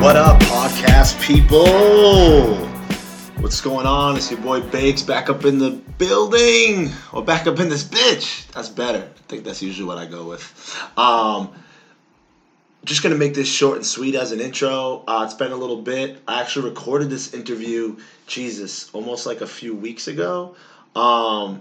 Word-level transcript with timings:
What 0.00 0.14
up, 0.14 0.40
podcast 0.42 1.20
people? 1.20 1.66
What's 3.42 3.60
going 3.60 3.84
on? 3.84 4.16
It's 4.16 4.30
your 4.30 4.40
boy 4.40 4.60
Bakes 4.60 5.02
back 5.02 5.28
up 5.28 5.44
in 5.44 5.58
the 5.58 5.70
building, 5.98 6.92
or 7.12 7.24
back 7.24 7.48
up 7.48 7.58
in 7.58 7.68
this 7.68 7.82
bitch. 7.82 8.46
That's 8.52 8.68
better. 8.68 9.00
I 9.00 9.22
think 9.26 9.42
that's 9.42 9.60
usually 9.60 9.88
what 9.88 9.98
I 9.98 10.06
go 10.06 10.28
with. 10.28 10.88
Um, 10.96 11.50
just 12.84 13.02
gonna 13.02 13.16
make 13.16 13.34
this 13.34 13.48
short 13.48 13.78
and 13.78 13.84
sweet 13.84 14.14
as 14.14 14.30
an 14.30 14.40
intro. 14.40 15.02
Uh, 15.08 15.24
it's 15.24 15.34
been 15.34 15.50
a 15.50 15.56
little 15.56 15.82
bit. 15.82 16.22
I 16.28 16.42
actually 16.42 16.70
recorded 16.70 17.10
this 17.10 17.34
interview, 17.34 17.96
Jesus, 18.28 18.90
almost 18.94 19.26
like 19.26 19.40
a 19.40 19.48
few 19.48 19.74
weeks 19.74 20.06
ago. 20.06 20.54
Um, 20.94 21.60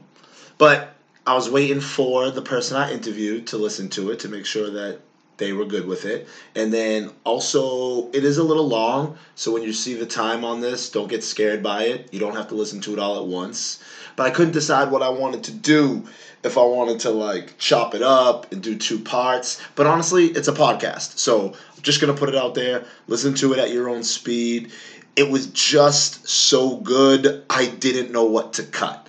but 0.60 0.94
I 1.26 1.34
was 1.34 1.50
waiting 1.50 1.82
for 1.82 2.30
the 2.30 2.44
person 2.44 2.78
I 2.78 2.94
interviewed 2.94 3.48
to 3.48 3.58
listen 3.58 3.90
to 3.90 4.12
it 4.12 4.20
to 4.20 4.30
make 4.30 4.46
sure 4.46 4.70
that 4.70 5.00
they 5.38 5.54
were 5.54 5.66
good 5.66 5.88
with 5.88 6.06
it. 6.06 6.28
And 6.56 6.74
then 6.74 7.12
also, 7.24 8.10
it 8.12 8.24
is 8.24 8.38
a 8.38 8.44
little 8.44 8.68
long, 8.68 9.18
so 9.36 9.52
when 9.52 9.64
you 9.64 9.74
see 9.74 9.94
the 9.94 10.06
time 10.06 10.44
on 10.44 10.62
this, 10.62 10.90
don't 10.90 11.08
get 11.08 11.24
scared 11.24 11.64
by 11.64 11.84
it. 11.84 12.12
You 12.12 12.20
don't 12.20 12.36
have 12.36 12.48
to 12.50 12.56
listen 12.56 12.82
to 12.82 12.94
it 12.94 13.00
all 13.00 13.18
at 13.18 13.26
once. 13.26 13.82
But 14.16 14.28
I 14.28 14.32
couldn't 14.32 14.54
decide 14.54 14.92
what 14.92 15.04
I 15.04 15.10
wanted 15.10 15.44
to 15.46 15.52
do 15.52 16.08
if 16.44 16.58
I 16.58 16.64
wanted 16.64 17.00
to 17.02 17.10
like 17.12 17.58
chop 17.58 17.94
it 17.94 18.02
up 18.02 18.52
and 18.52 18.62
do 18.62 18.76
two 18.76 19.00
parts. 19.00 19.62
But 19.76 19.86
honestly, 19.86 20.28
it's 20.28 20.48
a 20.48 20.54
podcast. 20.54 21.20
So 21.20 21.54
I'm 21.76 21.82
just 21.82 22.00
to 22.00 22.14
put 22.14 22.30
it 22.30 22.36
out 22.36 22.56
there. 22.56 22.86
Listen 23.08 23.34
to 23.36 23.54
it 23.54 23.60
at 23.60 23.72
your 23.72 23.90
own 23.90 24.04
speed. 24.04 24.72
It 25.16 25.30
was 25.30 25.48
just 25.48 26.28
so 26.28 26.78
good, 26.78 27.44
I 27.50 27.66
didn't 27.66 28.12
know 28.12 28.26
what 28.26 28.54
to 28.54 28.64
cut. 28.64 29.08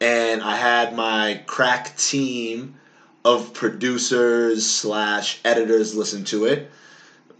And 0.00 0.42
I 0.42 0.56
had 0.56 0.94
my 0.94 1.42
crack 1.46 1.96
team 1.96 2.74
of 3.24 3.54
producers 3.54 4.66
slash 4.66 5.40
editors 5.44 5.94
listen 5.94 6.24
to 6.24 6.44
it. 6.44 6.70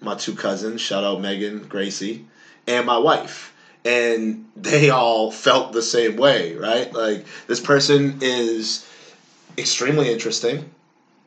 My 0.00 0.14
two 0.14 0.34
cousins, 0.34 0.80
shout 0.80 1.04
out 1.04 1.20
Megan, 1.20 1.64
Gracie, 1.64 2.24
and 2.66 2.86
my 2.86 2.98
wife. 2.98 3.52
And 3.84 4.44
they 4.56 4.90
all 4.90 5.30
felt 5.30 5.72
the 5.72 5.82
same 5.82 6.16
way, 6.16 6.54
right? 6.54 6.92
Like, 6.92 7.26
this 7.46 7.60
person 7.60 8.18
is 8.20 8.86
extremely 9.58 10.10
interesting. 10.10 10.70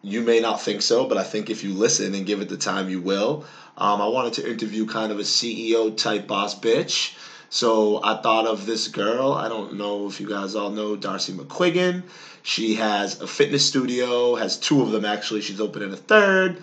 You 0.02 0.22
may 0.22 0.40
not 0.40 0.62
think 0.62 0.82
so, 0.82 1.06
but 1.06 1.18
I 1.18 1.24
think 1.24 1.50
if 1.50 1.64
you 1.64 1.74
listen 1.74 2.16
and 2.16 2.26
give 2.26 2.42
it 2.42 2.50
the 2.50 2.58
time, 2.58 2.90
you 2.90 3.00
will. 3.00 3.46
Um, 3.78 4.02
I 4.02 4.08
wanted 4.08 4.34
to 4.34 4.50
interview 4.50 4.86
kind 4.86 5.12
of 5.12 5.20
a 5.20 5.24
CEO 5.24 5.96
type 5.96 6.26
boss 6.26 6.58
bitch. 6.58 7.14
So 7.50 8.02
I 8.04 8.16
thought 8.16 8.46
of 8.46 8.66
this 8.66 8.88
girl. 8.88 9.34
I 9.34 9.48
don't 9.48 9.76
know 9.76 10.08
if 10.08 10.20
you 10.20 10.28
guys 10.28 10.56
all 10.56 10.70
know 10.70 10.96
Darcy 10.96 11.34
McQuiggin. 11.34 12.04
She 12.48 12.76
has 12.76 13.20
a 13.20 13.28
fitness 13.28 13.66
studio, 13.66 14.36
has 14.36 14.56
two 14.56 14.82
of 14.82 14.92
them 14.92 15.04
actually. 15.04 15.42
She's 15.42 15.60
opening 15.60 15.92
a 15.92 15.98
third. 15.98 16.62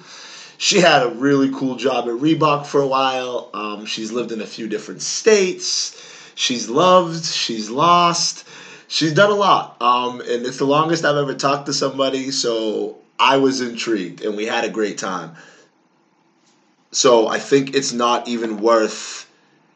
She 0.57 0.81
had 0.81 1.03
a 1.03 1.09
really 1.09 1.51
cool 1.51 1.77
job 1.77 2.07
at 2.07 2.15
Reebok 2.15 2.65
for 2.65 2.81
a 2.81 2.87
while. 2.87 3.51
Um, 3.53 3.85
she's 3.85 4.11
lived 4.11 4.33
in 4.33 4.41
a 4.41 4.47
few 4.47 4.67
different 4.67 5.03
states. 5.03 5.95
She's 6.37 6.71
loved, 6.71 7.27
she's 7.27 7.69
lost, 7.69 8.49
she's 8.89 9.13
done 9.13 9.29
a 9.29 9.35
lot. 9.35 9.77
Um, 9.83 10.23
and 10.23 10.47
it's 10.47 10.57
the 10.57 10.65
longest 10.65 11.05
I've 11.05 11.19
ever 11.19 11.35
talked 11.35 11.67
to 11.67 11.75
somebody, 11.75 12.31
so 12.31 12.97
I 13.19 13.37
was 13.37 13.61
intrigued 13.61 14.23
and 14.23 14.39
we 14.39 14.47
had 14.47 14.65
a 14.65 14.71
great 14.71 14.97
time. 14.97 15.37
So 16.93 17.29
I 17.29 17.39
think 17.39 17.75
it's 17.75 17.93
not 17.93 18.27
even 18.27 18.57
worth 18.57 19.23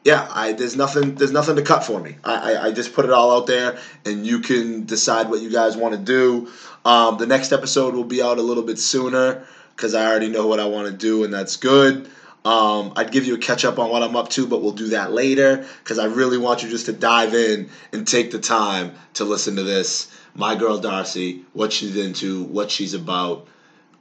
yeah, 0.03 0.27
I 0.31 0.53
there's 0.53 0.75
nothing 0.75 1.15
there's 1.15 1.31
nothing 1.31 1.57
to 1.57 1.61
cut 1.61 1.83
for 1.83 1.99
me. 1.99 2.15
I, 2.23 2.53
I, 2.53 2.65
I 2.67 2.71
just 2.71 2.93
put 2.93 3.05
it 3.05 3.11
all 3.11 3.35
out 3.35 3.47
there, 3.47 3.77
and 4.05 4.25
you 4.25 4.39
can 4.39 4.85
decide 4.85 5.29
what 5.29 5.41
you 5.41 5.49
guys 5.49 5.75
want 5.75 5.93
to 5.93 5.99
do. 5.99 6.49
Um, 6.85 7.17
the 7.17 7.27
next 7.27 7.51
episode 7.51 7.93
will 7.93 8.05
be 8.05 8.21
out 8.21 8.37
a 8.37 8.41
little 8.41 8.63
bit 8.63 8.79
sooner 8.79 9.45
because 9.75 9.93
I 9.93 10.05
already 10.09 10.29
know 10.29 10.47
what 10.47 10.59
I 10.59 10.65
want 10.65 10.87
to 10.87 10.93
do, 10.93 11.23
and 11.23 11.33
that's 11.33 11.57
good. 11.57 12.09
Um, 12.45 12.93
I'd 12.95 13.11
give 13.11 13.25
you 13.25 13.35
a 13.35 13.37
catch 13.37 13.65
up 13.65 13.79
on 13.79 13.89
what 13.89 14.01
I'm 14.01 14.15
up 14.15 14.29
to, 14.29 14.47
but 14.47 14.61
we'll 14.61 14.71
do 14.71 14.89
that 14.89 15.11
later 15.11 15.65
because 15.83 15.99
I 15.99 16.05
really 16.05 16.37
want 16.37 16.63
you 16.63 16.69
just 16.69 16.85
to 16.85 16.93
dive 16.93 17.33
in 17.33 17.69
and 17.91 18.07
take 18.07 18.31
the 18.31 18.39
time 18.39 18.93
to 19.15 19.25
listen 19.25 19.57
to 19.57 19.63
this. 19.63 20.09
My 20.33 20.55
girl 20.55 20.77
Darcy, 20.77 21.43
what 21.51 21.73
she's 21.73 21.97
into, 21.97 22.43
what 22.43 22.71
she's 22.71 22.93
about. 22.93 23.47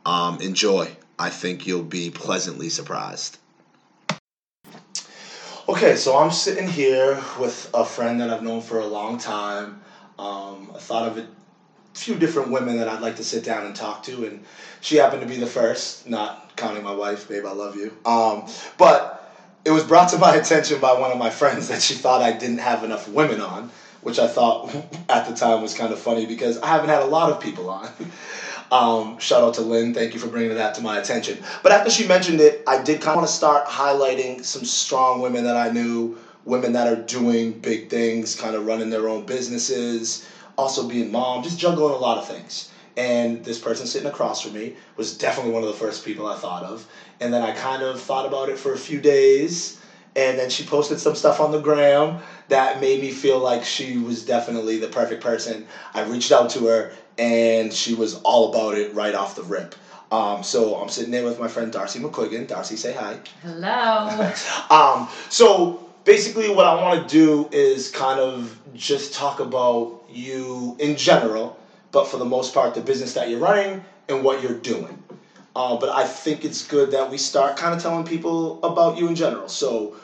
Um, 0.07 0.41
enjoy. 0.41 0.89
I 1.19 1.31
think 1.31 1.67
you'll 1.67 1.83
be 1.83 2.11
pleasantly 2.11 2.71
surprised. 2.71 3.39
Okay, 5.69 5.97
so 5.97 6.17
I'm 6.17 6.31
sitting 6.31 6.67
here 6.67 7.23
with 7.39 7.69
a 7.75 7.85
friend 7.85 8.23
that 8.23 8.31
I've 8.31 8.43
known 8.43 8.63
for 8.63 8.79
a 8.79 8.87
long 8.87 9.19
time. 9.19 9.79
Um, 10.19 10.73
I 10.75 10.79
thought 10.79 11.05
of 11.05 11.19
a 11.19 11.29
few 11.93 12.15
different 12.15 12.51
women 12.51 12.79
that 12.79 12.89
I'd 12.89 13.03
like 13.03 13.17
to 13.17 13.23
sit 13.23 13.45
down 13.45 13.67
and 13.67 13.77
talk 13.77 14.03
to, 14.05 14.25
and 14.25 14.41
she 14.81 14.97
happened 14.97 15.21
to 15.21 15.29
be 15.29 15.37
the 15.37 15.47
first, 15.47 16.07
not 16.07 16.57
counting 16.57 16.83
my 16.83 16.95
wife, 16.95 17.29
babe, 17.29 17.45
I 17.45 17.51
love 17.51 17.77
you. 17.77 17.93
Um, 18.07 18.47
but 18.79 19.31
it 19.67 19.71
was 19.71 19.85
brought 19.85 20.09
to 20.09 20.17
my 20.17 20.37
attention 20.41 20.81
by 20.81 20.95
one 20.95 21.11
of 21.11 21.19
my 21.19 21.29
friends 21.29 21.69
that 21.69 21.83
she 21.83 21.93
thought 21.93 22.23
I 22.23 22.33
didn't 22.33 22.61
have 22.61 22.83
enough 22.83 23.07
women 23.07 23.43
on, 23.43 23.69
which 24.01 24.19
I 24.19 24.27
thought 24.27 24.75
at 25.11 25.27
the 25.27 25.35
time 25.35 25.61
was 25.61 25.75
kind 25.75 25.93
of 25.93 25.99
funny 25.99 26.25
because 26.25 26.57
I 26.57 26.69
haven't 26.69 26.89
had 26.89 27.03
a 27.03 27.07
lot 27.07 27.29
of 27.29 27.41
people 27.41 27.69
on. 27.69 27.91
Um, 28.71 29.19
shout 29.19 29.43
out 29.43 29.55
to 29.55 29.63
Lynn. 29.63 29.95
Thank 29.95 30.13
you 30.15 30.21
for 30.21 30.27
bringing 30.27 30.55
that 30.55 30.75
to 30.75 30.81
my 30.81 30.99
attention. 30.99 31.39
But 31.63 31.73
after 31.73 31.91
she 31.91 32.07
mentioned 32.07 32.41
it, 32.41 32.63
I 32.67 32.83
did 32.83 33.01
kind 33.01 33.11
of 33.11 33.17
want 33.17 33.29
to 33.29 33.33
start 33.33 33.67
highlighting 33.67 34.45
some 34.45 34.65
strong 34.65 35.21
women 35.21 35.45
that 35.45 35.57
I 35.57 35.71
knew, 35.71 36.17
women 36.45 36.73
that 36.73 36.87
are 36.87 36.97
doing 36.97 37.53
big 37.53 37.89
things, 37.89 38.35
kind 38.35 38.55
of 38.55 38.67
running 38.67 38.91
their 38.91 39.09
own 39.09 39.25
businesses, 39.25 40.25
also 40.57 40.87
being 40.87 41.11
mom, 41.11 41.43
just 41.43 41.59
juggling 41.59 41.95
a 41.95 41.99
lot 41.99 42.19
of 42.19 42.27
things. 42.27 42.69
And 42.97 43.45
this 43.45 43.59
person 43.59 43.87
sitting 43.87 44.09
across 44.09 44.41
from 44.41 44.55
me 44.55 44.75
was 44.97 45.17
definitely 45.17 45.53
one 45.53 45.63
of 45.63 45.69
the 45.69 45.75
first 45.75 46.05
people 46.05 46.27
I 46.27 46.35
thought 46.35 46.65
of. 46.65 46.85
And 47.21 47.33
then 47.33 47.43
I 47.43 47.53
kind 47.53 47.83
of 47.83 48.01
thought 48.01 48.27
about 48.27 48.49
it 48.49 48.59
for 48.59 48.73
a 48.73 48.79
few 48.79 49.01
days. 49.01 49.78
And 50.19 50.37
then 50.37 50.51
she 50.51 50.65
posted 50.65 50.99
some 50.99 51.15
stuff 51.15 51.39
on 51.39 51.53
the 51.53 51.61
gram 51.61 52.19
that 52.49 52.81
made 52.81 53.01
me 53.01 53.13
feel 53.13 53.39
like 53.39 53.65
she 53.65 53.99
was 53.99 54.25
definitely 54.25 54.77
the 54.77 54.89
perfect 54.89 55.23
person. 55.23 55.65
I 55.95 56.01
reached 56.01 56.33
out 56.33 56.51
to 56.51 56.67
her 56.67 56.91
and 57.17 57.73
she 57.73 57.95
was 57.95 58.17
all 58.25 58.49
about 58.49 58.75
it 58.75 58.93
right 58.93 59.15
off 59.15 59.37
the 59.37 59.45
rip. 59.45 59.77
Um, 60.11 60.43
so 60.43 60.75
I'm 60.75 60.89
sitting 60.89 61.13
there 61.13 61.23
with 61.23 61.39
my 61.39 61.47
friend 61.47 61.71
Darcy 61.71 62.01
McQuiggin. 62.01 62.49
Darcy, 62.49 62.75
say 62.75 62.93
hi. 62.93 63.21
Hello. 63.43 64.35
um, 64.71 65.09
so 65.29 65.89
basically, 66.03 66.49
what 66.49 66.65
I 66.65 66.75
want 66.83 67.01
to 67.01 67.07
do 67.07 67.49
is 67.53 67.89
kind 67.89 68.19
of 68.19 68.59
just 68.75 69.13
talk 69.13 69.39
about 69.39 70.03
you 70.09 70.75
in 70.81 70.97
general, 70.97 71.57
but 71.93 72.09
for 72.09 72.17
the 72.17 72.25
most 72.25 72.53
part, 72.53 72.75
the 72.75 72.81
business 72.81 73.13
that 73.13 73.29
you're 73.29 73.39
running 73.39 73.85
and 74.09 74.25
what 74.25 74.43
you're 74.43 74.55
doing. 74.55 75.01
Uh, 75.55 75.77
but 75.77 75.91
I 75.91 76.05
think 76.07 76.45
it's 76.45 76.67
good 76.67 76.91
that 76.91 77.09
we 77.09 77.19
start 77.19 77.55
kind 77.55 77.73
of 77.73 77.81
telling 77.81 78.05
people 78.05 78.59
about 78.65 78.97
you 78.97 79.07
in 79.07 79.15
general. 79.15 79.49
So 79.49 79.95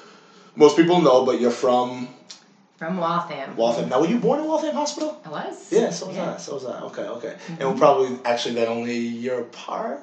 most 0.57 0.77
people 0.77 1.01
know, 1.01 1.25
but 1.25 1.41
you're 1.41 1.51
from 1.51 2.09
from 2.77 2.99
Waltham. 2.99 3.57
Waltham. 3.57 3.89
Now, 3.89 4.01
were 4.01 4.07
you 4.09 4.19
born 4.19 4.41
in 4.41 4.47
Waltham 4.47 4.75
Hospital? 4.75 5.21
I 5.25 5.29
was. 5.29 5.73
Yeah, 5.73 5.91
so 5.91 6.09
was 6.09 6.17
yeah. 6.17 6.35
I. 6.35 6.37
So 6.39 6.55
was 6.55 6.67
I. 6.67 6.81
Okay, 6.81 7.03
okay. 7.03 7.29
Mm-hmm. 7.29 7.61
And 7.61 7.71
we're 7.71 7.79
probably 7.79 8.19
actually 8.25 8.57
then 8.57 8.69
only 8.69 8.91
a 8.91 8.95
year 8.95 9.39
apart. 9.39 10.01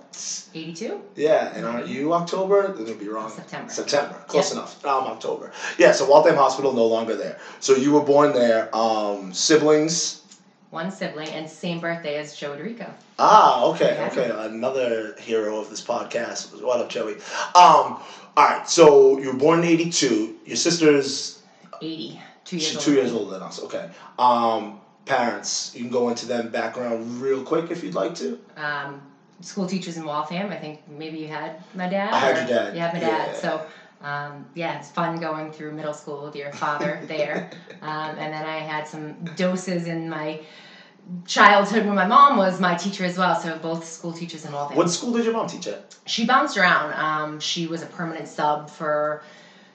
82. 0.56 1.02
Yeah, 1.16 1.54
and 1.54 1.66
aren't 1.66 1.88
you 1.88 2.14
October? 2.14 2.72
Then 2.72 2.84
it'll 2.84 2.96
be 2.96 3.10
wrong. 3.10 3.30
September. 3.30 3.72
September. 3.72 4.24
Close 4.28 4.50
yep. 4.50 4.54
enough. 4.54 4.86
I'm 4.86 5.06
October. 5.08 5.52
Yeah, 5.78 5.92
so 5.92 6.08
Waltham 6.08 6.36
Hospital 6.36 6.72
no 6.72 6.86
longer 6.86 7.16
there. 7.16 7.38
So 7.60 7.76
you 7.76 7.92
were 7.92 8.04
born 8.04 8.32
there. 8.32 8.74
Um, 8.74 9.34
siblings? 9.34 10.22
One 10.70 10.90
sibling 10.90 11.28
and 11.30 11.50
same 11.50 11.82
birthday 11.82 12.16
as 12.18 12.34
Joe 12.34 12.56
Dorico. 12.56 12.90
Ah, 13.24 13.66
okay, 13.66 14.10
okay. 14.12 14.32
Another 14.34 15.16
hero 15.20 15.60
of 15.60 15.70
this 15.70 15.80
podcast. 15.80 16.60
What 16.60 16.80
up, 16.80 16.90
Joey? 16.90 17.14
Um, 17.14 17.22
all 17.54 18.02
right, 18.36 18.68
so 18.68 19.20
you 19.20 19.32
were 19.32 19.38
born 19.38 19.60
in 19.60 19.66
82. 19.66 20.38
Your 20.44 20.58
sister's 20.58 21.44
80. 21.84 22.20
Two 22.46 22.58
years 22.58 22.68
She's 22.68 22.84
two 22.84 22.94
years 22.94 23.14
older 23.14 23.34
than 23.34 23.44
us. 23.44 23.62
Okay. 23.62 23.92
Um, 24.18 24.82
parents, 25.06 25.72
you 25.76 25.82
can 25.82 25.92
go 25.92 26.10
into 26.10 26.26
them 26.26 26.50
background 26.50 27.22
real 27.22 27.44
quick 27.44 27.70
if 27.70 27.84
you'd 27.84 27.94
like 27.94 28.16
to. 28.16 28.40
Um, 28.58 29.04
school 29.42 29.68
teachers 29.68 29.98
in 29.98 30.04
Waltham. 30.04 30.50
I 30.50 30.58
think 30.58 30.80
maybe 30.90 31.20
you 31.20 31.28
had 31.28 31.64
my 31.76 31.88
dad. 31.88 32.12
I 32.12 32.18
had 32.18 32.50
your 32.50 32.58
dad. 32.58 32.74
You 32.74 32.82
had 32.82 32.94
my 32.96 33.00
dad. 33.02 33.30
Yeah. 33.34 33.40
So. 33.40 33.66
Um, 34.04 34.48
yeah, 34.56 34.80
it's 34.80 34.90
fun 34.90 35.20
going 35.20 35.52
through 35.52 35.74
middle 35.74 35.94
school 35.94 36.26
with 36.26 36.36
your 36.36 36.52
father 36.54 37.02
there. 37.08 37.52
Um, 37.84 38.16
and 38.20 38.32
then 38.32 38.46
I 38.46 38.60
had 38.60 38.88
some 38.88 39.16
doses 39.36 39.88
in 39.88 40.08
my 40.08 40.40
childhood 41.26 41.86
when 41.86 41.96
my 41.96 42.06
mom 42.06 42.38
was 42.38 42.60
my 42.60 42.76
teacher 42.76 43.04
as 43.04 43.18
well. 43.18 43.40
So 43.40 43.58
both 43.60 43.86
school 43.86 44.14
teachers 44.14 44.46
in 44.46 44.52
Waltham. 44.52 44.78
What 44.78 44.90
school 44.90 45.14
did 45.14 45.26
your 45.26 45.34
mom 45.34 45.48
teach 45.48 45.68
at? 45.68 45.96
She 46.06 46.26
bounced 46.26 46.58
around. 46.58 46.94
Um, 46.94 47.40
she 47.40 47.68
was 47.68 47.82
a 47.84 47.88
permanent 47.88 48.28
sub 48.28 48.70
for 48.70 49.22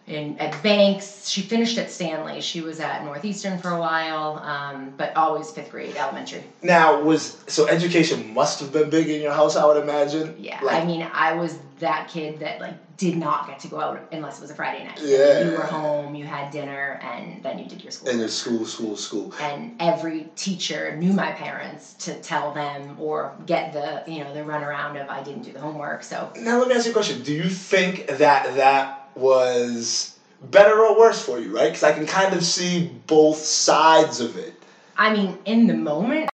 in 0.07 0.39
at 0.39 0.63
Banks. 0.63 1.29
She 1.29 1.43
finished 1.43 1.79
at 1.79 1.91
Stanley. 1.91 2.41
She 2.41 2.61
was 2.61 2.81
at 2.81 3.05
Northeastern 3.05 3.59
for 3.59 3.71
a 3.71 3.79
while, 3.79 4.41
um, 4.43 4.95
but 4.97 5.15
always 5.17 5.51
fifth 5.51 5.71
grade 5.71 5.97
elementary. 5.97 6.45
Now 6.63 7.03
was 7.03 7.37
so 7.47 7.67
education 7.67 8.33
must 8.33 8.61
have 8.61 8.73
been 8.73 8.91
big 8.91 9.09
in 9.09 9.21
your 9.21 9.33
house, 9.33 9.57
I 9.57 9.65
would 9.65 9.83
imagine. 9.83 10.35
Yeah, 10.39 10.61
like, 10.63 10.83
I 10.83 10.87
mean, 10.87 11.07
I 11.13 11.33
was 11.33 11.57
that 11.79 12.09
kid 12.09 12.39
that 12.39 12.61
like 12.61 12.75
did 12.97 13.17
not 13.17 13.47
get 13.47 13.59
to 13.61 13.69
go 13.69 13.79
out 13.79 14.09
unless 14.11 14.39
it 14.39 14.41
was 14.41 14.51
a 14.51 14.55
Friday 14.55 14.83
night. 14.83 14.99
Yeah, 15.03 15.41
you 15.41 15.51
were 15.51 15.65
home, 15.65 16.15
you 16.15 16.25
had 16.25 16.51
dinner, 16.51 16.99
and 17.03 17.43
then 17.43 17.59
you 17.59 17.67
did 17.67 17.83
your 17.83 17.91
school. 17.91 18.09
And 18.09 18.19
your 18.19 18.29
school, 18.29 18.65
school, 18.65 18.97
school. 18.97 19.35
And 19.39 19.75
every 19.79 20.29
teacher 20.35 20.97
knew 20.97 21.13
my 21.13 21.33
parents 21.33 21.95
to 22.05 22.15
tell 22.21 22.53
them 22.53 22.95
or 22.99 23.35
get 23.45 23.73
the 23.73 24.03
you 24.07 24.21
know 24.21 24.33
the 24.33 24.41
runaround 24.41 25.01
of 25.01 25.09
I 25.11 25.23
didn't 25.23 25.43
do 25.43 25.53
the 25.53 25.61
homework. 25.61 26.05
So 26.05 26.31
now 26.37 26.59
let 26.59 26.69
me 26.69 26.75
ask 26.75 26.87
you 26.87 26.93
a 26.93 26.95
question: 26.95 27.23
Do 27.23 27.33
you 27.33 27.51
think 27.51 28.07
that 28.07 28.55
that 28.57 28.96
was 29.17 30.19
better 30.51 30.85
or 30.85 30.99
worse 30.99 31.23
for 31.23 31.39
you, 31.39 31.55
right? 31.55 31.69
Because 31.69 31.83
I 31.83 31.93
can 31.93 32.07
kind 32.07 32.35
of 32.35 32.45
see 32.45 32.91
both 33.07 33.39
sides 33.39 34.21
of 34.21 34.37
it. 34.37 34.55
I 34.97 35.13
mean, 35.13 35.39
in 35.45 35.67
the 35.67 35.75
moment, 35.75 36.31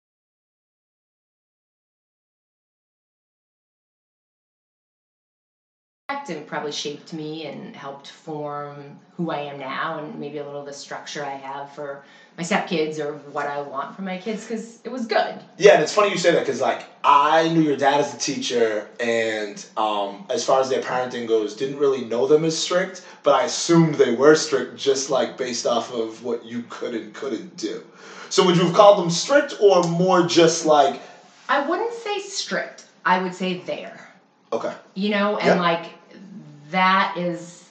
and 6.09 6.47
probably 6.47 6.71
shaped 6.71 7.13
me 7.13 7.45
and 7.45 7.75
helped 7.75 8.09
form 8.09 8.97
who 9.15 9.29
I 9.29 9.41
am 9.41 9.59
now 9.59 9.99
and 9.99 10.19
maybe 10.19 10.39
a 10.39 10.43
little 10.43 10.61
of 10.61 10.65
the 10.65 10.73
structure 10.73 11.23
I 11.23 11.35
have 11.35 11.71
for 11.71 12.03
my 12.35 12.43
stepkids 12.43 12.99
or 12.99 13.13
what 13.31 13.45
I 13.45 13.61
want 13.61 13.95
for 13.95 14.01
my 14.01 14.17
kids 14.17 14.43
because 14.43 14.79
it 14.83 14.89
was 14.89 15.05
good. 15.05 15.39
Yeah, 15.57 15.73
and 15.73 15.83
it's 15.83 15.93
funny 15.93 16.09
you 16.09 16.17
say 16.17 16.31
that 16.31 16.39
because 16.39 16.61
like 16.61 16.85
I 17.03 17.49
knew 17.49 17.61
your 17.61 17.77
dad 17.77 17.99
as 17.99 18.13
a 18.13 18.17
teacher, 18.17 18.87
and 18.99 19.63
um, 19.77 20.25
as 20.29 20.43
far 20.43 20.59
as 20.59 20.69
their 20.69 20.81
parenting 20.81 21.27
goes, 21.27 21.55
didn't 21.55 21.77
really 21.77 22.05
know 22.05 22.25
them 22.25 22.43
as 22.43 22.57
strict, 22.57 23.05
but 23.23 23.35
I 23.35 23.43
assumed 23.43 23.95
they 23.95 24.15
were 24.15 24.35
strict 24.35 24.77
just 24.77 25.09
like 25.09 25.37
based 25.37 25.67
off 25.67 25.93
of 25.93 26.23
what 26.23 26.43
you 26.43 26.63
could 26.69 26.95
and 26.95 27.13
couldn't 27.13 27.55
do. 27.55 27.83
So 28.29 28.45
would 28.45 28.57
you 28.57 28.65
have 28.65 28.73
called 28.73 28.99
them 28.99 29.09
strict 29.09 29.55
or 29.61 29.83
more 29.83 30.23
just 30.23 30.65
like? 30.65 31.01
I 31.49 31.67
wouldn't 31.67 31.93
say 31.93 32.19
strict. 32.19 32.85
I 33.05 33.21
would 33.21 33.33
say 33.33 33.59
there. 33.59 34.07
Okay. 34.51 34.73
You 34.95 35.09
know, 35.09 35.37
and 35.37 35.59
like 35.59 35.98
that 36.71 37.17
is 37.17 37.69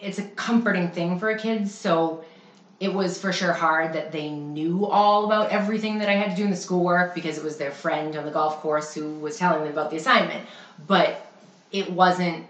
it's 0.00 0.18
a 0.18 0.22
comforting 0.22 0.90
thing 0.90 1.18
for 1.18 1.36
kids. 1.36 1.74
So 1.74 2.24
it 2.78 2.92
was 2.92 3.18
for 3.18 3.32
sure 3.32 3.52
hard 3.52 3.94
that 3.94 4.12
they 4.12 4.30
knew 4.30 4.86
all 4.86 5.24
about 5.24 5.50
everything 5.50 5.98
that 5.98 6.08
I 6.08 6.12
had 6.12 6.30
to 6.30 6.36
do 6.36 6.44
in 6.44 6.50
the 6.50 6.56
schoolwork 6.56 7.14
because 7.14 7.38
it 7.38 7.44
was 7.44 7.56
their 7.56 7.70
friend 7.70 8.14
on 8.16 8.24
the 8.24 8.30
golf 8.30 8.60
course 8.60 8.94
who 8.94 9.14
was 9.18 9.38
telling 9.38 9.62
them 9.62 9.72
about 9.72 9.90
the 9.90 9.96
assignment. 9.96 10.46
But 10.86 11.26
it 11.72 11.90
wasn't 11.90 12.46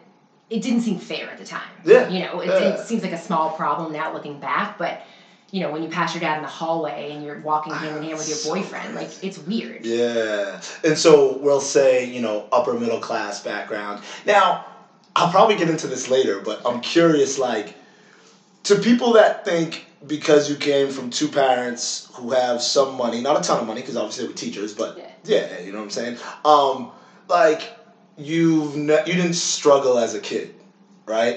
it 0.51 0.63
didn't 0.63 0.83
seem 0.83 0.99
fair 0.99 1.29
at 1.31 1.39
the 1.39 1.45
time. 1.45 1.69
Yeah, 1.85 2.09
You 2.09 2.21
know, 2.21 2.41
it, 2.41 2.47
yeah. 2.47 2.75
it 2.75 2.87
seems 2.87 3.03
like 3.03 3.13
a 3.13 3.19
small 3.19 3.51
problem 3.51 3.93
now 3.93 4.13
looking 4.13 4.39
back, 4.39 4.79
but 4.79 5.03
you 5.51 5.61
know, 5.61 5.71
when 5.71 5.83
you 5.83 5.89
pass 5.89 6.13
your 6.13 6.21
dad 6.21 6.37
in 6.37 6.43
the 6.43 6.49
hallway 6.49 7.13
and 7.13 7.25
you're 7.25 7.39
walking 7.41 7.73
hand 7.73 7.99
in 7.99 8.03
hand 8.03 8.19
with 8.19 8.29
your 8.29 8.39
boyfriend, 8.55 8.95
like 8.95 9.25
it's 9.25 9.39
weird. 9.39 9.85
Yeah. 9.85 10.61
And 10.85 10.99
so 10.99 11.39
we'll 11.39 11.61
say, 11.61 12.05
you 12.05 12.21
know, 12.21 12.49
upper 12.53 12.75
middle 12.75 12.99
class 12.99 13.43
background. 13.43 14.03
Now, 14.25 14.67
I'll 15.17 15.29
probably 15.29 15.57
get 15.57 15.71
into 15.71 15.89
this 15.89 16.09
later, 16.09 16.41
but 16.41 16.61
I'm 16.67 16.79
curious 16.79 17.39
like 17.39 17.75
to 18.65 18.77
people 18.77 19.13
that 19.13 19.45
think 19.45 19.83
because 20.07 20.49
you 20.49 20.57
came 20.57 20.91
from 20.91 21.09
two 21.09 21.29
parents 21.29 22.03
who 22.15 22.33
have 22.33 22.63
some 22.63 22.91
money, 22.91 23.21
not 23.23 23.37
a 23.37 23.41
ton 23.41 23.59
of 23.59 23.65
money 23.67 23.83
because 23.83 23.97
obviously 23.97 24.25
they 24.25 24.29
were 24.29 24.35
teachers, 24.35 24.73
but 24.73 24.97
Yeah. 24.97 25.07
yeah, 25.25 25.59
you 25.59 25.73
know 25.73 25.79
what 25.79 25.85
I'm 25.85 25.91
saying? 25.91 26.15
Um 26.45 26.87
like 27.29 27.71
you've 28.17 28.77
ne- 28.77 29.01
you 29.07 29.17
didn't 29.17 29.37
struggle 29.37 29.99
as 29.99 30.15
a 30.15 30.21
kid, 30.21 30.51
right? 31.07 31.37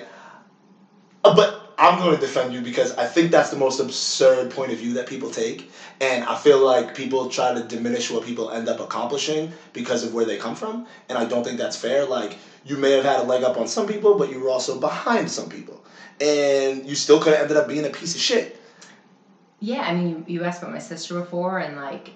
Uh, 1.24 1.30
But 1.30 1.74
I'm 1.78 1.98
going 1.98 2.12
to 2.14 2.18
defend 2.20 2.54
you 2.54 2.62
because 2.62 2.92
I 2.98 3.06
think 3.06 3.32
that's 3.32 3.50
the 3.50 3.58
most 3.58 3.80
absurd 3.80 4.50
point 4.50 4.72
of 4.72 4.78
view 4.78 4.94
that 4.94 5.06
people 5.08 5.30
take. 5.30 5.66
And 6.02 6.24
I 6.26 6.36
feel 6.36 6.60
like 6.60 6.94
people 6.94 7.26
try 7.26 7.52
to 7.52 7.62
diminish 7.62 8.10
what 8.10 8.24
people 8.24 8.50
end 8.50 8.68
up 8.70 8.80
accomplishing 8.82 9.50
because 9.74 10.04
of 10.04 10.14
where 10.14 10.26
they 10.26 10.38
come 10.38 10.56
from. 10.56 10.84
And 11.10 11.18
I 11.18 11.24
don't 11.26 11.44
think 11.44 11.58
that's 11.58 11.76
fair. 11.78 12.06
Like, 12.06 12.38
you 12.66 12.78
may 12.78 12.92
have 12.92 13.06
had 13.06 13.20
a 13.20 13.24
leg 13.24 13.44
up 13.44 13.58
on 13.58 13.68
some 13.68 13.88
people, 13.88 14.18
but 14.18 14.30
you 14.30 14.40
were 14.40 14.50
also 14.50 14.80
behind 14.80 15.30
some 15.30 15.50
people. 15.50 15.84
And 16.22 16.86
you 16.86 16.96
still 16.96 17.20
could 17.22 17.34
have 17.34 17.44
ended 17.44 17.58
up 17.58 17.68
being 17.68 17.86
a 17.86 17.90
piece 17.90 18.16
of 18.16 18.22
shit. 18.22 18.60
Yeah, 19.62 19.82
I 19.82 19.94
mean, 19.94 20.10
you, 20.10 20.26
you 20.28 20.44
asked 20.44 20.62
about 20.62 20.74
my 20.74 20.80
sister 20.80 21.20
before, 21.20 21.60
and 21.60 21.76
like, 21.76 22.12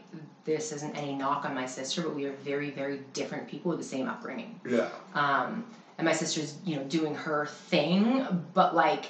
this 0.46 0.72
isn't 0.74 0.96
any 0.96 1.16
knock 1.16 1.46
on 1.46 1.54
my 1.54 1.66
sister, 1.66 2.02
but 2.02 2.14
we 2.16 2.26
are 2.26 2.34
very, 2.44 2.72
very 2.72 3.02
different 3.14 3.48
people 3.48 3.70
with 3.70 3.80
the 3.80 3.86
same 3.86 4.08
upbringing. 4.08 4.60
Yeah. 4.70 4.90
Um, 5.14 5.66
and 5.98 6.06
my 6.06 6.14
sister's, 6.14 6.58
you 6.66 6.76
know, 6.76 6.84
doing 6.84 7.16
her 7.16 7.46
thing, 7.46 8.46
but 8.54 8.76
like, 8.76 9.06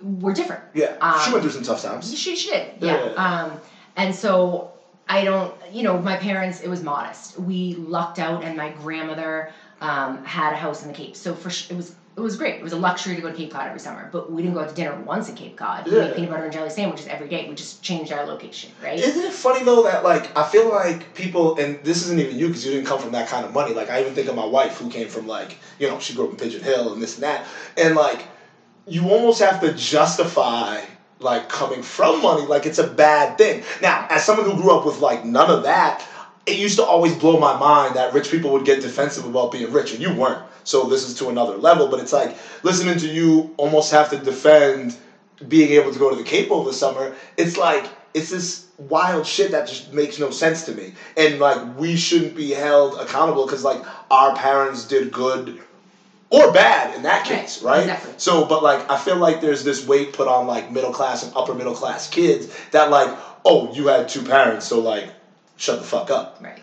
we're 0.00 0.34
different. 0.34 0.62
Yeah. 0.74 0.96
Um, 1.00 1.20
she 1.24 1.32
went 1.32 1.42
through 1.42 1.52
some 1.52 1.62
tough 1.62 1.82
times. 1.82 2.16
She, 2.18 2.36
she 2.36 2.50
did, 2.50 2.74
yeah. 2.80 3.12
Yeah. 3.12 3.12
Um, 3.12 3.60
and 3.96 4.14
so 4.14 4.72
I 5.08 5.24
don't, 5.24 5.54
you 5.70 5.82
know, 5.82 5.98
my 5.98 6.16
parents, 6.16 6.60
it 6.60 6.68
was 6.68 6.82
modest. 6.82 7.38
We 7.38 7.74
lucked 7.74 8.18
out, 8.18 8.42
and 8.42 8.56
my 8.56 8.70
grandmother 8.70 9.52
um, 9.84 10.24
had 10.24 10.52
a 10.52 10.56
house 10.56 10.82
in 10.82 10.88
the 10.88 10.94
Cape, 10.94 11.14
so 11.14 11.34
for 11.34 11.50
sh- 11.50 11.66
it 11.70 11.76
was. 11.76 11.92
It 12.16 12.20
was 12.20 12.36
great. 12.36 12.54
It 12.54 12.62
was 12.62 12.70
a 12.70 12.76
luxury 12.76 13.16
to 13.16 13.22
go 13.22 13.28
to 13.28 13.34
Cape 13.34 13.50
Cod 13.50 13.66
every 13.66 13.80
summer, 13.80 14.08
but 14.12 14.30
we 14.30 14.40
didn't 14.40 14.54
go 14.54 14.60
out 14.60 14.68
to 14.68 14.74
dinner 14.74 14.94
once 14.94 15.28
in 15.28 15.34
Cape 15.34 15.56
Cod. 15.56 15.84
We 15.84 15.96
Yeah. 15.96 16.02
ate 16.02 16.14
peanut 16.14 16.30
butter 16.30 16.44
and 16.44 16.52
jelly 16.52 16.70
sandwiches 16.70 17.08
every 17.08 17.26
day. 17.26 17.44
We 17.48 17.56
just 17.56 17.82
changed 17.82 18.12
our 18.12 18.24
location, 18.24 18.70
right? 18.80 18.96
Isn't 19.00 19.24
it 19.24 19.32
funny 19.32 19.62
though 19.64 19.82
that 19.82 20.04
like 20.04 20.30
I 20.38 20.44
feel 20.44 20.68
like 20.68 21.12
people 21.14 21.56
and 21.56 21.76
this 21.82 22.04
isn't 22.04 22.20
even 22.20 22.38
you 22.38 22.46
because 22.46 22.64
you 22.64 22.70
didn't 22.70 22.86
come 22.86 23.00
from 23.00 23.10
that 23.18 23.26
kind 23.26 23.44
of 23.44 23.50
money. 23.52 23.72
Like 23.72 23.90
I 23.90 23.98
even 23.98 24.14
think 24.14 24.28
of 24.28 24.36
my 24.36 24.44
wife 24.44 24.76
who 24.78 24.88
came 24.88 25.08
from 25.08 25.26
like 25.26 25.58
you 25.80 25.88
know 25.88 25.98
she 25.98 26.14
grew 26.14 26.26
up 26.26 26.30
in 26.30 26.36
Pigeon 26.36 26.62
Hill 26.62 26.92
and 26.92 27.02
this 27.02 27.14
and 27.16 27.24
that, 27.24 27.44
and 27.76 27.96
like 27.96 28.28
you 28.86 29.08
almost 29.10 29.40
have 29.40 29.58
to 29.60 29.72
justify 29.72 30.82
like 31.20 31.48
coming 31.48 31.82
from 31.82 32.20
money 32.22 32.42
like 32.42 32.66
it's 32.66 32.78
a 32.78 32.84
bad 32.86 33.38
thing. 33.38 33.60
Now, 33.80 34.06
as 34.08 34.22
someone 34.24 34.46
who 34.46 34.54
grew 34.54 34.72
up 34.72 34.84
with 34.84 34.98
like 35.00 35.24
none 35.24 35.50
of 35.50 35.62
that, 35.64 36.06
it 36.46 36.58
used 36.58 36.76
to 36.78 36.84
always 36.84 37.14
blow 37.14 37.38
my 37.38 37.56
mind 37.56 37.96
that 37.96 38.12
rich 38.12 38.30
people 38.30 38.50
would 38.52 38.64
get 38.64 38.80
defensive 38.80 39.24
about 39.24 39.50
being 39.52 39.70
rich 39.72 39.92
and 39.92 40.00
you 40.02 40.12
weren't. 40.12 40.42
So 40.64 40.86
this 40.86 41.04
is 41.04 41.14
to 41.14 41.28
another 41.28 41.56
level, 41.56 41.88
but 41.88 42.00
it's 42.00 42.12
like 42.12 42.36
listening 42.62 42.98
to 42.98 43.06
you 43.08 43.52
almost 43.56 43.90
have 43.92 44.10
to 44.10 44.16
defend 44.16 44.96
being 45.46 45.72
able 45.72 45.92
to 45.92 45.98
go 45.98 46.10
to 46.10 46.16
the 46.16 46.22
Cape 46.22 46.50
over 46.50 46.68
the 46.68 46.74
summer. 46.74 47.14
It's 47.36 47.56
like 47.56 47.86
it's 48.14 48.30
this 48.30 48.66
wild 48.78 49.26
shit 49.26 49.50
that 49.52 49.66
just 49.68 49.92
makes 49.92 50.18
no 50.18 50.30
sense 50.30 50.64
to 50.66 50.72
me. 50.72 50.94
And 51.16 51.38
like 51.38 51.76
we 51.76 51.96
shouldn't 51.96 52.34
be 52.34 52.50
held 52.50 52.94
accountable 53.00 53.44
because 53.44 53.64
like 53.64 53.84
our 54.10 54.34
parents 54.34 54.84
did 54.84 55.12
good 55.12 55.58
or 56.30 56.52
bad 56.52 56.94
in 56.94 57.02
that 57.02 57.28
Right, 57.28 57.40
case, 57.40 57.62
right? 57.62 57.80
exactly. 57.82 58.12
So, 58.16 58.44
but 58.44 58.62
like, 58.62 58.90
I 58.90 58.96
feel 58.96 59.16
like 59.16 59.40
there's 59.40 59.62
this 59.62 59.86
weight 59.86 60.12
put 60.12 60.26
on 60.26 60.46
like 60.46 60.70
middle 60.70 60.90
class 60.90 61.22
and 61.22 61.32
upper 61.36 61.54
middle 61.54 61.74
class 61.74 62.08
kids 62.08 62.52
that 62.72 62.90
like, 62.90 63.16
oh, 63.44 63.72
you 63.72 63.86
had 63.86 64.08
two 64.08 64.22
parents, 64.22 64.66
so 64.66 64.80
like, 64.80 65.10
shut 65.56 65.78
the 65.78 65.84
fuck 65.84 66.10
up. 66.10 66.38
Right. 66.42 66.62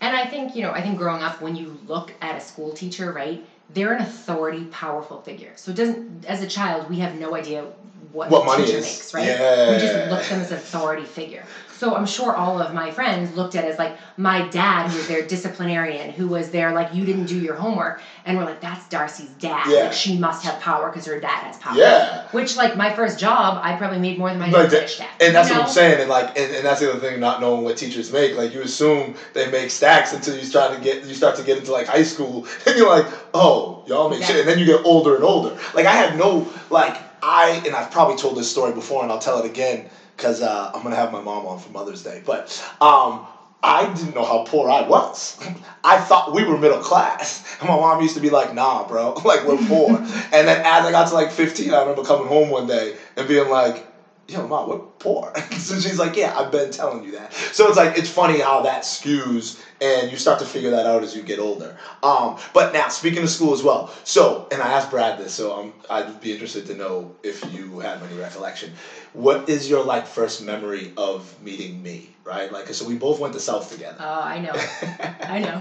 And 0.00 0.16
I 0.16 0.26
think, 0.26 0.56
you 0.56 0.62
know, 0.62 0.72
I 0.72 0.82
think 0.82 0.98
growing 0.98 1.22
up, 1.22 1.40
when 1.40 1.54
you 1.54 1.78
look 1.86 2.12
at 2.20 2.36
a 2.36 2.40
school 2.40 2.72
teacher, 2.72 3.12
right, 3.12 3.44
they're 3.70 3.92
an 3.92 4.02
authority, 4.02 4.64
powerful 4.64 5.20
figure. 5.22 5.52
So 5.56 5.70
it 5.70 5.76
doesn't, 5.76 6.24
as 6.26 6.42
a 6.42 6.46
child, 6.46 6.90
we 6.90 6.96
have 6.98 7.14
no 7.14 7.36
idea 7.36 7.64
what, 8.10 8.28
What 8.28 8.44
money 8.44 8.64
makes, 8.64 9.14
right? 9.14 9.26
Yeah. 9.26 9.72
We 9.72 9.78
just 9.78 10.10
look 10.10 10.20
at 10.20 10.28
them 10.28 10.40
as 10.40 10.50
an 10.50 10.58
authority 10.58 11.04
figure. 11.04 11.44
So 11.82 11.96
I'm 11.96 12.06
sure 12.06 12.32
all 12.32 12.60
of 12.60 12.72
my 12.72 12.92
friends 12.92 13.34
looked 13.34 13.56
at 13.56 13.64
it 13.64 13.72
as 13.72 13.76
like 13.76 13.96
my 14.16 14.46
dad, 14.50 14.88
who 14.88 14.98
was 14.98 15.08
their 15.08 15.22
disciplinarian, 15.26 16.10
who 16.10 16.28
was 16.28 16.52
there 16.52 16.70
like, 16.70 16.94
you 16.94 17.04
didn't 17.04 17.24
do 17.26 17.36
your 17.36 17.56
homework. 17.56 18.00
And 18.24 18.38
we're 18.38 18.44
like, 18.44 18.60
that's 18.60 18.88
Darcy's 18.88 19.30
dad. 19.40 19.66
Yeah. 19.68 19.78
Like, 19.86 19.92
she 19.92 20.16
must 20.16 20.44
have 20.44 20.60
power 20.60 20.90
because 20.90 21.06
her 21.06 21.18
dad 21.18 21.42
has 21.42 21.56
power. 21.56 21.76
Yeah. 21.76 22.28
Which, 22.30 22.56
like, 22.56 22.76
my 22.76 22.94
first 22.94 23.18
job, 23.18 23.58
I 23.64 23.74
probably 23.74 23.98
made 23.98 24.16
more 24.16 24.30
than 24.30 24.38
my 24.38 24.48
Like 24.48 24.70
that, 24.70 24.94
dad. 24.96 25.08
and 25.18 25.34
that's 25.34 25.48
you 25.48 25.56
what 25.56 25.64
I'm 25.64 25.70
saying, 25.70 26.00
and 26.02 26.08
like, 26.08 26.38
and, 26.38 26.54
and 26.54 26.64
that's 26.64 26.78
the 26.78 26.88
other 26.88 27.00
thing, 27.00 27.18
not 27.18 27.40
knowing 27.40 27.64
what 27.64 27.76
teachers 27.76 28.12
make. 28.12 28.36
Like, 28.36 28.52
you 28.52 28.62
assume 28.62 29.16
they 29.32 29.50
make 29.50 29.72
stacks 29.72 30.12
until 30.12 30.36
you 30.36 30.44
start 30.44 30.72
to 30.76 30.80
get, 30.80 31.02
you 31.02 31.14
start 31.14 31.34
to 31.34 31.42
get 31.42 31.58
into 31.58 31.72
like 31.72 31.88
high 31.88 32.04
school, 32.04 32.46
and 32.68 32.78
you're 32.78 32.88
like, 32.88 33.06
oh, 33.34 33.82
y'all 33.86 34.08
make 34.08 34.22
shit, 34.22 34.36
and 34.38 34.48
then 34.48 34.60
you 34.60 34.66
get 34.66 34.84
older 34.84 35.16
and 35.16 35.24
older. 35.24 35.58
Like, 35.74 35.86
I 35.86 35.94
had 35.94 36.16
no, 36.16 36.48
like, 36.70 36.96
I, 37.24 37.60
and 37.66 37.74
I've 37.74 37.90
probably 37.90 38.14
told 38.14 38.36
this 38.36 38.48
story 38.48 38.72
before, 38.72 39.02
and 39.02 39.10
I'll 39.10 39.18
tell 39.18 39.40
it 39.40 39.46
again 39.50 39.88
because 40.16 40.42
uh, 40.42 40.70
I'm 40.74 40.82
gonna 40.82 40.96
have 40.96 41.12
my 41.12 41.20
mom 41.20 41.46
on 41.46 41.58
for 41.58 41.70
Mother's 41.70 42.02
Day, 42.02 42.22
but 42.24 42.48
um, 42.80 43.26
I 43.62 43.92
didn't 43.94 44.14
know 44.14 44.24
how 44.24 44.44
poor 44.44 44.68
I 44.68 44.82
was. 44.86 45.38
I 45.84 45.98
thought 45.98 46.32
we 46.32 46.44
were 46.44 46.58
middle 46.58 46.78
class. 46.78 47.44
And 47.60 47.68
my 47.68 47.76
mom 47.76 48.02
used 48.02 48.14
to 48.14 48.20
be 48.20 48.30
like, 48.30 48.54
nah, 48.54 48.86
bro, 48.86 49.12
like 49.24 49.46
we're 49.46 49.64
poor. 49.66 49.96
and 49.96 50.48
then 50.48 50.62
as 50.64 50.84
I 50.84 50.90
got 50.90 51.08
to 51.08 51.14
like 51.14 51.30
15, 51.30 51.70
I 51.72 51.80
remember 51.80 52.02
coming 52.02 52.26
home 52.26 52.50
one 52.50 52.66
day 52.66 52.96
and 53.16 53.28
being 53.28 53.48
like, 53.48 53.86
yo, 54.28 54.46
mom, 54.46 54.68
we're 54.68 54.78
poor. 54.78 55.32
so 55.58 55.78
she's 55.78 55.98
like, 55.98 56.16
yeah, 56.16 56.36
I've 56.36 56.50
been 56.50 56.70
telling 56.70 57.04
you 57.04 57.12
that. 57.12 57.32
So 57.32 57.68
it's 57.68 57.76
like, 57.76 57.98
it's 57.98 58.08
funny 58.10 58.40
how 58.40 58.62
that 58.62 58.82
skews 58.82 59.60
and 59.82 60.10
you 60.12 60.16
start 60.16 60.38
to 60.38 60.44
figure 60.44 60.70
that 60.70 60.86
out 60.86 61.02
as 61.02 61.14
you 61.14 61.22
get 61.22 61.40
older. 61.40 61.76
Um, 62.02 62.36
but 62.54 62.72
now, 62.72 62.88
speaking 62.88 63.22
of 63.24 63.30
school 63.30 63.52
as 63.52 63.62
well, 63.62 63.92
so, 64.04 64.46
and 64.52 64.62
I 64.62 64.70
asked 64.70 64.90
Brad 64.90 65.18
this, 65.18 65.34
so 65.34 65.52
um, 65.52 65.74
I'd 65.90 66.20
be 66.20 66.32
interested 66.32 66.66
to 66.66 66.74
know 66.74 67.10
if 67.24 67.52
you 67.52 67.80
have 67.80 68.02
any 68.02 68.16
recollection. 68.18 68.72
What 69.12 69.48
is 69.48 69.68
your 69.68 69.82
like 69.82 70.06
first 70.06 70.40
memory 70.40 70.92
of 70.96 71.42
meeting 71.42 71.82
me, 71.82 72.10
right? 72.24 72.50
Like, 72.50 72.68
so 72.68 72.84
we 72.84 72.94
both 72.94 73.18
went 73.18 73.32
to 73.34 73.40
South 73.40 73.68
together. 73.68 73.96
Oh, 73.98 74.04
I 74.04 74.38
know. 74.38 74.54
I 75.20 75.40
know. 75.40 75.60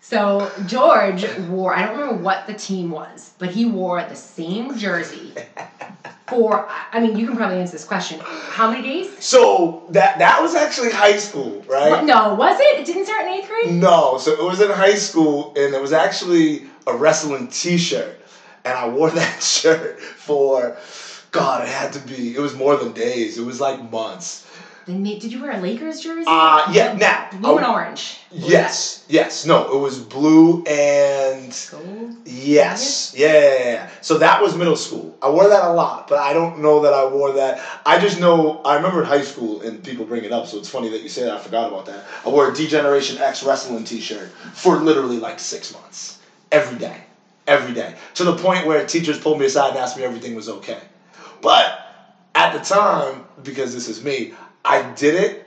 So 0.00 0.48
George 0.66 1.26
wore, 1.48 1.74
I 1.74 1.82
don't 1.82 1.98
remember 1.98 2.22
what 2.22 2.46
the 2.46 2.54
team 2.54 2.90
was, 2.90 3.32
but 3.38 3.50
he 3.50 3.66
wore 3.66 4.02
the 4.04 4.16
same 4.16 4.76
jersey 4.76 5.34
for, 6.30 6.68
I 6.92 7.00
mean, 7.00 7.16
you 7.16 7.26
can 7.26 7.36
probably 7.36 7.58
answer 7.58 7.72
this 7.72 7.84
question. 7.84 8.20
How 8.20 8.70
many 8.70 8.82
days? 8.82 9.22
So 9.22 9.84
that 9.90 10.18
that 10.18 10.40
was 10.40 10.54
actually 10.54 10.90
high 10.90 11.18
school, 11.18 11.62
right? 11.68 11.90
What, 11.90 12.04
no, 12.04 12.34
was 12.34 12.58
it? 12.58 12.80
It 12.80 12.86
didn't 12.86 13.04
start 13.04 13.26
in 13.26 13.32
eighth 13.32 13.48
grade? 13.48 13.74
No, 13.74 14.16
so 14.18 14.32
it 14.32 14.42
was 14.42 14.60
in 14.60 14.70
high 14.70 14.94
school, 14.94 15.52
and 15.56 15.74
it 15.74 15.80
was 15.80 15.92
actually 15.92 16.64
a 16.86 16.94
wrestling 16.94 17.48
T-shirt, 17.48 18.16
and 18.64 18.76
I 18.76 18.88
wore 18.88 19.10
that 19.20 19.42
shirt 19.42 20.00
for, 20.00 20.76
God, 21.32 21.62
it 21.62 21.68
had 21.68 21.92
to 21.94 22.00
be. 22.00 22.34
It 22.34 22.40
was 22.40 22.54
more 22.54 22.76
than 22.76 22.92
days. 22.92 23.36
It 23.36 23.44
was 23.44 23.60
like 23.60 23.82
months. 23.90 24.46
Then 24.86 25.02
may- 25.02 25.18
did 25.18 25.32
you 25.32 25.40
wear 25.42 25.52
a 25.52 25.58
Lakers 25.58 26.00
jersey? 26.00 26.24
Uh, 26.26 26.70
yeah, 26.72 26.94
now. 26.94 27.28
Blue 27.38 27.56
and 27.58 27.66
orange. 27.66 28.18
Yes, 28.30 29.04
yes. 29.08 29.44
No, 29.44 29.72
it 29.74 29.78
was 29.78 29.98
blue 29.98 30.64
and. 30.64 31.68
Gold. 31.70 32.14
Yes. 32.24 33.12
Yeah, 33.14 33.28
yeah, 33.28 33.58
yeah. 33.58 33.90
So 34.00 34.18
that 34.18 34.40
was 34.40 34.54
middle 34.56 34.76
school. 34.76 35.16
I 35.20 35.28
wore 35.30 35.48
that 35.48 35.64
a 35.64 35.72
lot, 35.72 36.06
but 36.08 36.18
I 36.18 36.32
don't 36.32 36.60
know 36.60 36.80
that 36.82 36.92
I 36.92 37.04
wore 37.04 37.32
that. 37.32 37.60
I 37.84 37.98
just 37.98 38.18
know 38.18 38.60
I 38.64 38.76
remember 38.76 39.00
in 39.00 39.06
high 39.06 39.22
school 39.22 39.62
and 39.62 39.82
people 39.82 40.04
bring 40.04 40.24
it 40.24 40.32
up, 40.32 40.46
so 40.46 40.58
it's 40.58 40.68
funny 40.68 40.88
that 40.90 41.02
you 41.02 41.08
say 41.08 41.22
that. 41.24 41.32
I 41.34 41.38
forgot 41.38 41.68
about 41.68 41.86
that. 41.86 42.04
I 42.24 42.28
wore 42.28 42.50
a 42.50 42.54
D-Generation 42.54 43.18
X 43.18 43.42
wrestling 43.42 43.84
T-shirt 43.84 44.28
for 44.52 44.76
literally 44.76 45.18
like 45.18 45.38
six 45.38 45.72
months, 45.72 46.18
every 46.52 46.78
day, 46.78 47.02
every 47.46 47.72
day, 47.72 47.94
to 48.14 48.24
the 48.24 48.34
point 48.36 48.66
where 48.66 48.84
teachers 48.86 49.18
pulled 49.18 49.38
me 49.38 49.46
aside 49.46 49.70
and 49.70 49.78
asked 49.78 49.96
me 49.96 50.02
if 50.02 50.08
everything 50.08 50.34
was 50.34 50.48
okay. 50.48 50.80
But 51.42 51.78
at 52.34 52.52
the 52.52 52.60
time, 52.60 53.24
because 53.42 53.72
this 53.74 53.88
is 53.88 54.02
me, 54.02 54.32
I 54.64 54.82
did 54.92 55.14
it. 55.14 55.46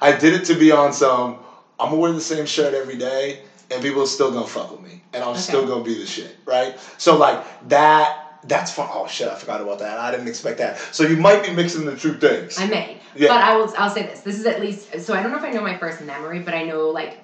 I 0.00 0.12
did 0.12 0.34
it 0.34 0.44
to 0.46 0.54
be 0.54 0.72
on 0.72 0.92
some. 0.92 1.38
I'm 1.78 1.88
gonna 1.90 2.00
wear 2.00 2.12
the 2.12 2.20
same 2.20 2.46
shirt 2.46 2.74
every 2.74 2.96
day, 2.96 3.40
and 3.70 3.82
people 3.82 4.02
are 4.02 4.06
still 4.06 4.30
gonna 4.30 4.46
fuck 4.46 4.70
with 4.70 4.80
me, 4.80 5.02
and 5.12 5.22
I'm 5.22 5.30
Okay. 5.30 5.40
still 5.40 5.66
gonna 5.66 5.84
be 5.84 5.98
the 5.98 6.06
shit, 6.06 6.36
right? 6.46 6.78
So 6.98 7.16
like 7.16 7.42
that. 7.68 8.18
That's 8.44 8.72
fun. 8.72 8.88
Oh 8.90 9.06
shit! 9.06 9.28
I 9.28 9.36
forgot 9.36 9.60
about 9.60 9.78
that. 9.78 9.98
I 9.98 10.10
didn't 10.10 10.26
expect 10.26 10.58
that. 10.58 10.76
So 10.90 11.04
you 11.04 11.16
might 11.16 11.44
be 11.44 11.50
mixing 11.50 11.84
the 11.84 11.94
two 11.94 12.14
things. 12.14 12.58
I 12.58 12.66
may. 12.66 12.98
Yeah. 13.14 13.28
But 13.28 13.40
I 13.40 13.54
will 13.56 13.72
I'll 13.78 13.88
say 13.88 14.02
this. 14.02 14.22
This 14.22 14.36
is 14.36 14.46
at 14.46 14.60
least 14.60 14.98
so 15.00 15.14
I 15.14 15.22
don't 15.22 15.30
know 15.30 15.38
if 15.38 15.44
I 15.44 15.50
know 15.50 15.62
my 15.62 15.76
first 15.76 16.00
memory, 16.00 16.40
but 16.40 16.52
I 16.52 16.64
know 16.64 16.88
like 16.88 17.18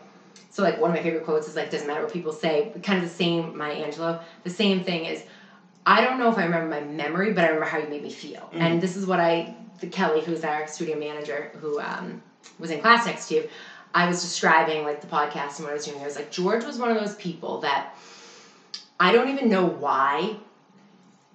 so 0.50 0.62
like 0.62 0.78
one 0.78 0.90
of 0.90 0.96
my 0.96 1.02
favorite 1.02 1.24
quotes 1.24 1.48
is 1.48 1.56
like 1.56 1.70
doesn't 1.70 1.88
matter 1.88 2.02
what 2.02 2.12
people 2.12 2.30
say, 2.30 2.72
kind 2.84 3.02
of 3.02 3.08
the 3.08 3.14
same 3.14 3.56
Maya 3.56 3.84
Angelou. 3.84 4.20
The 4.44 4.50
same 4.50 4.84
thing 4.84 5.06
is 5.06 5.24
I 5.84 6.02
don't 6.02 6.18
know 6.18 6.30
if 6.30 6.38
I 6.38 6.44
remember 6.44 6.68
my 6.68 6.82
memory, 6.82 7.32
but 7.32 7.42
I 7.42 7.48
remember 7.48 7.66
how 7.66 7.78
you 7.78 7.88
made 7.88 8.02
me 8.02 8.10
feel. 8.10 8.48
Mm. 8.54 8.60
And 8.60 8.80
this 8.80 8.94
is 8.94 9.04
what 9.04 9.18
I 9.18 9.52
Kelly, 9.86 10.20
who's 10.20 10.44
our 10.44 10.66
studio 10.66 10.98
manager, 10.98 11.52
who 11.60 11.80
um, 11.80 12.22
was 12.58 12.70
in 12.70 12.80
class 12.80 13.06
next 13.06 13.28
to 13.28 13.36
you, 13.36 13.48
I 13.94 14.06
was 14.06 14.20
describing 14.20 14.84
like 14.84 15.00
the 15.00 15.06
podcast 15.06 15.56
and 15.56 15.64
what 15.64 15.70
I 15.70 15.74
was 15.74 15.84
doing. 15.84 16.00
I 16.00 16.04
was 16.04 16.16
like, 16.16 16.30
George 16.30 16.64
was 16.64 16.78
one 16.78 16.90
of 16.90 16.98
those 16.98 17.14
people 17.14 17.60
that 17.60 17.94
I 19.00 19.12
don't 19.12 19.28
even 19.28 19.48
know 19.48 19.66
why. 19.66 20.36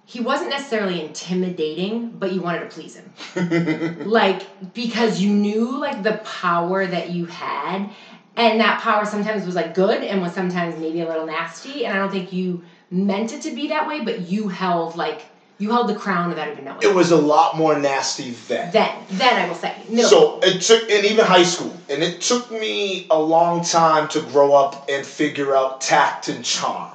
He 0.06 0.20
wasn't 0.20 0.50
necessarily 0.50 1.00
intimidating, 1.00 2.10
but 2.10 2.32
you 2.32 2.42
wanted 2.42 2.60
to 2.60 2.66
please 2.66 2.94
him 2.94 4.04
like 4.04 4.74
because 4.74 5.20
you 5.20 5.30
knew 5.30 5.78
like 5.78 6.02
the 6.02 6.18
power 6.24 6.86
that 6.86 7.10
you 7.10 7.24
had 7.24 7.88
and 8.36 8.60
that 8.60 8.80
power 8.80 9.04
sometimes 9.04 9.46
was 9.46 9.54
like 9.54 9.74
good 9.74 10.02
and 10.02 10.20
was 10.20 10.32
sometimes 10.32 10.78
maybe 10.78 11.00
a 11.00 11.08
little 11.08 11.26
nasty 11.26 11.84
and 11.84 11.94
i 11.94 11.98
don't 11.98 12.10
think 12.10 12.32
you 12.32 12.62
meant 12.90 13.32
it 13.32 13.42
to 13.42 13.54
be 13.54 13.68
that 13.68 13.86
way 13.86 14.00
but 14.00 14.28
you 14.28 14.48
held 14.48 14.96
like 14.96 15.22
you 15.58 15.70
held 15.70 15.88
the 15.88 15.94
crown 15.94 16.28
without 16.28 16.48
even 16.48 16.64
knowing 16.64 16.82
it 16.82 16.94
was 16.94 17.10
a 17.10 17.16
lot 17.16 17.56
more 17.56 17.78
nasty 17.78 18.30
then. 18.48 18.70
then 18.72 18.94
then 19.12 19.42
i 19.42 19.48
will 19.48 19.54
say 19.54 19.74
middle 19.88 20.10
So 20.10 20.40
it 20.42 20.60
took, 20.60 20.90
and 20.90 21.04
even 21.04 21.24
high 21.24 21.42
school, 21.42 21.74
and 21.88 22.02
it 22.02 22.20
took 22.20 22.50
me 22.50 23.06
a 23.10 23.18
long 23.18 23.62
time 23.62 24.08
to 24.08 24.20
grow 24.20 24.54
up 24.54 24.88
and 24.88 25.04
figure 25.04 25.54
out 25.54 25.80
tact 25.80 26.28
and 26.28 26.44
charm. 26.44 26.90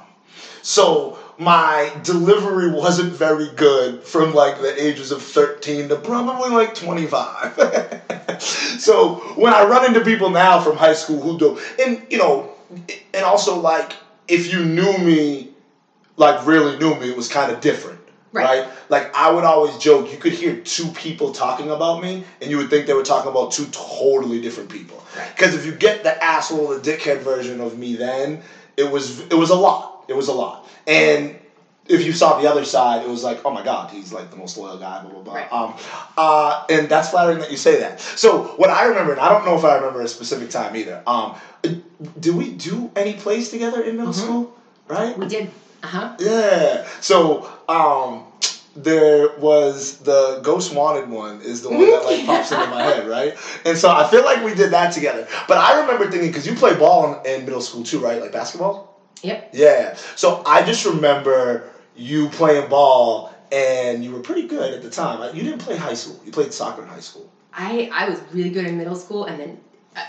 So 0.62 1.18
my 1.38 1.90
delivery 2.02 2.70
wasn't 2.70 3.12
very 3.12 3.48
good 3.56 4.02
from 4.02 4.34
like 4.34 4.60
the 4.60 4.82
ages 4.82 5.10
of 5.10 5.22
13 5.22 5.88
to 5.88 5.96
probably 5.96 6.50
like 6.50 6.74
25. 6.74 8.38
so 8.78 9.14
when 9.36 9.54
I 9.54 9.64
run 9.64 9.86
into 9.86 10.02
people 10.02 10.28
now 10.28 10.60
from 10.60 10.76
high 10.76 10.92
school 10.92 11.20
who 11.20 11.38
do, 11.38 11.58
and 11.82 12.02
you 12.10 12.18
know, 12.18 12.50
and 13.14 13.24
also 13.24 13.58
like 13.58 13.94
if 14.28 14.52
you 14.52 14.64
knew 14.64 14.98
me, 14.98 15.50
like 16.16 16.46
really 16.46 16.76
knew 16.78 16.94
me, 16.96 17.08
it 17.08 17.16
was 17.16 17.28
kind 17.28 17.50
of 17.50 17.60
different. 17.60 17.99
Right. 18.32 18.60
right? 18.60 18.72
Like 18.88 19.14
I 19.14 19.30
would 19.32 19.44
always 19.44 19.76
joke, 19.78 20.12
you 20.12 20.18
could 20.18 20.32
hear 20.32 20.56
two 20.56 20.88
people 20.88 21.32
talking 21.32 21.70
about 21.70 22.00
me, 22.00 22.24
and 22.40 22.50
you 22.50 22.58
would 22.58 22.70
think 22.70 22.86
they 22.86 22.92
were 22.92 23.02
talking 23.02 23.30
about 23.30 23.52
two 23.52 23.66
totally 23.66 24.40
different 24.40 24.68
people. 24.70 25.02
Right. 25.16 25.28
Because 25.34 25.54
if 25.54 25.66
you 25.66 25.72
get 25.72 26.04
the 26.04 26.22
asshole, 26.22 26.68
the 26.68 26.78
dickhead 26.78 27.18
version 27.18 27.60
of 27.60 27.76
me, 27.76 27.96
then 27.96 28.42
it 28.76 28.90
was 28.90 29.20
it 29.20 29.34
was 29.34 29.50
a 29.50 29.56
lot. 29.56 30.04
It 30.08 30.14
was 30.14 30.28
a 30.28 30.32
lot. 30.32 30.68
And 30.86 31.36
if 31.88 32.04
you 32.04 32.12
saw 32.12 32.40
the 32.40 32.48
other 32.48 32.64
side, 32.64 33.02
it 33.02 33.08
was 33.08 33.24
like, 33.24 33.44
oh 33.44 33.50
my 33.50 33.62
god, 33.62 33.90
he's 33.90 34.12
like 34.12 34.30
the 34.30 34.36
most 34.36 34.56
loyal 34.56 34.78
guy, 34.78 35.00
blah 35.00 35.10
blah 35.10 35.20
blah. 35.22 35.34
Right. 35.34 35.52
Um, 35.52 35.74
uh, 36.16 36.64
and 36.70 36.88
that's 36.88 37.10
flattering 37.10 37.40
that 37.40 37.50
you 37.50 37.56
say 37.56 37.80
that. 37.80 38.00
So 38.00 38.44
what 38.56 38.70
I 38.70 38.86
remember, 38.86 39.12
and 39.12 39.20
I 39.20 39.28
don't 39.28 39.44
know 39.44 39.56
if 39.56 39.64
I 39.64 39.74
remember 39.74 40.02
a 40.02 40.08
specific 40.08 40.50
time 40.50 40.76
either. 40.76 41.02
Um, 41.06 41.34
did 42.20 42.34
we 42.34 42.50
do 42.50 42.90
any 42.94 43.14
plays 43.14 43.50
together 43.50 43.82
in 43.82 43.96
middle 43.96 44.12
Mhm. 44.12 44.16
school? 44.16 44.54
Right. 44.88 45.16
we 45.16 45.26
did 45.26 45.48
uh-huh 45.82 46.16
Yeah. 46.18 46.86
So 47.00 47.48
um 47.68 48.24
there 48.76 49.36
was 49.38 49.98
the 49.98 50.40
Ghost 50.44 50.72
Wanted 50.74 51.08
one 51.10 51.40
is 51.40 51.60
the 51.62 51.70
one 51.70 51.80
that 51.80 52.04
like 52.04 52.24
pops 52.24 52.52
into 52.52 52.66
my 52.68 52.82
head, 52.82 53.08
right? 53.08 53.34
And 53.64 53.76
so 53.76 53.90
I 53.90 54.08
feel 54.08 54.24
like 54.24 54.44
we 54.44 54.54
did 54.54 54.70
that 54.70 54.92
together. 54.92 55.26
But 55.48 55.58
I 55.58 55.80
remember 55.80 56.08
thinking 56.10 56.28
because 56.30 56.46
you 56.46 56.54
play 56.54 56.74
ball 56.76 57.20
in, 57.24 57.26
in 57.40 57.44
middle 57.44 57.60
school 57.60 57.82
too, 57.82 57.98
right? 57.98 58.20
Like 58.20 58.32
basketball. 58.32 59.00
yep 59.22 59.50
Yeah. 59.52 59.96
So 60.14 60.42
I 60.46 60.62
just 60.64 60.84
remember 60.86 61.68
you 61.96 62.28
playing 62.28 62.68
ball 62.68 63.34
and 63.50 64.04
you 64.04 64.12
were 64.12 64.20
pretty 64.20 64.46
good 64.46 64.72
at 64.72 64.82
the 64.82 64.90
time. 64.90 65.34
You 65.34 65.42
didn't 65.42 65.58
play 65.60 65.76
high 65.76 65.94
school. 65.94 66.20
You 66.24 66.30
played 66.30 66.52
soccer 66.52 66.82
in 66.82 66.88
high 66.88 67.00
school. 67.00 67.28
i 67.52 67.90
i 67.92 68.08
was 68.08 68.20
really 68.32 68.50
good 68.50 68.66
in 68.66 68.78
middle 68.78 68.94
school 68.94 69.24
and 69.24 69.40
then 69.40 69.58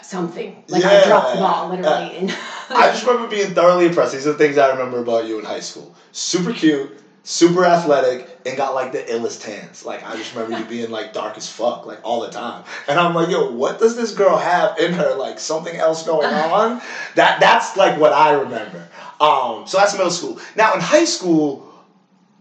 something 0.01 0.63
like 0.67 0.81
Yeah. 0.83 0.89
i 0.89 1.07
dropped 1.07 1.33
the 1.33 1.39
ball 1.39 1.69
literally 1.69 2.15
and 2.17 2.31
I 2.69 2.88
just 2.88 3.05
remember 3.05 3.27
being 3.27 3.53
thoroughly 3.53 3.85
impressed. 3.88 4.13
These 4.13 4.25
are 4.27 4.31
the 4.31 4.38
things 4.38 4.57
I 4.57 4.69
remember 4.69 5.00
about 5.00 5.25
you 5.25 5.38
in 5.38 5.43
high 5.43 5.59
school. 5.59 5.93
Super 6.13 6.53
cute, 6.53 6.89
super 7.23 7.65
athletic, 7.65 8.25
and 8.45 8.55
got 8.55 8.73
like 8.73 8.93
the 8.93 9.00
illest 9.00 9.43
hands. 9.43 9.83
Like 9.83 10.05
I 10.05 10.15
just 10.15 10.33
remember 10.33 10.57
you 10.57 10.63
being 10.63 10.89
like 10.89 11.11
dark 11.11 11.35
as 11.35 11.50
fuck, 11.50 11.85
like 11.85 12.00
all 12.03 12.21
the 12.21 12.29
time. 12.29 12.63
And 12.88 12.97
I'm 12.97 13.13
like, 13.13 13.29
yo, 13.29 13.51
what 13.51 13.77
does 13.77 13.97
this 13.97 14.13
girl 14.13 14.38
have 14.38 14.77
in 14.79 14.93
her? 14.93 15.13
Like 15.15 15.38
something 15.38 15.75
else 15.75 16.03
going 16.03 16.27
on? 16.33 16.79
That 17.15 17.41
that's 17.41 17.75
like 17.75 18.00
what 18.00 18.13
I 18.13 18.31
remember. 18.31 18.88
Um, 19.19 19.67
so 19.67 19.77
that's 19.77 19.93
middle 19.93 20.09
school. 20.09 20.39
Now 20.55 20.73
in 20.73 20.79
high 20.79 21.05
school, 21.05 21.67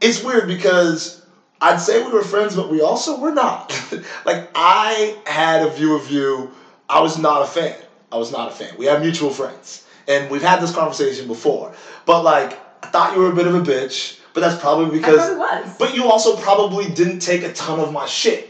it's 0.01 0.23
weird 0.23 0.47
because 0.47 1.21
I'd 1.61 1.81
say 1.81 2.03
we 2.05 2.11
were 2.13 2.23
friends, 2.23 2.55
but 2.55 2.71
we 2.71 2.81
also 2.81 3.19
were 3.19 3.33
not. 3.33 3.73
like 4.25 4.49
I 4.55 5.17
had 5.27 5.63
a 5.63 5.71
view 5.71 5.95
of 5.97 6.09
you. 6.09 6.53
I 6.91 7.01
was 7.01 7.19
not 7.19 7.43
a 7.43 7.47
fan. 7.47 7.77
I 8.11 8.17
was 8.17 8.33
not 8.33 8.49
a 8.49 8.51
fan. 8.51 8.75
We 8.77 8.87
have 8.87 9.01
mutual 9.01 9.31
friends, 9.31 9.87
and 10.09 10.29
we've 10.29 10.43
had 10.43 10.61
this 10.61 10.75
conversation 10.75 11.29
before. 11.29 11.73
But 12.05 12.25
like, 12.25 12.59
I 12.83 12.89
thought 12.89 13.15
you 13.15 13.21
were 13.21 13.31
a 13.31 13.35
bit 13.35 13.47
of 13.47 13.55
a 13.55 13.61
bitch. 13.61 14.19
But 14.33 14.41
that's 14.41 14.61
probably 14.61 14.99
because. 14.99 15.19
i 15.19 15.35
probably 15.35 15.67
was 15.67 15.77
But 15.79 15.95
you 15.95 16.09
also 16.09 16.37
probably 16.37 16.89
didn't 16.89 17.21
take 17.21 17.43
a 17.43 17.53
ton 17.53 17.81
of 17.81 17.93
my 17.93 18.07
shit. 18.07 18.47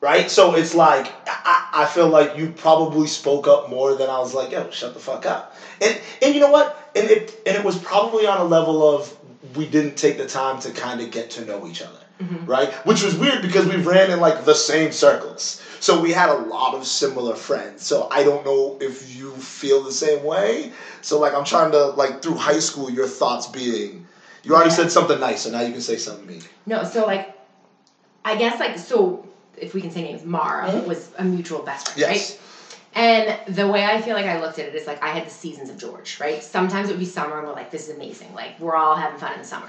Right? 0.00 0.30
So 0.30 0.54
it's 0.54 0.74
like, 0.74 1.12
I, 1.26 1.68
I 1.72 1.86
feel 1.86 2.08
like 2.08 2.36
you 2.36 2.50
probably 2.50 3.06
spoke 3.06 3.48
up 3.48 3.70
more 3.70 3.94
than 3.94 4.10
I 4.10 4.18
was 4.18 4.34
like, 4.34 4.52
yo, 4.52 4.70
shut 4.70 4.94
the 4.94 5.00
fuck 5.00 5.26
up. 5.26 5.56
And, 5.80 5.98
and 6.22 6.34
you 6.34 6.40
know 6.40 6.50
what? 6.50 6.92
And 6.94 7.08
it, 7.10 7.40
and 7.46 7.56
it 7.56 7.64
was 7.64 7.78
probably 7.78 8.26
on 8.26 8.38
a 8.38 8.44
level 8.44 8.86
of 8.94 9.16
we 9.56 9.66
didn't 9.66 9.96
take 9.96 10.18
the 10.18 10.26
time 10.26 10.60
to 10.60 10.70
kind 10.70 11.00
of 11.00 11.10
get 11.10 11.30
to 11.30 11.44
know 11.44 11.66
each 11.66 11.80
other. 11.82 11.98
Mhm. 12.22 12.46
Right? 12.46 12.72
Which 12.86 13.02
was 13.02 13.16
weird 13.16 13.42
because 13.42 13.66
we 13.66 13.76
ran 13.76 14.10
in 14.10 14.20
like 14.20 14.44
the 14.44 14.54
same 14.54 14.92
circles. 14.92 15.60
So 15.80 16.00
we 16.00 16.10
had 16.12 16.30
a 16.30 16.34
lot 16.34 16.74
of 16.74 16.86
similar 16.86 17.34
friends. 17.34 17.84
So 17.84 18.08
I 18.10 18.22
don't 18.22 18.44
know 18.44 18.76
if 18.80 19.02
you 19.16 19.38
feel 19.40 19.82
the 19.82 19.92
same 19.92 20.22
way. 20.24 20.70
So 21.02 21.18
like 21.18 21.34
I'm 21.34 21.44
trying 21.44 21.72
to 21.72 21.86
like 21.86 22.22
through 22.22 22.36
high 22.36 22.58
school 22.60 22.90
your 22.90 23.06
thoughts 23.06 23.46
being 23.46 24.02
you 24.42 24.54
already 24.54 24.70
Yeah. 24.70 24.76
said 24.76 24.92
something 24.92 25.18
nice, 25.18 25.40
so 25.42 25.50
now 25.50 25.58
you 25.60 25.72
can 25.72 25.80
say 25.80 25.96
something 25.96 26.24
mean. 26.24 26.42
No, 26.66 26.84
so 26.84 27.04
like, 27.04 27.28
I 28.24 28.36
guess 28.36 28.60
like 28.60 28.78
so, 28.78 29.26
if 29.56 29.74
we 29.74 29.80
can 29.80 29.90
say 29.90 30.02
names, 30.02 30.22
Mara 30.24 30.68
Mhm. 30.68 30.86
was 30.86 31.08
a 31.18 31.24
mutual 31.24 31.60
best 31.62 31.88
friend, 31.88 31.98
Yes. 31.98 32.08
right? 32.08 32.36
And 32.94 33.56
the 33.56 33.66
way 33.66 33.84
I 33.84 33.98
feel 33.98 34.14
like 34.14 34.24
I 34.24 34.38
looked 34.38 34.58
at 34.58 34.66
it 34.66 34.74
is 34.74 34.86
like 34.86 35.02
I 35.02 35.08
had 35.08 35.26
the 35.26 35.30
seasons 35.30 35.68
of 35.68 35.76
George, 35.76 36.16
right? 36.20 36.42
Sometimes 36.42 36.88
it 36.88 36.92
would 36.92 37.00
be 37.00 37.04
summer 37.06 37.38
and 37.38 37.46
we're 37.46 37.54
like, 37.54 37.70
this 37.72 37.88
is 37.88 37.94
amazing, 37.94 38.32
like 38.34 38.58
we're 38.60 38.76
all 38.76 38.94
having 38.94 39.18
fun 39.18 39.32
in 39.32 39.40
the 39.40 39.44
summer. 39.44 39.68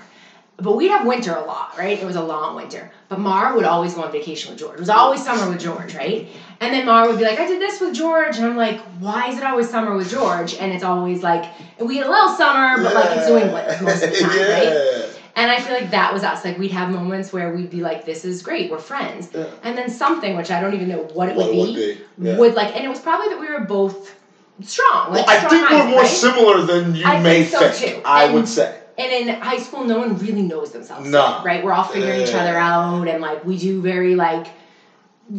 But 0.60 0.76
we'd 0.76 0.88
have 0.90 1.06
winter 1.06 1.36
a 1.36 1.44
lot, 1.46 1.78
right? 1.78 2.00
It 2.00 2.06
was 2.06 2.16
a 2.16 2.24
long 2.24 2.56
winter. 2.56 2.92
But 3.10 3.20
Mara 3.20 3.56
would 3.56 3.66
always 3.66 3.94
go 3.94 4.02
on 4.04 4.12
vacation 4.12 4.50
with 4.50 4.60
George. 4.60 4.74
It 4.74 4.80
was 4.80 4.90
always 4.90 5.24
summer 5.24 5.48
with 5.52 5.62
George, 5.62 5.94
right? 5.94 6.28
And 6.60 6.74
then 6.74 6.88
Mara 6.88 7.08
would 7.08 7.20
be 7.20 7.26
like, 7.26 7.40
I 7.40 7.46
did 7.46 7.62
this 7.62 7.80
with 7.80 7.94
George. 7.94 8.38
And 8.38 8.46
I'm 8.48 8.58
like, 8.58 8.80
why 9.00 9.30
is 9.30 9.38
it 9.38 9.44
always 9.44 9.70
summer 9.70 9.96
with 9.96 10.10
George? 10.10 10.56
And 10.56 10.74
it's 10.74 10.84
always 10.84 11.22
like, 11.22 11.46
we 11.80 11.98
had 11.98 12.08
a 12.08 12.10
little 12.10 12.30
summer, 12.36 12.82
but 12.84 12.96
like 12.96 13.18
it's 13.18 13.28
New 13.28 13.38
England 13.38 13.82
most 13.84 14.04
of 14.04 14.10
the 14.10 14.18
time, 14.18 14.36
yeah. 14.36 14.54
right? 14.54 15.14
And 15.36 15.52
I 15.52 15.60
feel 15.60 15.74
like 15.76 15.92
that 15.92 16.12
was 16.12 16.24
us. 16.24 16.44
Like 16.44 16.58
we'd 16.58 16.72
have 16.72 16.90
moments 16.90 17.32
where 17.32 17.54
we'd 17.56 17.70
be 17.70 17.82
like, 17.82 18.06
"This 18.06 18.26
is 18.26 18.42
great, 18.42 18.72
we're 18.72 18.80
friends," 18.80 19.30
Yeah. 19.36 19.46
and 19.62 19.78
then 19.78 19.88
something 19.88 20.36
which 20.36 20.50
I 20.50 20.60
don't 20.60 20.74
even 20.74 20.88
know 20.90 21.04
what 21.14 21.30
it 21.30 21.36
What 21.36 21.54
would 21.54 21.54
it 21.54 21.54
be, 21.54 21.60
would 21.60 21.76
be, 21.76 22.28
yeah. 22.30 22.38
would 22.40 22.56
like, 22.56 22.76
and 22.76 22.84
it 22.84 22.88
was 22.88 23.00
probably 23.00 23.28
that 23.30 23.40
we 23.40 23.48
were 23.48 23.60
both 23.60 24.16
strong. 24.64 25.12
Well, 25.12 25.20
Like 25.24 25.30
I 25.30 25.38
strong 25.38 25.52
think 25.52 25.70
we're 25.70 25.90
more 25.92 26.00
right? 26.02 26.10
similar 26.10 26.62
than 26.64 26.96
you 26.96 27.06
I 27.06 27.20
may 27.22 27.44
think 27.44 27.62
so, 27.62 27.70
think. 27.70 28.02
I 28.04 28.24
And- 28.24 28.34
would 28.34 28.48
say. 28.48 28.80
And 28.98 29.12
in 29.12 29.28
high 29.28 29.58
school, 29.58 29.84
no 29.84 30.00
one 30.00 30.18
really 30.18 30.42
knows 30.42 30.72
themselves. 30.72 31.08
No. 31.08 31.42
right? 31.46 31.64
We're 31.64 31.72
all 31.72 31.84
figuring 31.84 32.22
each 32.22 32.34
other 32.34 32.58
out, 32.58 33.08
and 33.08 33.22
like 33.22 33.46
we 33.46 33.58
do 33.58 33.82
very 33.82 34.16
like 34.16 34.48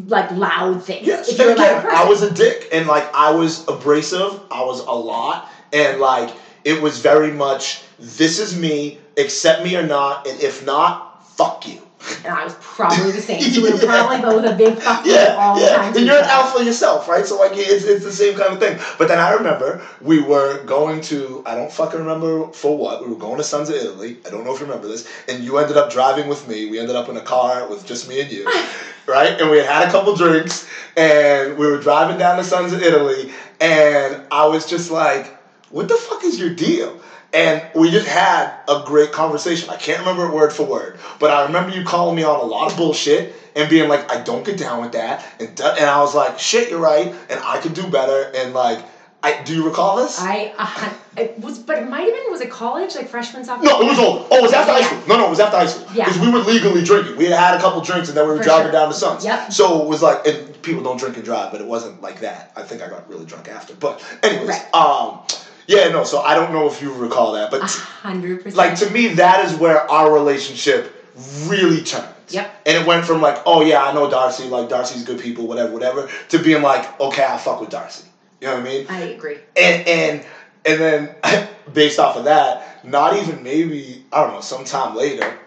like 0.06 0.30
loud 0.30 0.82
things. 0.82 1.06
Yes, 1.06 1.28
if 1.28 1.40
and 1.40 1.50
again. 1.50 1.86
I 1.90 2.04
was 2.04 2.22
a 2.22 2.30
dick, 2.32 2.68
and 2.72 2.86
like 2.86 3.12
I 3.14 3.32
was 3.32 3.66
abrasive. 3.66 4.40
I 4.50 4.62
was 4.62 4.80
a 4.80 4.92
lot, 4.92 5.50
and 5.72 5.98
like 5.98 6.30
it 6.64 6.80
was 6.80 7.00
very 7.00 7.32
much 7.32 7.82
this 7.98 8.38
is 8.38 8.56
me, 8.56 8.98
accept 9.16 9.62
me 9.62 9.76
or 9.76 9.86
not, 9.86 10.26
and 10.26 10.40
if 10.40 10.64
not, 10.64 11.26
fuck 11.26 11.66
you. 11.66 11.87
And 12.24 12.34
I 12.34 12.44
was 12.44 12.54
probably 12.60 13.12
the 13.12 13.20
same. 13.20 13.40
So 13.40 13.62
we 13.62 13.72
were 13.72 13.78
probably 13.78 14.20
both 14.20 14.44
a 14.44 14.56
big 14.56 14.78
fuck 14.82 15.04
yeah, 15.04 15.36
all 15.38 15.54
the 15.54 15.62
yeah. 15.62 15.76
time. 15.76 15.96
And 15.96 16.06
you're 16.06 16.18
an 16.18 16.24
alpha 16.24 16.64
yourself, 16.64 17.08
right? 17.08 17.24
So 17.26 17.38
like 17.38 17.52
it's, 17.54 17.84
it's 17.84 18.04
the 18.04 18.12
same 18.12 18.36
kind 18.36 18.52
of 18.52 18.60
thing. 18.60 18.78
But 18.98 19.08
then 19.08 19.18
I 19.18 19.32
remember 19.32 19.82
we 20.00 20.20
were 20.20 20.62
going 20.64 21.00
to 21.02 21.42
I 21.46 21.54
don't 21.54 21.70
fucking 21.70 21.98
remember 21.98 22.48
for 22.52 22.76
what. 22.76 23.02
We 23.02 23.08
were 23.08 23.16
going 23.16 23.38
to 23.38 23.44
Sons 23.44 23.68
of 23.68 23.76
Italy. 23.76 24.18
I 24.26 24.30
don't 24.30 24.44
know 24.44 24.54
if 24.54 24.60
you 24.60 24.66
remember 24.66 24.88
this. 24.88 25.08
And 25.28 25.42
you 25.42 25.58
ended 25.58 25.76
up 25.76 25.90
driving 25.90 26.28
with 26.28 26.46
me. 26.48 26.66
We 26.66 26.78
ended 26.78 26.96
up 26.96 27.08
in 27.08 27.16
a 27.16 27.22
car 27.22 27.68
with 27.68 27.86
just 27.86 28.08
me 28.08 28.20
and 28.20 28.30
you. 28.30 28.44
right? 29.06 29.40
And 29.40 29.50
we 29.50 29.58
had 29.58 29.66
had 29.66 29.88
a 29.88 29.90
couple 29.90 30.14
drinks 30.14 30.68
and 30.96 31.56
we 31.56 31.66
were 31.66 31.78
driving 31.78 32.18
down 32.18 32.36
to 32.36 32.44
Sons 32.44 32.72
of 32.72 32.82
Italy 32.82 33.32
and 33.60 34.22
I 34.30 34.46
was 34.46 34.68
just 34.68 34.90
like, 34.90 35.34
what 35.70 35.88
the 35.88 35.94
fuck 35.94 36.24
is 36.24 36.38
your 36.38 36.50
deal? 36.54 37.00
And 37.32 37.62
we 37.74 37.90
just 37.90 38.06
had 38.06 38.54
a 38.68 38.82
great 38.86 39.12
conversation. 39.12 39.68
I 39.68 39.76
can't 39.76 40.00
remember 40.00 40.26
it 40.26 40.32
word 40.32 40.52
for 40.52 40.64
word, 40.64 40.98
but 41.18 41.30
I 41.30 41.44
remember 41.44 41.70
you 41.70 41.82
calling 41.82 42.16
me 42.16 42.22
on 42.22 42.38
a 42.38 42.42
lot 42.42 42.70
of 42.70 42.78
bullshit 42.78 43.34
and 43.54 43.68
being 43.68 43.88
like, 43.88 44.10
I 44.10 44.22
don't 44.22 44.44
get 44.44 44.56
down 44.56 44.80
with 44.80 44.92
that. 44.92 45.26
And, 45.38 45.48
and 45.48 45.84
I 45.84 45.98
was 46.00 46.14
like, 46.14 46.38
shit, 46.38 46.70
you're 46.70 46.80
right. 46.80 47.14
And 47.28 47.40
I 47.44 47.58
could 47.60 47.74
do 47.74 47.86
better. 47.86 48.30
And 48.34 48.54
like, 48.54 48.82
I, 49.22 49.42
do 49.42 49.52
you 49.52 49.64
recall 49.64 49.96
this? 49.96 50.18
I 50.18 50.54
uh, 50.56 51.20
it 51.20 51.36
was, 51.40 51.58
but 51.58 51.76
it 51.78 51.88
might 51.88 52.02
have 52.04 52.12
been 52.14 52.30
was 52.30 52.40
it 52.40 52.50
college 52.50 52.94
like 52.94 53.08
freshman 53.08 53.44
sophomore? 53.44 53.68
no, 53.72 53.80
it 53.82 53.84
was 53.90 53.98
older. 53.98 54.26
Oh, 54.30 54.38
it 54.38 54.42
was 54.42 54.52
after 54.52 54.72
high 54.72 54.82
school. 54.82 55.00
No, 55.08 55.16
no, 55.18 55.26
it 55.26 55.30
was 55.30 55.40
after 55.40 55.56
high 55.58 55.66
school. 55.66 55.86
Yeah. 55.92 56.04
Because 56.04 56.20
we 56.20 56.30
were 56.30 56.38
legally 56.38 56.84
drinking. 56.84 57.16
We 57.16 57.24
had 57.24 57.34
had 57.36 57.54
a 57.56 57.60
couple 57.60 57.80
drinks 57.80 58.08
and 58.08 58.16
then 58.16 58.26
we 58.26 58.32
were 58.32 58.38
For 58.38 58.44
driving 58.44 58.66
sure. 58.66 58.72
down 58.72 58.88
to 58.88 58.94
Sons. 58.94 59.24
Yep. 59.24 59.52
So 59.52 59.82
it 59.82 59.88
was 59.88 60.00
like, 60.02 60.24
and 60.26 60.62
people 60.62 60.82
don't 60.84 60.98
drink 60.98 61.16
and 61.16 61.24
drive, 61.24 61.50
but 61.50 61.60
it 61.60 61.66
wasn't 61.66 62.00
like 62.00 62.20
that. 62.20 62.52
I 62.56 62.62
think 62.62 62.80
I 62.80 62.88
got 62.88 63.08
really 63.10 63.24
drunk 63.26 63.48
after. 63.48 63.74
But 63.74 64.02
anyways, 64.22 64.48
Right. 64.48 64.74
um, 64.74 65.18
yeah, 65.68 65.90
no. 65.90 66.02
So 66.02 66.20
I 66.20 66.34
don't 66.34 66.50
know 66.50 66.66
if 66.66 66.80
you 66.80 66.92
recall 66.92 67.32
that, 67.32 67.50
but 67.50 67.60
hundred 67.62 68.42
percent. 68.42 68.56
like 68.56 68.76
to 68.76 68.90
me, 68.90 69.08
that 69.08 69.44
is 69.44 69.54
where 69.58 69.88
our 69.90 70.12
relationship 70.12 70.92
really 71.46 71.82
turned. 71.82 72.08
Yep. 72.30 72.62
And 72.66 72.78
it 72.78 72.86
went 72.86 73.04
from 73.04 73.20
like, 73.20 73.42
oh 73.44 73.62
yeah, 73.62 73.84
I 73.84 73.92
know 73.92 74.10
Darcy, 74.10 74.44
like 74.44 74.70
Darcy's 74.70 75.04
good 75.04 75.20
people, 75.20 75.46
whatever, 75.46 75.72
whatever, 75.72 76.08
to 76.30 76.38
being 76.38 76.62
like, 76.62 76.98
okay, 76.98 77.24
I 77.24 77.36
fuck 77.36 77.60
with 77.60 77.70
Darcy. 77.70 78.08
You 78.40 78.48
know 78.48 78.54
what 78.54 78.60
I 78.60 78.64
mean? 78.64 78.86
I 78.88 79.00
agree. 79.00 79.38
And 79.56 79.86
and 79.86 80.26
and 80.64 80.80
then 80.80 81.48
based 81.74 81.98
off 81.98 82.16
of 82.16 82.24
that, 82.24 82.82
not 82.84 83.16
even 83.18 83.42
maybe 83.42 84.04
I 84.10 84.22
don't 84.22 84.32
know, 84.32 84.40
sometime 84.40 84.96
later, 84.96 85.38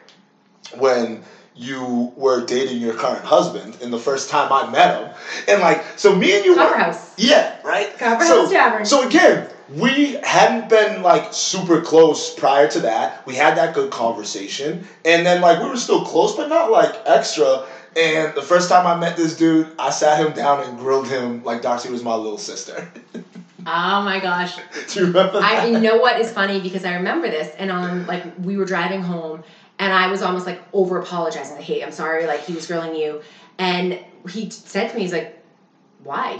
when 0.77 1.23
you 1.55 2.13
were 2.15 2.45
dating 2.45 2.79
your 2.79 2.93
current 2.93 3.25
husband, 3.25 3.77
and 3.81 3.91
the 3.91 3.99
first 3.99 4.29
time 4.29 4.53
I 4.53 4.69
met 4.69 5.01
him, 5.01 5.13
and 5.47 5.61
like, 5.61 5.83
so 5.97 6.15
me 6.15 6.35
and 6.35 6.45
you 6.45 6.55
Copper 6.55 6.77
were, 6.77 6.83
House. 6.83 7.13
yeah, 7.17 7.57
right. 7.63 7.97
Copper 7.97 8.23
so, 8.23 8.41
House 8.41 8.51
Tavern. 8.51 8.85
So 8.85 9.07
again, 9.07 9.49
we 9.73 10.17
hadn't 10.23 10.69
been 10.69 11.01
like 11.01 11.33
super 11.33 11.81
close 11.81 12.33
prior 12.33 12.67
to 12.69 12.79
that. 12.81 13.25
We 13.25 13.35
had 13.35 13.57
that 13.57 13.73
good 13.73 13.91
conversation, 13.91 14.85
and 15.05 15.25
then 15.25 15.41
like 15.41 15.61
we 15.61 15.69
were 15.69 15.77
still 15.77 16.03
close, 16.05 16.35
but 16.35 16.49
not 16.49 16.71
like 16.71 16.95
extra. 17.05 17.65
And 17.95 18.33
the 18.35 18.41
first 18.41 18.69
time 18.69 18.87
I 18.87 18.97
met 18.99 19.17
this 19.17 19.35
dude, 19.35 19.73
I 19.77 19.89
sat 19.89 20.17
him 20.17 20.33
down 20.33 20.61
and 20.61 20.77
grilled 20.77 21.07
him 21.07 21.43
like 21.43 21.61
Darcy 21.61 21.89
was 21.89 22.03
my 22.03 22.15
little 22.15 22.37
sister. 22.37 22.89
Oh 23.63 24.01
my 24.01 24.19
gosh. 24.19 24.55
Do 24.87 24.99
you 24.99 25.05
remember 25.05 25.33
that? 25.33 25.43
I 25.43 25.65
you 25.67 25.79
know 25.79 25.97
what 25.97 26.19
is 26.19 26.31
funny 26.31 26.59
because 26.59 26.83
I 26.83 26.95
remember 26.95 27.29
this 27.29 27.53
and 27.59 27.69
um 27.69 28.07
like 28.07 28.23
we 28.39 28.57
were 28.57 28.65
driving 28.65 29.03
home 29.03 29.43
and 29.77 29.93
I 29.93 30.07
was 30.07 30.23
almost 30.23 30.47
like 30.47 30.59
over 30.73 30.97
apologizing 30.97 31.57
like 31.57 31.63
hey 31.63 31.83
I'm 31.83 31.91
sorry 31.91 32.25
like 32.25 32.39
he 32.39 32.53
was 32.53 32.65
grilling 32.65 32.95
you 32.95 33.21
and 33.59 33.99
he 34.27 34.49
said 34.49 34.89
to 34.89 34.95
me 34.95 35.01
he's 35.01 35.11
like 35.11 35.37
why 35.99 36.39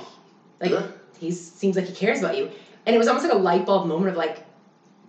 like 0.60 0.72
Yeah. 0.72 0.82
he 1.20 1.30
seems 1.32 1.76
like 1.76 1.86
he 1.86 1.94
cares 1.94 2.18
about 2.18 2.36
you 2.36 2.50
and 2.86 2.96
it 2.96 3.00
was 3.00 3.08
almost 3.08 3.26
like 3.28 3.34
a 3.34 3.40
light 3.40 3.66
bulb 3.66 3.88
moment 3.88 4.10
of 4.12 4.16
like 4.18 4.44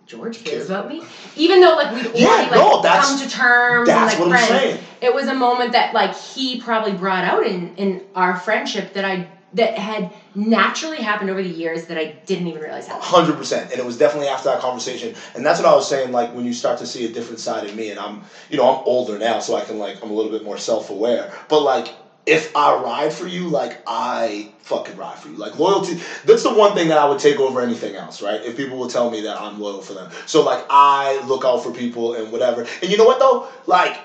George 0.06 0.44
cares 0.44 0.68
about 0.68 0.88
me 0.88 1.02
even 1.36 1.60
though 1.60 1.74
like 1.74 1.94
we'd 1.94 2.06
already 2.06 2.20
Yeah, 2.20 2.50
like 2.50 2.60
no, 2.60 2.82
come 2.82 3.18
to 3.18 3.28
terms 3.28 3.88
That's 3.88 4.12
and 4.12 4.20
like 4.20 4.30
what 4.30 4.38
I'm 4.38 4.48
saying. 4.48 4.80
it 5.00 5.14
was 5.14 5.28
a 5.28 5.34
moment 5.34 5.72
that 5.72 5.94
like 5.94 6.14
he 6.14 6.56
probably 6.56 6.92
brought 6.92 7.24
out 7.24 7.46
in 7.46 7.74
in 7.76 8.02
our 8.14 8.36
friendship 8.36 8.92
that 8.94 9.04
I 9.04 9.28
that 9.54 9.76
had 9.76 10.10
naturally 10.34 11.02
happened 11.02 11.28
over 11.28 11.42
the 11.42 11.48
years 11.48 11.86
that 11.86 11.98
I 11.98 12.06
didn't 12.26 12.46
even 12.46 12.62
realize 12.62 12.86
happened. 12.86 13.04
Hundred 13.04 13.36
percent, 13.36 13.70
and 13.70 13.78
it 13.78 13.84
was 13.84 13.98
definitely 13.98 14.28
after 14.28 14.48
that 14.48 14.60
conversation, 14.60 15.14
and 15.34 15.44
that's 15.44 15.60
what 15.60 15.68
I 15.68 15.74
was 15.74 15.86
saying. 15.86 16.10
Like 16.10 16.32
when 16.32 16.46
you 16.46 16.54
start 16.54 16.78
to 16.78 16.86
see 16.86 17.04
a 17.04 17.08
different 17.08 17.38
side 17.38 17.64
of 17.64 17.74
me, 17.74 17.90
and 17.90 18.00
I'm, 18.00 18.22
you 18.48 18.56
know, 18.56 18.66
I'm 18.66 18.82
older 18.86 19.18
now, 19.18 19.40
so 19.40 19.54
I 19.54 19.60
can 19.62 19.78
like 19.78 20.02
I'm 20.02 20.10
a 20.10 20.14
little 20.14 20.30
bit 20.30 20.42
more 20.42 20.56
self 20.56 20.88
aware. 20.88 21.30
But 21.48 21.60
like, 21.60 21.88
if 22.26 22.54
I 22.56 22.74
ride 22.74 23.12
for 23.12 23.26
you, 23.26 23.48
like 23.48 23.78
I 23.86 24.48
fucking 24.58 24.96
ride 24.96 25.18
for 25.18 25.28
you. 25.28 25.36
Like 25.36 25.58
loyalty, 25.58 25.98
that's 26.24 26.42
the 26.42 26.52
one 26.54 26.74
thing 26.74 26.88
that 26.88 26.98
I 26.98 27.04
would 27.04 27.18
take 27.18 27.40
over 27.40 27.60
anything 27.60 27.96
else, 27.96 28.22
right? 28.22 28.42
If 28.44 28.56
people 28.56 28.76
will 28.78 28.86
tell 28.86 29.10
me 29.10 29.22
that 29.22 29.38
I'm 29.40 29.58
loyal 29.60 29.80
for 29.80 29.94
them, 29.94 30.08
so 30.26 30.42
like 30.42 30.64
I 30.70 31.18
look 31.26 31.44
out 31.44 31.62
for 31.62 31.70
people 31.72 32.12
and 32.12 32.30
whatever. 32.30 32.64
And 32.82 32.90
you 32.90 32.96
know 32.96 33.04
what 33.04 33.18
though, 33.18 33.44
like, 33.66 34.00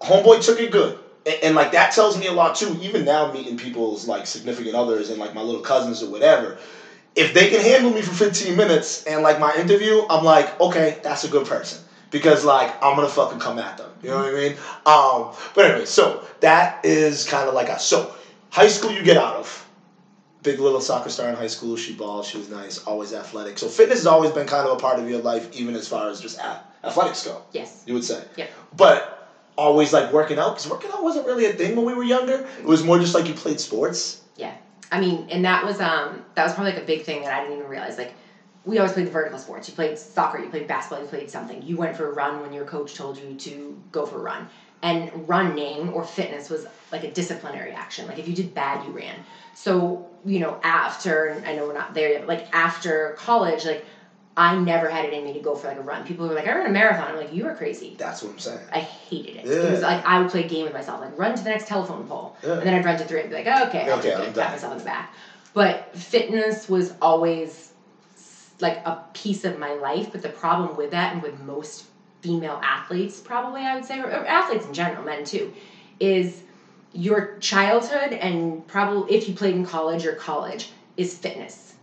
homeboy 0.00 0.40
took 0.40 0.60
it 0.60 0.70
good. 0.70 0.94
And, 1.26 1.36
and 1.42 1.54
like 1.54 1.72
that 1.72 1.90
tells 1.90 2.16
me 2.16 2.26
a 2.26 2.32
lot 2.32 2.54
too. 2.54 2.76
Even 2.80 3.04
now, 3.04 3.24
meeting 3.24 3.56
people's 3.56 4.06
like 4.06 4.26
significant 4.26 4.74
others 4.74 5.08
and 5.08 5.18
like 5.18 5.32
my 5.32 5.42
little 5.42 5.62
cousins 5.62 6.02
or 6.02 6.06
whatever, 6.08 6.54
if 7.14 7.32
they 7.32 7.46
can 7.46 7.60
handle 7.60 7.90
me 7.90 8.02
for 8.02 8.12
15 8.12 8.56
minutes 8.56 9.02
and 9.06 9.22
like 9.22 9.38
my 9.38 9.54
interview, 9.54 10.02
I'm 10.10 10.22
like, 10.22 10.58
okay, 10.60 10.96
that's 11.02 11.24
a 11.24 11.28
good 11.28 11.44
person. 11.44 11.78
Because 12.12 12.44
like 12.44 12.70
I'm 12.82 12.94
gonna 12.94 13.08
fucking 13.08 13.40
come 13.40 13.58
at 13.58 13.78
them. 13.78 13.90
You 14.02 14.10
know 14.10 14.18
what 14.18 14.26
I 14.26 14.32
mean? 14.32 14.52
Um, 14.86 15.34
but 15.54 15.64
anyway, 15.64 15.86
so 15.86 16.24
that 16.40 16.84
is 16.84 17.24
kind 17.24 17.48
of 17.48 17.54
like 17.54 17.68
a 17.68 17.78
so 17.78 18.14
high 18.50 18.68
school 18.68 18.92
you 18.92 19.02
get 19.02 19.16
out 19.16 19.34
of. 19.36 19.58
Big 20.42 20.58
little 20.58 20.80
soccer 20.80 21.08
star 21.08 21.28
in 21.28 21.36
high 21.36 21.46
school. 21.46 21.76
She 21.76 21.94
balled. 21.94 22.26
She 22.26 22.36
was 22.36 22.48
nice. 22.48 22.78
Always 22.84 23.12
athletic. 23.12 23.58
So 23.58 23.68
fitness 23.68 24.00
has 24.00 24.06
always 24.06 24.32
been 24.32 24.46
kind 24.46 24.66
of 24.66 24.76
a 24.76 24.80
part 24.80 24.98
of 24.98 25.08
your 25.08 25.20
life, 25.20 25.48
even 25.52 25.74
as 25.76 25.86
far 25.88 26.10
as 26.10 26.20
just 26.20 26.38
a- 26.38 26.60
athletics 26.84 27.24
go. 27.24 27.42
Yes. 27.52 27.84
You 27.86 27.94
would 27.94 28.04
say. 28.04 28.24
Yep. 28.36 28.50
But 28.76 29.30
always 29.56 29.92
like 29.92 30.12
working 30.12 30.38
out 30.38 30.54
because 30.54 30.68
working 30.68 30.90
out 30.92 31.02
wasn't 31.02 31.26
really 31.26 31.46
a 31.46 31.52
thing 31.52 31.76
when 31.76 31.84
we 31.84 31.94
were 31.94 32.02
younger. 32.02 32.46
It 32.58 32.64
was 32.64 32.82
more 32.82 32.98
just 32.98 33.14
like 33.14 33.28
you 33.28 33.34
played 33.34 33.60
sports. 33.60 34.20
Yeah. 34.36 34.54
I 34.90 35.00
mean, 35.00 35.28
and 35.30 35.44
that 35.44 35.64
was 35.64 35.80
um 35.80 36.22
that 36.34 36.44
was 36.44 36.52
probably 36.54 36.72
like 36.72 36.82
a 36.82 36.86
big 36.86 37.02
thing 37.02 37.22
that 37.22 37.32
I 37.32 37.40
didn't 37.42 37.58
even 37.58 37.70
realize. 37.70 37.96
Like, 37.96 38.12
we 38.64 38.78
always 38.78 38.92
played 38.92 39.06
the 39.06 39.10
vertical 39.10 39.38
sports. 39.38 39.68
You 39.68 39.74
played 39.74 39.98
soccer, 39.98 40.38
you 40.38 40.48
played 40.48 40.68
basketball, 40.68 41.02
you 41.02 41.08
played 41.08 41.30
something. 41.30 41.62
You 41.62 41.76
went 41.76 41.96
for 41.96 42.08
a 42.08 42.12
run 42.12 42.40
when 42.40 42.52
your 42.52 42.64
coach 42.64 42.94
told 42.94 43.18
you 43.18 43.34
to 43.34 43.80
go 43.90 44.06
for 44.06 44.18
a 44.18 44.22
run. 44.22 44.46
And 44.82 45.28
running 45.28 45.88
or 45.90 46.04
fitness 46.04 46.50
was 46.50 46.66
like 46.90 47.04
a 47.04 47.10
disciplinary 47.10 47.72
action. 47.72 48.06
Like 48.08 48.18
if 48.18 48.26
you 48.26 48.34
did 48.34 48.52
bad, 48.54 48.84
you 48.84 48.92
ran. 48.92 49.16
So 49.54 50.08
you 50.24 50.38
know, 50.38 50.60
after 50.62 51.40
I 51.44 51.54
know 51.54 51.66
we're 51.66 51.72
not 51.72 51.94
there 51.94 52.10
yet, 52.10 52.20
but 52.20 52.28
like 52.28 52.46
after 52.54 53.14
college, 53.18 53.64
like 53.64 53.84
I 54.36 54.56
never 54.56 54.88
had 54.88 55.04
it 55.04 55.12
in 55.12 55.24
me 55.24 55.32
to 55.34 55.40
go 55.40 55.54
for 55.54 55.66
like 55.68 55.76
a 55.76 55.82
run. 55.82 56.04
People 56.04 56.26
were 56.26 56.34
like, 56.34 56.46
I 56.46 56.54
ran 56.54 56.66
a 56.66 56.70
marathon. 56.72 57.08
I'm 57.10 57.16
like, 57.16 57.32
you 57.32 57.46
are 57.46 57.54
crazy. 57.54 57.94
That's 57.98 58.22
what 58.22 58.32
I'm 58.32 58.38
saying. 58.38 58.60
I 58.72 58.78
hated 58.80 59.36
it. 59.36 59.44
Yeah. 59.46 59.68
It 59.68 59.70
was 59.72 59.82
like 59.82 60.04
I 60.04 60.20
would 60.20 60.30
play 60.30 60.44
a 60.44 60.48
game 60.48 60.64
with 60.64 60.72
myself, 60.72 61.00
like 61.00 61.16
run 61.18 61.36
to 61.36 61.42
the 61.44 61.50
next 61.50 61.66
telephone 61.68 62.06
pole, 62.06 62.36
Yeah. 62.42 62.52
and 62.58 62.62
then 62.62 62.74
I'd 62.74 62.84
run 62.84 62.96
to 62.98 63.04
three 63.04 63.20
and 63.20 63.28
be 63.30 63.36
like, 63.36 63.46
oh, 63.46 63.66
okay, 63.68 63.88
I'll 63.90 63.98
Okay, 63.98 64.10
do 64.10 64.16
I'm 64.16 64.32
done. 64.32 64.44
pat 64.44 64.52
myself 64.52 64.72
in 64.72 64.78
the 64.78 64.84
back. 64.84 65.14
But 65.54 65.94
fitness 65.96 66.68
was 66.68 66.94
always 67.02 67.71
like 68.62 68.86
a 68.86 69.02
piece 69.12 69.44
of 69.44 69.58
my 69.58 69.74
life. 69.74 70.12
But 70.12 70.22
the 70.22 70.28
problem 70.28 70.76
with 70.76 70.92
that, 70.92 71.12
and 71.12 71.22
with 71.22 71.38
most 71.40 71.84
female 72.20 72.60
athletes, 72.62 73.20
probably 73.20 73.62
I 73.62 73.74
would 73.74 73.84
say, 73.84 73.98
or 73.98 74.06
or 74.06 74.26
athletes 74.26 74.66
in 74.66 74.72
general, 74.72 75.04
men 75.04 75.24
too, 75.24 75.52
is 76.00 76.42
your 76.94 77.36
childhood 77.40 78.12
and 78.12 78.66
probably 78.68 79.14
if 79.14 79.26
you 79.28 79.34
played 79.34 79.54
in 79.54 79.64
college 79.64 80.04
or 80.06 80.12
college 80.14 80.68
is 80.96 81.16
fitness, 81.16 81.74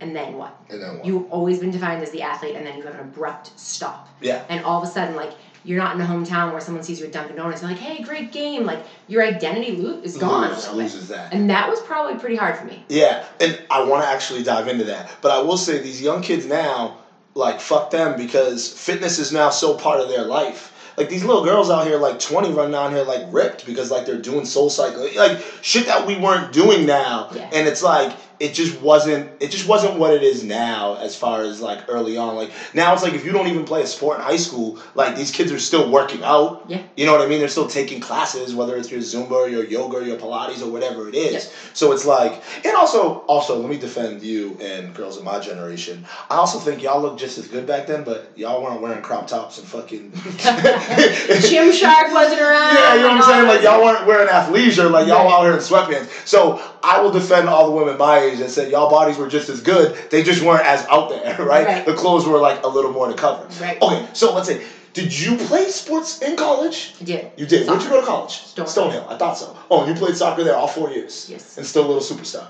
and 0.00 0.14
then 0.16 0.36
what? 0.36 0.58
And 0.68 0.82
then 0.82 0.96
what? 0.96 1.06
You've 1.06 1.30
always 1.30 1.58
been 1.60 1.70
defined 1.70 2.02
as 2.02 2.10
the 2.10 2.22
athlete, 2.22 2.56
and 2.56 2.66
then 2.66 2.76
you 2.76 2.82
have 2.82 2.94
an 2.94 3.00
abrupt 3.00 3.58
stop 3.58 4.08
yeah. 4.20 4.44
and 4.48 4.64
all 4.64 4.82
of 4.82 4.88
a 4.88 4.90
sudden 4.90 5.14
like 5.14 5.32
you're 5.64 5.78
not 5.78 5.94
in 5.96 6.00
a 6.00 6.06
hometown 6.06 6.52
where 6.52 6.60
someone 6.60 6.84
sees 6.84 7.00
you 7.00 7.06
at 7.06 7.12
Dunkin' 7.12 7.36
Donuts 7.36 7.62
and 7.62 7.70
like, 7.70 7.80
hey, 7.80 8.02
great 8.02 8.32
game. 8.32 8.64
Like 8.64 8.84
your 9.08 9.22
identity 9.22 9.72
lo- 9.76 10.00
is 10.02 10.12
mm-hmm. 10.16 10.20
gone 10.20 10.50
Lose- 10.50 10.66
a 10.66 10.72
little 10.72 10.74
bit. 10.74 10.82
loses 10.82 11.08
that. 11.08 11.32
And 11.32 11.48
that 11.50 11.68
was 11.68 11.80
probably 11.80 12.18
pretty 12.20 12.36
hard 12.36 12.56
for 12.56 12.66
me. 12.66 12.84
Yeah, 12.88 13.24
and 13.40 13.58
I 13.70 13.84
want 13.84 14.04
to 14.04 14.08
actually 14.08 14.42
dive 14.42 14.68
into 14.68 14.84
that. 14.84 15.10
But 15.22 15.32
I 15.32 15.40
will 15.40 15.56
say 15.56 15.80
these 15.80 16.00
young 16.00 16.22
kids 16.22 16.46
now, 16.46 16.98
like 17.34 17.60
fuck 17.60 17.90
them 17.90 18.16
because 18.16 18.68
fitness 18.68 19.18
is 19.18 19.32
now 19.32 19.50
so 19.50 19.74
part 19.74 20.00
of 20.00 20.08
their 20.08 20.24
life. 20.24 20.70
Like 20.96 21.08
these 21.08 21.24
little 21.24 21.44
girls 21.44 21.70
out 21.70 21.86
here, 21.86 21.96
like 21.96 22.20
twenty, 22.20 22.52
running 22.52 22.72
down 22.72 22.92
here 22.92 23.02
like 23.02 23.22
ripped 23.32 23.66
because 23.66 23.90
like 23.90 24.06
they're 24.06 24.18
doing 24.20 24.42
SoulCycle, 24.42 25.16
like 25.16 25.42
shit 25.60 25.86
that 25.86 26.06
we 26.06 26.16
weren't 26.16 26.52
doing 26.52 26.86
now. 26.86 27.30
Yeah. 27.34 27.50
And 27.52 27.66
it's 27.66 27.82
like 27.82 28.16
it 28.40 28.54
just 28.54 28.80
wasn't. 28.80 29.30
It 29.40 29.50
just 29.50 29.68
wasn't 29.68 29.98
what 29.98 30.12
it 30.12 30.22
is 30.22 30.42
now 30.42 30.96
as 30.96 31.16
far 31.16 31.42
as 31.42 31.60
like 31.60 31.84
early 31.88 32.16
on. 32.16 32.36
Like 32.36 32.50
now 32.72 32.92
it's 32.92 33.02
like 33.02 33.14
if 33.14 33.24
you 33.24 33.32
don't 33.32 33.48
even 33.48 33.64
play 33.64 33.82
a 33.82 33.86
sport 33.86 34.18
in 34.18 34.24
high 34.24 34.36
school, 34.36 34.78
like 34.94 35.16
these 35.16 35.30
kids 35.30 35.52
are 35.52 35.58
still 35.58 35.90
working 35.90 36.22
out. 36.22 36.64
Yeah. 36.68 36.82
You 36.96 37.06
know 37.06 37.12
what 37.12 37.20
I 37.20 37.26
mean? 37.26 37.38
They're 37.38 37.48
still 37.48 37.68
taking 37.68 38.00
classes, 38.00 38.54
whether 38.54 38.76
it's 38.76 38.90
your 38.90 39.00
Zumba 39.00 39.32
or 39.32 39.48
your 39.48 39.64
yoga 39.64 39.98
or 39.98 40.02
your 40.02 40.16
Pilates 40.16 40.62
or 40.62 40.70
whatever 40.70 41.08
it 41.08 41.14
is. 41.14 41.44
Yeah. 41.44 41.50
So 41.72 41.92
it's 41.92 42.04
like, 42.04 42.42
and 42.64 42.74
also, 42.76 43.24
also, 43.28 43.58
let 43.58 43.70
me 43.70 43.76
defend 43.76 44.22
you 44.22 44.56
and 44.60 44.94
girls 44.94 45.16
of 45.16 45.24
my 45.24 45.38
generation. 45.38 46.04
I 46.30 46.36
also 46.36 46.58
think 46.58 46.82
y'all 46.82 47.00
look 47.00 47.18
just 47.18 47.38
as 47.38 47.48
good 47.48 47.66
back 47.66 47.86
then, 47.86 48.04
but 48.04 48.30
y'all 48.36 48.62
weren't 48.62 48.80
wearing 48.80 49.02
crop 49.02 49.26
tops 49.26 49.58
and 49.58 49.66
fucking. 49.66 50.10
Gymshark 50.10 52.12
wasn't 52.12 52.40
around. 52.40 52.74
Yeah, 52.74 52.94
you 52.94 53.00
know 53.02 53.08
what 53.08 53.16
I'm 53.16 53.22
saying? 53.22 53.48
Like 53.48 53.62
y'all 53.62 53.82
weren't 53.82 54.06
wearing 54.06 54.28
athleisure, 54.28 54.90
like 54.90 55.06
y'all 55.06 55.24
Right. 55.24 55.32
out 55.32 55.42
here 55.44 55.52
in 55.52 55.58
sweatpants. 55.58 56.26
So 56.26 56.60
I 56.82 57.00
will 57.00 57.10
defend 57.10 57.48
all 57.48 57.66
the 57.66 57.72
women 57.72 57.96
my 57.98 58.23
age 58.24 58.38
that 58.38 58.50
said 58.50 58.70
y'all 58.70 58.90
bodies 58.90 59.16
were 59.16 59.28
just 59.28 59.48
as 59.48 59.60
good. 59.60 59.96
They 60.10 60.22
just 60.22 60.42
weren't 60.42 60.64
as 60.66 60.84
out 60.86 61.08
there, 61.10 61.36
right? 61.38 61.66
Right. 61.66 61.86
The 61.86 61.94
clothes 61.94 62.26
were 62.26 62.38
like 62.38 62.64
a 62.64 62.68
little 62.68 62.90
more 62.92 63.08
to 63.08 63.14
cover. 63.14 63.46
Right. 63.62 63.80
Okay, 63.80 64.08
so 64.12 64.34
let's 64.34 64.48
say 64.48 64.62
Did 64.92 65.18
you 65.18 65.36
play 65.36 65.68
sports 65.68 66.20
in 66.22 66.36
college? 66.36 66.94
Did. 67.02 67.30
You 67.36 67.46
did. 67.46 67.66
Where'd 67.68 67.82
you 67.82 67.88
go 67.88 68.00
to 68.00 68.06
college? 68.06 68.32
Stonehill. 68.32 68.90
Stonehill. 68.92 69.12
I 69.12 69.16
thought 69.16 69.36
so. 69.38 69.56
Oh, 69.70 69.86
you 69.86 69.94
played 69.94 70.16
soccer 70.16 70.44
there 70.44 70.56
all 70.56 70.68
four 70.68 70.90
years. 70.90 71.26
Yes. 71.28 71.56
And 71.58 71.66
still 71.66 71.84
a 71.84 71.88
little 71.92 72.02
superstar. 72.02 72.48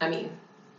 I 0.00 0.08
mean, 0.08 0.30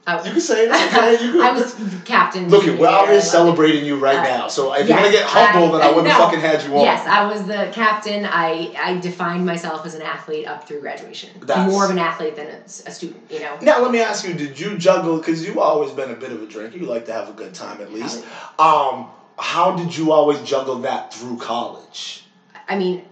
I, 0.07 0.23
You 0.25 0.31
can 0.31 0.39
say 0.41 0.63
it. 0.65 0.71
okay. 0.71 1.11
You 1.25 1.31
can, 1.33 1.41
I 1.41 1.51
was 1.51 1.75
captain. 2.05 2.47
Look, 2.49 2.65
it, 2.65 2.79
we're 2.79 2.87
out 2.87 3.09
here 3.09 3.19
celebrating 3.21 3.83
you 3.85 3.97
right 3.97 4.17
Uh, 4.19 4.23
now. 4.23 4.47
So 4.47 4.73
if 4.73 4.87
yes, 4.87 4.89
you're 4.89 4.97
gonna 4.97 5.11
get 5.11 5.25
humble, 5.25 5.73
then 5.77 5.81
I 5.81 5.89
wouldn't 5.89 6.07
have 6.07 6.19
no. 6.19 6.25
fucking 6.25 6.39
had 6.39 6.63
you 6.63 6.77
on. 6.77 6.83
Yes, 6.85 7.05
I 7.05 7.25
was 7.25 7.45
the 7.45 7.69
captain. 7.73 8.25
I, 8.25 8.73
I 8.79 8.97
defined 8.99 9.45
myself 9.45 9.85
as 9.85 9.95
an 9.95 10.01
athlete 10.01 10.47
up 10.47 10.65
through 10.67 10.79
graduation. 10.79 11.29
That's- 11.41 11.69
More 11.69 11.83
of 11.85 11.91
an 11.91 11.99
athlete 11.99 12.35
than 12.37 12.47
a 12.47 12.91
student, 12.91 13.21
you 13.29 13.41
know. 13.41 13.57
Now 13.61 13.81
let 13.81 13.91
me 13.91 13.99
ask 13.99 14.25
you: 14.25 14.33
Did 14.33 14.57
you 14.57 14.77
juggle? 14.77 15.17
Because 15.17 15.45
you've 15.45 15.57
always 15.57 15.91
been 15.91 16.09
a 16.11 16.15
bit 16.15 16.31
of 16.31 16.41
a 16.41 16.45
drinker. 16.45 16.77
You 16.77 16.85
like 16.85 17.05
to 17.05 17.13
have 17.13 17.27
a 17.29 17.33
good 17.33 17.53
time 17.53 17.81
at 17.81 17.91
least. 17.91 18.23
Um, 18.57 19.07
how 19.37 19.75
did 19.75 19.95
you 19.95 20.13
always 20.13 20.39
juggle 20.41 20.77
that 20.79 21.13
through 21.13 21.37
college? 21.37 22.23
I 22.69 22.75
mean, 22.77 23.03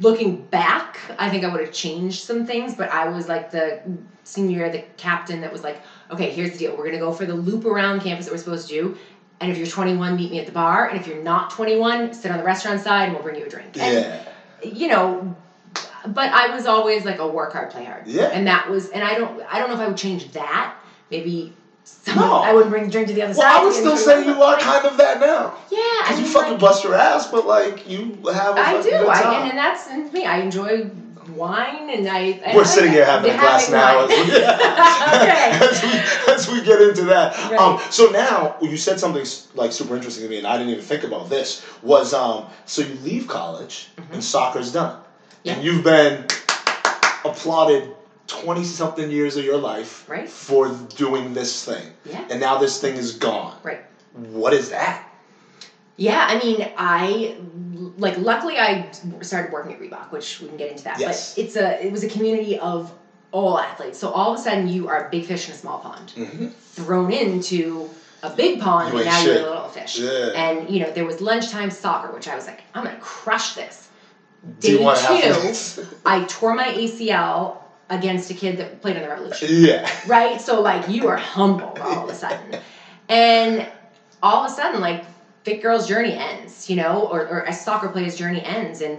looking 0.00 0.42
back, 0.46 0.98
I 1.18 1.28
think 1.28 1.44
I 1.44 1.48
would 1.48 1.60
have 1.60 1.72
changed 1.72 2.22
some 2.22 2.46
things, 2.46 2.74
but 2.74 2.90
I 2.90 3.08
was 3.08 3.28
like 3.28 3.50
the 3.50 3.80
senior 4.24 4.58
year, 4.58 4.70
the 4.70 4.84
captain 4.96 5.40
that 5.40 5.52
was 5.52 5.62
like, 5.62 5.82
okay, 6.10 6.30
here's 6.30 6.52
the 6.52 6.58
deal. 6.58 6.72
We're 6.72 6.84
going 6.84 6.92
to 6.92 6.98
go 6.98 7.12
for 7.12 7.26
the 7.26 7.34
loop 7.34 7.64
around 7.64 8.00
campus 8.00 8.26
that 8.26 8.32
we're 8.32 8.38
supposed 8.38 8.68
to 8.68 8.74
do. 8.74 8.96
And 9.40 9.50
if 9.50 9.58
you're 9.58 9.66
21, 9.66 10.14
meet 10.14 10.30
me 10.30 10.38
at 10.38 10.46
the 10.46 10.52
bar. 10.52 10.88
And 10.88 10.98
if 10.98 11.06
you're 11.06 11.22
not 11.22 11.50
21, 11.50 12.12
sit 12.14 12.30
on 12.30 12.38
the 12.38 12.44
restaurant 12.44 12.80
side 12.80 13.04
and 13.04 13.14
we'll 13.14 13.22
bring 13.22 13.36
you 13.36 13.46
a 13.46 13.48
drink. 13.48 13.76
And, 13.76 14.04
Yeah. 14.04 14.22
you 14.62 14.86
know, 14.86 15.36
but 16.06 16.30
I 16.30 16.54
was 16.54 16.66
always 16.66 17.04
like 17.04 17.18
a 17.18 17.26
work 17.26 17.52
hard, 17.52 17.70
play 17.70 17.84
hard. 17.84 18.06
Yeah. 18.06 18.30
And 18.32 18.46
that 18.46 18.70
was, 18.70 18.90
and 18.90 19.02
I 19.02 19.14
don't, 19.14 19.42
I 19.50 19.58
don't 19.58 19.68
know 19.68 19.74
if 19.74 19.80
I 19.80 19.88
would 19.88 19.96
change 19.96 20.30
that. 20.32 20.74
Maybe 21.10 21.52
No. 22.06 22.42
I 22.42 22.52
wouldn't 22.52 22.70
bring 22.70 22.84
the 22.84 22.90
drink 22.90 23.08
to 23.08 23.14
the 23.14 23.22
other 23.22 23.34
Well, 23.36 23.48
side. 23.50 23.60
I 23.60 23.64
would 23.64 23.74
still 23.74 23.96
say 23.96 24.24
you 24.26 24.42
are 24.42 24.58
kind 24.58 24.84
of 24.86 24.96
that 24.98 25.20
now. 25.20 25.54
Yeah, 25.70 25.78
I 25.78 26.02
Because 26.08 26.20
you 26.20 26.26
fucking 26.26 26.52
like- 26.52 26.60
bust 26.60 26.84
your 26.84 26.94
ass, 26.94 27.26
but 27.28 27.46
like 27.46 27.88
you 27.88 28.18
have 28.32 28.56
a 28.56 28.60
I 28.60 28.82
do, 28.82 28.90
good 28.90 29.06
I, 29.06 29.34
and, 29.40 29.48
and 29.50 29.58
that's 29.58 29.86
and 29.88 30.12
me. 30.12 30.24
I 30.24 30.38
enjoy 30.38 30.90
wine, 31.36 31.88
and 31.90 32.08
I. 32.08 32.40
I 32.44 32.54
We're 32.54 32.62
I- 32.62 32.64
sitting 32.64 32.90
here 32.92 33.04
having 33.06 33.30
a 33.30 33.34
glass 33.38 33.70
now. 33.70 34.00
As 34.04 34.08
we, 34.10 34.32
as, 35.68 35.82
we, 35.82 36.32
as 36.32 36.50
we 36.50 36.64
get 36.66 36.82
into 36.82 37.04
that. 37.04 37.36
Right. 37.50 37.58
Um, 37.60 37.80
so 37.90 38.06
now 38.10 38.56
you 38.60 38.76
said 38.76 38.98
something 39.00 39.24
like 39.54 39.72
super 39.72 39.94
interesting 39.96 40.24
to 40.24 40.28
me, 40.30 40.38
and 40.38 40.46
I 40.46 40.56
didn't 40.58 40.72
even 40.72 40.84
think 40.84 41.04
about 41.04 41.30
this. 41.30 41.64
Was 41.82 42.12
um, 42.14 42.46
so 42.66 42.82
you 42.82 42.94
leave 42.96 43.28
college 43.28 43.88
and 44.12 44.22
soccer's 44.22 44.72
done, 44.72 44.96
Mm-hmm. 44.96 45.04
Yeah. 45.44 45.54
and 45.54 45.64
you've 45.64 45.84
been 45.84 46.26
applauded 47.24 47.94
twenty 48.40 48.64
something 48.64 49.10
years 49.10 49.36
of 49.36 49.44
your 49.44 49.58
life 49.58 50.08
Right. 50.08 50.28
for 50.28 50.68
doing 50.96 51.34
this 51.34 51.64
thing, 51.64 51.86
Yeah. 52.04 52.24
and 52.30 52.40
now 52.40 52.58
this 52.58 52.80
thing 52.80 52.96
is 52.96 53.12
gone. 53.12 53.54
Right. 53.62 53.82
What 54.14 54.52
is 54.52 54.70
that? 54.70 55.08
Yeah, 55.96 56.26
I 56.28 56.38
mean, 56.38 56.68
I 56.76 57.36
like. 57.98 58.16
Luckily, 58.18 58.58
I 58.58 58.90
started 59.20 59.52
working 59.52 59.72
at 59.74 59.80
Reebok, 59.80 60.10
which 60.10 60.40
we 60.40 60.48
can 60.48 60.56
get 60.56 60.70
into 60.70 60.84
that. 60.84 60.98
Yes. 60.98 61.34
But 61.34 61.44
it's 61.44 61.56
a. 61.56 61.86
It 61.86 61.92
was 61.92 62.02
a 62.02 62.08
community 62.08 62.58
of 62.58 62.90
all 63.30 63.58
athletes. 63.58 63.98
So 63.98 64.10
all 64.10 64.32
of 64.32 64.38
a 64.38 64.42
sudden, 64.42 64.68
you 64.68 64.88
are 64.88 65.06
a 65.06 65.10
big 65.10 65.24
fish 65.26 65.48
in 65.48 65.54
a 65.54 65.56
small 65.56 65.78
pond, 65.78 66.12
Mm-hmm. 66.16 66.46
thrown 66.48 67.12
into 67.12 67.88
a 68.22 68.30
big 68.30 68.60
pond, 68.60 68.92
You 68.92 68.98
and 69.00 69.06
now 69.06 69.18
shit. 69.18 69.36
you're 69.36 69.46
a 69.46 69.50
little 69.50 69.68
fish. 69.68 69.98
Yeah. 69.98 70.30
And 70.34 70.70
you 70.70 70.80
know, 70.80 70.90
there 70.92 71.04
was 71.04 71.20
lunchtime 71.20 71.70
soccer, 71.70 72.12
which 72.12 72.26
I 72.28 72.34
was 72.36 72.46
like, 72.46 72.60
I'm 72.74 72.84
gonna 72.84 72.96
crush 73.00 73.54
this. 73.54 73.88
Day 74.60 74.76
two. 74.78 75.86
I 76.06 76.24
tore 76.24 76.54
my 76.54 76.68
ACL 76.74 77.58
against 77.92 78.30
a 78.30 78.34
kid 78.34 78.56
that 78.56 78.80
played 78.80 78.96
in 78.96 79.02
the 79.02 79.08
Revolution. 79.08 79.48
yeah. 79.50 79.88
right? 80.06 80.40
So 80.40 80.60
like 80.60 80.88
you 80.88 81.06
are 81.08 81.16
humble 81.16 81.76
all 81.80 82.04
of 82.04 82.10
a 82.10 82.14
sudden, 82.14 82.56
and 83.08 83.64
all 84.22 84.44
of 84.44 84.50
a 84.50 84.54
sudden 84.54 84.80
like 84.80 85.04
fit 85.44 85.60
girl's 85.60 85.86
journey 85.86 86.16
ends, 86.16 86.68
you 86.70 86.76
know, 86.76 87.04
or, 87.04 87.20
or 87.26 87.40
a 87.40 87.52
soccer 87.52 87.88
player's 87.88 88.16
journey 88.16 88.42
ends, 88.42 88.80
and 88.80 88.98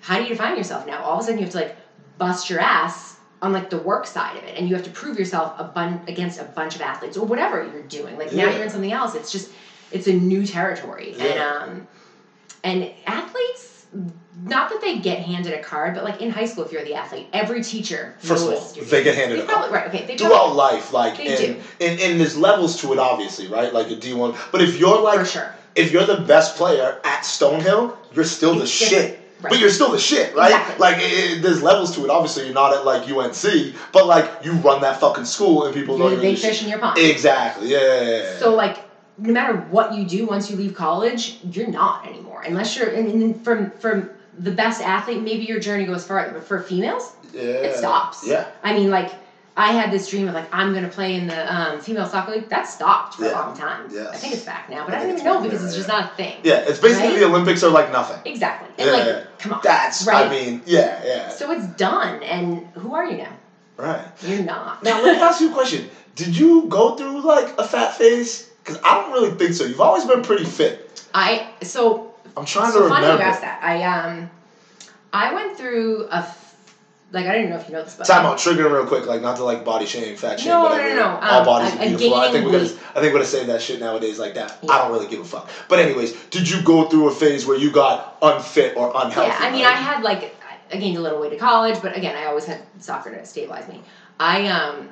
how 0.00 0.18
do 0.18 0.24
you 0.24 0.30
define 0.30 0.56
yourself 0.56 0.84
now? 0.84 1.00
All 1.00 1.14
of 1.14 1.20
a 1.20 1.22
sudden 1.22 1.38
you 1.38 1.44
have 1.44 1.52
to 1.52 1.58
like 1.58 1.74
bust 2.18 2.50
your 2.50 2.60
ass 2.60 3.16
on 3.40 3.52
like 3.52 3.70
the 3.70 3.78
work 3.78 4.06
side 4.06 4.36
of 4.36 4.42
it, 4.42 4.56
and 4.56 4.66
you 4.66 4.74
have 4.74 4.82
to 4.82 4.90
prove 4.90 5.16
yourself 5.16 5.52
a 5.58 5.64
bun- 5.64 6.00
against 6.08 6.38
a 6.38 6.44
bunch 6.44 6.74
of 6.74 6.80
athletes 6.80 7.16
or 7.16 7.24
whatever 7.24 7.62
you're 7.62 7.82
doing. 7.82 8.18
Like 8.18 8.32
now 8.32 8.48
you're 8.48 8.62
in 8.64 8.70
something 8.70 8.92
else. 8.92 9.14
It's 9.14 9.30
just 9.30 9.48
it's 9.92 10.08
a 10.08 10.12
new 10.12 10.44
territory, 10.44 11.14
and 11.18 11.38
um, 11.38 11.84
and 12.64 12.90
athletes. 13.06 13.73
Not 14.46 14.68
that 14.70 14.80
they 14.80 14.98
get 14.98 15.20
handed 15.20 15.54
a 15.54 15.62
card, 15.62 15.94
but 15.94 16.04
like 16.04 16.20
in 16.20 16.28
high 16.30 16.44
school, 16.44 16.64
if 16.64 16.72
you're 16.72 16.84
the 16.84 16.94
athlete, 16.94 17.28
every 17.32 17.62
teacher 17.62 18.14
First 18.18 18.46
of 18.48 18.52
all, 18.54 18.84
they 18.84 19.02
get 19.04 19.14
handed 19.14 19.38
they 19.38 19.42
a 19.42 19.46
probably, 19.46 19.68
card. 19.70 19.72
Right? 19.72 19.94
Okay, 19.94 20.06
they 20.06 20.16
throughout 20.18 20.32
probably, 20.32 20.56
life, 20.56 20.92
like 20.92 21.16
They 21.16 21.28
and, 21.28 21.56
do. 21.56 21.62
and 21.86 22.00
and 22.00 22.20
there's 22.20 22.36
levels 22.36 22.80
to 22.82 22.92
it, 22.92 22.98
obviously, 22.98 23.46
right? 23.46 23.72
Like 23.72 23.90
a 23.90 23.96
D 23.96 24.12
one. 24.12 24.34
But 24.52 24.60
if 24.60 24.78
you're 24.78 25.00
like, 25.00 25.24
sure. 25.26 25.54
if 25.76 25.92
you're 25.92 26.04
the 26.04 26.18
best 26.18 26.56
player 26.56 27.00
at 27.04 27.20
Stonehill, 27.22 27.96
you're 28.12 28.24
still 28.24 28.56
the 28.58 28.66
shit. 28.66 28.90
different, 28.90 29.18
right. 29.42 29.50
But 29.50 29.60
you're 29.60 29.70
still 29.70 29.92
the 29.92 29.98
shit, 29.98 30.34
right? 30.34 30.50
Exactly. 30.50 30.78
Like 30.78 30.96
it, 30.98 31.02
it- 31.38 31.42
there's 31.42 31.62
levels 31.62 31.94
to 31.94 32.04
it. 32.04 32.10
Obviously, 32.10 32.44
you're 32.44 32.54
not 32.54 32.72
at 32.74 32.84
like 32.84 33.08
UNC, 33.08 33.74
but 33.92 34.06
like 34.06 34.28
you 34.44 34.52
run 34.54 34.80
that 34.82 34.98
fucking 35.00 35.24
school, 35.26 35.64
and 35.64 35.72
people 35.72 35.96
know 35.96 36.08
You're 36.08 36.16
the 36.16 36.22
you're 36.22 36.32
big 36.32 36.42
the 36.42 36.48
fish 36.48 36.56
shit. 36.56 36.64
in 36.64 36.70
your 36.70 36.80
pond. 36.80 36.98
Exactly. 36.98 37.68
Yeah. 37.70 38.38
So 38.40 38.54
like, 38.54 38.78
no 39.18 39.32
matter 39.32 39.56
what 39.70 39.94
you 39.94 40.04
do 40.06 40.26
once 40.26 40.50
you 40.50 40.56
leave 40.56 40.74
college, 40.74 41.38
you're 41.50 41.68
not 41.68 42.06
anymore. 42.06 42.42
Unless 42.46 42.76
you're, 42.76 42.88
and, 42.88 43.08
and 43.10 43.44
from 43.44 43.70
from 43.72 44.10
the 44.38 44.50
best 44.50 44.82
athlete, 44.82 45.22
maybe 45.22 45.44
your 45.44 45.60
journey 45.60 45.84
goes 45.86 46.04
far, 46.06 46.28
But 46.32 46.44
for 46.44 46.60
females, 46.60 47.12
yeah. 47.32 47.42
it 47.42 47.76
stops. 47.76 48.26
Yeah. 48.26 48.46
I 48.64 48.72
mean, 48.72 48.90
like, 48.90 49.12
I 49.56 49.70
had 49.70 49.92
this 49.92 50.08
dream 50.08 50.26
of 50.26 50.34
like 50.34 50.52
I'm 50.52 50.74
gonna 50.74 50.88
play 50.88 51.14
in 51.14 51.28
the 51.28 51.54
um, 51.54 51.80
female 51.80 52.06
soccer 52.06 52.32
league. 52.32 52.48
That 52.48 52.66
stopped 52.66 53.14
for 53.14 53.24
Yeah. 53.24 53.30
a 53.30 53.46
long 53.46 53.56
time. 53.56 53.88
Yes. 53.92 54.08
I 54.12 54.16
think 54.16 54.34
it's 54.34 54.44
back 54.44 54.68
now, 54.68 54.84
but 54.84 54.94
I 54.94 54.98
I 54.98 55.00
don't 55.02 55.12
even 55.12 55.24
know 55.24 55.40
because 55.40 55.60
now, 55.60 55.66
it's 55.66 55.76
just 55.76 55.88
yeah. 55.88 56.00
not 56.00 56.12
a 56.12 56.16
thing. 56.16 56.34
Yeah. 56.42 56.64
It's 56.66 56.80
basically 56.80 57.10
Right? 57.10 57.20
the 57.20 57.26
Olympics 57.26 57.62
are 57.62 57.70
like 57.70 57.92
nothing. 57.92 58.20
Exactly. 58.24 58.68
And 58.78 58.86
Yeah. 58.88 58.92
like, 59.14 59.38
come 59.38 59.52
on. 59.52 59.60
That's. 59.62 60.04
right. 60.06 60.26
I 60.26 60.28
mean. 60.28 60.62
Yeah. 60.66 61.00
Yeah. 61.04 61.28
so 61.28 61.52
it's 61.52 61.66
done. 61.76 62.20
And 62.24 62.66
who 62.74 62.94
are 62.94 63.06
you 63.08 63.18
now? 63.18 63.32
Right. 63.76 64.04
You're 64.22 64.42
not. 64.42 64.82
Now 64.82 65.00
let 65.02 65.16
me 65.16 65.22
ask 65.22 65.40
you 65.40 65.50
a 65.50 65.54
question. 65.54 65.88
Did 66.16 66.36
you 66.36 66.66
go 66.68 66.96
through 66.96 67.20
like 67.20 67.54
a 67.56 67.64
fat 67.64 67.96
phase? 67.96 68.50
Because 68.64 68.80
I 68.82 68.94
don't 68.94 69.12
really 69.12 69.28
think 69.28 69.52
so. 69.52 69.64
You've 69.64 69.80
always 69.80 70.04
been 70.04 70.22
pretty 70.22 70.44
fit. 70.44 70.80
I 71.12 71.42
so 71.62 72.00
I'm 72.36 72.44
trying 72.44 72.72
so 72.72 72.82
to 72.82 72.88
funny 72.88 73.04
remember. 73.04 73.22
you 73.24 73.28
asked 73.28 73.42
that. 73.42 73.58
I 73.60 73.82
um, 73.82 74.28
I 75.12 75.28
went 75.32 75.54
through 75.56 76.02
a 76.10 76.16
f- 76.16 76.40
like 77.12 77.26
I 77.26 77.28
didn't 77.28 77.40
even 77.40 77.50
know 77.50 77.56
if 77.56 77.68
you 77.68 77.74
know 77.74 77.82
this, 77.82 77.94
but 77.94 78.06
Time 78.06 78.24
out, 78.24 78.38
triggering 78.38 78.72
real 78.72 78.82
quick, 78.84 79.06
like 79.06 79.20
not 79.20 79.36
to 79.36 79.44
like 79.44 79.62
body 79.62 79.84
shame, 79.84 80.16
fat 80.16 80.38
shame, 80.40 80.48
No, 80.48 80.62
no, 80.62 80.68
whatever. 80.70 80.88
no, 80.88 80.94
no. 80.94 81.18
All 81.20 81.38
Um, 81.38 81.44
bodies 81.44 81.74
a- 81.74 81.76
are 81.76 81.86
beautiful. 81.86 82.14
I 82.14 82.28
think 82.28 82.44
we're 82.44 82.50
gonna, 82.52 82.64
I 82.64 82.66
think 83.00 83.02
we're 83.04 83.10
gonna 83.18 83.24
say 83.26 83.44
that 83.44 83.60
shit 83.60 83.78
nowadays 83.78 84.18
like 84.18 84.34
that. 84.34 84.56
I 84.68 84.78
don't 84.78 84.90
really 84.90 85.06
give 85.06 85.20
a 85.20 85.24
fuck. 85.24 85.48
But 85.68 85.78
anyways, 85.78 86.12
did 86.30 86.48
you 86.48 86.58
go 86.58 86.82
through 86.82 87.06
a 87.06 87.10
phase 87.12 87.44
where 87.46 87.54
you 87.56 87.70
got 87.70 88.16
unfit 88.22 88.72
or 88.74 88.90
unhealthy? 88.94 89.28
Yeah, 89.28 89.36
I 89.38 89.48
mean, 89.48 89.62
right? 89.62 89.74
I 89.74 89.76
had 89.76 90.00
like 90.02 90.32
I 90.72 90.76
gained 90.76 90.96
a 90.96 91.00
little 91.00 91.18
weight 91.18 91.32
at 91.32 91.38
college, 91.38 91.80
but 91.82 91.94
again, 91.94 92.16
I 92.16 92.24
always 92.24 92.46
had 92.46 92.58
soccer 92.80 93.10
to 93.10 93.24
stabilize 93.26 93.68
me. 93.68 93.82
I 94.18 94.46
um, 94.46 94.88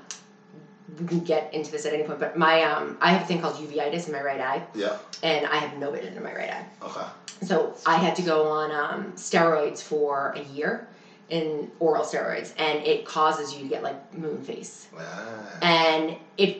we 0.98 1.04
can 1.06 1.20
get 1.20 1.48
into 1.52 1.70
this 1.70 1.84
at 1.86 1.92
any 1.92 2.02
point, 2.02 2.18
but 2.18 2.34
my 2.36 2.62
um, 2.62 2.96
I 3.00 3.10
have 3.10 3.22
a 3.22 3.24
thing 3.24 3.38
called 3.38 3.54
uveitis 3.54 4.06
in 4.06 4.12
my 4.12 4.20
right 4.20 4.40
eye, 4.40 4.62
Yeah. 4.74 4.92
and 5.22 5.46
I 5.46 5.56
have 5.56 5.72
no 5.72 5.90
vision 5.90 6.16
in 6.16 6.22
my 6.22 6.32
right 6.34 6.50
eye. 6.50 6.64
Okay. 6.82 7.02
So 7.42 7.72
I 7.86 7.96
had 7.96 8.14
to 8.16 8.22
go 8.22 8.44
on 8.44 8.70
um, 8.70 9.12
steroids 9.16 9.82
for 9.82 10.32
a 10.36 10.40
year, 10.40 10.80
in 11.28 11.66
oral 11.78 12.04
steroids, 12.04 12.52
and 12.56 12.80
it 12.82 13.04
causes 13.04 13.52
you 13.54 13.62
to 13.62 13.68
get 13.68 13.82
like 13.82 13.96
moon 14.12 14.42
face. 14.42 14.86
Ah. 14.96 15.58
and 15.62 16.14
it 16.36 16.54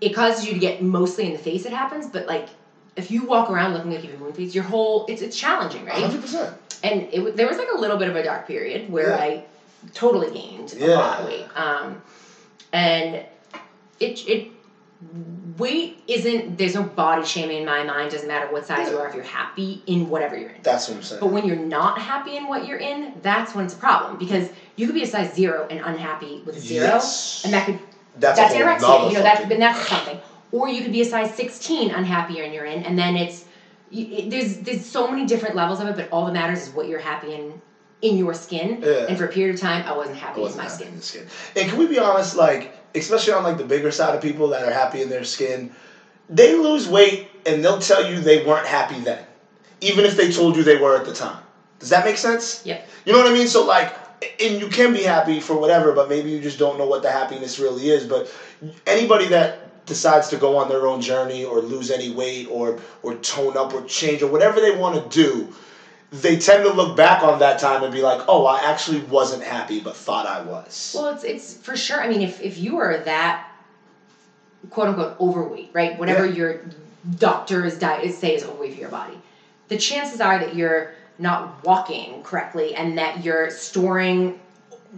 it 0.00 0.12
causes 0.12 0.44
you 0.44 0.52
to 0.52 0.58
get 0.58 0.80
mostly 0.80 1.24
in 1.26 1.32
the 1.32 1.38
face. 1.38 1.64
It 1.64 1.72
happens, 1.72 2.06
but 2.06 2.26
like 2.26 2.48
if 2.96 3.10
you 3.10 3.22
walk 3.24 3.48
around 3.50 3.72
looking 3.72 3.90
like 3.90 4.02
you 4.02 4.10
have 4.10 4.18
a 4.18 4.22
moon 4.22 4.32
face, 4.32 4.54
your 4.54 4.64
whole 4.64 5.04
it's 5.06 5.20
it's 5.20 5.36
challenging, 5.36 5.84
right? 5.84 6.00
Hundred 6.00 6.20
percent. 6.20 6.50
And 6.82 7.06
it 7.10 7.36
there 7.36 7.46
was 7.46 7.58
like 7.58 7.68
a 7.74 7.76
little 7.78 7.96
bit 7.96 8.08
of 8.08 8.14
a 8.14 8.22
dark 8.22 8.46
period 8.46 8.88
where 8.90 9.10
Yeah. 9.10 9.16
I 9.18 9.42
totally 9.92 10.30
gained 10.30 10.72
a 10.72 10.76
Yeah. 10.78 10.96
lot 10.96 11.18
of 11.20 11.26
weight, 11.26 11.44
um, 11.54 11.98
and 12.72 13.22
it 14.00 14.28
it 14.28 14.50
weight 15.58 16.02
isn't 16.08 16.58
there's 16.58 16.74
no 16.74 16.82
body 16.82 17.24
shaming 17.24 17.58
in 17.58 17.64
my 17.64 17.84
mind. 17.84 18.10
Doesn't 18.10 18.28
matter 18.28 18.50
what 18.50 18.66
size 18.66 18.90
you 18.90 18.98
are 18.98 19.08
if 19.08 19.14
you're 19.14 19.22
happy 19.24 19.82
in 19.86 20.08
whatever 20.08 20.36
you're 20.36 20.50
in. 20.50 20.62
That's 20.62 20.88
what 20.88 20.96
I'm 20.96 21.02
saying. 21.02 21.20
But 21.20 21.28
when 21.28 21.44
you're 21.44 21.56
not 21.56 21.98
happy 21.98 22.36
in 22.36 22.48
what 22.48 22.66
you're 22.66 22.78
in, 22.78 23.14
that's 23.22 23.54
when 23.54 23.64
it's 23.64 23.74
a 23.74 23.78
problem 23.78 24.18
because 24.18 24.48
you 24.76 24.86
could 24.86 24.94
be 24.94 25.02
a 25.02 25.06
size 25.06 25.34
zero 25.34 25.66
and 25.70 25.80
unhappy 25.80 26.42
with 26.44 26.56
a 26.56 26.60
zero, 26.60 26.86
Yes. 26.86 27.42
and 27.44 27.52
that 27.54 27.66
could 27.66 27.78
that's, 28.16 28.38
that's 28.38 28.54
anorexia. 28.54 29.08
You 29.10 29.18
know, 29.18 29.22
that's 29.22 29.48
then 29.48 29.60
that's 29.60 29.88
something. 29.88 30.18
Or 30.52 30.68
you 30.68 30.82
could 30.82 30.92
be 30.92 31.00
a 31.00 31.04
size 31.04 31.34
16 31.34 31.90
unhappier 31.90 32.44
and 32.44 32.54
you're 32.54 32.64
in, 32.64 32.84
and 32.84 32.96
then 32.98 33.16
it's 33.16 33.44
you, 33.90 34.06
it, 34.10 34.30
there's 34.30 34.58
there's 34.58 34.84
so 34.84 35.08
many 35.10 35.26
different 35.26 35.56
levels 35.56 35.80
of 35.80 35.88
it, 35.88 35.96
but 35.96 36.08
all 36.10 36.26
that 36.26 36.32
matters 36.32 36.68
is 36.68 36.74
what 36.74 36.88
you're 36.88 37.00
happy 37.00 37.34
in 37.34 37.60
in 38.04 38.18
your 38.18 38.34
skin. 38.34 38.80
Yeah. 38.82 39.06
And 39.08 39.16
for 39.16 39.24
a 39.24 39.32
period 39.32 39.54
of 39.54 39.60
time, 39.60 39.82
I 39.86 39.96
wasn't 39.96 40.16
I 40.18 40.20
happy 40.20 40.40
wasn't 40.42 40.60
in 40.60 40.66
my 40.66 40.70
happy 40.70 40.84
skin. 40.84 40.94
in 40.94 41.00
skin. 41.00 41.26
And 41.56 41.70
can 41.70 41.78
we 41.78 41.86
be 41.86 41.98
honest, 41.98 42.36
like, 42.36 42.76
especially 42.94 43.32
on 43.32 43.42
like 43.42 43.56
the 43.56 43.64
bigger 43.64 43.90
side 43.90 44.14
of 44.14 44.20
people 44.20 44.48
that 44.50 44.62
are 44.62 44.72
happy 44.72 45.00
in 45.00 45.08
their 45.08 45.24
skin, 45.24 45.72
they 46.28 46.54
lose 46.54 46.86
weight 46.86 47.28
and 47.46 47.64
they'll 47.64 47.80
tell 47.80 48.08
you 48.08 48.20
they 48.20 48.44
weren't 48.44 48.66
happy 48.66 49.00
then. 49.00 49.24
Even 49.80 50.04
if 50.04 50.16
they 50.16 50.30
told 50.30 50.54
you 50.56 50.62
they 50.62 50.76
were 50.76 50.96
at 50.96 51.06
the 51.06 51.14
time. 51.14 51.42
Does 51.78 51.88
that 51.88 52.04
make 52.04 52.18
sense? 52.18 52.62
Yeah. 52.64 52.80
You 53.04 53.12
know 53.12 53.18
what 53.18 53.30
I 53.30 53.34
mean? 53.34 53.48
So 53.48 53.66
like 53.66 53.94
and 54.40 54.60
you 54.60 54.68
can 54.68 54.92
be 54.92 55.02
happy 55.02 55.40
for 55.40 55.58
whatever, 55.58 55.92
but 55.92 56.08
maybe 56.08 56.30
you 56.30 56.40
just 56.40 56.58
don't 56.58 56.78
know 56.78 56.86
what 56.86 57.02
the 57.02 57.10
happiness 57.10 57.58
really 57.58 57.88
is. 57.88 58.06
But 58.06 58.32
anybody 58.86 59.26
that 59.28 59.86
decides 59.86 60.28
to 60.28 60.36
go 60.36 60.56
on 60.56 60.68
their 60.68 60.86
own 60.86 61.00
journey 61.00 61.44
or 61.44 61.60
lose 61.60 61.90
any 61.90 62.10
weight 62.10 62.48
or 62.50 62.80
or 63.02 63.16
tone 63.16 63.56
up 63.56 63.74
or 63.74 63.82
change 63.84 64.22
or 64.22 64.30
whatever 64.30 64.60
they 64.60 64.76
want 64.76 65.10
to 65.10 65.22
do, 65.22 65.48
they 66.20 66.36
tend 66.36 66.64
to 66.64 66.70
look 66.70 66.96
back 66.96 67.22
on 67.22 67.40
that 67.40 67.58
time 67.58 67.82
and 67.82 67.92
be 67.92 68.00
like, 68.00 68.20
"Oh, 68.28 68.44
I 68.44 68.60
actually 68.60 69.00
wasn't 69.00 69.42
happy, 69.42 69.80
but 69.80 69.96
thought 69.96 70.26
I 70.26 70.40
was." 70.42 70.92
Well, 70.94 71.08
it's 71.08 71.24
it's 71.24 71.54
for 71.54 71.76
sure. 71.76 72.02
I 72.02 72.08
mean, 72.08 72.22
if 72.22 72.40
if 72.40 72.56
you 72.58 72.78
are 72.78 72.98
that 72.98 73.44
quote 74.70 74.88
unquote 74.88 75.16
overweight, 75.20 75.70
right? 75.72 75.98
Whatever 75.98 76.24
Yeah. 76.26 76.34
your 76.34 76.60
doctor 77.18 77.64
is 77.64 77.78
di- 77.78 78.00
is 78.00 78.16
say 78.16 78.34
is 78.34 78.44
overweight 78.44 78.74
for 78.74 78.80
your 78.80 78.88
body, 78.88 79.18
the 79.68 79.76
chances 79.76 80.20
are 80.20 80.38
that 80.38 80.54
you're 80.54 80.92
not 81.18 81.64
walking 81.64 82.22
correctly 82.22 82.74
and 82.74 82.96
that 82.98 83.24
you're 83.24 83.50
storing 83.50 84.38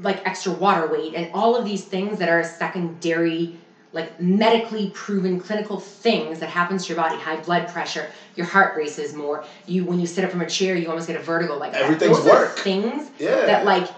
like 0.03 0.27
extra 0.27 0.53
water 0.53 0.87
weight 0.87 1.15
and 1.15 1.31
all 1.33 1.57
of 1.57 1.65
these 1.65 1.83
things 1.85 2.19
that 2.19 2.29
are 2.29 2.45
secondary 2.45 3.55
like 3.93 4.21
medically 4.21 4.91
proven 4.95 5.41
clinical 5.41 5.79
things 5.79 6.41
that 6.41 6.49
happens 6.49 6.85
to 6.85 6.93
your 6.93 7.03
body 7.03 7.17
high 7.17 7.41
blood 7.41 7.69
pressure 7.69 8.09
your 8.35 8.47
heart 8.47 8.77
races 8.77 9.15
more 9.15 9.45
you 9.67 9.85
when 9.85 10.01
you 10.01 10.07
sit 10.07 10.25
up 10.25 10.31
from 10.31 10.41
a 10.41 10.47
chair 10.47 10.77
you 10.77 10.89
almost 10.89 11.07
get 11.07 11.17
a 11.17 11.23
vertigo 11.23 11.57
like. 11.57 11.73
Everything's 11.73 12.19
Those 12.19 12.27
are 12.27 12.43
work. 12.43 12.59
things 12.59 13.11
yeah. 13.19 13.47
that 13.47 13.65
like 13.65 13.89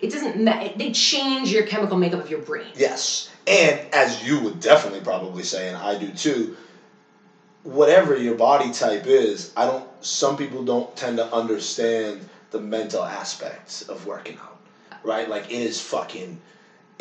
it 0.00 0.10
doesn't 0.10 0.44
they 0.78 0.92
change 0.92 1.52
your 1.52 1.64
chemical 1.64 1.96
makeup 1.96 2.20
of 2.20 2.30
your 2.30 2.40
brain 2.40 2.66
Yes. 2.74 3.30
And 3.46 3.80
as 3.92 4.24
you 4.24 4.40
would 4.40 4.60
definitely 4.60 5.00
probably 5.00 5.42
say, 5.42 5.68
and 5.68 5.76
I 5.76 5.96
do 5.96 6.12
too, 6.12 6.56
whatever 7.64 8.16
your 8.16 8.34
body 8.34 8.70
type 8.72 9.06
is, 9.06 9.52
I 9.56 9.66
don't 9.66 9.84
some 10.00 10.36
people 10.36 10.64
don't 10.64 10.94
tend 10.96 11.16
to 11.18 11.34
understand 11.34 12.20
the 12.50 12.60
mental 12.60 13.02
aspects 13.02 13.88
of 13.88 14.06
working 14.06 14.36
out. 14.36 14.58
Right? 15.02 15.28
Like 15.28 15.46
it 15.46 15.54
is 15.54 15.80
fucking 15.80 16.40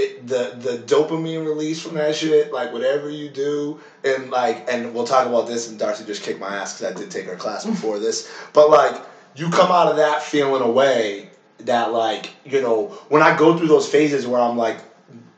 it, 0.01 0.27
the 0.27 0.55
the 0.59 0.77
dopamine 0.77 1.45
release 1.45 1.79
from 1.81 1.93
that 1.95 2.15
shit, 2.15 2.51
like 2.51 2.73
whatever 2.73 3.09
you 3.09 3.29
do, 3.29 3.79
and 4.03 4.29
like, 4.29 4.65
and 4.69 4.93
we'll 4.93 5.05
talk 5.05 5.27
about 5.27 5.47
this. 5.47 5.69
And 5.69 5.77
Darcy 5.77 6.03
just 6.05 6.23
kicked 6.23 6.39
my 6.39 6.55
ass 6.55 6.73
because 6.79 6.95
I 6.95 6.99
did 6.99 7.11
take 7.11 7.25
her 7.27 7.35
class 7.35 7.65
before 7.73 7.99
this. 7.99 8.27
But 8.53 8.69
like, 8.69 9.01
you 9.35 9.49
come 9.49 9.71
out 9.71 9.87
of 9.89 9.97
that 9.97 10.21
feeling 10.23 10.61
a 10.61 10.69
way 10.69 11.29
that 11.59 11.91
like, 11.91 12.31
you 12.43 12.61
know, 12.61 12.85
when 13.09 13.21
I 13.21 13.35
go 13.35 13.55
through 13.55 13.67
those 13.67 13.87
phases 13.87 14.25
where 14.27 14.41
I'm 14.41 14.57
like 14.57 14.79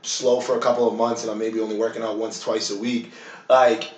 slow 0.03 0.39
for 0.39 0.55
a 0.55 0.59
couple 0.59 0.87
of 0.87 0.95
months 0.95 1.23
and 1.23 1.31
I'm 1.31 1.37
maybe 1.39 1.59
only 1.59 1.75
working 1.75 2.01
out 2.03 2.17
once, 2.17 2.39
twice 2.39 2.69
a 2.71 2.75
week, 2.77 3.11
like, 3.49 3.89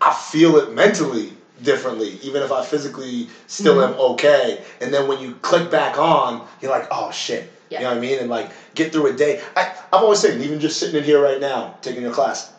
I 0.00 0.12
feel 0.12 0.56
it 0.56 0.72
mentally 0.72 1.32
differently, 1.62 2.16
even 2.22 2.42
if 2.42 2.52
I 2.52 2.62
physically 2.62 3.26
still 3.48 3.76
Mhm. 3.76 3.92
am 3.94 4.00
okay. 4.12 4.62
And 4.80 4.94
then 4.94 5.08
when 5.08 5.18
you 5.18 5.32
click 5.42 5.70
back 5.70 5.98
on, 5.98 6.46
you're 6.60 6.70
like, 6.70 6.86
oh 6.90 7.10
shit. 7.10 7.50
Yeah. 7.70 7.78
You 7.78 7.84
know 7.84 7.90
what 7.90 7.98
I 7.98 8.00
mean? 8.00 8.18
And 8.18 8.30
like 8.30 8.50
get 8.74 8.92
through 8.92 9.06
a 9.06 9.12
day. 9.12 9.42
I, 9.56 9.74
I've 9.92 10.02
always 10.02 10.20
said, 10.20 10.40
even 10.40 10.60
just 10.60 10.78
sitting 10.78 10.96
in 10.96 11.04
here 11.04 11.22
right 11.22 11.40
now, 11.40 11.76
taking 11.82 12.02
your 12.02 12.12
class, 12.12 12.50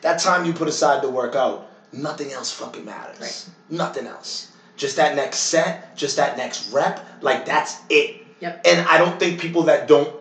that 0.00 0.18
time 0.18 0.44
you 0.44 0.52
put 0.52 0.68
aside 0.68 1.02
to 1.02 1.08
work 1.08 1.34
out, 1.34 1.70
nothing 1.92 2.32
else 2.32 2.50
fucking 2.52 2.84
matters. 2.84 3.20
Right. 3.20 3.76
Nothing 3.76 4.06
else. 4.06 4.48
Just 4.76 4.96
that 4.96 5.16
next 5.16 5.38
set, 5.38 5.96
just 5.96 6.16
that 6.16 6.36
next 6.36 6.72
rep, 6.72 7.04
like 7.20 7.44
that's 7.44 7.76
it. 7.88 8.22
Yep. 8.40 8.62
And 8.64 8.86
I 8.86 8.98
don't 8.98 9.18
think 9.18 9.40
people 9.40 9.64
that 9.64 9.88
don't 9.88 10.14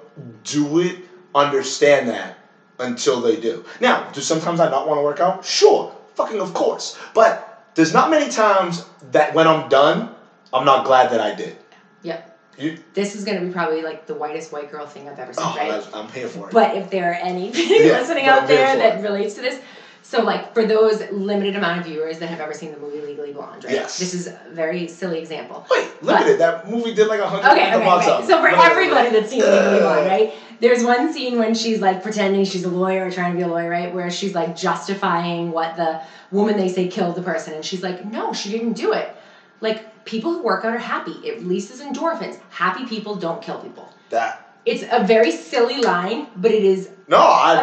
do 0.43 0.79
it 0.79 0.97
understand 1.35 2.09
that 2.09 2.37
until 2.79 3.21
they 3.21 3.35
do. 3.39 3.63
Now, 3.79 4.09
do 4.11 4.21
sometimes 4.21 4.59
I 4.59 4.69
not 4.69 4.87
want 4.87 4.99
to 4.99 5.03
work 5.03 5.19
out? 5.19 5.45
Sure. 5.45 5.95
Fucking 6.15 6.41
of 6.41 6.53
course. 6.53 6.97
But 7.13 7.71
there's 7.75 7.93
not 7.93 8.09
many 8.09 8.31
times 8.31 8.83
that 9.11 9.33
when 9.35 9.47
I'm 9.47 9.69
done, 9.69 10.09
I'm 10.51 10.65
not 10.65 10.85
glad 10.85 11.11
that 11.11 11.21
I 11.21 11.35
did. 11.35 11.55
Yep. 12.01 12.36
You, 12.57 12.77
this 12.93 13.15
is 13.15 13.23
going 13.23 13.39
to 13.39 13.45
be 13.45 13.51
probably 13.51 13.83
like 13.83 14.07
the 14.07 14.15
whitest 14.15 14.51
white 14.51 14.71
girl 14.71 14.87
thing 14.87 15.07
I've 15.07 15.19
ever 15.19 15.31
seen, 15.31 15.43
oh, 15.45 15.55
right? 15.55 15.87
I'm 15.93 16.09
here 16.09 16.27
for 16.27 16.47
it. 16.47 16.53
But 16.53 16.75
if 16.75 16.89
there 16.89 17.11
are 17.11 17.13
any 17.13 17.51
Yeah, 17.53 17.99
listening 17.99 18.25
out 18.25 18.47
there 18.47 18.75
that 18.75 18.99
it. 18.99 19.03
relates 19.03 19.35
to 19.35 19.41
this, 19.41 19.61
so 20.01 20.23
like 20.23 20.53
for 20.53 20.65
those 20.65 21.01
limited 21.11 21.55
amount 21.55 21.81
of 21.81 21.85
viewers 21.85 22.17
that 22.19 22.29
have 22.29 22.39
ever 22.39 22.53
seen 22.53 22.71
the 22.71 22.79
movie 22.79 23.01
Legally 23.01 23.31
Blonde, 23.31 23.65
right? 23.65 23.73
Yes. 23.73 23.99
This 23.99 24.13
is 24.13 24.27
a 24.27 24.39
very 24.51 24.87
silly 24.87 25.19
example. 25.19 25.67
Wait, 25.69 26.01
limited. 26.01 26.39
That 26.39 26.69
movie 26.69 26.95
did 26.95 27.07
like 27.07 27.19
a 27.19 27.27
hundred 27.27 27.51
Okay, 27.51 27.75
okay, 27.75 27.91
okay. 27.91 28.25
So 28.25 28.39
for 28.39 28.47
everybody 28.47 29.09
that's 29.11 29.29
seen 29.29 29.41
Legally 29.41 29.79
Blonde, 29.79 30.07
right? 30.07 30.33
There's 30.59 30.83
one 30.83 31.13
scene 31.13 31.37
when 31.37 31.53
she's 31.53 31.79
like 31.81 32.01
pretending 32.01 32.43
she's 32.45 32.63
a 32.63 32.69
lawyer 32.69 33.05
or 33.05 33.11
trying 33.11 33.33
to 33.33 33.37
be 33.37 33.43
a 33.43 33.47
lawyer, 33.47 33.69
right? 33.69 33.93
Where 33.93 34.09
she's 34.09 34.33
like 34.33 34.55
justifying 34.55 35.51
what 35.51 35.75
the 35.75 36.01
woman 36.31 36.57
they 36.57 36.69
say 36.69 36.87
killed 36.87 37.15
the 37.15 37.21
person, 37.21 37.53
and 37.53 37.63
she's 37.63 37.83
like, 37.83 38.03
no, 38.05 38.33
she 38.33 38.49
didn't 38.49 38.73
do 38.73 38.93
it. 38.93 39.15
Like 39.61 39.96
people 40.07 40.33
who 40.33 40.41
work 40.41 40.65
out 40.65 40.73
are 40.73 40.79
happy. 40.79 41.15
It 41.23 41.37
releases 41.37 41.81
endorphins. 41.81 42.39
Happy 42.49 42.85
people 42.85 43.15
don't 43.15 43.41
kill 43.41 43.59
people. 43.59 43.87
That. 44.09 44.43
It's 44.65 44.83
a 44.91 45.03
very 45.03 45.31
silly 45.31 45.77
line, 45.77 46.27
but 46.35 46.51
it 46.51 46.63
is 46.63 46.89
No, 47.07 47.17
I. 47.19 47.53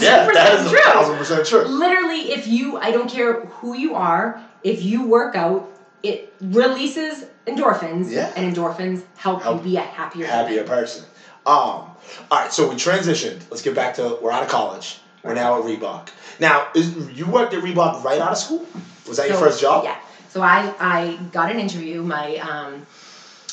Yeah, 0.00 0.26
that 0.32 0.60
is 0.60 0.70
true. 0.70 0.78
a 0.78 0.82
thousand 0.82 1.16
percent 1.16 1.46
true. 1.46 1.62
literally 1.62 2.32
if 2.32 2.46
you 2.46 2.76
i 2.78 2.90
don't 2.90 3.08
care 3.10 3.40
who 3.56 3.74
you 3.74 3.94
are 3.94 4.40
if 4.62 4.82
you 4.82 5.02
work 5.06 5.34
out 5.34 5.68
it 6.02 6.32
releases 6.40 7.24
endorphins 7.46 8.10
Yeah. 8.10 8.32
and 8.36 8.42
endorphins 8.54 9.02
help, 9.16 9.42
Help 9.42 9.58
you 9.58 9.70
be 9.70 9.76
a 9.76 9.80
happier 9.80 10.26
happier 10.26 10.62
human. 10.62 10.66
person. 10.78 11.04
Um, 11.46 11.54
all 11.54 11.92
right, 12.32 12.52
so 12.52 12.68
we 12.68 12.74
transitioned. 12.76 13.40
Let's 13.50 13.62
get 13.62 13.74
back 13.74 13.94
to 13.94 14.18
we're 14.20 14.30
out 14.32 14.42
of 14.42 14.48
college. 14.48 14.98
We're 15.22 15.34
now 15.34 15.58
at 15.58 15.64
Reebok. 15.64 16.08
Now, 16.38 16.68
is, 16.74 16.86
you 17.18 17.26
worked 17.26 17.52
at 17.54 17.62
Reebok 17.62 18.02
right 18.04 18.20
out 18.20 18.32
of 18.32 18.38
school? 18.38 18.66
Was 19.08 19.16
that 19.18 19.28
your 19.28 19.38
first 19.38 19.60
job? 19.60 19.84
yeah 19.84 19.98
so 20.34 20.42
i 20.42 20.74
i 20.80 21.16
got 21.30 21.48
an 21.48 21.60
interview 21.60 22.02
my 22.02 22.36
um 22.38 22.82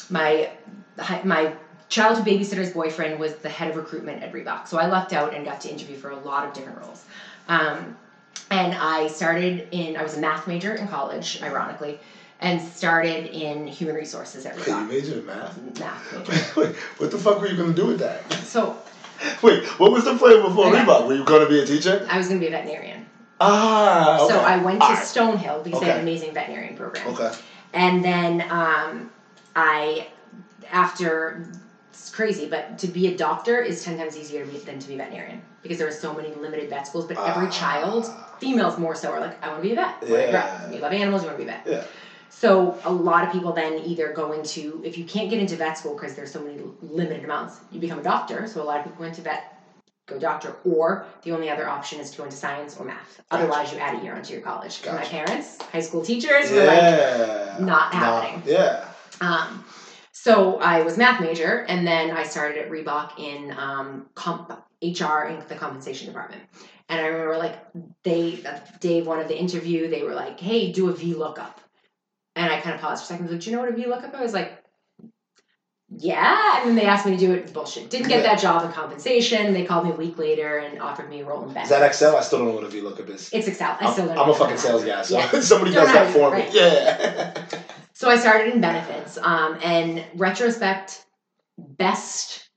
my 0.09 0.49
my 1.23 1.53
childhood 1.89 2.25
babysitter's 2.25 2.71
boyfriend 2.71 3.19
was 3.19 3.33
the 3.35 3.49
head 3.49 3.69
of 3.69 3.75
recruitment 3.75 4.23
at 4.23 4.33
reebok 4.33 4.67
so 4.67 4.79
i 4.79 4.85
lucked 4.87 5.13
out 5.13 5.31
and 5.35 5.45
got 5.45 5.61
to 5.61 5.69
interview 5.69 5.95
for 5.95 6.09
a 6.09 6.17
lot 6.17 6.43
of 6.43 6.51
different 6.53 6.79
roles 6.81 7.05
um, 7.47 7.93
and 8.49 8.73
i 8.73 9.07
started 9.07 9.67
in 9.69 9.95
i 9.95 10.01
was 10.01 10.17
a 10.17 10.19
math 10.19 10.47
major 10.47 10.73
in 10.73 10.87
college 10.87 11.39
ironically 11.43 11.99
and 12.39 12.59
started 12.59 13.27
in 13.27 13.67
human 13.67 13.95
resources 13.95 14.47
at 14.47 14.55
Wait, 14.55 14.65
you 14.65 14.83
majored 14.85 15.17
in 15.19 15.25
math? 15.27 15.79
math 15.79 16.11
major 16.11 16.51
Wait, 16.59 16.75
what 16.97 17.11
the 17.11 17.17
fuck 17.19 17.39
were 17.39 17.47
you 17.47 17.55
gonna 17.55 17.73
do 17.73 17.85
with 17.85 17.99
that? 17.99 18.19
so 18.33 18.75
Wait, 19.43 19.63
what 19.77 19.91
was 19.91 20.03
the 20.03 20.15
plan 20.15 20.41
before. 20.41 20.71
Reebok? 20.71 21.05
Were 21.05 21.13
you 21.13 21.23
gonna 21.23 21.47
be 21.47 21.59
a 21.59 21.65
teacher? 21.65 22.03
I 22.09 22.17
was 22.17 22.27
going 22.27 22.39
to 22.39 22.43
be 22.43 22.47
a 22.47 22.57
veterinarian. 22.57 23.00
Ah, 23.41 24.19
okay. 24.21 24.33
So 24.33 24.39
I 24.39 24.57
went 24.57 24.79
to 24.81 24.87
right. 24.87 24.97
Stonehill 24.97 25.63
because 25.63 25.79
they 25.79 25.87
have 25.87 25.95
an 25.97 26.01
amazing 26.03 26.33
veterinarian 26.33 26.75
program. 26.75 27.07
Okay. 27.07 27.31
And 27.73 28.03
then 28.03 28.41
um, 28.51 29.11
I, 29.55 30.07
after, 30.71 31.47
it's 31.89 32.09
crazy, 32.11 32.47
but 32.47 32.77
to 32.79 32.87
be 32.87 33.07
a 33.07 33.17
doctor 33.17 33.59
is 33.61 33.83
10 33.83 33.97
times 33.97 34.17
easier 34.17 34.45
than 34.45 34.77
to 34.79 34.87
be 34.87 34.93
a 34.93 34.97
veterinarian 34.97 35.41
because 35.63 35.77
there 35.77 35.87
are 35.87 35.91
so 35.91 36.13
many 36.13 36.29
limited 36.35 36.69
vet 36.69 36.85
schools, 36.87 37.05
but 37.05 37.17
every 37.17 37.47
Ah. 37.47 37.51
child, 37.51 38.11
females 38.39 38.77
more 38.77 38.95
so, 38.95 39.11
are 39.11 39.19
like, 39.19 39.43
I 39.43 39.49
want 39.49 39.61
to 39.63 39.67
be 39.69 39.73
a 39.73 39.75
vet. 39.75 40.01
Where 40.09 40.27
I 40.27 40.29
grew 40.31 40.39
up. 40.39 40.45
Yeah. 40.69 40.71
You 40.71 40.79
love 40.79 40.93
animals, 40.93 41.21
you 41.23 41.27
want 41.27 41.39
to 41.39 41.45
be 41.45 41.49
a 41.49 41.53
vet. 41.53 41.67
Yeah. 41.67 41.83
So 42.29 42.77
a 42.85 42.91
lot 42.91 43.25
of 43.25 43.31
people 43.31 43.51
then 43.53 43.73
either 43.85 44.13
go 44.13 44.31
into, 44.31 44.81
if 44.83 44.97
you 44.97 45.03
can't 45.03 45.29
get 45.29 45.39
into 45.39 45.55
vet 45.55 45.77
school 45.77 45.93
because 45.93 46.15
there's 46.15 46.31
so 46.31 46.41
many 46.41 46.59
limited 46.81 47.23
amounts, 47.23 47.59
you 47.71 47.79
become 47.79 47.99
a 47.99 48.03
doctor. 48.03 48.47
So 48.47 48.61
a 48.61 48.65
lot 48.65 48.79
of 48.79 48.85
people 48.85 48.99
go 48.99 49.03
into 49.05 49.21
vet, 49.21 49.60
go 50.07 50.19
doctor, 50.19 50.55
or 50.65 51.05
the 51.23 51.31
only 51.31 51.49
other 51.49 51.67
option 51.67 51.99
is 51.99 52.11
to 52.11 52.17
go 52.17 52.23
into 52.25 52.35
science 52.35 52.77
or 52.77 52.85
math. 52.85 53.17
Gotcha. 53.29 53.43
Otherwise, 53.43 53.71
you 53.73 53.79
add 53.79 53.99
a 53.99 54.03
year 54.03 54.15
onto 54.15 54.33
your 54.33 54.41
college. 54.41 54.81
And 54.85 54.95
my 54.95 55.03
parents, 55.05 55.61
high 55.61 55.79
school 55.81 56.03
teachers, 56.03 56.51
were 56.51 56.65
like, 56.65 56.77
Yeah. 56.81 57.57
not 57.59 57.93
happening. 57.93 58.43
Yeah. 58.45 58.85
um, 59.21 59.63
so 60.13 60.57
I 60.57 60.81
was 60.83 60.97
math 60.97 61.21
major, 61.21 61.65
and 61.67 61.87
then 61.87 62.11
I 62.11 62.23
started 62.23 62.57
at 62.63 62.69
Reebok 62.69 63.17
in 63.17 63.51
um, 63.57 64.07
comp- 64.13 64.51
HR 64.83 65.23
in 65.29 65.43
the 65.47 65.55
compensation 65.55 66.07
department. 66.07 66.41
And 66.89 66.99
I 66.99 67.05
remember 67.07 67.37
like 67.37 67.57
they, 68.03 68.43
uh, 68.45 68.59
Dave, 68.79 69.07
one 69.07 69.19
of 69.19 69.27
the 69.27 69.37
interview, 69.39 69.89
they 69.89 70.03
were 70.03 70.13
like, 70.13 70.39
"Hey, 70.39 70.71
do 70.73 70.89
a 70.89 70.93
VLOOKUP," 70.93 71.53
and 72.35 72.51
I 72.51 72.59
kind 72.59 72.75
of 72.75 72.81
paused 72.81 73.03
for 73.07 73.13
a 73.13 73.17
second. 73.17 73.31
Like, 73.31 73.39
do 73.39 73.49
you 73.49 73.55
know 73.55 73.61
what 73.63 73.71
a 73.71 73.73
VLOOKUP? 73.75 74.13
I 74.13 74.21
was 74.21 74.33
like, 74.33 74.60
"Yeah," 75.97 76.59
and 76.59 76.69
then 76.69 76.75
they 76.75 76.85
asked 76.85 77.05
me 77.05 77.11
to 77.13 77.17
do 77.17 77.31
it. 77.33 77.53
Bullshit. 77.53 77.89
Didn't 77.89 78.07
get 78.07 78.23
that 78.23 78.39
job 78.39 78.63
in 78.63 78.71
compensation. 78.71 79.53
They 79.53 79.65
called 79.65 79.85
me 79.85 79.91
a 79.91 79.95
week 79.95 80.17
later 80.17 80.57
and 80.57 80.81
offered 80.81 81.09
me 81.09 81.21
a 81.21 81.25
role 81.25 81.43
in 81.49 81.55
Is 81.57 81.69
that 81.69 81.83
Excel? 81.83 82.15
I 82.15 82.21
still 82.21 82.39
don't 82.39 82.47
know 82.49 82.53
what 82.55 82.63
a 82.63 82.67
VLOOKUP 82.67 83.09
is. 83.09 83.29
It's 83.33 83.47
Excel. 83.47 83.77
I 83.79 83.87
I'm, 83.87 83.93
still 83.93 84.07
don't. 84.07 84.17
I'm 84.17 84.27
know 84.27 84.33
a 84.33 84.35
fucking 84.35 84.57
sales 84.57 84.83
guy, 84.83 85.01
so 85.01 85.17
Yeah. 85.17 85.29
somebody 85.41 85.71
Don't 85.73 85.85
does 85.85 85.93
that 85.93 86.13
for 86.13 86.35
me. 86.35 86.47
Yeah. 86.51 87.45
So 87.93 88.09
I 88.09 88.15
started 88.17 88.53
in 88.53 88.61
benefits, 88.61 89.17
um, 89.19 89.57
and 89.61 90.03
retrospect, 90.15 91.05
best 91.57 92.49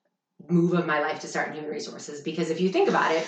move 0.49 0.73
of 0.75 0.87
my 0.87 1.01
life 1.01 1.21
to 1.21 1.27
start 1.27 1.49
in 1.49 1.55
human 1.55 1.71
resources 1.71 2.21
because 2.23 2.51
if 2.51 2.61
you 2.61 2.69
think 2.69 2.89
about 2.89 3.11
it, 3.13 3.27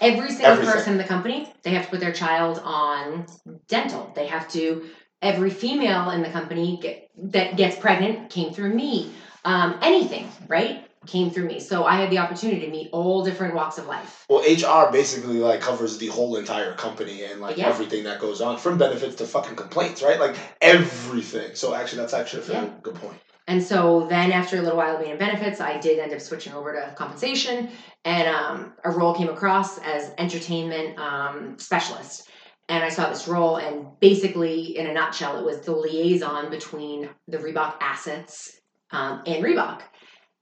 every 0.00 0.28
single 0.30 0.52
Everything. 0.52 0.72
person 0.74 0.92
in 0.92 0.98
the 0.98 1.04
company 1.04 1.52
they 1.62 1.70
have 1.70 1.84
to 1.84 1.88
put 1.90 2.00
their 2.00 2.12
child 2.12 2.60
on 2.64 3.26
dental. 3.68 4.12
They 4.14 4.26
have 4.26 4.48
to. 4.50 4.84
Every 5.24 5.48
female 5.48 6.10
in 6.10 6.22
the 6.22 6.28
company 6.28 6.78
get, 6.82 7.08
that 7.32 7.56
gets 7.56 7.76
pregnant 7.76 8.28
came 8.28 8.52
through 8.52 8.74
me. 8.74 9.10
Um, 9.46 9.78
anything, 9.80 10.28
right, 10.48 10.86
came 11.06 11.30
through 11.30 11.46
me. 11.46 11.60
So 11.60 11.84
I 11.86 11.96
had 11.96 12.10
the 12.10 12.18
opportunity 12.18 12.60
to 12.60 12.70
meet 12.70 12.90
all 12.92 13.24
different 13.24 13.54
walks 13.54 13.78
of 13.78 13.86
life. 13.86 14.26
Well, 14.28 14.40
HR 14.40 14.92
basically 14.92 15.38
like 15.38 15.62
covers 15.62 15.96
the 15.96 16.08
whole 16.08 16.36
entire 16.36 16.74
company 16.74 17.24
and 17.24 17.40
like 17.40 17.56
Yeah. 17.56 17.68
everything 17.68 18.04
that 18.04 18.20
goes 18.20 18.42
on, 18.42 18.58
from 18.58 18.76
benefits 18.76 19.14
to 19.16 19.24
fucking 19.24 19.56
complaints, 19.56 20.02
right? 20.02 20.20
Like 20.20 20.36
everything. 20.60 21.54
So 21.54 21.74
actually, 21.74 22.00
that's 22.02 22.12
actually 22.12 22.42
a 22.42 22.52
Yeah. 22.52 22.68
good 22.82 22.94
point. 22.96 23.16
And 23.46 23.62
so 23.62 24.06
then 24.08 24.30
after 24.30 24.58
a 24.58 24.60
little 24.60 24.76
while 24.76 24.94
of 24.94 25.00
being 25.00 25.12
in 25.12 25.18
benefits, 25.18 25.58
I 25.58 25.78
did 25.78 25.98
end 25.98 26.12
up 26.12 26.20
switching 26.20 26.52
over 26.52 26.72
to 26.74 26.94
compensation 26.96 27.70
and 28.04 28.28
um, 28.28 28.72
a 28.84 28.90
role 28.90 29.14
came 29.14 29.28
across 29.30 29.78
as 29.78 30.12
entertainment 30.18 30.98
um, 30.98 31.58
specialist. 31.58 32.28
And 32.68 32.82
I 32.82 32.88
saw 32.88 33.10
this 33.10 33.28
role, 33.28 33.56
and 33.56 33.86
basically, 34.00 34.76
in 34.78 34.86
a 34.86 34.94
nutshell, 34.94 35.38
it 35.38 35.44
was 35.44 35.60
the 35.60 35.72
liaison 35.72 36.48
between 36.50 37.10
the 37.28 37.36
Reebok 37.38 37.74
assets 37.80 38.58
um, 38.90 39.22
and 39.26 39.44
Reebok. 39.44 39.82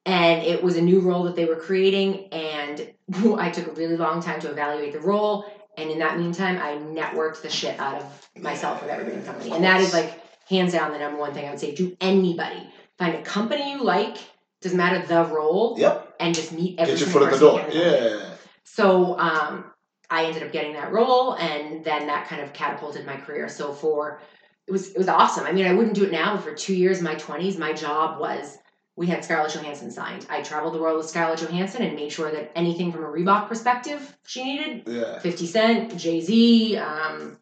And 0.06 0.42
it 0.44 0.62
was 0.62 0.76
a 0.76 0.80
new 0.82 1.00
role 1.00 1.24
that 1.24 1.34
they 1.36 1.44
were 1.46 1.56
creating, 1.56 2.28
and 2.32 2.92
I 3.38 3.50
took 3.50 3.66
a 3.66 3.72
really 3.72 3.96
long 3.96 4.22
time 4.22 4.40
to 4.40 4.50
evaluate 4.50 4.92
the 4.92 5.00
role. 5.00 5.44
And 5.76 5.90
in 5.90 5.98
that 6.00 6.18
meantime, 6.18 6.58
I 6.58 6.74
networked 6.74 7.42
the 7.42 7.48
shit 7.50 7.80
out 7.80 8.02
of 8.02 8.28
myself 8.42 8.82
with 8.82 8.90
everybody 8.90 9.16
in 9.16 9.22
the 9.24 9.26
company. 9.26 9.52
And 9.52 9.64
that 9.64 9.80
is 9.80 9.92
like 9.92 10.20
hands 10.48 10.72
down 10.72 10.92
the 10.92 10.98
number 10.98 11.18
one 11.18 11.32
thing 11.32 11.46
I 11.46 11.50
would 11.50 11.60
say 11.60 11.74
to 11.74 11.96
anybody. 12.00 12.68
Find 12.98 13.14
a 13.14 13.22
company 13.22 13.72
you 13.72 13.82
like, 13.82 14.18
doesn't 14.60 14.76
matter 14.76 15.04
the 15.06 15.24
role, 15.24 15.76
Yep. 15.78 16.14
and 16.20 16.34
just 16.34 16.52
meet 16.52 16.78
every 16.78 16.94
Get 16.94 17.00
your 17.00 17.08
foot 17.08 17.22
in 17.22 17.30
the 17.30 17.38
door. 17.38 17.58
you 17.60 17.64
can 17.66 17.70
in 17.72 17.78
the 17.78 17.90
company. 17.98 18.20
Yeah. 18.20 18.34
So 18.64 19.18
um, 19.18 19.71
I 20.12 20.24
ended 20.26 20.42
up 20.42 20.52
getting 20.52 20.74
that 20.74 20.92
role, 20.92 21.34
and 21.34 21.82
then 21.84 22.06
that 22.06 22.28
kind 22.28 22.42
of 22.42 22.52
catapulted 22.52 23.06
my 23.06 23.16
career. 23.16 23.48
So 23.48 23.72
for 23.72 24.20
it 24.66 24.72
was 24.72 24.90
it 24.96 24.98
was 24.98 25.08
awesome. 25.08 25.44
I 25.46 25.52
mean, 25.52 25.66
I 25.66 25.72
wouldn't 25.72 25.94
do 25.94 26.04
it 26.04 26.12
now, 26.12 26.34
but 26.34 26.44
for 26.44 26.54
two 26.54 26.74
years, 26.74 26.98
in 26.98 27.04
my 27.04 27.14
twenties, 27.14 27.56
my 27.58 27.72
job 27.72 28.20
was 28.20 28.58
we 28.94 29.06
had 29.06 29.24
Scarlett 29.24 29.54
Johansson 29.54 29.90
signed. 29.90 30.26
I 30.28 30.42
traveled 30.42 30.74
the 30.74 30.78
world 30.84 30.98
with 30.98 31.08
Scarlett 31.08 31.40
Johansson 31.40 31.82
and 31.82 31.96
made 31.96 32.12
sure 32.12 32.30
that 32.30 32.52
anything 32.54 32.92
from 32.92 33.04
a 33.04 33.08
Reebok 33.08 33.48
perspective 33.48 34.00
she 34.26 34.44
needed. 34.44 34.82
Yeah. 34.86 35.18
Fifty 35.20 35.46
Cent, 35.46 35.96
Jay 35.96 36.20
Z, 36.20 36.76
um, 36.76 37.38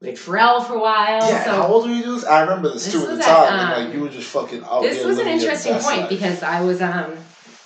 we 0.00 0.08
had 0.08 0.16
Pharrell 0.16 0.64
for 0.66 0.74
a 0.74 0.80
while. 0.80 1.28
Yeah, 1.28 1.44
so 1.44 1.50
how 1.52 1.66
old 1.66 1.88
were 1.88 1.94
you 1.94 2.02
doing 2.04 2.16
this? 2.16 2.24
I 2.24 2.40
remember 2.42 2.68
this, 2.72 2.84
This 2.84 2.94
too 2.94 3.10
at 3.10 3.18
the 3.18 3.24
at, 3.24 3.48
time. 3.48 3.58
and, 3.58 3.72
um, 3.74 3.84
like 3.84 3.94
you 3.94 4.00
were 4.00 4.08
just 4.08 4.28
fucking 4.30 4.62
out 4.64 4.82
this 4.82 5.04
was 5.04 5.18
an 5.18 5.26
interesting 5.26 5.74
point 5.74 6.02
life. 6.02 6.08
because 6.08 6.42
I 6.42 6.60
was 6.62 6.80
um 6.80 7.16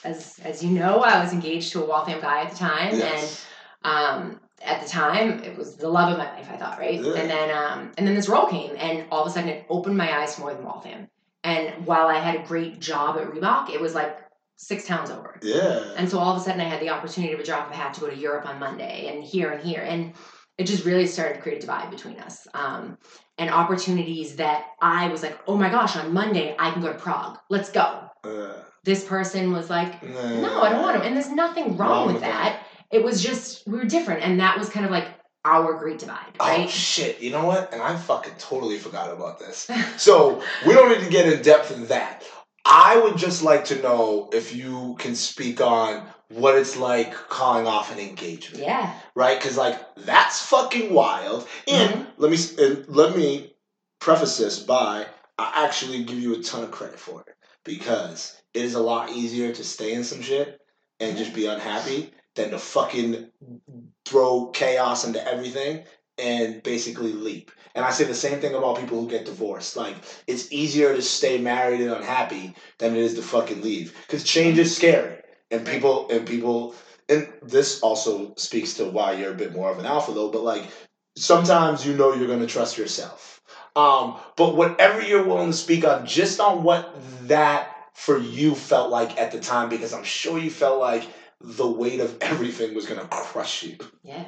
as 0.02 0.38
as 0.50 0.64
you 0.64 0.70
know, 0.70 1.00
I 1.00 1.22
was 1.22 1.32
engaged 1.32 1.72
to 1.72 1.82
a 1.82 1.86
Waltham 1.86 2.20
guy 2.20 2.38
at 2.44 2.50
the 2.52 2.56
time 2.56 2.96
Yes. 2.96 3.46
and 3.84 3.92
um 3.92 4.40
at 4.62 4.82
the 4.82 4.88
time 4.88 5.42
it 5.42 5.56
was 5.56 5.76
the 5.76 5.88
love 5.88 6.12
of 6.12 6.18
my 6.18 6.32
life, 6.34 6.48
I 6.50 6.56
thought, 6.56 6.78
right? 6.78 7.00
Yeah. 7.00 7.14
And 7.14 7.30
then 7.30 7.50
um 7.50 7.92
and 7.98 8.06
then 8.06 8.14
this 8.14 8.28
role 8.28 8.46
came 8.46 8.74
and 8.78 9.06
all 9.10 9.22
of 9.22 9.28
a 9.28 9.30
sudden 9.30 9.48
it 9.48 9.66
opened 9.68 9.96
my 9.96 10.20
eyes 10.20 10.34
to 10.34 10.40
more 10.40 10.54
than 10.54 10.64
Waltham. 10.64 11.08
And 11.44 11.86
while 11.86 12.08
I 12.08 12.18
had 12.18 12.40
a 12.40 12.46
great 12.46 12.80
job 12.80 13.16
at 13.18 13.30
Reebok, 13.30 13.70
it 13.70 13.80
was 13.80 13.94
like 13.94 14.18
six 14.56 14.86
towns 14.86 15.10
over. 15.10 15.38
Yeah. 15.42 15.92
And 15.96 16.10
so 16.10 16.18
all 16.18 16.34
of 16.34 16.40
a 16.40 16.44
sudden 16.44 16.60
I 16.60 16.64
had 16.64 16.80
the 16.80 16.88
opportunity 16.88 17.32
of 17.34 17.40
a 17.40 17.44
drop 17.44 17.70
a 17.70 17.74
hat 17.74 17.94
to 17.94 18.00
go 18.00 18.10
to 18.10 18.16
Europe 18.16 18.46
on 18.46 18.58
Monday 18.58 19.12
and 19.12 19.22
here 19.22 19.50
and 19.50 19.62
here. 19.62 19.82
And 19.82 20.14
it 20.58 20.64
just 20.64 20.84
really 20.84 21.06
started 21.06 21.34
to 21.34 21.40
create 21.42 21.58
a 21.58 21.60
divide 21.60 21.90
between 21.90 22.18
us. 22.18 22.48
Um, 22.54 22.96
and 23.38 23.50
opportunities 23.50 24.36
that 24.36 24.68
I 24.80 25.08
was 25.08 25.22
like, 25.22 25.38
oh 25.46 25.56
my 25.56 25.68
gosh, 25.68 25.96
on 25.96 26.12
Monday 26.14 26.56
I 26.58 26.70
can 26.70 26.80
go 26.80 26.90
to 26.90 26.98
Prague. 26.98 27.38
Let's 27.50 27.70
go. 27.70 28.10
This 28.82 29.04
person 29.04 29.52
was 29.52 29.68
like, 29.68 30.02
no, 30.02 30.62
I 30.62 30.70
don't 30.70 30.82
want 30.82 30.96
to. 30.96 31.02
And 31.02 31.14
there's 31.14 31.30
nothing 31.30 31.76
wrong, 31.76 31.90
Wrong 31.90 32.06
with 32.06 32.14
with 32.14 32.22
that. 32.22 32.65
It 32.90 33.02
was 33.02 33.22
just, 33.22 33.66
we 33.66 33.78
were 33.78 33.84
different. 33.84 34.22
And 34.22 34.40
that 34.40 34.58
was 34.58 34.68
kind 34.68 34.84
of 34.86 34.92
like 34.92 35.08
our 35.44 35.74
great 35.74 35.98
divide, 36.00 36.34
Oh 36.40 36.66
shit! 36.66 37.20
You 37.20 37.30
know 37.30 37.44
what? 37.46 37.72
And 37.72 37.80
I 37.80 37.96
fucking 37.96 38.32
totally 38.38 38.78
forgot 38.78 39.12
about 39.12 39.38
this. 39.38 39.70
So 39.96 40.42
we 40.66 40.74
don't 40.74 40.90
need 40.90 41.04
to 41.04 41.10
get 41.10 41.32
in 41.32 41.40
depth 41.42 41.70
in 41.70 41.86
that. 41.86 42.24
I 42.64 42.98
would 42.98 43.16
just 43.16 43.44
like 43.44 43.64
to 43.66 43.80
know 43.80 44.28
if 44.32 44.54
you 44.54 44.96
can 44.98 45.14
speak 45.14 45.60
on 45.60 46.04
what 46.30 46.56
it's 46.56 46.76
like 46.76 47.12
calling 47.14 47.68
off 47.68 47.92
an 47.92 48.00
engagement, 48.00 48.64
yeah. 48.64 48.92
right? 49.14 49.38
Because 49.38 49.56
like 49.56 49.78
that's 49.98 50.40
fucking 50.46 50.92
wild. 50.92 51.46
And 51.68 51.92
Mm-hmm. 51.94 52.02
let 52.22 52.30
me 52.32 52.38
and 52.64 52.88
let 52.88 53.16
me 53.16 53.52
preface 54.00 54.36
this 54.38 54.58
by 54.58 55.06
I 55.38 55.64
actually 55.64 56.02
give 56.02 56.18
you 56.18 56.34
a 56.34 56.42
ton 56.42 56.64
of 56.64 56.72
credit 56.72 56.98
for 56.98 57.20
it 57.20 57.34
because 57.64 58.36
it 58.52 58.62
is 58.64 58.74
a 58.74 58.80
lot 58.80 59.10
easier 59.10 59.52
to 59.52 59.62
stay 59.62 59.92
in 59.94 60.02
some 60.02 60.22
shit 60.22 60.60
and 60.98 61.16
just 61.16 61.34
be 61.34 61.46
unhappy 61.46 62.10
than 62.36 62.50
to 62.50 62.58
fucking 62.58 63.30
throw 64.04 64.46
chaos 64.46 65.04
into 65.04 65.26
everything 65.26 65.84
and 66.18 66.62
basically 66.62 67.12
leap. 67.12 67.50
And 67.74 67.84
I 67.84 67.90
say 67.90 68.04
the 68.04 68.14
same 68.14 68.40
thing 68.40 68.54
about 68.54 68.78
people 68.78 69.00
who 69.00 69.08
get 69.08 69.26
divorced. 69.26 69.76
Like 69.76 69.96
it's 70.26 70.50
easier 70.52 70.94
to 70.94 71.02
stay 71.02 71.38
married 71.38 71.80
and 71.80 71.90
unhappy 71.90 72.54
than 72.78 72.94
it 72.94 73.02
is 73.02 73.14
to 73.14 73.22
fucking 73.22 73.62
leave 73.62 73.94
because 74.06 74.24
change 74.24 74.58
is 74.58 74.74
scary. 74.74 75.18
And 75.50 75.66
people 75.66 76.08
and 76.10 76.26
people 76.26 76.74
and 77.08 77.28
this 77.42 77.80
also 77.80 78.34
speaks 78.36 78.74
to 78.74 78.86
why 78.86 79.12
you're 79.12 79.32
a 79.32 79.36
bit 79.36 79.52
more 79.52 79.70
of 79.70 79.78
an 79.78 79.86
alpha 79.86 80.12
though. 80.12 80.30
But 80.30 80.42
like 80.42 80.70
sometimes 81.16 81.86
you 81.86 81.94
know 81.94 82.14
you're 82.14 82.28
gonna 82.28 82.46
trust 82.46 82.78
yourself. 82.78 83.40
Um, 83.74 84.16
but 84.36 84.56
whatever 84.56 85.02
you're 85.02 85.24
willing 85.24 85.50
to 85.50 85.56
speak 85.56 85.86
on, 85.86 86.06
just 86.06 86.40
on 86.40 86.62
what 86.62 86.94
that 87.28 87.76
for 87.92 88.18
you 88.18 88.54
felt 88.54 88.90
like 88.90 89.20
at 89.20 89.32
the 89.32 89.38
time, 89.38 89.68
because 89.68 89.92
I'm 89.92 90.04
sure 90.04 90.38
you 90.38 90.50
felt 90.50 90.80
like 90.80 91.06
the 91.40 91.66
weight 91.66 92.00
of 92.00 92.16
everything 92.20 92.74
was 92.74 92.86
gonna 92.86 93.06
crush 93.10 93.62
you. 93.62 93.76
Yeah. 94.02 94.24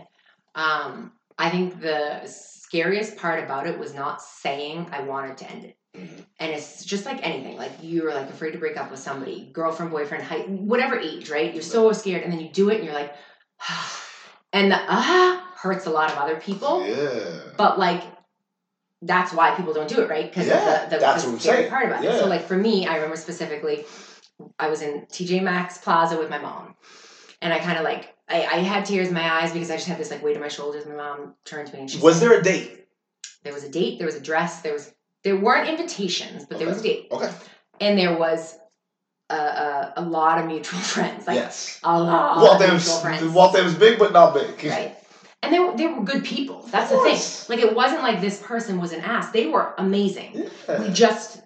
Um, 0.54 1.12
I 1.38 1.50
think 1.50 1.80
the 1.80 2.22
scariest 2.26 3.16
part 3.16 3.42
about 3.42 3.66
it 3.66 3.78
was 3.78 3.94
not 3.94 4.20
saying 4.22 4.88
I 4.92 5.02
wanted 5.02 5.38
to 5.38 5.50
end 5.50 5.64
it. 5.64 5.76
Mhm. 5.96 6.24
And 6.38 6.52
it's 6.52 6.84
just 6.84 7.06
like 7.06 7.26
anything. 7.26 7.56
Like 7.56 7.72
you're 7.80 8.12
like 8.12 8.28
afraid 8.28 8.52
to 8.52 8.58
break 8.58 8.76
up 8.76 8.90
with 8.90 9.00
somebody, 9.00 9.50
girlfriend, 9.52 9.90
boyfriend, 9.90 10.24
height, 10.24 10.48
whatever 10.48 10.98
age, 10.98 11.30
right? 11.30 11.52
You're 11.52 11.62
so 11.62 11.92
scared, 11.92 12.22
and 12.24 12.32
then 12.32 12.40
you 12.40 12.50
do 12.50 12.68
it, 12.70 12.76
and 12.76 12.84
you're 12.84 12.94
like, 12.94 13.14
and 14.52 14.70
the 14.70 14.76
ah 14.78 15.44
hurts 15.56 15.86
a 15.86 15.90
lot 15.90 16.12
of 16.12 16.18
other 16.18 16.36
people. 16.36 16.86
Yeah. 16.86 17.40
But 17.56 17.78
like, 17.78 18.02
that's 19.02 19.32
why 19.32 19.54
people 19.54 19.72
don't 19.72 19.88
do 19.88 20.00
it, 20.02 20.10
right? 20.10 20.28
Because 20.28 20.46
Yeah, 20.46 20.84
the, 20.84 20.90
the, 20.96 21.00
that's 21.00 21.22
the 21.22 21.28
what 21.30 21.34
I'm 21.34 21.40
scary 21.40 21.56
saying. 21.58 21.70
part 21.70 21.86
about 21.86 22.04
it. 22.04 22.18
So 22.18 22.26
like 22.26 22.46
for 22.46 22.56
me, 22.56 22.86
I 22.86 22.96
remember 22.96 23.16
specifically, 23.16 23.84
I 24.58 24.68
was 24.68 24.82
in 24.82 25.02
TJ 25.06 25.42
Maxx 25.42 25.78
Plaza 25.78 26.18
with 26.18 26.30
my 26.30 26.38
mom, 26.38 26.74
and 27.42 27.52
I 27.52 27.58
kind 27.58 27.78
of 27.78 27.84
like 27.84 28.14
I, 28.28 28.42
I 28.44 28.58
had 28.58 28.84
tears 28.84 29.08
in 29.08 29.14
my 29.14 29.40
eyes 29.40 29.52
because 29.52 29.70
I 29.70 29.76
just 29.76 29.88
had 29.88 29.98
this 29.98 30.10
like 30.10 30.22
weight 30.22 30.36
on 30.36 30.42
my 30.42 30.48
shoulders. 30.48 30.86
My 30.86 30.94
mom 30.94 31.34
turned 31.44 31.68
to 31.68 31.74
me 31.74 31.80
and 31.80 31.90
she 31.90 31.98
Was 31.98 32.18
said, 32.18 32.28
there 32.30 32.38
a 32.38 32.42
date? 32.42 32.74
there 33.44 33.52
was 33.54 33.64
a 33.64 33.68
date, 33.68 33.98
there 33.98 34.06
was 34.06 34.16
a 34.16 34.20
dress, 34.20 34.62
there 34.62 34.72
was 34.72 34.92
there 35.24 35.36
weren't 35.36 35.68
invitations, 35.68 36.44
but 36.46 36.58
there 36.58 36.68
was 36.68 36.78
a 36.80 36.82
date, 36.82 37.08
Okay. 37.10 37.30
and 37.80 37.98
there 37.98 38.16
was 38.16 38.56
a, 39.30 39.34
a, 39.34 39.92
a 39.96 40.02
lot 40.02 40.38
of 40.38 40.46
mutual 40.46 40.78
friends, 40.94 41.26
like 41.26 41.36
yes. 41.36 41.80
a 41.82 42.00
lot 42.00 42.36
of 42.36 42.42
Waltham's 42.42 42.84
mutual 42.86 43.00
friends, 43.00 43.22
Waltham's 43.34 43.74
big 43.74 43.98
but 43.98 44.12
not 44.12 44.34
big. 44.34 44.64
right? 44.70 44.94
And 45.42 45.54
they 45.54 45.60
were, 45.60 45.76
they 45.76 45.86
were 45.86 46.02
good 46.02 46.24
people. 46.24 46.62
That's 46.72 46.90
the 46.90 46.98
thing. 46.98 47.56
Like 47.56 47.64
it 47.64 47.74
wasn't 47.74 48.02
like 48.02 48.20
this 48.20 48.42
person 48.42 48.80
was 48.80 48.92
an 48.92 49.00
ass. 49.02 49.30
They 49.30 49.46
were 49.46 49.72
amazing. 49.78 50.48
Yeah. 50.68 50.82
We 50.82 50.90
just 50.92 51.40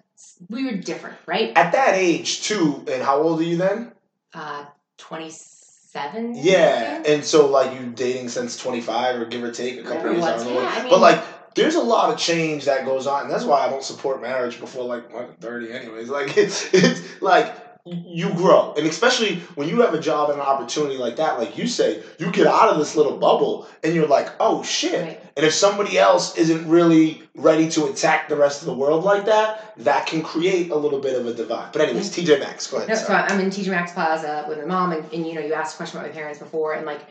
we 0.49 0.65
were 0.65 0.77
different, 0.77 1.17
right? 1.25 1.51
At 1.55 1.73
that 1.73 1.95
age 1.95 2.41
too, 2.41 2.83
and 2.87 3.01
how 3.03 3.21
old 3.21 3.39
are 3.39 3.43
you 3.43 3.57
then? 3.57 3.91
Uh, 4.33 4.65
twenty 4.97 5.29
seven. 5.31 6.33
Yeah, 6.35 7.01
and 7.05 7.23
so 7.23 7.47
like 7.47 7.73
you 7.79 7.91
dating 7.91 8.29
since 8.29 8.55
twenty 8.57 8.81
five 8.81 9.19
or 9.19 9.25
give 9.25 9.43
or 9.43 9.51
take 9.51 9.79
a 9.79 9.83
couple 9.83 10.11
years 10.11 10.23
was. 10.23 10.45
Yeah. 10.45 10.51
I 10.75 10.81
mean- 10.81 10.89
but 10.89 10.99
like 10.99 11.23
there's 11.55 11.75
a 11.75 11.81
lot 11.81 12.09
of 12.09 12.17
change 12.17 12.65
that 12.65 12.83
goes 12.85 13.05
on, 13.05 13.23
and 13.23 13.31
that's 13.31 13.43
why 13.43 13.65
I 13.65 13.69
don't 13.69 13.83
support 13.83 14.21
marriage 14.21 14.59
before 14.59 14.85
like 14.85 15.13
what, 15.13 15.39
thirty, 15.39 15.71
anyways. 15.71 16.09
Like 16.09 16.35
it's 16.37 16.73
it's 16.73 17.21
like 17.21 17.62
you 17.85 18.29
grow, 18.33 18.73
and 18.77 18.87
especially 18.87 19.37
when 19.55 19.67
you 19.67 19.81
have 19.81 19.93
a 19.93 19.99
job 19.99 20.29
and 20.29 20.39
an 20.39 20.45
opportunity 20.45 20.95
like 20.95 21.17
that, 21.17 21.37
like 21.37 21.57
you 21.57 21.67
say, 21.67 22.01
you 22.17 22.31
get 22.31 22.47
out 22.47 22.69
of 22.69 22.77
this 22.77 22.95
little 22.95 23.17
bubble, 23.17 23.67
and 23.83 23.93
you're 23.93 24.07
like, 24.07 24.29
oh 24.39 24.63
shit. 24.63 25.01
Right. 25.01 25.19
And 25.35 25.45
if 25.45 25.53
somebody 25.53 25.97
else 25.97 26.37
isn't 26.37 26.69
really 26.69 27.23
ready 27.35 27.67
to 27.71 27.87
attack 27.87 28.29
the 28.29 28.37
rest 28.37 28.61
of 28.61 28.67
the 28.67 28.73
world 28.73 29.03
like 29.03 29.25
that, 29.25 29.73
that 29.77 30.05
can 30.05 30.21
create 30.21 30.71
a 30.71 30.75
little 30.75 30.99
bit 30.99 31.19
of 31.19 31.27
a 31.27 31.33
divide. 31.33 31.73
But 31.73 31.81
anyways, 31.81 32.09
mm-hmm. 32.09 32.31
TJ 32.31 32.39
Maxx, 32.39 32.67
go 32.67 32.77
ahead. 32.77 32.89
No, 32.89 32.95
so. 32.95 33.13
I'm 33.13 33.39
in 33.41 33.49
TJ 33.49 33.67
Maxx 33.69 33.91
Plaza 33.91 34.45
with 34.47 34.59
my 34.59 34.65
mom, 34.65 34.93
and, 34.93 35.11
and 35.11 35.27
you 35.27 35.33
know, 35.33 35.41
you 35.41 35.53
asked 35.53 35.73
a 35.73 35.77
question 35.77 35.99
about 35.99 36.09
my 36.09 36.15
parents 36.15 36.39
before, 36.39 36.73
and 36.73 36.85
like, 36.85 37.01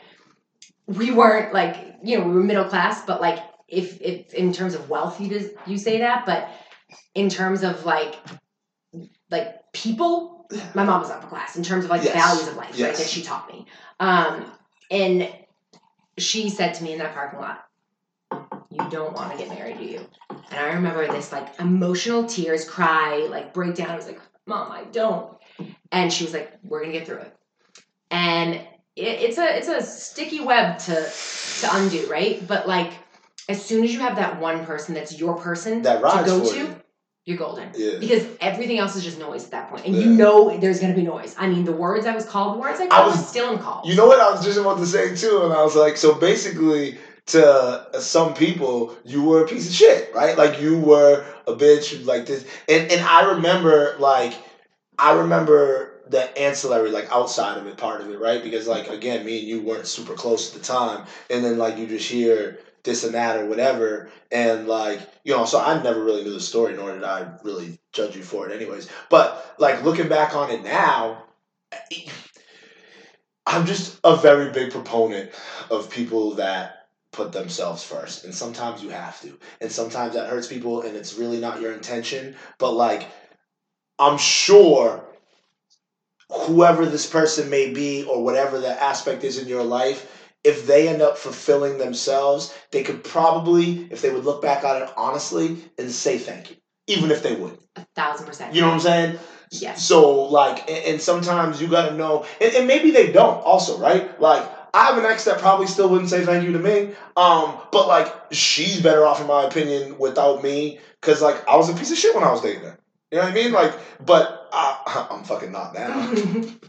we 0.87 1.11
weren't 1.11 1.53
like, 1.53 1.97
you 2.03 2.19
know, 2.19 2.25
we 2.25 2.33
were 2.33 2.43
middle 2.43 2.65
class, 2.65 3.05
but 3.05 3.21
like, 3.21 3.41
if 3.69 4.01
if 4.01 4.33
in 4.35 4.53
terms 4.53 4.75
of 4.75 4.89
wealth, 4.89 5.21
you 5.21 5.29
just 5.29 5.51
you 5.67 5.77
say 5.77 5.99
that, 5.99 6.25
but 6.25 6.49
in 7.15 7.29
terms 7.29 7.63
of 7.63 7.85
like, 7.85 8.17
like 9.31 9.73
people, 9.73 10.42
my 10.75 10.85
mom 10.85 11.01
was 11.01 11.11
upper 11.11 11.27
class 11.27 11.57
in 11.57 11.62
terms 11.62 11.85
of 11.85 11.91
like 11.91 12.03
Yes. 12.03 12.12
the 12.12 12.19
values 12.19 12.49
of 12.49 12.57
life, 12.57 12.71
right? 12.71 12.79
Yes. 12.79 12.99
That 12.99 13.09
she 13.09 13.23
taught 13.23 13.49
me, 13.53 13.67
um, 14.01 14.51
and 14.91 15.33
she 16.19 16.49
said 16.51 16.75
to 16.75 16.85
me 16.85 16.93
in 16.93 16.99
that 16.99 17.15
parking 17.15 17.41
lot, 17.41 17.65
"You 18.71 18.88
don't 18.91 19.12
want 19.15 19.33
to 19.33 19.38
get 19.38 19.49
married, 19.49 19.79
do 19.79 19.85
you?" 19.85 20.07
And 20.31 20.61
I 20.61 20.75
remember 20.75 21.07
this 21.09 21.33
like 21.33 21.59
emotional 21.61 22.25
tears, 22.25 22.69
cry, 22.69 23.27
like 23.31 23.53
breakdown. 23.55 23.90
I 23.90 23.96
was 23.96 24.07
like, 24.07 24.21
"Mom, 24.46 24.71
I 24.71 24.85
don't." 24.85 25.37
And 25.90 26.13
she 26.13 26.25
was 26.25 26.33
like, 26.33 26.53
"We're 26.63 26.81
gonna 26.81 26.92
get 26.92 27.07
through 27.07 27.19
it." 27.19 27.37
And 28.11 28.55
it, 28.55 28.67
it's 28.96 29.38
a 29.38 29.57
it's 29.57 29.69
a 29.69 29.83
sticky 29.83 30.40
web 30.40 30.79
to 30.81 30.94
to 31.61 31.69
undo, 31.77 32.07
right? 32.11 32.46
But 32.46 32.69
like, 32.69 32.92
as 33.48 33.65
soon 33.65 33.85
as 33.85 33.92
you 33.92 34.00
have 34.00 34.17
that 34.17 34.40
one 34.40 34.65
person 34.67 34.94
that's 34.94 35.19
your 35.19 35.37
person 35.37 35.83
That 35.83 35.96
to 35.96 36.25
go 36.25 36.50
to, 36.50 36.57
you. 36.57 36.82
You're 37.25 37.37
golden. 37.38 37.70
Yeah. 37.77 37.98
Because 38.00 38.25
everything 38.40 38.79
else 38.79 38.96
is 38.96 39.04
just 39.04 39.18
noise 39.18 39.44
at 39.44 39.50
that 39.52 39.70
point, 39.70 39.87
and 39.87 39.94
Yeah. 39.94 40.02
you 40.02 40.10
know 40.10 40.56
there's 40.58 40.81
gonna 40.81 40.94
be 40.94 41.02
noise. 41.02 41.35
I 41.38 41.46
mean, 41.46 41.64
the 41.64 41.73
words 41.73 42.04
I 42.06 42.14
was 42.14 42.25
called, 42.25 42.56
the 42.56 42.60
words 42.60 42.81
I 42.81 42.88
I 42.90 43.06
was- 43.06 43.29
still 43.29 43.46
am 43.50 43.58
called. 43.58 43.87
You 43.87 43.94
know 43.94 44.06
what 44.06 44.20
I 44.20 44.31
was 44.31 44.44
just 44.44 44.58
about 44.58 44.79
to 44.79 44.87
say 44.87 45.14
too, 45.14 45.42
and 45.44 45.52
I 45.52 45.62
was 45.62 45.77
like, 45.77 45.96
so 45.96 46.14
basically, 46.14 46.98
to 47.27 47.48
uh, 47.94 48.00
some 48.00 48.35
people, 48.35 48.96
you 49.04 49.23
were 49.23 49.44
a 49.44 49.46
piece 49.46 49.68
of 49.68 49.73
shit, 49.75 50.12
right? 50.14 50.37
Like 50.37 50.60
you 50.60 50.77
were 50.79 51.25
a 51.46 51.52
bitch, 51.54 52.04
like 52.04 52.27
this, 52.27 52.44
and 52.68 52.90
and 52.90 53.00
I 53.02 53.31
remember 53.35 53.94
like 54.00 54.35
I 54.98 55.12
remember 55.12 56.00
the 56.08 56.37
ancillary, 56.37 56.90
like 56.90 57.10
outside 57.12 57.56
of 57.56 57.66
it, 57.68 57.77
part 57.77 58.00
of 58.00 58.10
it, 58.10 58.18
right? 58.18 58.42
Because 58.42 58.66
like 58.66 58.90
again, 58.90 59.25
me 59.25 59.38
and 59.38 59.46
you 59.48 59.62
weren't 59.62 59.87
super 59.87 60.14
close 60.14 60.48
at 60.52 60.60
the 60.60 60.66
time, 60.66 61.06
and 61.31 61.44
then 61.44 61.56
like 61.58 61.79
you 61.79 61.87
just 61.87 62.08
hear 62.10 62.58
this 62.85 63.05
and 63.05 63.15
that 63.15 63.39
or 63.39 63.47
whatever, 63.47 64.11
and 64.31 64.67
like 64.67 65.01
you 65.25 65.35
know, 65.35 65.45
so 65.45 65.61
I 65.61 65.83
never 65.83 66.03
really 66.03 66.25
knew 66.25 66.33
the 66.33 66.41
story, 66.41 66.75
nor 66.75 66.93
did 66.93 67.05
I 67.05 67.33
really 67.43 67.79
judge 67.93 68.17
you 68.17 68.23
for 68.23 68.49
it, 68.49 68.55
anyways. 68.55 68.89
But 69.11 69.55
like 69.59 69.85
looking 69.85 70.09
back 70.09 70.35
on 70.35 70.51
it 70.51 70.63
now. 70.63 71.25
I'm 73.45 73.67
just 73.67 73.99
a 74.05 74.17
very 74.17 74.51
big 74.53 74.71
proponent 74.71 75.31
of 75.69 75.91
people 75.91 76.35
that 76.35 76.87
put 77.13 77.33
themselves 77.33 77.85
first. 77.85 78.25
And 78.25 78.35
sometimes 78.35 78.83
you 78.83 78.91
have 78.91 79.21
to. 79.23 79.39
And 79.61 79.71
sometimes 79.71 80.15
that 80.15 80.29
hurts 80.29 80.47
people 80.47 80.83
and 80.83 80.97
it's 80.97 81.15
really 81.15 81.39
not 81.39 81.61
your 81.61 81.73
intention. 81.73 82.37
But 82.59 82.73
like, 82.73 83.09
I'm 83.99 84.19
sure 84.19 85.05
whoever 86.31 86.87
this 86.87 87.09
person 87.09 87.51
may 87.51 87.73
be 87.73 88.05
or 88.05 88.25
whatever 88.25 88.59
the 88.59 88.83
aspect 88.83 89.25
is 89.25 89.39
in 89.39 89.49
your 89.49 89.63
life, 89.63 90.21
if 90.45 90.67
they 90.67 90.88
end 90.88 91.03
up 91.03 91.19
fulfilling 91.19 91.79
themselves, 91.79 92.57
they 92.71 92.83
could 92.83 93.05
probably, 93.05 93.88
if 93.90 94.03
they 94.03 94.11
would 94.11 94.25
look 94.25 94.43
back 94.43 94.65
on 94.65 94.83
it 94.83 94.90
honestly 94.97 95.57
and 95.79 95.90
say 95.90 96.19
thank 96.19 96.51
you, 96.51 96.57
even 96.87 97.11
if 97.11 97.23
they 97.23 97.35
wouldn't. 97.35 97.63
A 97.77 97.87
thousand 97.95 98.27
percent. 98.27 98.55
You 98.55 98.61
know 98.61 98.69
what 98.69 98.75
I'm 98.75 98.81
saying? 98.81 99.19
Yes. 99.51 99.85
So 99.85 100.25
like, 100.25 100.69
and, 100.69 100.85
and 100.85 101.01
sometimes 101.01 101.61
you 101.61 101.69
gotta 101.69 101.97
know, 101.97 102.27
and, 102.40 102.55
and 102.55 102.67
maybe 102.67 102.90
they 102.90 103.13
don't 103.13 103.43
also, 103.45 103.79
right? 103.79 104.21
Like, 104.21 104.49
I 104.75 104.87
have 104.87 104.99
an 104.99 105.05
ex 105.05 105.25
that 105.25 105.38
probably 105.38 105.67
still 105.67 105.88
wouldn't 105.88 106.09
say 106.09 106.25
thank 106.25 106.45
you 106.45 106.53
to 106.53 106.59
me. 106.59 106.95
Um, 107.17 107.59
but 107.71 107.87
like, 107.88 108.13
she's 108.33 108.81
better 108.81 109.07
off 109.07 109.21
in 109.21 109.27
my 109.27 109.45
opinion 109.45 109.99
without 109.99 110.43
me, 110.43 110.81
cause 111.03 111.23
like 111.23 111.47
I 111.47 111.57
was 111.57 111.69
a 111.69 111.75
piece 111.75 111.93
of 111.93 111.99
shit 111.99 112.15
when 112.15 112.25
I 112.25 112.33
was 112.33 112.40
dating 112.40 112.63
her. 112.63 112.79
You 113.11 113.19
know 113.19 113.25
what 113.25 113.33
I 113.33 113.35
mean? 113.35 113.53
Like, 113.53 113.75
but 114.05 114.42
I, 114.53 115.07
I'm 115.11 115.25
fucking 115.25 115.50
not 115.53 115.75
now. 115.75 116.09
and, 116.11 116.19
and 116.27 116.61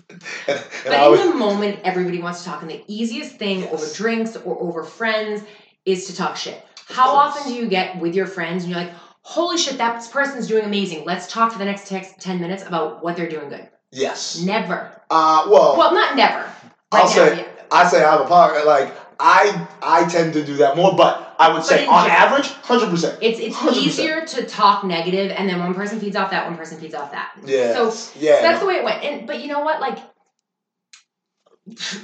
But 0.47 0.93
I 0.93 1.05
in 1.05 1.11
was- 1.11 1.19
the 1.21 1.36
moment, 1.36 1.79
everybody 1.84 2.19
wants 2.19 2.39
to 2.43 2.49
talk, 2.49 2.61
and 2.61 2.71
the 2.71 2.84
easiest 2.88 3.36
thing 3.38 3.61
Yes. 3.61 3.73
over 3.73 3.93
drinks 3.95 4.36
or 4.38 4.59
over 4.61 4.84
friends 4.84 5.43
is 5.86 6.07
to 6.07 6.15
talk 6.15 6.36
shit. 6.38 6.63
How 6.88 7.11
course. 7.11 7.38
often 7.38 7.51
do 7.51 7.57
you 7.57 7.67
get 7.67 7.97
with 7.99 8.15
your 8.15 8.27
friends 8.27 8.63
and 8.63 8.71
you're 8.71 8.81
like, 8.81 8.91
holy 9.21 9.57
shit, 9.57 9.77
that 9.77 10.09
person's 10.11 10.47
doing 10.47 10.65
amazing. 10.65 11.05
Let's 11.05 11.27
talk 11.31 11.51
for 11.51 11.57
the 11.59 11.65
next 11.65 11.88
text 11.88 12.19
10 12.19 12.39
minutes 12.41 12.63
about 12.63 13.03
what 13.03 13.15
they're 13.15 13.29
doing 13.29 13.49
good. 13.49 13.69
yes. 13.91 14.41
Never. 14.41 15.01
Uh, 15.09 15.47
well, 15.49 15.77
Well, 15.77 15.93
not 15.93 16.15
never. 16.15 16.49
I'll 16.91 17.03
now, 17.05 17.07
say- 17.09 17.38
yeah. 17.38 17.47
I 17.71 17.88
say 17.88 18.03
I 18.03 18.11
have 18.11 18.21
a 18.21 18.25
pocket. 18.25 18.65
Like 18.67 18.93
I, 19.20 19.68
I 19.82 20.05
tend 20.07 20.34
to 20.34 20.43
do 20.45 20.55
that 20.57 20.76
more, 20.76 20.95
but 20.95 21.36
I 21.39 21.49
would 21.49 21.57
But 21.57 21.66
say 21.66 21.86
on 21.86 22.05
general- 22.05 22.22
average, 22.22 22.47
hundred 22.51 22.89
percent. 22.89 23.20
It's 23.22 23.39
it's 23.39 23.55
100%. 23.55 23.76
easier 23.78 24.26
to 24.26 24.45
talk 24.45 24.84
negative, 24.84 25.32
and 25.32 25.47
then 25.49 25.59
one 25.59 25.74
person 25.74 25.99
feeds 25.99 26.16
off 26.16 26.32
that, 26.32 26.45
one 26.47 26.57
person 26.57 26.80
feeds 26.80 26.93
off 26.93 27.11
that. 27.11 27.34
Yeah. 27.45 27.74
So 27.74 27.86
yeah. 28.20 28.38
So 28.38 28.41
that's 28.43 28.59
the 28.59 28.66
way 28.66 28.76
it 28.76 28.84
went. 28.84 29.03
And 29.03 29.28
but 29.28 29.41
you 29.41 29.47
know 29.47 29.61
what? 29.61 29.80
Like 29.82 29.99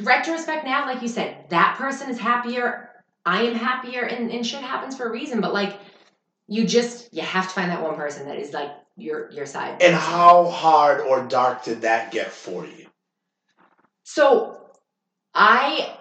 retrospect 0.01 0.65
now, 0.65 0.85
like 0.85 1.01
you 1.01 1.07
said, 1.07 1.45
that 1.49 1.75
person 1.77 2.09
is 2.09 2.19
happier. 2.19 2.89
I 3.25 3.43
am 3.43 3.55
happier, 3.55 4.03
and, 4.03 4.31
and 4.31 4.45
shit 4.45 4.61
happens 4.61 4.95
for 4.95 5.07
a 5.07 5.11
reason. 5.11 5.41
But 5.41 5.53
like, 5.53 5.77
you 6.47 6.65
just 6.65 7.13
you 7.13 7.21
have 7.21 7.47
to 7.47 7.53
find 7.53 7.69
that 7.71 7.81
one 7.83 7.95
person 7.95 8.27
that 8.27 8.37
is 8.37 8.53
like 8.53 8.71
your 8.97 9.29
your 9.31 9.45
side. 9.45 9.81
And 9.81 9.95
how 9.95 10.49
hard 10.49 11.01
or 11.01 11.23
dark 11.25 11.63
did 11.63 11.81
that 11.81 12.11
get 12.11 12.31
for 12.31 12.65
you? 12.65 12.87
So 14.03 14.61
I 15.35 15.95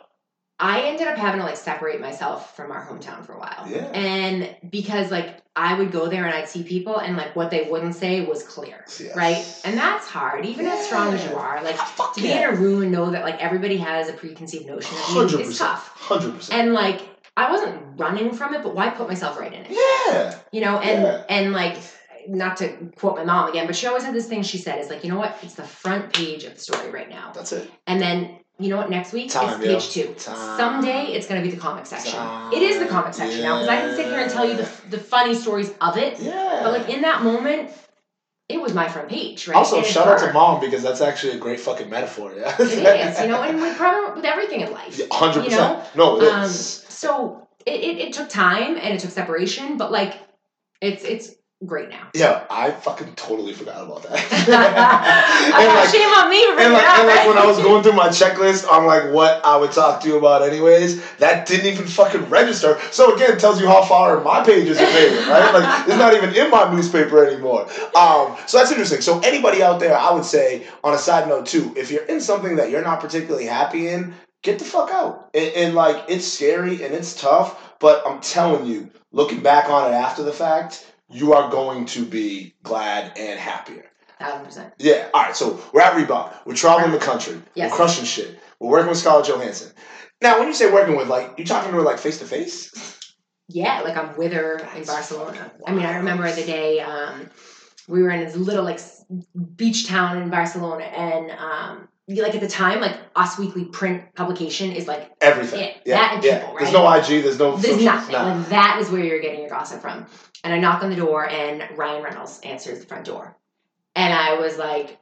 I 0.61 0.83
ended 0.83 1.07
up 1.07 1.17
having 1.17 1.41
to 1.41 1.47
like 1.47 1.57
separate 1.57 2.01
myself 2.01 2.57
from 2.57 2.73
our 2.73 2.85
hometown 2.85 3.25
for 3.25 3.33
a 3.35 3.39
while. 3.39 3.65
Yeah. 3.69 3.85
And 3.95 4.57
because 4.71 5.11
like 5.11 5.41
I 5.55 5.79
would 5.79 5.93
go 5.93 6.09
there 6.09 6.25
and 6.25 6.35
I'd 6.35 6.49
see 6.49 6.65
people 6.65 6.99
and 6.99 7.17
like 7.17 7.37
what 7.37 7.51
they 7.51 7.69
wouldn't 7.71 7.95
say 7.95 8.25
was 8.25 8.43
clear. 8.43 8.85
Yes. 9.01 9.15
Right? 9.17 9.61
And 9.65 9.79
that's 9.79 10.09
hard, 10.09 10.45
even 10.47 10.67
as 10.67 10.85
strong 10.85 11.15
as 11.15 11.25
you 11.25 11.37
are. 11.37 11.63
Like 11.63 11.77
Fuck 11.77 12.15
to 12.17 12.23
be 12.23 12.33
in 12.33 12.43
a 12.43 12.55
room 12.55 12.83
and 12.83 12.91
know 12.91 13.11
that 13.11 13.23
like 13.25 13.41
everybody 13.41 13.77
has 13.77 14.09
a 14.09 14.13
preconceived 14.13 14.67
notion 14.67 14.97
of 15.17 15.31
you 15.31 15.39
is 15.39 15.59
tough. 15.59 15.89
Hundred 15.95 16.35
percent. 16.35 16.59
And 16.61 16.73
like 16.75 17.03
I 17.37 17.51
wasn't 17.53 18.01
running 18.01 18.33
from 18.33 18.55
it, 18.55 18.65
but 18.65 18.75
why 18.75 18.91
put 18.91 19.07
myself 19.07 19.39
right 19.39 19.53
in 19.53 19.65
it? 19.65 19.71
Yeah. 19.71 20.37
You 20.51 20.61
know, 20.61 20.79
and 20.81 21.03
Yeah. 21.05 21.25
and 21.29 21.53
like 21.53 21.77
not 22.27 22.57
to 22.59 22.69
quote 22.97 23.17
my 23.17 23.25
mom 23.25 23.49
again, 23.49 23.67
but 23.67 23.77
she 23.77 23.87
always 23.87 24.03
had 24.03 24.15
this 24.15 24.27
thing 24.27 24.43
she 24.43 24.59
said 24.59 24.81
is 24.81 24.91
like, 24.91 25.05
you 25.05 25.11
know 25.11 25.19
what? 25.19 25.37
It's 25.43 25.55
the 25.55 25.63
front 25.63 26.13
page 26.13 26.45
of 26.45 26.55
the 26.55 26.61
story 26.61 26.91
right 26.91 27.09
now. 27.09 27.31
That's 27.33 27.53
it. 27.53 27.71
And 27.87 28.01
then 28.01 28.41
you 28.59 28.69
know 28.69 28.77
what? 28.77 28.91
Next 28.91 29.13
week 29.13 29.31
Time, 29.31 29.61
it's 29.63 29.87
page 29.87 29.91
two. 30.07 30.13
Time. 30.15 30.59
Someday 30.59 31.13
it's 31.13 31.27
gonna 31.29 31.43
be 31.43 31.51
the 31.51 31.57
comic 31.57 31.87
section. 31.87 32.13
Time. 32.19 32.53
It 32.53 32.63
is 32.63 32.79
the 32.79 32.87
comic 32.87 33.15
section 33.15 33.43
now 33.43 33.61
because 33.61 33.69
I 33.69 33.81
can 33.81 33.97
sit 33.97 34.07
here 34.07 34.19
and 34.19 34.31
tell 34.31 34.49
you 34.49 34.57
the, 34.57 34.69
the 34.91 34.99
funny 34.99 35.35
stories 35.35 35.73
of 35.81 35.97
it. 35.97 36.19
Yeah. 36.21 36.61
But 36.65 36.73
like 36.73 36.89
in 36.89 37.03
that 37.03 37.23
moment, 37.23 37.71
it 38.49 38.61
was 38.61 38.73
my 38.75 38.89
front 38.89 39.09
page, 39.09 39.47
right? 39.47 39.57
also, 39.57 39.77
And 39.77 39.85
it's 39.85 39.95
shout 39.95 40.09
out 40.09 40.27
to 40.27 40.33
mom 40.33 40.61
because 40.61 40.83
that's 40.83 41.01
actually 41.01 41.35
a 41.35 41.39
great 41.39 41.61
fucking 41.61 41.89
metaphor. 41.89 42.33
Yeah. 42.37 42.55
It 42.59 43.11
is, 43.11 43.21
you 43.21 43.29
know, 43.29 43.43
and 43.43 43.61
with 43.61 43.77
probably 43.77 44.17
with 44.17 44.25
everything 44.25 44.63
in 44.63 44.73
life. 44.73 45.01
Hundred 45.13 45.45
you 45.45 45.51
know? 45.51 45.75
percent. 45.77 45.97
No, 45.97 46.21
it 46.21 46.33
Um, 46.33 46.45
is. 46.45 46.85
so 46.89 47.47
it, 47.67 47.75
it, 47.81 47.99
it 47.99 48.13
took 48.13 48.29
time 48.29 48.77
and 48.77 48.95
it 48.95 49.01
took 49.01 49.11
separation, 49.11 49.77
but 49.77 49.93
like 49.93 50.19
it's 50.81 51.05
it's 51.05 51.35
great 51.67 51.89
now. 51.89 52.09
Yeah, 52.15 52.47
I 52.51 52.71
fucking 52.71 53.15
totally 53.15 53.53
forgot 53.53 53.85
about 53.85 54.05
that. 54.05 54.19
And 55.49 55.67
like, 55.67 55.89
shame 55.89 56.09
on 56.09 56.31
me 56.31 56.45
for 56.45 56.61
and 56.61 56.73
like, 56.73 56.83
and 56.83 57.07
like 57.07 57.17
right? 57.17 57.29
when 57.29 57.39
I 57.39 57.47
was 57.47 57.59
going 57.59 57.83
through 57.83 57.95
my 57.95 58.09
checklist 58.09 58.71
on 58.71 58.87
like 58.87 59.13
what 59.13 59.45
I 59.45 59.57
would 59.57 59.73
talk 59.73 60.01
to 60.03 60.09
you 60.09 60.19
about 60.19 60.43
anyways, 60.43 61.03
that 61.17 61.47
didn't 61.47 61.67
even 61.67 61.87
fucking 61.87 62.29
register. 62.29 62.79
So 62.91 63.15
again, 63.15 63.33
it 63.33 63.41
tells 63.41 63.61
you 63.61 63.67
how 63.67 63.83
far 63.83 64.21
my 64.23 64.45
page 64.45 64.69
is 64.69 64.79
made 64.79 65.27
right? 65.29 65.53
Like 65.53 65.89
it's 65.89 65.97
not 65.97 66.15
even 66.15 66.35
in 66.35 66.51
my 66.51 66.73
newspaper 66.73 67.25
anymore. 67.25 67.63
Um, 67.97 68.37
so 68.47 68.59
that's 68.59 68.71
interesting. 68.71 69.01
So 69.01 69.21
anybody 69.21 69.63
out 69.63 69.81
there, 69.81 69.97
I 69.97 70.13
would 70.13 70.25
say 70.25 70.67
on 70.85 70.95
a 70.95 70.99
side 70.99 71.29
note 71.29 71.47
too, 71.47 71.73
if 71.77 71.91
you're 71.91 72.05
in 72.05 72.21
something 72.21 72.57
that 72.57 72.71
you're 72.71 72.83
not 72.83 73.01
particularly 73.01 73.47
happy 73.47 73.89
in, 73.89 74.15
get 74.43 74.59
the 74.59 74.65
fuck 74.65 74.91
out. 74.91 75.31
And, 75.35 75.53
and 75.55 75.75
like 75.75 76.05
it's 76.09 76.27
scary 76.27 76.85
and 76.85 76.95
it's 76.95 77.19
tough, 77.21 77.75
but 77.81 78.03
I'm 78.07 78.21
telling 78.21 78.67
you, 78.67 78.91
looking 79.13 79.41
back 79.41 79.71
on 79.71 79.91
it 79.91 79.95
after 79.95 80.23
the 80.23 80.33
fact, 80.33 80.87
you 81.11 81.33
are 81.35 81.51
going 81.51 81.87
to 81.87 82.05
be 82.05 82.55
glad 82.63 83.13
and 83.19 83.39
happier. 83.39 83.85
Thousand 84.19 84.45
percent. 84.47 84.73
Yeah. 84.79 85.09
All 85.15 85.23
right. 85.23 85.37
So 85.37 85.61
we're 85.73 85.81
at 85.81 85.93
Reebok. 85.95 86.35
We're 86.45 86.55
traveling 86.55 86.93
the 86.93 86.99
country. 86.99 87.41
Yes. 87.55 87.71
We're 87.71 87.77
crushing 87.77 88.05
shit. 88.05 88.39
We're 88.59 88.71
working 88.71 88.89
with 88.89 88.99
Scarlett 88.99 89.27
Johansson. 89.29 89.73
Now, 90.21 90.39
when 90.41 90.49
you 90.49 90.55
say 90.55 90.73
working 90.73 90.97
with, 90.97 91.07
like, 91.07 91.39
you 91.39 91.45
talking 91.45 91.71
to 91.71 91.77
her 91.77 91.83
like 91.83 91.99
face 91.99 92.19
to 92.19 92.25
face? 92.25 92.99
Yeah, 93.49 93.81
like 93.83 93.97
I'm 93.97 94.17
with 94.19 94.33
her 94.33 94.59
in 94.77 94.85
Barcelona. 94.85 95.51
I 95.67 95.73
mean, 95.73 95.87
I 95.87 95.97
remember 95.99 96.31
the 96.33 96.45
day 96.45 96.81
um, 96.81 97.31
we 97.87 98.03
were 98.03 98.11
in 98.11 98.25
this 98.25 98.37
little 98.37 98.65
like 98.65 98.81
beach 99.57 99.87
town 99.87 100.21
in 100.21 100.29
Barcelona, 100.29 100.85
and 100.85 101.31
um, 101.31 101.89
like 102.09 102.35
at 102.35 102.41
the 102.43 102.49
time, 102.49 102.81
like 102.81 102.97
Us 103.17 103.39
Weekly 103.39 103.65
print 103.67 104.03
publication 104.15 104.73
is 104.73 104.87
like 104.89 105.13
Everything. 105.23 105.61
Yeah, 105.61 105.73
Yeah. 105.87 105.97
that 105.97 106.15
and 106.17 106.25
yeah. 106.25 106.39
people, 106.41 106.57
There's 106.59 106.73
no 106.73 106.93
IG. 106.93 107.23
There's 107.23 107.39
no. 107.39 107.57
there's 107.57 107.83
nothing. 107.83 108.13
nah. 108.13 108.35
Like 108.35 108.49
that 108.51 108.79
is 108.83 108.91
where 108.91 109.03
you're 109.03 109.21
getting 109.21 109.41
your 109.41 109.49
gossip 109.51 109.81
from. 109.81 110.07
And 110.45 110.53
I 110.55 110.59
knock 110.59 110.83
on 110.83 110.91
the 110.91 110.97
door, 110.97 111.29
and 111.29 111.65
Ryan 111.77 112.03
Reynolds 112.03 112.41
answers 112.45 112.79
the 112.81 112.87
front 112.87 113.05
door, 113.05 113.37
and 113.97 114.15
I 114.15 114.39
was 114.41 114.57
like, 114.57 114.99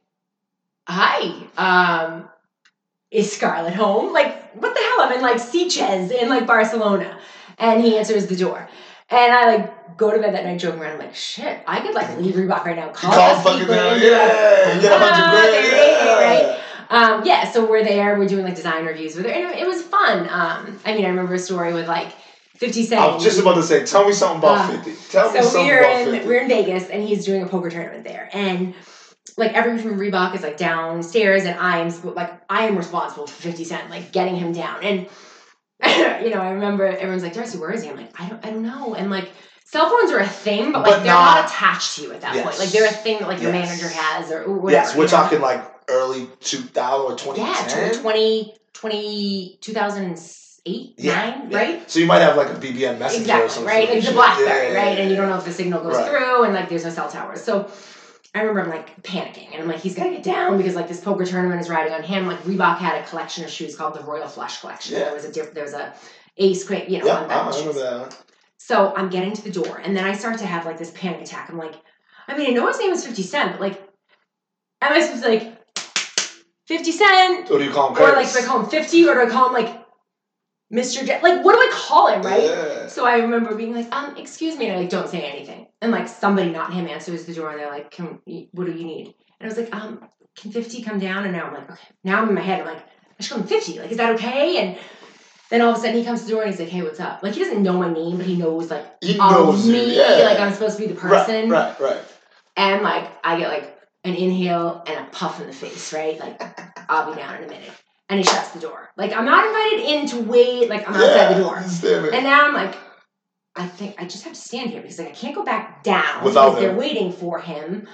"Hi, 0.89 1.47
um, 1.59 2.29
is 3.11 3.31
Scarlett 3.33 3.75
home? 3.75 4.13
Like, 4.15 4.55
what 4.55 4.75
the 4.75 4.81
hell? 4.81 5.01
I'm 5.01 5.13
in 5.13 5.21
like 5.21 5.37
Sitges 5.37 6.11
in 6.11 6.29
like 6.31 6.47
Barcelona," 6.47 7.19
and 7.59 7.83
he 7.83 7.99
answers 7.99 8.27
the 8.29 8.37
door, 8.37 8.67
and 9.11 9.33
I 9.33 9.57
like 9.57 9.97
go 9.99 10.11
to 10.11 10.19
bed 10.19 10.35
that 10.35 10.45
night 10.45 10.59
joking 10.59 10.81
around. 10.81 10.93
I'm 10.95 10.99
like, 11.01 11.15
"Shit, 11.15 11.61
I 11.67 11.81
could 11.81 11.95
like 11.95 12.17
leave 12.19 12.35
Reebok 12.35 12.65
right 12.65 12.77
now. 12.77 12.89
Call, 12.89 13.13
call 13.13 13.41
fucking 13.41 13.61
people 13.61 13.75
down. 13.75 13.93
and 13.93 14.01
be 14.01 14.07
Yeah. 14.07 14.81
Get 14.81 14.93
a 14.93 14.95
"Ah, 14.95 14.99
hundred 14.99 15.31
grand. 15.31 15.53
there 15.53 16.05
Yeah. 16.07 16.49
right? 16.49 16.61
Um, 16.89 17.27
yeah, 17.27 17.51
so 17.51 17.69
we're 17.69 17.85
there. 17.85 18.17
We're 18.19 18.29
doing 18.29 18.45
like 18.45 18.55
design 18.55 18.87
reviews 18.87 19.17
with 19.17 19.27
her, 19.27 19.33
and 19.33 19.53
it, 19.55 19.61
it 19.63 19.67
was 19.67 19.83
fun. 19.83 20.21
Um, 20.31 20.81
I 20.87 20.95
mean, 20.95 21.05
I 21.05 21.09
remember 21.09 21.35
a 21.35 21.39
story 21.39 21.75
with 21.75 21.89
like 21.89 22.13
Fifty 22.59 22.83
Cent. 22.85 23.01
I 23.01 23.15
was 23.15 23.23
just 23.23 23.41
about 23.41 23.55
to 23.57 23.63
say, 23.63 23.85
tell 23.85 24.07
me 24.07 24.13
something 24.13 24.39
about 24.39 24.71
Uh, 24.71 24.83
50. 24.83 24.93
Tell 25.11 25.33
me 25.33 25.41
so 25.41 25.47
something 25.49 25.67
we're 25.67 25.81
about 25.81 26.01
in 26.01 26.11
50. 26.13 26.29
we're 26.29 26.41
in 26.41 26.49
Vegas, 26.49 26.89
and 26.89 27.03
he's 27.03 27.25
doing 27.25 27.43
a 27.43 27.47
poker 27.47 27.71
tournament 27.71 28.05
there, 28.05 28.29
and 28.33 28.75
like 29.37 29.53
everyone 29.55 29.81
from 29.83 29.99
Reebok 29.99 30.35
is 30.35 30.43
like 30.43 30.57
downstairs, 30.57 31.45
and 31.45 31.59
I 31.59 31.79
am 31.79 32.15
like 32.15 32.33
I 32.51 32.67
am 32.67 32.77
responsible 32.77 33.27
for 33.27 33.43
Fifty 33.43 33.65
Cent, 33.65 33.91
like 33.91 34.13
getting 34.13 34.37
him 34.37 34.53
down, 34.53 34.83
and 34.83 35.07
you 36.25 36.31
know 36.31 36.41
I 36.41 36.51
remember 36.51 36.85
everyone's 36.87 37.23
like 37.23 37.35
Darcy, 37.35 37.59
where 37.59 37.71
is 37.71 37.83
he? 37.83 37.91
I'm 37.91 37.97
like 37.97 38.19
I 38.21 38.29
don't 38.29 38.45
I 38.45 38.51
don't 38.51 38.63
know, 38.63 38.95
and 38.95 39.11
like. 39.11 39.31
Cell 39.69 39.91
phones 39.91 40.13
are 40.13 40.21
a 40.21 40.27
thing, 40.29 40.71
but 40.71 40.83
like 40.83 40.85
But 40.85 40.97
they're 41.03 41.07
not, 41.13 41.39
not- 41.39 41.47
attached 41.51 41.97
to 41.97 42.03
you 42.03 42.13
at 42.13 42.21
that 42.21 42.37
Yes. 42.37 42.45
point. 42.45 42.59
Like 42.61 42.69
they're 42.69 42.87
a 42.87 42.93
thing 42.93 43.19
that 43.19 43.27
like 43.27 43.43
your 43.43 43.53
Yes. 43.53 43.69
manager 43.69 43.89
has 43.89 44.31
or 44.31 44.45
whatever. 44.53 44.71
yes, 44.71 44.95
we're 44.95 44.99
you 45.07 45.11
know? 45.11 45.17
talking 45.17 45.41
like 45.41 45.69
early 45.91 46.29
2000 46.39 47.05
or 47.05 47.17
2010. 47.19 47.93
Yeah, 47.93 48.01
20, 48.01 48.55
20, 48.75 49.59
2008, 50.67 50.95
Yeah, 50.99 51.31
9, 51.41 51.51
yeah. 51.51 51.59
right? 51.59 51.91
So 51.91 51.99
you 52.01 52.07
might 52.07 52.19
have 52.21 52.37
like 52.37 52.49
a 52.49 52.55
BBM 52.55 52.99
messenger 52.99 53.33
or 53.35 53.49
something. 53.49 53.67
right? 53.67 53.89
Like 53.89 53.99
the 54.01 54.07
shit. 54.07 54.15
BlackBerry, 54.15 54.73
Yeah, 54.73 54.79
right? 54.85 54.99
And 54.99 55.11
you 55.11 55.17
don't 55.17 55.29
know 55.29 55.37
if 55.39 55.45
the 55.45 55.53
signal 55.53 55.83
goes 55.83 55.95
Right. 55.97 56.09
through, 56.11 56.45
and 56.45 56.55
like 56.55 56.69
there's 56.69 56.85
no 56.85 56.91
cell 56.91 57.09
towers. 57.09 57.43
So 57.43 57.71
I 58.35 58.41
remember 58.41 58.63
I'm 58.63 58.71
like 58.71 59.03
panicking, 59.03 59.53
and 59.53 59.63
I'm 59.63 59.69
like, 59.69 59.81
he's 59.81 59.95
gotta 59.95 60.11
get 60.11 60.23
down 60.23 60.57
because 60.59 60.75
like 60.75 60.89
this 60.89 61.01
poker 61.01 61.25
tournament 61.25 61.61
is 61.61 61.69
riding 61.71 61.93
on 61.93 62.03
him. 62.03 62.27
Like 62.27 62.39
Reebok 62.43 62.79
had 62.79 63.03
a 63.03 63.07
collection 63.07 63.45
of 63.45 63.51
shoes 63.51 63.77
called 63.77 63.95
the 63.95 64.03
Royal 64.03 64.29
Flush 64.29 64.61
Collection. 64.61 64.95
Yeah. 64.99 65.05
There 65.07 65.15
was 65.15 65.25
a 65.25 65.33
diff- 65.33 65.55
there 65.55 65.65
was 65.65 65.73
a 65.75 65.95
Ace 66.39 66.67
Quick, 66.67 66.89
you 66.91 66.99
know, 67.03 67.11
on 67.11 67.31
I 67.31 67.49
remember 67.49 67.73
that. 67.81 68.17
So 68.59 68.93
I'm 68.97 69.09
getting 69.09 69.33
to 69.33 69.43
the 69.43 69.53
door, 69.53 69.81
and 69.83 69.97
then 69.97 70.05
I 70.05 70.13
start 70.13 70.39
to 70.39 70.47
have 70.47 70.67
like 70.67 70.77
this 70.79 70.91
panic 70.91 71.23
attack. 71.23 71.49
I'm 71.51 71.57
like, 71.59 71.75
I 72.29 72.37
mean, 72.37 72.51
I 72.51 72.53
know 72.53 72.67
his 72.67 72.79
name 72.79 72.91
is 72.91 73.07
50 73.07 73.23
Cent, 73.23 73.53
but 73.53 73.61
like, 73.61 73.83
Am 74.83 74.93
I 74.93 75.01
supposed 75.01 75.23
to 75.23 75.31
like 75.31 75.57
50 76.69 76.93
Cent? 76.93 77.49
What 77.51 77.59
do 77.59 77.65
you 77.65 77.71
call 77.71 77.95
him? 77.95 78.03
Or 78.03 78.13
like 78.13 78.31
do 78.31 78.39
I 78.41 78.43
call 78.43 78.61
him 78.61 78.69
50 78.69 79.09
or 79.09 79.15
do 79.15 79.21
I 79.23 79.31
call 79.31 79.47
him 79.47 79.53
like 79.55 79.86
Mr. 80.73 81.07
J? 81.07 81.21
Like 81.23 81.45
what 81.45 81.53
do 81.55 81.59
I 81.61 81.71
call 81.73 82.09
him, 82.09 82.23
right? 82.23 82.43
Yeah. 82.43 82.87
So 82.89 83.07
I 83.07 83.19
remember 83.19 83.55
being 83.55 83.75
like, 83.75 83.93
um, 83.95 84.17
excuse 84.17 84.57
me, 84.57 84.67
and 84.67 84.77
I 84.77 84.81
like 84.81 84.91
don't 84.91 85.09
say 85.09 85.23
anything. 85.23 85.67
And 85.81 85.93
like 85.93 86.09
somebody, 86.09 86.51
not 86.51 86.73
him, 86.73 86.89
answers 86.89 87.25
the 87.25 87.35
door 87.35 87.51
and 87.51 87.61
they're 87.61 87.71
like, 87.71 87.91
Can 87.91 88.21
what 88.53 88.67
do 88.67 88.73
you 88.73 88.85
need? 88.85 89.15
And 89.41 89.51
I 89.51 89.55
was 89.55 89.59
like, 89.59 89.75
um, 89.75 90.09
can 90.37 90.51
50 90.51 90.83
come 90.83 90.99
down? 90.99 91.25
And 91.25 91.33
now 91.33 91.47
I'm 91.47 91.55
like, 91.55 91.71
okay. 91.71 91.89
Now 92.05 92.23
I'm 92.23 92.29
in 92.29 92.35
my 92.35 92.41
head, 92.41 92.61
I'm 92.61 92.67
like, 92.67 92.85
I 93.19 93.23
should 93.23 93.33
call 93.33 93.43
him 93.43 93.49
50. 93.49 93.79
Like, 93.81 93.91
is 93.91 93.97
that 93.99 94.15
okay? 94.15 94.59
And 94.59 94.79
then 95.51 95.61
all 95.63 95.71
of 95.73 95.79
a 95.79 95.81
sudden 95.81 95.97
he 95.97 96.05
comes 96.05 96.21
to 96.21 96.27
the 96.27 96.33
door 96.33 96.43
and 96.43 96.51
he's 96.51 96.59
like, 96.61 96.69
Hey, 96.69 96.83
what's 96.83 97.01
up? 97.01 97.23
Like 97.23 97.35
he 97.35 97.41
doesn't 97.45 97.63
know 97.63 97.75
my 97.75 97.93
name, 97.93 98.17
but 98.17 98.27
he 98.27 98.37
knows 98.37 98.71
like 98.71 98.85
He 99.03 99.17
knows 99.17 99.67
me. 99.67 99.97
yeah. 99.97 100.25
Like 100.25 100.41
I'm 100.41 100.53
supposed 100.53 100.77
to 100.79 100.83
be 100.87 100.93
the 100.93 100.99
person. 100.99 101.49
Right, 101.51 101.79
right, 101.79 101.91
right. 101.93 102.05
And 102.57 102.83
like 102.83 103.11
I 103.23 103.39
get 103.39 103.49
like 103.49 103.79
an 104.05 104.15
inhale 104.15 104.83
and 104.87 105.07
a 105.07 105.11
puff 105.11 105.41
in 105.41 105.47
the 105.47 105.53
face, 105.53 105.93
right? 105.93 106.19
Like 106.19 106.43
I'll 106.89 107.13
be 107.13 107.21
down 107.21 107.37
in 107.37 107.45
a 107.45 107.49
minute. 107.49 107.71
And 108.09 108.19
he 108.21 108.25
shuts 108.25 108.51
the 108.51 108.61
door. 108.61 108.91
Like 108.97 109.13
I'm 109.13 109.25
not 109.25 109.47
invited 109.47 109.81
in 109.81 110.07
to 110.09 110.21
wait, 110.31 110.69
like 110.71 110.89
I'm 110.89 110.95
outside 110.95 111.35
the 111.37 111.43
door. 111.43 111.57
And 112.13 112.25
now 112.25 112.47
I'm 112.47 112.55
like, 112.55 112.77
I 113.57 113.67
think 113.67 114.01
I 114.01 114.05
just 114.05 114.25
have 114.25 114.35
to 114.35 114.41
stand 114.41 114.71
here 114.71 114.83
because 114.83 114.99
like 114.99 115.09
I 115.09 115.13
can't 115.13 115.35
go 115.35 115.45
back 115.45 115.83
down 115.83 116.23
Without 116.25 116.51
because 116.51 116.61
they're 116.61 116.77
waiting 116.77 117.11
for 117.11 117.39
him. 117.39 117.89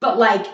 But 0.00 0.18
like 0.18 0.46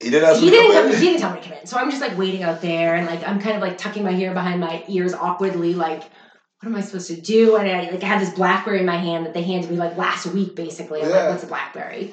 he 0.00 0.10
didn't 0.10 0.28
ask 0.28 0.40
he 0.40 0.50
didn't 0.50 0.72
come 0.72 0.92
he 1.00 1.06
didn't 1.06 1.20
tell 1.20 1.32
me 1.34 1.40
to 1.40 1.48
come 1.48 1.58
in. 1.58 1.66
So 1.66 1.76
I'm 1.76 1.90
just 1.90 2.02
like 2.02 2.16
waiting 2.16 2.42
out 2.42 2.60
there 2.60 2.96
and 2.96 3.06
like 3.06 3.26
I'm 3.26 3.40
kind 3.40 3.56
of 3.56 3.62
like 3.62 3.78
tucking 3.78 4.02
my 4.02 4.12
hair 4.12 4.32
behind 4.32 4.60
my 4.60 4.82
ears 4.88 5.14
awkwardly, 5.14 5.74
like 5.74 6.02
what 6.02 6.68
am 6.68 6.76
I 6.76 6.80
supposed 6.80 7.08
to 7.08 7.20
do? 7.20 7.56
And 7.56 7.70
I 7.70 7.90
like 7.90 8.02
I 8.02 8.06
had 8.06 8.20
this 8.20 8.30
blackberry 8.30 8.80
in 8.80 8.86
my 8.86 8.96
hand 8.96 9.26
that 9.26 9.34
they 9.34 9.42
handed 9.42 9.70
me 9.70 9.76
like 9.76 9.96
last 9.96 10.26
week 10.26 10.56
basically. 10.56 11.02
I'm 11.02 11.08
Yeah. 11.10 11.16
like, 11.16 11.28
what's 11.30 11.44
a 11.44 11.46
blackberry? 11.46 12.12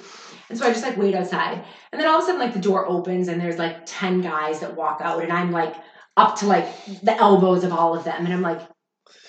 And 0.50 0.58
so 0.58 0.66
I 0.66 0.70
just 0.72 0.84
like 0.84 0.98
wait 0.98 1.16
outside. 1.16 1.64
And 1.92 2.00
then 2.00 2.08
all 2.08 2.18
of 2.18 2.24
a 2.24 2.26
sudden 2.26 2.40
like 2.40 2.54
the 2.54 2.60
door 2.60 2.86
opens 2.88 3.28
and 3.28 3.40
there's 3.42 3.58
like 3.58 3.78
10 3.86 4.22
guys 4.22 4.60
that 4.60 4.76
walk 4.76 5.00
out 5.02 5.24
and 5.24 5.32
I'm 5.32 5.52
like 5.52 5.76
up 6.18 6.36
to 6.40 6.46
like 6.48 6.68
the 7.04 7.16
elbows 7.16 7.64
of 7.64 7.72
all 7.72 7.96
of 7.98 8.04
them. 8.04 8.26
And 8.26 8.34
I'm 8.34 8.42
like, 8.42 8.60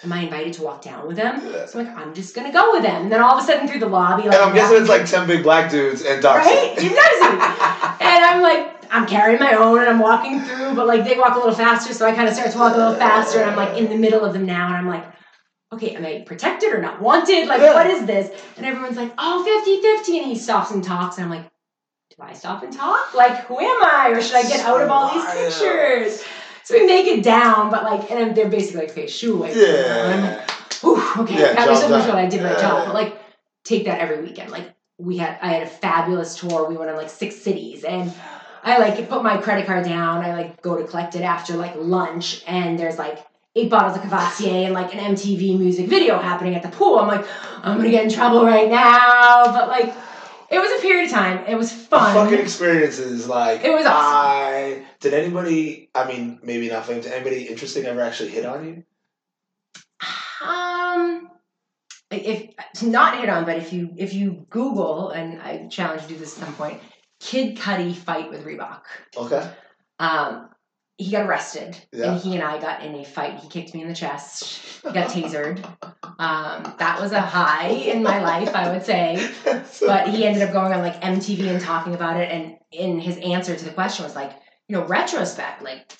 am 0.02 0.12
I 0.12 0.20
invited 0.22 0.54
to 0.54 0.62
walk 0.62 0.82
down 0.82 1.06
with 1.06 1.16
them? 1.16 1.40
Yeah. 1.44 1.66
So 1.66 1.78
I'm 1.78 1.86
like, 1.86 1.96
I'm 1.96 2.14
just 2.14 2.34
gonna 2.34 2.52
go 2.52 2.72
with 2.72 2.82
them. 2.82 3.02
And 3.04 3.12
then 3.12 3.20
all 3.20 3.36
of 3.36 3.44
a 3.44 3.46
sudden 3.46 3.68
through 3.68 3.80
the 3.80 3.88
lobby, 3.88 4.24
like 4.24 4.34
And 4.34 4.42
I'm 4.42 4.54
guessing 4.54 4.78
it's 4.78 4.88
like 4.88 5.06
10 5.06 5.26
big 5.26 5.42
black 5.42 5.70
dudes 5.70 6.02
and 6.02 6.22
Darcy. 6.22 6.48
right? 6.48 6.74
You've 6.82 6.94
never 6.94 7.14
seen 7.20 7.38
me. 7.38 7.44
And 8.00 8.24
I'm 8.24 8.42
like, 8.42 8.74
I'm 8.90 9.06
carrying 9.06 9.38
my 9.38 9.52
own 9.52 9.80
and 9.80 9.88
I'm 9.88 9.98
walking 9.98 10.40
through, 10.40 10.74
but 10.74 10.86
like 10.86 11.04
they 11.04 11.18
walk 11.18 11.34
a 11.34 11.38
little 11.38 11.54
faster, 11.54 11.92
so 11.92 12.06
I 12.06 12.12
kind 12.14 12.26
of 12.26 12.34
start 12.34 12.50
to 12.52 12.58
walk 12.58 12.74
a 12.74 12.78
little 12.78 12.94
faster, 12.94 13.40
and 13.40 13.50
I'm 13.50 13.56
like 13.56 13.76
in 13.76 13.90
the 13.90 13.96
middle 13.96 14.24
of 14.24 14.32
them 14.32 14.46
now, 14.46 14.68
and 14.68 14.76
I'm 14.76 14.88
like, 14.88 15.04
okay, 15.74 15.94
am 15.94 16.06
I 16.06 16.22
protected 16.26 16.72
or 16.72 16.80
not 16.80 17.02
wanted? 17.02 17.46
Like, 17.48 17.60
Yeah. 17.60 17.74
what 17.74 17.86
is 17.88 18.06
this? 18.06 18.30
And 18.56 18.64
everyone's 18.64 18.96
like, 18.96 19.12
oh, 19.18 19.44
50 19.44 19.82
50. 19.82 20.18
And 20.20 20.26
he 20.28 20.38
stops 20.38 20.70
and 20.70 20.82
talks, 20.82 21.18
and 21.18 21.26
I'm 21.26 21.30
like, 21.30 21.42
do 22.16 22.22
I 22.22 22.32
stop 22.32 22.62
and 22.62 22.72
talk? 22.72 23.12
Like, 23.12 23.44
who 23.44 23.58
am 23.60 23.84
I? 23.84 24.08
Or 24.14 24.22
should 24.22 24.36
I 24.36 24.48
get 24.48 24.60
out 24.64 24.80
of 24.80 24.90
all 24.90 25.12
these 25.12 25.24
pictures? 25.26 26.24
So 26.68 26.74
we 26.74 26.84
make 26.84 27.06
it 27.06 27.24
down, 27.24 27.70
but 27.70 27.82
like, 27.82 28.10
and 28.10 28.34
they're 28.36 28.50
basically 28.50 28.82
like, 28.82 28.90
okay, 28.90 29.06
shoo 29.06 29.36
away. 29.36 29.52
And 29.52 30.12
I'm 30.12 30.20
like, 30.20 30.30
Yeah. 30.32 30.54
Whew, 30.82 31.22
okay, 31.22 31.40
Yeah, 31.40 31.54
that 31.54 31.66
was 31.66 31.80
so 31.80 31.88
much 31.88 32.04
fun. 32.04 32.16
I 32.16 32.26
did 32.26 32.42
my 32.42 32.50
Yeah. 32.50 32.60
job. 32.60 32.84
But 32.84 32.94
like, 32.94 33.18
take 33.64 33.86
that 33.86 34.00
every 34.00 34.20
weekend. 34.20 34.50
Like, 34.50 34.74
we 34.98 35.16
had, 35.16 35.38
I 35.40 35.46
had 35.48 35.62
a 35.62 35.66
fabulous 35.66 36.36
tour. 36.36 36.68
We 36.68 36.76
went 36.76 36.90
on 36.90 36.98
like 36.98 37.08
six 37.08 37.36
cities, 37.36 37.84
and 37.84 38.12
I 38.62 38.76
like 38.76 39.08
put 39.08 39.22
my 39.22 39.38
credit 39.38 39.64
card 39.66 39.86
down. 39.86 40.22
I 40.22 40.34
like 40.34 40.60
go 40.60 40.76
to 40.76 40.84
collect 40.84 41.16
it 41.16 41.22
after 41.22 41.54
like 41.54 41.72
lunch, 41.76 42.44
and 42.46 42.78
there's 42.78 42.98
like 42.98 43.24
eight 43.56 43.70
bottles 43.70 43.96
of 43.96 44.02
Courvoisier 44.02 44.66
and 44.66 44.74
like 44.74 44.94
an 44.94 45.00
MTV 45.14 45.58
music 45.58 45.86
video 45.86 46.18
happening 46.18 46.54
at 46.54 46.62
the 46.62 46.68
pool. 46.68 46.98
I'm 46.98 47.08
like, 47.08 47.24
I'm 47.62 47.78
gonna 47.78 47.90
get 47.90 48.04
in 48.04 48.10
trouble 48.10 48.44
right 48.44 48.68
now, 48.68 49.44
but 49.46 49.68
like, 49.68 49.94
it 50.50 50.58
was 50.58 50.78
a 50.78 50.82
period 50.82 51.06
of 51.06 51.12
time. 51.12 51.46
It 51.48 51.54
was 51.56 51.72
The 51.72 51.78
fun. 51.78 52.12
fucking 52.12 52.38
experiences, 52.40 53.26
like 53.26 53.64
It 53.64 53.72
was 53.72 53.86
awesome. 53.86 54.18
I 54.18 54.82
did 55.00 55.14
anybody? 55.14 55.90
I 55.94 56.06
mean, 56.06 56.40
maybe 56.42 56.68
not 56.68 56.86
famous. 56.86 57.06
Anybody 57.06 57.44
interesting 57.44 57.84
ever 57.86 58.00
actually 58.00 58.30
hit 58.30 58.44
on 58.44 58.64
you? 58.66 58.84
Um, 60.46 61.30
if 62.10 62.54
not 62.82 63.18
hit 63.18 63.28
on, 63.28 63.44
but 63.44 63.56
if 63.58 63.72
you 63.72 63.90
if 63.96 64.14
you 64.14 64.46
Google 64.50 65.10
and 65.10 65.40
I 65.40 65.66
challenge 65.68 66.02
you 66.02 66.08
to 66.08 66.14
do 66.14 66.20
this 66.20 66.38
at 66.38 66.44
some 66.46 66.54
point, 66.54 66.80
Kid 67.20 67.56
Cudi 67.56 67.94
fight 67.94 68.30
with 68.30 68.44
Reebok. 68.44 68.82
Okay. 69.16 69.50
Um, 69.98 70.48
he 70.96 71.12
got 71.12 71.26
arrested, 71.26 71.76
Yeah. 71.92 72.12
and 72.12 72.20
he 72.20 72.34
and 72.34 72.42
I 72.42 72.58
got 72.60 72.82
in 72.82 72.94
a 72.96 73.04
fight. 73.04 73.38
He 73.38 73.48
kicked 73.48 73.72
me 73.72 73.82
in 73.82 73.88
the 73.88 73.94
chest. 73.94 74.82
He 74.82 74.92
got 74.92 75.10
tasered. 75.10 75.64
Um, 76.18 76.74
that 76.78 77.00
was 77.00 77.12
a 77.12 77.20
high 77.20 77.68
in 77.68 78.02
my 78.02 78.20
life, 78.20 78.52
I 78.54 78.72
would 78.72 78.84
say. 78.84 79.28
But 79.86 80.08
he 80.08 80.24
ended 80.26 80.42
up 80.42 80.52
going 80.52 80.72
on 80.72 80.80
like 80.80 81.00
MTV 81.00 81.48
and 81.50 81.60
talking 81.60 81.94
about 81.94 82.16
it, 82.16 82.30
and 82.32 82.56
in 82.72 82.98
his 82.98 83.16
answer 83.18 83.54
to 83.54 83.64
the 83.64 83.70
question 83.70 84.04
was 84.04 84.16
like, 84.16 84.32
you 84.68 84.76
know, 84.76 84.84
retrospect, 84.86 85.62
like 85.62 85.92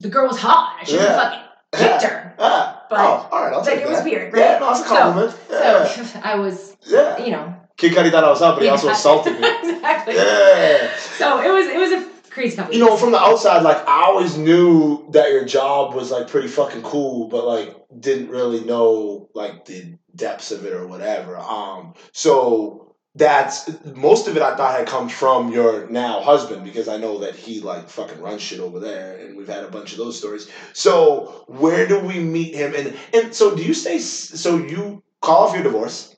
the 0.00 0.08
girl 0.08 0.26
was 0.26 0.38
hot. 0.38 0.78
I 0.80 0.84
should 0.84 1.00
have 1.00 1.08
Yeah. 1.10 1.16
fucking 1.22 1.40
kicked 1.72 2.02
her. 2.02 2.34
Ah, 2.38 2.84
But, 2.90 2.98
oh, 3.00 3.28
all 3.32 3.42
right, 3.44 3.52
I'll 3.52 3.60
like, 3.60 3.68
take 3.68 3.80
it 3.82 3.88
was 3.88 4.02
weird, 4.04 4.32
right? 4.32 4.40
Yeah, 4.40 4.58
no, 4.58 4.70
it's 4.70 4.80
a 4.80 4.84
compliment. 4.84 5.36
yeah. 5.50 5.86
So 5.86 6.20
I 6.22 6.34
was, 6.36 6.76
yeah. 6.86 7.18
you 7.24 7.32
know, 7.32 7.54
Kid 7.76 7.94
thought 7.94 8.24
I 8.24 8.28
was 8.28 8.42
up, 8.42 8.56
but 8.56 8.62
he 8.64 8.68
also 8.74 8.88
assaulted 8.88 9.34
me. 9.40 9.46
exactly. 9.62 10.14
Yeah. 10.14 10.90
So 10.96 11.40
it 11.40 11.50
was 11.50 11.66
it 11.66 11.78
was 11.78 11.92
a 11.92 12.30
crazy 12.30 12.56
couple. 12.56 12.74
You 12.74 12.80
know, 12.80 12.96
from 12.96 13.12
the 13.12 13.18
outside, 13.18 13.62
like 13.62 13.78
I 13.86 14.04
always 14.04 14.36
knew 14.36 15.08
that 15.12 15.30
your 15.30 15.44
job 15.44 15.94
was 15.94 16.10
like 16.10 16.28
pretty 16.28 16.48
fucking 16.48 16.82
cool, 16.82 17.28
but 17.28 17.46
like 17.46 17.74
didn't 17.98 18.28
really 18.30 18.64
know 18.64 19.28
like 19.34 19.64
the 19.66 19.98
depths 20.14 20.52
of 20.52 20.64
it 20.64 20.72
or 20.72 20.86
whatever. 20.86 21.36
Um, 21.36 21.94
so 22.12 22.85
that's 23.16 23.68
most 23.84 24.28
of 24.28 24.36
it. 24.36 24.42
I 24.42 24.54
thought 24.56 24.76
had 24.78 24.86
come 24.86 25.08
from 25.08 25.50
your 25.50 25.88
now 25.88 26.20
husband 26.20 26.64
because 26.64 26.86
I 26.86 26.98
know 26.98 27.18
that 27.20 27.34
he 27.34 27.60
like 27.60 27.88
fucking 27.88 28.20
runs 28.20 28.42
shit 28.42 28.60
over 28.60 28.78
there, 28.78 29.16
and 29.18 29.36
we've 29.36 29.48
had 29.48 29.64
a 29.64 29.70
bunch 29.70 29.92
of 29.92 29.98
those 29.98 30.18
stories. 30.18 30.50
So 30.74 31.44
where 31.48 31.86
do 31.88 31.98
we 31.98 32.18
meet 32.20 32.54
him? 32.54 32.74
And 32.74 32.94
and 33.14 33.34
so 33.34 33.56
do 33.56 33.62
you 33.64 33.74
stay? 33.74 33.98
So 33.98 34.58
you 34.58 35.02
call 35.22 35.48
off 35.48 35.54
your 35.54 35.62
divorce? 35.64 36.14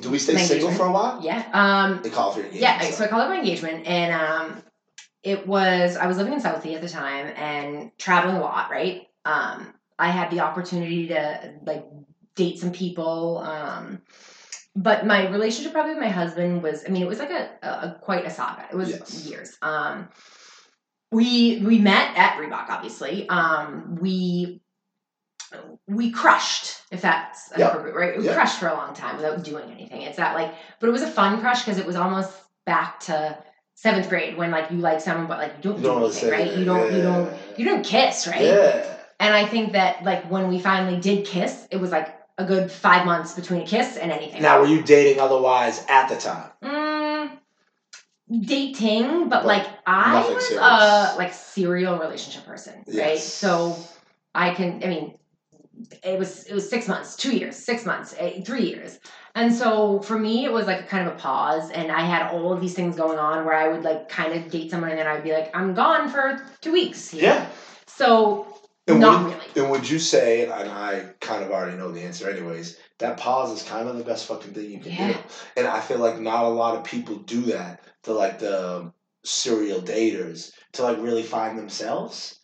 Do 0.00 0.10
we 0.10 0.18
stay 0.18 0.34
My 0.34 0.40
single 0.40 0.68
engagement. 0.68 0.78
for 0.78 0.86
a 0.86 0.92
while? 0.92 1.20
yeah. 1.22 1.48
Um, 1.52 2.00
They 2.02 2.10
call 2.10 2.30
off 2.30 2.36
your 2.36 2.46
engagement. 2.46 2.62
yeah. 2.80 2.86
I- 2.88 2.90
So 2.90 3.04
I 3.04 3.08
called 3.08 3.22
off 3.22 3.28
my 3.30 3.38
engagement, 3.38 3.86
and 3.86 4.12
um, 4.12 4.62
it 5.22 5.46
was 5.46 5.96
I 5.96 6.06
was 6.06 6.16
living 6.18 6.32
in 6.34 6.40
Southie 6.40 6.74
at 6.74 6.82
the 6.82 6.88
time 6.88 7.26
and 7.36 7.90
traveling 7.98 8.36
a 8.36 8.40
lot. 8.40 8.70
Right. 8.70 9.08
Um, 9.24 9.74
I 9.98 10.10
had 10.10 10.30
the 10.30 10.40
opportunity 10.40 11.08
to 11.08 11.54
like 11.64 11.84
date 12.36 12.58
some 12.58 12.70
people. 12.72 13.38
Um, 13.38 14.02
but 14.76 15.06
my 15.06 15.28
relationship 15.30 15.72
probably 15.72 15.94
with 15.94 16.02
my 16.02 16.10
husband 16.10 16.62
was 16.62 16.84
I 16.86 16.90
mean 16.90 17.02
it 17.02 17.08
was 17.08 17.18
like 17.18 17.30
a, 17.30 17.50
a, 17.62 17.68
a 17.68 17.98
quite 18.02 18.26
a 18.26 18.30
saga. 18.30 18.66
It 18.70 18.76
was 18.76 18.90
Yes. 18.90 19.26
years. 19.26 19.56
Um, 19.62 20.08
we 21.10 21.62
we 21.64 21.78
met 21.78 22.16
at 22.16 22.36
Reebok, 22.38 22.68
obviously. 22.68 23.28
Um, 23.28 23.96
we 24.00 24.60
we 25.86 26.10
crushed, 26.10 26.80
if 26.90 27.00
that's 27.00 27.50
appropriate, 27.52 27.94
right? 27.94 28.18
We 28.18 28.28
crushed 28.28 28.58
for 28.58 28.68
a 28.68 28.74
long 28.74 28.94
time 28.94 29.16
without 29.16 29.42
doing 29.44 29.70
anything. 29.70 30.02
It's 30.02 30.16
that 30.16 30.34
like, 30.34 30.52
but 30.80 30.88
it 30.88 30.92
was 30.92 31.02
a 31.02 31.06
fun 31.10 31.40
crush 31.40 31.64
because 31.64 31.78
it 31.78 31.86
was 31.86 31.96
almost 31.96 32.32
back 32.66 33.00
to 33.00 33.38
seventh 33.74 34.08
grade 34.08 34.36
when 34.36 34.50
like 34.50 34.70
you 34.70 34.78
like 34.78 35.00
someone 35.00 35.26
but 35.26 35.38
like 35.38 35.52
you 35.58 35.62
don't 35.62 35.76
You 35.76 35.82
do 35.82 35.88
don't 35.88 36.00
really 36.00 36.10
anything, 36.16 36.30
right? 36.30 36.56
You 36.58 36.64
don't 36.64 36.92
you 36.92 37.02
don't 37.02 37.32
you 37.58 37.64
don't 37.64 37.84
kiss, 37.84 38.26
right? 38.26 38.42
Yeah. 38.42 38.96
And 39.20 39.34
I 39.34 39.46
think 39.46 39.72
that 39.72 40.02
like 40.02 40.28
when 40.30 40.48
we 40.48 40.58
finally 40.58 41.00
did 41.00 41.24
kiss, 41.26 41.66
it 41.70 41.76
was 41.76 41.90
like 41.90 42.08
a 42.38 42.44
good 42.44 42.70
five 42.70 43.06
months 43.06 43.34
between 43.34 43.62
a 43.62 43.66
kiss 43.66 43.96
and 43.96 44.12
anything. 44.12 44.42
Now, 44.42 44.60
were 44.60 44.66
you 44.66 44.82
dating 44.82 45.20
otherwise 45.20 45.84
at 45.88 46.08
the 46.08 46.16
time? 46.16 46.50
Mm, 46.62 47.30
dating, 48.44 49.28
but 49.28 49.42
But 49.42 49.46
like 49.46 49.66
I 49.86 50.28
was 50.28 50.46
serious. 50.46 50.62
a 50.62 51.14
like 51.16 51.32
serial 51.32 51.98
relationship 51.98 52.44
person, 52.44 52.84
right? 52.94 53.18
So 53.18 53.76
I 54.34 54.52
can, 54.54 54.82
I 54.84 54.88
mean, 54.88 55.14
it 56.02 56.18
was 56.18 56.44
it 56.44 56.54
was 56.54 56.68
six 56.68 56.88
months, 56.88 57.16
two 57.16 57.36
years, 57.36 57.56
six 57.56 57.84
months, 57.86 58.14
eh, 58.18 58.42
three 58.42 58.64
years, 58.64 58.98
and 59.34 59.54
so 59.54 60.00
for 60.00 60.18
me 60.18 60.44
it 60.44 60.52
was 60.52 60.66
like 60.66 60.80
a 60.80 60.84
kind 60.84 61.06
of 61.08 61.14
a 61.14 61.18
pause, 61.18 61.70
and 61.70 61.90
I 61.92 62.00
had 62.00 62.32
all 62.32 62.52
of 62.52 62.60
these 62.60 62.74
things 62.74 62.96
going 62.96 63.18
on 63.18 63.44
where 63.44 63.54
I 63.54 63.68
would 63.68 63.82
like 63.82 64.08
kind 64.08 64.32
of 64.32 64.50
date 64.50 64.70
someone, 64.70 64.90
and 64.90 64.98
then 64.98 65.06
I'd 65.06 65.22
be 65.24 65.32
like, 65.32 65.54
I'm 65.54 65.74
gone 65.74 66.08
for 66.08 66.42
two 66.60 66.72
weeks. 66.72 67.14
Yeah. 67.14 67.46
So 67.86 68.46
And 68.88 69.00
not 69.00 69.24
would, 69.24 69.32
really. 69.32 69.46
And 69.56 69.70
would 69.70 69.88
you 69.88 69.98
say, 69.98 70.44
and 70.44 70.52
I 70.52 71.04
kind 71.20 71.42
of 71.42 71.50
already 71.50 71.76
know 71.76 71.90
the 71.90 72.02
answer 72.02 72.28
anyways, 72.28 72.78
that 72.98 73.16
pause 73.16 73.52
is 73.52 73.68
kind 73.68 73.88
of 73.88 73.96
the 73.96 74.04
best 74.04 74.26
fucking 74.26 74.52
thing 74.54 74.70
you 74.70 74.80
can 74.80 74.92
Yeah. 74.92 75.12
do. 75.12 75.18
And 75.56 75.66
I 75.66 75.80
feel 75.80 75.98
like 75.98 76.18
not 76.20 76.44
a 76.44 76.48
lot 76.48 76.76
of 76.76 76.84
people 76.84 77.16
do 77.16 77.40
that 77.46 77.80
to 78.04 78.12
like 78.12 78.38
the 78.38 78.76
um, 78.76 78.92
serial 79.24 79.80
daters 79.80 80.52
to 80.72 80.82
like 80.82 80.98
really 81.00 81.22
find 81.22 81.58
themselves. 81.58 82.38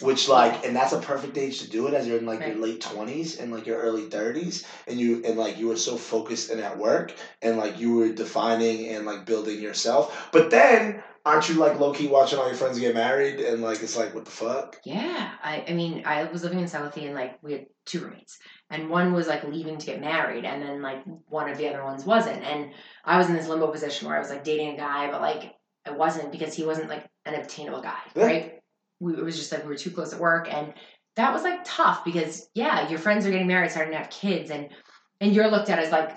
Which 0.00 0.28
like, 0.28 0.64
and 0.64 0.76
that's 0.76 0.92
a 0.92 0.98
perfect 1.00 1.36
age 1.36 1.58
to 1.58 1.68
do 1.68 1.88
it 1.88 1.94
as 1.94 2.06
you're 2.06 2.18
in 2.18 2.26
like 2.26 2.46
your 2.46 2.54
late 2.54 2.80
twenties 2.80 3.36
and 3.40 3.50
like 3.50 3.66
your 3.66 3.78
early 3.78 4.02
thirties, 4.02 4.64
and 4.86 4.96
you 4.96 5.22
and 5.24 5.36
like 5.36 5.58
you 5.58 5.66
were 5.66 5.76
so 5.76 5.96
focused 5.96 6.50
and 6.50 6.60
at 6.60 6.78
work, 6.78 7.12
and 7.42 7.56
like 7.56 7.80
you 7.80 7.90
were 7.94 8.08
defining 8.08 8.86
and 8.90 9.04
like 9.04 9.26
building 9.26 9.60
yourself. 9.60 10.28
But 10.30 10.50
then, 10.50 11.02
aren't 11.28 11.48
you 11.48 11.56
like 11.56 11.78
low 11.78 11.92
key 11.92 12.08
watching 12.08 12.38
all 12.38 12.46
your 12.46 12.56
friends 12.56 12.78
get 12.78 12.94
married, 12.94 13.40
and 13.40 13.62
like 13.62 13.82
it's 13.82 13.96
like 13.96 14.14
what 14.14 14.24
the 14.24 14.30
fuck? 14.30 14.76
Yeah, 14.84 15.32
I, 15.42 15.64
I 15.68 15.72
mean, 15.74 16.02
I 16.06 16.24
was 16.24 16.42
living 16.42 16.58
in 16.60 16.64
Southie 16.64 17.04
and 17.06 17.14
like 17.14 17.42
we 17.42 17.52
had 17.52 17.66
two 17.84 18.00
roommates, 18.00 18.38
and 18.70 18.88
one 18.88 19.12
was 19.12 19.26
like 19.28 19.44
leaving 19.44 19.78
to 19.78 19.86
get 19.86 20.00
married, 20.00 20.44
and 20.44 20.62
then 20.62 20.82
like 20.82 21.02
one 21.26 21.48
of 21.50 21.58
the 21.58 21.68
other 21.68 21.84
ones 21.84 22.04
wasn't, 22.04 22.42
and 22.44 22.72
I 23.04 23.18
was 23.18 23.28
in 23.28 23.34
this 23.34 23.48
limbo 23.48 23.68
position 23.70 24.08
where 24.08 24.16
I 24.16 24.20
was 24.20 24.30
like 24.30 24.44
dating 24.44 24.74
a 24.74 24.76
guy, 24.76 25.10
but 25.10 25.20
like 25.20 25.54
I 25.86 25.90
wasn't 25.90 26.32
because 26.32 26.54
he 26.54 26.64
wasn't 26.64 26.88
like 26.88 27.06
an 27.26 27.34
obtainable 27.34 27.82
guy, 27.82 28.00
Yeah. 28.16 28.24
right? 28.24 28.54
We, 29.00 29.12
it 29.12 29.22
was 29.24 29.36
just 29.36 29.52
like 29.52 29.62
we 29.62 29.68
were 29.68 29.76
too 29.76 29.90
close 29.90 30.12
at 30.12 30.20
work, 30.20 30.52
and 30.52 30.72
that 31.16 31.32
was 31.32 31.42
like 31.42 31.60
tough 31.64 32.04
because 32.04 32.48
yeah, 32.54 32.88
your 32.88 32.98
friends 32.98 33.26
are 33.26 33.30
getting 33.30 33.46
married, 33.46 33.70
starting 33.70 33.92
to 33.92 33.98
have 33.98 34.10
kids, 34.10 34.50
and 34.50 34.70
and 35.20 35.34
you're 35.34 35.50
looked 35.50 35.68
at 35.68 35.78
as 35.78 35.92
like, 35.92 36.12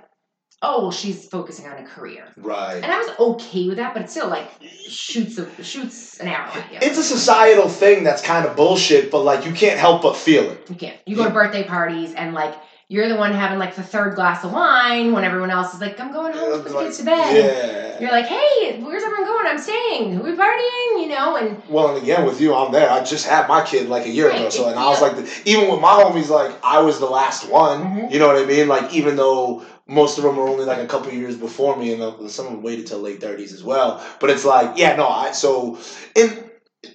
oh, 0.63 0.81
well, 0.81 0.91
she's 0.91 1.27
focusing 1.27 1.67
on 1.67 1.77
a 1.77 1.83
career, 1.83 2.27
Right. 2.37 2.75
and 2.75 2.85
I 2.85 2.97
was 2.99 3.09
okay 3.19 3.67
with 3.67 3.77
that, 3.77 3.93
but 3.93 4.03
it 4.03 4.09
still 4.09 4.27
like 4.29 4.47
shoots 4.87 5.37
a, 5.37 5.63
shoots 5.63 6.19
an 6.19 6.27
arrow 6.27 6.51
at 6.51 6.71
you. 6.71 6.77
It's 6.81 6.97
a 6.97 7.03
societal 7.03 7.67
thing 7.67 8.03
that's 8.03 8.21
kind 8.21 8.45
of 8.45 8.55
bullshit, 8.55 9.09
but 9.11 9.21
like 9.23 9.45
you 9.45 9.53
can't 9.53 9.79
help 9.79 10.01
but 10.03 10.15
feel 10.15 10.43
it. 10.49 10.69
You 10.69 10.75
can't. 10.75 10.97
You 11.05 11.15
go 11.15 11.23
to 11.25 11.31
birthday 11.31 11.63
parties 11.63 12.13
and 12.13 12.33
like 12.33 12.55
you're 12.89 13.07
the 13.07 13.15
one 13.15 13.31
having 13.31 13.57
like 13.57 13.75
the 13.75 13.83
third 13.83 14.15
glass 14.15 14.43
of 14.43 14.51
wine 14.51 15.13
when 15.13 15.23
everyone 15.23 15.49
else 15.49 15.73
is 15.73 15.79
like, 15.79 15.97
I'm 15.99 16.11
going 16.11 16.33
home 16.33 16.51
to 16.51 16.57
put 16.59 16.73
the 16.73 16.79
kids 16.83 16.97
to 16.97 17.05
bed. 17.05 17.35
Yeah. 17.37 17.80
You're 18.01 18.11
like, 18.11 18.25
hey, 18.25 18.81
where's 18.81 19.03
everyone 19.03 19.25
going? 19.25 19.45
I'm 19.47 19.59
staying. 19.59 20.17
Are 20.17 20.23
we 20.23 20.31
partying? 20.31 21.01
You 21.01 21.07
know, 21.09 21.35
and 21.35 21.61
Well, 21.69 21.95
and 21.95 22.01
again 22.01 22.25
with 22.25 22.41
you, 22.41 22.55
I'm 22.55 22.71
there. 22.71 22.89
I 22.89 23.03
just 23.03 23.27
had 23.27 23.47
my 23.47 23.63
kid 23.63 23.89
like 23.89 24.05
a 24.05 24.09
year 24.09 24.29
ago, 24.29 24.49
so 24.49 24.67
and 24.67 24.79
I 24.79 24.89
was 24.89 25.01
like, 25.01 25.15
the, 25.15 25.41
even 25.45 25.69
with 25.69 25.79
my 25.79 25.91
homies, 25.93 26.29
like 26.29 26.51
I 26.63 26.79
was 26.79 26.99
the 26.99 27.05
last 27.05 27.47
one. 27.47 27.83
Mhm. 27.83 28.11
You 28.11 28.19
know 28.19 28.27
what 28.27 28.37
I 28.37 28.45
mean? 28.45 28.67
Like 28.67 28.91
even 28.93 29.15
though 29.15 29.63
most 29.87 30.17
of 30.17 30.23
them 30.23 30.37
were 30.37 30.47
only 30.47 30.65
like 30.65 30.79
a 30.79 30.87
couple 30.87 31.11
years 31.11 31.37
before 31.37 31.77
me, 31.77 31.93
and 31.93 32.01
uh, 32.01 32.27
some 32.27 32.47
of 32.47 32.53
them 32.53 32.63
waited 32.63 32.87
till 32.87 32.99
late 32.99 33.21
thirties 33.21 33.53
as 33.53 33.63
well. 33.63 34.03
But 34.19 34.31
it's 34.31 34.45
like, 34.45 34.77
yeah, 34.77 34.95
no, 34.95 35.07
I 35.07 35.31
so 35.31 35.77
in 36.15 36.49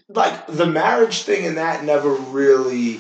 like 0.09 0.47
the 0.49 0.67
marriage 0.67 1.23
thing 1.23 1.47
and 1.47 1.57
that 1.59 1.85
never 1.85 2.11
really 2.11 2.99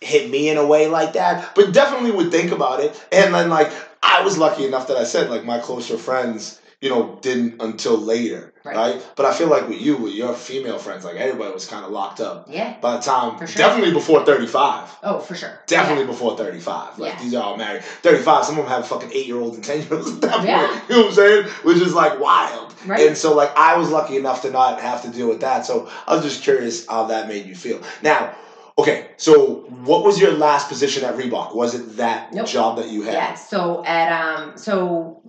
hit 0.00 0.28
me 0.28 0.48
in 0.48 0.56
a 0.56 0.66
way 0.66 0.88
like 0.88 1.12
that, 1.14 1.54
but 1.54 1.72
definitely 1.72 2.10
would 2.10 2.30
think 2.30 2.50
about 2.52 2.80
it. 2.80 3.06
And 3.12 3.32
then 3.32 3.48
like 3.48 3.72
I 4.02 4.22
was 4.22 4.38
lucky 4.38 4.66
enough 4.66 4.88
that 4.88 4.96
I 4.96 5.04
said 5.04 5.30
like 5.30 5.44
my 5.44 5.58
closer 5.58 5.96
friends, 5.96 6.60
you 6.84 6.90
know, 6.90 7.18
didn't 7.22 7.62
until 7.62 7.96
later, 7.96 8.52
Right. 8.62 8.76
right? 8.76 9.06
But 9.16 9.24
I 9.24 9.32
feel 9.32 9.48
like 9.48 9.66
with 9.70 9.80
you, 9.80 9.96
with 9.96 10.12
your 10.12 10.34
female 10.34 10.76
friends, 10.78 11.02
like 11.02 11.16
everybody 11.16 11.50
was 11.52 11.66
kind 11.66 11.82
of 11.82 11.90
locked 11.90 12.20
up 12.20 12.46
yeah. 12.50 12.76
by 12.82 12.96
the 12.96 13.02
time, 13.02 13.38
For 13.38 13.46
sure. 13.46 13.56
definitely 13.56 13.94
before 13.94 14.22
thirty 14.26 14.46
five. 14.46 14.90
Oh, 15.02 15.18
for 15.18 15.34
sure. 15.34 15.58
Definitely 15.66 16.04
before 16.04 16.36
35. 16.36 16.98
Like, 16.98 17.14
Yeah. 17.14 17.22
these 17.22 17.34
are 17.34 17.42
all 17.42 17.56
married. 17.56 17.82
35, 18.02 18.44
some 18.44 18.58
of 18.58 18.64
them 18.64 18.72
have 18.74 18.86
fucking 18.86 19.10
eight 19.14 19.26
year 19.26 19.38
olds 19.40 19.56
and 19.56 19.64
10 19.64 19.78
year 19.82 19.94
olds 19.94 20.10
at 20.12 20.20
that 20.20 20.32
point. 20.36 20.48
Yeah. 20.48 20.80
You 20.90 20.94
know 20.96 21.00
what 21.02 21.08
I'm 21.08 21.14
saying? 21.14 21.44
Which 21.62 21.78
is 21.78 21.94
like 21.94 22.20
wild. 22.20 22.74
Right. 22.86 23.06
And 23.08 23.16
so, 23.16 23.34
like, 23.34 23.56
I 23.56 23.78
was 23.78 23.88
lucky 23.90 24.16
enough 24.18 24.42
to 24.42 24.50
not 24.50 24.78
have 24.80 25.00
to 25.04 25.08
deal 25.08 25.28
with 25.28 25.40
that. 25.40 25.64
So, 25.64 25.88
I 26.06 26.14
was 26.14 26.22
just 26.22 26.42
curious 26.42 26.86
how 26.86 27.04
that 27.06 27.28
made 27.28 27.46
you 27.46 27.54
feel. 27.54 27.80
Now, 28.02 28.34
okay, 28.76 29.08
so 29.16 29.66
what 29.84 30.04
was 30.04 30.20
your 30.20 30.32
last 30.32 30.68
position 30.68 31.04
at 31.04 31.14
Reebok? 31.16 31.54
Was 31.54 31.74
it 31.74 31.96
that 31.96 32.32
Nope. 32.34 32.46
job 32.46 32.76
that 32.78 32.88
you 32.88 33.02
had? 33.02 33.14
Yeah. 33.14 33.34
So 33.34 33.84
at 33.84 34.08
um 34.12 34.56
so 34.58 35.22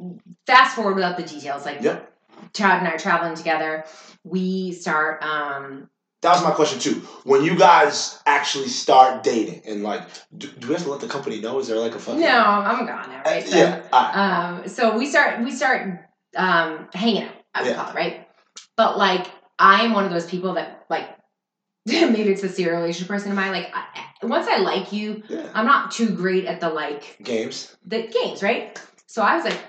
fast 0.48 0.76
forward 0.76 0.96
without 0.96 1.18
the 1.18 1.24
details, 1.24 1.66
like 1.66 1.82
Yep. 1.82 2.12
Chad 2.54 2.80
and 2.80 2.88
I 2.88 2.91
are 2.91 2.98
traveling 3.00 3.36
together. 3.36 3.86
We 4.24 4.72
start 4.74 5.24
um 5.24 5.89
That 6.22 6.34
was 6.34 6.43
my 6.43 6.52
question, 6.52 6.80
too. 6.80 7.02
When 7.24 7.43
you 7.43 7.56
guys 7.58 8.20
actually 8.26 8.68
start 8.70 9.24
dating, 9.24 9.62
and 9.68 9.84
like, 9.84 10.02
do, 10.36 10.48
do 10.48 10.68
we 10.68 10.74
have 10.74 10.84
to 10.84 10.89
let 10.91 11.00
the 11.02 11.08
company 11.08 11.39
know? 11.39 11.60
Is 11.60 11.68
there 11.68 11.78
like 11.78 11.93
a 11.96 12.00
fucking. 12.00 12.20
no, 12.22 12.28
I'm 12.39 12.86
gone 12.86 13.10
now, 13.10 13.20
Uh, 13.26 13.30
right? 13.30 13.48
So, 13.48 13.56
yeah. 13.58 13.82
right. 13.93 14.16
Um, 14.16 14.68
so 14.68 14.98
we 14.98 15.06
start 15.08 15.43
we 15.43 15.52
start 15.52 16.00
um, 16.36 16.88
hanging 16.93 17.24
out. 17.24 17.32
I 17.54 17.62
would 17.62 17.70
Yeah. 17.70 17.76
call 17.76 17.89
it 17.91 17.96
right. 17.96 18.28
But 18.76 18.98
like 18.98 19.28
I'm 19.60 19.93
one 19.93 20.06
of 20.06 20.12
those 20.12 20.26
people 20.26 20.54
that 20.56 20.86
like 20.89 21.08
maybe 21.86 22.24
it's 22.30 22.43
a 22.43 22.50
serial 22.50 22.82
relationship 22.82 23.08
person 23.08 23.30
in 23.30 23.36
my 23.36 23.50
like. 23.52 23.72
I, 23.74 23.84
once 24.24 24.48
I 24.48 24.58
like 24.58 24.91
you, 24.91 25.22
yeah. 25.30 25.48
I'm 25.54 25.66
not 25.68 25.91
too 25.91 26.10
great 26.10 26.46
at 26.46 26.60
the 26.60 26.70
like 26.70 27.18
Games. 27.22 27.76
the 27.86 28.08
games, 28.08 28.41
right? 28.41 28.80
So 29.08 29.22
I 29.22 29.36
was 29.36 29.46
like, 29.46 29.60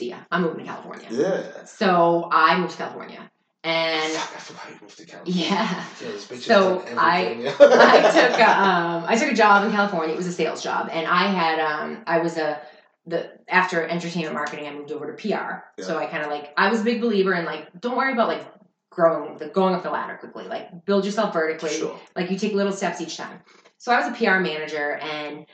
see 0.00 0.10
ya. 0.10 0.18
I'm 0.30 0.42
moving 0.42 0.64
to 0.64 0.64
California. 0.72 1.06
Yeah. 1.10 1.64
So 1.64 2.28
I 2.32 2.58
moved 2.58 2.72
to 2.72 2.78
California, 2.78 3.30
and 3.64 4.12
Fuck, 4.12 4.36
I 4.36 4.38
forgot 4.40 4.64
you 4.70 4.78
moved 4.82 4.96
to 4.98 5.06
California. 5.06 5.42
yeah. 5.44 5.84
Yeah, 6.00 6.10
this 6.12 6.26
bitch 6.26 6.34
has 6.36 6.44
So, 6.44 6.84
I- 6.96 7.52
I 7.58 8.10
took 8.18 8.38
a, 8.40 8.50
um, 8.68 9.04
I 9.06 9.16
took 9.16 9.30
a 9.30 9.34
job 9.34 9.64
in 9.66 9.72
California. 9.72 10.14
It 10.14 10.18
was 10.18 10.26
a 10.26 10.32
sales 10.32 10.62
job, 10.62 10.88
and 10.90 11.06
I 11.06 11.24
had 11.40 11.60
um, 11.60 12.02
I 12.06 12.18
was 12.18 12.36
a 12.36 12.60
the 13.06 13.30
after 13.48 13.82
entertainment 13.86 14.34
marketing, 14.34 14.66
I 14.66 14.72
moved 14.72 14.92
over 14.92 15.12
to 15.12 15.14
PR. 15.20 15.82
So 15.82 15.96
I 15.98 16.06
kind 16.06 16.22
of 16.22 16.30
like 16.30 16.52
I 16.56 16.70
was 16.70 16.80
a 16.80 16.84
big 16.84 17.00
believer 17.00 17.34
in 17.34 17.44
like 17.44 17.68
don't 17.80 17.96
worry 17.96 18.12
about 18.12 18.28
like 18.28 18.44
growing 18.90 19.38
the 19.38 19.46
going 19.48 19.74
up 19.74 19.82
the 19.82 19.90
ladder 19.90 20.16
quickly. 20.18 20.46
Like 20.48 20.84
build 20.84 21.04
yourself 21.04 21.32
vertically. 21.32 21.70
Sure. 21.70 21.98
Like 22.16 22.30
you 22.30 22.38
take 22.38 22.52
little 22.52 22.72
steps 22.72 23.00
each 23.00 23.16
time. 23.16 23.40
So 23.78 23.90
I 23.92 23.98
was 24.00 24.08
a 24.08 24.16
PR 24.18 24.38
manager 24.40 24.92
and. 24.96 25.46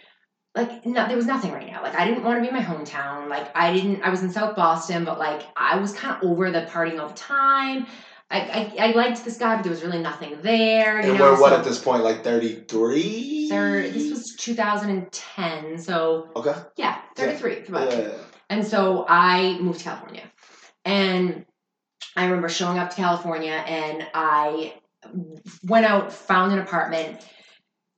Like 0.56 0.86
no, 0.86 1.06
there 1.06 1.16
was 1.16 1.26
nothing 1.26 1.52
right 1.52 1.66
now. 1.70 1.82
Like 1.82 1.94
I 1.94 2.06
didn't 2.08 2.24
want 2.24 2.38
to 2.38 2.40
be 2.40 2.48
in 2.48 2.54
my 2.54 2.62
hometown. 2.62 3.28
Like 3.28 3.54
I 3.54 3.72
didn't. 3.72 4.02
I 4.02 4.08
was 4.08 4.22
in 4.22 4.30
South 4.32 4.56
Boston, 4.56 5.04
but 5.04 5.18
like 5.18 5.42
I 5.56 5.76
was 5.76 5.92
kind 5.92 6.16
of 6.16 6.28
over 6.28 6.50
the 6.50 6.62
partying 6.62 6.98
all 6.98 7.08
the 7.08 7.14
time. 7.14 7.86
I, 8.28 8.72
I, 8.80 8.88
I 8.88 8.92
liked 8.92 9.24
this 9.24 9.36
guy, 9.36 9.54
but 9.54 9.62
there 9.62 9.70
was 9.70 9.84
really 9.84 10.00
nothing 10.00 10.38
there. 10.42 11.00
You 11.00 11.10
And 11.10 11.18
know, 11.18 11.32
we're 11.32 11.40
what 11.40 11.50
so- 11.52 11.58
at 11.58 11.64
this 11.64 11.78
point, 11.78 12.02
like 12.02 12.24
33? 12.24 13.48
third 13.48 13.92
this 13.92 14.10
was 14.10 14.34
2010 14.36 15.78
so 15.78 16.28
Okay. 16.34 16.52
yeah 16.76 16.98
33 17.14 17.58
about 17.68 17.92
Yeah. 17.92 18.08
and 18.50 18.66
so 18.66 19.06
i 19.08 19.56
moved 19.60 19.78
to 19.78 19.84
california 19.84 20.24
and 20.84 21.44
i 22.16 22.24
remember 22.24 22.48
showing 22.48 22.76
up 22.78 22.90
to 22.90 22.96
california 22.96 23.52
and 23.52 24.04
i 24.14 24.74
went 25.64 25.86
out 25.86 26.12
found 26.12 26.52
an 26.52 26.58
apartment 26.58 27.20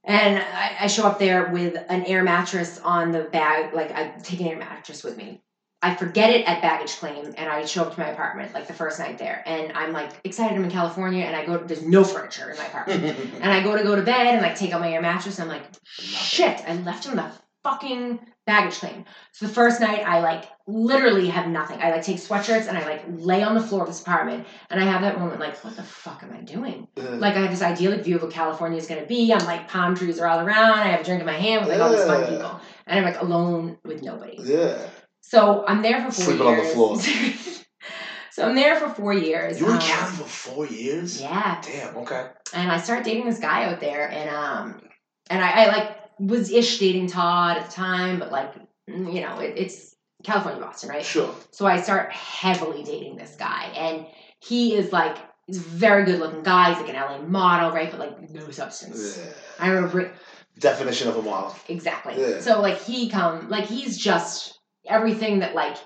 and 0.04 0.38
I, 0.38 0.76
I 0.80 0.86
show 0.86 1.06
up 1.06 1.18
there 1.18 1.50
with 1.50 1.76
an 1.88 2.04
air 2.04 2.22
mattress 2.22 2.80
on 2.80 3.12
the 3.12 3.24
bag 3.24 3.74
like 3.74 3.90
i 3.92 4.08
take 4.22 4.40
an 4.40 4.46
air 4.46 4.58
mattress 4.58 5.02
with 5.04 5.16
me 5.16 5.42
i 5.82 5.94
forget 5.94 6.30
it 6.30 6.46
at 6.46 6.62
baggage 6.62 6.96
claim 6.96 7.26
and 7.36 7.48
i 7.48 7.64
show 7.64 7.82
up 7.82 7.94
to 7.94 8.00
my 8.00 8.08
apartment 8.08 8.54
like 8.54 8.66
the 8.66 8.74
first 8.74 8.98
night 8.98 9.18
there 9.18 9.42
and 9.46 9.72
i'm 9.72 9.92
like 9.92 10.10
excited 10.24 10.56
i'm 10.56 10.64
in 10.64 10.70
california 10.70 11.24
and 11.24 11.36
i 11.36 11.44
go 11.44 11.58
there's 11.58 11.84
no 11.84 12.04
furniture 12.04 12.50
in 12.50 12.56
my 12.56 12.66
apartment 12.66 13.04
and 13.40 13.52
I 13.52 13.62
go 13.62 13.76
to 13.76 13.82
go 13.82 13.96
to 13.96 14.02
bed 14.02 14.26
and 14.26 14.42
like 14.42 14.56
take 14.56 14.72
out 14.72 14.80
my 14.80 14.92
air 14.92 15.02
mattress. 15.02 15.38
And 15.38 15.50
I'm 15.50 15.58
like, 15.58 15.66
shit, 15.86 16.60
I 16.66 16.74
left 16.76 17.06
it 17.06 17.10
on 17.10 17.16
the 17.16 17.30
fucking 17.64 18.20
baggage 18.48 18.78
claim. 18.80 19.04
So 19.32 19.46
the 19.46 19.52
first 19.52 19.80
night, 19.80 20.02
I 20.06 20.20
like 20.20 20.44
literally 20.66 21.28
have 21.28 21.46
nothing. 21.48 21.80
I 21.80 21.90
like 21.92 22.02
take 22.02 22.16
sweatshirts 22.16 22.66
and 22.66 22.76
I 22.76 22.84
like 22.84 23.02
lay 23.08 23.42
on 23.42 23.54
the 23.54 23.60
floor 23.60 23.82
of 23.82 23.88
this 23.88 24.00
apartment. 24.00 24.46
And 24.70 24.80
I 24.80 24.84
have 24.84 25.02
that 25.02 25.18
moment 25.20 25.38
like, 25.38 25.62
what 25.62 25.76
the 25.76 25.82
fuck 25.82 26.22
am 26.22 26.32
I 26.32 26.40
doing? 26.40 26.88
Like 26.96 27.36
I 27.36 27.40
have 27.40 27.50
this 27.50 27.62
idyllic 27.62 28.02
view 28.04 28.16
of 28.16 28.22
what 28.22 28.32
California 28.32 28.78
is 28.78 28.86
gonna 28.86 29.06
be. 29.06 29.32
I'm 29.32 29.44
like 29.44 29.68
palm 29.68 29.94
trees 29.94 30.18
are 30.18 30.26
all 30.26 30.40
around. 30.40 30.78
I 30.80 30.88
have 30.88 31.00
a 31.02 31.04
drink 31.04 31.20
in 31.20 31.26
my 31.26 31.32
hand 31.46 31.60
with 31.66 31.70
like 31.72 31.80
all 31.80 31.90
these 31.94 32.04
fun 32.04 32.26
people, 32.26 32.60
and 32.86 32.98
I'm 32.98 33.04
like 33.12 33.20
alone 33.22 33.78
with 33.84 34.02
nobody. 34.02 34.38
yeah. 34.42 34.78
So 35.20 35.64
I'm 35.68 35.82
there 35.82 36.00
for 36.04 36.10
four 36.10 36.24
Sleeping 36.24 36.46
on 36.46 36.56
the 36.56 36.64
floor. 36.64 36.98
so 38.32 38.48
I'm 38.48 38.54
there 38.54 38.76
for 38.76 38.88
four 38.88 39.12
years. 39.12 39.60
You 39.60 39.66
were 39.66 39.72
in 39.72 39.76
Um, 39.76 39.82
Cali 39.82 40.12
for 40.12 40.24
four 40.24 40.66
years? 40.66 41.20
Yeah, 41.20 41.60
Damn, 41.62 41.96
okay. 41.98 42.28
and 42.54 42.72
I 42.72 42.78
start 42.78 43.04
dating 43.04 43.26
this 43.26 43.38
guy 43.38 43.64
out 43.64 43.78
there, 43.80 44.08
and 44.10 44.30
um, 44.30 44.80
and 45.28 45.44
I, 45.44 45.64
I 45.64 45.66
like 45.66 45.97
was 46.18 46.50
ish 46.50 46.78
dating 46.78 47.08
Todd 47.08 47.58
at 47.58 47.66
the 47.66 47.72
time, 47.72 48.18
but 48.18 48.32
like 48.32 48.54
mm, 48.88 49.12
you 49.12 49.20
know, 49.20 49.38
it, 49.38 49.54
it's 49.56 49.96
California, 50.24 50.60
Boston, 50.60 50.90
right? 50.90 51.04
Sure. 51.04 51.34
So 51.50 51.66
I 51.66 51.80
start 51.80 52.12
heavily 52.12 52.82
dating 52.82 53.16
this 53.16 53.36
guy, 53.36 53.72
and 53.76 54.06
he 54.40 54.74
is 54.74 54.92
like 54.92 55.16
he's 55.46 55.58
a 55.58 55.60
very 55.60 56.04
good 56.04 56.18
looking 56.18 56.42
guy. 56.42 56.72
He's 56.72 56.80
like 56.80 56.94
an 56.94 56.96
LA 56.96 57.18
model, 57.18 57.70
right? 57.70 57.90
But 57.90 58.00
like 58.00 58.30
no 58.30 58.50
substance. 58.50 59.18
Yeah. 59.18 59.32
I 59.58 59.68
remember 59.70 60.12
Definition 60.58 61.08
of 61.08 61.16
a 61.16 61.22
model. 61.22 61.54
exactly. 61.68 62.14
Yeah. 62.18 62.40
So 62.40 62.60
like 62.60 62.80
he 62.82 63.08
come 63.08 63.48
like 63.48 63.66
he's 63.66 63.96
just 63.96 64.58
everything 64.86 65.38
that 65.40 65.54
like 65.54 65.76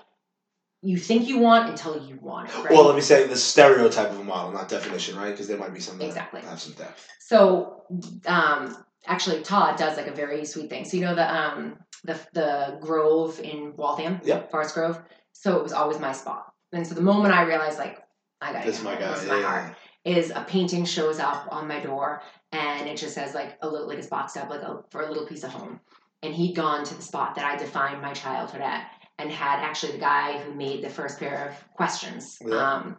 you 0.81 0.97
think 0.97 1.27
you 1.27 1.37
want 1.37 1.69
until 1.69 2.05
you 2.05 2.17
want 2.21 2.49
it, 2.49 2.55
right? 2.55 2.71
Well, 2.71 2.85
let 2.85 2.95
me 2.95 3.01
say 3.01 3.25
the 3.27 3.37
stereotype 3.37 4.09
of 4.11 4.19
a 4.19 4.23
model, 4.23 4.51
not 4.51 4.67
definition, 4.67 5.15
right? 5.15 5.31
Because 5.31 5.47
there 5.47 5.57
might 5.57 5.73
be 5.73 5.79
some 5.79 5.97
that 5.97 6.05
Exactly. 6.05 6.41
have 6.41 6.59
some 6.59 6.73
depth. 6.73 7.07
So, 7.19 7.83
um, 8.25 8.75
actually, 9.05 9.41
Todd 9.41 9.77
does 9.77 9.97
like 9.97 10.07
a 10.07 10.13
very 10.15 10.45
sweet 10.45 10.69
thing. 10.69 10.85
So 10.85 10.97
you 10.97 11.03
know 11.05 11.15
the 11.15 11.33
um 11.33 11.77
the 12.03 12.19
the 12.33 12.77
Grove 12.81 13.39
in 13.39 13.75
Waltham, 13.75 14.19
Yep. 14.23 14.51
Forest 14.51 14.75
Grove. 14.75 15.01
So 15.33 15.57
it 15.57 15.63
was 15.63 15.73
always 15.73 15.99
my 15.99 16.11
spot. 16.11 16.53
And 16.71 16.85
so 16.85 16.95
the 16.95 17.01
moment 17.01 17.33
I 17.33 17.43
realized 17.43 17.77
like 17.79 17.99
I 18.41 18.53
got 18.53 18.65
This 18.65 18.77
is 18.79 18.83
my 18.83 18.95
guy. 18.95 19.11
this 19.13 19.25
yeah, 19.25 19.35
my 19.35 19.41
heart, 19.41 19.75
is 20.05 20.31
a 20.31 20.43
painting 20.47 20.85
shows 20.85 21.19
up 21.19 21.47
on 21.51 21.67
my 21.67 21.79
door 21.79 22.21
and 22.51 22.89
it 22.89 22.97
just 22.97 23.15
says 23.15 23.33
like 23.33 23.57
a 23.61 23.67
little 23.69 23.87
like 23.87 23.97
it's 23.97 24.07
boxed 24.07 24.37
up 24.37 24.49
like 24.49 24.61
a, 24.61 24.83
for 24.91 25.01
a 25.03 25.07
little 25.07 25.25
piece 25.25 25.43
of 25.43 25.51
home. 25.51 25.79
And 26.21 26.33
he'd 26.33 26.55
gone 26.55 26.83
to 26.85 26.93
the 26.95 27.01
spot 27.01 27.35
that 27.35 27.45
I 27.45 27.57
defined 27.57 28.01
my 28.01 28.13
childhood 28.13 28.61
at 28.61 28.87
and 29.19 29.29
had 29.31 29.59
actually 29.59 29.91
the 29.93 29.97
guy 29.99 30.39
who 30.39 30.53
made 30.55 30.83
the 30.83 30.89
first 30.89 31.19
pair 31.19 31.49
of 31.49 31.73
questions. 31.75 32.37
Yeah. 32.41 32.55
Um, 32.55 32.97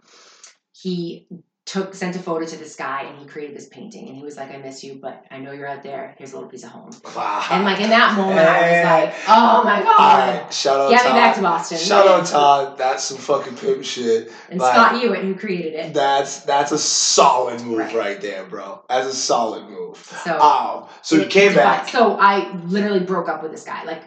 he 0.72 1.26
took 1.66 1.94
sent 1.94 2.14
a 2.14 2.18
photo 2.18 2.44
to 2.44 2.56
this 2.58 2.76
guy 2.76 3.04
and 3.04 3.18
he 3.18 3.24
created 3.24 3.56
this 3.56 3.68
painting 3.68 4.06
and 4.08 4.14
he 4.14 4.22
was 4.22 4.36
like, 4.36 4.50
I 4.50 4.58
miss 4.58 4.84
you, 4.84 4.96
but 5.00 5.24
I 5.30 5.38
know 5.38 5.52
you're 5.52 5.66
out 5.66 5.82
there. 5.82 6.14
Here's 6.18 6.32
a 6.32 6.36
little 6.36 6.50
piece 6.50 6.62
of 6.62 6.68
home. 6.68 6.90
Wow. 7.16 7.46
And 7.50 7.64
like 7.64 7.80
in 7.80 7.88
that 7.88 8.14
moment, 8.18 8.38
I 8.38 8.70
was 8.70 8.84
like, 8.84 9.14
oh 9.28 9.64
my 9.64 9.82
god. 9.82 10.42
right, 10.42 10.52
shout 10.52 10.78
out 10.78 10.90
Get 10.90 11.02
Todd. 11.02 11.14
me 11.14 11.18
back 11.18 11.36
to 11.36 11.42
Boston. 11.42 11.78
Shout 11.78 12.06
out 12.06 12.26
Todd. 12.26 12.76
That's 12.76 13.04
some 13.04 13.16
fucking 13.16 13.56
pimp 13.56 13.82
shit. 13.82 14.30
And 14.50 14.60
Like- 14.60 14.74
Scott 14.74 15.00
Hewitt, 15.00 15.24
who 15.24 15.34
created 15.34 15.74
it. 15.74 15.94
That's 15.94 16.40
that's 16.40 16.70
a 16.72 16.78
solid 16.78 17.62
move 17.62 17.78
Right. 17.78 17.94
right, 17.94 18.20
there, 18.20 18.44
bro. 18.44 18.84
That's 18.90 19.06
a 19.06 19.14
solid 19.14 19.66
move. 19.68 19.96
So 19.96 20.36
Oh, 20.38 20.90
so 21.00 21.16
you 21.16 21.26
came 21.26 21.54
back. 21.54 21.88
So 21.88 22.18
I 22.20 22.54
literally 22.66 23.00
broke 23.00 23.28
up 23.30 23.42
with 23.42 23.52
this 23.52 23.64
guy. 23.64 23.84
Like 23.84 24.02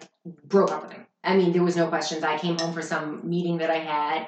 broke 0.45 0.71
up 0.71 0.83
with 0.83 0.91
him. 0.91 1.07
I 1.23 1.35
mean, 1.35 1.53
there 1.53 1.63
was 1.63 1.75
no 1.75 1.87
questions. 1.87 2.23
I 2.23 2.37
came 2.37 2.57
home 2.59 2.73
for 2.73 2.83
some 2.83 3.27
meeting 3.27 3.57
that 3.57 3.71
I 3.71 3.79
had. 3.79 4.27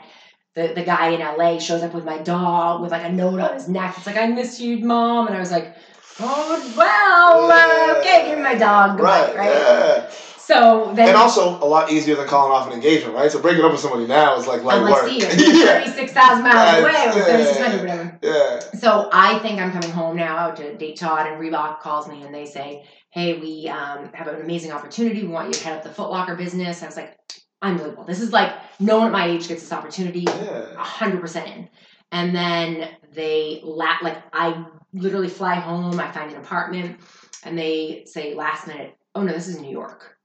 The, 0.67 0.73
the 0.73 0.83
guy 0.83 1.09
in 1.09 1.19
LA 1.21 1.57
shows 1.59 1.81
up 1.83 1.93
with 1.93 2.05
my 2.05 2.17
dog 2.17 2.81
with 2.81 2.91
like 2.91 3.03
a 3.05 3.11
note 3.11 3.39
on 3.39 3.53
his 3.53 3.67
neck. 3.69 3.95
It's 3.97 4.05
like, 4.07 4.17
I 4.17 4.27
miss 4.27 4.59
you, 4.59 4.79
mom. 4.79 5.27
And 5.27 5.35
I 5.35 5.39
was 5.39 5.51
like, 5.51 5.75
oh, 6.19 6.73
well, 6.77 7.51
uh, 7.51 7.99
okay, 7.99 8.27
give 8.29 8.37
me 8.37 8.43
my 8.43 8.55
dog. 8.55 8.97
Goodbye, 8.97 9.27
Right. 9.27 9.35
right? 9.37 9.49
Yeah. 9.51 10.09
So 10.37 10.91
then. 10.95 11.09
And 11.09 11.17
also 11.17 11.57
a 11.63 11.67
lot 11.75 11.91
easier 11.91 12.15
than 12.15 12.27
calling 12.27 12.51
off 12.51 12.65
an 12.67 12.73
engagement, 12.73 13.13
right? 13.15 13.31
So 13.31 13.39
breaking 13.39 13.63
up 13.63 13.71
with 13.71 13.79
somebody 13.81 14.07
now 14.07 14.35
is 14.37 14.47
like 14.47 14.63
like, 14.63 14.81
work. 14.81 15.07
see 15.07 15.17
you. 15.19 15.65
36,000 15.65 16.43
miles 16.43 16.79
away 16.81 17.07
or 17.07 17.11
3,600, 17.11 17.79
whatever. 17.81 18.19
yeah. 18.23 18.59
So 18.79 19.09
I 19.13 19.37
think 19.39 19.59
I'm 19.61 19.71
coming 19.71 19.91
home 19.91 20.15
now 20.15 20.49
to 20.51 20.75
date 20.75 20.97
Todd, 20.97 21.27
and 21.27 21.39
Reebok 21.39 21.79
calls 21.81 22.07
me 22.07 22.23
and 22.23 22.33
they 22.33 22.45
say, 22.47 22.83
"Hey, 23.11 23.37
we 23.39 23.69
um, 23.69 24.09
have 24.13 24.27
an 24.27 24.41
amazing 24.41 24.71
opportunity. 24.71 25.21
We 25.21 25.27
want 25.27 25.47
you 25.49 25.53
to 25.53 25.63
head 25.63 25.77
up 25.77 25.83
the 25.83 25.91
Foot 25.91 26.09
Locker 26.09 26.35
business." 26.35 26.81
I 26.81 26.87
was 26.87 26.97
like, 26.97 27.15
"Unbelievable! 27.61 28.05
This 28.05 28.21
is 28.21 28.31
like 28.31 28.53
no 28.79 28.97
one 28.97 29.07
at 29.07 29.11
my 29.13 29.25
age 29.27 29.47
gets 29.47 29.61
this 29.61 29.71
opportunity. 29.73 30.21
Yeah. 30.21 30.75
hundred 30.75 31.21
percent 31.21 31.47
in." 31.47 31.69
And 32.11 32.35
then 32.35 32.89
they 33.13 33.61
la- 33.63 33.97
like 34.01 34.17
I 34.33 34.65
literally 34.93 35.29
fly 35.29 35.55
home. 35.55 35.99
I 35.99 36.11
find 36.11 36.31
an 36.31 36.37
apartment, 36.37 36.99
and 37.43 37.57
they 37.57 38.03
say 38.05 38.33
last 38.33 38.67
minute, 38.67 38.95
"Oh 39.15 39.21
no, 39.23 39.33
this 39.33 39.47
is 39.47 39.59
New 39.59 39.71
York." 39.71 40.15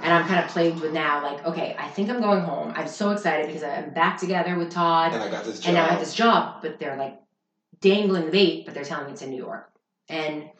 And 0.00 0.12
I'm 0.12 0.26
kind 0.26 0.44
of 0.44 0.50
plagued 0.50 0.80
with 0.80 0.92
now, 0.92 1.22
like, 1.22 1.44
okay, 1.46 1.76
I 1.78 1.86
think 1.88 2.10
I'm 2.10 2.20
going 2.20 2.40
home. 2.40 2.72
I'm 2.74 2.88
so 2.88 3.10
excited 3.10 3.46
because 3.46 3.62
I'm 3.62 3.94
back 3.94 4.18
together 4.18 4.56
with 4.58 4.70
Todd 4.70 5.12
And 5.12 5.22
I 5.22 5.30
got 5.30 5.44
this 5.44 5.60
job. 5.60 5.66
and 5.68 5.74
now 5.76 5.84
I 5.84 5.88
have 5.90 6.00
this 6.00 6.14
job, 6.14 6.62
but 6.62 6.78
they're 6.80 6.96
like 6.96 7.16
dangling 7.80 8.26
the 8.26 8.30
bait, 8.32 8.64
but 8.64 8.74
they're 8.74 8.84
telling 8.84 9.06
me 9.06 9.12
it's 9.12 9.22
in 9.22 9.30
New 9.30 9.36
York. 9.38 9.70
And 10.08 10.50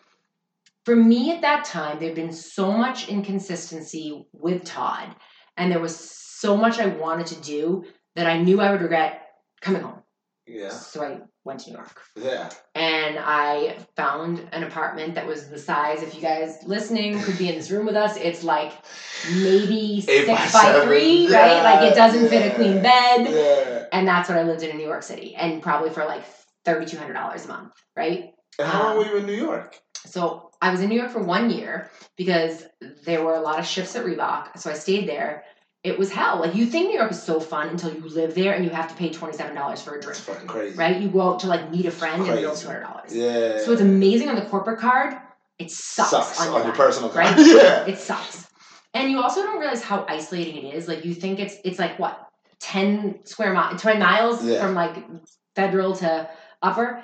for 0.85 0.95
me 0.95 1.33
at 1.33 1.41
that 1.43 1.65
time, 1.65 1.99
there'd 1.99 2.15
been 2.15 2.33
so 2.33 2.71
much 2.71 3.09
inconsistency 3.09 4.25
with 4.33 4.65
Todd, 4.65 5.15
and 5.57 5.71
there 5.73 5.81
was 5.81 5.97
so 5.99 6.57
much 6.57 6.79
I 6.79 6.87
wanted 6.87 7.27
to 7.29 7.41
do 7.41 7.85
that 8.17 8.27
I 8.27 8.39
knew 8.43 8.61
I 8.61 8.71
would 8.71 8.83
regret 8.83 9.23
coming 9.61 9.83
home. 9.83 10.01
yeah. 10.47 10.69
So 10.71 11.03
I 11.03 11.21
went 11.45 11.61
to 11.61 11.71
New 11.71 11.77
York. 11.77 12.01
Yeah. 12.17 12.49
And 12.75 13.19
I 13.19 13.77
found 13.97 14.47
an 14.53 14.63
apartment 14.63 15.15
that 15.15 15.27
was 15.27 15.49
the 15.49 15.59
size, 15.59 16.03
if 16.03 16.15
you 16.15 16.21
guys 16.23 16.59
listening 16.65 17.21
could 17.21 17.37
be 17.39 17.49
in 17.49 17.55
this 17.55 17.71
room 17.71 17.87
with 17.87 17.97
us, 17.97 18.17
it's 18.17 18.43
like 18.45 18.73
maybe 19.33 19.97
Eight 20.09 20.27
six 20.27 20.53
by 20.53 20.73
by, 20.73 20.85
three, 20.85 21.29
Yeah, 21.29 21.39
right? 21.41 21.63
Like 21.63 21.93
it 21.93 21.95
doesn't 21.95 22.29
fit 22.29 22.43
a 22.43 22.49
yeah. 22.49 22.55
queen 22.55 22.83
bed 22.83 23.21
Yeah. 23.31 23.87
and 23.93 24.07
that's 24.07 24.29
what 24.29 24.39
I 24.39 24.43
lived 24.43 24.63
in 24.63 24.71
in 24.71 24.77
New 24.77 24.87
York 24.87 25.03
City, 25.03 25.35
and 25.35 25.63
probably 25.63 25.91
for 25.91 26.05
like 26.05 26.25
thirty 26.65 26.87
two 26.87 26.97
hundred 26.99 27.15
dollars 27.15 27.45
a 27.45 27.49
month, 27.49 27.73
right? 27.97 28.33
And 28.59 28.69
how 28.69 28.83
long 28.85 28.93
um, 28.93 28.99
were 28.99 29.11
you 29.13 29.17
in 29.19 29.27
New 29.27 29.33
York? 29.35 29.79
So 30.07 30.51
I 30.65 30.71
was 30.71 30.81
in 30.81 30.89
New 30.89 30.99
York 31.03 31.11
for 31.11 31.23
one 31.23 31.51
year 31.51 31.91
because 32.17 32.65
there 33.05 33.23
were 33.25 33.35
a 33.35 33.41
lot 33.49 33.59
of 33.59 33.67
shifts 33.67 33.95
at 33.97 34.05
Reebok, 34.05 34.59
so 34.59 34.71
I 34.71 34.75
stayed 34.75 35.07
there. 35.09 35.45
It 35.83 35.99
was 35.99 36.11
hell. 36.11 36.41
Like 36.41 36.55
you 36.55 36.65
think 36.65 36.89
New 36.89 36.99
York 36.99 37.11
is 37.13 37.23
so 37.23 37.39
fun 37.39 37.69
until 37.69 37.93
you 37.95 38.01
live 38.09 38.35
there 38.35 38.55
and 38.55 38.65
you 38.65 38.71
have 38.71 38.89
to 38.89 38.95
pay 38.95 39.11
twenty 39.11 39.37
seven 39.37 39.55
dollars 39.55 39.83
for 39.83 39.93
a 39.93 39.97
It's 39.99 40.07
drink, 40.07 40.19
fucking 40.21 40.49
crazy. 40.49 40.77
right? 40.79 40.97
You 41.03 41.09
go 41.11 41.21
out 41.21 41.41
to 41.41 41.47
like 41.49 41.71
meet 41.71 41.85
a 41.85 41.91
friend 41.91 42.23
and 42.23 42.41
bill 42.41 42.51
Crazy. 42.51 42.63
two 42.63 42.69
hundred 42.69 42.85
dollars. 42.85 43.15
Yeah. 43.15 43.59
So 43.65 43.73
it's 43.73 43.83
amazing 43.83 44.29
on 44.31 44.37
the 44.37 44.47
corporate 44.47 44.79
card. 44.81 45.15
It 45.59 45.71
sucks, 45.71 46.41
on, 46.41 46.47
your 46.47 46.57
your 46.61 46.69
life, 46.69 46.77
personal 46.77 47.11
card. 47.11 47.27
right? 47.27 47.39
yeah. 47.47 47.85
It 47.93 47.99
sucks. 47.99 48.47
And 48.95 49.11
you 49.11 49.21
also 49.21 49.43
don't 49.43 49.59
realize 49.59 49.83
how 49.83 50.07
isolating 50.09 50.57
it 50.65 50.75
is. 50.75 50.89
Like 50.89 51.05
you 51.05 51.13
think 51.15 51.39
it's 51.39 51.57
it's 51.65 51.79
like 51.79 51.99
what 51.99 52.15
ten 52.61 53.21
square 53.25 53.53
miles, 53.53 53.83
twenty 53.83 53.99
miles 54.01 54.43
Yeah. 54.43 54.63
from 54.63 54.75
like 54.75 54.97
federal 55.55 55.95
to 55.97 56.31
upper. 56.63 57.03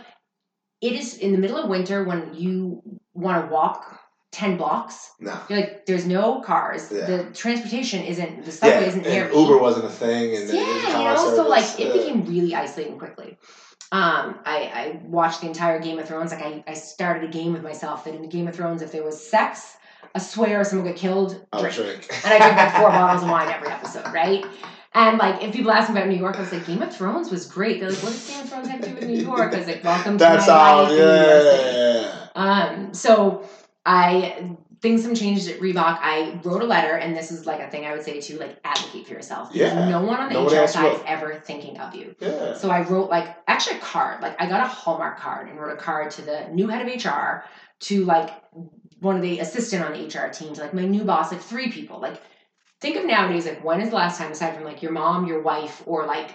It 0.80 0.92
is 0.92 1.18
in 1.18 1.32
the 1.32 1.38
middle 1.38 1.58
of 1.58 1.68
winter 1.68 2.04
when 2.04 2.34
you 2.34 2.82
want 3.14 3.44
to 3.46 3.52
walk 3.52 4.00
ten 4.32 4.56
blocks. 4.56 5.10
No. 5.18 5.38
You're 5.48 5.60
like, 5.60 5.86
there's 5.86 6.06
no 6.06 6.40
cars. 6.40 6.90
Yeah. 6.90 7.06
The 7.06 7.24
transportation 7.34 8.02
isn't. 8.04 8.44
The 8.44 8.52
subway 8.52 8.80
Yeah. 8.82 8.86
isn't 8.88 9.04
me. 9.04 9.40
Uber 9.40 9.58
wasn't 9.58 9.86
a 9.86 9.90
thing. 9.90 10.36
And 10.36 10.48
Yeah, 10.48 10.98
you 10.98 11.04
know, 11.04 11.16
so 11.16 11.48
like 11.48 11.64
service, 11.64 11.80
it 11.80 11.92
became 11.92 12.24
really 12.24 12.54
isolating 12.54 12.98
quickly. 12.98 13.36
Um, 13.92 14.38
I, 14.44 14.70
I 14.72 15.00
watched 15.04 15.40
the 15.40 15.48
entire 15.48 15.80
Game 15.80 15.98
of 15.98 16.06
Thrones. 16.06 16.30
Like 16.30 16.42
I, 16.42 16.62
I 16.68 16.74
started 16.74 17.28
a 17.28 17.32
game 17.32 17.52
with 17.52 17.62
myself 17.64 18.04
that 18.04 18.14
in 18.14 18.22
the 18.22 18.28
Game 18.28 18.46
of 18.46 18.54
Thrones, 18.54 18.82
if 18.82 18.92
there 18.92 19.02
was 19.02 19.20
sex, 19.28 19.76
a 20.14 20.20
swear, 20.20 20.62
someone 20.62 20.86
got 20.86 20.96
killed, 20.96 21.44
I'll 21.52 21.60
drink. 21.60 21.74
drink. 21.74 22.08
And 22.24 22.32
I 22.32 22.38
drink 22.38 22.56
like 22.56 22.72
four 22.74 22.88
bottles 22.90 23.24
of 23.24 23.30
wine 23.30 23.48
every 23.48 23.68
episode, 23.68 24.06
right? 24.14 24.44
And 24.92 25.18
like, 25.18 25.42
if 25.42 25.54
people 25.54 25.70
ask 25.70 25.88
me 25.88 25.96
about 25.96 26.08
New 26.08 26.18
York, 26.18 26.36
I 26.36 26.40
was 26.40 26.52
like, 26.52 26.66
Game 26.66 26.82
of 26.82 26.94
Thrones 26.94 27.30
was 27.30 27.46
great. 27.46 27.80
They're 27.80 27.90
like, 27.90 28.02
what 28.02 28.12
does 28.12 28.28
Game 28.28 28.40
of 28.40 28.48
Thrones 28.48 28.68
have 28.68 28.80
to 28.80 28.88
do 28.88 28.94
with 28.94 29.04
New 29.04 29.22
York? 29.22 29.54
I 29.54 29.58
was 29.58 29.66
like, 29.66 29.84
welcome 29.84 30.14
to 30.14 30.18
That's 30.18 30.48
my 30.48 30.52
how. 30.52 30.82
life 30.82 30.90
New 30.90 30.96
York 30.96 31.06
Yeah. 31.06 32.28
Um, 32.34 32.94
so 32.94 33.48
I 33.86 34.56
things 34.80 35.04
have 35.04 35.14
changed 35.16 35.48
at 35.48 35.60
Reebok. 35.60 35.98
I 36.00 36.40
wrote 36.42 36.62
a 36.62 36.66
letter, 36.66 36.94
and 36.94 37.14
this 37.14 37.30
is 37.30 37.46
like 37.46 37.60
a 37.60 37.70
thing 37.70 37.84
I 37.86 37.92
would 37.92 38.02
say 38.02 38.20
to 38.20 38.38
like 38.38 38.58
advocate 38.64 39.06
for 39.06 39.12
yourself. 39.12 39.50
Yeah. 39.52 39.88
No 39.88 40.02
one 40.02 40.20
on 40.20 40.28
the 40.32 40.34
No 40.34 40.46
HR 40.46 40.66
side 40.66 40.94
is 40.94 41.00
ever 41.06 41.34
thinking 41.34 41.78
of 41.78 41.94
you. 41.94 42.14
Yeah. 42.18 42.54
So 42.54 42.70
I 42.70 42.82
wrote 42.82 43.10
like 43.10 43.36
actually 43.46 43.76
a 43.76 43.80
card. 43.80 44.22
Like 44.22 44.40
I 44.40 44.46
got 44.46 44.60
a 44.60 44.68
Hallmark 44.68 45.18
card 45.18 45.48
and 45.48 45.58
wrote 45.58 45.72
a 45.72 45.76
card 45.76 46.10
to 46.12 46.22
the 46.22 46.48
new 46.50 46.68
head 46.68 46.86
of 46.86 47.04
HR, 47.04 47.44
to 47.80 48.04
like 48.04 48.30
one 49.00 49.16
of 49.16 49.22
the 49.22 49.40
assistant 49.40 49.84
on 49.84 49.92
the 49.92 50.06
HR 50.06 50.30
team, 50.30 50.54
to 50.54 50.62
like 50.62 50.74
my 50.74 50.84
new 50.84 51.04
boss, 51.04 51.30
like 51.30 51.42
three 51.42 51.70
people. 51.70 52.00
Like 52.00 52.20
think 52.80 52.96
of 52.96 53.04
nowadays, 53.04 53.46
like 53.46 53.62
when 53.64 53.80
is 53.80 53.90
the 53.90 53.96
last 53.96 54.18
time 54.18 54.32
aside 54.32 54.54
from 54.54 54.64
like 54.64 54.82
your 54.82 54.92
mom, 54.92 55.26
your 55.26 55.42
wife, 55.42 55.82
or 55.86 56.06
like 56.06 56.30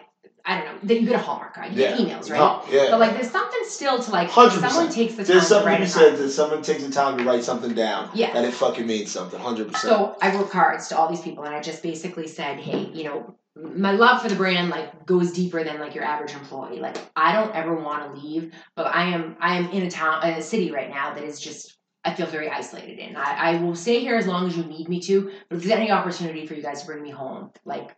I 0.48 0.60
don't 0.62 0.66
know, 0.68 0.80
that 0.84 1.02
you 1.02 1.08
get 1.08 1.16
a 1.16 1.20
Hallmark 1.20 1.56
card. 1.56 1.74
You 1.74 1.82
Yeah. 1.82 1.98
get 1.98 2.00
emails, 2.08 2.30
right? 2.30 2.38
No, 2.38 2.62
yeah. 2.70 2.91
But 2.91 3.00
like 3.00 3.14
there's 3.14 3.32
something 3.32 3.62
still 3.64 3.98
to 4.00 4.12
like 4.12 4.30
100%. 4.30 4.52
someone 4.70 4.91
takes 4.91 5.16
the 5.16 5.24
time 5.24 5.34
There's 5.34 5.48
something 5.48 5.72
to 5.72 5.78
card. 5.78 5.89
said 5.89 6.18
that 6.18 6.30
someone 6.30 6.62
takes 6.62 6.84
the 6.84 6.91
time 6.91 7.18
to 7.18 7.24
write 7.24 7.43
something 7.43 7.74
down. 7.74 8.12
Yeah. 8.14 8.32
That 8.32 8.46
it 8.46 8.54
fucking 8.54 8.86
means 8.86 9.12
something. 9.12 9.39
Hundred 9.39 9.72
percent. 9.72 9.91
So 9.91 10.16
I 10.22 10.36
wrote 10.36 10.52
cards 10.52 10.88
to 10.89 10.98
all 10.98 11.10
these 11.10 11.22
people, 11.22 11.46
and 11.46 11.56
I 11.56 11.62
just 11.62 11.82
basically 11.82 12.28
said, 12.28 12.60
"Hey, 12.60 12.91
you 12.93 13.06
know, 13.06 13.36
my 13.56 13.93
love 13.93 14.22
for 14.22 14.28
the 14.30 14.36
brand 14.36 14.70
like 14.70 15.06
goes 15.08 15.32
deeper 15.32 15.64
than 15.64 15.80
like 15.80 15.96
your 15.96 16.04
average 16.04 16.34
employee. 16.34 16.80
Like 16.80 16.98
I 17.16 17.32
don't 17.34 17.56
ever 17.56 17.74
want 17.74 18.14
to 18.14 18.22
leave, 18.22 18.54
but 18.76 18.86
I 18.86 19.06
am 19.06 19.38
I 19.39 19.56
am 19.56 19.72
in 19.72 19.82
a 19.84 19.89
town, 19.89 20.24
in 20.28 20.36
a 20.36 20.41
city 20.43 20.72
right 20.72 20.91
now 20.91 21.16
that 21.16 21.24
is 21.24 21.39
just 21.39 21.74
I 22.06 22.14
feel 22.14 22.28
very 22.28 22.49
isolated 22.49 22.99
in. 22.99 23.16
I, 23.16 23.53
I 23.53 23.62
will 23.62 23.76
stay 23.76 23.99
here 23.99 24.16
as 24.16 24.28
long 24.28 24.47
as 24.47 24.56
you 24.56 24.64
need 24.64 24.88
me 24.88 24.99
to, 25.01 25.32
but 25.49 25.58
if 25.58 25.64
there's 25.64 25.72
any 25.72 25.91
opportunity 25.91 26.45
for 26.45 26.53
you 26.53 26.62
guys 26.62 26.82
to 26.82 26.88
bring 26.88 27.01
me 27.01 27.10
home, 27.10 27.51
like 27.66 27.95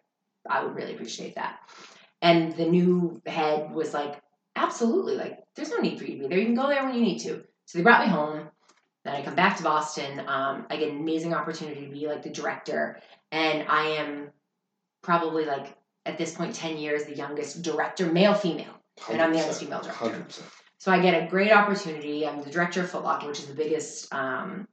I 0.49 0.63
would 0.63 0.75
really 0.75 0.93
appreciate 0.93 1.35
that." 1.35 1.59
And 2.21 2.53
the 2.53 2.65
new 2.65 3.21
head 3.25 3.71
was 3.71 3.93
like, 3.93 4.21
"Absolutely, 4.55 5.15
like 5.15 5.43
there's 5.55 5.69
no 5.69 5.77
need 5.77 5.99
for 5.99 6.05
you 6.05 6.15
to 6.15 6.23
be 6.23 6.27
there. 6.27 6.39
You 6.39 6.45
can 6.45 6.55
go 6.55 6.67
there 6.67 6.83
when 6.85 6.95
you 6.95 7.01
need 7.01 7.19
to." 7.19 7.43
So 7.65 7.77
they 7.77 7.83
brought 7.83 8.05
me 8.05 8.11
home. 8.11 8.47
Then 9.03 9.15
I 9.15 9.21
come 9.23 9.35
back 9.35 9.57
to 9.57 9.63
Boston. 9.63 10.19
Um, 10.21 10.65
I 10.69 10.77
get 10.77 10.89
an 10.89 10.99
amazing 10.99 11.33
opportunity 11.33 11.85
to 11.85 11.91
be 11.91 12.07
like 12.07 12.23
the 12.23 12.29
director, 12.29 12.99
and 13.31 13.67
I 13.67 13.83
am 13.89 14.29
probably 15.01 15.45
like 15.45 15.75
at 16.05 16.17
this 16.17 16.33
point 16.33 16.55
ten 16.55 16.77
years 16.77 17.03
the 17.03 17.15
youngest 17.15 17.61
director, 17.61 18.05
male 18.11 18.33
female. 18.33 18.73
and 19.09 19.21
I'm 19.21 19.31
the 19.31 19.39
youngest 19.39 19.59
female 19.59 19.81
director. 19.81 20.05
Hundred 20.05 20.25
percent. 20.25 20.47
So 20.79 20.91
I 20.91 21.01
get 21.01 21.23
a 21.23 21.27
great 21.27 21.51
opportunity. 21.51 22.27
I'm 22.27 22.41
the 22.41 22.51
director 22.51 22.81
of 22.81 22.91
Foot 22.91 23.03
Locker, 23.03 23.27
which 23.27 23.39
is 23.39 23.47
the 23.47 23.55
biggest, 23.55 24.13
um, 24.13 24.67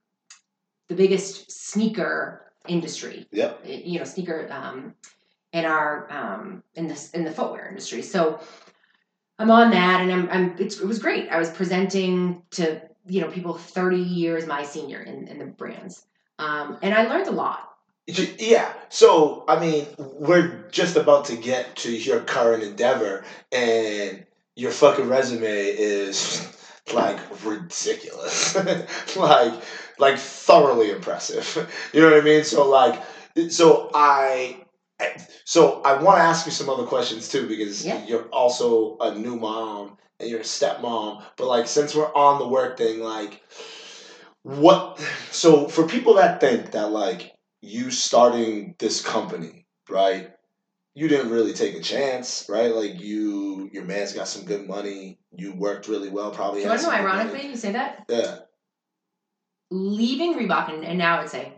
the 0.88 0.94
biggest 0.94 1.50
sneaker 1.50 2.52
industry. 2.68 3.26
Yep. 3.32 3.60
You 3.64 3.98
know, 3.98 4.04
sneaker 4.04 4.48
um, 4.50 4.94
in 5.52 5.64
our 5.64 6.10
um, 6.12 6.62
in 6.74 6.88
this 6.88 7.10
in 7.12 7.24
the 7.24 7.30
footwear 7.30 7.68
industry. 7.68 8.02
So 8.02 8.40
I'm 9.38 9.50
on 9.50 9.70
that, 9.70 10.02
and 10.02 10.12
I'm, 10.12 10.28
I'm 10.30 10.56
it's, 10.58 10.80
it 10.80 10.86
was 10.86 10.98
great. 10.98 11.28
I 11.30 11.38
was 11.38 11.50
presenting 11.50 12.42
to 12.52 12.82
you 13.06 13.20
know 13.20 13.30
people 13.30 13.54
30 13.54 13.96
years 13.96 14.46
my 14.46 14.64
senior 14.64 15.00
in, 15.02 15.28
in 15.28 15.38
the 15.38 15.46
brands, 15.46 16.06
um, 16.38 16.78
and 16.82 16.94
I 16.94 17.08
learned 17.08 17.28
a 17.28 17.32
lot. 17.32 17.70
Yeah. 18.06 18.72
So 18.90 19.44
I 19.48 19.58
mean, 19.58 19.86
we're 19.98 20.68
just 20.70 20.96
about 20.96 21.26
to 21.26 21.36
get 21.36 21.76
to 21.76 21.96
your 21.96 22.20
current 22.20 22.62
endeavor, 22.62 23.24
and 23.50 24.26
your 24.56 24.70
fucking 24.70 25.08
resume 25.08 25.46
is 25.46 26.46
like 26.92 27.18
ridiculous, 27.44 28.54
like 29.16 29.62
like 29.98 30.18
thoroughly 30.18 30.90
impressive. 30.90 31.68
You 31.92 32.00
know 32.02 32.10
what 32.10 32.20
I 32.20 32.24
mean? 32.24 32.44
So 32.44 32.68
like, 32.68 33.02
so 33.50 33.90
I. 33.94 34.60
So 35.44 35.82
I 35.82 36.00
want 36.02 36.18
to 36.18 36.22
ask 36.22 36.46
you 36.46 36.52
some 36.52 36.70
other 36.70 36.84
questions 36.86 37.28
too 37.28 37.46
because 37.46 37.84
Yeah. 37.84 38.04
you're 38.06 38.28
also 38.32 38.96
a 39.00 39.14
new 39.14 39.36
mom 39.36 39.96
and 40.20 40.28
you're 40.30 40.40
a 40.40 40.44
stepmom. 40.44 41.22
But 41.36 41.46
like, 41.48 41.66
since 41.66 41.94
we're 41.94 42.12
on 42.14 42.38
the 42.38 42.48
work 42.48 42.78
thing, 42.78 43.00
like, 43.00 43.42
what? 44.42 44.98
So 45.30 45.68
for 45.68 45.86
people 45.86 46.14
that 46.14 46.40
think 46.40 46.72
that 46.72 46.90
like 46.90 47.32
you 47.60 47.90
starting 47.90 48.74
this 48.78 49.00
company, 49.02 49.66
right? 49.88 50.30
You 50.94 51.08
didn't 51.08 51.30
really 51.30 51.52
take 51.52 51.74
a 51.74 51.80
chance, 51.80 52.46
right? 52.48 52.72
Like 52.74 53.00
you, 53.00 53.68
your 53.72 53.84
man's 53.84 54.12
got 54.12 54.28
some 54.28 54.44
good 54.44 54.66
money. 54.68 55.18
You 55.32 55.52
worked 55.54 55.88
really 55.88 56.08
well, 56.08 56.30
probably. 56.30 56.60
Do 56.60 56.64
you 56.64 56.68
want 56.70 56.80
to 56.82 56.86
know? 56.86 56.92
good 56.92 57.02
money. 57.02 57.18
Ironically, 57.18 57.48
you 57.48 57.56
say 57.56 57.72
that 57.72 58.04
yeah, 58.08 58.36
leaving 59.70 60.34
Reebok, 60.34 60.72
and, 60.72 60.84
and 60.84 60.98
now 60.98 61.16
I 61.16 61.20
would 61.20 61.30
say 61.30 61.52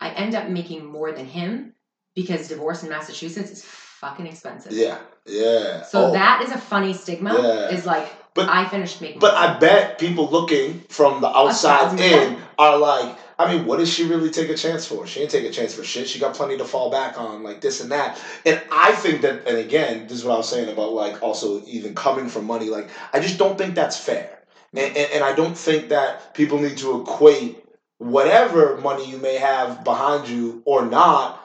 I 0.00 0.10
end 0.10 0.34
up 0.34 0.48
making 0.48 0.84
more 0.86 1.12
than 1.12 1.26
him 1.26 1.74
because 2.14 2.48
divorce 2.48 2.82
in 2.82 2.88
Massachusetts 2.88 3.50
is 3.50 3.64
fucking 3.64 4.26
expensive. 4.26 4.72
yeah, 4.72 4.98
yeah. 5.26 5.82
So 5.82 6.06
Oh, 6.06 6.12
that 6.12 6.42
is 6.44 6.50
a 6.52 6.58
funny 6.58 6.92
stigma. 6.94 7.34
Yeah. 7.34 7.70
Is 7.70 7.84
like 7.84 8.08
But- 8.38 8.48
I 8.48 8.68
finished 8.68 9.00
making. 9.00 9.18
But 9.18 9.34
I 9.34 9.58
bet 9.58 9.98
people 9.98 10.28
looking 10.30 10.80
from 10.88 11.20
the 11.20 11.28
outside 11.28 11.98
in 12.00 12.38
are 12.58 12.78
like, 12.78 13.16
I 13.38 13.54
mean, 13.54 13.66
what 13.66 13.78
does 13.78 13.92
she 13.92 14.04
really 14.04 14.30
take 14.30 14.48
a 14.48 14.56
chance 14.56 14.84
for? 14.84 15.06
She 15.06 15.20
ain't 15.20 15.30
take 15.30 15.44
a 15.44 15.50
chance 15.50 15.72
for 15.74 15.84
shit. 15.84 16.08
She 16.08 16.18
got 16.18 16.34
plenty 16.34 16.56
to 16.56 16.64
fall 16.64 16.90
back 16.90 17.18
on, 17.18 17.42
like 17.44 17.60
this 17.60 17.80
and 17.80 17.92
that. 17.92 18.20
And 18.44 18.60
I 18.72 18.92
think 18.92 19.22
that, 19.22 19.46
and 19.46 19.58
again, 19.58 20.08
this 20.08 20.18
is 20.18 20.24
what 20.24 20.34
I 20.34 20.36
was 20.38 20.48
saying 20.48 20.68
about 20.68 20.92
like 20.92 21.22
also 21.22 21.62
even 21.64 21.94
coming 21.94 22.28
from 22.28 22.46
money. 22.46 22.68
Like, 22.68 22.90
I 23.12 23.20
just 23.20 23.38
don't 23.38 23.56
think 23.56 23.74
that's 23.74 23.96
fair. 23.96 24.42
And, 24.74 24.96
and, 24.96 25.12
and 25.12 25.24
I 25.24 25.34
don't 25.34 25.56
think 25.56 25.90
that 25.90 26.34
people 26.34 26.58
need 26.58 26.78
to 26.78 27.00
equate 27.02 27.64
whatever 27.98 28.76
money 28.78 29.08
you 29.08 29.18
may 29.18 29.34
have 29.34 29.84
behind 29.84 30.28
you 30.28 30.62
or 30.64 30.84
not. 30.84 31.44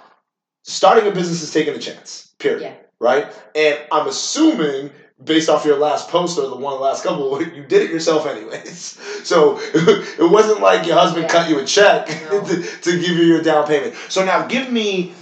Starting 0.63 1.09
a 1.11 1.13
business 1.13 1.41
is 1.41 1.51
taking 1.51 1.75
a 1.75 1.79
chance, 1.79 2.33
period. 2.39 2.61
Yeah. 2.61 2.73
Right? 2.99 3.27
And 3.55 3.77
I'm 3.91 4.07
assuming 4.07 4.91
based 5.21 5.49
off 5.49 5.65
your 5.65 5.77
last 5.77 6.09
post 6.09 6.37
or 6.37 6.47
the 6.47 6.55
one 6.55 6.79
last 6.79 7.03
couple, 7.03 7.41
you 7.55 7.63
did 7.63 7.81
it 7.83 7.89
yourself 7.91 8.25
anyways. 8.25 8.99
So 9.23 9.57
it 9.73 10.29
wasn't 10.29 10.59
like 10.59 10.85
your 10.85 10.97
husband 10.97 11.23
Yeah. 11.23 11.29
cut 11.29 11.49
you 11.49 11.57
a 11.59 11.63
check 11.63 12.07
to, 12.07 12.61
to 12.81 12.91
give 12.99 13.15
you 13.15 13.23
your 13.23 13.41
down 13.41 13.65
payment. 13.65 13.95
So 14.09 14.25
now 14.25 14.45
give 14.47 14.69
me. 14.69 15.13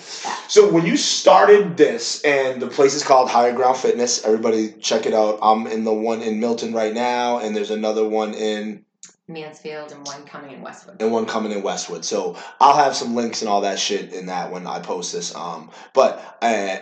So 0.48 0.72
when 0.72 0.88
you 0.88 0.98
started 0.98 1.78
this, 1.78 2.24
and 2.24 2.60
the 2.60 2.68
place 2.68 2.96
is 2.96 3.04
called 3.04 3.30
Higher 3.30 3.54
Ground 3.54 3.78
Fitness, 3.78 4.26
everybody 4.26 4.72
check 4.74 5.06
it 5.06 5.14
out. 5.14 5.38
I'm 5.44 5.68
in 5.68 5.84
the 5.84 5.94
one 5.94 6.24
in 6.24 6.40
Milton 6.40 6.74
right 6.74 6.94
now, 6.94 7.38
and 7.38 7.56
there's 7.56 7.70
another 7.70 8.08
one 8.08 8.34
in 8.34 8.86
Mansfield 9.28 9.92
and 9.92 10.06
one 10.06 10.24
coming 10.26 10.52
in 10.52 10.62
Westwood. 10.62 11.00
and 11.00 11.12
one 11.12 11.26
coming 11.28 11.52
in 11.52 11.62
Westwood. 11.62 12.04
So 12.04 12.36
I'll 12.60 12.76
have 12.76 12.96
some 12.96 13.16
links 13.16 13.42
and 13.44 13.50
all 13.50 13.62
that 13.62 13.78
shit 13.80 14.14
in 14.14 14.26
that 14.28 14.52
when 14.52 14.66
I 14.66 14.80
post 14.80 15.14
this. 15.14 15.34
Um, 15.36 15.70
but 15.94 16.38
uh, 16.42 16.78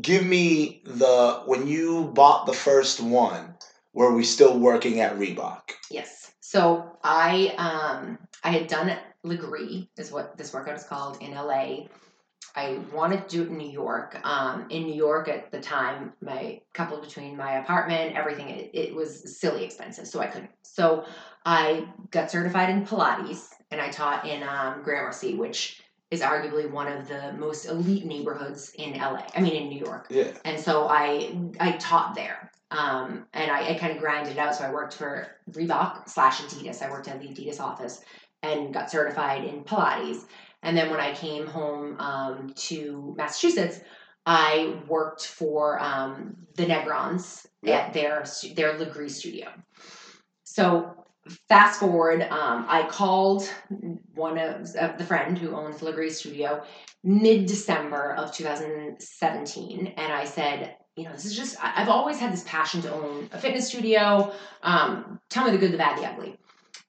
give 0.00 0.24
me 0.24 0.82
the 0.84 1.42
when 1.46 1.66
you 1.66 2.04
bought 2.14 2.46
the 2.46 2.52
first 2.52 3.00
one. 3.00 3.54
Were 3.92 4.14
we 4.14 4.22
still 4.22 4.58
working 4.58 5.00
at 5.00 5.16
Reebok? 5.16 5.70
Yes. 5.90 6.30
So 6.40 6.98
I 7.02 7.54
um 7.58 8.18
I 8.44 8.50
had 8.50 8.68
done 8.68 8.96
Lagree 9.24 9.88
is 9.96 10.12
what 10.12 10.36
this 10.36 10.52
workout 10.52 10.76
is 10.76 10.84
called 10.84 11.20
in 11.20 11.32
LA. 11.32 11.86
I 12.54 12.78
wanted 12.92 13.28
to 13.28 13.36
do 13.36 13.42
it 13.42 13.48
in 13.48 13.58
New 13.58 13.70
York. 13.70 14.18
Um, 14.24 14.66
in 14.70 14.84
New 14.84 14.94
York 14.94 15.28
at 15.28 15.52
the 15.52 15.60
time, 15.60 16.12
my 16.20 16.60
couple 16.72 17.00
between 17.00 17.36
my 17.36 17.58
apartment, 17.58 18.16
everything, 18.16 18.48
it, 18.48 18.70
it 18.74 18.94
was 18.94 19.38
silly 19.38 19.64
expensive, 19.64 20.08
so 20.08 20.18
I 20.20 20.26
couldn't. 20.26 20.50
So 20.62 21.04
I 21.44 21.86
got 22.10 22.30
certified 22.30 22.70
in 22.70 22.84
Pilates, 22.84 23.50
and 23.70 23.80
I 23.80 23.90
taught 23.90 24.26
in 24.26 24.42
um, 24.42 24.82
Gramercy, 24.82 25.34
which 25.34 25.80
is 26.10 26.20
arguably 26.20 26.70
one 26.70 26.88
of 26.90 27.06
the 27.08 27.32
most 27.34 27.66
elite 27.66 28.04
neighborhoods 28.06 28.72
in 28.78 28.94
LA. 28.94 29.22
I 29.34 29.40
mean, 29.40 29.54
in 29.54 29.68
New 29.68 29.78
York 29.84 30.06
Yeah. 30.10 30.30
and 30.44 30.58
so 30.58 30.88
I 30.88 31.36
I 31.60 31.72
taught 31.72 32.14
there. 32.14 32.50
Um, 32.70 33.26
and 33.32 33.50
I, 33.50 33.70
I 33.70 33.74
kind 33.78 33.92
of 33.92 33.98
grinded 33.98 34.32
it 34.32 34.38
out. 34.38 34.54
So 34.54 34.62
I 34.64 34.70
worked 34.70 34.94
for 34.94 35.26
Reebok 35.52 36.06
slash 36.08 36.42
Adidas. 36.42 36.82
I 36.82 36.90
worked 36.90 37.08
at 37.08 37.18
the 37.20 37.28
Adidas 37.28 37.60
office 37.60 38.02
and 38.42 38.74
got 38.74 38.90
certified 38.90 39.44
in 39.44 39.64
Pilates. 39.64 40.24
And 40.62 40.76
then 40.76 40.90
when 40.90 41.00
I 41.00 41.14
came 41.14 41.46
home 41.46 41.98
um, 41.98 42.52
to 42.56 43.14
Massachusetts, 43.16 43.80
I 44.26 44.76
worked 44.86 45.26
for 45.26 45.80
um, 45.80 46.36
the 46.56 46.66
Negrons 46.66 47.46
Yeah. 47.62 47.78
at 47.78 47.94
their 47.94 48.24
their 48.54 48.74
Lagree 48.74 49.10
studio. 49.10 49.48
So 50.44 51.06
fast 51.48 51.80
forward, 51.80 52.22
um, 52.22 52.66
I 52.68 52.86
called 52.88 53.48
one 54.14 54.38
of 54.38 54.74
uh, 54.76 54.96
the 54.96 55.04
friend 55.04 55.36
who 55.38 55.54
owns 55.54 55.78
the 55.78 55.90
Lagree 55.90 56.10
studio 56.10 56.62
mid 57.04 57.46
December 57.46 58.14
of 58.14 58.32
2017, 58.32 59.94
and 59.96 60.12
I 60.12 60.24
said, 60.24 60.76
you 60.96 61.04
know, 61.04 61.12
this 61.12 61.24
is 61.24 61.36
just 61.36 61.56
I've 61.62 61.88
always 61.88 62.18
had 62.18 62.32
this 62.32 62.44
passion 62.44 62.82
to 62.82 62.92
own 62.92 63.28
a 63.32 63.38
fitness 63.38 63.68
studio. 63.68 64.32
Um, 64.62 65.20
tell 65.30 65.44
me 65.44 65.52
the 65.52 65.58
good, 65.58 65.72
the 65.72 65.78
bad, 65.78 65.98
the 65.98 66.06
ugly. 66.06 66.36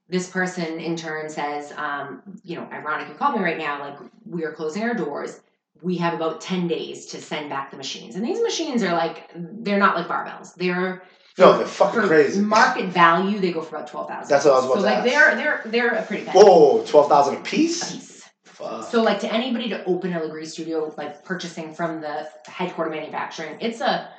This 0.07 0.27
person 0.29 0.79
in 0.79 0.95
turn 0.95 1.29
says, 1.29 1.71
um, 1.77 2.23
you 2.43 2.55
know, 2.55 2.67
ironic 2.71 3.09
you 3.09 3.13
call 3.13 3.37
me 3.37 3.43
right 3.43 3.59
now, 3.59 3.79
like 3.79 3.99
we 4.25 4.43
are 4.43 4.51
closing 4.51 4.81
our 4.81 4.95
doors. 4.95 5.41
We 5.81 5.95
have 5.97 6.15
about 6.15 6.41
10 6.41 6.67
days 6.67 7.05
to 7.07 7.21
send 7.21 7.49
back 7.49 7.71
the 7.71 7.77
machines. 7.77 8.15
And 8.15 8.25
these 8.25 8.41
machines 8.41 8.83
are 8.83 8.93
like, 8.93 9.29
they're 9.35 9.77
not 9.77 9.95
like 9.95 10.07
barbells. 10.07 10.55
They're 10.55 11.03
No, 11.39 11.57
they're 11.57 11.65
fucking 11.67 12.01
crazy. 12.01 12.41
Market 12.41 12.87
value, 12.89 13.39
they 13.39 13.51
go 13.51 13.61
for 13.61 13.75
about 13.77 13.87
twelve 13.89 14.07
thousand. 14.07 14.29
That's 14.29 14.45
what 14.45 14.53
I 14.53 14.57
was 14.57 14.65
about 14.65 14.73
so 14.75 14.81
to 14.81 14.85
like 14.85 14.97
ask. 14.97 15.05
they're 15.05 15.35
they're 15.35 15.61
they're 15.65 15.93
a 15.95 16.03
pretty 16.03 16.25
bad 16.25 16.35
Whoa, 16.35 16.83
twelve 16.85 17.07
thousand 17.09 17.35
a 17.37 17.41
piece. 17.41 17.91
piece. 17.93 18.29
Fuck. 18.43 18.85
So 18.91 19.01
like 19.01 19.19
to 19.21 19.33
anybody 19.33 19.69
to 19.69 19.83
open 19.85 20.13
a 20.13 20.19
Lagree 20.19 20.45
studio, 20.45 20.93
like 20.97 21.23
purchasing 21.23 21.73
from 21.73 22.01
the 22.01 22.27
headquarter 22.45 22.91
manufacturing, 22.91 23.57
it's 23.61 23.79
a 23.79 24.09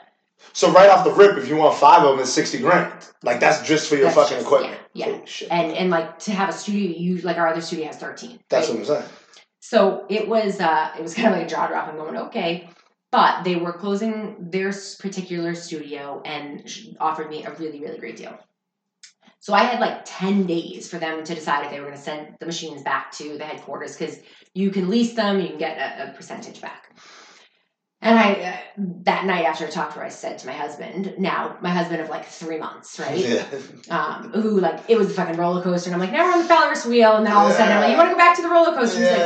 So 0.55 0.71
right 0.73 0.89
off 0.89 1.05
the 1.05 1.13
rip, 1.13 1.37
if 1.37 1.47
you 1.49 1.57
want 1.57 1.77
five 1.77 2.03
of 2.03 2.13
them, 2.13 2.21
it's 2.21 2.31
sixty 2.31 2.59
grand. 2.59 2.93
Like 3.23 3.39
that's 3.41 3.67
just 3.69 3.89
for 3.89 3.97
your 3.97 4.05
That's 4.05 4.17
fucking 4.17 4.37
just- 4.39 4.47
equipment. 4.47 4.81
yeah, 4.95 5.09
yeah. 5.09 5.19
Shit. 5.27 5.49
and 5.53 5.73
and 5.73 5.91
like 5.91 6.19
to 6.21 6.33
have 6.33 6.49
a 6.49 6.53
studio, 6.53 6.97
you 6.97 7.19
like 7.19 7.37
our 7.37 7.49
other 7.49 7.61
studio 7.61 7.87
has 7.87 7.97
thirteen. 7.97 8.39
that's 8.49 8.69
right? 8.69 8.79
what 8.79 8.89
I'm 8.91 9.03
saying. 9.03 9.09
So 9.61 10.07
it 10.09 10.27
was 10.27 10.59
uh 10.59 10.91
it 10.99 11.03
was 11.03 11.15
kind 11.15 11.29
of 11.29 11.35
like 11.35 11.47
a 11.47 11.49
jaw 11.51 11.67
dropping 11.67 11.99
moment. 11.99 12.17
Okay, 12.29 12.71
but 13.11 13.43
they 13.43 13.57
were 13.57 13.73
closing 13.73 14.51
their 14.51 14.73
particular 15.01 15.55
studio 15.55 16.23
and 16.25 16.65
offered 17.01 17.31
me 17.31 17.45
a 17.45 17.53
really 17.55 17.81
really 17.81 17.99
great 17.99 18.17
deal. 18.17 18.39
So 19.41 19.55
I 19.55 19.65
had 19.65 19.81
like 19.81 20.03
ten 20.05 20.47
days 20.47 20.89
for 20.89 20.99
them 20.99 21.25
to 21.25 21.35
decide 21.35 21.65
if 21.65 21.71
they 21.71 21.81
were 21.81 21.87
going 21.87 21.99
to 21.99 22.05
send 22.05 22.37
the 22.41 22.47
machines 22.47 22.83
back 22.83 23.11
to 23.13 23.39
the 23.39 23.45
headquarters 23.45 23.97
because 23.97 24.19
you 24.55 24.71
can 24.71 24.91
lease 24.91 25.15
them, 25.15 25.41
you 25.41 25.49
can 25.49 25.59
get 25.59 25.79
a, 25.79 26.11
a 26.11 26.15
percentage 26.15 26.61
back. 26.61 26.95
And 28.03 28.19
I 28.19 28.33
uh, 28.33 28.57
that 29.05 29.27
night 29.27 29.45
after 29.45 29.67
I 29.67 29.71
talked 29.71 29.93
to 29.93 29.99
her, 29.99 30.05
I 30.05 30.09
said 30.09 30.39
to 30.39 30.47
my 30.47 30.55
husband, 30.55 31.15
now 31.19 31.59
my 31.61 31.69
husband 31.69 32.01
of 32.01 32.09
like 32.09 32.25
three 32.25 32.59
months, 32.59 32.99
right? 32.99 33.19
Yeah. 33.19 33.45
um, 33.91 34.33
who 34.33 34.59
like 34.59 34.81
it 34.89 34.97
was 34.97 35.11
a 35.11 35.15
fucking 35.15 35.37
roller 35.37 35.63
coaster, 35.63 35.91
and 35.91 35.95
I'm 35.95 36.01
like, 36.01 36.13
now 36.13 36.25
we're 36.25 36.33
on 36.33 36.39
the 36.43 36.49
Ferris 36.49 36.87
wheel, 36.87 37.17
and 37.17 37.27
then 37.27 37.33
all 37.35 37.47
of 37.47 37.53
a 37.53 37.55
sudden 37.55 37.77
I'm 37.77 37.83
like, 37.83 37.91
you 37.91 37.99
want 37.99 38.09
to 38.09 38.15
go 38.15 38.19
back 38.19 38.37
to 38.37 38.43
the 38.43 38.49
roller 38.49 38.75
coaster? 38.75 39.01
He's 39.01 39.11
like, 39.11 39.19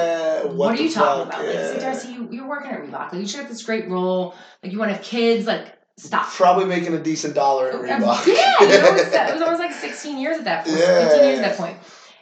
Yeah, 0.44 0.52
what, 0.52 0.78
are 0.78 0.82
you 0.82 0.90
talking 0.90 1.28
about? 1.28 1.44
Like, 1.44 1.56
I. 1.56 1.78
Darcy, 1.78 2.12
you, 2.12 2.28
you're 2.30 2.48
working 2.48 2.70
at 2.70 2.82
Reebok. 2.82 3.12
Like, 3.12 3.14
you 3.14 3.26
should 3.26 3.40
have 3.40 3.48
this 3.48 3.62
great 3.62 3.88
role. 3.88 4.34
Like, 4.62 4.72
you 4.72 4.78
want 4.78 4.90
to 4.90 4.96
have 4.96 5.04
kids. 5.04 5.46
Like, 5.46 5.76
stop. 5.96 6.28
Probably 6.28 6.64
making 6.64 6.94
a 6.94 7.02
decent 7.02 7.34
dollar 7.34 7.68
at 7.68 7.74
Reebok. 7.74 8.26
Yeah, 8.26 8.60
you 8.60 8.68
know, 8.68 8.74
it 8.74 8.92
was, 8.92 9.12
it 9.12 9.32
was 9.32 9.42
almost 9.42 9.60
like 9.60 9.72
16 9.72 10.18
years 10.18 10.38
at 10.38 10.44
that 10.44 10.66
point, 10.66 10.78
Yeah. 10.78 11.08
15 11.08 11.24
years 11.24 11.38
at 11.40 11.42
that 11.42 11.56
point. 11.56 11.78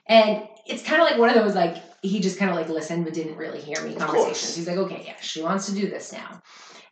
And 0.07 0.49
it's 0.67 0.83
kind 0.83 1.01
of 1.01 1.09
like 1.09 1.19
one 1.19 1.29
of 1.29 1.35
those, 1.35 1.55
like, 1.55 1.77
he 2.03 2.21
just 2.21 2.39
kind 2.39 2.51
of 2.51 2.57
like 2.57 2.69
listened 2.69 3.05
but 3.05 3.15
didn't 3.15 3.37
really 3.37 3.61
hear 3.61 3.81
me 3.83 3.95
conversations. 3.95 4.57
He's 4.57 4.67
like, 4.67 4.77
okay, 4.77 5.05
yeah, 5.07 5.15
she 5.21 5.41
wants 5.41 5.67
to 5.67 5.75
do 5.75 5.89
this 5.89 6.13
now. 6.13 6.43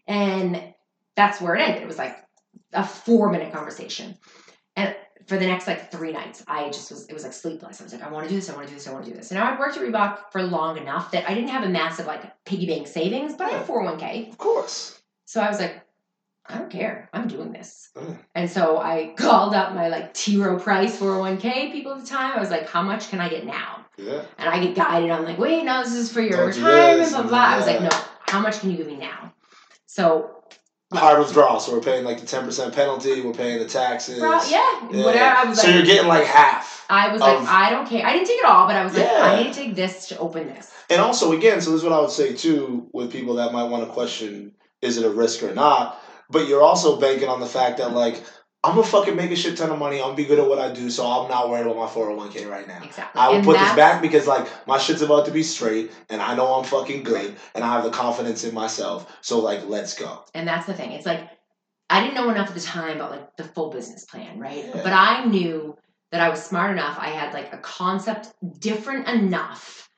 And 0.06 0.72
that's 1.16 1.40
where 1.40 1.56
it 1.56 1.60
ended. 1.60 1.82
It 1.82 1.86
was 1.86 1.98
like 1.98 2.16
a 2.72 2.84
four 2.84 3.30
minute 3.30 3.52
conversation. 3.52 4.16
And 4.76 4.94
for 5.26 5.36
the 5.36 5.46
next 5.46 5.66
like 5.66 5.90
three 5.90 6.12
nights, 6.12 6.42
I 6.46 6.66
just 6.68 6.90
was, 6.90 7.06
it 7.06 7.12
was 7.12 7.24
like 7.24 7.32
sleepless. 7.32 7.80
I 7.80 7.84
was 7.84 7.92
like, 7.92 8.02
I 8.02 8.10
want 8.10 8.24
to 8.24 8.30
do 8.30 8.36
this, 8.36 8.50
I 8.50 8.54
want 8.54 8.66
to 8.66 8.70
do 8.70 8.76
this, 8.76 8.88
I 8.88 8.92
want 8.92 9.04
to 9.04 9.10
do 9.10 9.16
this. 9.16 9.30
And 9.30 9.38
now 9.38 9.52
I'd 9.52 9.58
worked 9.58 9.76
at 9.76 9.82
Reebok 9.82 10.32
for 10.32 10.42
long 10.42 10.78
enough 10.78 11.10
that 11.12 11.28
I 11.28 11.34
didn't 11.34 11.50
have 11.50 11.64
a 11.64 11.68
massive 11.68 12.06
like 12.06 12.22
piggy 12.44 12.66
bank 12.66 12.86
savings, 12.86 13.34
but 13.34 13.46
I 13.46 13.50
had 13.50 13.66
401k. 13.66 14.30
Of 14.30 14.38
course. 14.38 15.00
So 15.26 15.40
I 15.40 15.48
was 15.48 15.60
like, 15.60 15.82
I 16.46 16.58
don't 16.58 16.70
care. 16.70 17.08
I'm 17.12 17.28
doing 17.28 17.52
this. 17.52 17.90
Mm. 17.94 18.18
And 18.34 18.50
so 18.50 18.78
I 18.78 19.14
called 19.16 19.54
up 19.54 19.74
my 19.74 19.88
like 19.88 20.12
T 20.14 20.36
Rowe 20.36 20.58
Price 20.58 20.98
401k 20.98 21.70
people 21.70 21.92
at 21.92 22.00
the 22.00 22.06
time. 22.06 22.36
I 22.36 22.40
was 22.40 22.50
like, 22.50 22.68
how 22.68 22.82
much 22.82 23.08
can 23.08 23.20
I 23.20 23.28
get 23.28 23.46
now? 23.46 23.86
Yeah. 23.96 24.22
And 24.38 24.48
I 24.48 24.64
get 24.64 24.74
guided 24.74 25.10
on 25.10 25.24
like, 25.24 25.38
wait, 25.38 25.64
no, 25.64 25.82
this 25.84 25.94
is 25.94 26.12
for 26.12 26.20
your 26.20 26.38
Don't 26.38 26.46
retirement, 26.48 27.10
blah, 27.10 27.20
blah, 27.20 27.28
blah. 27.28 27.38
I 27.38 27.56
was 27.56 27.66
like, 27.66 27.82
no, 27.82 27.90
how 28.22 28.40
much 28.40 28.60
can 28.60 28.70
you 28.70 28.76
give 28.76 28.86
me 28.86 28.96
now? 28.96 29.32
So, 29.86 30.39
Hard 30.92 31.20
withdrawal. 31.20 31.60
So 31.60 31.72
we're 31.72 31.80
paying 31.80 32.04
like 32.04 32.20
the 32.20 32.26
ten 32.26 32.44
percent 32.44 32.74
penalty. 32.74 33.20
We're 33.20 33.32
paying 33.32 33.60
the 33.60 33.64
taxes. 33.66 34.18
bro, 34.18 34.32
yeah, 34.48 34.88
Yeah. 34.90 35.04
whatever. 35.04 35.36
I 35.36 35.44
was 35.44 35.60
so 35.60 35.66
like, 35.68 35.76
you're 35.76 35.84
getting 35.84 36.08
like 36.08 36.24
half. 36.24 36.84
I 36.90 37.12
was 37.12 37.20
like, 37.20 37.38
I 37.46 37.70
don't 37.70 37.88
care. 37.88 38.04
I 38.04 38.12
didn't 38.12 38.26
take 38.26 38.38
it 38.40 38.44
all, 38.44 38.66
but 38.66 38.74
I 38.74 38.82
was 38.82 38.94
like, 38.94 39.04
Yeah. 39.06 39.22
I 39.22 39.42
need 39.42 39.52
to 39.52 39.58
take 39.60 39.74
this 39.76 40.08
to 40.08 40.18
open 40.18 40.48
this. 40.48 40.72
And 40.90 41.00
also, 41.00 41.30
again, 41.32 41.60
so 41.60 41.70
this 41.70 41.78
is 41.82 41.84
what 41.84 41.92
I 41.92 42.00
would 42.00 42.10
say 42.10 42.34
too 42.34 42.88
with 42.92 43.12
people 43.12 43.34
that 43.36 43.52
might 43.52 43.64
want 43.70 43.86
to 43.86 43.92
question 43.92 44.52
is 44.82 44.96
it 44.96 45.06
a 45.06 45.10
risk 45.10 45.44
or 45.44 45.54
not. 45.54 46.00
But 46.28 46.48
you're 46.48 46.62
also 46.62 46.98
banking 47.00 47.28
on 47.28 47.38
the 47.38 47.46
fact 47.46 47.78
that 47.78 47.92
like 47.92 48.22
I'm 48.62 48.74
gonna 48.74 48.86
fucking 48.86 49.16
make 49.16 49.30
a 49.30 49.36
shit 49.36 49.56
ton 49.56 49.70
of 49.70 49.78
money. 49.78 49.96
I'm 49.96 50.08
gonna 50.08 50.16
be 50.16 50.26
good 50.26 50.38
at 50.38 50.46
what 50.46 50.58
I 50.58 50.70
do, 50.70 50.90
so 50.90 51.06
I'm 51.06 51.30
not 51.30 51.48
worried 51.48 51.62
about 51.62 51.76
my 51.76 51.86
401k 51.86 52.48
right 52.48 52.68
now. 52.68 52.82
Exactly. 52.82 53.18
I 53.18 53.28
will 53.28 53.36
And 53.36 53.44
put 53.44 53.58
this 53.58 53.74
back 53.74 54.02
because 54.02 54.26
like 54.26 54.46
my 54.66 54.76
shit's 54.76 55.00
about 55.00 55.24
to 55.26 55.32
be 55.32 55.42
straight, 55.42 55.90
and 56.10 56.20
I 56.20 56.34
know 56.34 56.46
I'm 56.54 56.64
fucking 56.64 57.02
good, 57.02 57.36
and 57.54 57.64
I 57.64 57.72
have 57.72 57.84
the 57.84 57.90
confidence 57.90 58.44
in 58.44 58.54
myself. 58.54 59.10
So 59.22 59.38
like, 59.38 59.66
let's 59.66 59.98
go. 59.98 60.24
And 60.34 60.46
that's 60.46 60.66
the 60.66 60.74
thing. 60.74 60.92
It's 60.92 61.06
like 61.06 61.30
I 61.88 62.02
didn't 62.02 62.14
know 62.14 62.28
enough 62.28 62.48
at 62.48 62.54
the 62.54 62.60
time 62.60 62.96
about 62.96 63.12
like 63.12 63.36
the 63.36 63.44
full 63.44 63.70
business 63.70 64.04
plan, 64.04 64.38
right? 64.38 64.66
Yeah. 64.66 64.82
But 64.82 64.92
I 64.92 65.24
knew 65.24 65.76
that 66.12 66.20
I 66.20 66.28
was 66.28 66.42
smart 66.42 66.70
enough. 66.70 66.98
I 66.98 67.08
had 67.08 67.32
like 67.32 67.54
a 67.54 67.58
concept 67.58 68.34
different 68.60 69.08
enough, 69.08 69.88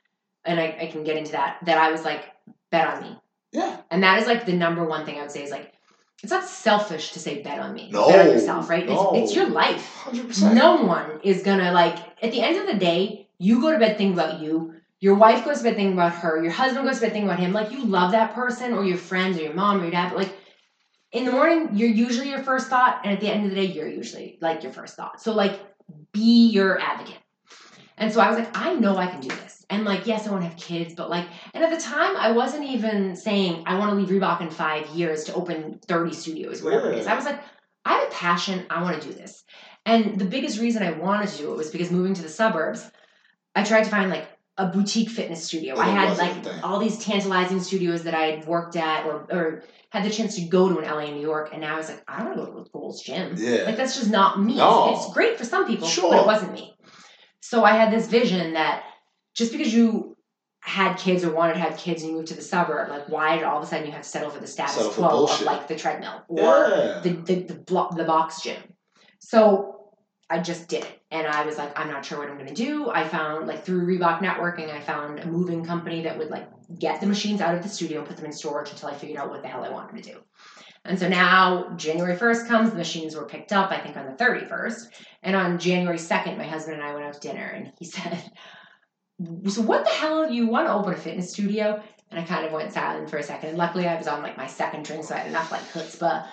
and 0.44 0.60
I, 0.60 0.76
I 0.82 0.86
can 0.86 1.02
get 1.02 1.16
into 1.16 1.32
that. 1.32 1.58
That 1.64 1.78
I 1.78 1.90
was 1.90 2.04
like, 2.04 2.26
bet 2.70 2.86
on 2.86 3.02
me. 3.02 3.18
Yeah. 3.50 3.80
And 3.90 4.04
that 4.04 4.20
is 4.20 4.28
like 4.28 4.46
the 4.46 4.52
number 4.52 4.84
one 4.84 5.04
thing 5.04 5.18
I 5.18 5.22
would 5.22 5.32
say 5.32 5.42
is 5.42 5.50
like, 5.50 5.72
it's 6.22 6.30
not 6.30 6.44
selfish 6.44 7.12
to 7.12 7.18
say 7.18 7.42
bet 7.42 7.58
on 7.58 7.74
me. 7.74 7.90
No, 7.92 8.08
bet 8.08 8.26
on 8.26 8.32
yourself, 8.32 8.70
right? 8.70 8.86
no. 8.86 9.12
It's, 9.14 9.30
it's 9.30 9.36
your 9.36 9.48
life. 9.48 9.94
Hundred 9.96 10.28
percent. 10.28 10.54
No 10.54 10.82
one 10.82 11.20
is 11.22 11.42
gonna 11.42 11.72
like. 11.72 11.98
At 12.22 12.30
the 12.30 12.40
end 12.40 12.58
of 12.58 12.66
the 12.66 12.78
day, 12.78 13.28
you 13.38 13.60
go 13.60 13.72
to 13.72 13.78
bed 13.78 13.98
thinking 13.98 14.14
about 14.14 14.40
you. 14.40 14.74
Your 15.00 15.16
wife 15.16 15.44
goes 15.44 15.58
to 15.58 15.64
bed 15.64 15.74
thinking 15.74 15.94
about 15.94 16.14
her. 16.14 16.40
Your 16.42 16.52
husband 16.52 16.86
goes 16.86 16.96
to 16.96 17.02
bed 17.02 17.12
thinking 17.12 17.28
about 17.28 17.40
him. 17.40 17.52
Like 17.52 17.72
you 17.72 17.84
love 17.84 18.12
that 18.12 18.34
person 18.34 18.72
or 18.72 18.84
your 18.84 18.98
friends 18.98 19.36
or 19.36 19.42
your 19.42 19.54
mom 19.54 19.80
or 19.80 19.82
your 19.82 19.90
dad. 19.90 20.10
But 20.10 20.18
like 20.18 20.36
in 21.12 21.26
the 21.26 21.32
morning 21.32 21.68
you're 21.72 21.88
usually 21.88 22.30
your 22.30 22.42
first 22.42 22.68
thought 22.68 23.00
and 23.04 23.12
at 23.12 23.20
the 23.20 23.28
end 23.28 23.44
of 23.44 23.50
the 23.50 23.56
day 23.56 23.66
you're 23.66 23.88
usually 23.88 24.38
like 24.40 24.62
your 24.62 24.72
first 24.72 24.96
thought 24.96 25.20
so 25.20 25.32
like 25.32 25.60
be 26.12 26.48
your 26.48 26.80
advocate 26.80 27.18
and 27.98 28.12
so 28.12 28.20
i 28.20 28.28
was 28.28 28.38
like 28.38 28.56
i 28.56 28.74
know 28.74 28.96
i 28.96 29.06
can 29.06 29.20
do 29.20 29.28
this 29.28 29.61
and 29.72 29.84
like 29.84 30.06
yes 30.06 30.26
i 30.26 30.30
want 30.30 30.42
to 30.42 30.48
have 30.48 30.56
kids 30.58 30.94
but 30.94 31.10
like 31.10 31.26
and 31.54 31.64
at 31.64 31.70
the 31.70 31.80
time 31.82 32.16
i 32.16 32.30
wasn't 32.30 32.62
even 32.62 33.16
saying 33.16 33.62
i 33.66 33.78
want 33.78 33.90
to 33.90 33.96
leave 33.96 34.08
reebok 34.08 34.40
in 34.40 34.50
five 34.50 34.86
years 34.88 35.24
to 35.24 35.34
open 35.34 35.80
30 35.86 36.12
studios 36.12 36.62
whatever 36.62 36.92
it 36.92 36.98
is 36.98 37.06
i 37.06 37.14
was 37.14 37.24
like 37.24 37.40
i 37.84 37.94
have 37.94 38.08
a 38.08 38.10
passion 38.10 38.64
i 38.70 38.82
want 38.82 39.00
to 39.00 39.08
do 39.08 39.14
this 39.14 39.44
and 39.86 40.18
the 40.18 40.24
biggest 40.24 40.60
reason 40.60 40.82
i 40.82 40.92
wanted 40.92 41.28
to 41.28 41.38
do 41.38 41.52
it 41.52 41.56
was 41.56 41.70
because 41.70 41.90
moving 41.90 42.14
to 42.14 42.22
the 42.22 42.28
suburbs 42.28 42.90
i 43.56 43.64
tried 43.64 43.84
to 43.84 43.90
find 43.90 44.10
like 44.10 44.28
a 44.58 44.68
boutique 44.68 45.08
fitness 45.08 45.44
studio 45.44 45.76
i 45.78 45.86
had 45.86 46.16
like 46.18 46.44
thing. 46.44 46.60
all 46.62 46.78
these 46.78 47.02
tantalizing 47.02 47.60
studios 47.60 48.02
that 48.02 48.14
i 48.14 48.26
had 48.26 48.46
worked 48.46 48.76
at 48.76 49.06
or, 49.06 49.26
or 49.32 49.64
had 49.88 50.04
the 50.04 50.10
chance 50.10 50.36
to 50.36 50.42
go 50.42 50.70
to 50.70 50.78
in 50.78 50.84
LA 50.86 51.00
and 51.00 51.16
New 51.16 51.20
York, 51.20 51.50
and 51.52 51.60
now 51.60 51.74
I 51.74 51.76
was 51.76 51.90
like, 51.90 52.02
I 52.08 52.24
don't 52.24 52.28
want 52.28 52.38
to 52.38 52.46
go 52.46 52.62
to 52.62 52.66
a 52.66 52.70
Gold's 52.70 53.02
Gym. 53.02 53.34
Yeah. 53.36 53.64
Like 53.64 53.76
that's 53.76 53.94
just 53.94 54.08
not 54.08 54.42
me. 54.42 54.56
No. 54.56 54.94
It's 54.94 55.12
great 55.12 55.36
for 55.36 55.44
some 55.44 55.66
people, 55.66 55.86
sure. 55.86 56.08
but 56.08 56.20
it 56.22 56.26
wasn't 56.26 56.54
me. 56.54 56.74
So 57.40 57.62
I 57.62 57.72
had 57.72 57.92
this 57.92 58.06
vision 58.06 58.54
that 58.54 58.84
just 59.34 59.52
because 59.52 59.72
you 59.72 60.16
had 60.60 60.94
kids 60.94 61.24
or 61.24 61.34
wanted 61.34 61.54
to 61.54 61.58
have 61.58 61.76
kids 61.76 62.02
and 62.02 62.10
you 62.12 62.16
moved 62.16 62.28
to 62.28 62.34
the 62.34 62.42
suburb, 62.42 62.88
like 62.88 63.08
why 63.08 63.36
did 63.36 63.44
all 63.44 63.58
of 63.58 63.64
a 63.64 63.66
sudden 63.66 63.86
you 63.86 63.92
have 63.92 64.02
to 64.02 64.08
settle 64.08 64.30
for 64.30 64.40
the 64.40 64.46
status 64.46 64.76
Settle 64.76 64.90
quo 64.90 65.24
of 65.24 65.42
like 65.42 65.66
the 65.66 65.76
treadmill 65.76 66.22
or 66.28 66.38
yeah. 66.38 67.00
the 67.02 67.10
the 67.10 67.34
the, 67.42 67.54
blo- 67.54 67.90
the 67.96 68.04
box 68.04 68.42
gym? 68.42 68.62
So 69.18 69.90
I 70.30 70.38
just 70.38 70.68
did 70.68 70.84
it, 70.84 71.00
and 71.10 71.26
I 71.26 71.44
was 71.44 71.58
like, 71.58 71.78
I'm 71.78 71.88
not 71.88 72.04
sure 72.04 72.18
what 72.18 72.30
I'm 72.30 72.38
gonna 72.38 72.54
do. 72.54 72.90
I 72.90 73.06
found 73.06 73.48
like 73.48 73.64
through 73.64 73.86
Reebok 73.86 74.20
networking, 74.20 74.70
I 74.70 74.80
found 74.80 75.18
a 75.18 75.26
moving 75.26 75.64
company 75.64 76.02
that 76.02 76.16
would 76.16 76.30
like 76.30 76.48
get 76.78 77.00
the 77.00 77.06
machines 77.06 77.40
out 77.40 77.54
of 77.54 77.62
the 77.62 77.68
studio 77.68 77.98
and 77.98 78.08
put 78.08 78.16
them 78.16 78.26
in 78.26 78.32
storage 78.32 78.70
until 78.70 78.88
I 78.88 78.94
figured 78.94 79.18
out 79.18 79.30
what 79.30 79.42
the 79.42 79.48
hell 79.48 79.64
I 79.64 79.68
wanted 79.68 80.02
to 80.02 80.12
do. 80.12 80.18
And 80.84 80.98
so 80.98 81.08
now 81.08 81.74
January 81.76 82.16
1st 82.16 82.48
comes, 82.48 82.70
the 82.70 82.76
machines 82.76 83.14
were 83.14 83.24
picked 83.24 83.52
up, 83.52 83.70
I 83.70 83.78
think 83.78 83.96
on 83.96 84.06
the 84.06 84.12
31st. 84.12 84.88
And 85.22 85.36
on 85.36 85.58
January 85.58 85.98
2nd, 85.98 86.36
my 86.36 86.44
husband 86.44 86.80
and 86.80 86.84
I 86.84 86.92
went 86.92 87.06
out 87.06 87.14
to 87.14 87.20
dinner 87.20 87.44
and 87.44 87.72
he 87.78 87.84
said, 87.96 88.30
So 89.48 89.62
what 89.62 89.84
the 89.84 89.90
hell 89.90 90.30
you 90.30 90.46
want 90.46 90.66
to 90.66 90.72
open 90.72 90.92
a 90.94 90.96
fitness 90.96 91.30
studio? 91.32 91.82
And 92.10 92.20
I 92.20 92.24
kind 92.24 92.44
of 92.44 92.52
went 92.52 92.72
silent 92.72 93.08
for 93.08 93.16
a 93.16 93.22
second. 93.22 93.50
And 93.50 93.58
luckily 93.58 93.86
I 93.88 93.96
was 93.96 94.06
on 94.06 94.22
like 94.22 94.36
my 94.36 94.46
second 94.46 94.84
drink, 94.84 95.04
so 95.04 95.14
I 95.14 95.18
had 95.18 95.28
enough 95.28 95.50
like 95.50 95.62
chutzpah 95.72 96.26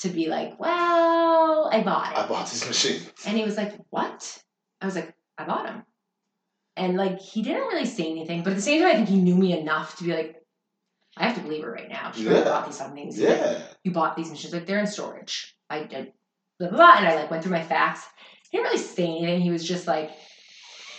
to 0.00 0.08
be 0.08 0.28
like, 0.28 0.58
Well, 0.60 1.70
I 1.72 1.82
bought 1.82 2.12
it. 2.12 2.18
I 2.18 2.26
bought 2.26 2.50
these 2.50 2.66
machines. 2.66 3.10
And 3.26 3.36
he 3.36 3.44
was 3.44 3.56
like, 3.56 3.72
What? 3.90 4.42
I 4.80 4.86
was 4.86 4.94
like, 4.94 5.14
I 5.38 5.44
bought 5.44 5.66
him. 5.68 5.82
And 6.76 6.96
like 6.96 7.18
he 7.20 7.42
didn't 7.42 7.68
really 7.68 7.86
say 7.86 8.10
anything, 8.10 8.42
but 8.42 8.50
at 8.50 8.56
the 8.56 8.62
same 8.62 8.80
time 8.82 8.90
I 8.92 8.94
think 8.96 9.08
he 9.08 9.20
knew 9.20 9.36
me 9.36 9.58
enough 9.58 9.96
to 9.98 10.04
be 10.04 10.12
like, 10.14 10.36
I 11.16 11.24
have 11.26 11.36
to 11.36 11.42
believe 11.42 11.62
her 11.62 11.70
right 11.72 11.88
now. 11.88 12.10
She 12.12 12.24
really 12.26 12.38
Yeah. 12.40 12.44
bought 12.44 12.66
these 12.66 12.78
fucking 12.78 12.94
things. 12.94 13.16
He's 13.16 13.28
like, 13.28 13.38
Yeah. 13.38 13.58
you 13.84 13.90
bought 13.92 14.16
these 14.16 14.30
machines 14.30 14.52
like 14.54 14.66
they're 14.66 14.80
in 14.80 14.86
storage. 14.86 15.54
I 15.70 15.84
did 15.84 16.12
blah 16.58 16.68
blah 16.68 16.76
blah 16.78 16.94
and 16.98 17.06
I 17.08 17.14
like 17.14 17.30
went 17.30 17.42
through 17.42 17.52
my 17.52 17.62
facts. 17.62 18.06
He 18.50 18.58
didn't 18.58 18.70
really 18.72 18.82
say 18.84 19.04
anything. 19.06 19.40
He 19.40 19.50
was 19.50 19.66
just 19.66 19.86
like, 19.86 20.10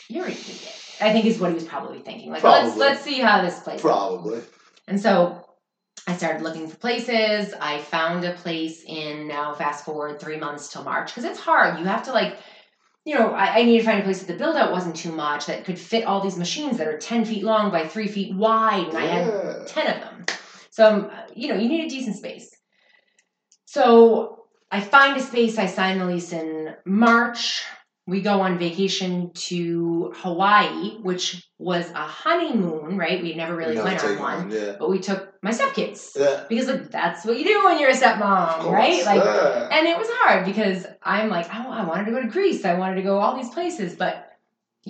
You're 0.09 0.25
an 0.25 0.31
idiot. 0.31 0.79
I 1.03 1.11
think 1.11 1.25
is 1.25 1.39
what 1.39 1.49
he 1.49 1.55
was 1.55 1.65
probably 1.65 1.99
thinking. 1.99 2.31
Like 2.31 2.43
let's 2.43 2.77
let's 2.77 3.01
see 3.01 3.19
how 3.19 3.41
this 3.41 3.59
plays. 3.59 3.79
out. 3.79 3.81
Probably. 3.81 4.41
And 4.87 4.99
so 4.99 5.45
I 6.07 6.15
started 6.15 6.41
looking 6.41 6.67
for 6.67 6.75
places. 6.77 7.53
I 7.59 7.79
found 7.79 8.25
a 8.25 8.33
place 8.33 8.83
in 8.85 9.27
now 9.27 9.53
fast 9.53 9.85
forward 9.85 10.19
three 10.19 10.37
months 10.37 10.71
till 10.71 10.83
March 10.83 11.07
because 11.07 11.23
it's 11.23 11.39
hard. 11.39 11.79
You 11.79 11.85
have 11.85 12.03
to 12.03 12.11
like, 12.11 12.37
you 13.05 13.15
know, 13.15 13.31
I, 13.31 13.59
I 13.59 13.63
needed 13.63 13.79
to 13.79 13.85
find 13.85 13.99
a 13.99 14.03
place 14.03 14.19
that 14.19 14.27
the 14.27 14.37
build 14.37 14.55
out 14.55 14.71
wasn't 14.71 14.95
too 14.95 15.11
much 15.11 15.45
that 15.45 15.65
could 15.65 15.79
fit 15.79 16.05
all 16.05 16.21
these 16.21 16.37
machines 16.37 16.77
that 16.77 16.87
are 16.87 16.97
ten 16.97 17.25
feet 17.25 17.43
long 17.43 17.71
by 17.71 17.87
three 17.87 18.07
feet 18.07 18.35
wide, 18.35 18.87
and 18.87 18.97
I 18.97 19.05
had 19.05 19.67
10 19.67 19.87
of 19.95 20.01
them. 20.01 20.25
So, 20.71 20.87
um, 20.87 21.11
you 21.35 21.49
know, 21.49 21.55
you 21.55 21.69
need 21.69 21.85
a 21.85 21.89
decent 21.89 22.15
space. 22.15 22.49
So 23.65 24.45
I 24.71 24.79
find 24.79 25.15
a 25.15 25.21
space, 25.21 25.57
I 25.57 25.67
sign 25.67 25.99
the 25.99 26.05
lease 26.05 26.33
in 26.33 26.75
March. 26.85 27.63
We 28.05 28.21
go 28.21 28.41
on 28.41 28.59
vacation 28.59 29.31
to 29.33 30.11
Hawaii, 30.17 30.97
which 31.01 31.47
was 31.57 31.89
a 31.91 32.05
honeymoon, 32.05 32.97
right? 32.97 33.23
We 33.23 33.33
never 33.33 33.55
really 33.55 33.77
went 33.77 34.03
on 34.03 34.19
one, 34.19 34.51
Yeah. 34.51 34.75
but 34.77 34.89
we 34.89 34.99
took 34.99 35.41
my 35.41 35.51
stepkids 35.51 36.11
Yeah. 36.17 36.43
because 36.49 36.67
like 36.67 36.91
that's 36.91 37.25
what 37.25 37.37
you 37.37 37.45
do 37.45 37.63
when 37.63 37.79
you're 37.79 37.91
a 37.91 37.93
stepmom, 37.93 38.69
right? 38.69 39.05
Like 39.05 39.23
yeah. 39.23 39.69
and 39.71 39.87
it 39.87 39.97
was 39.97 40.07
hard 40.09 40.45
because 40.45 40.85
I'm 41.01 41.29
like, 41.29 41.47
oh, 41.53 41.71
I 41.71 41.85
wanted 41.85 42.05
to 42.05 42.11
go 42.11 42.21
to 42.21 42.27
Greece. 42.27 42.65
I 42.65 42.73
wanted 42.73 42.95
to 42.95 43.03
go 43.03 43.19
all 43.19 43.37
these 43.37 43.49
places. 43.49 43.95
But 43.95 44.29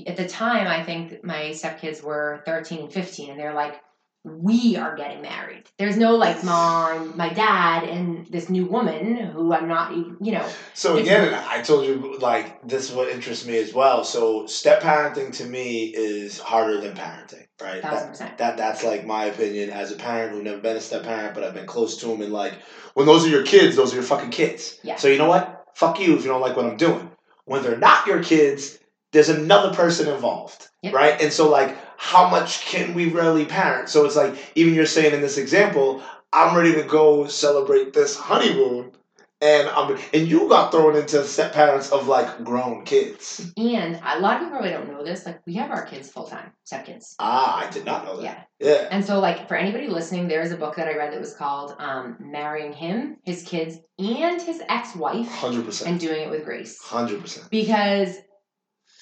at 0.08 0.18
the 0.18 0.28
time, 0.28 0.66
I 0.68 0.84
think 0.84 1.24
my 1.24 1.52
stepkids 1.52 2.02
were 2.02 2.42
13 2.48 2.80
and 2.80 2.92
15, 2.92 3.30
and 3.30 3.40
they're 3.40 3.54
like, 3.54 3.80
we 4.24 4.78
are 4.78 4.96
getting 4.96 5.22
married. 5.22 5.64
There's 5.78 5.98
no 5.98 6.16
like 6.16 6.44
mom, 6.46 7.18
my 7.18 7.30
dad, 7.30 7.84
and 7.84 8.26
this 8.28 8.50
new 8.50 8.66
woman 8.66 9.16
who 9.18 9.54
I'm 9.54 9.68
not, 9.68 9.94
you 9.94 10.32
know, 10.32 10.48
So 10.74 10.96
again, 10.98 11.34
I 11.34 11.62
told 11.62 11.86
you 11.86 12.18
like 12.20 12.66
this 12.66 12.90
is 12.90 12.96
what 12.96 13.10
interests 13.10 13.46
me 13.46 13.58
as 13.58 13.74
well. 13.74 14.06
So 14.06 14.46
step 14.46 14.82
parenting 14.82 15.34
to 15.38 15.46
me 15.46 15.86
is 15.86 16.40
harder 16.40 16.80
than 16.80 16.96
parenting, 16.96 17.46
right? 17.62 17.82
That, 17.82 18.38
that 18.38 18.58
that's 18.58 18.84
like 18.84 19.06
my 19.06 19.26
opinion 19.26 19.72
as 19.72 19.92
a 19.92 19.96
parent 19.96 20.32
who've 20.32 20.44
never 20.44 20.62
been 20.62 20.78
a 20.78 20.82
step 20.82 21.04
parent, 21.04 21.34
but 21.34 21.44
I've 21.44 21.54
been 21.54 21.66
close 21.68 21.98
to 21.98 22.08
them. 22.08 22.22
And 22.22 22.32
like 22.32 22.54
when 22.94 23.06
those 23.06 23.26
are 23.26 23.30
your 23.30 23.44
kids, 23.44 23.76
those 23.76 23.92
are 23.92 23.98
your 23.98 24.06
fucking 24.06 24.32
kids. 24.32 24.80
Yeah. 24.84 24.96
So 24.96 25.10
you 25.10 25.18
know 25.18 25.28
what? 25.28 25.66
Fuck 25.76 26.00
you 26.00 26.16
if 26.16 26.24
you 26.24 26.30
don't 26.30 26.42
like 26.42 26.56
what 26.56 26.66
I'm 26.66 26.78
doing. 26.78 27.12
When 27.46 27.62
they're 27.62 27.78
not 27.78 28.08
your 28.08 28.24
kids, 28.24 28.80
there's 29.12 29.30
another 29.30 29.74
person 29.76 30.08
involved, 30.08 30.68
Yep. 30.82 30.94
right? 30.94 31.22
And 31.22 31.32
so 31.32 31.50
like, 31.50 31.78
how 32.04 32.30
much 32.30 32.66
can 32.66 32.94
we 32.94 33.10
really 33.10 33.46
parent? 33.46 33.88
So 33.88 34.04
it's 34.06 34.18
like 34.18 34.36
even 34.56 34.74
you're 34.74 34.86
saying 34.86 35.14
in 35.14 35.22
this 35.22 35.38
example, 35.38 36.02
I'm 36.34 36.54
ready 36.56 36.74
to 36.74 36.84
go 36.84 37.28
celebrate 37.28 37.94
this 37.94 38.18
honeymoon 38.18 38.92
and 39.40 39.70
I'm, 39.70 39.98
and 40.14 40.28
you 40.28 40.50
got 40.50 40.72
thrown 40.72 40.98
into 40.98 41.24
step 41.24 41.54
parents 41.54 41.92
of 41.94 42.10
like 42.10 42.44
grown 42.44 42.84
kids. 42.84 43.52
And 43.56 43.98
a 44.06 44.20
lot 44.20 44.34
of 44.36 44.40
people 44.40 44.50
probably 44.52 44.72
don't 44.72 44.92
know 44.92 45.02
this. 45.04 45.26
Like 45.26 45.40
we 45.48 45.54
have 45.54 45.72
our 45.72 45.86
kids 45.86 46.10
full 46.10 46.28
time, 46.28 46.52
stepkids. 46.70 47.16
Ah, 47.20 47.66
I 47.66 47.70
did 47.72 47.86
not 47.86 48.04
know 48.04 48.20
Yeah. 48.20 48.34
that. 48.34 48.48
Yeah. 48.60 48.88
And 48.92 49.04
so, 49.04 49.20
like, 49.20 49.48
for 49.50 49.56
anybody 49.56 49.88
listening, 49.88 50.28
there 50.28 50.42
is 50.42 50.52
a 50.54 50.58
book 50.58 50.76
that 50.76 50.88
I 50.88 50.96
read 50.98 51.12
that 51.14 51.20
was 51.20 51.34
called 51.34 51.76
um, 51.80 52.16
Marrying 52.20 52.72
Him, 52.74 53.18
His 53.24 53.44
Kids, 53.44 53.78
and 54.00 54.42
His 54.42 54.62
Ex 54.70 54.96
Wife, 54.96 55.28
Hundred 55.28 55.66
percent. 55.66 55.90
and 55.92 56.00
Doing 56.00 56.22
It 56.24 56.30
with 56.30 56.44
Grace. 56.46 56.82
Hundred 56.82 57.20
percent. 57.22 57.50
Because 57.50 58.16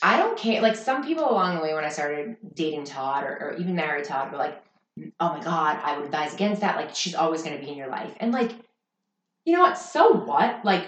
I 0.01 0.17
don't 0.17 0.37
care. 0.37 0.61
Like, 0.61 0.75
some 0.75 1.03
people 1.03 1.29
along 1.29 1.55
the 1.55 1.61
way 1.61 1.73
when 1.73 1.83
I 1.85 1.89
started 1.89 2.37
dating 2.55 2.85
Todd 2.85 3.23
or, 3.23 3.37
or 3.51 3.55
even 3.57 3.75
married 3.75 4.05
Todd 4.05 4.31
were 4.31 4.37
like, 4.37 4.61
oh 5.19 5.29
my 5.37 5.43
God, 5.43 5.79
I 5.83 5.95
would 5.97 6.05
advise 6.05 6.33
against 6.33 6.61
that. 6.61 6.75
Like, 6.75 6.95
she's 6.95 7.15
always 7.15 7.43
going 7.43 7.57
to 7.57 7.63
be 7.63 7.71
in 7.71 7.77
your 7.77 7.87
life. 7.89 8.13
And, 8.19 8.31
like, 8.31 8.51
you 9.45 9.53
know 9.53 9.61
what? 9.61 9.77
So 9.77 10.13
what? 10.13 10.63
Like, 10.65 10.87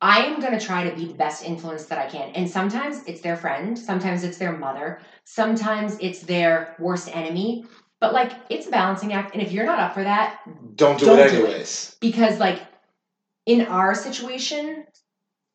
I 0.00 0.24
am 0.24 0.40
going 0.40 0.58
to 0.58 0.64
try 0.64 0.88
to 0.88 0.94
be 0.94 1.06
the 1.06 1.14
best 1.14 1.44
influence 1.44 1.86
that 1.86 1.98
I 1.98 2.08
can. 2.10 2.30
And 2.34 2.48
sometimes 2.48 3.02
it's 3.06 3.22
their 3.22 3.36
friend, 3.36 3.78
sometimes 3.78 4.24
it's 4.24 4.36
their 4.36 4.52
mother, 4.56 5.00
sometimes 5.24 5.96
it's 6.00 6.20
their 6.20 6.76
worst 6.78 7.14
enemy. 7.16 7.64
But 7.98 8.12
like 8.12 8.32
it's 8.50 8.66
a 8.66 8.70
balancing 8.70 9.14
act. 9.14 9.32
And 9.32 9.42
if 9.42 9.52
you're 9.52 9.64
not 9.64 9.78
up 9.78 9.94
for 9.94 10.02
that, 10.02 10.40
Don't 10.74 10.98
do 10.98 11.06
Don't 11.06 11.18
it 11.18 11.30
do 11.30 11.36
it. 11.36 11.48
anyways. 11.48 11.96
because 11.98 12.38
like 12.38 12.60
in 13.46 13.62
our 13.62 13.94
situation, 13.94 14.84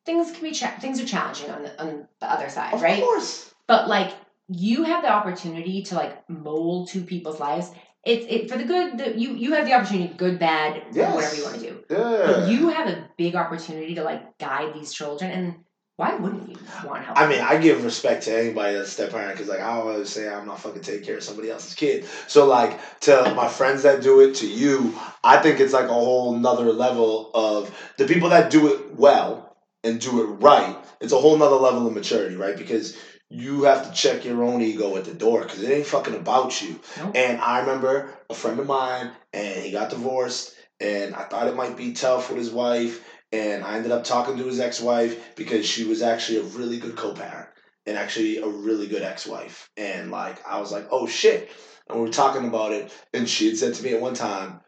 things 0.04 0.30
can 0.32 0.42
be 0.42 0.52
cha- 0.52 0.78
things 0.80 1.00
are 1.00 1.06
challenging 1.06 1.50
on 1.50 1.62
the 1.62 1.80
on 1.82 2.08
the 2.20 2.30
other 2.30 2.48
side, 2.48 2.74
Of 2.74 2.82
right? 2.82 2.98
Of 2.98 3.04
course. 3.04 3.54
But 3.66 3.88
like 3.88 4.12
you 4.48 4.84
have 4.84 5.02
the 5.02 5.12
opportunity 5.12 5.82
to 5.84 5.94
like 5.94 6.28
mold 6.28 6.88
two 6.88 7.02
people's 7.02 7.40
lives. 7.40 7.70
It's 8.04 8.26
it 8.28 8.50
for 8.50 8.58
the 8.58 8.64
good. 8.64 8.98
The, 8.98 9.18
you 9.18 9.34
you 9.34 9.52
have 9.52 9.64
the 9.64 9.74
opportunity, 9.74 10.12
good, 10.14 10.38
bad, 10.38 10.82
Yes. 10.92 11.14
whatever 11.14 11.36
you 11.36 11.44
want 11.44 11.54
to 11.60 11.60
do. 11.60 11.84
Yeah. 11.88 12.26
But 12.26 12.48
you 12.48 12.68
have 12.68 12.88
a 12.88 13.08
big 13.16 13.36
opportunity 13.36 13.94
to 13.94 14.02
like 14.02 14.38
guide 14.38 14.74
these 14.74 14.92
children, 14.92 15.30
and 15.30 15.54
why 15.96 16.16
wouldn't 16.16 16.48
you 16.48 16.56
want 16.84 17.00
to 17.00 17.06
help? 17.06 17.18
I 17.18 17.28
mean, 17.28 17.40
I 17.40 17.58
give 17.58 17.84
respect 17.84 18.24
to 18.24 18.36
anybody 18.36 18.74
that's 18.74 18.90
step 18.90 19.10
parent 19.10 19.34
because, 19.34 19.48
like, 19.48 19.60
I 19.60 19.74
always 19.74 20.08
say 20.08 20.28
I'm 20.28 20.46
not 20.46 20.58
fucking 20.58 20.82
taking 20.82 21.04
care 21.04 21.18
of 21.18 21.22
somebody 21.22 21.48
else's 21.48 21.74
kid. 21.74 22.04
So, 22.26 22.46
like, 22.46 22.80
to 23.02 23.32
my 23.36 23.46
friends 23.46 23.84
that 23.84 24.02
do 24.02 24.20
it, 24.20 24.34
to 24.36 24.48
you, 24.48 24.94
I 25.22 25.36
think 25.36 25.60
it's 25.60 25.72
like 25.72 25.84
a 25.84 25.92
whole 25.92 26.32
nother 26.34 26.72
level 26.72 27.30
of 27.34 27.70
the 27.98 28.06
people 28.06 28.30
that 28.30 28.50
do 28.50 28.72
it 28.74 28.96
well 28.96 29.51
and 29.84 30.00
do 30.00 30.22
it 30.22 30.34
right. 30.42 30.76
It's 31.00 31.12
a 31.12 31.18
whole 31.18 31.36
nother 31.36 31.56
level 31.56 31.86
of 31.86 31.94
maturity, 31.94 32.36
right? 32.36 32.56
Because 32.56 32.96
you 33.28 33.62
have 33.64 33.88
to 33.88 33.92
check 33.92 34.24
your 34.24 34.44
own 34.44 34.60
ego 34.60 34.96
at 34.96 35.04
the 35.04 35.14
door 35.14 35.40
because 35.40 35.62
it 35.62 35.72
ain't 35.72 35.86
fucking 35.86 36.14
about 36.14 36.60
you. 36.60 36.78
Nope. 36.98 37.16
And 37.16 37.40
I 37.40 37.60
remember 37.60 38.12
a 38.28 38.34
friend 38.34 38.60
of 38.60 38.66
mine, 38.66 39.10
and 39.32 39.64
he 39.64 39.72
got 39.72 39.90
divorced, 39.90 40.54
and 40.80 41.14
I 41.14 41.24
thought 41.24 41.48
it 41.48 41.56
might 41.56 41.76
be 41.76 41.92
tough 41.94 42.28
with 42.28 42.38
his 42.38 42.50
wife, 42.50 43.02
and 43.32 43.64
I 43.64 43.76
ended 43.76 43.90
up 43.90 44.04
talking 44.04 44.36
to 44.36 44.44
his 44.44 44.60
ex-wife 44.60 45.34
because 45.34 45.64
she 45.64 45.84
was 45.84 46.02
actually 46.02 46.38
a 46.38 46.42
really 46.42 46.78
good 46.78 46.96
co-parent 46.96 47.48
and 47.86 47.96
actually 47.96 48.38
a 48.38 48.46
really 48.46 48.86
good 48.86 49.02
ex-wife. 49.02 49.70
And 49.76 50.10
like 50.10 50.46
I 50.46 50.60
was 50.60 50.70
like, 50.70 50.88
oh 50.90 51.06
shit. 51.06 51.50
And 51.88 51.98
we 51.98 52.04
were 52.04 52.12
talking 52.12 52.46
about 52.46 52.72
it, 52.72 52.92
and 53.14 53.28
she 53.28 53.48
had 53.48 53.56
said 53.56 53.74
to 53.74 53.82
me 53.82 53.94
at 53.94 54.00
one 54.00 54.14
time, 54.14 54.60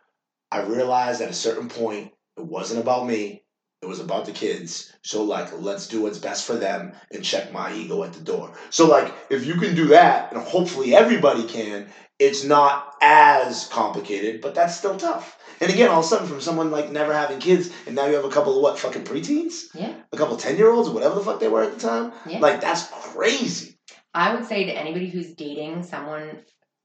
I 0.51 0.63
realized 0.63 1.21
at 1.21 1.31
a 1.31 1.35
certain 1.35 1.69
point 1.69 2.13
it 2.37 2.45
wasn't 2.45 2.81
about 2.81 3.07
me, 3.07 3.44
It 3.85 3.89
was 3.89 4.01
about 4.01 4.25
the 4.25 4.33
kids. 4.33 4.95
So 5.03 5.23
like, 5.25 5.53
let's 5.61 5.87
do 5.89 6.01
what's 6.01 6.17
best 6.19 6.47
for 6.47 6.55
them 6.55 6.95
and 7.11 7.23
check 7.23 7.53
my 7.53 7.75
ego 7.75 8.03
at 8.03 8.15
the 8.15 8.25
door. 8.25 8.55
So 8.71 8.89
like, 8.89 9.13
if 9.29 9.45
you 9.45 9.57
can 9.57 9.75
do 9.75 9.89
that, 9.89 10.33
and 10.33 10.41
hopefully 10.43 10.95
everybody 10.95 11.47
can, 11.47 11.89
it's 12.19 12.45
not 12.45 12.95
as 13.03 13.67
complicated, 13.69 14.41
but 14.41 14.55
that's 14.55 14.75
still 14.75 14.97
tough. 14.97 15.39
And 15.61 15.71
again, 15.71 15.91
all 15.91 15.99
of 15.99 16.07
a 16.07 16.09
sudden, 16.09 16.27
from 16.27 16.41
someone 16.41 16.71
like 16.71 16.91
never 16.91 17.13
having 17.13 17.41
kids, 17.41 17.71
and 17.87 17.95
now 17.95 18.07
you 18.07 18.15
have 18.15 18.25
a 18.25 18.31
couple 18.31 18.57
of 18.57 18.63
what 18.63 18.79
fucking 18.79 19.05
preteens, 19.05 19.65
Yeah. 19.75 19.95
a 20.11 20.17
couple 20.17 20.37
ten 20.39 20.57
year 20.57 20.71
olds, 20.71 20.89
or 20.89 20.95
whatever 20.95 21.17
the 21.17 21.21
fuck 21.25 21.39
they 21.39 21.49
were 21.49 21.63
at 21.65 21.75
the 21.75 21.81
time. 21.81 22.13
Yeah. 22.27 22.39
Like 22.39 22.63
that's 22.63 22.89
crazy. 23.13 23.79
I 24.15 24.35
would 24.35 24.47
say 24.47 24.65
to 24.65 24.73
anybody 24.73 25.09
who's 25.11 25.35
dating 25.35 25.83
someone 25.83 26.39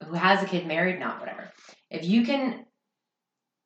who 0.05 0.13
has 0.15 0.43
a 0.43 0.45
kid, 0.45 0.67
married, 0.67 0.99
not 0.99 1.21
whatever, 1.21 1.49
if 1.89 2.03
you 2.03 2.25
can 2.25 2.65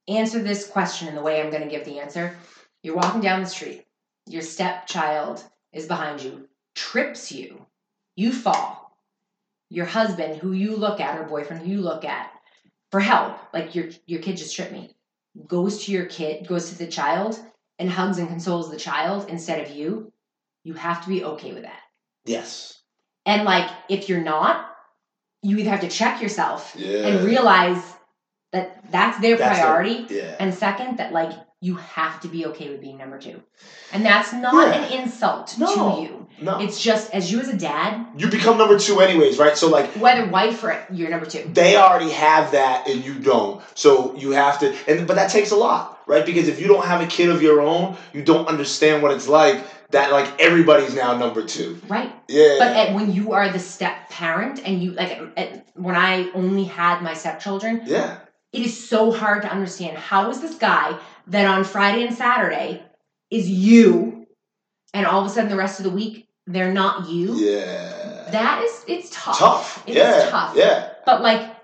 answer 0.07 0.39
this 0.43 0.67
question 0.67 1.07
in 1.07 1.15
the 1.15 1.21
way 1.21 1.41
I'm 1.41 1.49
going 1.49 1.63
to 1.63 1.69
give 1.69 1.85
the 1.85 1.99
answer, 1.99 2.35
you're 2.83 2.95
walking 2.95 3.21
down 3.21 3.39
the 3.41 3.47
street, 3.47 3.85
your 4.27 4.41
stepchild 4.41 5.43
is 5.71 5.87
behind 5.87 6.21
you, 6.21 6.47
trips 6.75 7.31
you, 7.31 7.65
you 8.15 8.31
fall. 8.31 8.95
Your 9.69 9.85
husband, 9.85 10.37
who 10.39 10.51
you 10.51 10.75
look 10.75 10.99
at, 10.99 11.17
or 11.19 11.23
boyfriend, 11.23 11.63
who 11.65 11.71
you 11.71 11.81
look 11.81 12.05
at, 12.05 12.31
for 12.91 12.99
help, 12.99 13.37
like 13.53 13.73
your 13.73 13.85
your 14.05 14.21
kid 14.21 14.37
just 14.37 14.55
tripped 14.55 14.71
me, 14.71 14.91
goes 15.47 15.83
to 15.85 15.91
your 15.91 16.05
kid, 16.05 16.45
goes 16.47 16.69
to 16.69 16.77
the 16.77 16.85
child, 16.85 17.39
and 17.79 17.89
hugs 17.89 18.19
and 18.19 18.27
consoles 18.27 18.69
the 18.69 18.77
child 18.77 19.27
instead 19.29 19.65
of 19.65 19.75
you. 19.75 20.11
You 20.63 20.75
have 20.75 21.01
to 21.03 21.09
be 21.09 21.23
okay 21.23 21.53
with 21.53 21.63
that. 21.63 21.79
Yes. 22.25 22.79
And 23.25 23.45
like, 23.45 23.67
if 23.89 24.09
you're 24.09 24.21
not, 24.23 24.69
you 25.41 25.57
either 25.57 25.71
have 25.71 25.81
to 25.81 25.89
check 25.89 26.21
yourself 26.21 26.75
Yeah. 26.77 27.07
and 27.07 27.25
realize 27.25 27.83
that 28.51 28.91
that's 28.91 29.19
their 29.21 29.37
That's 29.37 29.57
their- 29.57 29.65
priority. 29.65 30.05
Yeah. 30.13 30.35
and 30.39 30.53
second, 30.53 30.97
that 30.97 31.13
like 31.13 31.31
you 31.63 31.75
have 31.75 32.19
to 32.19 32.27
be 32.27 32.45
okay 32.45 32.69
with 32.69 32.81
being 32.81 32.97
number 32.97 33.17
two. 33.17 33.41
And 33.93 34.05
that's 34.05 34.33
not 34.33 34.67
Yeah. 34.67 34.83
an 34.83 35.01
insult 35.01 35.57
No. 35.57 35.95
to 35.95 36.01
you. 36.01 36.27
no. 36.41 36.59
It's 36.59 36.81
just 36.81 37.13
as 37.13 37.31
you 37.31 37.39
as 37.39 37.47
a 37.47 37.55
dad, 37.55 38.05
you 38.17 38.27
become 38.27 38.57
number 38.57 38.77
two 38.77 38.99
anyways, 38.99 39.37
right? 39.37 39.57
So 39.57 39.69
like 39.69 39.89
whether 39.91 40.25
wife 40.25 40.61
or 40.61 40.77
you're 40.91 41.09
number 41.09 41.25
two. 41.25 41.49
they 41.53 41.77
already 41.77 42.11
have 42.11 42.51
that 42.51 42.89
and 42.89 43.05
you 43.05 43.13
don't. 43.13 43.61
So 43.75 44.13
you 44.17 44.31
have 44.31 44.59
to 44.59 44.75
and 44.89 45.07
but 45.07 45.15
that 45.15 45.29
takes 45.31 45.51
a 45.51 45.55
lot, 45.55 45.99
right? 46.05 46.25
Because 46.25 46.49
if 46.49 46.59
you 46.59 46.67
don't 46.67 46.85
have 46.85 46.99
a 47.01 47.07
kid 47.07 47.29
of 47.29 47.41
your 47.41 47.61
own, 47.61 47.95
you 48.11 48.23
don't 48.23 48.47
understand 48.49 49.01
what 49.01 49.11
it's 49.13 49.29
like 49.29 49.63
that 49.91 50.11
like 50.11 50.27
everybody's 50.41 50.93
now 50.95 51.15
number 51.15 51.45
two. 51.45 51.79
Right. 51.87 52.11
Yeah. 52.27 52.55
But 52.59 52.75
at, 52.75 52.93
when 52.93 53.13
you 53.13 53.31
are 53.31 53.47
the 53.49 53.59
step 53.59 54.09
parent 54.09 54.59
and 54.67 54.83
you 54.83 54.91
like 54.91 55.11
at, 55.37 55.65
when 55.75 55.95
I 55.95 56.29
only 56.33 56.65
had 56.65 57.01
my 57.01 57.13
stepchildren, 57.13 57.83
yeah. 57.85 58.17
it 58.51 58.63
is 58.63 58.75
so 58.89 59.11
hard 59.13 59.43
to 59.43 59.49
understand 59.49 59.97
how 59.97 60.29
is 60.29 60.41
this 60.41 60.55
guy 60.55 60.97
that 61.27 61.45
on 61.45 61.63
Friday 61.63 62.05
and 62.05 62.15
Saturday 62.15 62.83
is 63.29 63.49
you, 63.49 64.27
and 64.93 65.05
all 65.05 65.21
of 65.21 65.27
a 65.27 65.29
sudden 65.29 65.49
the 65.49 65.55
rest 65.55 65.79
of 65.79 65.83
the 65.85 65.91
week 65.91 66.27
they're 66.45 66.73
not 66.73 67.09
you. 67.09 67.35
Yeah. 67.35 68.27
That 68.31 68.63
is 68.63 68.85
it's 68.87 69.09
tough. 69.11 69.39
tough. 69.39 69.83
It 69.87 69.95
yeah. 69.95 70.29
tough. 70.29 70.55
Yeah. 70.55 70.89
But 71.05 71.21
like 71.21 71.55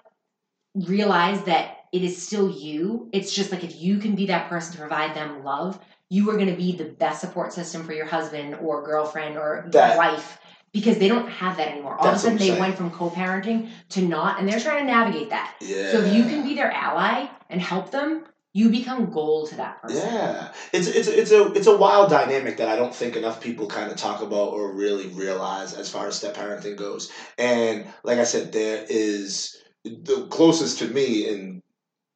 realize 0.76 1.44
that 1.44 1.78
it 1.92 2.04
is 2.04 2.22
still 2.22 2.50
you. 2.50 3.10
It's 3.12 3.34
just 3.34 3.52
like 3.52 3.64
if 3.64 3.76
you 3.76 3.98
can 3.98 4.16
be 4.16 4.28
that 4.28 4.50
person 4.50 4.74
to 4.74 4.80
provide 4.80 5.16
them 5.16 5.44
love, 5.44 5.80
you 6.10 6.30
are 6.30 6.36
going 6.36 6.50
to 6.50 6.56
be 6.56 6.76
the 6.76 6.86
best 6.86 7.22
support 7.22 7.54
system 7.54 7.84
for 7.84 7.94
your 7.94 8.06
husband 8.06 8.56
or 8.56 8.84
girlfriend 8.84 9.38
or 9.38 9.66
That- 9.72 9.98
wife 9.98 10.40
because 10.72 11.00
they 11.00 11.08
don't 11.08 11.28
have 11.30 11.58
that 11.58 11.70
anymore. 11.70 11.98
All 11.98 12.08
of 12.08 12.14
a 12.14 12.20
sudden 12.20 12.38
they 12.38 12.50
saying. 12.50 12.60
went 12.60 12.78
from 12.78 12.92
co-parenting 12.92 13.70
to 13.90 14.02
not 14.04 14.40
and 14.40 14.48
they're 14.48 14.60
trying 14.60 14.86
to 14.86 14.92
navigate 14.92 15.32
that. 15.32 15.56
Yeah. 15.62 15.92
So 15.92 16.02
if 16.02 16.14
you 16.14 16.24
can 16.24 16.44
be 16.44 16.54
their 16.54 16.72
ally 16.72 17.28
and 17.50 17.60
help 17.60 17.90
them, 17.90 18.26
you 18.60 18.70
become 18.70 19.10
gold 19.10 19.50
to 19.50 19.56
that 19.56 19.82
person. 19.82 20.06
Yeah, 20.06 20.52
it's 20.74 20.88
it's 20.88 21.08
it's 21.08 21.32
a 21.32 21.52
it's 21.54 21.68
a 21.68 21.78
wild 21.78 22.10
dynamic 22.10 22.58
that 22.58 22.68
I 22.68 22.76
don't 22.76 22.94
think 22.94 23.16
enough 23.16 23.42
people 23.42 23.68
kind 23.68 23.90
of 23.90 23.98
talk 23.98 24.22
about 24.22 24.50
or 24.50 24.74
really 24.74 25.08
realize 25.08 25.74
as 25.74 25.90
far 25.90 26.08
as 26.08 26.18
step 26.18 26.36
parenting 26.36 26.76
goes. 26.76 27.10
And 27.38 27.88
like 28.04 28.20
I 28.20 28.26
said, 28.26 28.52
there 28.52 28.86
is 28.90 29.58
the 29.86 30.28
closest 30.30 30.80
to 30.80 30.88
me 30.90 31.30
and 31.30 31.62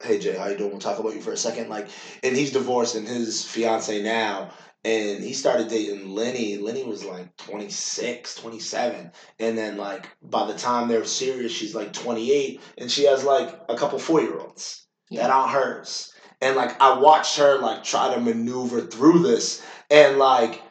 hey 0.04 0.20
Jay, 0.20 0.36
how 0.36 0.48
you 0.48 0.58
doing? 0.58 0.72
We'll 0.72 0.80
talk 0.80 1.00
about 1.00 1.16
you 1.16 1.22
for 1.22 1.32
a 1.32 1.38
second. 1.38 1.70
Like, 1.70 1.88
and 2.24 2.36
he's 2.36 2.52
divorced 2.52 2.96
and 2.96 3.08
his 3.08 3.46
fiance 3.46 4.02
now. 4.04 4.52
And 4.86 5.24
he 5.24 5.32
started 5.32 5.70
dating 5.70 6.10
Lenny. 6.10 6.58
Lenny 6.58 6.84
was 6.84 7.06
like 7.06 7.34
26, 7.38 8.36
27. 8.36 9.14
And 9.40 9.58
then, 9.58 9.78
like, 9.78 10.10
by 10.22 10.46
the 10.46 10.58
time 10.58 10.90
they're 10.90 11.06
serious, 11.06 11.54
she's 11.54 11.74
like 11.74 11.94
28. 11.94 12.60
And 12.80 12.92
she 12.92 13.06
has, 13.06 13.24
like, 13.24 13.58
a 13.70 13.78
couple 13.78 13.98
four 13.98 14.20
year 14.20 14.38
olds 14.38 14.86
that 15.12 15.30
aren't 15.30 15.52
hers 15.52 16.13
and 16.44 16.56
like 16.56 16.80
I 16.82 17.00
watched 17.00 17.38
her 17.38 17.58
like 17.58 17.84
try 17.84 18.14
to 18.14 18.20
maneuver 18.20 18.82
through 18.82 19.20
this, 19.20 19.64
and 19.90 20.20
like 20.20 20.62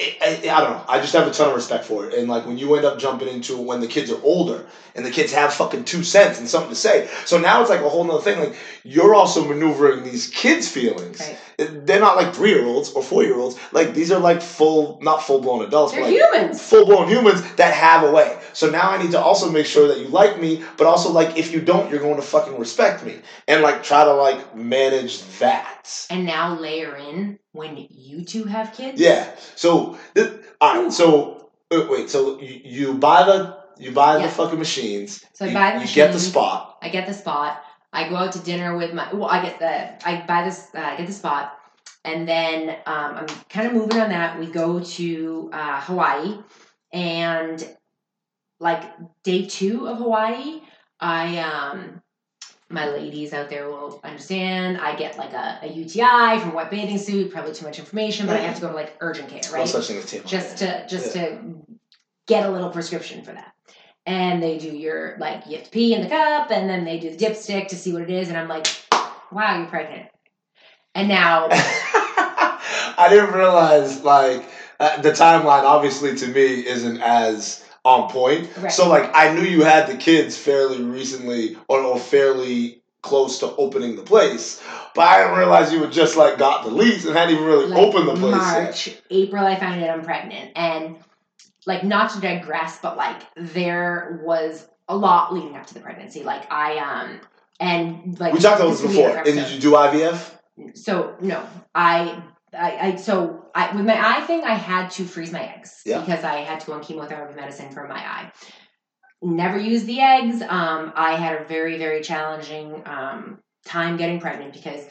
I, 0.00 0.40
I 0.50 0.60
don't 0.60 0.70
know, 0.72 0.84
I 0.88 0.98
just 0.98 1.12
have 1.12 1.28
a 1.28 1.30
ton 1.30 1.50
of 1.50 1.54
respect 1.54 1.84
for 1.84 2.04
it. 2.04 2.14
And 2.14 2.28
like 2.28 2.46
when 2.46 2.58
you 2.58 2.74
end 2.74 2.84
up 2.84 2.98
jumping 2.98 3.28
into 3.28 3.56
when 3.56 3.78
the 3.78 3.86
kids 3.86 4.10
are 4.10 4.20
older 4.24 4.66
and 4.96 5.06
the 5.06 5.10
kids 5.10 5.32
have 5.32 5.54
fucking 5.54 5.84
two 5.84 6.02
cents 6.02 6.40
and 6.40 6.48
something 6.48 6.70
to 6.70 6.74
say, 6.76 7.08
so 7.24 7.38
now 7.38 7.60
it's 7.60 7.70
like 7.70 7.80
a 7.80 7.88
whole 7.88 8.02
nother 8.02 8.20
thing. 8.20 8.40
Like 8.40 8.56
you're 8.82 9.14
also 9.14 9.44
maneuvering 9.46 10.02
these 10.02 10.26
kids' 10.30 10.68
feelings. 10.68 11.20
Right. 11.20 11.86
They're 11.86 12.00
not 12.00 12.16
like 12.16 12.34
three 12.34 12.50
year 12.50 12.66
olds 12.66 12.90
or 12.92 13.04
four 13.04 13.22
year 13.22 13.38
olds. 13.38 13.56
Like 13.70 13.94
these 13.94 14.10
are 14.10 14.18
like 14.18 14.42
full, 14.42 14.98
not 15.00 15.22
full 15.22 15.40
blown 15.40 15.64
adults, 15.64 15.92
They're 15.92 16.00
but 16.02 16.10
like 16.10 16.16
humans. 16.16 16.60
full 16.60 16.86
blown 16.86 17.08
humans 17.08 17.42
that 17.54 17.72
have 17.72 18.02
a 18.02 18.10
way. 18.10 18.36
So 18.52 18.68
now 18.68 18.90
I 18.90 19.00
need 19.00 19.12
to 19.12 19.20
also 19.20 19.48
make 19.48 19.66
sure 19.66 19.86
that 19.86 20.00
you 20.00 20.08
like 20.08 20.40
me, 20.40 20.64
but 20.76 20.88
also 20.88 21.12
like 21.12 21.36
if 21.36 21.52
you 21.52 21.60
don't, 21.60 21.88
you're 21.88 22.00
going 22.00 22.16
to 22.16 22.22
fucking 22.22 22.58
respect 22.58 23.04
me 23.04 23.20
and 23.46 23.62
like 23.62 23.84
try 23.84 24.02
to 24.02 24.12
like 24.14 24.56
manage 24.56 25.22
that. 25.38 26.04
And 26.10 26.26
now 26.26 26.58
layer 26.58 26.96
in 26.96 27.38
when 27.54 27.86
you 27.90 28.24
two 28.24 28.44
have 28.44 28.72
kids. 28.74 29.00
Yeah. 29.00 29.30
So 29.54 29.96
th- 30.14 30.32
all 30.60 30.82
right. 30.82 30.92
So 30.92 31.50
uh, 31.70 31.86
wait. 31.88 32.10
So 32.10 32.40
you, 32.40 32.60
you 32.64 32.94
buy 32.94 33.24
the 33.24 33.56
you 33.78 33.92
buy 33.92 34.18
Yeah. 34.18 34.26
the 34.26 34.32
fucking 34.32 34.58
machines. 34.58 35.24
So 35.32 35.44
I 35.46 35.48
you, 35.48 35.54
buy 35.54 35.78
the 35.78 35.86
you 35.86 35.94
get 35.94 36.12
the 36.12 36.20
spot. 36.20 36.78
I 36.82 36.88
get 36.90 37.06
the 37.06 37.14
spot. 37.14 37.62
I 37.92 38.08
go 38.08 38.16
out 38.16 38.32
to 38.32 38.40
dinner 38.40 38.76
with 38.76 38.92
my. 38.92 39.12
Well, 39.14 39.30
I 39.30 39.40
get 39.42 39.58
the. 39.60 40.08
I 40.08 40.24
buy 40.26 40.44
this. 40.44 40.68
Uh, 40.74 40.80
I 40.80 40.96
get 40.96 41.06
the 41.06 41.12
spot, 41.12 41.56
and 42.04 42.28
then 42.28 42.70
um, 42.86 43.10
I'm 43.18 43.26
kind 43.48 43.68
of 43.68 43.72
moving 43.72 44.00
on 44.00 44.10
that. 44.10 44.38
We 44.38 44.46
go 44.46 44.80
to 44.80 45.50
uh, 45.52 45.80
Hawaii, 45.80 46.38
and 46.92 47.76
like 48.58 48.82
day 49.22 49.46
two 49.46 49.86
of 49.86 49.98
Hawaii, 49.98 50.60
I 50.98 51.38
um, 51.38 52.02
my 52.70 52.88
ladies 52.88 53.32
out 53.32 53.50
there 53.50 53.68
will 53.68 54.00
understand. 54.04 54.78
I 54.78 54.96
get 54.96 55.18
like 55.18 55.32
a, 55.32 55.58
a 55.62 55.68
UTI 55.68 56.38
from 56.40 56.50
a 56.50 56.54
wet 56.54 56.70
bathing 56.70 56.98
suit. 56.98 57.30
Probably 57.32 57.52
too 57.52 57.66
much 57.66 57.78
information, 57.78 58.26
but 58.26 58.36
I 58.36 58.40
have 58.40 58.56
to 58.56 58.60
go 58.62 58.68
to 58.68 58.74
like 58.74 58.96
urgent 59.00 59.28
care, 59.28 59.40
No 59.52 59.58
right? 59.58 59.68
such 59.68 59.86
thing 59.88 59.98
as 59.98 60.04
TMI. 60.06 60.26
just 60.26 60.56
to 60.58 60.86
just 60.88 61.12
to 61.12 61.38
get 62.26 62.46
a 62.46 62.50
little 62.50 62.70
prescription 62.70 63.22
for 63.22 63.32
that. 63.32 63.52
And 64.06 64.42
they 64.42 64.58
do 64.58 64.68
your 64.68 65.16
like 65.18 65.46
you 65.46 65.56
have 65.56 65.64
to 65.64 65.70
pee 65.70 65.94
in 65.94 66.02
the 66.02 66.08
cup, 66.08 66.50
and 66.50 66.68
then 66.68 66.84
they 66.84 66.98
do 66.98 67.10
the 67.10 67.16
dipstick 67.16 67.68
to 67.68 67.76
see 67.76 67.92
what 67.92 68.02
it 68.02 68.10
is, 68.10 68.28
and 68.28 68.36
I'm 68.36 68.48
like, 68.48 68.66
wow, 69.32 69.58
you're 69.58 69.66
pregnant. 69.68 70.08
And 70.94 71.08
now, 71.08 71.48
I 71.50 73.06
didn't 73.10 73.32
realize 73.34 74.02
like 74.02 74.44
uh, 74.80 75.00
the 75.00 75.10
timeline. 75.10 75.64
Obviously, 75.64 76.14
to 76.16 76.26
me, 76.28 76.66
isn't 76.66 77.00
as 77.00 77.63
on 77.84 78.10
point. 78.10 78.48
Right. 78.56 78.72
So 78.72 78.88
like 78.88 79.10
I 79.14 79.32
knew 79.32 79.42
you 79.42 79.62
had 79.62 79.86
the 79.86 79.96
kids 79.96 80.36
fairly 80.36 80.82
recently 80.82 81.56
or, 81.68 81.80
or 81.80 81.98
fairly 81.98 82.82
close 83.02 83.38
to 83.40 83.54
opening 83.56 83.96
the 83.96 84.02
place, 84.02 84.62
but 84.94 85.02
I 85.02 85.22
didn't 85.22 85.38
realize 85.38 85.72
you 85.72 85.82
had 85.82 85.92
just 85.92 86.16
like 86.16 86.38
got 86.38 86.64
the 86.64 86.70
lease 86.70 87.04
and 87.04 87.14
hadn't 87.14 87.34
even 87.34 87.46
really 87.46 87.66
like, 87.66 87.78
opened 87.78 88.08
the 88.08 88.14
place 88.14 88.86
yet. 88.86 89.02
April, 89.10 89.44
I 89.44 89.56
found 89.56 89.82
out 89.82 89.90
I'm 89.90 90.04
pregnant, 90.04 90.52
and 90.56 90.96
like 91.66 91.84
not 91.84 92.10
to 92.12 92.20
digress, 92.20 92.78
but 92.80 92.96
like 92.96 93.22
there 93.36 94.20
was 94.24 94.66
a 94.88 94.96
lot 94.96 95.34
leading 95.34 95.56
up 95.56 95.66
to 95.66 95.74
the 95.74 95.80
pregnancy. 95.80 96.22
Like 96.22 96.50
I 96.50 96.78
um 96.78 97.20
and 97.60 98.18
like 98.18 98.32
We 98.32 98.40
talked 98.40 98.60
about 98.60 98.70
this 98.70 98.82
before. 98.82 99.16
And 99.16 99.24
did 99.24 99.50
you 99.50 99.60
do 99.60 99.72
IVF? 99.72 100.34
so 100.74 101.16
no 101.20 101.44
i 101.74 102.22
I, 102.54 102.78
I 102.88 102.96
so 102.96 103.46
I 103.54 103.74
with 103.74 103.86
my 103.86 103.98
eye 104.18 104.20
thing 104.22 104.42
I 104.44 104.54
had 104.54 104.90
to 104.92 105.04
freeze 105.04 105.32
my 105.32 105.42
eggs 105.44 105.82
Yeah. 105.84 106.00
because 106.00 106.24
I 106.24 106.36
had 106.36 106.60
to 106.60 106.66
go 106.66 106.72
on 106.74 106.82
chemotherapy 106.82 107.34
medicine 107.34 107.70
for 107.72 107.86
my 107.88 107.96
eye. 107.98 108.32
Never 109.22 109.58
used 109.58 109.86
the 109.86 110.00
eggs. 110.00 110.42
Um, 110.42 110.92
I 110.94 111.14
had 111.16 111.40
a 111.40 111.44
very 111.44 111.78
very 111.78 112.02
challenging 112.02 112.82
um, 112.86 113.38
time 113.64 113.96
getting 113.96 114.20
pregnant 114.20 114.52
because 114.52 114.84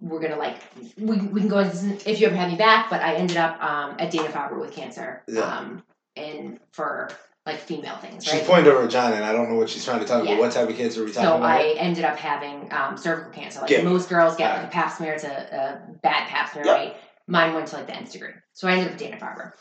we're 0.00 0.20
gonna 0.20 0.36
like 0.36 0.56
we, 0.98 1.16
we 1.18 1.40
can 1.40 1.48
go 1.48 1.58
into 1.58 1.94
if 2.10 2.20
you 2.20 2.26
ever 2.26 2.36
have 2.36 2.50
me 2.50 2.56
back, 2.56 2.90
but 2.90 3.00
I 3.00 3.14
ended 3.14 3.36
up 3.36 3.62
um, 3.62 3.96
at 3.98 4.10
Dana 4.10 4.28
Farber 4.28 4.58
with 4.60 4.72
cancer. 4.72 5.22
Yeah. 5.28 5.42
Um, 5.42 5.82
and 6.16 6.58
for 6.72 7.10
like 7.44 7.58
female 7.60 7.94
things, 7.98 8.26
right? 8.26 8.44
pointing 8.44 8.64
to 8.64 8.72
her 8.72 8.82
vagina, 8.82 9.14
and 9.16 9.24
I 9.24 9.32
don't 9.32 9.48
know 9.48 9.54
what 9.54 9.70
she's 9.70 9.84
trying 9.84 10.00
to 10.00 10.04
tell 10.06 10.20
me. 10.20 10.30
Yeah. 10.30 10.34
But 10.34 10.40
what 10.40 10.52
type 10.52 10.68
of 10.68 10.74
cancer 10.76 11.02
are 11.02 11.04
we 11.04 11.12
talking 11.12 11.28
So 11.28 11.36
about? 11.36 11.60
So 11.60 11.66
I 11.68 11.74
ended 11.74 12.04
up 12.04 12.16
having 12.16 12.72
um, 12.72 12.96
cervical 12.96 13.30
cancer. 13.30 13.60
Like 13.60 13.70
Yeah. 13.70 13.82
most 13.82 14.08
girls 14.08 14.34
get 14.34 14.56
like 14.56 14.66
a 14.66 14.70
pap 14.72 14.90
smear. 14.96 15.12
It's 15.12 15.22
a, 15.22 15.28
a 15.28 15.92
bad 16.02 16.26
pap 16.28 16.50
smear, 16.52 16.64
Yep. 16.64 16.74
right? 16.76 16.96
Mine 17.26 17.54
went 17.54 17.68
to 17.68 17.76
like 17.76 17.86
the 17.86 17.96
nth 17.96 18.12
degree. 18.12 18.30
So 18.52 18.68
I 18.68 18.72
ended 18.72 18.86
up 18.86 18.92
with 18.92 19.00
Dana 19.00 19.16
Farber. 19.16 19.52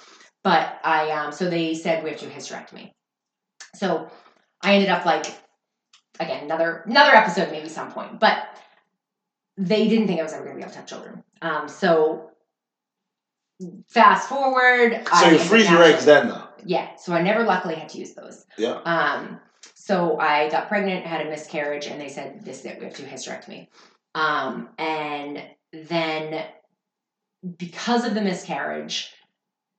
But 0.44 0.80
I 0.84 1.12
um 1.12 1.32
so 1.32 1.50
they 1.50 1.74
said 1.74 2.04
we 2.04 2.12
have 2.12 2.20
to 2.20 2.28
do 2.28 2.32
hysterectomy. 2.32 2.92
So 3.74 4.10
I 4.62 4.76
ended 4.76 4.90
up 4.90 5.06
like 5.06 5.26
again 6.20 6.44
another 6.44 6.84
another 6.86 7.16
episode 7.16 7.52
maybe 7.52 7.70
some 7.70 7.92
point, 7.92 8.20
but 8.20 8.48
they 9.58 9.88
didn't 9.88 10.08
think 10.08 10.20
I 10.20 10.24
was 10.24 10.34
ever 10.34 10.44
going 10.44 10.56
to 10.56 10.60
be 10.60 10.64
able 10.64 10.74
to 10.74 10.80
have 10.80 10.88
children. 10.88 11.24
Um, 11.42 11.68
so 11.68 12.32
fast 13.88 14.28
forward. 14.28 14.94
So 14.94 15.12
I 15.12 15.32
you 15.32 15.40
freeze 15.40 15.70
your 15.70 15.82
eggs 15.84 16.06
then, 16.06 16.28
though. 16.28 16.44
Yeah, 16.66 16.96
so 16.96 17.14
I 17.14 17.22
never 17.22 17.44
luckily 17.44 17.76
had 17.76 17.90
to 17.90 17.98
use 17.98 18.14
those. 18.14 18.46
Yeah. 18.58 18.82
Um, 18.86 19.40
so 19.76 20.20
I 20.20 20.50
got 20.50 20.68
pregnant, 20.68 21.06
had 21.06 21.26
a 21.26 21.30
miscarriage, 21.30 21.86
and 21.86 22.02
they 22.02 22.10
said 22.10 22.44
this 22.44 22.60
is 22.60 22.66
it, 22.66 22.80
we 22.80 22.86
have 22.86 22.96
to 22.96 23.04
do 23.04 23.08
hysterectomy. 23.08 23.68
Um, 24.14 24.70
and 24.78 25.44
then 25.72 26.46
because 27.58 28.06
of 28.06 28.14
the 28.14 28.22
miscarriage, 28.22 29.12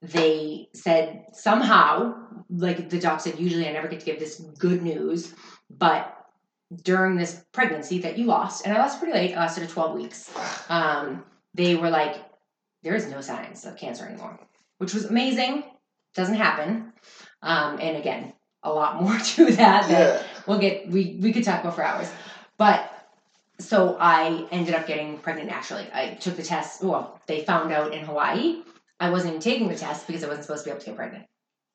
they 0.02 0.68
said 0.74 1.26
somehow, 1.32 2.14
like 2.50 2.90
the 2.90 2.98
doc 2.98 3.20
said, 3.20 3.38
usually 3.38 3.68
I 3.68 3.72
never 3.72 3.88
get 3.88 4.00
to 4.00 4.06
give 4.06 4.18
this 4.18 4.40
good 4.58 4.82
news, 4.82 5.34
but 5.70 6.12
during 6.82 7.16
this 7.16 7.44
pregnancy 7.52 8.00
that 8.00 8.18
you 8.18 8.26
lost, 8.26 8.64
and 8.66 8.76
I 8.76 8.78
lost 8.78 8.98
pretty 8.98 9.14
late, 9.14 9.34
I 9.34 9.40
lasted 9.40 9.64
at 9.64 9.70
12 9.70 9.94
weeks, 9.94 10.30
um, 10.68 11.24
they 11.54 11.74
were 11.74 11.90
like, 11.90 12.16
there 12.82 12.94
is 12.94 13.08
no 13.08 13.20
signs 13.20 13.64
of 13.64 13.76
cancer 13.76 14.04
anymore, 14.06 14.38
which 14.78 14.94
was 14.94 15.06
amazing. 15.06 15.64
Doesn't 16.14 16.34
happen. 16.34 16.92
Um, 17.42 17.78
and 17.80 17.96
again, 17.96 18.32
a 18.62 18.72
lot 18.72 19.00
more 19.02 19.16
to 19.36 19.44
that 19.52 19.88
that 19.88 19.90
Yeah. 19.90 20.22
we'll 20.46 20.58
get 20.58 20.88
we 20.88 21.18
we 21.20 21.32
could 21.32 21.44
talk 21.44 21.60
about 21.60 21.76
for 21.76 21.84
hours 21.84 22.10
but 22.58 22.90
so 23.58 23.96
i 24.00 24.46
ended 24.50 24.74
up 24.74 24.86
getting 24.86 25.18
pregnant 25.18 25.48
naturally 25.48 25.86
i 25.94 26.10
took 26.20 26.36
the 26.36 26.42
test 26.42 26.82
well 26.82 27.20
they 27.26 27.42
found 27.44 27.72
out 27.72 27.92
in 27.94 28.04
hawaii 28.04 28.62
i 29.00 29.08
wasn't 29.10 29.28
even 29.30 29.40
taking 29.40 29.68
the 29.68 29.74
test 29.76 30.06
because 30.06 30.22
i 30.24 30.28
wasn't 30.28 30.44
supposed 30.44 30.64
to 30.64 30.68
be 30.68 30.72
able 30.72 30.80
to 30.80 30.86
get 30.86 30.96
pregnant 30.96 31.24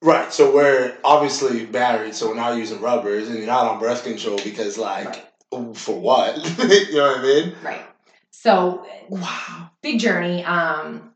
Right. 0.03 0.33
So 0.33 0.51
we're 0.51 0.97
obviously 1.03 1.67
married, 1.67 2.15
so 2.15 2.29
we're 2.29 2.33
not 2.33 2.57
using 2.57 2.81
rubbers, 2.81 3.27
and 3.27 3.37
you're 3.37 3.45
not 3.45 3.67
on 3.67 3.79
birth 3.79 4.03
control 4.03 4.35
because, 4.43 4.75
like, 4.75 5.05
Right. 5.05 5.77
for 5.77 5.99
what? 5.99 6.37
you 6.57 6.95
know 6.95 7.07
what 7.11 7.19
I 7.19 7.21
mean? 7.21 7.55
right 7.63 7.85
so 8.31 8.83
Wow. 9.09 9.69
big 9.83 9.99
journey 9.99 10.43
um 10.43 11.13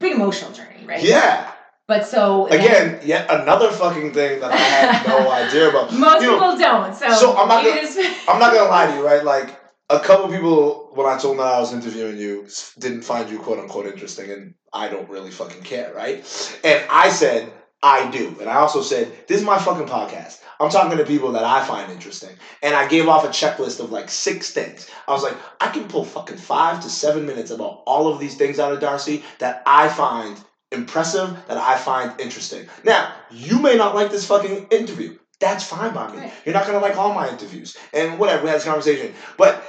big 0.00 0.14
emotional 0.14 0.50
journey 0.50 0.84
right 0.84 1.00
Yeah. 1.04 1.48
but 1.86 2.08
so 2.08 2.48
then- 2.50 2.58
Again, 2.60 3.00
yet 3.04 3.30
another 3.30 3.70
fucking 3.70 4.12
thing 4.12 4.40
that 4.40 4.50
I 4.50 4.56
had 4.56 5.06
no 5.06 5.30
idea 5.42 5.68
about. 5.70 5.92
most 5.92 6.20
you 6.22 6.32
know, 6.32 6.34
people 6.40 6.56
don't 6.58 6.92
so, 6.92 7.12
so 7.12 7.36
I'm 7.36 7.46
not 7.46 7.62
gonna- 7.64 7.80
just- 7.82 7.98
I'm 8.28 8.40
not 8.40 8.52
gonna 8.52 8.68
lie 8.68 8.86
to 8.90 8.96
you, 8.96 9.06
right? 9.06 9.22
Like 9.22 9.60
a 9.90 10.00
couple 10.00 10.28
people, 10.28 10.90
when 10.94 11.06
I 11.06 11.18
told 11.18 11.38
them 11.38 11.46
I 11.46 11.60
was 11.60 11.72
interviewing 11.72 12.16
you, 12.16 12.46
didn't 12.78 13.02
find 13.02 13.30
you 13.30 13.38
quote 13.38 13.58
unquote 13.58 13.86
interesting, 13.86 14.30
and 14.30 14.54
I 14.72 14.88
don't 14.88 15.08
really 15.08 15.30
fucking 15.30 15.62
care, 15.62 15.92
right? 15.92 16.18
And 16.64 16.84
I 16.90 17.10
said 17.10 17.52
I 17.82 18.10
do, 18.10 18.36
and 18.40 18.48
I 18.48 18.56
also 18.56 18.80
said 18.80 19.12
this 19.26 19.40
is 19.40 19.46
my 19.46 19.58
fucking 19.58 19.86
podcast. 19.86 20.40
I'm 20.58 20.70
talking 20.70 20.96
to 20.96 21.04
people 21.04 21.32
that 21.32 21.44
I 21.44 21.64
find 21.64 21.92
interesting, 21.92 22.30
and 22.62 22.74
I 22.74 22.88
gave 22.88 23.08
off 23.08 23.24
a 23.24 23.28
checklist 23.28 23.80
of 23.80 23.92
like 23.92 24.08
six 24.08 24.52
things. 24.52 24.88
I 25.06 25.12
was 25.12 25.22
like, 25.22 25.36
I 25.60 25.68
can 25.68 25.88
pull 25.88 26.04
fucking 26.04 26.38
five 26.38 26.80
to 26.82 26.88
seven 26.88 27.26
minutes 27.26 27.50
about 27.50 27.82
all 27.86 28.08
of 28.08 28.20
these 28.20 28.36
things 28.36 28.58
out 28.58 28.72
of 28.72 28.80
Darcy 28.80 29.22
that 29.38 29.62
I 29.66 29.88
find 29.88 30.38
impressive, 30.72 31.36
that 31.46 31.58
I 31.58 31.76
find 31.76 32.18
interesting. 32.20 32.68
Now, 32.84 33.12
you 33.30 33.60
may 33.60 33.76
not 33.76 33.94
like 33.94 34.10
this 34.10 34.26
fucking 34.26 34.68
interview. 34.70 35.18
That's 35.44 35.64
fine 35.64 35.92
by 35.92 36.10
me. 36.10 36.18
Right. 36.18 36.32
You're 36.44 36.54
not 36.54 36.66
gonna 36.66 36.80
like 36.80 36.96
all 36.96 37.14
my 37.14 37.28
interviews. 37.28 37.76
And 37.92 38.18
whatever, 38.18 38.44
we 38.44 38.48
had 38.48 38.56
this 38.56 38.64
conversation. 38.64 39.14
But 39.36 39.64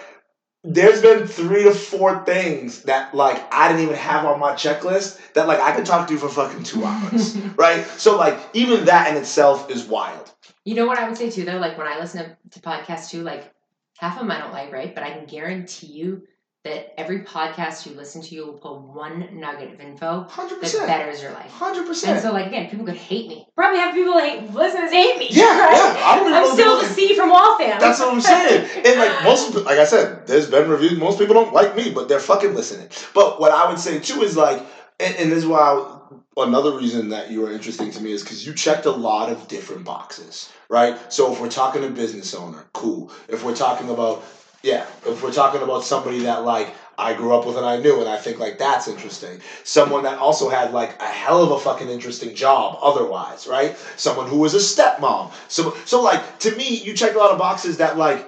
there's 0.64 1.02
been 1.02 1.28
three 1.28 1.64
to 1.64 1.74
four 1.74 2.24
things 2.26 2.84
that 2.84 3.14
like 3.14 3.42
I 3.54 3.68
didn't 3.68 3.84
even 3.84 3.96
have 3.96 4.26
on 4.26 4.40
my 4.40 4.54
checklist 4.54 5.20
that 5.34 5.48
like 5.48 5.60
I 5.60 5.76
could 5.76 5.86
talk 5.86 6.08
to 6.08 6.14
you 6.14 6.20
for 6.20 6.30
fucking 6.30 6.64
two 6.64 6.84
hours. 6.84 7.38
right? 7.56 7.86
So 7.86 8.18
like 8.18 8.40
even 8.54 8.86
that 8.86 9.12
in 9.12 9.18
itself 9.18 9.70
is 9.70 9.86
wild. 9.86 10.32
You 10.64 10.76
know 10.76 10.88
what 10.88 10.98
I 10.98 11.08
would 11.08 11.18
say 11.18 11.30
too, 11.30 11.46
though? 11.46 11.58
Like 11.58 11.78
when 11.78 11.88
I 11.88 12.00
listen 12.00 12.24
to, 12.26 12.38
to 12.52 12.60
podcasts 12.62 13.10
too, 13.10 13.22
like 13.22 13.54
half 13.98 14.16
of 14.16 14.22
them 14.22 14.32
I 14.32 14.40
don't 14.40 14.52
like, 14.52 14.72
right? 14.72 14.96
But 14.96 15.04
I 15.04 15.12
can 15.12 15.26
guarantee 15.26 15.88
you 15.88 16.24
that 16.66 17.00
every 17.00 17.22
podcast 17.22 17.86
you 17.86 17.96
listen 17.96 18.22
to, 18.24 18.36
you 18.36 18.46
will 18.46 18.54
pull 18.54 18.80
one 18.94 19.40
nugget 19.40 19.74
of 19.74 19.80
info 19.80 20.24
Hundred 20.30 20.56
that 20.56 20.62
percent. 20.62 20.88
betters 20.88 21.22
your 21.22 21.32
life. 21.32 21.50
Hundred 21.52 21.80
And 21.82 21.88
percent. 21.88 22.14
And 22.14 22.22
so, 22.22 22.34
like 22.34 22.48
again, 22.48 22.70
people 22.70 22.86
could 22.86 22.98
hate 22.98 23.30
me. 23.30 23.48
Probably 23.56 23.80
have 23.80 23.94
people 23.94 24.20
hate 24.20 24.52
listeners 24.54 24.92
hate 24.92 25.18
me. 25.18 25.28
Yeah, 25.32 25.44
right? 25.60 25.72
yeah. 25.72 26.02
I 26.06 26.16
don't 26.18 26.28
even 26.28 26.34
I'm 26.44 26.54
still 26.54 26.82
the 26.82 26.88
C 26.88 27.16
from 27.16 27.30
Waltham. 27.30 27.80
That's 27.80 28.00
what 28.00 28.14
I'm 28.14 28.22
saying. 28.22 28.70
And 28.86 29.00
like 29.00 29.24
most, 29.24 29.56
like 29.64 29.80
I 29.80 29.86
said, 29.86 30.28
there's 30.28 30.50
been 30.50 30.70
reviews. 30.70 30.98
Most 31.00 31.20
people 31.20 31.36
don't 31.36 31.54
like 31.54 31.76
me, 31.76 31.92
but 31.92 32.10
they're 32.10 32.20
fucking 32.20 32.54
listening. 32.54 32.90
But 33.14 33.40
what 33.40 33.52
I 33.52 33.70
would 33.70 33.80
say 33.80 34.00
too 34.00 34.22
is 34.24 34.36
like, 34.36 34.62
and, 35.00 35.16
and 35.16 35.32
this 35.32 35.40
is 35.40 35.46
why 35.46 35.60
I, 35.60 36.44
another 36.44 36.78
reason 36.78 37.10
that 37.10 37.32
you 37.32 37.46
are 37.46 37.52
interesting 37.52 37.92
to 37.92 38.02
me 38.02 38.12
is 38.12 38.24
because 38.24 38.46
you 38.46 38.54
checked 38.54 38.86
a 38.86 38.92
lot 38.92 39.32
of 39.32 39.48
different 39.48 39.84
boxes, 39.86 40.52
right? 40.70 40.98
So 41.14 41.32
if 41.32 41.40
we're 41.40 41.50
talking 41.50 41.84
a 41.84 41.90
business 41.90 42.34
owner, 42.34 42.66
cool. 42.74 43.12
If 43.30 43.44
we're 43.46 43.56
talking 43.56 43.90
about, 43.90 44.24
yeah, 44.66 44.88
if 45.06 45.22
we're 45.22 45.32
talking 45.32 45.62
about 45.62 45.84
somebody 45.84 46.20
that 46.22 46.44
like 46.44 46.74
I 46.98 47.14
grew 47.14 47.36
up 47.36 47.46
with 47.46 47.56
and 47.56 47.66
I 47.66 47.78
knew, 47.78 48.00
and 48.00 48.10
I 48.10 48.18
think 48.18 48.40
like 48.40 48.58
that's 48.58 48.88
interesting. 48.88 49.40
Someone 49.64 50.02
that 50.04 50.18
also 50.18 50.50
had 50.50 50.72
like 50.72 51.00
a 51.00 51.06
hell 51.06 51.44
of 51.44 51.52
a 51.52 51.60
fucking 51.60 51.88
interesting 51.88 52.34
job 52.34 52.80
otherwise, 52.82 53.46
right? 53.46 53.78
Someone 53.96 54.26
who 54.26 54.38
was 54.38 54.56
a 54.56 54.58
stepmom. 54.58 55.32
So 55.50 55.76
so 55.86 56.02
like 56.02 56.40
to 56.40 56.56
me, 56.56 56.78
you 56.78 56.96
check 56.96 57.14
a 57.14 57.18
lot 57.20 57.32
of 57.32 57.38
boxes 57.38 57.78
that 57.78 57.96
like 57.96 58.28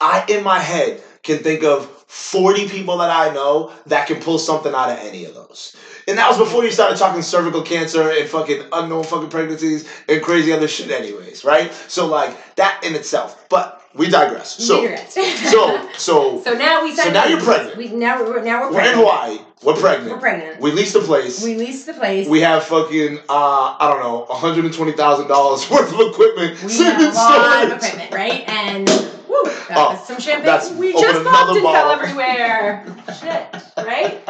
I 0.00 0.24
in 0.26 0.42
my 0.42 0.58
head 0.58 1.02
can 1.22 1.42
think 1.42 1.64
of 1.64 1.84
40 2.06 2.68
people 2.68 2.96
that 2.98 3.10
I 3.10 3.34
know 3.34 3.72
that 3.86 4.06
can 4.06 4.22
pull 4.22 4.38
something 4.38 4.72
out 4.72 4.88
of 4.88 4.96
any 4.98 5.26
of 5.26 5.34
those. 5.34 5.76
And 6.08 6.16
that 6.16 6.28
was 6.28 6.38
before 6.38 6.64
you 6.64 6.70
started 6.70 6.96
talking 6.96 7.20
cervical 7.20 7.60
cancer 7.60 8.10
and 8.10 8.26
fucking 8.26 8.62
unknown 8.72 9.04
fucking 9.04 9.28
pregnancies 9.28 9.86
and 10.08 10.22
crazy 10.22 10.52
other 10.52 10.68
shit 10.68 10.90
anyways, 10.90 11.44
right? 11.44 11.70
So 11.88 12.06
like 12.06 12.54
that 12.54 12.80
in 12.84 12.94
itself. 12.94 13.46
But 13.50 13.82
we 13.96 14.08
digress. 14.08 14.56
So 14.64 14.82
Digress. 14.82 15.14
so 15.50 15.88
so 15.96 16.42
so 16.42 16.54
now 16.54 16.82
we. 16.84 16.94
So 16.94 17.10
now 17.10 17.26
you're 17.26 17.40
pregnant. 17.40 17.76
We 17.76 17.88
now 17.88 18.22
we're 18.22 18.42
now 18.42 18.62
we're 18.62 18.72
we're 18.72 18.80
in 18.80 18.94
pregnant. 18.94 18.96
Hawaii. 18.98 19.38
We're 19.62 19.74
pregnant. 19.74 20.12
We're 20.12 20.20
pregnant. 20.20 20.60
We 20.60 20.70
leased 20.72 20.94
a 20.96 21.00
place. 21.00 21.42
We 21.42 21.54
leased 21.56 21.86
the 21.86 21.94
place. 21.94 22.28
We 22.28 22.40
have 22.40 22.64
fucking 22.64 23.18
uh 23.28 23.76
I 23.80 23.90
don't 23.90 24.00
know, 24.00 24.26
$120,000 24.28 25.70
worth 25.70 25.92
of 25.92 26.00
equipment. 26.12 26.62
We 26.62 26.76
have 26.84 27.00
a 27.00 27.08
in 27.08 27.14
lot 27.14 27.64
of 27.64 27.72
equipment, 27.72 28.12
right? 28.12 28.44
And 28.48 28.88
woo, 29.28 29.42
that 29.44 29.72
Oh, 29.76 29.90
was 29.92 30.06
some 30.06 30.20
champagne. 30.20 30.44
that's- 30.44 30.72
we 30.72 30.92
just 30.92 31.24
popped 31.24 31.50
and 31.52 31.62
fell 31.62 31.90
everywhere. 31.90 32.84
Shit, 33.18 33.62
right? 33.78 34.20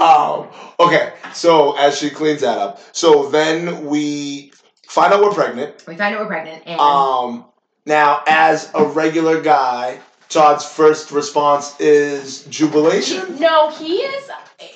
um, 0.00 0.48
okay, 0.78 1.12
so 1.34 1.76
as 1.76 1.98
she 1.98 2.10
cleans 2.10 2.40
that 2.42 2.58
up, 2.58 2.80
so 2.92 3.28
then 3.30 3.86
we 3.86 4.52
find 4.88 5.12
out 5.12 5.22
we're 5.22 5.32
pregnant. 5.32 5.84
we 5.86 5.96
find 5.96 6.14
out 6.14 6.20
we're 6.20 6.26
pregnant, 6.26 6.62
and 6.66 6.80
Um, 6.80 7.44
now, 7.86 8.22
as 8.26 8.70
a 8.74 8.84
regular 8.84 9.40
guy, 9.40 9.98
Todd's 10.28 10.64
first 10.64 11.10
response 11.10 11.78
is 11.80 12.44
jubilation. 12.44 13.38
no, 13.38 13.70
he 13.70 13.96
is. 13.98 14.30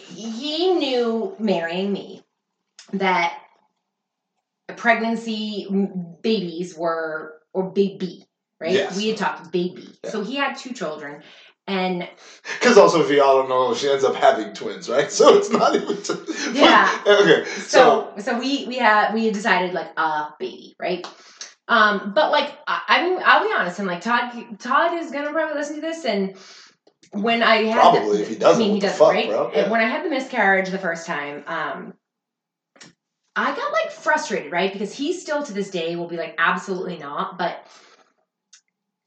He 0.08 0.74
knew 0.74 1.34
marrying 1.38 1.92
me 1.92 2.22
that 2.92 3.38
pregnancy 4.76 5.66
babies 6.22 6.76
were 6.76 7.34
or 7.52 7.70
baby, 7.70 8.26
right? 8.60 8.72
Yes. 8.72 8.96
We 8.96 9.08
had 9.08 9.16
talked 9.16 9.52
baby, 9.52 9.88
Yeah. 10.04 10.10
so 10.10 10.22
he 10.22 10.36
had 10.36 10.56
two 10.56 10.72
children, 10.72 11.22
and 11.66 12.08
Because 12.60 12.76
also, 12.76 13.00
if 13.02 13.10
y'all 13.10 13.38
don't 13.40 13.48
know, 13.48 13.74
she 13.74 13.88
ends 13.88 14.04
up 14.04 14.14
having 14.14 14.52
twins, 14.52 14.88
right? 14.88 15.10
So 15.10 15.36
it's 15.36 15.50
not 15.50 15.74
even. 15.74 15.96
T- 16.02 16.14
Yeah. 16.52 16.90
okay. 17.06 17.44
So, 17.44 18.12
so 18.16 18.22
so 18.22 18.38
we 18.38 18.66
we 18.66 18.76
had 18.76 19.14
we 19.14 19.24
had 19.26 19.34
decided 19.34 19.72
like 19.72 19.90
a 19.96 20.34
baby 20.38 20.74
right 20.80 21.06
um 21.68 22.12
but 22.14 22.30
like 22.30 22.56
I, 22.66 22.82
I 22.88 23.02
mean 23.06 23.20
i'll 23.24 23.46
be 23.46 23.52
honest 23.54 23.78
and 23.78 23.88
like 23.88 24.00
todd 24.00 24.32
todd 24.58 24.98
is 24.98 25.10
gonna 25.10 25.32
probably 25.32 25.56
listen 25.56 25.76
to 25.76 25.80
this 25.80 26.04
and 26.04 26.36
when 27.12 27.42
i 27.42 27.56
had 27.64 27.80
Probably, 27.80 28.18
the, 28.18 28.22
if 28.22 28.28
he 28.28 28.34
doesn't, 28.36 28.62
i 28.62 28.64
mean 28.64 28.68
he 28.68 28.74
what 28.74 28.82
the 28.82 28.86
does 28.88 28.98
fuck, 28.98 29.12
right? 29.12 29.54
Yeah. 29.54 29.70
when 29.70 29.80
i 29.80 29.84
had 29.84 30.04
the 30.04 30.10
miscarriage 30.10 30.70
the 30.70 30.78
first 30.78 31.06
time 31.06 31.42
um 31.46 31.94
i 33.34 33.54
got 33.54 33.72
like 33.72 33.90
frustrated 33.90 34.52
right 34.52 34.72
because 34.72 34.94
he 34.94 35.12
still 35.12 35.42
to 35.42 35.52
this 35.52 35.70
day 35.70 35.96
will 35.96 36.08
be 36.08 36.16
like 36.16 36.34
absolutely 36.38 36.98
not 36.98 37.38
but 37.38 37.66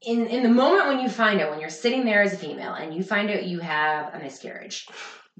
in 0.01 0.27
in 0.27 0.43
the 0.43 0.49
moment 0.49 0.87
when 0.87 0.99
you 0.99 1.09
find 1.09 1.41
out 1.41 1.51
when 1.51 1.59
you're 1.59 1.69
sitting 1.69 2.05
there 2.05 2.21
as 2.21 2.33
a 2.33 2.37
female 2.37 2.73
and 2.73 2.93
you 2.93 3.03
find 3.03 3.29
out 3.29 3.45
you 3.45 3.59
have 3.59 4.13
a 4.13 4.19
miscarriage 4.19 4.87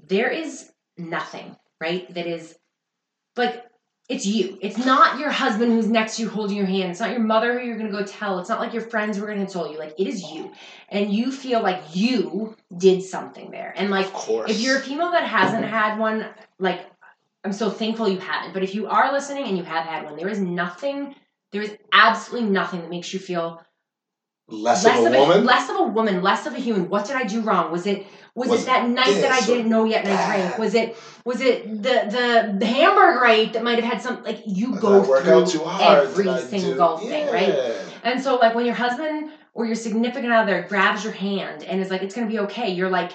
there 0.08 0.30
is 0.30 0.70
nothing 0.98 1.56
right 1.80 2.12
that 2.14 2.26
is 2.26 2.54
like 3.36 3.64
it's 4.10 4.26
you. 4.26 4.58
It's 4.60 4.76
not 4.76 5.20
your 5.20 5.30
husband 5.30 5.72
who's 5.72 5.86
next 5.86 6.16
to 6.16 6.22
you 6.22 6.28
holding 6.28 6.56
your 6.56 6.66
hand. 6.66 6.90
It's 6.90 6.98
not 6.98 7.12
your 7.12 7.20
mother 7.20 7.58
who 7.58 7.64
you're 7.64 7.78
going 7.78 7.90
to 7.90 7.96
go 7.96 8.04
tell. 8.04 8.40
It's 8.40 8.48
not 8.48 8.58
like 8.58 8.72
your 8.72 8.82
friends 8.82 9.16
who 9.16 9.22
are 9.22 9.26
going 9.28 9.38
to 9.38 9.44
console 9.44 9.70
you. 9.70 9.78
Like 9.78 9.94
it 9.98 10.08
is 10.08 10.28
you. 10.32 10.50
And 10.88 11.12
you 11.12 11.30
feel 11.30 11.62
like 11.62 11.80
you 11.94 12.56
did 12.76 13.04
something 13.04 13.52
there. 13.52 13.72
And 13.76 13.88
like 13.88 14.06
of 14.06 14.12
course. 14.12 14.50
if 14.50 14.60
you're 14.60 14.78
a 14.78 14.80
female 14.80 15.12
that 15.12 15.22
hasn't 15.22 15.64
had 15.64 15.98
one 15.98 16.26
like 16.58 16.84
i'm 17.44 17.52
so 17.52 17.70
thankful 17.70 18.08
you 18.08 18.18
haven't. 18.18 18.52
But 18.52 18.64
if 18.64 18.74
you 18.74 18.88
are 18.88 19.12
listening 19.12 19.44
and 19.44 19.56
you 19.56 19.62
have 19.62 19.86
had 19.86 20.04
one 20.04 20.16
there 20.16 20.28
is 20.28 20.40
nothing 20.40 21.14
there 21.52 21.62
is 21.62 21.76
absolutely 21.92 22.50
nothing 22.50 22.80
that 22.80 22.90
makes 22.90 23.12
you 23.12 23.20
feel 23.20 23.62
less, 24.50 24.84
less 24.84 25.06
of 25.06 25.12
a 25.12 25.18
woman. 25.18 25.44
less 25.44 25.70
of 25.70 25.76
a 25.76 25.82
woman, 25.84 26.22
less 26.22 26.46
of 26.46 26.54
a 26.54 26.58
human. 26.58 26.88
What 26.88 27.06
did 27.06 27.16
I 27.16 27.24
do 27.24 27.40
wrong? 27.40 27.70
Was 27.72 27.86
it 27.86 28.06
was, 28.34 28.48
Was 28.48 28.62
it 28.62 28.66
that 28.66 28.88
night 28.88 29.20
that 29.20 29.32
I 29.32 29.44
didn't 29.44 29.68
know 29.68 29.84
yet 29.84 30.04
and 30.04 30.14
I 30.14 30.26
drank? 30.26 30.58
Was 30.58 30.74
it 30.74 30.96
was 31.24 31.40
it 31.40 31.66
the 31.82 31.82
the 31.82 32.56
the 32.58 32.66
hamburger 32.66 33.24
I 33.24 33.32
ate 33.32 33.52
that 33.54 33.64
might 33.64 33.82
have 33.82 33.92
had 33.92 34.02
some 34.02 34.22
like 34.22 34.42
you 34.46 34.72
Did 34.72 34.80
go 34.80 35.02
through 35.02 35.32
out 35.32 35.48
too 35.48 35.60
hard? 35.60 36.08
every 36.08 36.40
single 36.42 36.98
thing, 36.98 37.26
yeah. 37.26 37.30
right? 37.30 37.74
And 38.04 38.22
so 38.22 38.36
like 38.36 38.54
when 38.54 38.66
your 38.66 38.74
husband 38.74 39.32
or 39.52 39.66
your 39.66 39.74
significant 39.74 40.32
other 40.32 40.64
grabs 40.68 41.02
your 41.02 41.12
hand 41.12 41.64
and 41.64 41.80
is 41.80 41.90
like 41.90 42.02
it's 42.02 42.14
gonna 42.14 42.28
be 42.28 42.38
okay, 42.40 42.70
you're 42.70 42.90
like 42.90 43.12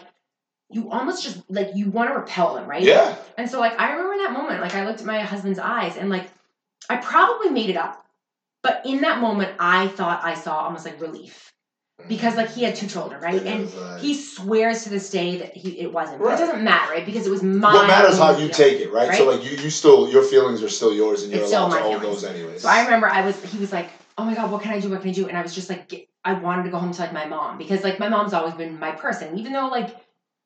you 0.69 0.89
almost 0.91 1.23
just 1.23 1.49
like 1.49 1.69
you 1.75 1.89
want 1.89 2.09
to 2.09 2.15
repel 2.15 2.55
them, 2.55 2.67
right? 2.67 2.83
Yeah. 2.83 3.15
And 3.37 3.49
so 3.49 3.59
like 3.59 3.79
I 3.79 3.91
remember 3.91 4.17
that 4.23 4.33
moment, 4.33 4.61
like 4.61 4.75
I 4.75 4.85
looked 4.85 4.99
at 4.99 5.05
my 5.05 5.19
husband's 5.21 5.59
eyes 5.59 5.95
and 5.95 6.09
like 6.09 6.29
I 6.89 6.97
probably 6.97 7.49
made 7.49 7.69
it 7.69 7.77
up. 7.77 8.04
But 8.65 8.81
in 8.85 9.01
that 9.01 9.19
moment 9.21 9.51
I 9.59 9.87
thought 9.89 10.23
I 10.23 10.33
saw 10.33 10.53
almost 10.65 10.85
like 10.85 10.99
relief. 10.99 11.51
Mm-hmm. 11.99 12.09
Because 12.09 12.35
like 12.35 12.49
he 12.49 12.63
had 12.63 12.75
two 12.75 12.87
children, 12.87 13.21
right? 13.21 13.35
It 13.35 13.45
And 13.45 13.65
like- 13.73 13.83
uh, 13.83 13.97
he 13.97 14.15
swears 14.15 14.83
to 14.85 14.89
this 14.89 15.09
day 15.11 15.37
that 15.41 15.55
he 15.55 15.79
it 15.79 15.93
wasn't. 15.93 16.17
But 16.19 16.33
it 16.33 16.37
doesn't 16.43 16.63
matter, 16.63 16.93
right? 16.93 17.05
Because 17.05 17.27
it 17.27 17.29
was 17.29 17.43
my 17.43 17.73
what 17.73 17.87
matters 17.87 18.17
how 18.17 18.35
you 18.37 18.49
take 18.49 18.79
it, 18.81 18.91
right? 18.91 19.13
So 19.13 19.25
like 19.31 19.43
you, 19.45 19.51
you 19.65 19.69
still 19.69 20.09
your 20.09 20.23
feelings 20.23 20.63
are 20.63 20.69
still 20.69 20.93
yours 20.93 21.23
and 21.23 21.31
you're 21.31 21.43
It's 21.43 21.51
allowed 21.51 21.69
to 21.77 21.83
own 21.83 21.99
feelings. 21.99 22.21
those 22.21 22.23
anyways. 22.33 22.61
So 22.63 22.69
I 22.69 22.83
remember 22.85 23.07
I 23.07 23.21
was 23.25 23.35
he 23.51 23.59
was 23.59 23.71
like, 23.71 23.89
"Oh 24.17 24.25
my 24.25 24.33
god, 24.33 24.51
what 24.51 24.61
can 24.63 24.73
I 24.73 24.79
do? 24.79 24.89
What 24.89 25.01
can 25.01 25.11
I 25.11 25.13
do?" 25.13 25.27
And 25.27 25.37
I 25.37 25.43
was 25.43 25.53
just 25.53 25.69
like, 25.69 25.87
get, 25.87 26.07
I 26.25 26.33
wanted 26.33 26.63
to 26.63 26.69
go 26.71 26.79
home 26.79 26.91
to 26.91 27.01
like 27.01 27.13
my 27.13 27.25
mom 27.25 27.57
because 27.59 27.83
like 27.83 27.99
my 27.99 28.09
mom's 28.09 28.33
always 28.33 28.55
been 28.55 28.79
my 28.79 28.91
person, 28.91 29.37
even 29.37 29.53
though 29.53 29.67
like 29.67 29.95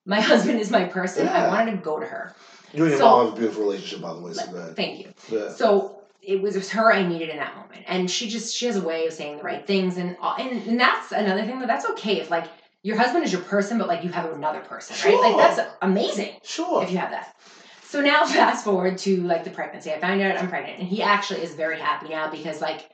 my 0.05 0.19
husband 0.31 0.59
is 0.59 0.69
my 0.69 0.83
person. 0.83 1.27
I 1.27 1.47
wanted 1.47 1.71
to 1.71 1.77
go 1.77 1.99
to 1.99 2.05
her. 2.05 2.35
you 2.73 2.83
and 2.83 2.91
your 2.91 2.99
so- 2.99 3.05
mom 3.05 3.25
have 3.27 3.33
a 3.35 3.39
beautiful 3.39 3.63
relationship 3.63 4.01
by 4.01 4.13
the 4.13 4.19
way, 4.21 4.33
so 4.33 4.51
Like. 4.51 4.75
Thank 4.75 4.99
you. 4.99 5.13
Yeah. 5.31 5.49
So 5.53 5.98
it 6.21 6.41
was, 6.41 6.55
it 6.55 6.59
was 6.59 6.69
her 6.71 6.91
I 6.91 7.05
needed 7.07 7.29
in 7.29 7.37
that 7.37 7.55
moment, 7.55 7.83
and 7.87 8.09
she 8.09 8.29
just 8.29 8.55
she 8.55 8.65
has 8.65 8.75
a 8.75 8.81
way 8.81 9.07
of 9.07 9.13
saying 9.13 9.37
the 9.37 9.43
right 9.43 9.65
things, 9.65 9.97
and 9.97 10.15
uh, 10.21 10.35
and 10.39 10.67
and 10.67 10.79
that's 10.79 11.11
another 11.11 11.43
thing 11.43 11.59
that 11.59 11.67
that's 11.67 11.85
okay 11.91 12.19
if 12.19 12.29
like 12.29 12.45
your 12.83 12.97
husband 12.97 13.23
is 13.25 13.31
your 13.31 13.41
person, 13.41 13.77
but 13.77 13.87
like 13.87 14.03
you 14.03 14.09
have 14.09 14.31
another 14.31 14.59
person, 14.61 14.95
right? 15.09 15.19
Like 15.19 15.37
that's 15.37 15.69
amazing 15.81 16.33
Sure. 16.43 16.83
if 16.83 16.91
you 16.91 16.97
have 16.97 17.11
that. 17.11 17.35
So 17.83 18.01
now 18.01 18.25
fast 18.25 18.63
forward 18.63 18.97
to 18.99 19.21
like 19.23 19.43
the 19.43 19.49
pregnancy. 19.49 19.91
I 19.91 19.99
found 19.99 20.21
out 20.21 20.37
I'm 20.37 20.49
pregnant, 20.49 20.79
and 20.79 20.87
he 20.87 21.01
actually 21.01 21.41
is 21.41 21.55
very 21.55 21.79
happy 21.79 22.09
now 22.09 22.29
because 22.29 22.61
like. 22.61 22.89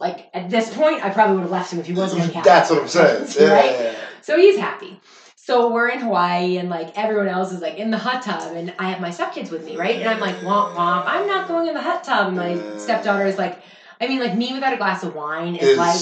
Like 0.00 0.30
at 0.32 0.48
this 0.48 0.72
point, 0.72 1.04
I 1.04 1.10
probably 1.10 1.34
would 1.34 1.42
have 1.42 1.50
left 1.50 1.72
him 1.72 1.80
if 1.80 1.86
he 1.86 1.92
wasn't 1.92 2.22
happy. 2.32 2.44
That's 2.44 2.70
what 2.70 2.82
I'm 2.82 2.86
saying. 2.86 3.26
Yeah. 3.40 3.52
right? 3.52 3.96
So 4.22 4.36
he's 4.38 4.56
happy. 4.56 5.00
So 5.48 5.72
we're 5.72 5.88
in 5.88 6.00
Hawaii 6.00 6.58
and 6.58 6.68
like 6.68 6.98
everyone 6.98 7.26
else 7.26 7.52
is 7.52 7.62
like 7.62 7.78
in 7.78 7.90
the 7.90 7.96
hot 7.96 8.20
tub 8.20 8.54
and 8.54 8.74
I 8.78 8.90
have 8.90 9.00
my 9.00 9.08
stepkids 9.08 9.50
with 9.50 9.64
me, 9.64 9.78
right? 9.78 9.96
And 9.96 10.06
I'm 10.06 10.20
like, 10.20 10.36
womp 10.40 10.74
womp, 10.74 11.04
I'm 11.06 11.26
not 11.26 11.48
going 11.48 11.68
in 11.68 11.72
the 11.72 11.80
hot 11.80 12.04
tub. 12.04 12.26
And 12.28 12.36
my 12.36 12.76
stepdaughter 12.76 13.24
is 13.24 13.38
like, 13.38 13.62
I 13.98 14.08
mean, 14.08 14.20
like 14.20 14.36
me 14.36 14.52
without 14.52 14.74
a 14.74 14.76
glass 14.76 15.04
of 15.04 15.14
wine 15.14 15.56
is 15.56 15.78
like, 15.78 15.98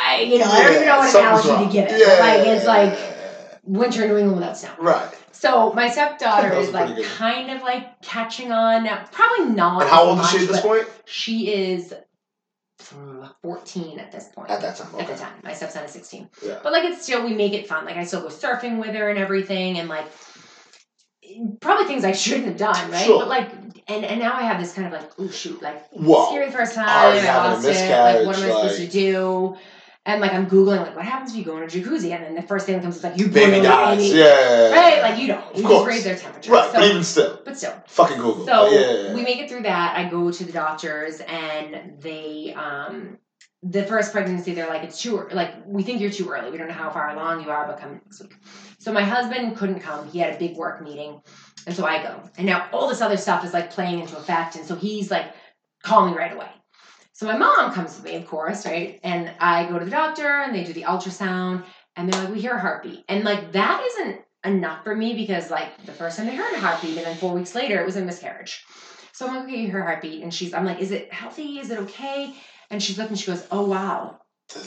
I, 0.00 0.20
you 0.20 0.38
know, 0.38 0.44
I 0.44 0.62
don't 0.62 0.74
even 0.74 0.86
know 0.86 0.98
what 0.98 1.12
analogy 1.12 1.48
wrong. 1.48 1.66
to 1.66 1.72
give 1.72 1.86
it. 1.88 1.98
Yeah. 1.98 2.20
Like 2.20 2.46
it's 2.46 2.66
like 2.66 2.96
winter 3.64 4.04
in 4.04 4.10
New 4.10 4.18
England 4.18 4.38
without 4.38 4.56
snow. 4.56 4.74
Right. 4.78 5.12
So 5.32 5.72
my 5.72 5.90
stepdaughter 5.90 6.52
is 6.52 6.70
like 6.70 7.04
kind 7.04 7.50
of 7.50 7.62
like 7.62 8.00
catching 8.00 8.52
on. 8.52 8.84
Now, 8.84 9.06
probably 9.10 9.46
not. 9.46 9.82
And 9.82 9.90
how 9.90 10.04
old 10.04 10.20
is 10.20 10.30
she 10.30 10.38
at 10.38 10.46
this 10.46 10.60
point? 10.60 10.86
She 11.04 11.52
is 11.52 11.92
mm, 13.20 13.34
14 13.42 13.98
at 13.98 14.12
this 14.12 14.28
point 14.34 14.50
At 14.50 14.60
that 14.62 14.76
time. 14.76 14.94
at 15.00 15.06
the 15.06 15.16
time. 15.16 15.34
My 15.44 15.52
stepson 15.52 15.84
is 15.84 15.90
16. 15.92 16.28
Yeah. 16.44 16.60
But 16.62 16.72
like 16.72 16.84
it's 16.84 17.02
still 17.02 17.24
we 17.24 17.34
make 17.34 17.52
it 17.52 17.66
fun. 17.66 17.84
Like 17.84 17.96
I 17.96 18.04
still 18.04 18.22
go 18.22 18.28
surfing 18.28 18.78
with 18.80 18.94
her 18.94 19.10
and 19.10 19.18
everything 19.18 19.78
and 19.78 19.88
like 19.88 20.06
probably 21.60 21.86
things 21.86 22.04
I 22.04 22.12
shouldn't 22.12 22.46
have 22.46 22.56
done, 22.56 22.90
right? 22.90 23.04
Sure. 23.04 23.20
But 23.20 23.28
like 23.28 23.50
and 23.88 24.04
and 24.04 24.20
now 24.20 24.34
I 24.34 24.42
have 24.42 24.60
this 24.60 24.72
kind 24.72 24.86
of 24.86 24.92
like, 24.92 25.10
oh 25.18 25.28
shoot, 25.28 25.60
like 25.62 25.88
Whoa. 25.90 26.28
scary 26.30 26.50
first 26.50 26.74
time, 26.74 26.88
I 26.88 27.16
a 27.16 27.26
lost 27.26 27.66
it. 27.66 27.90
Like 27.90 28.26
what 28.26 28.36
am 28.36 28.42
I 28.42 28.46
miscarriage, 28.46 28.72
supposed 28.72 28.76
to 28.78 28.88
do? 28.88 29.56
And 30.06 30.20
like 30.22 30.32
I'm 30.32 30.48
Googling 30.48 30.78
like 30.78 30.96
what 30.96 31.04
happens 31.04 31.30
if 31.32 31.36
you 31.36 31.44
go 31.44 31.56
in 31.58 31.62
a 31.62 31.66
jacuzzi 31.66 32.10
and 32.14 32.24
then 32.24 32.34
the 32.34 32.42
first 32.42 32.64
thing 32.64 32.74
that 32.76 32.82
comes 32.82 32.96
is 32.96 33.04
like 33.04 33.18
you 33.18 33.28
Baby 33.28 33.60
dies. 33.62 33.98
baby. 33.98 34.18
Yeah. 34.18 34.70
Right? 34.70 35.02
Like 35.02 35.20
you 35.20 35.26
don't. 35.26 35.40
You 35.44 35.48
Of 35.50 35.56
just 35.56 35.66
course. 35.66 35.86
raise 35.88 36.04
their 36.04 36.16
temperature. 36.16 36.52
Right. 36.52 36.66
So, 36.66 36.72
but 36.72 36.84
even 36.90 37.04
still, 37.04 37.40
but 37.44 37.56
still. 37.58 37.74
fucking 37.86 38.16
Google. 38.16 38.46
So 38.46 38.70
yeah. 38.70 39.14
we 39.14 39.22
make 39.22 39.38
it 39.38 39.50
through 39.50 39.62
that. 39.62 39.96
I 39.96 40.08
go 40.08 40.30
to 40.30 40.44
the 40.44 40.52
doctors 40.52 41.20
and 41.20 42.00
they 42.00 42.54
um 42.54 43.18
the 43.62 43.84
first 43.84 44.12
pregnancy 44.12 44.54
they're 44.54 44.68
like 44.68 44.84
it's 44.84 45.02
too 45.02 45.28
like 45.32 45.52
we 45.66 45.82
think 45.82 46.00
you're 46.00 46.10
too 46.10 46.30
early. 46.30 46.50
We 46.50 46.56
don't 46.56 46.68
know 46.68 46.74
how 46.74 46.88
far 46.90 47.10
along 47.10 47.42
you 47.44 47.50
are, 47.50 47.66
but 47.66 47.78
come 47.78 47.92
next 48.04 48.22
week. 48.22 48.34
So 48.78 48.92
my 48.92 49.02
husband 49.02 49.54
couldn't 49.58 49.80
come. 49.80 50.08
He 50.08 50.18
had 50.18 50.34
a 50.34 50.38
big 50.38 50.56
work 50.56 50.82
meeting. 50.82 51.20
And 51.66 51.76
so 51.76 51.84
I 51.84 52.02
go. 52.02 52.22
And 52.38 52.46
now 52.46 52.68
all 52.72 52.88
this 52.88 53.02
other 53.02 53.18
stuff 53.18 53.44
is 53.44 53.52
like 53.52 53.70
playing 53.70 54.00
into 54.00 54.16
effect. 54.16 54.56
And 54.56 54.64
so 54.64 54.76
he's 54.76 55.10
like, 55.10 55.34
call 55.82 56.08
me 56.08 56.16
right 56.16 56.32
away. 56.32 56.48
So 57.20 57.26
my 57.26 57.36
mom 57.36 57.70
comes 57.74 57.96
with 57.96 58.04
me, 58.06 58.16
of 58.16 58.26
course, 58.26 58.64
right? 58.64 58.98
And 59.02 59.30
I 59.38 59.68
go 59.68 59.78
to 59.78 59.84
the 59.84 59.90
doctor 59.90 60.26
and 60.26 60.54
they 60.54 60.64
do 60.64 60.72
the 60.72 60.84
ultrasound 60.84 61.64
and 61.94 62.10
they're 62.10 62.18
like, 62.18 62.32
we 62.32 62.40
hear 62.40 62.54
a 62.54 62.58
heartbeat. 62.58 63.04
And 63.10 63.24
like 63.24 63.52
that 63.52 63.86
isn't 63.90 64.22
enough 64.42 64.84
for 64.84 64.96
me 64.96 65.12
because 65.12 65.50
like 65.50 65.84
the 65.84 65.92
first 65.92 66.16
time 66.16 66.28
they 66.28 66.34
heard 66.34 66.54
a 66.54 66.58
heartbeat 66.58 66.96
and 66.96 67.04
then 67.04 67.18
four 67.18 67.34
weeks 67.34 67.54
later 67.54 67.78
it 67.78 67.84
was 67.84 67.96
a 67.96 68.00
miscarriage. 68.00 68.64
So 69.12 69.26
I'm 69.26 69.34
like, 69.34 69.44
okay, 69.44 69.58
you 69.58 69.66
hear 69.66 69.80
a 69.80 69.84
heartbeat. 69.84 70.22
And 70.22 70.32
she's, 70.32 70.54
I'm 70.54 70.64
like, 70.64 70.80
is 70.80 70.92
it 70.92 71.12
healthy? 71.12 71.58
Is 71.58 71.70
it 71.70 71.80
okay? 71.80 72.34
And 72.70 72.82
she's 72.82 72.96
looking, 72.96 73.16
she 73.16 73.26
goes, 73.26 73.46
oh 73.50 73.66
wow. 73.66 74.18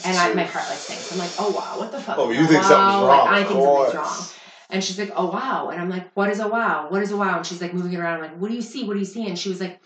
And 0.05 0.15
I, 0.15 0.31
my 0.35 0.43
heart 0.43 0.69
like 0.69 0.77
sinks. 0.77 1.11
I'm 1.11 1.17
like, 1.17 1.31
oh 1.39 1.49
wow, 1.49 1.79
what 1.79 1.91
the 1.91 1.99
fuck? 1.99 2.19
Oh, 2.19 2.29
you 2.29 2.43
a 2.43 2.47
think 2.47 2.61
wow? 2.61 2.69
something's 2.69 3.01
Like, 3.01 3.19
wrong, 3.19 3.27
I 3.29 3.43
think 3.45 3.63
something's 3.63 3.95
wrong. 3.95 4.27
And 4.69 4.83
she's 4.83 4.99
like, 4.99 5.11
oh 5.15 5.31
wow. 5.31 5.69
And 5.69 5.81
I'm 5.81 5.89
like, 5.89 6.15
what 6.15 6.29
is 6.29 6.39
a 6.39 6.47
wow? 6.47 6.85
What 6.91 7.01
is 7.01 7.09
a 7.09 7.17
wow? 7.17 7.37
And 7.37 7.47
she's 7.47 7.63
like 7.63 7.73
moving 7.73 7.93
it 7.93 7.99
around. 7.99 8.21
I'm 8.21 8.29
like, 8.29 8.39
what 8.39 8.49
do 8.49 8.55
you 8.55 8.61
see? 8.61 8.83
What 8.83 8.93
do 8.93 8.99
you 8.99 9.05
see? 9.05 9.27
And 9.27 9.39
she 9.39 9.49
was 9.49 9.59
like, 9.59 9.81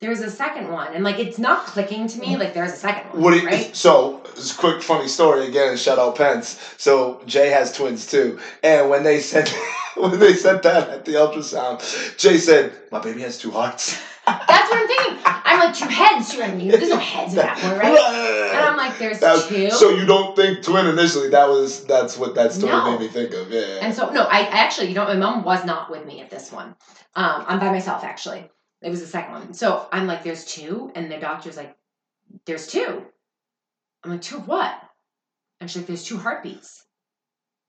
there's 0.00 0.20
a 0.20 0.30
second 0.30 0.68
one. 0.70 0.94
And 0.94 1.04
like, 1.04 1.18
it's 1.18 1.38
not 1.38 1.66
clicking 1.66 2.06
to 2.08 2.18
me. 2.18 2.36
Like, 2.36 2.54
there's 2.54 2.72
a 2.72 2.76
second 2.76 3.12
one. 3.12 3.22
What 3.22 3.30
do 3.32 3.40
you, 3.40 3.46
right? 3.46 3.74
So, 3.76 4.22
it's 4.30 4.52
a 4.52 4.56
quick 4.56 4.82
funny 4.82 5.08
story 5.08 5.46
again. 5.46 5.76
Shout 5.76 5.98
out 5.98 6.16
Pence. 6.16 6.58
So 6.78 7.20
Jay 7.26 7.50
has 7.50 7.72
twins 7.72 8.06
too, 8.06 8.38
and 8.62 8.88
when 8.88 9.02
they 9.02 9.20
said 9.20 9.48
when 9.96 10.18
they 10.18 10.34
said 10.34 10.62
that 10.62 10.88
at 10.88 11.04
the 11.04 11.12
ultrasound, 11.12 12.16
Jay 12.16 12.38
said, 12.38 12.72
"My 12.90 13.00
baby 13.00 13.20
has 13.22 13.36
two 13.38 13.50
hearts." 13.50 14.00
That's 14.26 14.70
what 14.70 14.78
I'm 14.78 14.86
thinking. 14.86 15.18
I'm 15.24 15.58
like, 15.58 15.74
two 15.74 15.88
heads. 15.88 16.30
Two, 16.32 16.42
I 16.42 16.54
mean, 16.54 16.68
there's 16.68 16.88
no 16.88 16.98
heads 16.98 17.32
in 17.32 17.38
that 17.38 17.60
one 17.62 17.78
right? 17.78 17.98
And 18.54 18.58
I'm 18.64 18.76
like, 18.76 18.96
there's 18.98 19.18
That 19.18 19.32
was- 19.32 19.48
two. 19.48 19.70
So 19.70 19.90
you 19.90 20.06
don't 20.06 20.36
think 20.36 20.62
twin 20.62 20.86
initially? 20.86 21.30
That 21.30 21.48
was 21.48 21.84
that's 21.84 22.16
what 22.16 22.34
that 22.36 22.52
story 22.52 22.72
No. 22.72 22.92
made 22.92 23.00
me 23.00 23.08
think 23.08 23.34
of. 23.34 23.50
Yeah. 23.50 23.78
And 23.82 23.92
so 23.94 24.08
no, 24.10 24.24
I, 24.24 24.40
I 24.40 24.58
actually, 24.64 24.88
you 24.88 24.94
know, 24.94 25.04
my 25.04 25.16
mom 25.16 25.42
was 25.42 25.64
not 25.64 25.90
with 25.90 26.06
me 26.06 26.20
at 26.20 26.30
this 26.30 26.52
one. 26.52 26.76
Um, 27.16 27.44
I'm 27.48 27.58
by 27.58 27.70
myself 27.72 28.04
actually. 28.04 28.48
It 28.82 28.90
was 28.90 29.00
the 29.00 29.06
second 29.06 29.32
one. 29.32 29.54
So 29.54 29.86
I'm 29.92 30.06
like, 30.06 30.22
there's 30.24 30.44
two, 30.44 30.90
and 30.94 31.10
the 31.10 31.18
doctor's 31.18 31.56
like, 31.56 31.76
there's 32.46 32.66
two. 32.66 33.04
I'm 34.02 34.10
like, 34.12 34.22
two 34.22 34.36
of 34.36 34.48
what? 34.48 34.74
And 35.60 35.70
she's 35.70 35.78
like, 35.78 35.86
there's 35.86 36.04
two 36.04 36.16
heartbeats. 36.16 36.84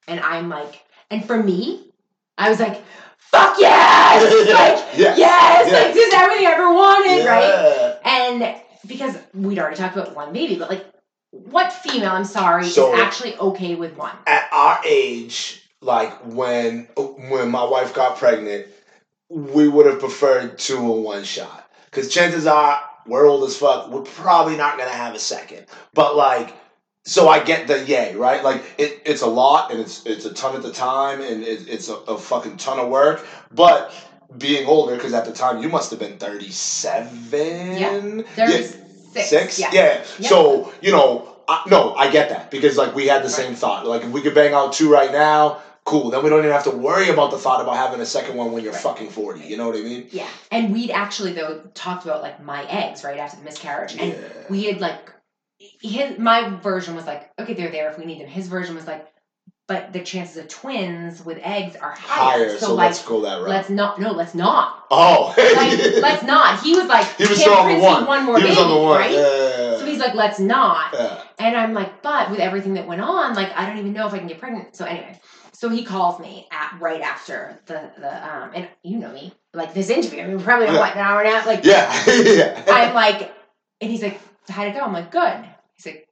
And 0.08 0.20
I'm 0.20 0.50
like, 0.50 0.82
and 1.10 1.26
for 1.26 1.42
me, 1.42 1.92
I 2.38 2.50
was 2.50 2.60
like, 2.60 2.82
fuck 3.18 3.58
yes! 3.60 4.24
like, 4.94 5.00
yes. 5.00 5.18
yes! 5.18 5.72
Like 5.72 5.94
this 5.94 6.08
is 6.08 6.14
everything 6.14 6.48
I 6.48 6.52
ever 6.52 6.74
wanted, 6.74 7.26
right? 7.26 8.00
And 8.04 8.62
because 8.88 9.18
we'd 9.34 9.60
already 9.60 9.76
talked 9.76 9.96
about 9.96 10.16
one 10.16 10.34
baby, 10.34 10.56
but 10.56 10.70
like, 10.70 10.86
what 11.32 11.72
female, 11.72 12.12
I'm 12.12 12.26
sorry, 12.26 12.66
So- 12.66 12.94
is 12.94 13.00
actually 13.00 13.38
okay 13.38 13.76
with 13.76 13.96
one? 13.96 14.16
At 14.28 14.50
our 14.52 14.80
age, 14.86 15.62
like 15.82 16.14
when 16.26 16.88
when 16.96 17.52
my 17.52 17.64
wife 17.64 17.94
got 17.94 18.18
pregnant, 18.18 18.68
we 19.32 19.68
would 19.68 19.86
have 19.86 20.00
preferred 20.00 20.60
two 20.60 20.78
in 20.78 21.04
one 21.04 21.24
shot. 21.24 21.70
Because 21.86 22.14
chances 22.14 22.46
are 22.46 22.82
we're 23.08 23.26
old 23.26 23.44
as 23.46 23.58
fuck. 23.58 23.90
We're 23.90 24.02
probably 24.02 24.58
not 24.58 24.78
gonna 24.78 24.92
have 24.92 25.16
a 25.16 25.20
second. 25.20 25.66
But 25.94 26.16
like, 26.16 26.54
so 27.06 27.28
I 27.28 27.44
get 27.44 27.68
the 27.68 27.84
yay, 27.86 28.16
right? 28.16 28.44
Like 28.44 28.64
it, 28.78 29.02
it's 29.06 29.22
a 29.22 29.28
lot 29.28 29.72
and 29.72 29.80
it's 29.80 30.06
it's 30.06 30.26
a 30.26 30.34
ton 30.34 30.56
at 30.56 30.62
the 30.62 30.74
time 30.74 31.22
and 31.22 31.44
it, 31.44 31.68
it's 31.68 31.90
a, 31.90 31.96
a 31.96 32.18
fucking 32.18 32.58
ton 32.58 32.80
of 32.80 32.90
work. 32.90 33.26
But 33.52 33.94
being 34.38 34.68
older, 34.68 34.96
because 34.96 35.14
at 35.14 35.26
the 35.26 35.34
time 35.34 35.62
you 35.62 35.70
must 35.70 35.92
have 35.92 36.00
been 36.00 36.18
thirty 36.18 36.52
seven. 36.52 38.26
There's 38.36 38.76
six. 39.14 39.30
Six? 39.30 39.60
Yeah. 39.60 39.70
Yeah. 39.74 40.06
Yeah. 40.20 40.30
So, 40.30 40.74
you 40.82 40.92
know, 40.92 41.36
I, 41.48 41.64
no, 41.70 41.94
I 41.96 42.10
get 42.10 42.30
that 42.30 42.50
because, 42.52 42.78
like, 42.78 42.96
we 42.96 43.08
had 43.08 43.24
the 43.24 43.30
same 43.30 43.56
thought. 43.56 43.86
Like, 43.86 44.04
if 44.04 44.10
we 44.10 44.22
could 44.22 44.34
bang 44.34 44.54
out 44.54 44.74
two 44.74 44.90
right 44.92 45.12
now, 45.12 45.62
cool. 45.86 46.10
Then 46.12 46.24
we 46.24 46.30
don't 46.30 46.40
even 46.40 46.52
have 46.52 46.64
to 46.66 46.72
worry 46.72 47.10
about 47.10 47.32
the 47.32 47.38
thought 47.38 47.62
about 47.62 47.76
having 47.76 48.00
a 48.00 48.06
second 48.06 48.36
one 48.38 48.52
when 48.52 48.64
you're 48.64 48.74
Right. 48.74 48.82
fucking 48.82 49.10
40. 49.10 49.42
You 49.42 49.58
know 49.58 49.68
what 49.68 49.76
I 49.78 49.82
mean? 49.82 50.08
Yeah. 50.12 50.28
And 50.52 50.74
we'd 50.74 50.92
actually 50.92 51.34
though 51.34 51.62
talked 51.74 52.06
about 52.06 52.22
like 52.22 52.42
my 52.44 52.64
eggs 52.70 53.04
right 53.04 53.18
after 53.20 53.38
the 53.38 53.44
miscarriage, 53.44 53.94
and 53.98 54.12
Yeah. 54.14 54.18
we 54.50 54.64
had 54.66 54.80
like 54.82 55.12
his 55.82 56.18
my 56.18 56.50
version 56.58 56.96
was 56.96 57.06
like 57.06 57.30
okay 57.40 57.54
they're 57.54 57.72
there 57.72 57.90
if 57.92 57.98
we 57.98 58.06
need 58.06 58.22
them. 58.22 58.28
His 58.28 58.48
version 58.48 58.76
was 58.76 58.88
like, 58.88 59.08
but 59.68 59.94
the 59.94 60.02
chances 60.02 60.38
of 60.38 60.48
twins 60.50 61.24
with 61.24 61.38
eggs 61.42 61.76
are 61.76 61.92
higher. 61.92 62.48
Higher, 62.48 62.50
so, 62.58 62.68
so, 62.68 62.74
like 62.76 62.88
let's 62.88 63.06
go 63.06 63.22
that 63.22 63.38
route. 63.40 63.50
let's 63.50 63.70
not 63.70 64.00
no 64.00 64.12
let's 64.12 64.34
not 64.36 64.86
oh. 64.92 65.34
like 65.38 66.02
let's 66.02 66.24
not. 66.24 66.62
He 66.62 66.76
was 66.76 66.88
like 66.88 67.06
He 67.18 67.28
was 67.28 67.42
on 67.48 67.68
the 67.70 67.76
Princey, 67.80 68.06
one. 68.06 68.26
more 68.26 68.40
he 68.40 68.46
was 68.48 68.56
baby, 68.56 68.62
on 68.62 68.70
the 68.70 68.82
one. 68.82 69.00
right? 69.00 69.12
Yeah. 69.12 69.78
So 69.78 69.86
he's 69.86 70.00
like 70.00 70.14
let's 70.16 70.40
not. 70.40 70.94
yeah. 70.94 71.24
And 71.40 71.56
I'm 71.58 71.74
like, 71.74 72.02
but 72.04 72.30
with 72.30 72.40
everything 72.40 72.74
that 72.76 72.88
went 72.88 73.02
on, 73.02 73.34
like 73.36 73.52
I 73.56 73.66
don't 73.68 73.78
even 73.80 73.94
know 73.94 74.08
if 74.08 74.14
I 74.14 74.20
can 74.20 74.28
get 74.28 74.40
pregnant. 74.40 74.76
So 74.76 74.86
anyway, 74.86 75.20
so 75.62 75.70
he 75.70 75.84
calls 75.84 76.20
me 76.20 76.48
at 76.52 76.76
right 76.80 77.02
after 77.02 77.60
the 77.68 77.92
the 78.00 78.28
um 78.28 78.50
and 78.56 78.68
you 78.82 78.98
know 78.98 79.12
me 79.14 79.32
like 79.54 79.76
this 79.76 79.92
interview. 79.92 80.24
I 80.24 80.26
mean, 80.28 80.40
probably 80.40 80.66
on 80.68 80.74
Yeah. 80.74 80.80
what 80.80 80.94
an 80.94 80.98
hour 81.00 81.20
and 81.22 81.30
a 81.30 81.32
half. 81.32 81.46
Like 81.46 81.64
Yeah. 81.64 82.04
yeah. 82.08 82.64
I'm 82.68 82.96
like, 82.96 83.32
and 83.80 83.92
he's 83.92 84.02
like, 84.02 84.20
how'd 84.50 84.70
it 84.70 84.74
go? 84.74 84.80
I'm 84.80 84.92
like, 84.94 85.12
good. 85.12 85.46
He's 85.76 85.86
like, 85.86 86.08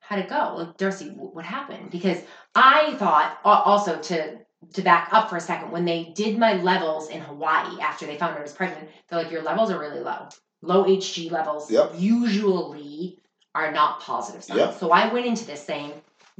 how'd 0.00 0.18
it 0.18 0.28
go? 0.28 0.54
Like 0.58 0.76
Darcy, 0.76 1.08
what 1.08 1.46
happened? 1.46 1.90
Because 1.90 2.18
I 2.54 2.94
thought 2.98 3.40
also 3.42 3.98
to 3.98 4.36
to 4.74 4.82
back 4.82 5.08
up 5.12 5.30
for 5.30 5.36
a 5.38 5.40
second 5.40 5.70
when 5.70 5.86
they 5.86 6.12
did 6.14 6.36
my 6.38 6.52
levels 6.60 7.08
in 7.08 7.22
Hawaii 7.22 7.80
after 7.80 8.04
they 8.04 8.18
found 8.18 8.32
out 8.34 8.40
I 8.40 8.42
was 8.42 8.52
pregnant, 8.52 8.90
they're 9.08 9.22
like, 9.22 9.32
your 9.32 9.42
levels 9.42 9.70
are 9.70 9.78
really 9.78 10.00
low. 10.00 10.28
Low 10.60 10.84
HG 10.84 11.30
levels 11.30 11.70
Yep. 11.70 11.92
usually 11.96 13.18
are 13.54 13.72
not 13.72 14.00
positive 14.00 14.44
signs. 14.44 14.58
Yep. 14.60 14.78
So 14.78 14.90
I 14.90 15.10
went 15.10 15.24
into 15.24 15.46
this 15.46 15.64
saying, 15.64 15.92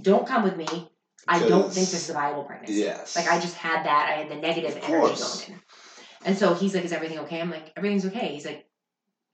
don't 0.03 0.27
come 0.27 0.43
with 0.43 0.59
me. 0.59 0.89
I 1.28 1.38
don't 1.40 1.72
think 1.72 1.88
this 1.88 2.05
is 2.05 2.10
a 2.10 2.14
viable 2.14 2.44
pregnancy. 2.44 2.80
Yes. 2.80 3.16
Like 3.16 3.28
I 3.28 3.38
just 3.40 3.55
had 3.56 3.84
that. 3.86 4.09
I 4.09 4.22
had 4.22 4.30
the 4.30 4.36
negative 4.36 4.70
Of 4.76 4.84
energy 4.84 4.86
course. 4.92 5.44
going 5.47 5.59
in. 5.59 5.62
And 6.26 6.36
so 6.36 6.55
he's 6.55 6.74
like, 6.74 6.84
"Is 6.84 6.92
everything 6.92 7.18
okay?" 7.20 7.40
I'm 7.40 7.51
like, 7.51 7.72
"Everything's 7.76 8.06
okay." 8.06 8.28
He's 8.28 8.44
like, 8.44 8.66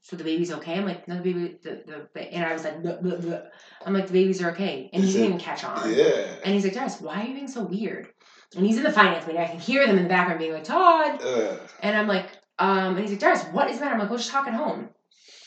"So 0.03 0.17
the 0.17 0.25
baby's 0.25 0.53
okay?" 0.53 0.75
I'm 0.79 0.87
like, 0.87 1.09
"No, 1.09 1.17
the 1.17 1.23
baby." 1.23 1.59
The, 1.63 2.07
the, 2.15 2.21
and 2.33 2.45
I 2.45 2.53
was 2.53 2.65
like, 2.65 2.83
"Bleh, 2.83 3.03
bleh, 3.03 3.21
bleh." 3.21 3.43
"I'm 3.85 3.93
like, 3.93 4.07
the 4.07 4.13
babies 4.13 4.41
are 4.43 4.51
okay," 4.51 4.89
and 4.93 5.03
he 5.03 5.13
didn't 5.13 5.27
even 5.27 5.39
catch 5.39 5.65
on. 5.65 5.93
Yeah. 5.93 6.27
And 6.45 6.55
he's 6.55 6.65
like, 6.65 6.75
"Darius, 6.75 7.01
why 7.01 7.23
are 7.23 7.25
you 7.25 7.35
being 7.35 7.49
so 7.49 7.63
weird?" 7.63 8.09
And 8.57 8.65
he's 8.65 8.77
in 8.77 8.85
the 8.85 8.93
finance 8.93 9.27
meeting. 9.27 9.43
I 9.43 9.47
can 9.49 9.59
hear 9.59 9.87
them 9.87 9.97
in 9.97 10.05
the 10.05 10.09
background 10.09 10.39
being 10.39 10.53
like, 10.53 10.65
"Todd," 10.65 11.21
Uh, 11.23 11.57
and 11.81 11.97
I'm 11.97 12.07
like, 12.07 12.31
um, 12.59 12.97
and 12.97 13.01
he's 13.01 13.11
like, 13.11 13.19
"Darius, 13.21 13.45
what 13.53 13.69
is 13.69 13.79
the 13.79 13.85
matter?" 13.85 13.95
I'm 13.95 14.01
like, 14.01 14.11
"We'll 14.11 14.19
just 14.19 14.31
talk 14.31 14.47
at 14.47 14.55
home." 14.55 14.91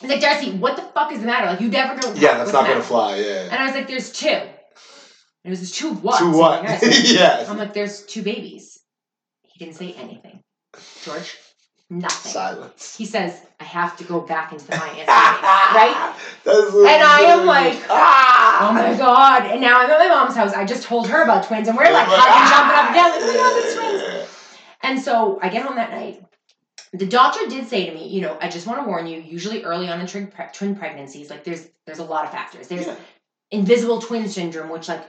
He's 0.02 0.10
like, 0.10 0.22
"Darcy, 0.22 0.52
what 0.52 0.76
the 0.76 0.84
fuck 0.94 1.12
is 1.14 1.20
the 1.22 1.26
matter? 1.26 1.46
Like, 1.48 1.62
you 1.62 1.70
never 1.70 2.00
don't." 2.00 2.18
yeah, 2.18 2.38
that's 2.38 2.52
not 2.52 2.64
gonna 2.64 2.76
matter?" 2.76 2.82
fly. 2.86 3.16
Yeah. 3.16 3.44
And 3.44 3.56
I 3.56 3.66
was 3.66 3.74
like, 3.76 3.88
"There's 3.88 4.12
two." 4.12 4.42
And 5.46 5.54
it 5.54 5.60
was 5.60 5.72
two 5.72 5.94
what? 5.94 6.20
to 6.20 6.32
So 6.34 6.38
what? 6.38 6.60
I'm 6.60 6.66
like, 6.66 6.82
yes. 6.82 7.48
I'm 7.50 7.58
like, 7.58 7.74
there's 7.74 8.04
two 8.06 8.22
babies. 8.24 8.80
He 9.44 9.64
didn't 9.64 9.76
say 9.78 9.94
anything. 9.94 10.42
George, 11.04 11.38
nothing. 11.90 12.32
Silence. 12.32 12.96
He 12.98 13.06
says, 13.06 13.42
I 13.60 13.64
have 13.64 13.98
to 13.98 14.04
go 14.04 14.20
back 14.22 14.52
into 14.52 14.66
finance 14.66 14.88
meeting, 14.98 15.08
right? 15.08 16.14
And 16.46 17.04
I 17.04 17.22
am 17.30 17.46
like, 17.46 17.82
ah! 17.90 18.70
Oh 18.70 18.74
my 18.74 18.98
god. 18.98 19.46
And 19.52 19.62
now 19.62 19.80
I'm 19.80 19.90
at 19.90 19.98
my 20.00 20.08
mom's 20.08 20.36
house. 20.36 20.54
I 20.54 20.66
just 20.66 20.84
told 20.84 21.08
her 21.08 21.24
about 21.24 21.46
twins 21.48 21.68
and 21.68 21.78
we're 21.78 21.92
like 21.92 22.08
hugging, 22.08 22.50
jumping 22.50 22.78
up 22.78 22.86
and 22.86 22.96
down, 22.96 23.12
like, 23.12 23.22
my 23.22 23.34
god, 23.36 23.64
it's 23.64 23.76
twins. 23.76 24.30
And 24.84 25.00
so 25.02 25.40
I 25.42 25.50
get 25.50 25.66
home 25.66 25.76
that 25.78 25.92
night. 25.92 26.24
The 26.94 27.06
doctor 27.06 27.48
did 27.48 27.68
say 27.68 27.86
to 27.88 27.94
me, 27.94 28.08
you 28.08 28.22
know, 28.22 28.38
I 28.42 28.50
just 28.50 28.66
want 28.66 28.82
to 28.82 28.88
warn 28.88 29.06
you. 29.06 29.20
Usually, 29.22 29.64
early 29.64 29.90
on 29.90 30.00
in 30.02 30.08
twin, 30.08 30.28
pre- 30.28 30.46
twin 30.54 30.76
pregnancies, 30.76 31.30
like 31.30 31.44
there's 31.44 31.68
there's 31.86 32.00
a 32.00 32.04
lot 32.04 32.26
of 32.26 32.32
factors. 32.32 32.68
There's 32.68 32.88
Yeah. 32.88 32.96
invisible 33.52 34.02
twin 34.02 34.28
syndrome, 34.28 34.70
which 34.70 34.88
like 34.88 35.02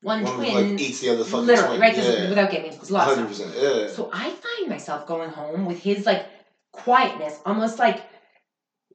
one, 0.00 0.22
One 0.22 0.36
twin, 0.36 0.54
like 0.72 0.80
eats 0.80 1.00
the 1.00 1.10
other 1.10 1.24
fucking 1.24 1.46
literally, 1.46 1.78
twin. 1.78 1.80
right? 1.80 1.96
Yeah. 1.96 2.28
Without 2.28 2.50
getting 2.50 2.72
into 2.72 2.94
a 2.94 2.98
Hundred 2.98 3.26
percent. 3.28 3.52
Yeah. 3.56 3.88
So 3.88 4.10
I 4.12 4.30
find 4.30 4.68
myself 4.68 5.06
going 5.06 5.30
home 5.30 5.66
with 5.66 5.80
his 5.82 6.06
like 6.06 6.26
quietness, 6.72 7.38
almost 7.44 7.78
like 7.78 8.02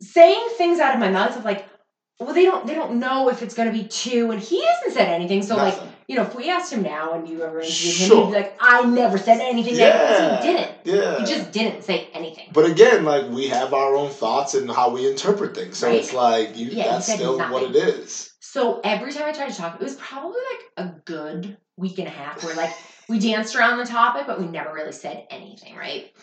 saying 0.01 0.49
things 0.57 0.80
out 0.80 0.93
of 0.93 0.99
my 0.99 1.09
mouth 1.09 1.35
of 1.38 1.43
like, 1.45 1.65
well, 2.19 2.34
they 2.34 2.45
don't 2.45 2.65
they 2.65 2.75
don't 2.75 2.99
know 2.99 3.30
if 3.30 3.41
it's 3.41 3.53
gonna 3.53 3.71
be 3.71 3.84
two, 3.85 4.31
and 4.31 4.39
he 4.41 4.63
hasn't 4.65 4.93
said 4.93 5.09
anything. 5.09 5.41
So 5.43 5.57
like, 5.57 5.77
you 6.07 6.15
know, 6.15 6.23
if 6.23 6.35
we 6.35 6.49
asked 6.49 6.71
him 6.71 6.84
now 6.84 7.13
and 7.13 7.27
you 7.27 7.43
ever 7.43 7.59
interviewed 7.59 7.95
him, 7.95 8.17
he'd 8.17 8.25
be 8.27 8.31
like, 8.38 8.55
I 8.61 8.84
never 8.85 9.17
said 9.17 9.39
anything. 9.41 9.75
yeah. 9.75 9.88
negative," 9.89 10.17
'cause 10.38 10.45
he 10.45 10.51
didn't. 10.53 10.71
Yeah. 10.85 11.19
He 11.19 11.25
just 11.25 11.51
didn't 11.51 11.84
say 11.84 12.07
anything. 12.13 12.49
But 12.53 12.69
again, 12.69 13.03
like 13.03 13.30
we 13.30 13.47
have 13.47 13.73
our 13.73 13.95
own 13.95 14.09
thoughts 14.09 14.53
and 14.53 14.69
how 14.71 14.91
we 14.91 15.09
interpret 15.09 15.53
things. 15.55 15.77
So 15.80 15.88
Right. 15.88 15.99
it's 15.99 16.13
like 16.13 16.55
you, 16.57 16.67
Yeah, 16.67 16.91
that's 16.93 17.11
still 17.11 17.38
what 17.38 17.63
it 17.63 17.75
is. 17.75 18.30
So 18.53 18.81
every 18.84 19.11
time 19.11 19.23
I 19.23 19.31
tried 19.31 19.49
to 19.49 19.57
talk, 19.57 19.73
it 19.73 19.84
was 19.84 19.95
probably 19.95 20.39
like 20.51 20.85
a 20.85 20.91
good 21.05 21.57
week 21.75 21.97
and 21.97 22.07
a 22.07 22.11
half 22.11 22.43
where 22.43 22.55
like 22.55 22.69
we 23.09 23.17
danced 23.17 23.55
around 23.55 23.80
the 23.80 23.85
topic, 23.85 24.27
but 24.27 24.39
we 24.39 24.45
never 24.45 24.71
really 24.71 24.91
said 24.91 25.25
anything, 25.31 25.75
right? 25.75 26.13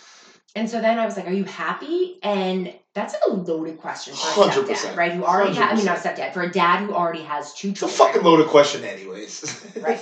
And 0.54 0.70
so 0.70 0.80
then 0.80 0.96
I 0.96 1.04
was 1.04 1.16
like, 1.16 1.26
"Are 1.26 1.32
you 1.32 1.42
happy?" 1.42 2.20
And 2.22 2.72
that's 2.94 3.14
like 3.14 3.22
a 3.26 3.32
loaded 3.32 3.78
question 3.78 4.14
for 4.14 4.44
a 4.44 4.48
100%. 4.48 4.64
stepdad, 4.64 4.96
right? 4.96 5.10
Who 5.10 5.24
already 5.24 5.54
has, 5.56 5.72
I 5.72 5.74
mean, 5.74 5.84
not 5.84 5.98
a 5.98 6.08
stepdad, 6.08 6.32
for 6.32 6.42
a 6.42 6.52
dad 6.52 6.86
who 6.86 6.94
already 6.94 7.22
has 7.22 7.52
two 7.52 7.70
It's 7.70 7.82
a 7.82 7.88
fucking 7.88 8.22
loaded 8.22 8.46
question, 8.46 8.84
anyways. 8.84 9.66
Right. 9.80 9.98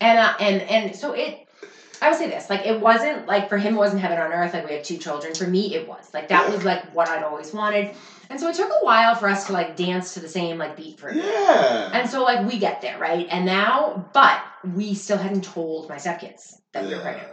And 0.00 0.18
uh, 0.20 0.34
and 0.38 0.62
and 0.62 0.94
so 0.94 1.14
it, 1.14 1.48
I 2.00 2.10
would 2.10 2.18
say 2.18 2.28
this, 2.28 2.48
like 2.48 2.64
it 2.64 2.80
wasn't 2.80 3.26
like 3.26 3.48
for 3.48 3.58
him, 3.58 3.74
it 3.74 3.78
wasn't 3.78 4.02
heaven 4.02 4.18
on 4.18 4.32
earth. 4.32 4.54
Like 4.54 4.68
we 4.68 4.74
had 4.74 4.84
two 4.84 4.98
children. 4.98 5.34
For 5.34 5.48
me, 5.48 5.74
it 5.74 5.88
was 5.88 6.14
like 6.14 6.28
that 6.28 6.48
was 6.48 6.64
like 6.64 6.94
what 6.94 7.08
I'd 7.08 7.24
always 7.24 7.52
wanted. 7.52 7.90
And 8.32 8.40
so 8.40 8.48
it 8.48 8.54
took 8.56 8.70
a 8.70 8.82
while 8.82 9.14
for 9.14 9.28
us 9.28 9.46
to 9.48 9.52
like 9.52 9.76
dance 9.76 10.14
to 10.14 10.20
the 10.20 10.28
same 10.28 10.56
like 10.56 10.74
beat 10.74 10.98
for 10.98 11.12
yeah. 11.12 11.90
And 11.92 12.08
so 12.08 12.24
like 12.24 12.48
we 12.48 12.58
get 12.58 12.80
there, 12.80 12.98
right? 12.98 13.26
And 13.30 13.44
now, 13.44 14.08
but 14.14 14.40
we 14.74 14.94
still 14.94 15.18
hadn't 15.18 15.44
told 15.44 15.90
my 15.90 15.96
stepkids 15.96 16.54
that 16.72 16.82
we 16.84 16.88
were 16.88 16.96
Yeah. 16.96 17.02
pregnant. 17.02 17.28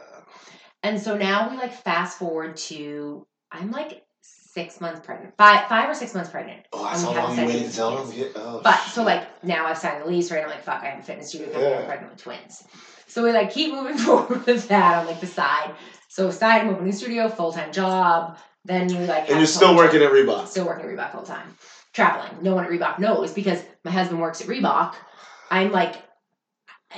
And 0.84 0.99
so 1.01 1.15
now 1.17 1.49
we 1.49 1.55
like 1.55 1.71
fast 1.73 2.19
forward 2.19 2.57
to 2.67 3.26
I'm 3.49 3.71
like 3.71 4.03
six 4.21 4.81
months 4.81 4.99
pregnant, 5.05 5.35
five 5.38 5.69
five 5.69 5.89
or 5.89 5.93
six 5.93 6.13
months 6.13 6.31
pregnant. 6.31 6.65
Oh, 6.73 6.84
that's 6.84 7.01
how 7.01 7.13
long 7.13 7.38
you 7.38 7.45
waited 7.45 7.69
to 7.69 7.76
tell 7.77 7.95
them? 7.95 8.13
Yeah. 8.13 8.26
Oh, 8.35 8.59
But 8.61 8.76
so 8.80 8.99
shit. 9.01 9.05
like 9.05 9.43
now 9.43 9.67
I've 9.67 9.77
signed 9.77 10.03
the 10.03 10.07
lease, 10.09 10.30
right? 10.31 10.43
I'm 10.43 10.49
like, 10.49 10.63
fuck, 10.63 10.84
I 10.84 10.88
have 10.88 10.99
a 10.99 11.03
fitness 11.03 11.30
studio 11.30 11.47
company, 11.47 11.73
I'm 11.76 11.80
Yeah. 11.80 11.85
pregnant 11.88 12.11
with 12.13 12.21
twins. 12.23 12.63
So 13.07 13.23
we 13.23 13.31
like 13.31 13.53
keep 13.53 13.73
moving 13.73 13.97
forward 14.05 14.45
with 14.45 14.67
that 14.67 14.97
on 14.97 15.05
like 15.07 15.21
the 15.21 15.27
side. 15.27 15.76
So 16.09 16.30
side, 16.30 16.63
I'm 16.63 16.69
opening 16.71 16.89
a 16.91 16.93
studio, 16.93 17.30
full 17.30 17.53
time 17.53 17.71
job. 17.71 18.38
Then 18.65 18.88
we 18.88 19.06
like 19.06 19.30
and 19.30 19.38
you're 19.38 19.48
still 19.48 19.76
working 19.76 20.02
at 20.02 20.11
Reebok. 20.11 20.48
still 20.48 20.65
working 20.65 20.86
at 20.86 20.91
Reebok 20.91 21.11
full 21.11 21.23
time, 21.23 21.56
traveling. 21.94 22.44
No 22.44 22.56
one 22.56 22.65
at 22.65 22.69
Reebok 22.69 22.99
knows 22.99 23.34
because 23.34 23.64
my 23.84 23.91
husband 23.91 24.19
works 24.19 24.41
at 24.41 24.48
Reebok. 24.48 24.95
I'm 25.49 25.72
like, 25.72 25.95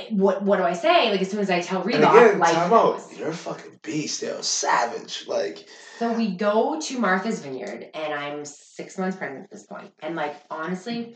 what 0.09 0.41
what 0.43 0.57
do 0.57 0.63
I 0.63 0.73
say? 0.73 1.11
Like 1.11 1.21
as 1.21 1.29
soon 1.29 1.39
as 1.39 1.49
I 1.49 1.61
tell 1.61 1.81
And 1.81 1.93
Reebok, 1.93 2.11
again, 2.11 2.39
life 2.39 2.53
time 2.53 2.73
out. 2.73 3.01
You're 3.17 3.29
a 3.29 3.33
fucking 3.33 3.79
beast, 3.83 4.21
yo. 4.21 4.41
Savage. 4.41 5.25
Like, 5.27 5.65
So 5.99 6.13
we 6.13 6.31
go 6.31 6.79
to 6.79 6.99
Martha's 6.99 7.41
Vineyard, 7.41 7.87
and 7.93 8.13
I'm 8.13 8.45
six 8.45 8.97
months 8.97 9.17
pregnant 9.17 9.45
at 9.45 9.51
this. 9.51 9.67
And 10.01 10.15
like 10.15 10.35
honestly, 10.49 11.15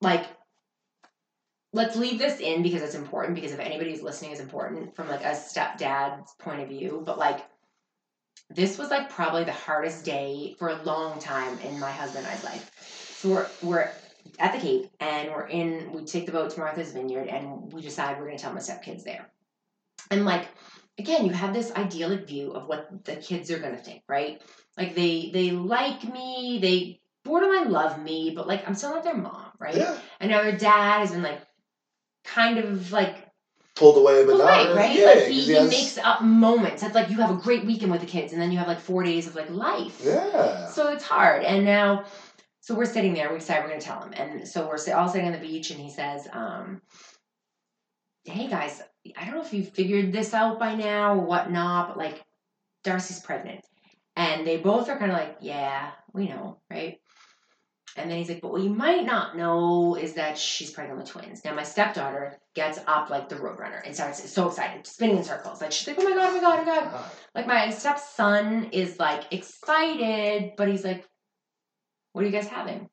like 0.00 0.26
let's 1.72 1.96
leave 1.96 2.18
this 2.18 2.40
in 2.40 2.62
because 2.62 2.82
it's 2.82 2.94
important. 2.94 3.34
Because 3.34 3.52
if 3.52 3.58
anybody's 3.58 4.02
listening, 4.02 4.32
is 4.32 4.40
important 4.40 4.94
from 4.94 5.08
like 5.08 5.22
a 5.22 5.32
stepdad's 5.32 6.32
point 6.38 6.60
of 6.62 6.68
view. 6.68 7.02
But 7.04 7.18
like 7.18 7.40
this 8.50 8.78
was 8.78 8.90
like 8.90 9.10
probably 9.10 9.44
the 9.44 9.52
hardest 9.52 10.04
day 10.04 10.54
for 10.58 10.68
a 10.68 10.82
long 10.82 11.18
time 11.18 11.58
in 11.60 11.78
my 11.78 11.90
husband 11.90 12.26
and 12.26 12.34
I's 12.34 12.44
life. 12.44 12.70
So 13.18 13.28
we're 13.30 13.46
we're 13.62 13.90
at 14.38 14.52
the 14.52 14.58
Cape 14.58 14.90
and 15.00 15.30
we're 15.30 15.46
in 15.46 15.92
we 15.92 16.04
take 16.04 16.26
the 16.26 16.32
boat 16.32 16.50
to 16.50 16.60
Martha's 16.60 16.92
Vineyard 16.92 17.28
and 17.28 17.72
we 17.72 17.82
decide 17.82 18.18
we're 18.18 18.26
gonna 18.26 18.38
tell 18.38 18.52
my 18.52 18.60
stepkids 18.60 19.04
there. 19.04 19.30
And 20.10 20.24
like 20.24 20.48
again, 20.98 21.24
you 21.24 21.32
have 21.32 21.54
this 21.54 21.72
idyllic 21.72 22.26
view 22.26 22.52
of 22.52 22.68
what 22.68 23.04
the 23.04 23.16
kids 23.16 23.50
are 23.50 23.58
gonna 23.58 23.78
think, 23.78 24.02
right? 24.08 24.42
Like 24.76 24.94
they 24.94 25.30
they 25.32 25.50
like 25.50 26.04
me, 26.04 26.58
they 26.60 27.00
borderline 27.24 27.70
love 27.70 28.02
me, 28.02 28.32
but 28.34 28.46
like 28.46 28.66
I'm 28.66 28.74
still 28.74 28.90
not 28.90 29.04
their 29.04 29.16
mom, 29.16 29.52
right? 29.58 29.76
yeah. 29.76 29.98
And 30.20 30.30
now 30.30 30.42
their 30.42 30.56
dad 30.56 31.00
has 31.00 31.12
been 31.12 31.22
like 31.22 31.40
kind 32.24 32.58
of 32.58 32.92
like 32.92 33.21
Pulled 33.74 33.96
away, 33.96 34.24
but 34.24 34.32
pulled 34.32 34.44
not 34.44 34.66
away, 34.66 34.76
right? 34.76 34.98
Yeah, 34.98 35.06
like 35.06 35.24
he, 35.28 35.40
he 35.42 35.52
has- 35.52 35.70
makes 35.70 35.98
up 35.98 36.22
moments. 36.22 36.82
It's 36.82 36.94
like 36.94 37.08
you 37.10 37.16
have 37.16 37.30
a 37.30 37.40
great 37.40 37.64
weekend 37.64 37.90
with 37.90 38.00
the 38.02 38.06
kids, 38.06 38.32
and 38.32 38.40
then 38.40 38.52
you 38.52 38.58
have 38.58 38.68
like 38.68 38.80
four 38.80 39.02
days 39.02 39.26
of 39.26 39.34
like 39.34 39.48
life. 39.50 40.00
Yeah. 40.04 40.66
So 40.68 40.92
it's 40.92 41.04
hard. 41.04 41.42
And 41.42 41.64
now, 41.64 42.04
so 42.60 42.74
we're 42.74 42.84
sitting 42.84 43.14
there. 43.14 43.32
We 43.32 43.38
decide 43.38 43.62
we're 43.62 43.68
going 43.70 43.80
to 43.80 43.86
tell 43.86 44.02
him. 44.02 44.12
And 44.14 44.46
so 44.46 44.66
we're 44.68 44.78
all 44.94 45.08
sitting 45.08 45.26
on 45.26 45.32
the 45.32 45.38
beach, 45.38 45.70
and 45.70 45.80
he 45.80 45.90
says, 45.90 46.28
um, 46.32 46.82
"Hey 48.24 48.46
guys, 48.48 48.82
I 49.16 49.24
don't 49.24 49.34
know 49.34 49.42
if 49.42 49.54
you 49.54 49.64
figured 49.64 50.12
this 50.12 50.34
out 50.34 50.58
by 50.58 50.74
now 50.74 51.14
or 51.14 51.24
whatnot, 51.24 51.88
but 51.88 51.96
like, 51.96 52.22
Darcy's 52.84 53.20
pregnant." 53.20 53.64
And 54.16 54.46
they 54.46 54.58
both 54.58 54.90
are 54.90 54.98
kind 54.98 55.10
of 55.10 55.16
like, 55.16 55.38
"Yeah, 55.40 55.90
we 56.12 56.28
know, 56.28 56.58
right?" 56.70 57.00
And 57.96 58.10
then 58.10 58.18
he's 58.18 58.28
like, 58.28 58.40
"But 58.40 58.52
what 58.52 58.62
you 58.62 58.70
might 58.70 59.04
not 59.04 59.36
know 59.36 59.96
is 59.96 60.14
that 60.14 60.38
she's 60.38 60.70
pregnant 60.70 60.98
with 60.98 61.10
twins." 61.10 61.44
Now 61.44 61.54
my 61.54 61.62
stepdaughter 61.62 62.38
gets 62.54 62.78
up 62.86 63.10
like 63.10 63.28
the 63.28 63.36
roadrunner 63.36 63.82
and 63.84 63.94
starts 63.94 64.30
so 64.30 64.48
excited, 64.48 64.86
spinning 64.86 65.18
in 65.18 65.24
circles. 65.24 65.60
Like 65.60 65.72
she's 65.72 65.88
like, 65.88 65.98
"Oh 65.98 66.04
my 66.08 66.14
god, 66.16 66.30
oh 66.30 66.34
my 66.34 66.40
god, 66.40 66.58
oh 66.58 66.64
my 66.64 66.90
god!" 66.90 67.10
like 67.34 67.46
my 67.46 67.70
stepson 67.70 68.70
is 68.72 68.98
like 68.98 69.32
excited, 69.32 70.52
but 70.56 70.68
he's 70.68 70.84
like, 70.84 71.06
"What 72.12 72.24
are 72.24 72.26
you 72.26 72.32
guys 72.32 72.48
having?" 72.48 72.88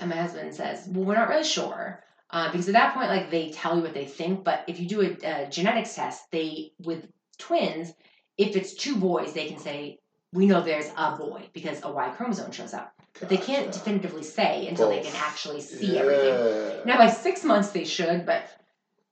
And 0.00 0.10
my 0.10 0.16
husband 0.16 0.54
says, 0.54 0.88
"Well, 0.88 1.04
we're 1.04 1.14
not 1.14 1.28
really 1.28 1.44
sure." 1.44 2.02
Uh, 2.30 2.50
because 2.50 2.66
at 2.68 2.72
that 2.72 2.94
point, 2.94 3.08
like 3.08 3.30
they 3.30 3.50
tell 3.50 3.76
you 3.76 3.82
what 3.82 3.94
they 3.94 4.06
think, 4.06 4.42
but 4.42 4.64
if 4.66 4.80
you 4.80 4.88
do 4.88 5.02
a, 5.02 5.44
a 5.44 5.48
genetics 5.48 5.94
test, 5.94 6.24
they 6.32 6.72
with 6.80 7.06
twins, 7.38 7.92
if 8.36 8.56
it's 8.56 8.74
two 8.74 8.96
boys, 8.96 9.32
they 9.32 9.46
can 9.46 9.58
say 9.58 10.00
we 10.32 10.46
know 10.46 10.60
there's 10.60 10.90
a 10.96 11.16
boy 11.16 11.48
because 11.52 11.80
a 11.84 11.92
Y 11.92 12.12
chromosome 12.16 12.50
shows 12.50 12.74
up, 12.74 12.92
but 13.20 13.28
they 13.28 13.36
can't 13.36 13.72
definitively 13.72 14.22
say 14.22 14.66
until 14.68 14.88
they 14.90 15.00
can 15.00 15.14
actually 15.16 15.60
see 15.60 15.98
everything. 15.98 16.84
Now, 16.84 16.98
by 16.98 17.08
six 17.08 17.44
months, 17.44 17.70
they 17.70 17.84
should, 17.84 18.26
but 18.26 18.48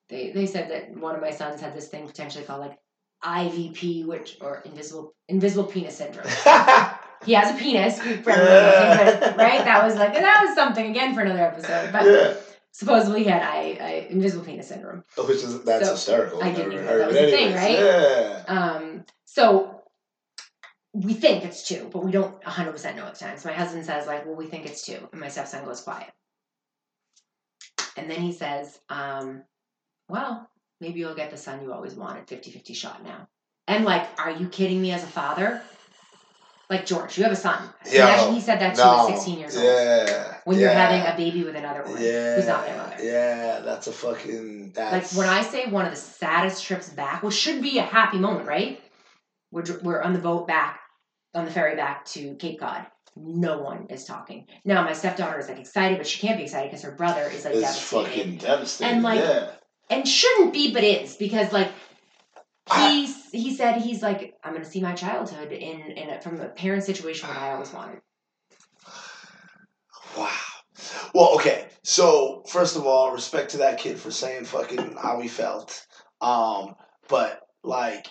they 0.08 0.30
they 0.32 0.46
said 0.46 0.70
that 0.70 0.96
one 0.96 1.14
of 1.14 1.20
my 1.20 1.30
sons 1.30 1.60
had 1.60 1.74
this 1.74 1.88
thing 1.88 2.06
potentially 2.06 2.44
called 2.44 2.60
like 2.60 2.78
IVP, 3.24 4.06
which 4.06 4.36
or 4.40 4.60
invisible 4.64 5.14
invisible 5.28 5.64
penis 5.64 5.96
syndrome. 5.96 6.26
He 7.24 7.32
has 7.32 7.54
a 7.54 7.58
penis, 7.58 7.98
but- 8.22 8.36
right? 8.36 9.64
That 9.64 9.82
was 9.82 9.96
like 9.96 10.12
that 10.12 10.44
was 10.44 10.54
something 10.54 10.90
again 10.90 11.14
for 11.14 11.22
another 11.22 11.42
episode. 11.42 11.90
But 11.90 12.04
yeah. 12.04 12.34
supposedly 12.72 13.20
he 13.24 13.30
had 13.30 13.42
I, 13.42 13.78
I 13.80 14.06
invisible 14.10 14.44
penis 14.44 14.68
syndrome. 14.68 15.04
Which 15.16 15.38
is 15.38 15.62
that's 15.64 15.86
So, 15.86 15.92
hysterical. 15.92 16.42
I 16.42 16.52
didn't 16.52 16.72
even 16.72 16.84
know 16.84 16.90
heard 16.92 17.00
that 17.00 17.08
was 17.08 17.16
a 17.16 17.30
thing, 17.30 17.54
right? 17.54 17.78
Yeah. 17.78 18.42
Um, 18.46 19.04
so 19.24 19.73
we 20.94 21.12
think 21.12 21.44
it's 21.44 21.66
two, 21.66 21.90
but 21.92 22.04
we 22.04 22.12
don't 22.12 22.40
100% 22.42 22.96
know 22.96 23.04
at 23.04 23.14
the 23.14 23.24
time. 23.24 23.36
So 23.36 23.48
my 23.48 23.54
husband 23.54 23.84
says, 23.84 24.06
like, 24.06 24.24
well, 24.24 24.36
we 24.36 24.46
think 24.46 24.64
it's 24.64 24.86
two. 24.86 25.08
And 25.10 25.20
my 25.20 25.28
stepson 25.28 25.64
goes 25.64 25.80
quiet. 25.80 26.10
And 27.96 28.08
then 28.08 28.20
he 28.20 28.32
says, 28.32 28.78
um, 28.88 29.42
well, 30.08 30.48
maybe 30.80 31.00
you'll 31.00 31.16
get 31.16 31.32
the 31.32 31.36
son 31.36 31.62
you 31.62 31.72
always 31.72 31.94
wanted, 31.94 32.28
50 32.28 32.52
50 32.52 32.74
shot 32.74 33.04
now. 33.04 33.28
And 33.66 33.84
like, 33.84 34.06
are 34.18 34.30
you 34.30 34.48
kidding 34.48 34.80
me 34.80 34.92
as 34.92 35.02
a 35.02 35.08
father? 35.08 35.60
Like 36.70 36.86
George, 36.86 37.18
you 37.18 37.24
have 37.24 37.32
a 37.32 37.36
son. 37.36 37.62
Imagine 37.92 38.34
he 38.34 38.40
said 38.40 38.60
that 38.60 38.74
to 38.76 38.80
you 38.80 38.86
no. 38.86 39.08
at 39.08 39.16
16 39.16 39.38
years 39.38 39.56
old. 39.56 39.64
Yeah. 39.64 40.36
When 40.44 40.58
you're 40.58 40.70
having 40.70 41.00
a 41.00 41.14
baby 41.16 41.44
with 41.44 41.56
another 41.56 41.82
woman 41.82 42.02
yeah, 42.02 42.36
who's 42.36 42.46
not 42.46 42.64
their 42.64 42.76
mother. 42.76 42.96
Yeah, 43.02 43.60
that's 43.60 43.86
a 43.86 43.92
fucking. 43.92 44.72
Like 44.76 45.10
when 45.12 45.28
I 45.28 45.42
say 45.42 45.66
one 45.66 45.84
of 45.84 45.90
the 45.90 45.96
saddest 45.96 46.64
trips 46.64 46.88
back, 46.88 47.22
which 47.22 47.34
should 47.34 47.60
be 47.60 47.78
a 47.78 47.82
happy 47.82 48.18
moment, 48.18 48.46
right? 48.46 48.80
We're, 49.50 49.64
we're 49.82 50.02
on 50.02 50.14
the 50.14 50.18
boat 50.18 50.48
back, 50.48 50.80
on 51.34 51.44
the 51.44 51.50
ferry 51.50 51.76
back 51.76 52.04
to 52.06 52.34
Cape 52.36 52.60
Cod. 52.60 52.86
No 53.16 53.58
one 53.58 53.86
is 53.90 54.04
talking. 54.04 54.46
Now 54.64 54.82
my 54.82 54.92
stepdaughter 54.92 55.38
is 55.38 55.48
like 55.48 55.58
excited, 55.58 55.98
but 55.98 56.06
she 56.06 56.18
can't 56.20 56.36
be 56.36 56.44
excited 56.44 56.70
because 56.70 56.82
her 56.82 56.92
brother 56.92 57.22
is 57.22 57.44
like 57.44 57.54
it's 57.54 57.62
devastated. 57.62 58.08
fucking 58.08 58.36
devastating. 58.38 58.94
And, 58.94 59.02
like, 59.04 59.20
yeah. 59.20 59.50
and 59.88 60.08
shouldn't 60.08 60.52
be, 60.52 60.72
but 60.72 60.82
is 60.82 61.16
because 61.16 61.52
like 61.52 61.70
he 62.72 63.06
he 63.30 63.54
said 63.54 63.82
he's 63.82 64.02
like 64.02 64.34
I'm 64.42 64.52
gonna 64.52 64.64
see 64.64 64.80
my 64.80 64.94
childhood 64.94 65.52
in 65.52 65.80
in 65.80 66.10
a, 66.10 66.20
from 66.20 66.40
a 66.40 66.48
parent 66.48 66.82
situation 66.82 67.28
what 67.28 67.36
I 67.36 67.52
always 67.52 67.72
wanted. 67.72 68.00
Wow. 70.16 70.30
Well, 71.14 71.34
okay. 71.36 71.68
So 71.82 72.42
first 72.48 72.76
of 72.76 72.86
all, 72.86 73.12
respect 73.12 73.50
to 73.50 73.58
that 73.58 73.78
kid 73.78 73.98
for 73.98 74.10
saying 74.10 74.46
fucking 74.46 74.96
how 75.00 75.20
he 75.20 75.28
felt. 75.28 75.86
Um, 76.20 76.74
but 77.08 77.40
like, 77.62 78.06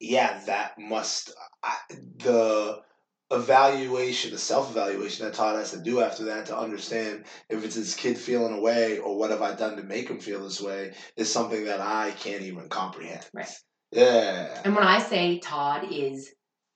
yeah, 0.00 0.40
that 0.46 0.78
must 0.78 1.32
I, 1.62 1.74
the 2.18 2.82
evaluation, 3.30 4.30
the 4.30 4.38
self 4.38 4.70
evaluation 4.70 5.26
that 5.26 5.34
Todd 5.34 5.56
has 5.56 5.72
to 5.72 5.80
do 5.80 6.00
after 6.00 6.24
that 6.24 6.46
to 6.46 6.58
understand 6.58 7.24
if 7.48 7.64
it's 7.64 7.74
his 7.74 7.94
kid 7.94 8.16
feeling 8.16 8.54
away 8.54 8.98
or 8.98 9.16
what 9.16 9.30
have 9.30 9.42
I 9.42 9.54
done 9.54 9.76
to 9.76 9.82
make 9.82 10.08
him 10.08 10.20
feel 10.20 10.42
this 10.42 10.60
way 10.60 10.94
is 11.16 11.32
something 11.32 11.64
that 11.64 11.80
I 11.80 12.12
can't 12.12 12.42
even 12.42 12.68
comprehend. 12.68 13.28
Right. 13.32 13.48
Yeah. 13.92 14.60
And 14.64 14.74
when 14.74 14.84
I 14.84 15.00
say 15.00 15.38
Todd 15.38 15.88
is 15.90 16.32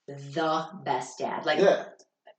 the 0.09 0.67
best 0.85 1.19
dad, 1.19 1.47
like 1.47 1.59
yeah. 1.59 1.85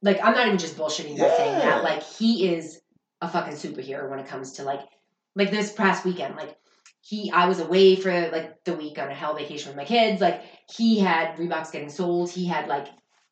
like 0.01 0.19
I'm 0.23 0.33
not 0.33 0.47
even 0.47 0.59
just 0.59 0.77
bullshitting 0.77 1.17
by 1.17 1.29
saying 1.29 1.59
that. 1.59 1.83
Like 1.83 2.03
he 2.03 2.53
is 2.53 2.81
a 3.21 3.29
fucking 3.29 3.53
superhero 3.53 4.09
when 4.09 4.19
it 4.19 4.27
comes 4.27 4.53
to 4.53 4.63
like 4.63 4.81
like 5.35 5.51
this 5.51 5.71
past 5.71 6.05
weekend. 6.05 6.35
Like 6.35 6.57
he 7.05 7.29
I 7.31 7.47
was 7.47 7.59
away 7.59 7.95
for 7.97 8.11
like 8.31 8.63
the 8.63 8.73
week 8.73 8.97
on 8.97 9.09
a 9.09 9.13
hell 9.13 9.35
vacation 9.35 9.69
with 9.69 9.77
my 9.77 9.85
kids. 9.85 10.21
Like 10.21 10.41
he 10.75 10.99
had 10.99 11.35
Reeboks 11.37 11.71
getting 11.71 11.89
sold. 11.89 12.29
He 12.31 12.45
had 12.45 12.67
like 12.67 12.87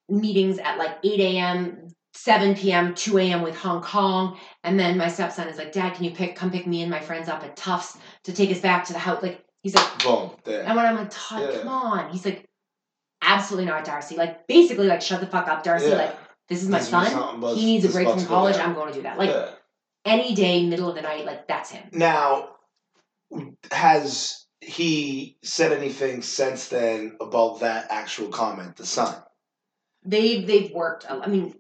meetings 0.10 0.60
at 0.60 0.78
like 0.78 0.98
8 1.04 1.20
a.m., 1.22 1.88
7 2.14 2.56
p.m., 2.56 2.94
2 2.94 3.18
a.m. 3.18 3.42
with 3.42 3.56
Hong 3.56 3.82
Kong. 3.82 4.38
And 4.66 4.78
then 4.78 4.98
my 4.98 5.08
stepson 5.08 5.48
is 5.48 5.58
like, 5.58 5.72
Dad, 5.72 5.94
can 5.96 6.04
you 6.04 6.12
pick 6.12 6.36
come 6.36 6.52
pick 6.52 6.68
me 6.68 6.82
and 6.82 6.92
my 6.92 7.00
friends 7.00 7.30
up 7.30 7.44
at 7.44 7.56
Tufts 7.56 7.98
to 8.26 8.34
take 8.34 8.52
us 8.52 8.60
back 8.60 8.84
to 8.86 8.94
the 8.94 9.00
house? 9.00 9.24
Like 9.24 9.42
he's 9.62 9.74
like 9.76 10.04
Boom. 10.04 10.32
There. 10.44 10.64
and 10.64 10.76
when 10.76 10.86
I'm 10.86 10.96
like, 10.98 11.10
Todd, 11.10 11.50
Yeah. 11.54 11.60
come 11.60 11.70
on. 11.70 12.12
He's 12.12 12.26
like, 12.26 12.50
absolutely 13.22 13.70
not, 13.70 13.86
Darcy. 13.86 14.16
Like, 14.16 14.48
basically, 14.48 14.88
like, 14.88 15.02
shut 15.02 15.22
the 15.22 15.28
fuck 15.28 15.48
up, 15.48 15.64
Darcy. 15.64 15.90
Yeah. 15.90 15.96
Like, 15.96 16.16
this 16.50 16.64
is 16.64 16.70
my 16.70 16.80
be 16.80 16.84
son. 16.86 17.42
He 17.56 17.66
needs 17.66 17.86
a 17.86 17.90
break 17.90 18.10
from 18.10 18.26
college. 18.26 18.56
down. 18.58 18.70
I'm 18.70 18.76
going 18.76 18.88
to 18.90 18.94
do 18.96 19.04
that. 19.04 19.18
Like, 19.18 19.30
Yeah. 19.30 19.50
any 20.06 20.34
day, 20.34 20.66
middle 20.66 20.90
of 20.90 20.96
the 20.96 21.04
night, 21.04 21.26
like, 21.26 21.48
that's 21.48 21.70
him. 21.70 21.88
Now, 21.94 22.50
has 23.72 24.46
he 24.60 25.38
said 25.44 25.72
anything 25.72 26.22
since 26.22 26.68
then 26.68 27.18
about 27.20 27.62
that 27.62 27.88
actual 27.90 28.28
comment, 28.28 28.76
the 28.76 28.86
son? 28.86 29.22
They've, 30.04 30.46
they've 30.46 30.72
worked, 30.72 31.06
I 31.10 31.28
mean, 31.28 31.56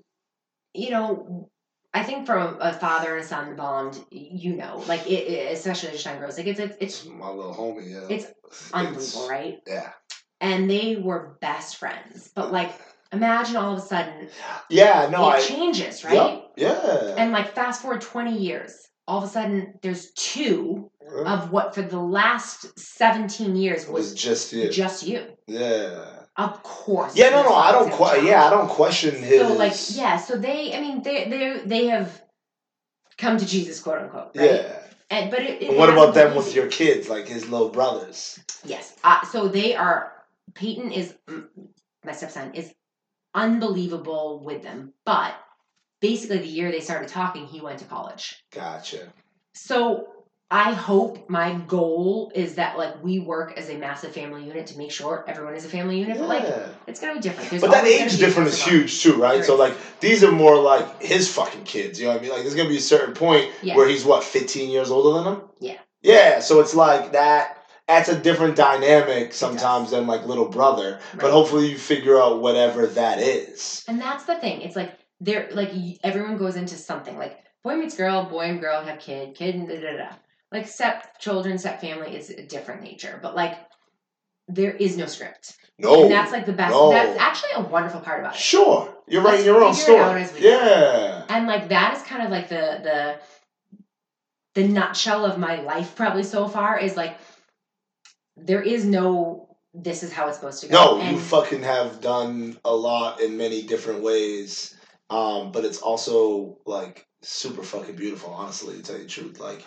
you 0.73 0.91
know, 0.91 1.49
I 1.93 2.03
think 2.03 2.25
from 2.25 2.57
a 2.61 2.73
father 2.73 3.15
and 3.15 3.23
a 3.23 3.27
son 3.27 3.55
bond, 3.55 3.99
you 4.11 4.55
know, 4.55 4.83
like, 4.87 5.05
it, 5.07 5.27
it, 5.27 5.53
especially 5.53 5.89
as 5.89 6.03
time 6.03 6.19
grows, 6.19 6.37
like, 6.37 6.47
it's, 6.47 6.59
it's, 6.59 6.77
it's 6.79 7.03
It's 7.03 7.05
my 7.05 7.29
little 7.29 7.53
homie, 7.53 7.91
yeah. 7.91 8.07
It's 8.09 8.71
unbelievable, 8.73 9.29
right? 9.29 9.59
Yeah. 9.67 9.91
And 10.39 10.69
they 10.69 10.95
were 10.95 11.37
best 11.41 11.77
friends. 11.77 12.31
But, 12.33 12.51
like, 12.51 12.71
imagine 13.11 13.57
all 13.57 13.73
of 13.73 13.79
a 13.79 13.81
sudden 13.85 14.29
Yeah, 14.69 15.09
no, 15.11 15.29
it 15.29 15.33
I. 15.33 15.41
changes, 15.41 16.03
right? 16.03 16.13
Yep, 16.13 16.51
yeah. 16.57 17.15
And 17.17 17.31
like 17.31 17.53
fast 17.53 17.81
forward 17.81 18.01
20 18.01 18.37
years, 18.37 18.73
all 19.11 19.17
of 19.17 19.25
a 19.25 19.27
sudden 19.27 19.73
there's 19.81 20.11
two 20.11 20.89
it 21.01 21.27
of 21.27 21.51
what 21.51 21.75
for 21.75 21.81
the 21.81 21.99
last 21.99 22.79
17 22.79 23.57
years 23.57 23.85
was 23.85 24.11
was 24.11 24.13
just 24.13 24.53
you. 24.53 24.69
just 24.69 25.05
you. 25.05 25.25
yeah. 25.47 26.05
Of 26.37 26.63
course. 26.63 27.13
Yeah, 27.13 27.31
no, 27.31 27.43
no, 27.43 27.53
I 27.53 27.73
don't. 27.73 27.91
son's 27.91 28.23
yeah, 28.25 28.45
I 28.45 28.49
don't 28.49 28.69
question 28.69 29.21
his. 29.21 29.41
So 29.41 29.53
like 29.53 29.73
yeah, 29.89 30.15
so 30.15 30.37
they 30.37 30.73
I 30.73 30.79
mean 30.79 31.03
they 31.03 31.29
they 31.29 31.61
they 31.65 31.87
have 31.87 32.21
come 33.17 33.37
to 33.37 33.45
Jesus 33.45 33.81
quote 33.81 34.01
unquote, 34.03 34.31
right? 34.33 34.51
Yeah. 34.51 34.79
And 35.09 35.29
but 35.29 35.41
it, 35.41 35.61
it 35.61 35.77
what 35.77 35.89
about 35.89 36.13
them 36.13 36.29
been 36.29 36.37
with 36.37 36.55
your 36.55 36.67
kids, 36.67 37.09
like 37.09 37.27
his 37.27 37.49
little 37.49 37.67
brothers? 37.67 38.39
Yes. 38.63 38.95
Uh, 39.03 39.25
so 39.25 39.49
they 39.49 39.75
are 39.75 40.13
Peyton 40.55 40.93
is 40.93 41.13
mm, 41.27 41.47
my 42.05 42.13
stepson 42.13 42.53
is 42.53 42.73
unbelievable 43.35 44.41
with 44.41 44.63
them, 44.63 44.93
but 45.05 45.35
basically 46.01 46.39
the 46.39 46.47
year 46.47 46.71
they 46.71 46.81
started 46.81 47.07
talking, 47.07 47.45
he 47.45 47.61
went 47.61 47.79
to 47.79 47.85
college. 47.85 48.43
Gotcha. 48.53 49.13
So 49.53 50.07
I 50.49 50.73
hope 50.73 51.29
my 51.29 51.53
goal 51.67 52.31
is 52.35 52.55
that 52.55 52.77
like 52.77 53.01
we 53.01 53.19
work 53.19 53.53
as 53.57 53.69
a 53.69 53.77
massive 53.77 54.11
family 54.11 54.43
unit 54.43 54.67
to 54.67 54.77
make 54.77 54.91
sure 54.91 55.23
everyone 55.27 55.55
is 55.55 55.63
a 55.63 55.69
family 55.69 55.99
unit. 55.99 56.17
But 56.17 56.27
like 56.27 56.45
it's 56.87 56.99
gonna 56.99 57.13
be 57.13 57.21
different. 57.21 57.49
There's 57.49 57.61
But 57.61 57.71
that 57.71 57.85
age 57.85 58.17
difference 58.17 58.53
is 58.55 58.63
huge 58.63 59.01
too, 59.01 59.15
right? 59.15 59.35
There 59.35 59.43
So 59.45 59.53
is. 59.53 59.59
like 59.59 59.99
these 60.01 60.23
are 60.25 60.31
more 60.31 60.57
like 60.57 61.01
his 61.01 61.33
fucking 61.33 61.63
kids. 61.63 61.99
You 61.99 62.07
know 62.07 62.11
what 62.13 62.19
I 62.19 62.23
mean? 62.23 62.31
Like 62.31 62.41
there's 62.41 62.55
gonna 62.55 62.67
be 62.67 62.77
a 62.77 62.81
certain 62.81 63.13
point 63.13 63.49
Yeah. 63.61 63.77
where 63.77 63.87
he's 63.87 64.03
what, 64.03 64.25
15 64.25 64.69
years 64.69 64.91
older 64.91 65.23
than 65.23 65.33
him? 65.35 65.41
Yeah. 65.59 65.77
Yeah. 66.01 66.39
So 66.41 66.59
it's 66.59 66.75
like 66.75 67.13
that. 67.13 67.57
That's 67.87 68.07
a 68.07 68.17
different 68.17 68.55
dynamic 68.55 69.33
sometimes 69.33 69.91
than 69.91 70.07
like 70.07 70.25
little 70.25 70.47
brother. 70.47 70.99
But 71.17 71.31
hopefully 71.31 71.69
you 71.71 71.77
figure 71.77 72.21
out 72.21 72.41
whatever 72.41 72.87
that 72.87 73.19
is. 73.19 73.83
And 73.87 73.99
that's 73.99 74.23
the 74.25 74.35
thing. 74.35 74.61
It's 74.61 74.77
like 74.77 74.93
they're 75.21 75.47
like 75.53 75.71
everyone 76.03 76.35
goes 76.37 76.55
into 76.57 76.75
something 76.75 77.17
like 77.17 77.37
boy 77.63 77.75
meets 77.77 77.95
girl, 77.95 78.25
boy 78.25 78.45
and 78.49 78.59
girl 78.59 78.83
have 78.83 78.99
kid, 78.99 79.35
kid 79.35 79.55
and 79.55 79.67
da 79.69 79.79
da 79.79 79.97
da. 79.97 80.09
Like 80.51 80.67
step 80.67 81.17
children, 81.19 81.57
step 81.57 81.79
family 81.79 82.15
is 82.17 82.29
a 82.29 82.43
different 82.45 82.81
nature, 82.83 83.17
but 83.21 83.35
like 83.35 83.57
there 84.49 84.71
is 84.71 84.97
no 84.97 85.05
script, 85.05 85.55
No. 85.79 86.01
and 86.03 86.11
that's 86.11 86.33
like 86.33 86.45
the 86.45 86.51
best. 86.51 86.71
no. 86.71 86.89
That's 86.91 87.17
actually 87.17 87.51
a 87.55 87.61
wonderful 87.69 88.01
part 88.01 88.19
about 88.19 88.33
it. 88.35 88.39
Sure. 88.39 88.93
You're 89.07 89.21
writing 89.21 89.45
your 89.45 89.63
own 89.63 89.73
story. 89.73 90.23
as 90.23 90.33
we 90.33 90.41
go. 90.41 90.49
Yeah. 90.49 91.25
and 91.29 91.47
like 91.47 91.69
that 91.69 91.95
is 91.95 92.03
kind 92.03 92.23
of 92.23 92.31
like 92.31 92.49
the 92.49 92.79
the 92.83 93.19
the 94.55 94.67
nutshell 94.67 95.23
of 95.25 95.37
my 95.37 95.61
life 95.61 95.95
probably 95.95 96.23
so 96.23 96.47
far 96.47 96.77
is 96.77 96.97
like 96.97 97.17
there 98.35 98.61
is 98.61 98.83
no 98.85 99.47
this 99.73 100.03
is 100.03 100.11
how 100.11 100.27
it's 100.27 100.37
supposed 100.37 100.61
to 100.61 100.67
go 100.67 100.73
No, 100.73 100.99
and 101.01 101.15
you 101.15 101.21
fucking 101.21 101.63
have 101.63 102.01
done 102.01 102.57
a 102.65 102.75
lot 102.75 103.21
in 103.21 103.37
many 103.37 103.61
different 103.61 104.03
ways. 104.03 104.75
Um, 105.11 105.51
but 105.51 105.65
it's 105.65 105.79
also 105.79 106.57
like 106.65 107.05
super 107.21 107.63
fucking 107.63 107.97
beautiful, 107.97 108.31
honestly, 108.31 108.75
to 108.75 108.81
tell 108.81 108.95
you 108.95 109.03
the 109.03 109.09
truth. 109.09 109.41
Like 109.41 109.61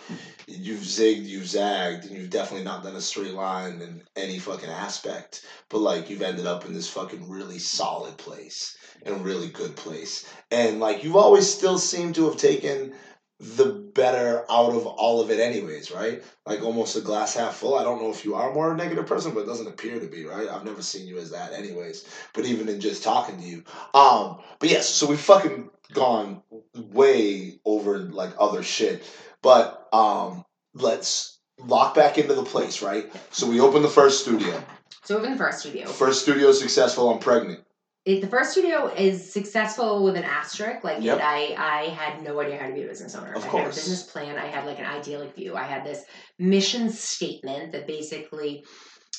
you've 0.49 0.81
zigged, 0.81 1.27
you've 1.27 1.47
zagged, 1.47 2.07
and 2.07 2.17
you've 2.17 2.31
definitely 2.31 2.65
not 2.65 2.83
done 2.83 2.97
a 2.97 3.01
straight 3.01 3.35
line 3.35 3.83
in 3.83 4.03
any 4.17 4.39
fucking 4.39 4.71
aspect. 4.71 5.45
But 5.69 5.81
like 5.81 6.09
you've 6.09 6.23
ended 6.23 6.47
up 6.47 6.65
in 6.65 6.73
this 6.73 6.89
fucking 6.89 7.29
really 7.29 7.59
solid 7.59 8.17
place 8.17 8.75
and 9.05 9.23
really 9.23 9.49
good 9.49 9.77
place. 9.77 10.27
And 10.51 10.81
like 10.81 11.05
you've 11.05 11.15
always 11.15 11.47
still 11.47 11.77
seemed 11.77 12.15
to 12.15 12.25
have 12.25 12.39
taken 12.39 12.95
the 13.39 13.84
better 13.95 14.45
out 14.51 14.75
of 14.75 14.87
all 14.87 15.21
of 15.21 15.31
it 15.31 15.41
anyways, 15.41 15.91
right? 15.93 16.23
Like 16.47 16.63
almost 16.63 16.97
a 16.97 17.01
glass 17.01 17.35
half 17.35 17.55
full. 17.57 17.77
I 17.77 17.85
don't 17.85 18.03
know 18.03 18.11
if 18.11 18.25
you 18.25 18.35
are 18.35 18.53
more 18.53 18.73
a 18.73 18.77
negative 18.77 19.07
person, 19.07 19.33
but 19.33 19.41
it 19.41 19.47
doesn't 19.47 19.69
appear 19.69 19.99
to 19.99 20.07
be, 20.07 20.25
right? 20.25 20.49
I've 20.49 20.65
never 20.65 20.83
seen 20.83 21.07
you 21.07 21.19
as 21.19 21.31
that 21.31 21.53
anyways. 21.53 22.07
But 22.33 22.47
even 22.47 22.69
in 22.69 22.81
just 22.81 23.03
talking 23.03 23.39
to 23.39 23.45
you. 23.45 23.65
Um, 23.95 24.39
but 24.59 24.69
yes, 24.69 24.89
so 24.89 25.07
we've 25.07 25.21
fucking 25.21 25.71
gone 25.93 26.43
way 26.75 27.61
over 27.65 27.99
like 27.99 28.33
other 28.39 28.63
shit. 28.63 29.03
But 29.43 29.89
um 29.93 30.45
let's 30.75 31.39
lock 31.59 31.95
back 31.95 32.19
into 32.19 32.35
the 32.35 32.43
place, 32.43 32.83
right? 32.83 33.11
So 33.31 33.49
we 33.49 33.61
open 33.61 33.83
the 33.83 33.89
first 33.89 34.23
studio. 34.23 34.63
so 35.05 35.19
even 35.19 35.33
the 35.33 35.39
first 35.39 35.61
studio 35.61 35.87
First 35.87 36.23
studio 36.23 36.53
successful, 36.53 37.11
I'm 37.11 37.21
pregnant. 37.21 37.61
It, 38.05 38.21
the 38.21 38.27
first 38.27 38.53
studio 38.53 38.89
is 38.95 39.33
successful 39.33 40.05
with 40.05 40.17
an 40.17 40.25
asterisk 40.25 40.85
like 40.85 41.03
Yep. 41.03 41.19
it, 41.19 41.23
I, 41.23 41.55
I 41.57 41.83
had 41.89 42.23
no 42.23 42.39
idea 42.41 42.59
how 42.59 42.67
to 42.69 42.75
be 42.75 42.83
a 42.83 42.87
business 42.87 43.15
owner 43.15 43.33
Of 43.33 43.43
i 43.45 43.47
had 43.47 43.49
a 43.49 43.63
course. 43.63 43.75
business 43.77 44.03
plan 44.03 44.37
i 44.37 44.47
had 44.47 44.67
like 44.67 44.79
an 44.79 44.85
idyllic 44.87 45.35
view 45.35 45.57
i 45.57 45.63
had 45.63 45.85
this 45.85 46.05
mission 46.39 46.91
statement 46.91 47.73
that 47.73 47.87
basically 47.87 48.65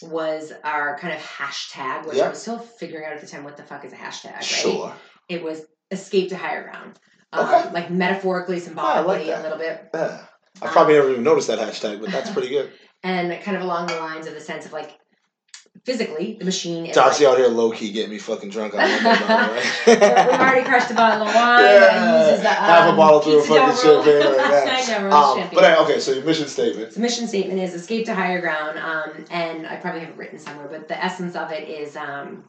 was 0.01 0.51
our 0.63 0.97
kind 0.99 1.13
of 1.13 1.19
hashtag 1.21 2.05
which 2.05 2.17
Yep. 2.17 2.25
i 2.25 2.29
was 2.29 2.41
still 2.41 2.59
figuring 2.59 3.05
out 3.05 3.13
at 3.13 3.21
the 3.21 3.27
time 3.27 3.43
what 3.43 3.57
the 3.57 3.63
fuck 3.63 3.85
is 3.85 3.93
a 3.93 3.95
hashtag 3.95 4.33
right 4.35 4.43
Sure. 4.43 4.93
it 5.29 5.41
was 5.43 5.61
escape 5.91 6.29
to 6.29 6.37
higher 6.37 6.63
ground. 6.63 6.99
Um, 7.31 7.45
Okay. 7.47 7.71
Like 7.71 7.91
metaphorically, 7.91 8.59
symbolically, 8.59 9.27
that. 9.27 9.39
a 9.39 9.43
little 9.43 9.57
bit. 9.57 9.87
Yeah. 9.93 10.21
I 10.61 10.67
probably 10.67 10.95
never 10.95 11.11
even 11.11 11.23
noticed 11.23 11.47
that 11.47 11.59
hashtag, 11.59 11.99
but 12.01 12.09
that's 12.11 12.29
pretty 12.31 12.49
good. 12.49 12.71
And 13.03 13.31
kind 13.43 13.55
of 13.55 13.61
along 13.61 13.85
the 13.85 13.97
lines 13.97 14.25
of 14.25 14.33
the 14.33 14.39
sense 14.41 14.65
of 14.65 14.73
like 14.73 14.97
physically, 15.85 16.35
the 16.39 16.45
machine 16.45 16.85
is. 16.87 16.95
Darcy 16.95 17.25
like, 17.25 17.33
out 17.33 17.37
here 17.37 17.47
low 17.47 17.71
key 17.71 17.91
getting 17.91 18.09
me 18.11 18.17
fucking 18.17 18.49
drunk 18.49 18.73
on 18.73 18.79
right? 18.79 19.73
We've 19.87 20.01
already 20.01 20.63
crushed 20.63 20.91
a 20.91 20.95
bottle 20.95 21.27
of 21.27 21.33
wine. 21.33 21.63
Yeah. 21.63 22.29
uses 22.29 22.41
the, 22.43 22.49
Half 22.49 22.87
a 22.87 22.89
um, 22.91 22.97
bottle 22.97 23.19
through 23.21 23.39
a 23.39 23.43
fucking 23.43 23.75
champagne. 23.77 24.21
I 24.23 25.09
know, 25.09 25.09
Um, 25.15 25.37
champagne. 25.37 25.59
but 25.59 25.79
okay, 25.79 25.99
so 25.99 26.11
your 26.13 26.23
mission 26.25 26.47
statement. 26.47 26.93
The 26.93 26.99
mission 26.99 27.27
statement 27.27 27.59
is 27.59 27.73
escape 27.73 28.05
to 28.07 28.15
higher 28.15 28.41
ground, 28.41 28.79
um, 28.79 29.25
and 29.29 29.67
I 29.67 29.75
probably 29.77 30.01
have 30.01 30.09
it 30.09 30.17
written 30.17 30.39
somewhere, 30.39 30.67
but 30.67 30.87
the 30.87 31.01
essence 31.01 31.35
of 31.35 31.51
it 31.51 31.69
is 31.69 31.95
um, 31.95 32.45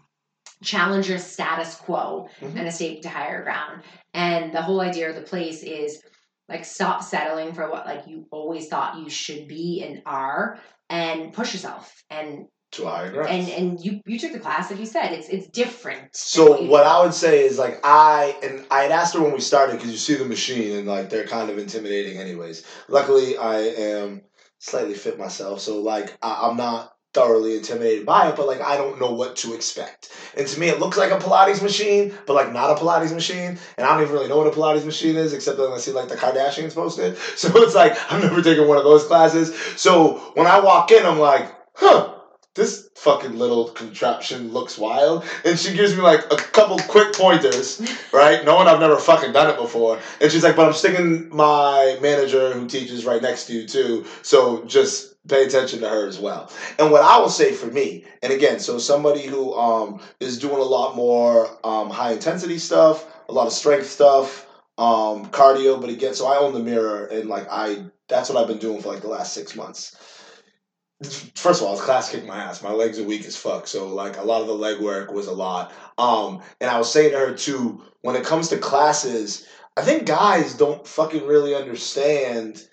challenge 0.62 1.08
your 1.08 1.18
status 1.18 1.74
quo 1.74 2.28
Mhm. 2.40 2.56
and 2.58 2.66
escape 2.68 3.02
to 3.02 3.08
higher 3.08 3.42
ground. 3.42 3.82
And 4.14 4.52
the 4.54 4.62
whole 4.62 4.80
idea 4.80 5.10
of 5.10 5.14
the 5.14 5.22
place 5.22 5.62
is 5.62 6.02
like 6.48 6.64
stop 6.64 7.02
settling 7.02 7.52
for 7.52 7.70
what 7.70 7.86
like 7.86 8.06
you 8.06 8.26
always 8.30 8.68
thought 8.68 8.98
you 8.98 9.10
should 9.10 9.48
be 9.48 9.84
and 9.86 10.00
are 10.06 10.58
and 10.88 11.32
push 11.32 11.52
yourself 11.52 11.92
and 12.08 12.46
to 12.76 12.86
a 12.86 12.90
higher 12.90 13.10
ground. 13.10 13.28
and 13.30 13.48
and 13.48 13.84
you 13.84 14.00
you 14.06 14.18
took 14.18 14.32
the 14.32 14.38
class 14.38 14.70
like 14.70 14.78
you 14.80 14.86
said 14.86 15.12
it's 15.12 15.28
it's 15.28 15.46
different 15.48 16.14
So 16.14 16.60
you 16.60 16.68
what. 16.70 16.86
I 16.86 17.02
would 17.02 17.14
say 17.14 17.44
is 17.44 17.58
like 17.58 17.80
I 17.84 18.36
and 18.42 18.64
I 18.70 18.82
had 18.82 18.92
asked 18.92 19.14
her 19.14 19.22
when 19.22 19.32
we 19.32 19.40
started 19.40 19.76
because 19.76 19.90
you 19.90 19.98
see 19.98 20.14
the 20.14 20.24
machine 20.24 20.76
and 20.78 20.86
like 20.86 21.10
they're 21.10 21.26
kind 21.26 21.50
of 21.50 21.58
intimidating 21.58 22.18
anyways. 22.18 22.64
Luckily 22.88 23.36
I 23.36 23.58
am 23.58 24.22
slightly 24.58 24.94
fit 24.94 25.18
myself, 25.18 25.60
so 25.60 25.80
like 25.80 26.16
I, 26.22 26.48
I'm 26.48 26.56
not 26.56 26.92
thoroughly 27.14 27.56
intimidated 27.56 28.04
by 28.04 28.28
it, 28.28 28.36
but 28.36 28.46
like 28.46 28.60
I 28.60 28.76
don't 28.76 29.00
know 29.00 29.12
what 29.12 29.36
to 29.36 29.54
expect. 29.54 30.12
And 30.36 30.46
to 30.46 30.60
me 30.60 30.68
it 30.68 30.80
looks 30.80 30.98
like 30.98 31.10
a 31.10 31.16
Pilates 31.18 31.62
machine, 31.62 32.12
but 32.26 32.34
like 32.34 32.52
not 32.52 32.70
a 32.70 32.74
Pilates 32.74 33.14
machine. 33.14 33.58
And 33.78 33.86
I 33.86 33.94
don't 33.94 34.02
even 34.02 34.12
really 34.12 34.28
know 34.28 34.36
what 34.36 34.46
a 34.46 34.50
Pilates 34.50 34.84
machine 34.84 35.16
is, 35.16 35.32
except 35.32 35.56
that 35.56 35.70
I 35.70 35.78
see 35.78 35.92
like 35.92 36.08
the 36.08 36.16
Kardashians 36.16 36.74
posted. 36.74 37.16
So 37.36 37.48
it's 37.62 37.74
like 37.74 37.92
I've 38.12 38.22
never 38.22 38.42
taken 38.42 38.68
one 38.68 38.76
of 38.78 38.84
those 38.84 39.04
classes. 39.06 39.54
So 39.80 40.18
when 40.34 40.46
I 40.46 40.60
walk 40.60 40.90
in, 40.90 41.06
I'm 41.06 41.18
like, 41.18 41.50
huh 41.74 42.12
this 42.56 42.88
fucking 42.94 43.38
little 43.38 43.68
contraption 43.68 44.52
looks 44.52 44.76
wild. 44.76 45.24
And 45.44 45.58
she 45.58 45.74
gives 45.74 45.94
me 45.94 46.02
like 46.02 46.24
a 46.32 46.36
couple 46.36 46.78
quick 46.78 47.12
pointers, 47.12 47.80
right? 48.12 48.44
Knowing 48.44 48.66
I've 48.66 48.80
never 48.80 48.96
fucking 48.96 49.32
done 49.32 49.50
it 49.50 49.56
before. 49.56 50.00
And 50.20 50.32
she's 50.32 50.42
like, 50.42 50.56
but 50.56 50.66
I'm 50.66 50.72
sticking 50.72 51.28
my 51.34 51.98
manager 52.00 52.52
who 52.52 52.66
teaches 52.66 53.04
right 53.04 53.22
next 53.22 53.44
to 53.46 53.52
you 53.52 53.68
too. 53.68 54.04
So 54.22 54.64
just 54.64 55.14
pay 55.28 55.44
attention 55.44 55.80
to 55.80 55.88
her 55.88 56.06
as 56.06 56.18
well. 56.18 56.50
And 56.78 56.90
what 56.90 57.02
I 57.02 57.18
will 57.18 57.28
say 57.28 57.52
for 57.52 57.66
me, 57.66 58.04
and 58.22 58.32
again, 58.32 58.58
so 58.58 58.78
somebody 58.78 59.22
who 59.22 59.54
um 59.54 60.00
is 60.18 60.38
doing 60.38 60.58
a 60.58 60.64
lot 60.64 60.96
more 60.96 61.48
um 61.64 61.90
high 61.90 62.12
intensity 62.12 62.58
stuff, 62.58 63.06
a 63.28 63.32
lot 63.32 63.46
of 63.46 63.52
strength 63.52 63.86
stuff, 63.86 64.46
um 64.78 65.26
cardio, 65.26 65.80
but 65.80 65.90
again, 65.90 66.14
so 66.14 66.26
I 66.26 66.38
own 66.38 66.54
the 66.54 66.60
mirror 66.60 67.06
and 67.06 67.28
like 67.28 67.46
I 67.50 67.84
that's 68.08 68.30
what 68.30 68.40
I've 68.40 68.48
been 68.48 68.58
doing 68.58 68.80
for 68.80 68.92
like 68.92 69.02
the 69.02 69.08
last 69.08 69.32
six 69.32 69.56
months 69.56 69.96
first 71.02 71.60
of 71.60 71.68
all, 71.68 71.76
class 71.76 72.10
kicked 72.10 72.26
my 72.26 72.36
ass. 72.36 72.62
My 72.62 72.72
legs 72.72 72.98
are 72.98 73.04
weak 73.04 73.24
as 73.26 73.36
fuck. 73.36 73.66
So 73.66 73.88
like 73.88 74.16
a 74.16 74.22
lot 74.22 74.40
of 74.40 74.46
the 74.46 74.54
leg 74.54 74.80
work 74.80 75.12
was 75.12 75.26
a 75.26 75.32
lot. 75.32 75.72
Um, 75.98 76.42
and 76.60 76.70
I 76.70 76.78
was 76.78 76.92
saying 76.92 77.12
to 77.12 77.18
her 77.18 77.34
too, 77.34 77.82
when 78.00 78.16
it 78.16 78.24
comes 78.24 78.48
to 78.48 78.58
classes, 78.58 79.46
I 79.76 79.82
think 79.82 80.06
guys 80.06 80.54
don't 80.54 80.86
fucking 80.86 81.26
really 81.26 81.54
understand 81.54 82.66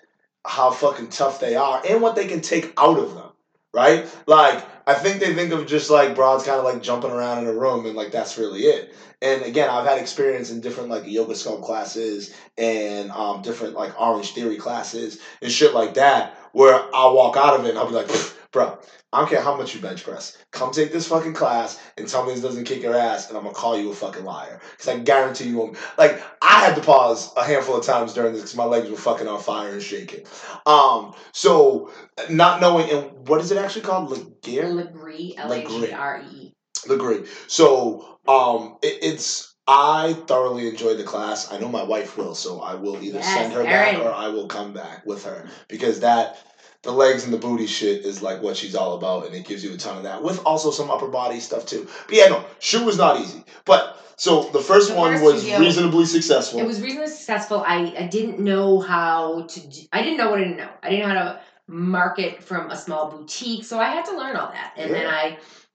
how 0.46 0.70
fucking 0.70 1.08
tough 1.08 1.40
they 1.40 1.56
are 1.56 1.82
and 1.88 2.00
what 2.00 2.16
they 2.16 2.26
can 2.26 2.40
take 2.40 2.72
out 2.78 2.98
of 2.98 3.14
them. 3.14 3.30
Right? 3.72 4.06
Like, 4.28 4.64
I 4.86 4.94
think 4.94 5.18
they 5.18 5.34
think 5.34 5.52
of 5.52 5.66
just 5.66 5.90
like 5.90 6.14
broads 6.14 6.44
kind 6.44 6.58
of 6.58 6.64
like 6.64 6.80
jumping 6.80 7.10
around 7.10 7.38
in 7.38 7.48
a 7.48 7.52
room 7.52 7.86
and 7.86 7.96
like 7.96 8.12
that's 8.12 8.38
really 8.38 8.60
it. 8.60 8.94
And 9.20 9.42
again, 9.42 9.68
I've 9.68 9.86
had 9.86 9.98
experience 9.98 10.50
in 10.50 10.60
different 10.60 10.90
like 10.90 11.06
yoga 11.06 11.32
sculpt 11.32 11.64
classes 11.64 12.32
and 12.56 13.10
um, 13.10 13.42
different 13.42 13.74
like 13.74 13.94
Orangetheory 13.96 14.58
classes 14.58 15.18
and 15.42 15.50
shit 15.50 15.74
like 15.74 15.94
that 15.94 16.38
where 16.54 16.82
I'll 16.94 17.14
walk 17.14 17.36
out 17.36 17.58
of 17.58 17.66
it 17.66 17.70
and 17.70 17.78
I'll 17.78 17.88
be 17.88 17.94
like, 17.94 18.08
bro, 18.52 18.78
I 19.12 19.18
don't 19.18 19.28
care 19.28 19.42
how 19.42 19.56
much 19.56 19.74
you 19.74 19.80
bench 19.80 20.02
press. 20.02 20.38
Come 20.52 20.72
take 20.72 20.92
this 20.92 21.08
fucking 21.08 21.34
class 21.34 21.80
and 21.98 22.08
tell 22.08 22.24
me 22.24 22.32
this 22.32 22.42
doesn't 22.42 22.64
kick 22.64 22.82
your 22.82 22.96
ass, 22.96 23.28
and 23.28 23.36
I'm 23.36 23.44
gonna 23.44 23.54
call 23.54 23.78
you 23.78 23.90
a 23.90 23.94
fucking 23.94 24.24
liar. 24.24 24.60
Because 24.72 24.88
I 24.88 24.98
guarantee 24.98 25.48
you 25.48 25.58
won't. 25.58 25.76
Like, 25.98 26.22
I 26.42 26.64
had 26.64 26.74
to 26.76 26.80
pause 26.80 27.32
a 27.36 27.44
handful 27.44 27.76
of 27.76 27.84
times 27.84 28.14
during 28.14 28.32
this 28.32 28.42
because 28.42 28.56
my 28.56 28.64
legs 28.64 28.88
were 28.90 28.96
fucking 28.96 29.28
on 29.28 29.40
fire 29.40 29.72
and 29.72 29.82
shaking. 29.82 30.24
Um, 30.66 31.14
so 31.32 31.92
not 32.30 32.60
knowing, 32.60 32.90
and 32.90 33.28
what 33.28 33.40
is 33.40 33.52
it 33.52 33.58
actually 33.58 33.82
called? 33.82 34.10
Laguerre? 34.10 34.70
Lagree, 34.70 35.34
L 35.36 35.52
A 35.52 35.64
G 35.64 35.92
R 35.92 36.24
E. 36.32 36.52
Lagree. 36.86 37.28
So 37.48 38.18
um, 38.26 38.78
it, 38.82 38.98
it's 39.02 39.53
I 39.66 40.12
thoroughly 40.26 40.68
enjoyed 40.68 40.98
the 40.98 41.04
class. 41.04 41.50
I 41.52 41.58
know 41.58 41.68
my 41.68 41.82
wife 41.82 42.16
will, 42.18 42.34
so 42.34 42.60
I 42.60 42.74
will 42.74 43.02
either 43.02 43.18
Yes, 43.18 43.34
send 43.34 43.52
her 43.54 43.64
back 43.64 43.98
or 43.98 44.12
I 44.12 44.28
will 44.28 44.46
come 44.46 44.72
back 44.72 45.06
with 45.06 45.24
her 45.24 45.48
because 45.68 46.00
that 46.00 46.38
the 46.82 46.92
legs 46.92 47.24
and 47.24 47.32
the 47.32 47.38
booty 47.38 47.66
shit 47.66 48.04
is 48.04 48.20
like 48.20 48.42
what 48.42 48.58
she's 48.58 48.74
all 48.74 48.94
about, 48.94 49.24
and 49.26 49.34
it 49.34 49.46
gives 49.46 49.64
you 49.64 49.72
a 49.72 49.76
ton 49.78 49.96
of 49.96 50.02
that 50.02 50.22
with 50.22 50.44
also 50.44 50.70
some 50.70 50.90
upper 50.90 51.08
body 51.08 51.40
stuff 51.40 51.64
too. 51.64 51.88
But 52.06 52.14
yeah, 52.16 52.26
no, 52.26 52.44
shoe 52.58 52.84
was 52.84 52.98
not 52.98 53.20
easy, 53.20 53.44
but. 53.64 54.00
So 54.16 54.44
the 54.50 54.60
first 54.60 54.90
The 54.90 54.94
one 54.94 55.10
first 55.14 55.24
was 55.24 55.40
studio- 55.40 55.58
reasonably 55.58 56.04
successful. 56.04 56.60
It 56.60 56.66
was 56.66 56.80
reasonably 56.80 57.08
successful. 57.08 57.64
I, 57.66 57.92
I 57.98 58.06
didn't 58.06 58.38
know 58.38 58.78
how 58.78 59.42
to. 59.48 59.60
I 59.92 60.02
didn't 60.02 60.18
know 60.18 60.30
what 60.30 60.38
I 60.38 60.44
didn't 60.44 60.58
know. 60.58 60.70
I 60.84 60.90
didn't 60.90 61.08
know 61.08 61.14
how 61.14 61.22
to 61.24 61.40
market 61.66 62.40
from 62.44 62.70
a 62.70 62.76
small 62.76 63.10
boutique, 63.10 63.64
so 63.64 63.80
I 63.80 63.86
had 63.86 64.04
to 64.04 64.16
learn 64.16 64.36
all 64.36 64.52
that. 64.52 64.74
And 64.76 64.92
then 64.94 65.06
I, 65.08 65.30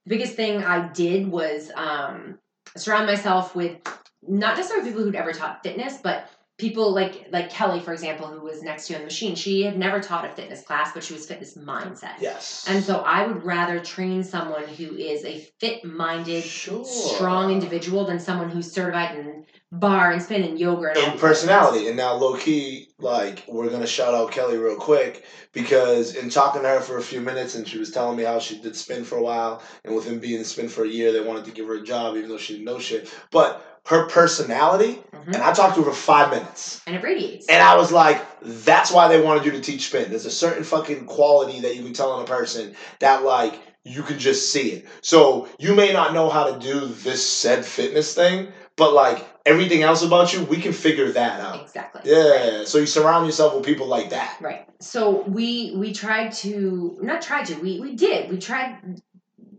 the 0.06 0.10
biggest 0.10 0.36
thing 0.36 0.64
I 0.64 0.88
did 0.88 1.28
was 1.28 1.70
um, 1.76 2.40
surround 2.80 3.07
myself 3.07 3.56
with 3.56 3.77
not 4.22 4.57
necessarily 4.57 4.89
people 4.89 5.03
who'd 5.03 5.15
ever 5.15 5.34
taught 5.34 5.64
fitness, 5.64 5.97
but 6.03 6.30
people 6.60 6.93
like 6.93 7.27
like 7.31 7.49
Kelly, 7.49 7.80
for 7.80 7.93
example, 7.93 8.27
who 8.27 8.41
was 8.41 8.61
next 8.61 8.88
to 8.88 8.93
you 8.93 8.97
on 8.97 9.01
the 9.01 9.06
machine. 9.06 9.34
She 9.34 9.64
had 9.64 9.77
never 9.77 9.99
taught 9.99 10.26
a 10.26 10.30
fitness 10.30 10.61
class, 10.61 10.91
but 10.93 11.03
she 11.03 11.14
was 11.14 11.26
fitness 11.26 11.57
mindset. 11.57 12.19
yes. 12.19 12.65
And 12.68 12.84
so 12.84 12.97
I 12.97 13.26
would 13.26 13.43
rather 13.43 13.80
train 13.80 14.23
someone 14.23 14.68
who 14.68 14.95
is 14.95 15.23
a 15.26 15.39
fit-minded, 15.60 16.43
sure. 16.43 16.85
strong 16.85 17.51
individual 17.51 18.06
than 18.06 18.19
someone 18.19 18.49
who's 18.49 18.72
certified 18.72 19.18
in 19.18 19.45
barre 19.71 20.13
and 20.13 20.21
spin 20.21 20.43
and 20.43 20.59
yoga 20.59 20.89
and 20.89 20.97
and 20.97 21.19
personality. 21.19 21.87
And 21.87 21.97
now, 21.97 22.13
low 22.13 22.35
key, 22.35 22.89
like 22.99 23.43
we're 23.47 23.69
gonna 23.69 23.87
shout 23.87 24.13
out 24.13 24.31
Kelly 24.31 24.57
real 24.57 24.75
quick 24.75 25.25
because 25.53 26.15
in 26.15 26.29
talking 26.29 26.61
to 26.61 26.67
her 26.67 26.79
for 26.79 26.97
a 26.97 27.01
few 27.01 27.21
minutes, 27.21 27.55
and 27.55 27.67
she 27.67 27.77
was 27.77 27.91
telling 27.91 28.17
me 28.17 28.23
how 28.23 28.39
she 28.39 28.59
did 28.59 28.75
spin 28.75 29.03
for 29.03 29.17
a 29.17 29.23
while, 29.23 29.61
and 29.85 29.95
with 29.95 30.05
him 30.05 30.19
being 30.19 30.43
spin 30.43 30.69
for 30.69 30.83
a 30.83 30.87
year, 30.87 31.11
they 31.11 31.21
wanted 31.21 31.45
to 31.45 31.51
give 31.51 31.67
her 31.67 31.75
a 31.75 31.83
job 31.83 32.15
even 32.15 32.29
though 32.29 32.37
she 32.37 32.53
didn't 32.53 32.65
know 32.65 32.79
shit. 32.79 33.13
But 33.31 33.65
her 33.87 34.07
personality, 34.07 35.01
Mhm. 35.13 35.33
and 35.33 35.37
I 35.37 35.53
talked 35.53 35.75
to 35.75 35.83
her 35.83 35.91
for 35.91 35.95
five 35.95 36.29
minutes. 36.29 36.81
And 36.85 36.95
it 36.95 37.03
radiates. 37.03 37.47
And 37.47 37.63
I 37.63 37.75
was 37.75 37.91
like, 37.91 38.23
that's 38.41 38.91
why 38.91 39.07
they 39.07 39.21
wanted 39.21 39.45
you 39.45 39.51
to 39.51 39.61
teach 39.61 39.87
spin. 39.87 40.09
There's 40.09 40.25
a 40.25 40.31
certain 40.31 40.63
fucking 40.63 41.05
quality 41.05 41.61
that 41.61 41.75
you 41.75 41.83
can 41.83 41.93
tell 41.93 42.17
in 42.17 42.23
a 42.23 42.27
person 42.27 42.75
that 42.99 43.23
like 43.23 43.59
you 43.85 44.03
can 44.03 44.19
just 44.19 44.51
see 44.51 44.71
it. 44.71 44.85
So 45.01 45.47
you 45.57 45.73
may 45.73 45.93
not 45.93 46.13
know 46.13 46.29
how 46.29 46.51
to 46.51 46.59
do 46.59 46.85
this 46.85 47.27
said 47.27 47.65
fitness 47.65 48.13
thing, 48.13 48.49
but 48.80 48.93
like 48.93 49.27
everything 49.45 49.84
else 49.84 50.01
about 50.03 50.34
you, 50.34 50.43
we 50.45 50.57
can 50.57 50.73
figure 50.73 51.11
that 51.11 51.39
out. 51.41 51.61
exactly. 51.61 52.01
Yeah. 52.06 52.64
So 52.65 52.80
you 52.80 52.85
surround 52.88 53.27
yourself 53.27 53.53
with 53.56 53.65
people 53.65 53.85
like 53.88 54.10
that. 54.10 54.38
Right. 54.41 54.68
So 54.81 55.22
we 55.27 55.73
we 55.76 55.93
tried 55.93 56.31
to 56.43 56.97
not 57.01 57.22
tried 57.22 57.45
to 57.47 57.56
we 57.56 57.80
we 57.80 57.95
did 57.95 58.31
we 58.31 58.38
tried 58.39 59.01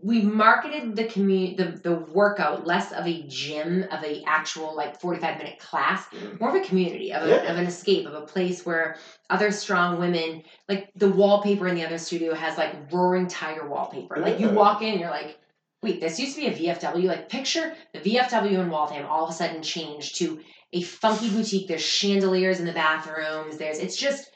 we 0.02 0.22
marketed 0.22 0.97
the 0.97 1.05
community 1.05 1.55
the, 1.56 1.78
the 1.88 1.94
workout 1.94 2.66
less 2.66 2.90
of 2.92 3.06
a 3.06 3.22
gym 3.28 3.84
of 3.92 4.02
a 4.02 4.22
actual 4.26 4.74
like 4.74 4.98
45 4.98 5.36
minute 5.38 5.59
class 5.59 6.06
Mm. 6.06 6.40
more 6.40 6.48
of 6.48 6.55
a 6.55 6.66
community 6.66 7.12
of, 7.12 7.22
a, 7.24 7.28
Yeah. 7.28 7.52
of 7.52 7.59
an 7.59 7.66
escape 7.66 8.06
of 8.06 8.14
a 8.14 8.22
place 8.22 8.64
where 8.64 8.97
other 9.28 9.51
strong 9.51 9.98
women 10.01 10.42
like 10.70 10.90
the 10.97 11.09
wallpaper 11.10 11.68
in 11.68 11.74
the 11.74 11.84
other 11.84 11.98
studio 11.98 12.34
has 12.34 12.56
like 12.56 12.74
roaring 12.90 13.26
tiger 13.28 13.68
wallpaper 13.68 14.16
like 14.16 14.40
you 14.40 14.48
walk 14.48 14.80
in 14.80 14.98
you're 14.98 15.10
like 15.10 15.38
wait 15.82 16.01
this 16.01 16.19
used 16.19 16.35
to 16.36 16.40
be 16.40 16.47
a 16.48 16.74
vfw 16.74 17.05
like 17.05 17.28
picture 17.28 17.74
the 17.94 18.01
vfw 18.01 18.51
in 18.51 18.70
waltham 18.70 19.07
all 19.07 19.24
of 19.24 19.31
a 19.31 19.32
sudden 19.32 19.62
changed 19.62 20.16
to 20.16 20.40
a 20.73 20.82
funky 20.82 21.31
boutique. 21.31 21.69
There's 21.69 21.82
chandeliers 21.82 22.61
in 22.61 22.66
the 22.66 22.73
bathrooms. 22.73 23.59
There's 23.59 23.78
it's 23.78 23.97
just 23.97 24.31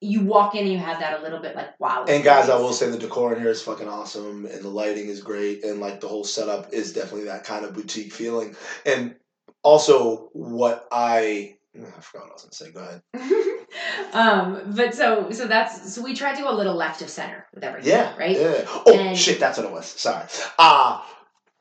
you 0.00 0.20
walk 0.20 0.54
in 0.54 0.64
and 0.64 0.72
you 0.72 0.78
have 0.78 1.00
that 1.00 1.18
a 1.18 1.22
little 1.22 1.40
bit 1.40 1.56
like 1.56 1.78
wow. 1.80 2.04
And 2.06 2.22
guys, 2.22 2.48
I 2.48 2.58
will 2.58 2.72
say 2.72 2.90
the 2.90 2.98
decor 2.98 3.34
in 3.34 3.40
here 3.40 3.50
is 3.50 3.62
fucking 3.62 3.88
awesome, 3.88 4.46
and 4.46 4.62
the 4.62 4.68
lighting 4.68 5.08
is 5.08 5.22
great, 5.22 5.64
and 5.64 5.80
like 5.80 6.00
the 6.00 6.08
whole 6.08 6.24
setup 6.24 6.72
is 6.72 6.92
definitely 6.92 7.24
that 7.24 7.44
kind 7.44 7.64
of 7.64 7.74
boutique 7.74 8.12
feeling. 8.12 8.56
And 8.84 9.16
also, 9.62 10.30
what 10.32 10.86
I 10.92 11.55
I 11.96 12.00
forgot 12.00 12.26
what 12.26 12.30
I 12.30 12.34
was 12.34 12.42
gonna 12.42 12.52
say. 12.54 12.72
Go 12.72 12.80
ahead. 12.80 13.66
um 14.12 14.72
but 14.74 14.94
so 14.94 15.30
so 15.30 15.46
that's 15.46 15.94
so 15.94 16.02
we 16.02 16.14
tried 16.14 16.36
to 16.36 16.42
go 16.42 16.50
a 16.50 16.54
little 16.56 16.74
left 16.74 17.02
of 17.02 17.08
center 17.08 17.46
with 17.54 17.64
everything 17.64 17.90
Yeah. 17.90 18.16
right 18.16 18.38
Yeah. 18.38 18.64
Oh 18.66 18.98
And- 18.98 19.18
shit, 19.18 19.40
that's 19.40 19.58
what 19.58 19.66
it 19.66 19.72
was. 19.72 19.86
Sorry. 19.86 20.24
Uh 20.58 21.02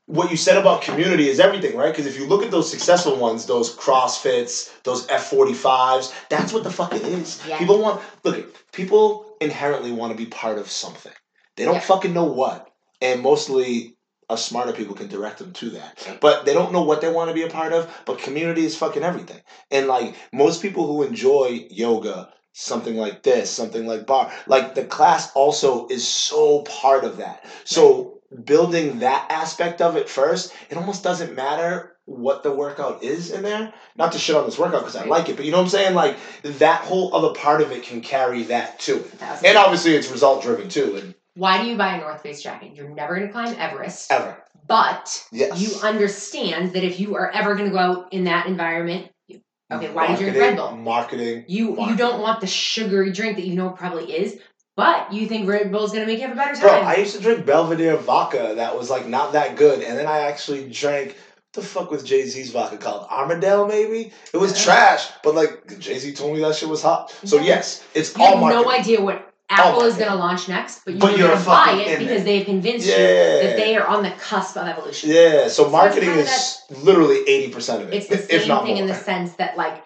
what 0.08 0.30
you 0.30 0.38
said 0.38 0.56
about 0.58 0.84
community 0.84 1.28
is 1.30 1.40
everything, 1.40 1.76
right? 1.76 1.90
Because 1.92 2.06
if 2.06 2.16
you 2.20 2.28
look 2.28 2.44
at 2.44 2.52
those 2.52 2.70
successful 2.70 3.16
ones, 3.18 3.48
those 3.48 3.76
CrossFits, 3.76 4.72
those 4.84 5.08
F 5.10 5.26
forty 5.32 5.54
fives, 5.54 6.14
that's 6.30 6.54
what 6.54 6.64
the 6.64 6.70
fuck 6.72 6.94
it 6.94 7.02
is. 7.02 7.42
Yeah. 7.48 7.58
People 7.58 7.80
want 7.82 8.02
look 8.24 8.38
at 8.38 8.46
people 8.72 9.36
inherently 9.42 9.92
want 9.92 10.12
to 10.12 10.18
be 10.18 10.28
part 10.30 10.60
of 10.60 10.70
something. 10.70 11.12
They 11.58 11.66
don't 11.66 11.76
Yeah. 11.76 11.80
fucking 11.80 12.14
know 12.14 12.26
what, 12.26 12.70
and 13.02 13.22
mostly 13.22 13.95
us 14.30 14.46
smarter 14.46 14.74
people 14.74 14.96
can 14.96 15.08
direct 15.08 15.40
them 15.40 15.54
to 15.54 15.70
that. 15.72 16.18
But 16.22 16.46
they 16.46 16.54
don't 16.54 16.74
know 16.74 16.84
what 16.84 17.02
they 17.02 17.12
want 17.12 17.30
to 17.30 17.34
be 17.34 17.44
a 17.44 17.50
part 17.50 17.74
of. 17.74 17.92
But 18.06 18.20
community 18.20 18.66
is 18.66 18.78
fucking 18.78 19.04
everything. 19.04 19.42
And 19.72 19.88
like 19.88 20.16
most 20.32 20.62
people 20.62 20.88
who 20.88 21.04
enjoy 21.04 21.68
yoga, 21.70 22.30
something 22.54 22.96
like 22.96 23.24
this, 23.24 23.50
something 23.52 23.86
like 23.86 24.08
barre, 24.08 24.32
like 24.48 24.76
the 24.76 24.86
class 24.86 25.32
also 25.34 25.88
is 25.88 26.08
so 26.08 26.62
part 26.62 27.04
of 27.04 27.18
that. 27.18 27.46
So 27.66 28.20
building 28.44 29.00
that 29.00 29.28
aspect 29.30 29.82
of 29.82 29.96
it 29.96 30.10
first, 30.10 30.54
it 30.70 30.78
almost 30.78 31.04
doesn't 31.04 31.36
matter 31.36 31.94
what 32.06 32.44
the 32.44 32.52
workout 32.52 33.04
is 33.04 33.32
in 33.32 33.42
there. 33.42 33.74
Not 33.96 34.12
to 34.12 34.20
shit 34.20 34.36
on 34.36 34.46
this 34.46 34.60
workout 34.60 34.82
because 34.82 34.96
I 34.96 35.06
like 35.06 35.30
it, 35.30 35.36
but 35.36 35.46
you 35.46 35.52
know 35.52 35.58
what 35.58 35.64
I'm 35.64 35.70
saying? 35.70 35.96
Like 35.96 36.18
that 36.44 36.82
whole 36.82 37.16
other 37.16 37.34
part 37.34 37.62
of 37.62 37.72
it 37.72 37.84
can 37.84 38.02
carry 38.02 38.44
that 38.44 38.80
to 38.82 38.98
it. 38.98 39.12
And 39.44 39.58
obviously 39.58 39.96
it's 39.96 40.12
result 40.12 40.44
driven 40.44 40.70
too, 40.70 40.98
and 40.98 41.16
why 41.36 41.62
do 41.62 41.68
you 41.68 41.78
buy 41.78 41.96
a 41.96 42.00
north 42.00 42.22
face 42.22 42.42
jacket 42.42 42.76
you're 42.76 42.90
never 42.90 43.16
going 43.16 43.28
to 43.28 43.32
climb 43.34 43.56
everest 43.60 44.12
ever. 44.12 44.38
but 44.68 45.24
Yes. 45.32 45.60
you 45.62 45.80
understand 45.88 46.74
that 46.74 46.84
if 46.84 47.00
you 47.00 47.16
are 47.16 47.30
ever 47.32 47.56
going 47.56 47.66
to 47.70 47.72
go 47.72 47.78
out 47.80 48.14
in 48.14 48.24
that 48.26 48.48
environment, 48.48 49.10
you, 49.28 49.42
okay, 49.72 49.90
why 49.90 50.08
do 50.08 50.14
you 50.14 50.18
drink 50.32 50.38
Red 50.38 50.56
Bull? 50.56 50.76
Marketing. 50.78 51.44
You 51.48 51.80
you 51.88 51.96
don't 51.96 52.22
want 52.22 52.42
the 52.42 52.48
sugary 52.48 53.12
drink 53.12 53.36
that 53.38 53.46
you 53.46 53.56
know 53.56 53.70
probably 53.70 54.12
is, 54.16 54.40
but 54.76 55.12
you 55.14 55.28
think 55.28 55.48
Red 55.48 55.72
Bull 55.72 55.84
is 55.84 55.92
going 55.92 56.06
to 56.06 56.12
make 56.12 56.20
you 56.20 56.28
have 56.28 56.36
a 56.36 56.40
better 56.40 56.56
time. 56.56 56.82
Bro. 56.82 56.90
I 56.90 56.96
used 56.96 57.16
to 57.16 57.22
drink 57.22 57.46
Belvedere 57.46 57.98
vodka 57.98 58.54
that 58.56 58.78
was 58.78 58.90
like 58.90 59.08
not 59.08 59.34
that 59.34 59.56
good, 59.56 59.82
and 59.84 59.98
then 59.98 60.08
I 60.08 60.20
actually 60.20 60.70
drank 60.70 61.16
the 61.54 61.62
fuck 61.62 61.90
was 61.90 62.04
Jay 62.04 62.24
Z's 62.26 62.52
vodka 62.52 62.78
called? 62.78 63.08
Armadale, 63.10 63.66
maybe. 63.66 64.12
It 64.34 64.38
was 64.38 64.52
Yeah. 64.58 64.64
trash, 64.66 65.08
but 65.24 65.36
like 65.36 65.80
Jay 65.80 65.98
Z 65.98 66.14
told 66.14 66.34
me 66.34 66.42
that 66.42 66.56
shit 66.56 66.68
was 66.70 66.82
hot. 66.82 67.14
So 67.24 67.40
yes, 67.40 67.82
it's 67.94 68.16
you 68.18 68.24
all 68.24 68.32
have 68.32 68.40
marketing. 68.40 68.64
no 68.64 68.72
idea 68.72 69.02
what 69.02 69.32
Apple 69.50 69.82
is 69.84 69.96
going 69.96 70.10
to 70.10 70.16
launch 70.16 70.48
next, 70.50 70.84
but, 70.86 70.98
But 71.00 71.18
you're, 71.18 71.28
going 71.28 71.40
to 71.40 71.46
buy 71.46 71.84
it 71.86 72.00
because 72.00 72.22
it. 72.22 72.26
they've 72.26 72.46
convinced 72.46 72.88
Yeah. 72.88 72.98
you 72.98 73.48
that 73.48 73.58
they 73.58 73.78
are 73.78 73.86
on 73.86 74.02
the 74.04 74.10
cusp 74.12 74.58
of 74.58 74.68
evolution. 74.68 75.12
Yeah, 75.12 75.48
so 75.50 75.70
marketing 75.70 76.10
is 76.10 76.62
literally 76.84 77.20
eighty 77.28 77.52
percent 77.54 77.84
of 77.84 77.90
it, 77.90 77.94
It's 77.96 78.08
the 78.08 78.18
same 78.18 78.66
thing 78.66 78.78
in 78.78 78.88
the 78.88 78.96
sense 78.96 79.34
that 79.36 79.56
like 79.56 79.84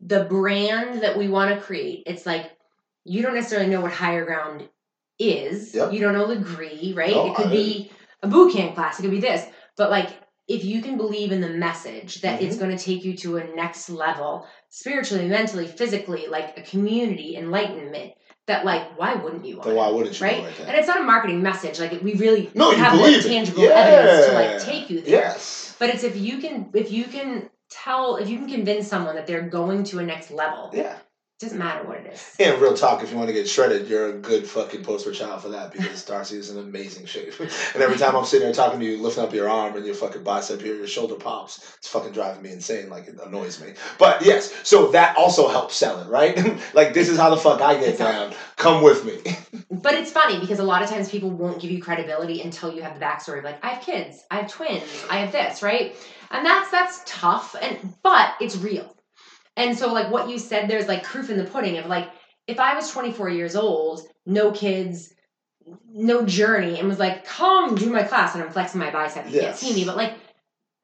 the 0.00 0.24
brand 0.24 1.02
that 1.02 1.16
we 1.18 1.28
want 1.28 1.54
to 1.54 1.60
create, 1.60 2.04
it's 2.06 2.26
like 2.26 2.52
you 3.04 3.22
don't 3.22 3.34
necessarily 3.34 3.68
know 3.68 3.80
what 3.80 3.92
higher 3.92 4.24
ground 4.24 4.68
is. 5.18 5.74
Yep. 5.74 5.92
You 5.92 6.00
don't 6.00 6.12
know 6.14 6.26
the 6.28 6.36
degree, 6.36 6.92
right? 6.96 7.10
No, 7.14 7.26
it 7.30 7.34
could 7.34 7.46
I- 7.46 7.50
be 7.50 7.90
a 8.22 8.28
boot 8.28 8.52
camp 8.54 8.74
class, 8.76 8.98
it 8.98 9.02
could 9.02 9.10
be 9.10 9.20
this. 9.20 9.44
But 9.76 9.90
like 9.90 10.10
if 10.48 10.64
you 10.64 10.82
can 10.82 10.96
believe 10.96 11.30
in 11.32 11.40
the 11.40 11.48
message 11.48 12.20
that 12.22 12.42
it's 12.42 12.56
Mm-hmm. 12.56 12.64
going 12.64 12.76
to 12.76 12.84
take 12.84 13.04
you 13.04 13.16
to 13.18 13.36
a 13.38 13.44
next 13.54 13.88
level 13.88 14.46
spiritually, 14.68 15.26
mentally, 15.28 15.66
physically, 15.66 16.26
like 16.28 16.56
a 16.58 16.62
community, 16.62 17.36
enlightenment, 17.36 18.12
that 18.46 18.64
like 18.64 18.98
why 18.98 19.14
wouldn't 19.14 19.44
you 19.44 19.56
want 19.56 19.66
Then 19.66 19.76
why 19.76 19.90
wouldn't 19.90 20.18
you 20.18 20.26
right? 20.26 20.60
And 20.60 20.76
it's 20.76 20.88
not 20.88 21.00
a 21.00 21.04
marketing 21.04 21.42
message. 21.42 21.78
Like 21.78 22.00
we 22.02 22.14
really 22.14 22.50
No, 22.54 22.72
have 22.72 22.98
the 22.98 23.28
tangible 23.28 23.62
Yeah. 23.62 23.70
evidence 23.70 24.26
to 24.26 24.32
like 24.32 24.62
take 24.62 24.90
you 24.90 25.00
there. 25.00 25.10
Yes. 25.10 25.76
But 25.78 25.90
it's 25.90 26.02
if 26.04 26.16
you 26.16 26.38
can 26.38 26.70
if 26.74 26.90
you 26.90 27.04
can 27.04 27.50
tell 27.70 28.16
if 28.16 28.28
you 28.28 28.38
can 28.38 28.48
convince 28.48 28.88
someone 28.88 29.14
that 29.14 29.26
they're 29.26 29.48
going 29.48 29.84
to 29.84 29.98
a 30.00 30.02
next 30.04 30.30
level, 30.30 30.70
Yeah. 30.72 30.96
Doesn't 31.42 31.58
matter 31.58 31.84
what 31.84 31.98
it 31.98 32.12
is. 32.12 32.36
And 32.38 32.60
real 32.60 32.74
talk, 32.74 33.02
if 33.02 33.10
you 33.10 33.16
want 33.16 33.28
to 33.28 33.34
get 33.34 33.48
shredded, 33.48 33.88
you're 33.88 34.10
a 34.10 34.12
good 34.12 34.46
fucking 34.46 34.82
poster 34.82 35.12
child 35.12 35.42
for 35.42 35.50
that 35.50 35.72
because 35.72 36.04
Darcy 36.04 36.36
is 36.36 36.50
in 36.50 36.58
amazing 36.58 37.06
shape. 37.06 37.38
and 37.40 37.82
every 37.82 37.98
time 37.98 38.16
I'm 38.16 38.24
sitting 38.24 38.46
there 38.46 38.54
talking 38.54 38.80
to 38.80 38.86
you, 38.86 38.96
lifting 38.98 39.24
up 39.24 39.34
your 39.34 39.48
arm 39.48 39.76
and 39.76 39.84
your 39.84 39.94
fucking 39.94 40.22
bicep 40.22 40.60
here, 40.62 40.74
your 40.74 40.86
shoulder 40.86 41.16
pops. 41.16 41.76
It's 41.78 41.88
fucking 41.88 42.12
driving 42.12 42.42
me 42.42 42.52
insane. 42.52 42.88
Like 42.88 43.08
it 43.08 43.18
annoys 43.24 43.60
me. 43.60 43.74
But 43.98 44.24
yes, 44.24 44.52
so 44.66 44.92
that 44.92 45.16
also 45.16 45.48
helps 45.48 45.76
sell 45.76 46.00
it, 46.00 46.08
right? 46.08 46.36
like 46.74 46.94
this 46.94 47.08
is 47.08 47.18
how 47.18 47.30
the 47.30 47.36
fuck 47.36 47.60
I 47.60 47.74
get 47.78 47.98
down. 47.98 48.32
Come 48.56 48.82
with 48.82 49.04
me. 49.04 49.36
But 49.70 49.94
it's 49.94 50.12
funny 50.12 50.38
because 50.38 50.58
a 50.58 50.64
lot 50.64 50.82
of 50.82 50.90
times 50.90 51.10
people 51.10 51.30
won't 51.30 51.60
give 51.60 51.70
you 51.70 51.80
credibility 51.82 52.42
until 52.42 52.72
you 52.72 52.82
have 52.82 52.98
the 52.98 53.04
backstory 53.04 53.38
of 53.38 53.44
like, 53.44 53.64
I 53.64 53.70
have 53.70 53.82
kids, 53.82 54.22
I 54.30 54.36
have 54.36 54.50
twins, 54.50 54.84
I 55.08 55.18
have 55.18 55.32
this, 55.32 55.62
right? 55.62 55.96
And 56.30 56.44
that's 56.44 56.70
that's 56.70 57.02
tough 57.06 57.56
and 57.60 57.94
but 58.02 58.34
it's 58.40 58.56
real. 58.56 58.94
And 59.56 59.76
so 59.76 59.92
like 59.92 60.10
what 60.10 60.28
you 60.30 60.38
said, 60.38 60.68
there's 60.68 60.88
like 60.88 61.04
proof 61.04 61.30
in 61.30 61.38
the 61.38 61.44
pudding 61.44 61.78
of 61.78 61.86
like, 61.86 62.10
if 62.46 62.58
I 62.58 62.74
was 62.74 62.90
24 62.90 63.28
years 63.30 63.54
old, 63.54 64.02
no 64.26 64.50
kids, 64.52 65.14
no 65.86 66.24
journey, 66.24 66.78
and 66.78 66.88
was 66.88 66.98
like, 66.98 67.24
come 67.24 67.74
do 67.74 67.90
my 67.90 68.02
class, 68.02 68.34
and 68.34 68.42
I'm 68.42 68.50
flexing 68.50 68.80
my 68.80 68.90
bicep, 68.90 69.26
you 69.28 69.40
can't 69.40 69.54
see 69.56 69.74
me, 69.74 69.84
but 69.84 69.96
like 69.96 70.14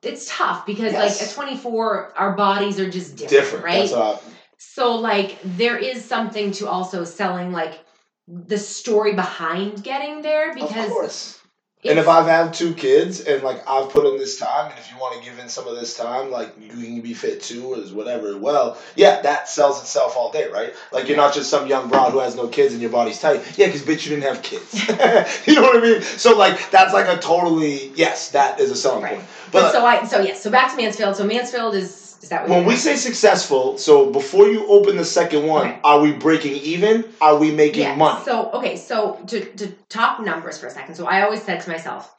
it's 0.02 0.26
tough 0.30 0.64
because 0.66 0.92
Yes. 0.92 1.18
like 1.20 1.28
at 1.28 1.34
24, 1.34 2.12
our 2.16 2.36
bodies 2.36 2.78
are 2.78 2.88
just 2.88 3.16
different, 3.16 3.30
Different, 3.30 3.64
right? 3.64 4.18
So 4.58 4.96
like 4.96 5.38
there 5.42 5.76
is 5.76 6.04
something 6.04 6.52
to 6.52 6.68
also 6.68 7.04
selling 7.04 7.52
like 7.52 7.80
the 8.28 8.58
story 8.58 9.14
behind 9.14 9.82
getting 9.82 10.22
there 10.22 10.54
because 10.54 11.37
And 11.84 11.98
if 11.98 12.08
I've 12.08 12.26
had 12.26 12.52
two 12.54 12.74
kids 12.74 13.20
and 13.20 13.42
like 13.44 13.62
I've 13.68 13.88
put 13.90 14.04
in 14.04 14.18
this 14.18 14.36
time, 14.36 14.70
and 14.70 14.78
if 14.80 14.90
you 14.90 14.98
want 14.98 15.16
to 15.22 15.28
give 15.28 15.38
in 15.38 15.48
some 15.48 15.68
of 15.68 15.76
this 15.76 15.96
time, 15.96 16.28
like 16.30 16.52
you 16.60 16.70
can 16.70 17.00
be 17.00 17.14
fit 17.14 17.40
too, 17.40 17.72
or 17.74 17.78
whatever. 17.94 18.36
Well, 18.36 18.76
yeah, 18.96 19.20
that 19.22 19.48
sells 19.48 19.80
itself 19.80 20.16
all 20.16 20.32
day, 20.32 20.48
right? 20.50 20.74
Like 20.92 21.06
you're 21.06 21.16
not 21.16 21.34
just 21.34 21.50
some 21.50 21.68
young 21.68 21.88
broad 21.88 22.10
who 22.10 22.18
has 22.18 22.34
no 22.34 22.48
kids 22.48 22.72
and 22.72 22.82
your 22.82 22.90
body's 22.90 23.20
tight. 23.20 23.42
Yeah, 23.56 23.66
because 23.66 23.82
bitch, 23.82 24.04
you 24.06 24.16
didn't 24.16 24.24
have 24.24 24.42
kids. 24.42 24.74
you 25.46 25.54
know 25.54 25.62
what 25.62 25.76
I 25.76 25.80
mean? 25.80 26.02
So 26.02 26.36
like 26.36 26.70
that's 26.72 26.92
like 26.92 27.06
a 27.06 27.20
totally 27.20 27.92
yes, 27.94 28.30
that 28.30 28.58
is 28.58 28.72
a 28.72 28.76
selling 28.76 29.04
Right. 29.04 29.14
point. 29.14 29.26
but, 29.52 29.62
But 29.62 29.72
so 29.72 29.86
I 29.86 30.04
so 30.04 30.20
yes 30.20 30.42
so 30.42 30.50
back 30.50 30.70
to 30.72 30.76
Mansfield 30.76 31.14
so 31.14 31.24
Mansfield 31.24 31.74
is 31.76 31.97
is 32.22 32.28
that 32.30 32.42
what 32.42 32.50
when 32.50 32.64
we 32.66 32.76
say 32.76 32.96
successful, 32.96 33.78
so 33.78 34.10
before 34.10 34.48
you 34.48 34.66
open 34.68 34.96
the 34.96 35.04
second 35.04 35.46
one, 35.46 35.68
Okay. 35.68 35.80
are 35.84 36.00
we 36.00 36.12
breaking 36.12 36.54
even? 36.54 37.04
Are 37.20 37.36
we 37.36 37.50
making 37.50 37.82
yeah, 37.82 37.94
money? 37.94 38.24
so 38.24 38.50
okay 38.52 38.76
so 38.76 39.20
to 39.26 39.44
to 39.56 39.68
talk 39.88 40.20
numbers 40.20 40.58
for 40.58 40.66
a 40.66 40.70
second 40.70 40.94
so 40.94 41.06
I 41.06 41.22
always 41.22 41.42
said 41.42 41.60
to 41.60 41.70
myself 41.70 42.14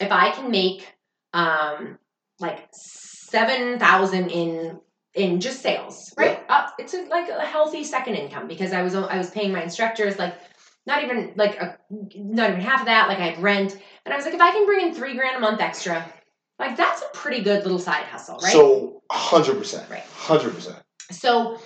if 0.00 0.10
I 0.10 0.30
can 0.30 0.50
make 0.50 0.94
um 1.34 1.98
like 2.40 2.66
seven 2.72 3.78
thousand 3.78 4.30
in 4.30 4.80
in 5.14 5.40
just 5.40 5.60
sales 5.62 6.12
right 6.18 6.40
up 6.48 6.74
it's 6.78 6.94
a, 6.94 7.02
like 7.06 7.28
a 7.28 7.44
healthy 7.44 7.84
second 7.84 8.14
income 8.14 8.46
because 8.48 8.72
I 8.72 8.82
was 8.82 8.94
I 8.94 9.18
was 9.18 9.30
paying 9.30 9.52
my 9.52 9.62
instructors 9.62 10.18
like 10.18 10.34
not 10.86 11.02
even 11.02 11.32
like 11.36 11.60
a 11.60 11.78
not 12.16 12.50
even 12.50 12.60
half 12.60 12.80
of 12.80 12.86
that 12.86 13.08
like 13.08 13.18
I 13.18 13.28
had 13.30 13.42
rent 13.42 13.76
and 14.04 14.12
I 14.12 14.16
was 14.16 14.24
like 14.24 14.34
if 14.34 14.40
I 14.40 14.50
can 14.52 14.66
bring 14.66 14.86
in 14.86 14.94
three 14.94 15.14
grand 15.16 15.36
a 15.36 15.40
month 15.40 15.60
extra 15.60 16.06
like 16.58 16.76
that's 16.76 17.02
a 17.02 17.06
pretty 17.14 17.42
good 17.42 17.62
little 17.64 17.78
side 17.78 18.04
hustle 18.04 18.38
right 18.42 18.52
So 18.52 19.02
hundred 19.10 19.58
percent, 19.58 19.88
Right. 19.90 20.02
hundred 20.14 20.54
percent. 20.54 20.76
so 21.10 21.58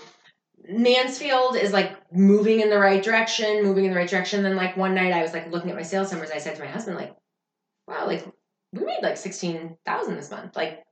Mansfield 0.68 1.56
is 1.56 1.72
like 1.72 1.96
moving 2.12 2.60
in 2.60 2.70
the 2.70 2.78
right 2.78 3.02
direction, 3.02 3.62
moving 3.64 3.86
in 3.86 3.92
the 3.92 3.96
right 3.96 4.08
direction. 4.08 4.42
Then 4.42 4.56
like 4.56 4.76
one 4.76 4.94
night 4.94 5.12
I 5.12 5.22
was 5.22 5.32
like 5.32 5.50
looking 5.50 5.70
at 5.70 5.76
my 5.76 5.82
sales 5.82 6.12
numbers. 6.12 6.30
I 6.30 6.38
said 6.38 6.54
to 6.56 6.62
my 6.62 6.68
husband, 6.70 6.96
like, 6.96 7.14
wow, 7.88 8.06
like 8.06 8.24
we 8.72 8.84
made 8.84 8.98
like 9.02 9.16
sixteen 9.16 9.76
thousand 9.86 10.16
this 10.16 10.30
month. 10.30 10.54
Like 10.54 10.84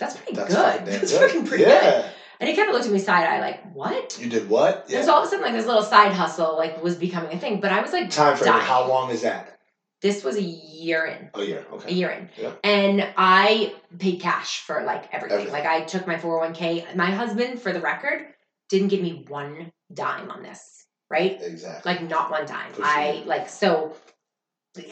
that's 0.00 0.16
pretty 0.16 0.32
That's 0.34 0.54
good. 0.54 0.86
That's 0.86 1.12
good. 1.12 1.30
fucking 1.30 1.46
pretty 1.46 1.64
yeah. 1.64 1.80
good. 1.80 2.04
And 2.40 2.48
he 2.48 2.54
kind 2.54 2.68
of 2.68 2.74
looked 2.74 2.86
at 2.86 2.92
me 2.92 3.00
side 3.00 3.26
eye, 3.26 3.40
like, 3.40 3.74
what? 3.74 4.16
You 4.20 4.30
did 4.30 4.48
what? 4.48 4.88
And 4.92 5.04
so 5.04 5.12
all 5.12 5.22
of 5.22 5.26
a 5.26 5.28
sudden, 5.28 5.44
like 5.44 5.54
this 5.54 5.66
little 5.66 5.82
side 5.82 6.12
hustle, 6.12 6.56
like 6.56 6.80
was 6.82 6.94
becoming 6.94 7.32
a 7.36 7.38
thing. 7.38 7.60
But 7.60 7.72
I 7.72 7.82
was 7.82 7.92
like, 7.92 8.10
Time 8.10 8.36
frame. 8.36 8.52
dying. 8.52 8.64
How 8.64 8.88
long 8.88 9.10
is 9.10 9.22
that? 9.22 9.57
This 10.00 10.22
was 10.22 10.36
a 10.36 10.42
year 10.42 11.06
in. 11.06 11.30
Oh, 11.34 11.40
a 11.40 11.44
year. 11.44 11.66
Okay. 11.72 11.90
A 11.90 11.92
year 11.92 12.10
in. 12.10 12.28
Yeah. 12.36 12.52
And 12.62 13.08
I 13.16 13.74
paid 13.98 14.20
cash 14.20 14.60
for 14.60 14.82
like 14.84 15.12
everything. 15.12 15.38
Everything. 15.38 15.52
Like 15.52 15.66
I 15.66 15.82
took 15.82 16.06
my 16.06 16.16
401k. 16.16 16.94
My 16.94 17.10
husband, 17.10 17.60
for 17.60 17.72
the 17.72 17.80
record, 17.80 18.26
didn't 18.68 18.88
give 18.88 19.00
me 19.00 19.24
one 19.28 19.72
dime 19.92 20.30
on 20.30 20.42
this, 20.42 20.86
right? 21.10 21.38
Exactly. 21.42 21.92
Like 21.92 22.02
not 22.08 22.30
one 22.30 22.46
dime. 22.46 22.72
For 22.72 22.82
I 22.84 23.22
like 23.26 23.48
so 23.48 23.96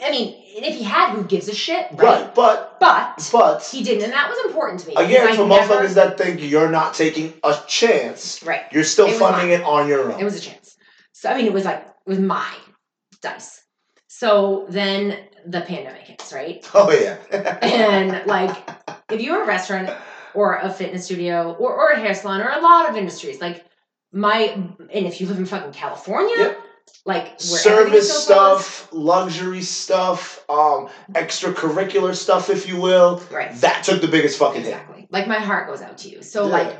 I 0.03 0.11
mean, 0.11 0.35
if 0.45 0.75
he 0.75 0.83
had, 0.83 1.11
who 1.13 1.23
gives 1.23 1.47
a 1.47 1.55
shit, 1.55 1.87
right? 1.93 1.99
Right, 2.23 2.35
but 2.35 2.77
But 2.79 3.29
but 3.31 3.63
he 3.63 3.83
didn't, 3.83 4.03
and 4.03 4.13
that 4.13 4.29
was 4.29 4.39
important 4.45 4.81
to 4.81 4.87
me. 4.89 4.95
again, 4.95 5.35
for 5.35 5.45
never- 5.47 5.73
motherfuckers 5.75 5.93
that 5.93 6.17
think 6.17 6.41
you're 6.41 6.69
not 6.69 6.93
taking 6.93 7.33
a 7.43 7.55
chance, 7.67 8.43
Right. 8.43 8.63
you're 8.71 8.83
still 8.83 9.07
funding 9.09 9.49
mine. 9.51 9.61
it 9.61 9.63
on 9.63 9.87
your 9.87 10.11
own. 10.11 10.19
It 10.19 10.23
was 10.23 10.35
a 10.35 10.41
chance. 10.41 10.75
So 11.13 11.29
I 11.29 11.37
mean, 11.37 11.45
it 11.45 11.53
was 11.53 11.63
like 11.65 11.79
it 11.85 12.09
was 12.09 12.19
my 12.19 12.53
dice. 13.21 13.61
So 14.19 14.65
then 14.69 15.19
the 15.45 15.61
pandemic 15.61 16.01
hits, 16.01 16.33
right? 16.33 16.67
oh 16.73 16.89
yeah. 16.91 17.17
And 17.61 18.25
like, 18.25 18.67
if 19.11 19.21
you're 19.21 19.43
a 19.43 19.47
restaurant 19.47 19.91
or 20.33 20.55
a 20.55 20.69
fitness 20.71 21.05
studio 21.05 21.55
or, 21.59 21.73
or 21.75 21.89
a 21.91 21.99
hair 21.99 22.15
salon 22.15 22.41
or 22.41 22.49
a 22.49 22.59
lot 22.61 22.89
of 22.89 22.95
industries, 22.97 23.39
like 23.39 23.63
my 24.11 24.39
and 24.39 25.05
if 25.05 25.21
you 25.21 25.27
live 25.27 25.37
in 25.37 25.45
fucking 25.45 25.71
California, 25.71 26.35
Yep. 26.37 26.59
like 27.05 27.25
where 27.25 27.37
Service 27.37 28.23
stuff, 28.23 28.89
luxury 28.91 29.61
stuff, 29.61 30.43
um, 30.49 30.89
extracurricular 31.13 32.15
stuff, 32.15 32.49
if 32.49 32.67
you 32.67 32.81
will. 32.81 33.21
right? 33.29 33.53
That 33.61 33.83
took 33.83 34.01
the 34.01 34.07
biggest 34.07 34.39
fucking 34.39 34.61
hit. 34.61 34.69
Exactly. 34.69 35.07
Like 35.11 35.27
my 35.27 35.39
heart 35.39 35.67
goes 35.67 35.81
out 35.83 35.97
to 35.99 36.09
you. 36.09 36.23
So 36.23 36.45
Yeah. 36.45 36.51
like, 36.57 36.77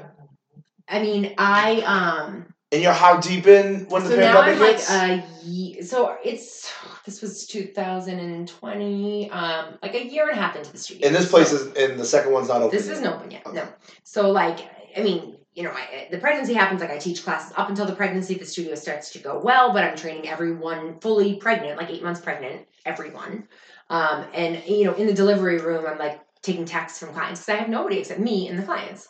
I 0.90 1.02
mean, 1.04 1.36
I 1.38 1.82
um. 1.82 2.54
And 2.72 2.82
you're 2.82 2.92
how 2.92 3.20
deep 3.22 3.48
in 3.48 3.86
when 3.90 4.04
the 4.04 4.10
so 4.10 4.16
now 4.18 4.42
pandemic 4.42 4.80
I'm 4.90 5.20
like 5.20 5.24
a 5.24 5.26
ye- 5.46 5.82
so 5.82 6.18
it's 6.24 6.70
this 7.06 7.22
was 7.22 7.48
2020 7.48 9.32
um 9.32 9.78
like 9.82 9.96
a 9.96 10.06
year 10.06 10.28
and 10.28 10.38
a 10.38 10.42
half 10.42 10.56
into 10.56 10.72
the 10.72 10.78
studio 10.78 11.08
and 11.08 11.16
this 11.16 11.30
place 11.30 11.52
is, 11.54 11.68
and 11.76 11.98
the 12.00 12.06
second 12.06 12.34
one's 12.34 12.50
not 12.50 12.62
open. 12.62 12.76
this 12.78 12.88
yet. 12.88 12.94
isn't 12.98 13.08
open 13.08 13.32
yet 13.32 13.46
Okay. 13.46 13.56
no 13.56 13.68
so 14.04 14.30
like 14.32 14.60
i 14.98 15.02
mean 15.02 15.38
you 15.56 15.64
know 15.64 15.72
I, 15.72 16.08
the 16.12 16.18
pregnancy 16.18 16.54
happens 16.54 16.82
like 16.82 16.92
i 16.92 16.98
teach 16.98 17.24
classes 17.24 17.54
up 17.56 17.70
until 17.70 17.86
the 17.86 17.96
pregnancy 17.96 18.36
the 18.36 18.46
studio 18.46 18.76
starts 18.76 19.12
to 19.12 19.20
go 19.20 19.40
well 19.40 19.72
but 19.72 19.84
i'm 19.86 19.96
training 19.96 20.28
everyone 20.28 21.00
fully 21.00 21.36
pregnant 21.36 21.78
like 21.78 21.90
eight 21.90 22.04
months 22.04 22.20
pregnant 22.20 22.66
everyone 22.86 23.48
um 23.90 24.26
and 24.34 24.62
you 24.68 24.84
know 24.84 24.94
in 24.96 25.08
the 25.08 25.14
delivery 25.14 25.58
room 25.60 25.86
i'm 25.88 25.98
like 25.98 26.20
taking 26.42 26.66
texts 26.66 27.00
from 27.00 27.14
clients 27.14 27.40
because 27.40 27.54
i 27.54 27.58
have 27.58 27.70
nobody 27.70 27.98
except 28.00 28.20
me 28.20 28.48
and 28.50 28.60
the 28.60 28.64
clients 28.64 29.08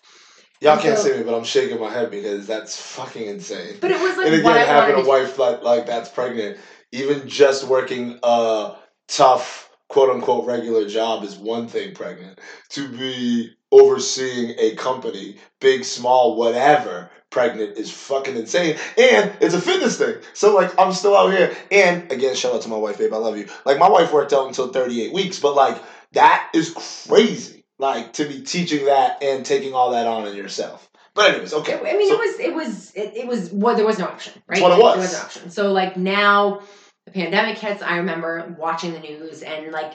Y'all 0.61 0.77
can't 0.77 0.97
so- 0.97 1.03
see 1.05 1.17
me, 1.17 1.23
but 1.23 1.35
I'm 1.35 1.43
shaking 1.43 1.79
my 1.79 1.91
head 1.91 2.09
because 2.11 2.47
that's 2.47 2.79
fucking 2.79 3.27
insane. 3.27 3.77
but 3.79 3.91
it 3.91 4.01
was 4.01 4.17
like 4.17 4.27
and 4.27 4.35
again, 4.35 4.67
having 4.67 4.95
a 4.95 5.07
wife 5.07 5.37
like, 5.37 5.61
like 5.61 5.85
that's 5.85 6.09
pregnant, 6.09 6.57
even 6.91 7.27
just 7.27 7.65
working 7.65 8.19
a 8.23 8.75
tough, 9.07 9.69
quote 9.89 10.09
unquote, 10.09 10.45
regular 10.45 10.87
job 10.87 11.23
is 11.23 11.37
one 11.37 11.67
thing 11.67 11.93
pregnant. 11.93 12.39
To 12.69 12.87
be 12.89 13.51
overseeing 13.71 14.55
a 14.57 14.75
company, 14.75 15.37
big, 15.59 15.83
small, 15.83 16.35
whatever, 16.37 17.11
pregnant 17.29 17.77
is 17.77 17.91
fucking 17.91 18.35
insane. 18.35 18.77
And 18.97 19.31
it's 19.41 19.53
a 19.53 19.61
fitness 19.61 19.97
thing. 19.97 20.15
So, 20.33 20.55
like, 20.55 20.77
I'm 20.79 20.93
still 20.93 21.15
out 21.15 21.31
here. 21.31 21.55
And 21.71 22.11
again, 22.11 22.35
shout 22.35 22.53
out 22.55 22.61
to 22.61 22.69
my 22.69 22.77
wife, 22.77 22.97
babe. 22.97 23.13
I 23.13 23.17
love 23.17 23.37
you. 23.37 23.47
Like, 23.65 23.79
my 23.79 23.89
wife 23.89 24.13
worked 24.13 24.33
out 24.33 24.47
until 24.47 24.69
38 24.69 25.13
weeks, 25.13 25.39
but 25.39 25.55
like, 25.55 25.81
that 26.13 26.49
is 26.53 26.73
crazy. 27.07 27.56
Like 27.79 28.13
to 28.13 28.25
be 28.25 28.41
teaching 28.41 28.85
that 28.85 29.21
and 29.21 29.45
taking 29.45 29.73
all 29.73 29.91
that 29.91 30.07
on 30.07 30.27
in 30.27 30.35
yourself. 30.35 30.89
But 31.13 31.31
anyways, 31.31 31.53
okay. 31.53 31.79
I 31.79 31.97
mean, 31.97 32.09
So- 32.09 32.15
it 32.15 32.19
was 32.19 32.39
it 32.39 32.53
was 32.53 32.91
it, 32.95 33.15
it 33.17 33.27
was 33.27 33.51
well, 33.51 33.75
there 33.75 33.85
was 33.85 33.99
no 33.99 34.05
option, 34.05 34.33
right? 34.47 34.61
What 34.61 34.77
it 34.77 34.81
was. 34.81 34.95
There 34.95 35.01
was 35.01 35.13
no 35.13 35.19
option. 35.19 35.49
So 35.51 35.71
like 35.71 35.97
now, 35.97 36.61
the 37.05 37.11
pandemic 37.11 37.57
hits. 37.57 37.81
I 37.81 37.97
remember 37.97 38.55
watching 38.57 38.93
the 38.93 38.99
news 38.99 39.41
and 39.43 39.71
like 39.71 39.93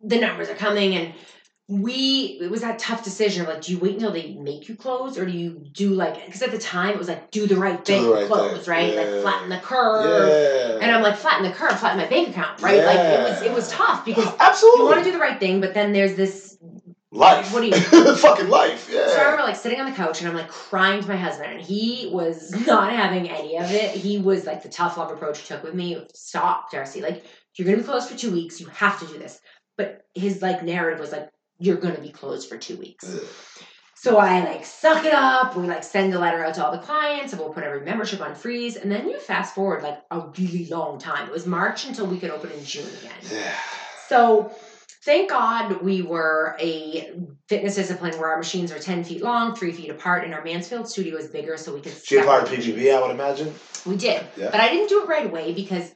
the 0.00 0.18
numbers 0.18 0.48
are 0.48 0.54
coming, 0.54 0.94
and 0.94 1.14
we 1.68 2.38
it 2.42 2.50
was 2.50 2.60
that 2.60 2.78
tough 2.78 3.02
decision 3.04 3.46
like, 3.46 3.62
do 3.62 3.72
you 3.72 3.78
wait 3.78 3.94
until 3.94 4.12
they 4.12 4.34
make 4.34 4.68
you 4.68 4.76
close, 4.76 5.16
or 5.16 5.24
do 5.24 5.32
you 5.32 5.64
do 5.72 5.90
like 5.90 6.24
because 6.26 6.42
at 6.42 6.50
the 6.50 6.58
time 6.58 6.90
it 6.90 6.98
was 6.98 7.08
like 7.08 7.30
do 7.30 7.46
the 7.46 7.56
right 7.56 7.84
thing, 7.84 8.04
the 8.04 8.12
right 8.12 8.26
close, 8.26 8.64
thing. 8.64 8.70
right? 8.70 8.94
Yeah. 8.94 9.00
Like 9.00 9.22
flatten 9.22 9.48
the 9.48 9.58
curve. 9.58 10.28
yeah. 10.28 10.78
And 10.82 10.90
I'm 10.90 11.02
like 11.02 11.16
flatten 11.16 11.44
the 11.44 11.52
curve, 11.52 11.78
flatten 11.78 11.98
my 11.98 12.08
bank 12.08 12.28
account, 12.28 12.60
right? 12.60 12.84
Like 12.84 12.98
it 12.98 13.20
was 13.22 13.42
it 13.42 13.52
was 13.52 13.68
tough 13.70 14.04
because 14.04 14.32
absolutely 14.40 14.80
you 14.80 14.86
want 14.86 14.98
to 14.98 15.04
do 15.04 15.12
the 15.12 15.18
right 15.18 15.38
thing, 15.38 15.60
but 15.60 15.72
then 15.74 15.92
there's 15.92 16.14
this 16.14 16.51
life. 17.12 17.52
What 17.52 17.60
do 17.60 17.66
you- 17.68 18.16
fucking 18.16 18.48
life? 18.48 18.88
Yeah. 18.92 19.06
So 19.06 19.14
I 19.16 19.22
remember 19.24 19.44
like 19.44 19.56
sitting 19.56 19.78
on 19.80 19.88
the 19.88 19.96
couch 19.96 20.20
and 20.20 20.28
I'm 20.28 20.34
like 20.34 20.48
crying 20.48 21.00
to 21.02 21.08
my 21.08 21.16
husband, 21.16 21.52
and 21.52 21.60
he 21.60 22.08
was 22.12 22.50
not 22.66 22.92
having 22.92 23.28
any 23.30 23.58
of 23.58 23.70
it. 23.70 23.90
He 23.92 24.18
was 24.18 24.46
like 24.46 24.62
the 24.62 24.68
tough 24.68 24.96
love 24.96 25.10
approach 25.10 25.38
he 25.40 25.46
took 25.46 25.62
with 25.62 25.74
me. 25.74 26.04
Stop, 26.14 26.70
Darcy. 26.70 27.00
Like 27.02 27.24
you're 27.56 27.66
gonna 27.66 27.78
be 27.78 27.84
closed 27.84 28.08
for 28.08 28.16
two 28.16 28.32
weeks. 28.32 28.60
You 28.60 28.66
have 28.68 28.98
to 29.00 29.06
do 29.06 29.18
this. 29.18 29.38
But 29.76 30.04
his 30.14 30.42
like 30.42 30.62
narrative 30.62 31.00
was 31.00 31.12
like 31.12 31.28
you're 31.58 31.76
gonna 31.76 32.00
be 32.00 32.10
closed 32.10 32.48
for 32.48 32.56
two 32.58 32.76
weeks. 32.76 33.04
Ugh. 33.14 33.22
So 33.94 34.18
I 34.18 34.42
like 34.44 34.64
suck 34.64 35.04
it 35.04 35.12
up. 35.14 35.54
We 35.56 35.66
like 35.68 35.84
send 35.84 36.12
a 36.12 36.18
letter 36.18 36.44
out 36.44 36.54
to 36.54 36.64
all 36.66 36.72
the 36.72 36.78
clients, 36.78 37.32
and 37.32 37.40
we'll 37.40 37.52
put 37.52 37.62
every 37.62 37.82
membership 37.82 38.20
on 38.20 38.34
freeze. 38.34 38.74
And 38.76 38.90
then 38.90 39.08
you 39.08 39.20
fast 39.20 39.54
forward 39.54 39.82
like 39.84 40.00
a 40.10 40.20
really 40.38 40.66
long 40.66 40.98
time. 40.98 41.28
It 41.28 41.32
was 41.32 41.46
March 41.46 41.84
until 41.86 42.06
we 42.06 42.18
could 42.18 42.30
open 42.30 42.50
in 42.50 42.64
June 42.64 42.88
again. 43.00 43.12
Yeah. 43.30 43.52
So 44.08 44.52
thank 45.04 45.30
God 45.30 45.82
we 45.82 46.02
were 46.02 46.56
a 46.60 47.12
fitness 47.48 47.74
discipline 47.74 48.18
where 48.18 48.28
our 48.30 48.38
machines 48.38 48.70
are 48.72 48.78
10 48.78 49.04
feet 49.04 49.22
long, 49.22 49.54
three 49.54 49.72
feet 49.72 49.90
apart, 49.90 50.24
and 50.24 50.32
our 50.34 50.42
Mansfield 50.44 50.88
studio 50.88 51.16
is 51.16 51.28
bigger 51.28 51.56
so 51.56 51.74
we 51.74 51.80
could 51.80 51.92
She 52.04 52.16
a 52.16 52.24
part 52.24 52.42
of 52.44 52.48
separate- 52.48 52.64
PPP, 52.76 52.94
I 52.96 53.00
would 53.02 53.10
imagine. 53.10 53.54
We 53.84 53.96
did. 53.96 54.24
Yeah. 54.36 54.50
But 54.50 54.60
I 54.60 54.68
didn't 54.70 54.88
do 54.88 55.02
it 55.02 55.08
right 55.08 55.26
away 55.26 55.52
because 55.52 55.90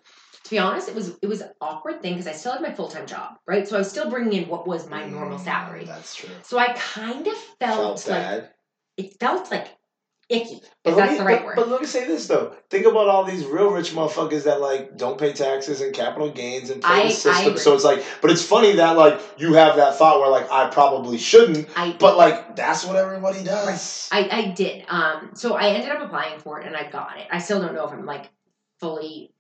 to 0.45 0.51
be 0.51 0.59
honest, 0.59 0.89
it 0.89 0.95
was 0.95 1.17
it 1.23 1.27
was 1.27 1.41
an 1.41 1.51
awkward 1.61 2.03
thing 2.03 2.13
because 2.15 2.29
I 2.29 2.33
still 2.33 2.53
had 2.53 2.63
my 2.63 2.73
full 2.73 2.89
time 2.89 3.07
job, 3.07 3.37
right? 3.47 3.67
So 3.67 3.75
I 3.77 3.79
was 3.81 3.91
still 3.91 4.09
bringing 4.11 4.43
in 4.43 4.49
what 4.49 4.67
was 4.67 4.89
my 4.89 5.05
normal 5.07 5.39
Mm, 5.39 5.45
salary. 5.45 5.85
That's 5.85 6.15
true. 6.15 6.31
So 6.45 6.57
I 6.59 6.73
kind 6.75 7.27
of 7.27 7.35
felt, 7.59 8.01
Felt 8.01 8.09
like 8.09 8.23
bad. 8.23 8.51
it 8.97 9.19
felt 9.19 9.51
like 9.51 9.69
icky, 10.29 10.61
But 10.83 10.97
that's 10.97 11.13
me, 11.13 11.19
the 11.19 11.25
right 11.25 11.39
but, 11.39 11.45
word. 11.47 11.57
But 11.57 11.69
let 11.69 11.81
me 11.81 11.87
say 11.87 12.07
this 12.07 12.27
though. 12.27 12.55
Think 12.71 12.87
about 12.87 13.09
all 13.09 13.25
these 13.25 13.45
real 13.45 13.71
rich 13.71 13.93
motherfuckers 13.93 14.45
that 14.45 14.61
like 14.61 14.97
don't 14.97 15.19
pay 15.19 15.33
taxes 15.33 15.81
and 15.81 15.95
capital 15.95 16.31
gains 16.31 16.71
and 16.71 16.83
play 16.83 17.03
I- 17.03 17.09
the 17.09 17.11
system. 17.15 17.57
So 17.59 17.75
it's 17.75 17.85
like, 17.85 18.05
but 18.21 18.31
it's 18.31 18.43
funny 18.45 18.73
that 18.77 18.97
like 18.97 19.21
you 19.39 19.55
have 19.55 19.77
that 19.77 19.97
thought 19.97 20.21
where 20.21 20.31
like 20.31 20.51
I 20.51 20.69
probably 20.69 21.19
shouldn't, 21.19 21.69
I 21.77 21.93
but 21.99 22.17
like 22.17 22.57
that's 22.57 22.85
what 22.85 22.97
everybody 22.97 23.45
does. 23.45 24.09
I, 24.13 24.29
I 24.31 24.47
did. 24.51 24.85
Um, 24.89 25.31
so 25.35 25.55
I 25.55 25.69
ended 25.69 25.91
up 25.91 26.03
applying 26.03 26.41
for 26.41 26.61
it 26.61 26.67
and 26.67 26.77
I 26.77 26.91
got 26.91 27.19
it. 27.19 27.27
I 27.31 27.39
still 27.39 27.61
don't 27.61 27.75
know 27.75 27.87
if 27.87 27.93
I'm 27.93 28.05
like 28.07 28.31
fully 28.81 29.33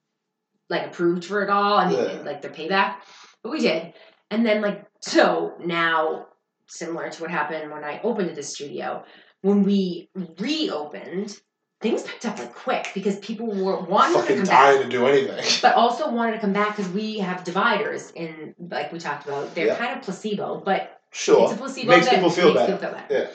like 0.71 0.87
approved 0.87 1.25
for 1.25 1.43
it 1.43 1.51
all. 1.51 1.79
I 1.79 1.89
mean, 1.89 1.99
Yeah. 1.99 2.23
like 2.25 2.43
the 2.43 2.49
payback, 2.49 2.97
but 3.43 3.51
we 3.51 3.61
did. 3.61 3.93
And 4.31 4.45
then 4.45 4.61
like 4.63 4.85
so 5.01 5.55
now, 5.65 6.27
similar 6.69 7.09
to 7.11 7.23
what 7.23 7.31
happened 7.31 7.71
when 7.71 7.85
I 7.85 8.01
opened 8.03 8.35
the 8.35 8.43
studio, 8.43 9.05
when 9.47 9.63
we 9.63 10.09
reopened, 10.41 11.39
things 11.81 12.03
picked 12.03 12.27
up 12.27 12.39
like 12.39 12.55
quick 12.55 12.89
because 12.95 13.19
people 13.21 13.47
were 13.47 13.81
wanting 13.81 14.21
to 14.23 14.27
come 14.27 14.45
back. 14.45 14.75
dying 14.75 14.83
to 14.83 14.89
do 14.89 15.07
anything. 15.07 15.45
But 15.63 15.75
also 15.77 16.11
wanted 16.11 16.33
to 16.33 16.39
come 16.41 16.53
back 16.53 16.77
because 16.77 16.91
we 16.93 17.19
have 17.19 17.45
dividers 17.45 18.11
in, 18.15 18.55
like 18.59 18.93
we 18.93 18.99
talked 18.99 19.27
about. 19.27 19.55
They're 19.55 19.69
Yeah. 19.69 19.77
kind 19.77 19.97
of 19.97 20.03
placebo, 20.03 20.63
but 20.65 21.01
Sure. 21.13 21.45
it's 21.45 21.53
a 21.53 21.57
placebo 21.57 21.91
Makes 21.93 22.07
that 22.07 22.15
people 22.17 22.31
feel 22.31 22.47
makes 22.49 22.59
bad. 22.59 22.67
people 22.67 22.81
feel 22.81 22.93
bad. 22.99 23.07
Yeah. 23.11 23.27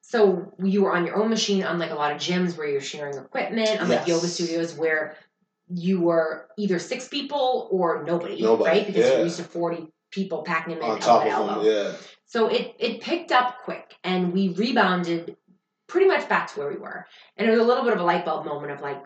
So 0.00 0.52
you 0.62 0.82
were 0.82 0.92
on 0.92 1.06
your 1.06 1.16
own 1.22 1.30
machine, 1.30 1.62
unlike 1.62 1.90
a 1.92 1.94
lot 1.94 2.10
of 2.10 2.18
gyms 2.18 2.58
where 2.58 2.66
you're 2.66 2.80
sharing 2.80 3.14
equipment, 3.16 3.70
unlike 3.80 4.00
Yes. 4.00 4.08
yoga 4.08 4.26
studios 4.26 4.74
where 4.74 5.14
you 5.72 6.00
were 6.00 6.48
either 6.58 6.80
six 6.80 7.06
people 7.06 7.68
or 7.70 8.02
nobody, 8.04 8.42
Nobody, 8.42 8.70
right? 8.70 8.86
Because 8.86 9.04
yeah. 9.04 9.12
you're 9.12 9.24
used 9.24 9.36
to 9.36 9.44
forty 9.44 9.92
people 10.10 10.42
packing 10.42 10.74
them 10.74 10.82
in 10.82 10.90
On 10.90 10.98
top 10.98 11.22
of 11.22 11.28
elbow. 11.28 11.62
them, 11.62 11.72
yeah. 11.72 11.92
So 12.26 12.48
it 12.48 12.74
it 12.80 13.00
picked 13.00 13.30
up 13.30 13.58
quick, 13.64 13.94
and 14.02 14.32
we 14.32 14.48
rebounded 14.48 15.36
pretty 15.90 16.06
much 16.06 16.28
back 16.28 16.52
to 16.52 16.58
where 16.60 16.68
we 16.70 16.76
were. 16.76 17.04
And 17.36 17.46
it 17.46 17.50
was 17.50 17.60
a 17.60 17.64
little 17.64 17.84
bit 17.84 17.92
of 17.92 18.00
a 18.00 18.04
light 18.04 18.24
bulb 18.24 18.46
moment 18.46 18.70
of 18.72 18.80
like, 18.80 19.02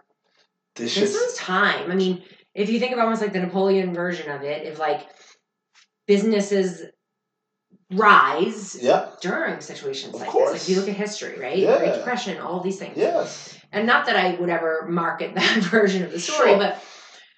This 0.77 0.95
this 0.95 1.15
is 1.15 1.35
time. 1.37 1.91
I 1.91 1.95
mean, 1.95 2.23
if 2.55 2.69
you 2.69 2.79
think 2.79 2.93
of 2.93 2.99
almost 2.99 3.23
like 3.23 3.33
the 3.33 3.41
Napoleon 3.41 3.95
version 3.95 4.31
of 4.31 4.43
it, 4.43 4.67
if 4.67 4.79
like 4.79 5.07
businesses 6.07 6.83
rise 7.93 8.77
yeah. 8.83 9.11
during 9.21 9.61
situations 9.61 10.15
Of 10.15 10.21
like 10.21 10.31
course. 10.31 10.53
this. 10.53 10.61
Like 10.63 10.63
if 10.63 10.69
you 10.69 10.77
look 10.81 10.89
at 10.91 10.97
history, 10.97 11.39
right? 11.39 11.59
Yeah. 11.59 11.79
Great 11.79 11.95
Depression, 11.95 12.39
all 12.39 12.61
these 12.61 12.79
things. 12.79 12.97
Yes. 12.97 13.59
And 13.73 13.87
not 13.87 14.07
that 14.07 14.17
I 14.17 14.35
would 14.37 14.49
ever 14.51 14.87
market 14.89 15.35
that 15.41 15.59
version 15.65 16.03
of 16.05 16.13
the 16.13 16.21
story, 16.21 16.51
Sure. 16.51 16.59
but 16.59 16.83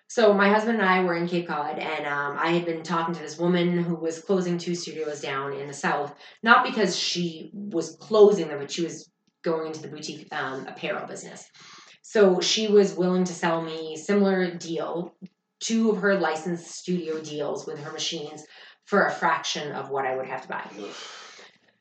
so 0.09 0.33
my 0.33 0.49
husband 0.49 0.79
and 0.81 0.89
I 0.89 1.03
were 1.03 1.17
in 1.17 1.27
Cape 1.29 1.49
Cod, 1.49 1.79
and 1.79 2.07
um, 2.07 2.37
I 2.39 2.51
had 2.51 2.65
been 2.65 2.83
talking 2.83 3.15
to 3.15 3.21
this 3.21 3.39
woman 3.39 3.83
who 3.83 3.97
was 3.97 4.21
closing 4.21 4.57
two 4.57 4.75
studios 4.75 5.21
down 5.21 5.53
in 5.53 5.67
the 5.67 5.75
south, 5.75 6.15
not 6.45 6.65
because 6.65 6.97
she 6.97 7.51
was 7.53 7.97
closing 8.01 8.49
them, 8.49 8.61
but 8.61 8.71
she 8.71 8.83
was 8.85 9.11
going 9.47 9.69
into 9.69 9.81
the 9.81 9.89
boutique 9.89 10.29
um, 10.33 10.67
apparel 10.67 11.07
business. 11.07 11.49
So 12.03 12.41
she 12.41 12.69
was 12.69 12.95
willing 12.95 13.25
to 13.25 13.33
sell 13.33 13.63
me 13.63 13.97
similar 13.97 14.51
deal, 14.51 15.15
two 15.61 15.91
of 15.91 15.99
her 15.99 16.19
licensed 16.19 16.71
studio 16.71 17.21
deals 17.21 17.67
with 17.67 17.79
her 17.79 17.93
machines 17.93 18.45
for 18.85 19.07
a 19.07 19.11
fraction 19.11 19.73
of 19.73 19.89
what 19.91 20.05
I 20.05 20.17
would 20.17 20.27
have 20.27 20.43
to 20.43 20.49
buy. 20.49 20.69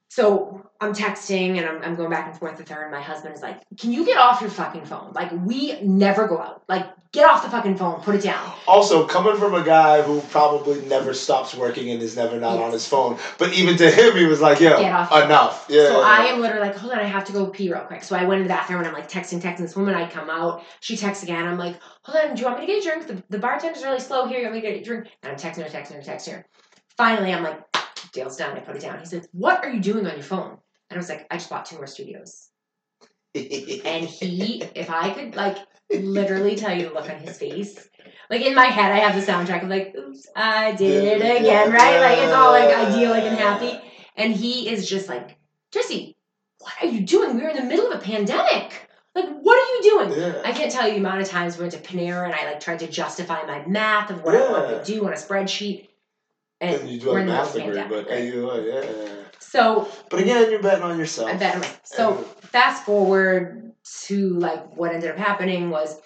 So 0.09 0.63
I'm 0.79 0.93
texting 0.93 1.57
and 1.57 1.65
I'm, 1.65 1.81
I'm 1.83 1.95
going 1.95 2.09
back 2.09 2.29
and 2.29 2.39
forth 2.39 2.57
with 2.57 2.69
her, 2.69 2.83
and 2.83 2.91
my 2.91 3.01
husband 3.01 3.35
is 3.35 3.41
like, 3.41 3.61
Can 3.79 3.91
you 3.91 4.05
get 4.05 4.17
off 4.17 4.39
your 4.41 4.49
fucking 4.49 4.85
phone? 4.85 5.11
Like, 5.13 5.31
we 5.31 5.81
never 5.81 6.27
go 6.27 6.39
out. 6.39 6.63
Like, 6.69 6.87
get 7.15 7.27
off 7.27 7.43
the 7.43 7.49
fucking 7.49 7.77
phone, 7.77 8.01
put 8.01 8.13
it 8.15 8.21
down. 8.21 8.53
Also, 8.67 9.05
coming 9.07 9.37
from 9.37 9.55
a 9.55 9.63
guy 9.63 10.01
who 10.01 10.21
probably 10.29 10.81
never 10.85 11.13
stops 11.13 11.55
working 11.55 11.89
and 11.89 12.01
is 12.01 12.15
never 12.15 12.39
not 12.39 12.59
on 12.59 12.71
his 12.71 12.87
phone, 12.87 13.17
but 13.37 13.53
even 13.53 13.77
to 13.77 13.89
him, 13.89 14.15
he 14.15 14.25
was 14.25 14.41
like, 14.41 14.59
"Yo, 14.59 14.77
Get 14.77 14.93
off. 14.93 15.11
enough." 15.23 15.65
Yeah. 15.69 15.87
So 15.87 16.01
I 16.01 16.25
am 16.25 16.41
literally 16.41 16.67
like, 16.67 16.77
Hold 16.77 16.93
on, 16.93 16.99
I 16.99 17.05
have 17.05 17.25
to 17.25 17.33
go 17.33 17.47
pee 17.47 17.71
real 17.71 17.81
quick. 17.81 18.03
So 18.03 18.15
I 18.15 18.25
went 18.25 18.41
in 18.41 18.47
the 18.47 18.53
bathroom 18.53 18.79
and 18.79 18.87
I'm 18.87 18.93
like 18.93 19.09
texting, 19.09 19.41
texting 19.41 19.59
this 19.59 19.75
woman. 19.75 19.95
I 19.95 20.07
come 20.09 20.29
out, 20.29 20.63
she 20.81 20.97
texts 20.97 21.23
again. 21.23 21.45
I'm 21.47 21.57
like, 21.57 21.79
Hold 22.03 22.17
on, 22.29 22.35
do 22.35 22.41
you 22.41 22.47
want 22.47 22.59
me 22.59 22.67
to 22.67 22.73
get 22.73 22.81
a 22.81 22.87
drink? 22.87 23.07
The, 23.07 23.23
the 23.29 23.39
bartender's 23.39 23.83
really 23.83 23.99
slow 23.99 24.27
here. 24.27 24.39
You 24.39 24.45
want 24.45 24.55
me 24.55 24.61
to 24.61 24.67
get 24.67 24.81
a 24.81 24.83
drink? 24.83 25.07
And 25.23 25.31
I'm 25.31 25.37
texting 25.37 25.63
her, 25.63 25.69
texting 25.69 25.95
her, 25.95 26.01
texting 26.01 26.33
her. 26.33 26.45
Finally, 26.97 27.33
I'm 27.33 27.43
like, 27.43 27.61
Deal's 28.11 28.37
done. 28.37 28.55
I 28.55 28.59
put 28.59 28.75
it 28.75 28.81
down. 28.81 28.99
He 28.99 29.05
says, 29.05 29.27
What 29.31 29.63
are 29.63 29.71
you 29.71 29.79
doing 29.79 30.05
on 30.05 30.13
your 30.13 30.23
phone? 30.23 30.57
And 30.89 30.97
I 30.97 30.97
was 30.97 31.09
like, 31.09 31.25
I 31.31 31.37
just 31.37 31.49
bought 31.49 31.65
two 31.65 31.77
more 31.77 31.87
studios. 31.87 32.49
And 33.35 34.05
he, 34.05 34.63
if 34.75 34.89
I 34.89 35.09
could 35.13 35.35
like 35.35 35.57
literally 35.91 36.55
tell 36.55 36.75
you 36.75 36.87
the 36.87 36.93
look 36.93 37.09
on 37.09 37.19
his 37.19 37.37
face. 37.37 37.87
Like 38.29 38.41
in 38.41 38.55
my 38.55 38.65
head, 38.65 38.91
I 38.91 38.99
have 38.99 39.15
the 39.15 39.31
soundtrack 39.31 39.63
of 39.63 39.69
like, 39.69 39.95
oops, 39.95 40.27
I 40.35 40.71
did 40.73 41.21
it 41.21 41.41
again, 41.41 41.71
right? 41.71 41.99
Like 41.99 42.19
it's 42.19 42.33
all 42.33 42.51
like 42.51 42.69
yeah. 42.69 42.87
idyllic 42.87 43.23
and 43.23 43.37
happy. 43.37 43.79
And 44.15 44.33
he 44.33 44.69
is 44.69 44.89
just 44.89 45.09
like, 45.09 45.37
Jesse, 45.71 46.15
what 46.59 46.73
are 46.81 46.87
you 46.87 47.01
doing? 47.01 47.35
We're 47.35 47.49
in 47.49 47.57
the 47.57 47.63
middle 47.63 47.91
of 47.91 47.99
a 47.99 48.03
pandemic. 48.03 48.89
Like, 49.13 49.29
what 49.41 49.57
are 49.57 49.75
you 49.75 49.81
doing? 49.83 50.19
yeah. 50.19 50.41
I 50.43 50.51
can't 50.51 50.71
tell 50.71 50.87
you 50.87 50.93
the 50.93 50.99
amount 50.99 51.21
of 51.21 51.29
times 51.29 51.57
we 51.57 51.61
went 51.61 51.73
to 51.73 51.79
Panera 51.79 52.25
and 52.25 52.33
I 52.33 52.45
like 52.45 52.59
tried 52.59 52.79
to 52.79 52.87
justify 52.87 53.43
my 53.43 53.65
math 53.65 54.09
of 54.09 54.23
what 54.23 54.35
I 54.35 54.51
wanted 54.51 54.83
to 54.83 54.91
do 54.91 55.05
on 55.05 55.13
a 55.13 55.15
spreadsheet. 55.15 55.87
And, 56.59 56.81
and 56.81 56.89
you 56.89 56.99
do 56.99 57.11
a 57.11 57.15
in 57.19 57.27
the 57.27 57.31
middle 57.31 57.45
math 57.45 57.53
degree, 57.53 57.83
but 57.87 58.09
right? 58.09 58.17
anyway, 58.17 58.67
yeah. 58.67 59.15
So 59.49 59.87
But 60.09 60.19
again, 60.21 60.49
you're 60.51 60.61
betting 60.61 60.83
on 60.83 60.97
yourself. 60.97 61.29
I 61.29 61.35
bet. 61.37 61.55
I'm 61.55 61.61
like- 61.61 61.79
So 61.83 62.13
fast 62.53 62.83
forward 62.83 63.71
to 64.07 64.29
like 64.39 64.75
what 64.75 64.93
ended 64.93 65.11
up 65.11 65.17
happening 65.17 65.69
was 65.69 65.99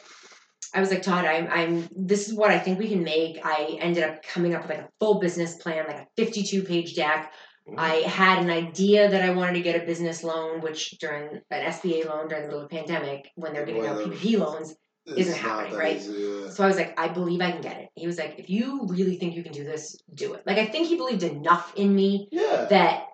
I 0.73 0.81
was 0.81 0.91
like, 0.91 1.01
Todd, 1.01 1.25
I'm, 1.25 1.47
I'm, 1.49 1.89
this 1.95 2.27
is 2.27 2.33
what 2.35 2.51
I 2.51 2.59
think 2.59 2.77
we 2.77 2.89
can 2.89 3.03
make. 3.03 3.43
I 3.43 3.77
ended 3.79 4.03
up 4.03 4.21
coming 4.21 4.53
up 4.53 4.61
with 4.61 4.69
like 4.69 4.79
a 4.81 4.89
full 4.99 5.19
business 5.19 5.55
plan, 5.55 5.85
like 5.87 5.95
a 5.95 6.07
52 6.15 6.61
page 6.63 6.95
deck. 6.95 7.33
Mhm. 7.67 7.73
I 7.79 7.95
had 8.07 8.39
an 8.43 8.51
idea 8.51 9.09
that 9.09 9.23
I 9.23 9.31
wanted 9.31 9.53
to 9.53 9.61
get 9.61 9.81
a 9.81 9.85
business 9.85 10.23
loan, 10.23 10.61
which 10.61 10.91
during 10.99 11.41
an 11.49 11.61
SBA 11.73 12.05
loan 12.07 12.27
during 12.27 12.43
the 12.43 12.47
middle 12.49 12.61
of 12.63 12.69
the 12.69 12.75
pandemic, 12.75 13.31
when 13.35 13.53
they're 13.53 13.65
giving 13.65 13.85
out 13.87 13.97
PPP 13.97 14.37
loans. 14.37 14.75
Isn't 15.07 15.37
happening, 15.39 15.73
right? 15.75 15.95
easy, 15.95 16.11
yeah. 16.13 16.49
So 16.51 16.63
I 16.63 16.67
was 16.67 16.75
like, 16.75 16.93
I 16.99 17.07
believe 17.07 17.41
I 17.41 17.51
can 17.51 17.61
get 17.61 17.77
it. 17.79 17.89
He 17.95 18.05
was 18.05 18.19
like, 18.19 18.35
if 18.37 18.47
you 18.47 18.85
really 18.85 19.15
think 19.17 19.35
you 19.35 19.41
can 19.41 19.53
do 19.53 19.63
this, 19.63 19.97
do 20.13 20.35
it. 20.35 20.43
Like, 20.45 20.59
I 20.59 20.67
think 20.67 20.87
he 20.87 20.97
believed 20.97 21.23
enough 21.23 21.73
in 21.75 21.95
me 21.95 22.27
Yeah. 22.31 22.67
that 22.69 23.05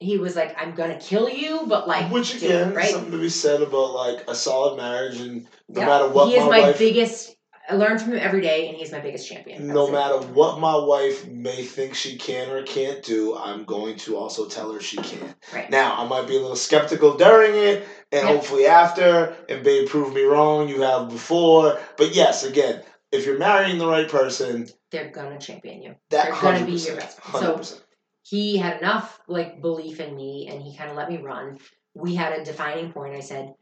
he 0.00 0.18
was 0.18 0.36
like, 0.36 0.54
I'm 0.60 0.74
gonna 0.74 0.98
kill 0.98 1.28
you, 1.28 1.64
but 1.66 1.86
like, 1.88 2.10
Which 2.12 2.34
again, 2.36 2.72
it, 2.72 2.76
right? 2.76 2.88
something 2.90 3.12
to 3.12 3.18
be 3.18 3.28
said 3.28 3.62
about 3.62 3.94
like 3.94 4.24
a 4.28 4.34
solid 4.34 4.76
marriage, 4.76 5.20
and 5.20 5.46
no 5.68 5.80
Yeah. 5.80 5.86
matter 5.86 6.08
what 6.08 6.28
he 6.28 6.34
is 6.36 6.42
my, 6.42 6.48
my, 6.48 6.60
wife, 6.60 6.78
biggest. 6.78 7.30
I 7.66 7.76
learn 7.76 7.98
from 7.98 8.12
him 8.12 8.18
every 8.18 8.42
day, 8.42 8.68
and 8.68 8.76
he's 8.76 8.92
my 8.92 9.00
biggest 9.00 9.26
champion. 9.26 9.66
no 9.68 9.86
That's 9.86 9.88
it. 9.88 9.92
matter 9.92 10.32
what 10.34 10.60
my 10.60 10.76
wife 10.76 11.26
may 11.26 11.62
think 11.64 11.94
she 11.94 12.18
can 12.18 12.50
or 12.50 12.62
can't 12.62 13.02
do, 13.02 13.34
I'm 13.38 13.64
going 13.64 13.96
to 14.00 14.18
also 14.18 14.46
tell 14.46 14.70
her 14.74 14.80
she 14.80 14.98
can. 14.98 15.34
Right. 15.50 15.70
Now, 15.70 15.96
I 15.98 16.06
might 16.06 16.26
be 16.28 16.36
a 16.36 16.40
little 16.40 16.56
skeptical 16.56 17.16
during 17.16 17.54
it, 17.54 17.86
and 18.12 18.28
Yeah. 18.28 18.34
hopefully 18.34 18.66
after, 18.66 19.34
and 19.48 19.64
babe, 19.64 19.88
prove 19.88 20.12
me 20.12 20.24
wrong. 20.24 20.68
You 20.68 20.82
have 20.82 21.08
before, 21.08 21.78
but 21.96 22.14
yes, 22.14 22.44
again, 22.44 22.82
if 23.10 23.24
you're 23.24 23.38
marrying 23.38 23.78
the 23.78 23.86
right 23.88 24.10
person, 24.10 24.68
They're 24.90 25.08
gonna 25.10 25.38
champion 25.40 25.80
you. 25.80 25.94
that 26.10 26.24
They're 26.32 26.42
gonna 26.42 26.66
be 26.66 26.72
your 26.72 26.96
best 26.96 27.18
friend. 27.18 27.44
hundred 27.46 27.46
So- 27.46 27.56
percent. 27.56 27.83
He 28.24 28.56
had 28.56 28.78
enough 28.78 29.20
like 29.28 29.60
belief 29.60 30.00
in 30.00 30.16
me 30.16 30.48
and 30.50 30.62
he 30.62 30.76
kind 30.76 30.90
of 30.90 30.96
let 30.96 31.10
me 31.10 31.18
run. 31.18 31.58
We 31.94 32.14
had 32.14 32.32
a 32.32 32.44
defining 32.44 32.92
point. 32.92 33.14
I 33.14 33.20
said, 33.20 33.52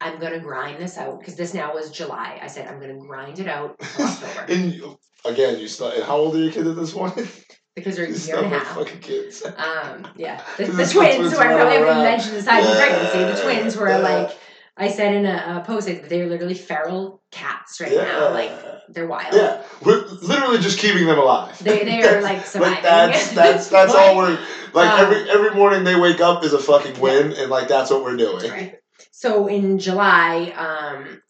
I'm 0.00 0.18
gonna 0.18 0.38
grind 0.38 0.80
this 0.80 0.96
out 0.96 1.18
because 1.18 1.36
this 1.36 1.52
now 1.52 1.74
was 1.74 1.90
July. 1.90 2.38
I 2.40 2.46
said 2.46 2.68
I'm 2.68 2.80
gonna 2.80 2.98
grind 2.98 3.38
it 3.38 3.48
out 3.48 3.76
October 3.98 4.46
And 4.48 4.72
you, 4.72 4.98
again, 5.24 5.58
you 5.58 5.68
start. 5.68 6.00
How 6.02 6.16
old 6.16 6.36
are 6.36 6.38
your 6.38 6.52
kids 6.52 6.68
at 6.68 6.76
this 6.76 6.92
point? 6.92 7.16
because 7.74 7.96
they're 7.96 8.06
a 8.06 8.08
you 8.12 8.14
year 8.14 8.38
and 8.38 8.54
a 8.54 8.58
half. 8.58 8.76
fucking 8.76 9.00
kids. 9.00 9.44
Um, 9.44 10.06
yeah, 10.16 10.42
the, 10.56 10.66
the 10.66 10.86
twins. 10.86 11.34
So 11.34 11.40
I 11.40 11.46
probably 11.46 11.74
haven't 11.74 12.02
mentioned 12.04 12.36
the 12.36 12.42
size 12.42 12.66
of 12.66 12.76
pregnancy. 12.76 13.18
The 13.18 13.42
twins 13.42 13.76
were 13.76 13.88
yeah. 13.88 13.98
like, 13.98 14.38
I 14.76 14.88
said 14.88 15.14
in 15.14 15.24
a, 15.24 15.60
a 15.60 15.64
post, 15.64 15.86
like, 15.86 16.08
they're 16.08 16.26
literally 16.26 16.54
feral 16.54 17.22
cats 17.30 17.80
right 17.80 17.92
now. 17.92 18.32
Like 18.32 18.50
they're 18.88 19.06
wild. 19.06 19.32
yeah, 19.34 19.62
we're 19.84 20.04
literally 20.04 20.58
just 20.58 20.78
keeping 20.78 21.06
them 21.06 21.18
alive. 21.18 21.56
They 21.62 21.84
they 21.84 22.02
are 22.02 22.20
like 22.20 22.44
surviving. 22.46 22.74
Like 22.74 22.82
that's 22.82 23.32
that's 23.32 23.68
that's 23.68 23.94
all 23.96 24.16
we're 24.16 24.38
like 24.72 24.90
Um, 24.90 25.00
every 25.00 25.30
every 25.30 25.50
morning 25.54 25.84
they 25.84 25.98
wake 25.98 26.20
up 26.20 26.44
is 26.44 26.52
a 26.52 26.58
fucking 26.58 27.00
win 27.00 27.32
and 27.32 27.50
like 27.50 27.68
that's 27.68 27.90
what 27.90 28.02
we're 28.02 28.16
doing. 28.16 28.50
Right. 28.50 28.78
So 29.12 29.46
in 29.46 29.78
July, 29.78 30.52
um, 30.56 31.22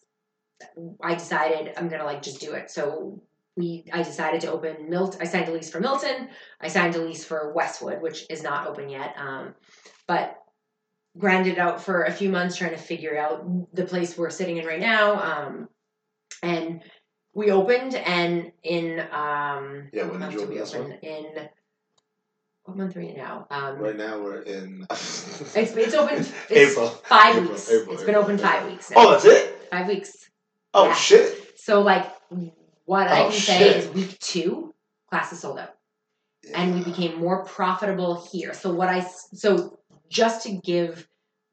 I 1.01 1.13
decided 1.13 1.73
I'm 1.77 1.87
gonna 1.87 2.05
like 2.05 2.23
just 2.23 2.41
do 2.41 2.53
it. 2.53 2.71
So 2.71 3.21
we, 3.55 3.85
I 3.93 4.03
decided 4.03 4.41
to 4.41 4.51
open 4.51 4.89
Milt. 4.89 5.17
I 5.21 5.25
signed 5.25 5.47
a 5.47 5.53
lease 5.53 5.69
for 5.69 5.79
Milton. 5.79 6.29
I 6.59 6.67
signed 6.67 6.95
a 6.95 7.01
lease 7.01 7.23
for 7.23 7.53
Westwood, 7.53 8.01
which 8.01 8.25
is 8.29 8.43
not 8.43 8.67
open 8.67 8.89
yet. 8.89 9.15
Um, 9.17 9.53
but 10.07 10.35
grinded 11.17 11.57
out 11.57 11.81
for 11.81 12.03
a 12.03 12.11
few 12.11 12.29
months 12.29 12.55
trying 12.57 12.71
to 12.71 12.77
figure 12.77 13.17
out 13.17 13.45
the 13.73 13.85
place 13.85 14.17
we're 14.17 14.29
sitting 14.29 14.57
in 14.57 14.65
right 14.65 14.79
now. 14.79 15.15
Um, 15.21 15.69
and 16.43 16.81
we 17.33 17.51
opened, 17.51 17.95
and 17.95 18.51
in 18.63 18.99
um, 19.11 19.89
Yeah, 19.93 20.03
when 20.05 20.19
did 20.21 20.33
you 20.33 20.41
open 20.41 20.55
this 20.55 20.73
one? 20.75 20.91
In 21.01 21.49
what 22.63 22.77
month 22.77 22.97
are 22.97 22.99
we 22.99 23.09
in 23.09 23.17
now? 23.17 23.45
Um, 23.51 23.77
Right 23.77 23.95
now 23.95 24.19
we're 24.19 24.41
in 24.41 24.85
it's 24.91 25.55
it's 25.55 25.93
open. 25.93 26.17
It's 26.19 26.31
April. 26.51 26.87
Five 26.89 27.35
April, 27.35 27.49
weeks. 27.51 27.71
April, 27.71 27.93
it's 27.95 28.03
been 28.03 28.15
open 28.15 28.35
April. 28.35 28.51
five 28.51 28.65
weeks. 28.65 28.89
Now. 28.91 28.95
Oh, 28.99 29.11
that's 29.11 29.25
it? 29.25 29.67
Five 29.71 29.87
weeks. 29.87 30.29
Oh 30.73 30.85
Yeah. 30.87 30.93
shit. 30.95 31.59
So 31.59 31.81
like, 31.81 32.11
what 32.85 33.07
I 33.07 33.21
Oh, 33.25 33.29
can 33.29 33.39
say 33.39 33.77
is 33.79 33.87
week 33.89 34.17
two, 34.19 34.73
classes 35.09 35.39
sold 35.41 35.59
out, 35.59 35.75
and 36.53 36.73
we 36.75 36.83
became 36.83 37.19
more 37.19 37.43
profitable 37.45 38.27
here. 38.31 38.53
So 38.53 38.73
what 38.73 38.89
I 38.89 39.01
so 39.01 39.77
just 40.09 40.43
to 40.45 40.53
give 40.57 41.07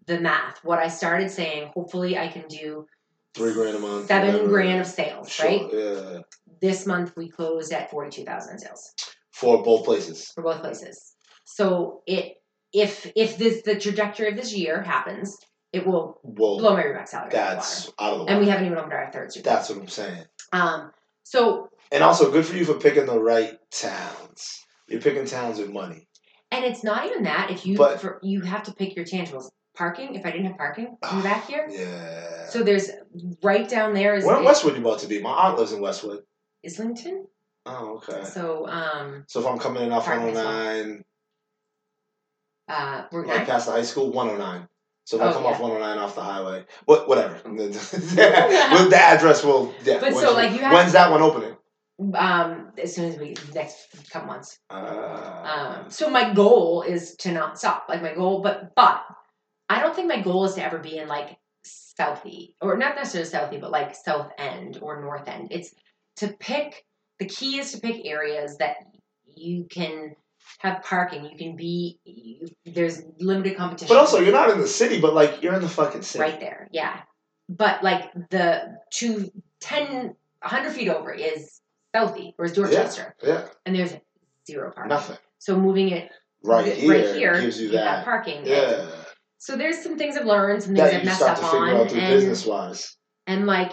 the 0.07 0.21
math, 0.21 0.59
what 0.65 0.79
I 0.79 0.89
started 0.89 1.31
saying, 1.31 1.71
hopefully 1.75 2.19
I 2.19 2.29
can 2.29 2.47
do 2.49 2.87
three 3.35 3.53
grand 3.53 3.77
a 3.77 3.79
month. 3.79 4.07
seven 4.09 4.33
whatever. 4.33 4.49
grand 4.49 4.81
of 4.81 4.87
sales. 4.87 5.31
Sure, 5.31 5.47
Right. 5.47 5.69
Yeah. 5.73 6.19
This 6.61 6.87
month 6.87 7.13
we 7.17 7.29
closed 7.31 7.73
at 7.73 7.91
forty 7.91 8.11
two 8.11 8.25
thousand 8.25 8.59
sales. 8.59 8.93
For 9.33 9.63
both 9.63 9.85
places. 9.85 10.31
for 10.35 10.43
both 10.43 10.61
places. 10.61 11.15
So 11.45 12.03
it 12.07 12.35
if 12.73 13.11
if 13.17 13.37
this 13.39 13.63
the 13.63 13.77
trajectory 13.79 14.29
of 14.29 14.37
this 14.37 14.55
year 14.55 14.83
happens, 14.83 15.37
it 15.73 15.87
will 15.87 16.21
Well, 16.23 16.59
blow 16.59 16.77
my 16.77 16.83
Reebok 16.83 17.09
salary 17.09 17.27
out 17.27 17.27
of 17.27 17.31
the 17.33 17.39
water. 17.39 17.55
that's 17.57 17.93
out 17.99 18.13
of 18.15 18.27
the 18.27 18.33
And 18.33 18.41
we 18.41 18.49
haven't 18.49 18.67
even 18.67 18.79
opened 18.79 18.93
our 18.93 19.11
third 19.13 19.31
studio. 19.33 19.51
That's 19.53 19.69
what 19.71 19.79
I'm 19.79 19.89
saying. 19.89 20.25
Um, 20.53 20.91
so 21.25 21.69
And 21.91 22.03
also, 22.05 22.31
good 22.31 22.47
for 22.47 22.55
you 22.57 22.65
for 22.65 22.75
picking 22.75 23.07
the 23.07 23.19
right 23.19 23.55
towns. 23.71 24.61
You're 24.89 25.01
picking 25.01 25.25
towns 25.27 25.59
with 25.59 25.71
money. 25.71 26.07
And 26.53 26.65
it's 26.65 26.85
not 26.85 27.07
even 27.07 27.25
that. 27.25 27.51
If 27.51 27.67
you 27.67 27.77
But- 27.77 28.01
for, 28.01 28.21
you 28.23 28.43
have 28.43 28.63
to 28.65 28.73
pick 28.73 28.95
your 28.95 29.05
tangibles. 29.05 29.51
Parking. 29.75 30.15
If 30.15 30.27
I 30.27 30.31
didn't 30.31 30.47
have 30.49 30.59
parking 30.59 30.99
in 31.11 31.17
the 31.17 31.23
back 31.25 31.47
here, 31.47 31.67
Yeah. 31.71 32.47
so 32.47 32.63
there's 32.63 32.91
right 33.43 33.67
down 33.67 33.95
there 33.95 34.15
is 34.15 34.23
Where 34.25 34.37
in 34.37 34.45
Westwood 34.45 34.75
you 34.75 34.83
about 34.83 34.99
to 34.99 35.07
be? 35.07 35.19
My 35.23 35.31
aunt 35.33 35.59
lives 35.59 35.73
in 35.73 35.81
Westwood. 35.81 36.23
Islington. 36.63 37.27
Oh, 37.65 37.97
okay. 37.97 38.23
So 38.23 38.69
um, 38.69 39.25
So 39.29 39.41
if 39.41 39.47
I'm 39.47 39.59
coming 39.59 39.83
in 39.85 39.91
off 39.91 40.05
Parking 40.05 40.29
is 40.29 40.37
109, 40.37 41.05
uh, 42.69 43.05
Route 43.13 43.27
like 43.27 43.37
nine. 43.39 43.47
past 43.47 43.65
the 43.67 43.73
high 43.73 43.83
school, 43.83 44.13
109. 44.13 44.69
So 45.05 45.17
if 45.17 45.23
I 45.23 45.31
Oh, 45.31 45.33
come 45.33 45.47
off 45.47 45.59
109 45.59 45.99
off 45.99 46.15
the 46.15 46.21
highway, 46.23 46.65
what, 46.85 47.09
whatever. 47.09 47.35
Well, 47.45 47.55
the 48.91 48.99
address 49.01 49.43
will, 49.43 49.75
yeah. 49.85 49.95
But 50.01 50.13
when's 50.13 50.21
so, 50.21 50.35
like, 50.35 50.53
you 50.53 50.59
have- 50.59 50.73
when's 50.73 50.93
that 50.93 51.11
one 51.11 51.23
opening? 51.23 51.57
Um, 52.15 52.62
as 52.81 52.95
soon 52.95 53.07
as 53.11 53.19
we 53.19 53.35
next 53.55 53.89
couple 54.11 54.29
months. 54.29 54.59
Uh, 54.71 55.77
Um, 55.85 55.91
so 55.91 56.09
my 56.09 56.33
goal 56.33 56.83
is 56.83 57.17
to 57.17 57.33
not 57.33 57.59
stop. 57.59 57.87
Like 57.89 58.03
my 58.03 58.15
goal, 58.15 58.41
but 58.43 58.75
but 58.75 59.05
I 59.69 59.81
don't 59.81 59.95
think 59.95 60.09
my 60.09 60.21
goal 60.21 60.45
is 60.45 60.55
to 60.55 60.65
ever 60.65 60.79
be 60.79 60.99
in 60.99 61.09
like 61.09 61.37
Southie 61.67 62.55
or 62.61 62.77
not 62.77 62.95
necessarily 62.97 63.31
Southie, 63.31 63.61
but 63.61 63.71
like 63.71 63.95
South 63.95 64.31
End 64.39 64.79
or 64.81 65.01
North 65.01 65.29
End. 65.29 65.49
It's 65.51 65.75
to 66.17 66.29
pick. 66.29 66.85
The 67.19 67.27
key 67.27 67.59
is 67.59 67.73
to 67.73 67.81
pick 67.81 68.05
areas 68.05 68.57
that 68.59 68.77
you 69.37 69.67
can 69.71 70.15
have 70.59 70.83
parking. 70.83 71.25
You 71.25 71.37
can 71.37 71.57
be. 71.57 71.99
You, 72.05 72.49
there's 72.65 73.03
limited 73.21 73.57
competition. 73.57 73.95
but 73.95 74.01
also, 74.01 74.19
you're 74.21 74.33
not 74.33 74.51
in 74.51 74.61
the 74.61 74.67
city, 74.67 75.01
but 75.01 75.15
like 75.15 75.43
you're 75.43 75.55
in 75.55 75.63
the 75.63 75.69
fucking 75.69 76.03
city. 76.03 76.23
right 76.23 76.41
there, 76.41 76.69
yeah. 76.73 77.01
But 77.49 77.83
like 77.83 78.13
the 78.31 78.77
two, 78.91 79.31
10, 79.61 80.15
100 80.41 80.73
feet 80.73 80.89
over 80.89 81.13
is 81.13 81.61
Southie 81.95 82.33
or 82.39 82.45
is 82.47 82.53
Dorchester, 82.53 83.15
Yeah, 83.23 83.47
and 83.67 83.75
there's 83.77 83.95
zero 84.47 84.71
parking. 84.75 84.89
nothing. 84.91 85.17
So 85.39 85.59
moving 85.59 85.91
it 85.91 86.11
Right 86.45 86.65
th- 86.65 86.79
here, 86.79 86.91
right 86.91 87.15
here, 87.17 87.41
gives 87.41 87.61
you 87.61 87.67
have 87.73 87.73
that. 87.85 88.05
parking. 88.05 88.45
Yeah. 88.45 88.87
So 89.39 89.57
there's 89.57 89.83
some 89.83 89.97
things 89.99 90.17
I've 90.17 90.27
learned, 90.27 90.63
some 90.63 90.75
things 90.75 90.79
That 90.91 90.95
I've 90.95 91.01
you 91.01 91.07
messed 91.07 91.21
start 91.21 91.39
up 91.39 91.55
on, 91.55 91.77
and 91.77 91.91
business 91.91 92.47
wise. 92.47 92.97
and 93.27 93.47
like 93.47 93.73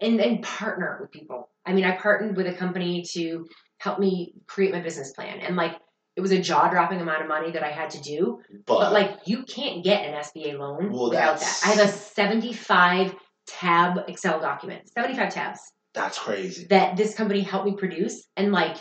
and 0.00 0.20
and 0.20 0.42
partner 0.42 0.98
with 1.00 1.10
people. 1.12 1.50
I 1.66 1.72
mean, 1.72 1.84
I 1.84 1.96
partnered 1.96 2.36
with 2.36 2.46
a 2.46 2.54
company 2.54 3.04
to 3.12 3.46
help 3.78 3.98
me 3.98 4.34
create 4.46 4.72
my 4.72 4.80
business 4.80 5.12
plan, 5.12 5.40
and 5.40 5.56
like 5.56 5.72
it 6.16 6.20
was 6.20 6.30
a 6.32 6.38
jaw 6.40 6.68
dropping 6.68 7.00
amount 7.00 7.22
of 7.22 7.28
money 7.28 7.50
that 7.52 7.62
I 7.62 7.70
had 7.70 7.90
to 7.90 8.00
do. 8.00 8.40
But, 8.66 8.78
But 8.78 8.92
like 8.92 9.18
you 9.26 9.44
can't 9.44 9.82
get 9.84 10.04
an 10.06 10.14
SBA 10.14 10.58
loan 10.58 10.92
Well, 10.92 11.10
without 11.10 11.40
that. 11.40 11.60
I 11.64 11.68
have 11.70 11.88
a 11.88 11.92
75 11.92 13.14
tab 13.46 13.98
Excel 14.08 14.40
document, 14.40 14.88
75 14.90 15.32
tabs 15.34 15.60
that's 15.94 16.18
crazy. 16.18 16.66
that 16.70 16.96
this 16.96 17.14
company 17.14 17.40
helped 17.40 17.66
me 17.66 17.76
produce, 17.76 18.26
and 18.36 18.52
like. 18.52 18.76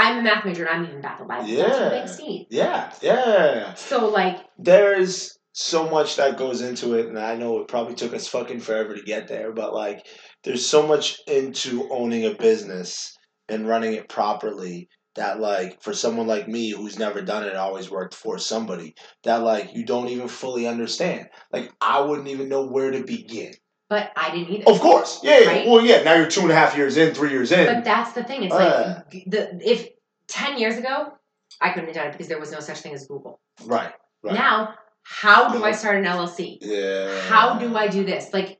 I'm 0.00 0.18
a 0.18 0.22
math 0.22 0.44
major 0.44 0.64
and 0.64 0.76
I'm 0.76 0.88
even 0.88 1.00
baffled 1.00 1.26
by 1.26 1.40
it. 1.40 1.48
Yeah. 1.48 2.06
Yeah, 2.50 2.92
yeah. 3.02 3.74
So 3.74 4.08
like 4.08 4.36
There's 4.56 5.36
so 5.54 5.90
much 5.90 6.14
that 6.16 6.38
goes 6.38 6.60
into 6.60 6.94
it, 6.94 7.06
and 7.06 7.18
I 7.18 7.34
know 7.34 7.58
it 7.58 7.66
probably 7.66 7.94
took 7.94 8.14
us 8.14 8.28
fucking 8.28 8.60
forever 8.60 8.94
to 8.94 9.02
get 9.02 9.26
there, 9.26 9.52
but 9.52 9.74
like, 9.74 10.06
there's 10.44 10.64
so 10.64 10.86
much 10.86 11.18
into 11.26 11.88
owning 11.90 12.26
a 12.26 12.34
business 12.34 13.12
and 13.48 13.66
running 13.66 13.94
it 13.94 14.08
properly 14.08 14.88
that 15.16 15.40
like 15.40 15.82
for 15.82 15.92
someone 15.92 16.28
like 16.28 16.46
me 16.46 16.70
who's 16.70 16.98
never 16.98 17.20
done 17.20 17.42
it 17.42 17.56
always 17.56 17.90
worked 17.90 18.14
for 18.14 18.38
somebody 18.38 18.94
that 19.24 19.42
like 19.42 19.70
you 19.74 19.84
don't 19.84 20.08
even 20.08 20.28
fully 20.28 20.66
understand 20.66 21.26
like 21.52 21.72
i 21.80 22.00
wouldn't 22.00 22.28
even 22.28 22.48
know 22.48 22.66
where 22.66 22.92
to 22.92 23.02
begin 23.02 23.52
but 23.88 24.12
I 24.16 24.30
didn't 24.30 24.52
either. 24.54 24.70
of 24.70 24.80
course 24.80 25.20
yeah, 25.22 25.38
yeah. 25.40 25.46
Right? 25.48 25.66
well 25.66 25.84
yeah 25.84 26.02
now 26.02 26.14
you're 26.14 26.28
two 26.28 26.42
and 26.42 26.50
a 26.50 26.54
half 26.54 26.76
years 26.76 26.96
in 26.96 27.14
three 27.14 27.30
years 27.30 27.52
in 27.52 27.66
But 27.66 27.84
that's 27.84 28.12
the 28.12 28.24
thing. 28.24 28.42
It's 28.44 28.54
Uh. 28.54 29.02
like 29.12 29.24
the 29.26 29.58
if 29.62 29.88
ten 30.28 30.58
years 30.58 30.76
ago 30.76 31.12
I 31.60 31.70
couldn't 31.70 31.86
have 31.88 31.94
done 31.96 32.06
it 32.08 32.12
because 32.12 32.28
there 32.28 32.38
was 32.40 32.52
no 32.52 32.60
such 32.60 32.78
thing 32.80 32.92
as 32.94 33.06
Google. 33.06 33.40
right 33.64 33.92
Right. 34.22 34.34
Now, 34.34 34.74
how 35.04 35.52
do 35.52 35.62
I 35.64 35.72
start 35.72 35.96
an 35.96 36.04
LLC? 36.04 36.58
yeah 36.60 37.20
How 37.28 37.58
do 37.58 37.76
I 37.76 37.88
do 37.88 38.04
this? 38.04 38.32
Like 38.32 38.58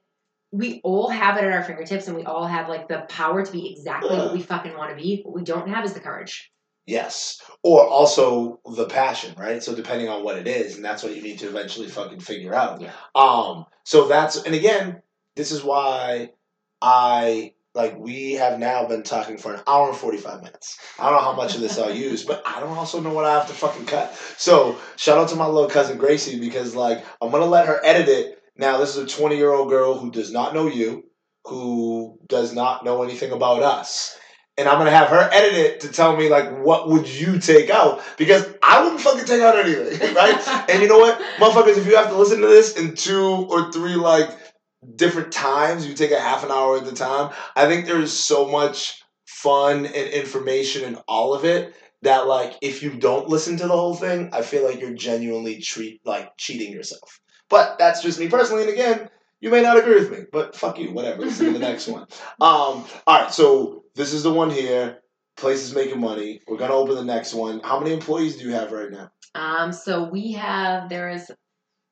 we 0.51 0.81
all 0.83 1.11
have 1.11 1.37
it 1.37 1.45
at 1.45 1.53
our 1.53 1.63
fingertips 1.63 2.09
and 2.09 2.17
we 2.17 2.25
all 2.25 2.47
have 2.47 2.69
like 2.71 2.89
the 2.89 3.01
power 3.11 3.45
to 3.45 3.53
be 3.53 3.71
exactly 3.71 4.17
what 4.17 4.33
we 4.33 4.41
fucking 4.41 4.75
want 4.77 4.91
to 4.97 5.03
be. 5.03 5.21
What 5.25 5.35
we 5.35 5.43
don't 5.45 5.69
have 5.69 5.85
is 5.85 5.93
the 5.93 6.01
courage. 6.01 6.51
Yes. 6.87 7.39
Or 7.63 7.87
also 7.87 8.61
the 8.65 8.87
passion, 8.87 9.35
right? 9.37 9.63
So 9.63 9.75
depending 9.75 10.09
on 10.09 10.25
what 10.25 10.39
it 10.39 10.49
is, 10.49 10.77
and 10.77 10.85
that's 10.85 11.03
what 11.03 11.15
you 11.15 11.21
need 11.21 11.39
to 11.41 11.49
eventually 11.49 11.87
fucking 11.89 12.21
figure 12.21 12.55
out. 12.55 12.81
Yeah. 12.81 12.93
Um, 13.15 13.67
so 13.85 14.09
that's 14.09 14.43
and 14.43 14.55
again, 14.55 15.03
this 15.39 15.53
is 15.53 15.63
why 15.63 16.33
I 16.83 17.55
like 17.73 17.97
we 17.97 18.33
have 18.33 18.59
now 18.59 18.87
been 18.87 19.05
talking 19.05 19.39
for 19.39 19.55
an 19.55 19.61
hour 19.69 19.89
and 19.89 19.97
forty 19.97 20.19
five 20.19 20.43
minutes. 20.43 20.79
I 20.99 21.05
don't 21.05 21.13
know 21.13 21.25
how 21.25 21.37
much 21.37 21.55
of 21.55 21.61
this 21.61 21.79
I'll 21.79 21.95
use, 21.95 22.25
but 22.25 22.43
I 22.45 22.59
don't 22.59 22.77
also 22.77 23.01
know 23.01 23.13
what 23.15 23.25
I 23.25 23.35
have 23.35 23.47
to 23.47 23.55
fucking 23.55 23.87
cut. 23.87 24.13
So 24.37 24.77
shout 24.97 25.17
out 25.17 25.29
to 25.29 25.37
my 25.37 25.47
little 25.47 25.71
cousin 25.71 25.97
Gracie 25.97 26.41
because 26.41 26.75
like 26.75 27.05
I'm 27.23 27.31
gonna 27.31 27.47
let 27.47 27.69
her 27.69 27.81
edit 27.85 28.09
it. 28.09 28.43
Now 28.57 28.79
this 28.79 28.97
is 28.97 29.05
a 29.05 29.17
twenty 29.17 29.37
year 29.37 29.53
old 29.53 29.71
girl 29.71 29.97
who 29.97 30.11
does 30.11 30.33
not 30.33 30.55
know 30.55 30.67
you, 30.67 31.05
who 31.45 32.19
does 32.27 32.53
not 32.53 32.85
know 32.85 33.05
anything 33.05 33.31
about 33.31 33.63
us 33.63 34.19
and 34.59 34.69
I'm 34.69 34.79
gonna 34.79 34.91
have 34.91 35.09
her 35.09 35.31
edit 35.33 35.55
it 35.55 35.81
to 35.81 35.89
tell 35.89 36.17
me 36.17 36.29
like 36.29 36.65
what 36.65 36.89
would 36.89 37.09
you 37.09 37.39
take 37.39 37.71
out 37.71 38.03
because 38.17 38.45
I 38.61 38.83
wouldn't 38.83 39.01
fucking 39.01 39.25
take 39.25 39.41
out 39.41 39.57
anything, 39.57 40.15
right? 40.15 40.69
and 40.69 40.83
you 40.83 40.89
know 40.89 40.99
what, 40.99 41.19
motherfuckers, 41.37 41.79
if 41.79 41.87
you 41.87 41.97
have 41.97 42.09
to 42.09 42.17
listen 42.17 42.41
to 42.41 42.49
this 42.49 42.77
in 42.77 42.97
two 42.97 43.47
or 43.49 43.71
three 43.71 43.95
like 43.95 44.29
different 44.97 45.33
times, 45.33 45.87
you 45.87 45.95
take 45.95 46.11
a 46.11 46.21
half 46.21 46.45
an 46.45 46.51
hour 46.51 46.77
at 46.77 46.85
the 46.85 46.93
time. 46.93 47.33
I 47.57 47.67
think 47.67 47.87
there's 47.87 48.13
so 48.13 48.49
much 48.49 49.03
fun 49.27 49.87
and 49.87 50.09
information 50.09 50.85
in 50.85 50.97
all 51.07 51.35
of 51.35 51.45
it 51.45 51.75
that 52.03 52.27
like 52.27 52.55
if 52.63 52.83
you 52.83 52.91
don't 52.91 53.29
listen 53.29 53.57
to 53.59 53.67
the 53.67 53.77
whole 53.77 53.95
thing, 53.95 54.31
I 54.33 54.43
feel 54.43 54.65
like 54.65 54.81
you're 54.81 54.95
genuinely 54.95 55.61
treat 55.61 56.01
like 56.05 56.37
cheating 56.37 56.73
yourself. 56.73 57.21
But 57.51 57.79
that's 57.79 58.03
just 58.03 58.19
me 58.19 58.29
personally, 58.29 58.65
and 58.65 58.73
again. 58.73 59.11
You 59.41 59.51
may 59.51 59.63
not 59.63 59.79
agree 59.79 59.95
with 59.95 60.11
me, 60.11 60.25
but 60.33 60.57
fuck 60.57 60.81
you, 60.81 60.93
whatever. 60.93 61.23
Listen 61.23 61.47
to 61.47 61.53
the 61.53 61.59
next 61.61 61.87
one. 61.87 62.07
Um, 62.41 62.85
all 63.07 63.21
right, 63.21 63.33
so 63.33 63.85
this 63.95 64.13
is 64.13 64.25
the 64.25 64.33
one 64.33 64.51
here. 64.51 64.99
Place 65.37 65.63
is 65.63 65.75
making 65.75 66.01
money. 66.01 66.41
We're 66.49 66.57
gonna 66.57 66.75
open 66.75 66.97
the 66.97 67.05
next 67.05 67.35
one. 67.35 67.61
How 67.63 67.79
many 67.79 67.93
employees 67.93 68.37
do 68.37 68.45
you 68.45 68.53
have 68.53 68.73
right 68.73 68.91
now? 68.91 69.11
Um, 69.37 69.73
so 69.73 70.05
we 70.05 70.33
have 70.33 70.89
there 70.89 71.09
is 71.09 71.31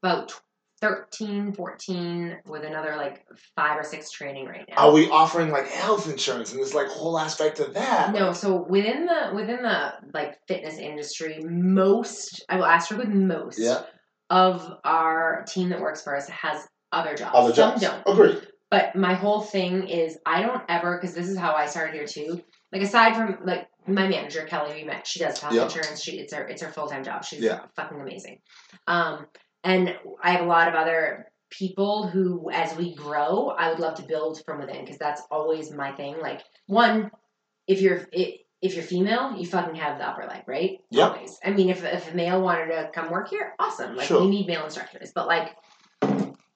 about 0.02 0.34
13, 0.80 1.52
14 1.54 2.36
with 2.46 2.64
another 2.64 2.96
like 2.96 3.24
five 3.56 3.78
or 3.78 3.84
six 3.84 4.10
training 4.10 4.46
right 4.46 4.64
now. 4.68 4.76
Are 4.88 4.92
we 4.92 5.08
offering 5.08 5.50
like 5.50 5.68
health 5.68 6.08
insurance 6.10 6.52
and 6.52 6.60
this 6.62 6.74
like 6.74 6.88
whole 6.88 7.18
aspect 7.18 7.60
of 7.60 7.74
that? 7.74 8.12
No, 8.12 8.32
so 8.32 8.64
within 8.68 9.06
the 9.06 9.30
within 9.34 9.62
the 9.62 9.94
like 10.12 10.36
fitness 10.46 10.78
industry, 10.78 11.38
most 11.42 12.44
I 12.48 12.56
will 12.56 12.66
ask 12.66 12.90
her 12.90 12.96
with 12.96 13.08
most 13.08 13.58
Yeah. 13.58 13.82
of 14.30 14.70
our 14.84 15.44
team 15.48 15.70
that 15.70 15.80
works 15.80 16.02
for 16.02 16.16
us 16.16 16.28
has 16.28 16.66
other 16.92 17.14
jobs. 17.14 17.32
Other 17.34 17.54
Some 17.54 17.80
jobs. 17.80 18.02
don't. 18.04 18.14
Agree. 18.14 18.40
But 18.70 18.96
my 18.96 19.14
whole 19.14 19.40
thing 19.40 19.88
is 19.88 20.18
I 20.26 20.42
don't 20.42 20.62
ever 20.68 20.98
because 20.98 21.14
this 21.14 21.28
is 21.28 21.38
how 21.38 21.54
I 21.54 21.66
started 21.66 21.94
here 21.94 22.06
too. 22.06 22.42
Like 22.72 22.82
aside 22.82 23.14
from 23.16 23.38
like 23.46 23.68
my 23.86 24.08
manager 24.08 24.44
Kelly, 24.44 24.74
we 24.74 24.84
met. 24.84 25.06
She 25.06 25.20
does 25.20 25.38
health 25.40 25.54
Yeah. 25.54 25.64
insurance. 25.64 26.02
She 26.02 26.18
it's 26.18 26.34
her 26.34 26.46
it's 26.46 26.60
her 26.62 26.70
full 26.70 26.88
time 26.88 27.04
job. 27.04 27.24
She's 27.24 27.40
Yeah. 27.40 27.60
fucking 27.76 28.00
amazing. 28.00 28.40
Um, 28.88 29.26
and 29.66 29.96
I 30.22 30.30
have 30.30 30.42
a 30.42 30.48
lot 30.48 30.68
of 30.68 30.74
other 30.74 31.26
people 31.50 32.06
who, 32.06 32.50
as 32.50 32.76
we 32.76 32.94
grow, 32.94 33.48
I 33.48 33.68
would 33.68 33.80
love 33.80 33.96
to 33.96 34.02
build 34.02 34.40
from 34.44 34.60
within 34.60 34.84
because 34.84 34.96
that's 34.98 35.22
always 35.30 35.72
my 35.72 35.90
thing. 35.92 36.20
Like 36.20 36.42
one, 36.66 37.10
if 37.66 37.80
you're 37.80 38.06
if 38.12 38.74
you're 38.74 38.84
female, 38.84 39.34
you 39.36 39.44
fucking 39.44 39.74
have 39.74 39.98
the 39.98 40.08
upper 40.08 40.24
leg, 40.26 40.44
right? 40.46 40.78
Always. 40.96 41.38
I 41.44 41.50
mean, 41.50 41.68
if 41.68 41.84
if 41.84 42.12
a 42.12 42.16
male 42.16 42.40
wanted 42.40 42.68
to 42.68 42.90
come 42.94 43.10
work 43.10 43.28
here, 43.28 43.54
awesome. 43.58 43.96
Like 43.96 44.06
Sure. 44.06 44.20
we 44.20 44.30
need 44.30 44.46
male 44.46 44.64
instructors, 44.64 45.12
but 45.14 45.26
like. 45.26 45.54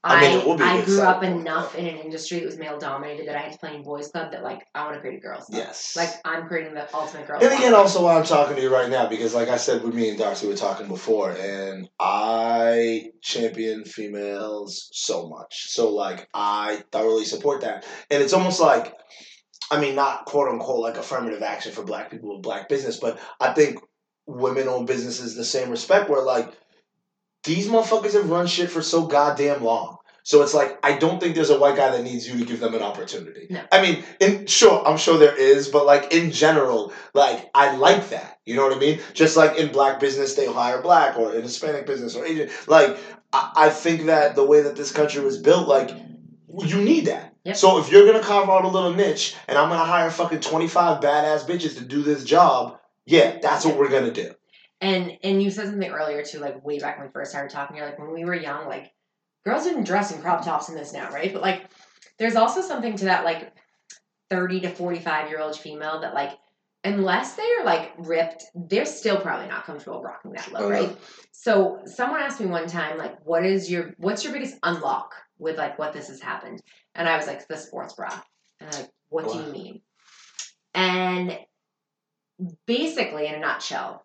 I 0.02 0.16
I, 0.16 0.20
mean, 0.20 0.38
it 0.38 0.46
would 0.46 0.56
be 0.56 0.64
a 0.64 0.66
I 0.66 0.84
grew 0.84 1.02
up 1.02 1.22
enough 1.22 1.74
in 1.74 1.86
an 1.86 1.98
industry 1.98 2.38
that 2.38 2.46
was 2.46 2.56
male 2.56 2.78
dominated 2.78 3.28
that 3.28 3.36
I 3.36 3.40
had 3.40 3.52
to 3.52 3.58
play 3.58 3.74
in 3.74 3.82
boys 3.82 4.08
club 4.08 4.32
that 4.32 4.42
like 4.42 4.66
I 4.74 4.84
want 4.84 4.94
to 4.94 5.00
create 5.00 5.18
a 5.18 5.20
girls 5.20 5.44
club. 5.44 5.58
Yes. 5.58 5.94
Like 5.94 6.08
I'm 6.24 6.46
creating 6.48 6.72
the 6.72 6.94
ultimate 6.94 7.26
girls. 7.26 7.42
And 7.42 7.50
club. 7.50 7.60
again, 7.60 7.74
also 7.74 8.04
why 8.04 8.16
I'm 8.16 8.24
talking 8.24 8.56
to 8.56 8.62
you 8.62 8.72
right 8.72 8.88
now, 8.88 9.08
because 9.08 9.34
like 9.34 9.48
I 9.48 9.58
said, 9.58 9.82
with 9.82 9.94
me 9.94 10.08
and 10.08 10.18
Darcy, 10.18 10.46
we 10.46 10.52
were 10.52 10.58
talking 10.58 10.88
before, 10.88 11.32
and 11.32 11.88
I 11.98 13.10
champion 13.20 13.84
females 13.84 14.88
so 14.92 15.28
much. 15.28 15.66
So 15.68 15.92
like 15.92 16.28
I 16.32 16.82
thoroughly 16.92 17.26
support 17.26 17.60
that, 17.60 17.84
and 18.10 18.22
it's 18.22 18.32
almost 18.32 18.58
like, 18.58 18.94
I 19.70 19.78
mean, 19.78 19.96
not 19.96 20.24
quote 20.24 20.48
unquote 20.48 20.80
like 20.80 20.96
affirmative 20.96 21.42
action 21.42 21.72
for 21.72 21.82
Black 21.82 22.10
people 22.10 22.34
with 22.34 22.42
Black 22.42 22.70
business, 22.70 22.96
but 22.96 23.20
I 23.38 23.52
think 23.52 23.78
women-owned 24.26 24.86
businesses 24.86 25.34
the 25.34 25.44
same 25.44 25.68
respect 25.70 26.08
where 26.08 26.22
like 26.22 26.54
these 27.44 27.68
motherfuckers 27.68 28.12
have 28.12 28.30
run 28.30 28.46
shit 28.46 28.70
for 28.70 28.82
so 28.82 29.06
goddamn 29.06 29.64
long. 29.64 29.98
So 30.22 30.42
it's 30.42 30.54
like 30.54 30.78
I 30.82 30.96
don't 30.96 31.18
think 31.18 31.34
there's 31.34 31.50
a 31.50 31.58
white 31.58 31.76
guy 31.76 31.90
that 31.90 32.04
needs 32.04 32.28
you 32.28 32.38
to 32.38 32.44
give 32.44 32.60
them 32.60 32.74
an 32.74 32.82
opportunity. 32.82 33.46
No. 33.50 33.62
I 33.72 33.82
mean, 33.82 34.04
in 34.20 34.46
sure, 34.46 34.86
I'm 34.86 34.98
sure 34.98 35.18
there 35.18 35.34
is, 35.34 35.68
but 35.68 35.86
like 35.86 36.12
in 36.12 36.30
general, 36.30 36.92
like 37.14 37.50
I 37.54 37.74
like 37.76 38.10
that. 38.10 38.38
You 38.44 38.56
know 38.56 38.62
what 38.62 38.76
I 38.76 38.78
mean? 38.78 39.00
Just 39.14 39.36
like 39.36 39.56
in 39.58 39.72
black 39.72 39.98
business, 39.98 40.34
they 40.34 40.46
hire 40.46 40.82
black, 40.82 41.18
or 41.18 41.34
in 41.34 41.42
Hispanic 41.42 41.86
business, 41.86 42.14
or 42.14 42.24
Asian. 42.24 42.50
Like 42.66 42.98
I, 43.32 43.52
I 43.56 43.70
think 43.70 44.06
that 44.06 44.34
the 44.34 44.44
way 44.44 44.62
that 44.62 44.76
this 44.76 44.92
country 44.92 45.22
was 45.22 45.38
built, 45.38 45.66
like 45.66 45.90
you 46.64 46.82
need 46.82 47.06
that. 47.06 47.34
Yep. 47.44 47.56
So 47.56 47.80
if 47.80 47.90
you're 47.90 48.06
gonna 48.06 48.22
carve 48.22 48.50
out 48.50 48.64
a 48.64 48.68
little 48.68 48.92
niche, 48.92 49.34
and 49.48 49.56
I'm 49.56 49.70
gonna 49.70 49.84
hire 49.84 50.10
fucking 50.10 50.40
25 50.40 51.00
badass 51.00 51.46
bitches 51.46 51.78
to 51.78 51.84
do 51.84 52.02
this 52.02 52.24
job, 52.24 52.78
yeah, 53.06 53.38
that's 53.40 53.64
what 53.64 53.78
we're 53.78 53.88
gonna 53.88 54.12
do. 54.12 54.32
And 54.80 55.18
and 55.22 55.42
you 55.42 55.50
said 55.50 55.66
something 55.66 55.90
earlier 55.90 56.22
too, 56.24 56.38
like 56.38 56.64
way 56.64 56.78
back 56.78 56.98
when 56.98 57.06
we 57.06 57.12
first 57.12 57.30
started 57.32 57.52
talking. 57.52 57.76
You're 57.76 57.86
like 57.86 57.98
when 57.98 58.12
we 58.12 58.24
were 58.24 58.34
young, 58.34 58.66
like 58.66 58.92
girls 59.44 59.64
didn't 59.64 59.84
dress 59.84 60.12
in 60.12 60.20
crop 60.22 60.44
tops 60.44 60.68
in 60.68 60.74
this 60.74 60.92
now, 60.92 61.10
right? 61.10 61.32
But 61.32 61.42
like 61.42 61.64
there's 62.18 62.36
also 62.36 62.60
something 62.62 62.96
to 62.96 63.04
that 63.06 63.24
like 63.24 63.52
thirty 64.30 64.60
to 64.60 64.70
forty 64.70 64.98
five 64.98 65.28
year 65.28 65.40
old 65.40 65.58
female 65.58 66.00
that 66.00 66.14
like 66.14 66.32
unless 66.82 67.34
they 67.34 67.46
are 67.58 67.64
like 67.64 67.92
ripped, 67.98 68.44
they're 68.54 68.86
still 68.86 69.20
probably 69.20 69.46
not 69.48 69.64
comfortable 69.64 70.02
rocking 70.02 70.32
that 70.32 70.50
look, 70.50 70.62
Uh-huh. 70.62 70.70
right? 70.70 70.96
So 71.32 71.80
someone 71.84 72.20
asked 72.20 72.40
me 72.40 72.46
one 72.46 72.66
time, 72.66 72.96
like, 72.96 73.16
what 73.26 73.44
is 73.44 73.70
your 73.70 73.92
what's 73.98 74.24
your 74.24 74.32
biggest 74.32 74.56
unlock 74.62 75.14
with 75.38 75.58
like 75.58 75.78
what 75.78 75.92
this 75.92 76.08
has 76.08 76.20
happened? 76.22 76.62
And 76.94 77.06
I 77.06 77.16
was 77.18 77.26
like, 77.26 77.46
the 77.48 77.56
sports 77.58 77.94
bra. 77.94 78.08
And 78.60 78.70
I'm 78.70 78.80
like, 78.80 78.90
what 79.10 79.30
do 79.30 79.38
you 79.38 79.52
mean? 79.52 79.80
And 80.74 81.38
basically, 82.66 83.26
in 83.26 83.34
a 83.34 83.38
nutshell, 83.40 84.04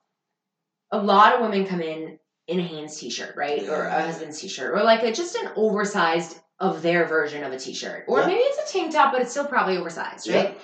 a 0.92 0.98
lot 1.02 1.34
of 1.34 1.42
women 1.42 1.66
come 1.66 1.82
in 1.82 2.20
in 2.48 2.60
a 2.60 2.64
Hanes 2.64 3.00
t-shirt, 3.00 3.36
right, 3.36 3.68
or 3.68 3.86
a 3.86 4.02
husband's 4.04 4.40
t-shirt, 4.40 4.74
or 4.74 4.84
like 4.84 5.02
a, 5.04 5.12
just 5.12 5.36
an 5.36 5.50
oversized 5.56 6.40
of 6.60 6.82
their 6.82 7.06
version 7.06 7.44
of 7.44 7.52
a 7.52 7.60
t-shirt, 7.60 8.06
or 8.08 8.20
Yeah. 8.20 8.28
maybe 8.28 8.40
it's 8.42 8.70
a 8.70 8.74
tank 8.74 8.94
top, 8.94 9.12
but 9.12 9.22
it's 9.22 9.32
still 9.32 9.46
probably 9.48 9.78
oversized, 9.78 10.28
Yeah. 10.28 10.36
right? 10.38 10.62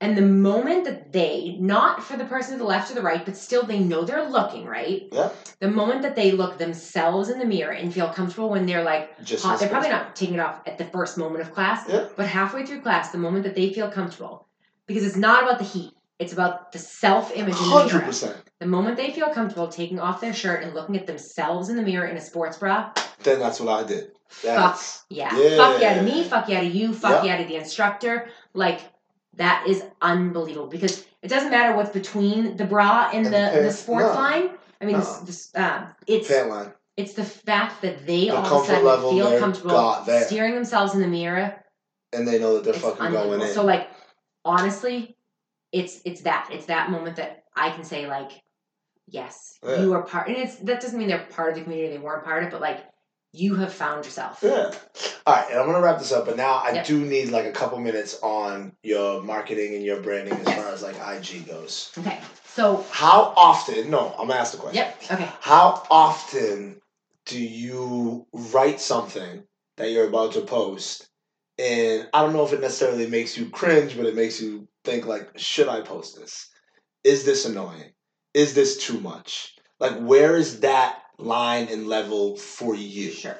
And 0.00 0.18
the 0.18 0.22
moment 0.22 0.84
that 0.86 1.12
they, 1.12 1.56
not 1.60 2.02
for 2.02 2.16
the 2.16 2.24
person 2.24 2.54
to 2.54 2.58
the 2.58 2.64
left 2.64 2.90
or 2.90 2.94
the 2.94 3.02
right, 3.02 3.24
but 3.24 3.36
still 3.36 3.62
they 3.62 3.78
know 3.78 4.04
they're 4.04 4.28
looking 4.28 4.66
right. 4.66 5.04
Yeah. 5.12 5.28
The 5.60 5.68
moment 5.70 6.02
that 6.02 6.16
they 6.16 6.32
look 6.32 6.58
themselves 6.58 7.28
in 7.28 7.38
the 7.38 7.44
mirror 7.44 7.70
and 7.70 7.94
feel 7.94 8.08
comfortable 8.08 8.50
when 8.50 8.66
they're 8.66 8.82
like 8.82 9.22
Just 9.24 9.44
hot, 9.44 9.60
they're 9.60 9.68
probably 9.68 9.90
not 9.90 10.16
taking 10.16 10.34
it 10.34 10.40
off 10.40 10.60
at 10.66 10.76
the 10.76 10.86
first 10.86 11.16
moment 11.18 11.42
of 11.42 11.54
class, 11.54 11.88
Yeah. 11.88 12.08
but 12.16 12.26
halfway 12.26 12.66
through 12.66 12.80
class, 12.80 13.12
the 13.12 13.18
moment 13.18 13.44
that 13.44 13.54
they 13.54 13.72
feel 13.72 13.92
comfortable, 13.92 14.48
because 14.88 15.04
it's 15.06 15.14
not 15.16 15.44
about 15.44 15.58
the 15.60 15.64
heat, 15.64 15.92
it's 16.22 16.32
about 16.32 16.72
the 16.72 16.78
self-image 16.78 17.54
in 17.56 17.62
the 17.62 17.68
Hundred 17.76 18.04
percent. 18.04 18.36
The 18.60 18.66
moment 18.66 18.96
they 18.96 19.10
feel 19.12 19.28
comfortable 19.30 19.68
taking 19.68 19.98
off 19.98 20.20
their 20.20 20.32
shirt 20.32 20.62
and 20.62 20.72
looking 20.72 20.96
at 20.96 21.06
themselves 21.06 21.68
in 21.68 21.76
the 21.76 21.82
mirror 21.82 22.06
in 22.06 22.16
a 22.16 22.20
sports 22.20 22.56
bra, 22.58 22.92
Then 23.24 23.40
that's 23.40 23.58
what 23.60 23.68
I 23.68 23.86
did. 23.86 24.12
fuck 24.28 24.80
yeah. 25.10 25.36
Yeah. 25.36 25.56
Fuck 25.56 25.80
yeah 25.82 25.94
to 25.98 26.02
me, 26.02 26.24
fuck 26.24 26.48
yeah 26.48 26.60
to 26.60 26.66
you, 26.66 26.94
fuck 26.94 27.10
Yep. 27.16 27.24
yeah 27.24 27.36
to 27.42 27.44
the 27.48 27.56
instructor. 27.56 28.28
Like, 28.54 28.80
that 29.36 29.64
is 29.66 29.82
unbelievable 30.00 30.68
because 30.68 31.04
it 31.22 31.28
doesn't 31.28 31.50
matter 31.50 31.74
what's 31.76 31.90
between 31.90 32.56
the 32.56 32.64
bra 32.66 33.10
and, 33.12 33.26
And 33.26 33.34
the, 33.34 33.56
the 33.56 33.62
the 33.68 33.72
sports 33.72 34.06
No. 34.06 34.14
line. 34.14 34.50
I 34.80 34.84
mean, 34.84 34.98
No. 34.98 35.00
this, 35.00 35.16
this, 35.28 35.54
uh, 35.54 35.86
it's 36.06 36.28
pant 36.28 36.48
line. 36.50 36.72
it's 36.96 37.14
the 37.14 37.24
fact 37.24 37.82
that 37.82 38.06
they 38.06 38.26
The 38.26 38.36
all 38.36 38.60
of 38.60 38.64
a 38.64 38.66
sudden 38.66 39.10
feel 39.16 39.38
comfortable 39.40 40.04
steering 40.26 40.54
themselves 40.54 40.94
in 40.94 41.00
the 41.00 41.08
mirror. 41.08 41.46
And 42.12 42.28
they 42.28 42.38
know 42.38 42.54
that 42.54 42.64
they're 42.64 42.74
fucking 42.74 43.10
going 43.10 43.40
in. 43.40 43.48
So 43.48 43.64
like, 43.64 43.88
honestly, 44.44 45.16
it's 45.72 46.00
it's 46.04 46.20
that 46.22 46.48
it's 46.52 46.66
that 46.66 46.90
moment 46.90 47.16
that 47.16 47.44
I 47.56 47.70
can 47.70 47.84
say 47.84 48.06
like, 48.06 48.32
yes, 49.08 49.58
Yeah. 49.66 49.80
you 49.80 49.92
are 49.94 50.02
part, 50.02 50.28
and 50.28 50.36
it's 50.36 50.56
that 50.56 50.80
doesn't 50.80 50.98
mean 50.98 51.08
they're 51.08 51.26
part 51.30 51.50
of 51.50 51.54
the 51.56 51.62
community. 51.62 51.96
They 51.96 51.98
weren't 51.98 52.24
part 52.24 52.42
of 52.42 52.48
it, 52.48 52.52
but 52.52 52.60
like, 52.60 52.84
you 53.32 53.54
have 53.56 53.72
found 53.72 54.04
yourself. 54.04 54.40
Yeah. 54.42 54.70
All 55.26 55.34
right, 55.34 55.50
and 55.50 55.58
I'm 55.58 55.66
gonna 55.66 55.80
wrap 55.80 55.98
this 55.98 56.12
up, 56.12 56.26
but 56.26 56.36
now 56.36 56.54
I 56.56 56.72
Yep. 56.72 56.86
do 56.86 56.98
need 57.04 57.30
like 57.30 57.46
a 57.46 57.52
couple 57.52 57.78
minutes 57.78 58.18
on 58.22 58.72
your 58.82 59.22
marketing 59.22 59.74
and 59.74 59.82
your 59.84 60.00
branding 60.00 60.34
as 60.38 60.46
Yes. 60.46 60.56
far 60.56 60.72
as 60.72 60.82
like 60.82 60.96
IG 60.96 61.46
goes. 61.46 61.90
Okay, 61.98 62.20
so 62.44 62.84
How 62.90 63.32
often? 63.36 63.90
No, 63.90 64.14
I'm 64.18 64.28
gonna 64.28 64.40
ask 64.40 64.52
the 64.52 64.58
question. 64.58 64.76
yep, 64.76 65.02
okay. 65.10 65.28
How 65.40 65.82
often 65.90 66.80
do 67.24 67.40
you 67.40 68.26
write 68.32 68.80
something 68.80 69.44
that 69.78 69.90
you're 69.90 70.08
about 70.08 70.32
to 70.32 70.42
post, 70.42 71.06
and 71.58 72.08
I 72.12 72.22
don't 72.22 72.34
know 72.34 72.44
if 72.44 72.52
it 72.52 72.60
necessarily 72.60 73.06
makes 73.06 73.38
you 73.38 73.48
cringe, 73.48 73.96
but 73.96 74.04
it 74.06 74.14
makes 74.14 74.40
you 74.40 74.68
think 74.84 75.06
like, 75.06 75.38
should 75.38 75.68
I 75.68 75.80
post 75.80 76.18
this? 76.18 76.48
Is 77.04 77.24
this 77.24 77.44
annoying? 77.44 77.92
Is 78.34 78.54
this 78.54 78.76
too 78.78 79.00
much? 79.00 79.54
Like, 79.80 79.98
where 79.98 80.36
is 80.36 80.60
that 80.60 80.98
line 81.18 81.68
and 81.68 81.86
level 81.88 82.36
for 82.36 82.74
you? 82.74 83.10
Sure. 83.10 83.36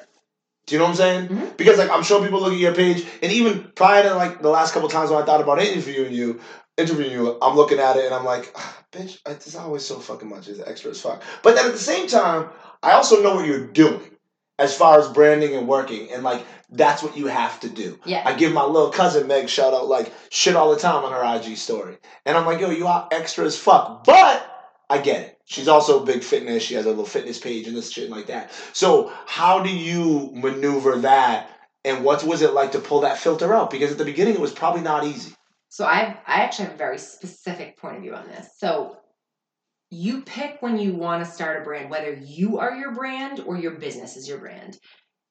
Do 0.65 0.75
you 0.75 0.79
know 0.79 0.85
what 0.85 0.91
I'm 0.91 0.95
saying? 0.97 1.27
Mhm. 1.27 1.57
Because 1.57 1.77
like 1.77 1.89
I'm 1.89 2.03
sure 2.03 2.23
people 2.23 2.39
look 2.39 2.53
at 2.53 2.59
your 2.59 2.73
page, 2.75 3.05
and 3.21 3.31
even 3.31 3.71
prior 3.75 4.03
to 4.03 4.15
like 4.15 4.41
the 4.41 4.49
last 4.49 4.73
couple 4.73 4.87
times 4.89 5.09
when 5.09 5.21
I 5.21 5.25
thought 5.25 5.41
about 5.41 5.61
interviewing 5.61 6.13
you, 6.13 6.39
interviewing 6.77 7.11
you, 7.11 7.37
I'm 7.41 7.55
looking 7.55 7.79
at 7.79 7.97
it 7.97 8.05
and 8.05 8.13
I'm 8.15 8.23
like, 8.23 8.51
ah, 8.55 8.77
bitch, 8.91 9.19
it's 9.27 9.55
always 9.55 9.83
so 9.85 9.99
fucking 9.99 10.29
much. 10.29 10.47
It's 10.47 10.61
extra 10.61 10.91
as 10.91 11.01
fuck. 11.01 11.21
But 11.41 11.55
then 11.55 11.65
at 11.65 11.73
the 11.73 11.77
same 11.77 12.07
time, 12.07 12.49
I 12.81 12.93
also 12.93 13.21
know 13.21 13.35
what 13.35 13.45
you're 13.45 13.67
doing 13.67 14.12
as 14.59 14.75
far 14.75 14.99
as 14.99 15.07
branding 15.09 15.55
and 15.55 15.67
working, 15.67 16.11
and 16.11 16.23
like 16.23 16.45
that's 16.69 17.03
what 17.03 17.17
you 17.17 17.27
have 17.27 17.59
to 17.61 17.69
do. 17.69 17.99
Yeah. 18.05 18.23
I 18.25 18.33
give 18.33 18.53
my 18.53 18.63
little 18.63 18.89
cousin 18.89 19.27
Meg 19.27 19.49
shout 19.49 19.73
out 19.73 19.87
like 19.87 20.11
shit 20.29 20.55
all 20.55 20.73
the 20.73 20.79
time 20.79 21.03
on 21.03 21.11
her 21.11 21.37
IG 21.37 21.57
story, 21.57 21.97
and 22.25 22.37
I'm 22.37 22.45
like, 22.45 22.59
yo, 22.59 22.69
you 22.69 22.87
are 22.87 23.07
extra 23.11 23.45
as 23.45 23.57
fuck, 23.57 24.03
but 24.03 24.49
I 24.89 24.99
get 24.99 25.21
it. 25.21 25.39
She's 25.45 25.67
also 25.67 26.05
big 26.05 26.23
fitness. 26.23 26.63
She 26.63 26.75
has 26.75 26.85
a 26.85 26.89
little 26.89 27.05
fitness 27.05 27.39
page 27.39 27.67
and 27.67 27.75
this 27.75 27.91
shit 27.91 28.09
like 28.09 28.27
that. 28.27 28.51
So 28.73 29.11
how 29.25 29.61
do 29.61 29.69
you 29.69 30.31
maneuver 30.33 30.97
that? 30.99 31.49
And 31.83 32.03
what 32.03 32.23
was 32.23 32.41
it 32.41 32.53
like 32.53 32.71
to 32.73 32.79
pull 32.79 33.01
that 33.01 33.17
filter 33.17 33.53
out? 33.53 33.69
Because 33.69 33.91
at 33.91 33.97
the 33.97 34.05
beginning 34.05 34.35
it 34.35 34.39
was 34.39 34.53
probably 34.53 34.81
not 34.81 35.05
easy. 35.05 35.33
So 35.69 35.85
I 35.85 36.17
I 36.27 36.41
actually 36.43 36.65
have 36.65 36.75
a 36.75 36.77
very 36.77 36.97
specific 36.97 37.77
point 37.77 37.97
of 37.97 38.01
view 38.03 38.13
on 38.13 38.27
this. 38.27 38.47
So 38.57 38.97
you 39.93 40.21
pick 40.23 40.61
when 40.61 40.77
you 40.77 40.93
want 40.95 41.23
to 41.23 41.31
start 41.31 41.61
a 41.61 41.65
brand, 41.65 41.89
whether 41.89 42.13
you 42.13 42.59
are 42.59 42.75
your 42.75 42.93
brand 42.93 43.41
or 43.45 43.57
your 43.57 43.71
business 43.71 44.17
is 44.17 44.27
your 44.27 44.39
brand, 44.39 44.77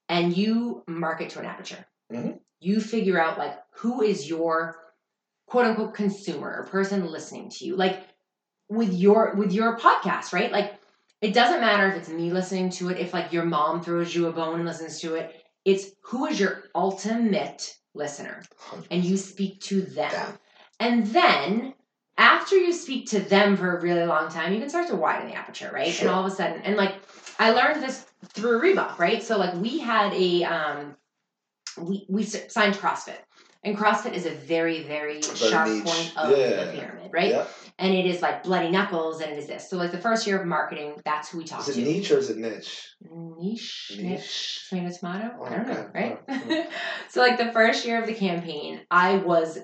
and 0.09 0.37
you 0.37 0.85
market 0.87 1.31
to 1.31 1.41
an 1.41 1.47
aperture. 1.47 1.87
Mhm. 2.13 2.41
You 2.61 2.81
figure 2.81 3.21
out 3.21 3.39
like 3.39 3.59
who 3.77 4.03
is 4.03 4.29
your 4.29 4.77
quote 5.47 5.67
unquote 5.67 5.95
consumer 5.95 6.57
or 6.59 6.67
person 6.67 7.07
listening 7.07 7.51
to 7.51 7.65
you. 7.65 7.77
Like 7.77 8.07
with 8.69 8.93
your 8.93 9.35
with 9.37 9.53
your 9.53 9.79
podcast, 9.79 10.33
right? 10.33 10.53
Like 10.53 10.75
it 11.21 11.35
doesn't 11.35 11.61
matter 11.61 11.89
if 11.89 11.97
it's 11.97 12.09
me 12.09 12.33
listening 12.33 12.71
to 12.71 12.89
it, 12.91 12.99
if 12.99 13.13
like 13.13 13.33
your 13.33 13.45
mom 13.45 13.83
throws 13.83 14.15
you 14.15 14.27
a 14.27 14.33
bone 14.33 14.57
and 14.57 14.65
listens 14.67 15.01
to 15.01 15.15
it. 15.15 15.35
It's 15.65 15.93
who 16.03 16.27
is 16.27 16.41
your 16.41 16.65
ultimate 16.75 17.77
listener 17.95 18.43
and 18.91 19.05
you 19.05 19.17
speak 19.17 19.61
to 19.63 19.83
them. 19.83 20.11
Yeah. 20.13 20.33
And 20.81 21.07
then 21.09 21.75
after 22.19 22.57
you 22.57 22.73
speak 22.73 23.09
to 23.11 23.21
them 23.21 23.57
for 23.57 23.77
a 23.77 23.81
really 23.81 24.05
long 24.05 24.29
time, 24.31 24.53
you 24.53 24.61
can 24.61 24.69
start 24.69 24.89
to 24.89 24.97
widen 24.97 25.29
the 25.29 25.35
aperture, 25.35 25.71
right? 25.73 25.93
Sure. 25.93 26.09
And 26.09 26.15
all 26.15 26.25
of 26.27 26.33
a 26.33 26.35
sudden, 26.35 26.61
and 26.63 26.77
like 26.77 26.95
I 27.39 27.51
learned 27.53 27.83
this 27.83 28.07
through 28.29 28.61
Reebok, 28.61 28.99
right? 28.99 29.23
So 29.23 29.39
like 29.39 29.55
we 29.55 29.79
had 29.79 30.13
a 30.15 30.45
um, 30.45 30.97
we 31.81 32.07
we 32.09 32.23
signed 32.25 32.75
CrossFit, 32.75 33.17
and 33.65 33.77
CrossFit 33.79 34.13
is 34.13 34.27
a 34.27 34.31
very 34.31 34.83
very, 34.83 35.21
Very 35.23 35.37
sharp 35.51 35.69
niche. 35.69 35.85
point 35.85 36.13
of 36.19 36.31
Yeah. 36.39 36.65
the 36.65 36.73
pyramid, 36.73 37.11
right? 37.13 37.31
Yeah. 37.31 37.47
And 37.79 37.95
it 37.95 38.05
is 38.07 38.21
like 38.21 38.43
bloody 38.45 38.71
knuckles, 38.71 39.23
and 39.23 39.33
it 39.33 39.39
is 39.39 39.47
this. 39.47 39.69
So 39.71 39.77
like 39.79 39.91
the 39.91 39.99
first 39.99 40.27
year 40.27 40.39
of 40.41 40.47
marketing, 40.47 41.01
that's 41.05 41.31
who 41.31 41.39
we 41.39 41.45
talked 41.45 41.67
Is 41.69 41.79
it 41.79 41.85
to. 41.85 41.91
niche 41.91 42.11
or 42.13 42.19
is 42.19 42.29
it 42.31 42.37
niche? 42.37 42.91
Niche, 43.01 43.93
niche, 43.97 44.03
Niche. 44.03 44.67
tomato, 44.69 44.95
tomato. 44.99 45.45
I 45.45 45.57
don't 45.57 45.67
know, 45.69 45.91
right? 45.95 46.21
Alright. 46.31 46.69
so 47.09 47.21
like 47.21 47.39
the 47.39 47.51
first 47.53 47.85
year 47.87 48.01
of 48.01 48.07
the 48.07 48.15
campaign, 48.15 48.83
I 48.91 49.17
was 49.17 49.59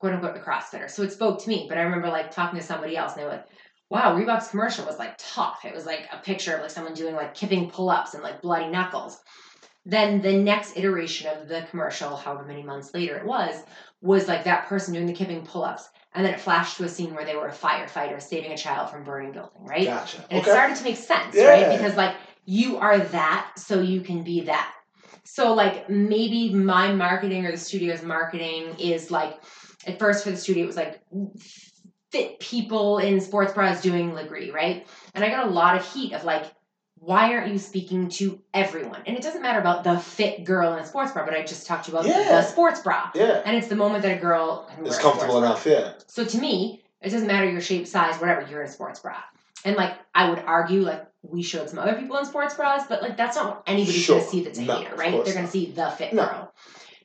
quote 0.00 0.14
unquote 0.14 0.34
the 0.34 0.40
CrossFitter, 0.40 0.90
so 0.90 1.02
it 1.02 1.12
spoke 1.12 1.40
to 1.42 1.48
me. 1.48 1.66
But 1.68 1.78
I 1.78 1.82
remember 1.82 2.08
like 2.08 2.32
talking 2.32 2.58
to 2.58 2.64
somebody 2.64 2.96
else, 2.96 3.12
and 3.12 3.20
they 3.20 3.24
were 3.24 3.32
like, 3.32 3.46
"Wow, 3.90 4.16
Reebok's 4.16 4.48
commercial 4.48 4.84
was 4.86 4.98
like 4.98 5.14
tough. 5.18 5.64
It 5.64 5.74
was 5.74 5.86
like 5.86 6.08
a 6.12 6.18
picture 6.18 6.54
of 6.54 6.62
like 6.62 6.70
someone 6.70 6.94
doing 6.94 7.14
like 7.14 7.34
kipping 7.34 7.70
pull-ups 7.70 8.14
and 8.14 8.22
like 8.22 8.42
bloody 8.42 8.68
knuckles." 8.68 9.20
Then 9.86 10.20
the 10.20 10.32
next 10.32 10.76
iteration 10.76 11.28
of 11.28 11.48
the 11.48 11.66
commercial, 11.70 12.14
however 12.16 12.44
many 12.44 12.62
months 12.62 12.92
later 12.92 13.16
it 13.16 13.24
was, 13.24 13.62
was 14.02 14.28
like 14.28 14.44
that 14.44 14.66
person 14.66 14.92
doing 14.94 15.06
the 15.06 15.12
kipping 15.12 15.44
pull-ups, 15.44 15.88
and 16.14 16.24
then 16.24 16.34
it 16.34 16.40
flashed 16.40 16.76
to 16.78 16.84
a 16.84 16.88
scene 16.88 17.14
where 17.14 17.24
they 17.24 17.36
were 17.36 17.48
a 17.48 17.52
firefighter 17.52 18.20
saving 18.20 18.52
a 18.52 18.56
child 18.56 18.90
from 18.90 19.04
burning 19.04 19.32
building, 19.32 19.64
right? 19.64 19.86
Gotcha. 19.86 20.18
And 20.30 20.40
okay. 20.40 20.50
it 20.50 20.52
started 20.52 20.76
to 20.76 20.84
make 20.84 20.96
sense, 20.96 21.34
Yeah. 21.34 21.48
right? 21.48 21.78
Because 21.78 21.96
like 21.96 22.16
you 22.46 22.78
are 22.78 22.98
that, 22.98 23.52
so 23.56 23.80
you 23.80 24.00
can 24.00 24.22
be 24.22 24.42
that. 24.42 24.72
So 25.24 25.54
like 25.54 25.88
maybe 25.88 26.52
my 26.52 26.92
marketing 26.92 27.46
or 27.46 27.52
the 27.52 27.58
studio's 27.58 28.02
marketing 28.02 28.74
is 28.78 29.10
like 29.10 29.40
at 29.86 29.98
first 29.98 30.24
for 30.24 30.30
the 30.30 30.36
studio 30.36 30.64
it 30.64 30.66
was 30.66 30.76
like 30.76 31.00
fit 32.10 32.40
people 32.40 32.98
in 32.98 33.20
sports 33.20 33.52
bras 33.52 33.80
doing 33.80 34.10
Lagree, 34.12 34.52
right? 34.52 34.86
And 35.14 35.24
I 35.24 35.28
got 35.28 35.46
a 35.46 35.50
lot 35.50 35.76
of 35.76 35.92
heat 35.92 36.12
of 36.12 36.24
like, 36.24 36.44
why 36.96 37.32
aren't 37.32 37.50
you 37.52 37.58
speaking 37.58 38.08
to 38.10 38.42
everyone? 38.52 39.00
And 39.06 39.16
it 39.16 39.22
doesn't 39.22 39.40
matter 39.42 39.60
about 39.60 39.84
the 39.84 39.98
fit 39.98 40.44
girl 40.44 40.72
in 40.74 40.80
a 40.80 40.86
sports 40.86 41.12
bra, 41.12 41.24
but 41.24 41.34
I 41.34 41.42
just 41.44 41.66
talked 41.66 41.86
to 41.86 41.92
you 41.92 41.98
about 41.98 42.08
Yeah. 42.08 42.28
the 42.28 42.42
sports 42.42 42.80
bra. 42.80 43.10
yeah. 43.14 43.42
And 43.46 43.56
it's 43.56 43.68
the 43.68 43.76
moment 43.76 44.02
that 44.02 44.18
a 44.18 44.20
girl 44.20 44.68
can 44.74 44.84
It's 44.84 44.96
wear 44.96 44.98
a 44.98 45.02
comfortable 45.02 45.36
sports 45.40 45.64
bra. 45.64 45.72
enough, 45.76 45.96
yeah. 45.98 46.02
So 46.08 46.24
to 46.24 46.38
me, 46.38 46.82
it 47.00 47.10
doesn't 47.10 47.28
matter 47.28 47.48
your 47.48 47.60
shape, 47.62 47.86
size, 47.86 48.16
whatever, 48.20 48.46
you're 48.50 48.62
in 48.62 48.68
a 48.68 48.72
sports 48.72 49.00
bra. 49.00 49.16
And 49.64 49.76
like 49.76 49.94
I 50.14 50.28
would 50.28 50.40
argue, 50.40 50.80
like 50.82 51.06
we 51.22 51.42
showed 51.42 51.70
some 51.70 51.78
other 51.78 51.94
people 51.94 52.18
in 52.18 52.24
sports 52.26 52.54
bras, 52.54 52.82
but 52.88 53.02
like 53.02 53.16
that's 53.16 53.36
not 53.36 53.46
what 53.46 53.62
anybody's 53.66 54.02
Sure. 54.02 54.18
gonna 54.18 54.28
see 54.28 54.42
that's 54.42 54.58
a 54.58 54.62
No, 54.62 54.76
hater, 54.78 54.96
right? 54.96 55.24
They're 55.24 55.34
gonna 55.34 55.46
see 55.48 55.70
the 55.70 55.90
fit 55.90 56.12
No. 56.12 56.24
girl. 56.26 56.54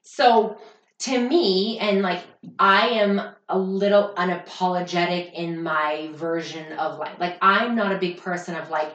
So 0.02 0.58
to 1.00 1.20
me, 1.20 1.78
and 1.80 2.02
like 2.02 2.24
I 2.60 2.88
am 2.90 3.22
a 3.50 3.58
little 3.58 4.14
unapologetic 4.18 5.34
in 5.34 5.62
my 5.62 6.10
version 6.14 6.74
of 6.74 6.98
life. 7.00 7.18
like 7.20 7.38
I'm 7.42 7.76
not 7.76 7.92
a 7.92 7.98
big 7.98 8.18
person 8.18 8.56
of 8.56 8.70
like 8.70 8.94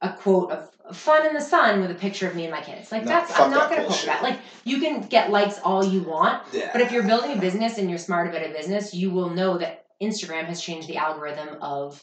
a 0.00 0.12
quote 0.12 0.50
of 0.50 0.96
fun 0.96 1.26
in 1.26 1.34
the 1.34 1.40
sun 1.40 1.80
with 1.80 1.90
a 1.90 1.94
picture 1.94 2.26
of 2.28 2.34
me 2.34 2.44
and 2.44 2.52
my 2.52 2.60
kids. 2.62 2.90
Like 2.90 3.02
No, 3.04 3.08
that's 3.10 3.38
I'm 3.38 3.50
not 3.50 3.68
that 3.68 3.76
gonna 3.76 3.88
post 3.88 4.04
bullshit. 4.04 4.06
that. 4.06 4.22
Like 4.22 4.38
you 4.64 4.80
can 4.80 5.02
get 5.02 5.30
likes 5.30 5.58
all 5.64 5.84
you 5.84 6.02
want, 6.02 6.42
Yeah. 6.52 6.70
but 6.72 6.80
if 6.80 6.90
you're 6.92 7.02
building 7.04 7.36
a 7.36 7.40
business 7.40 7.78
and 7.78 7.88
you're 7.90 7.98
smart 7.98 8.28
about 8.28 8.42
a 8.48 8.52
business, 8.52 8.94
you 8.94 9.10
will 9.10 9.30
know 9.30 9.58
that 9.58 9.84
Instagram 10.02 10.44
has 10.44 10.60
changed 10.60 10.88
the 10.88 10.96
algorithm 10.96 11.58
of 11.60 12.02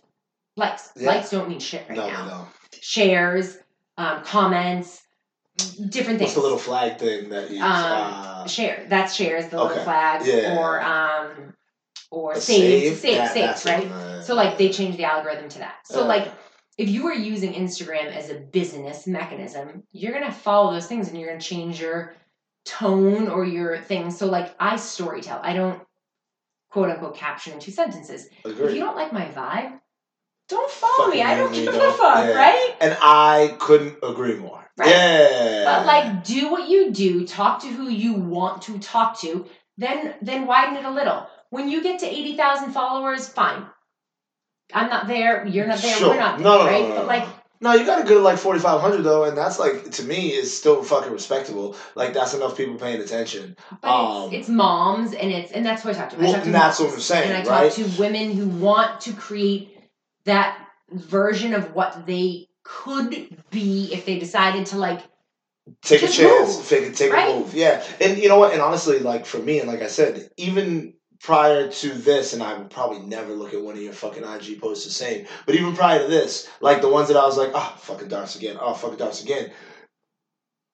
likes. 0.56 0.92
Yeah. 0.96 1.08
Likes 1.08 1.32
don't 1.32 1.50
mean 1.50 1.60
shit 1.60 1.86
right 1.90 1.98
no, 1.98 2.08
now. 2.08 2.26
no, 2.26 2.32
no. 2.32 2.48
Shares, 2.82 3.58
um, 3.98 4.24
comments, 4.24 5.02
different 5.58 6.20
things. 6.20 6.22
What's 6.22 6.34
the 6.36 6.42
little 6.42 6.58
flag 6.58 6.98
thing 6.98 7.30
that 7.30 7.50
you 7.52 7.62
Um, 7.62 7.66
uh, 7.66 8.48
share? 8.48 8.86
That's 8.90 9.14
shares, 9.16 9.48
the 9.48 9.62
little 9.62 9.84
flag 9.84 10.26
Yeah. 10.26 10.58
or 10.58 10.82
um, 10.82 11.54
or 12.12 12.36
save 12.36 13.04
Yeah, 13.04 13.28
saved, 13.28 13.36
that's 13.48 13.66
right? 13.66 13.84
one, 13.90 13.92
uh, 13.92 14.22
So 14.22 14.36
like 14.36 14.58
they 14.58 14.70
changed 14.70 14.98
the 14.98 15.06
algorithm 15.06 15.50
to 15.50 15.60
that. 15.60 15.76
So 15.86 16.04
uh, 16.04 16.08
like 16.08 16.32
if 16.78 16.90
you 16.90 17.04
were 17.04 17.14
using 17.14 17.54
Instagram 17.54 18.14
as 18.14 18.30
a 18.30 18.36
business 18.36 19.08
mechanism, 19.08 19.84
you're 19.92 20.14
gonna 20.14 20.32
follow 20.32 20.74
those 20.74 20.88
things 20.88 21.08
and 21.10 21.18
you're 21.20 21.30
gonna 21.30 21.40
change 21.42 21.80
your 21.80 22.14
tone 22.66 23.28
or 23.30 23.46
your 23.46 23.78
thing. 23.78 24.12
So 24.12 24.28
like 24.28 24.54
I 24.60 24.76
storytell. 24.76 25.40
I 25.42 25.54
don't 25.54 25.82
quote 26.70 26.90
unquote 26.90 27.16
caption 27.16 27.54
in 27.54 27.60
two 27.60 27.72
sentences. 27.72 28.28
If 28.44 28.74
you 28.74 28.80
don't 28.80 28.96
like 28.96 29.14
my 29.14 29.26
vibe, 29.26 29.80
don't 30.50 30.70
follow 30.70 31.10
me. 31.10 31.22
I 31.24 31.36
don't 31.36 31.54
give 31.54 31.74
a 31.74 31.92
fuck, 31.94 32.26
Yeah. 32.28 32.36
right? 32.38 32.76
and 32.82 32.98
I 33.02 33.56
couldn't 33.60 33.98
agree 34.04 34.36
more. 34.36 34.65
Right. 34.78 34.90
Yeah. 34.90 35.64
But 35.66 35.86
like 35.86 36.24
do 36.24 36.52
what 36.52 36.68
you 36.70 36.92
do, 36.92 37.26
talk 37.26 37.62
to 37.62 37.68
who 37.68 37.90
you 37.90 38.14
want 38.14 38.62
to 38.64 38.78
talk 38.80 39.20
to, 39.22 39.46
then 39.78 40.16
then 40.22 40.46
widen 40.48 40.76
it 40.78 40.86
a 40.86 40.92
little. 40.92 41.28
When 41.50 41.70
you 41.70 41.82
get 41.82 42.00
to 42.00 42.06
eighty 42.08 42.36
thousand 42.36 42.72
followers, 42.74 43.28
fine. 43.28 43.66
I'm 44.74 44.90
not 44.90 45.08
there, 45.08 45.46
you're 45.46 45.68
not 45.68 45.80
there, 45.80 45.98
Sure. 45.98 46.10
we're 46.10 46.20
not 46.20 46.38
there, 46.40 46.44
no, 46.44 46.66
right? 46.66 46.82
no, 46.82 46.90
no, 46.90 46.96
but 46.96 47.08
like 47.08 47.26
No, 47.62 47.74
you 47.74 47.86
got 47.86 48.02
a 48.02 48.04
good 48.04 48.22
like 48.22 48.38
forty 48.38 48.60
five 48.60 48.82
hundred 48.82 49.04
though, 49.04 49.24
and 49.24 49.38
that's 49.38 49.60
like 49.60 49.92
to 49.92 50.04
me 50.04 50.34
is 50.34 50.56
still 50.56 50.84
fucking 50.84 51.12
respectable. 51.14 51.76
Like 51.96 52.14
that's 52.14 52.34
enough 52.34 52.58
people 52.58 52.76
paying 52.76 53.00
attention. 53.00 53.56
But 53.82 53.88
Um, 53.90 54.24
it's, 54.34 54.42
it's 54.42 54.50
moms, 54.50 55.14
and 55.14 55.32
it's 55.32 55.52
and 55.54 55.66
that's 55.66 55.86
what 55.86 55.96
I 55.96 56.00
talk 56.00 56.10
to. 56.10 56.18
I 56.18 56.20
Well, 56.20 56.34
talk 56.34 56.42
to 56.42 56.46
and 56.48 56.56
that's 56.56 56.80
moms, 56.80 56.90
what 56.92 56.96
I'm 56.96 57.02
saying, 57.02 57.32
And 57.32 57.48
I 57.48 57.52
right? 57.52 57.72
talk 57.72 57.86
to 57.86 58.02
women 58.02 58.32
who 58.34 58.48
want 58.48 59.00
to 59.02 59.14
create 59.14 59.78
that 60.26 60.58
version 60.92 61.54
of 61.54 61.74
what 61.74 62.06
they 62.06 62.48
could 62.66 63.38
be 63.52 63.94
if 63.94 64.06
they 64.06 64.20
decided 64.20 64.66
to 64.68 64.78
like. 64.78 65.02
take 65.82 66.02
a 66.04 66.08
chance, 66.08 66.58
move, 66.58 66.68
take, 66.68 66.96
take 66.96 67.14
right? 67.14 67.34
a 67.34 67.40
move. 67.40 67.54
Yeah, 67.54 67.82
and 68.02 68.18
you 68.18 68.28
know 68.28 68.40
what? 68.40 68.52
And 68.52 68.62
honestly, 68.62 69.00
like 69.00 69.26
for 69.26 69.38
me, 69.38 69.60
and 69.60 69.70
like 69.70 69.82
I 69.82 69.88
said, 69.88 70.30
even 70.36 70.96
prior 71.22 71.70
to 71.70 71.90
this, 71.90 72.34
and 72.34 72.44
I 72.44 72.58
would 72.58 72.70
probably 72.70 73.00
never 73.00 73.34
look 73.34 73.54
at 73.54 73.62
one 73.62 73.76
of 73.76 73.82
your 73.82 73.94
fucking 73.94 74.24
IG 74.24 74.60
posts 74.60 74.84
the 74.84 74.92
same. 74.92 75.28
But 75.46 75.56
even 75.56 75.76
prior 75.76 76.00
to 76.00 76.08
this, 76.08 76.50
like 76.60 76.82
the 76.82 76.90
ones 76.90 77.08
that 77.08 77.18
I 77.18 77.26
was 77.26 77.38
like, 77.38 77.52
oh, 77.54 77.76
fucking 77.80 78.10
darts 78.10 78.36
again, 78.36 78.58
oh, 78.60 78.74
fucking 78.74 78.98
darts 78.98 79.24
again. 79.24 79.52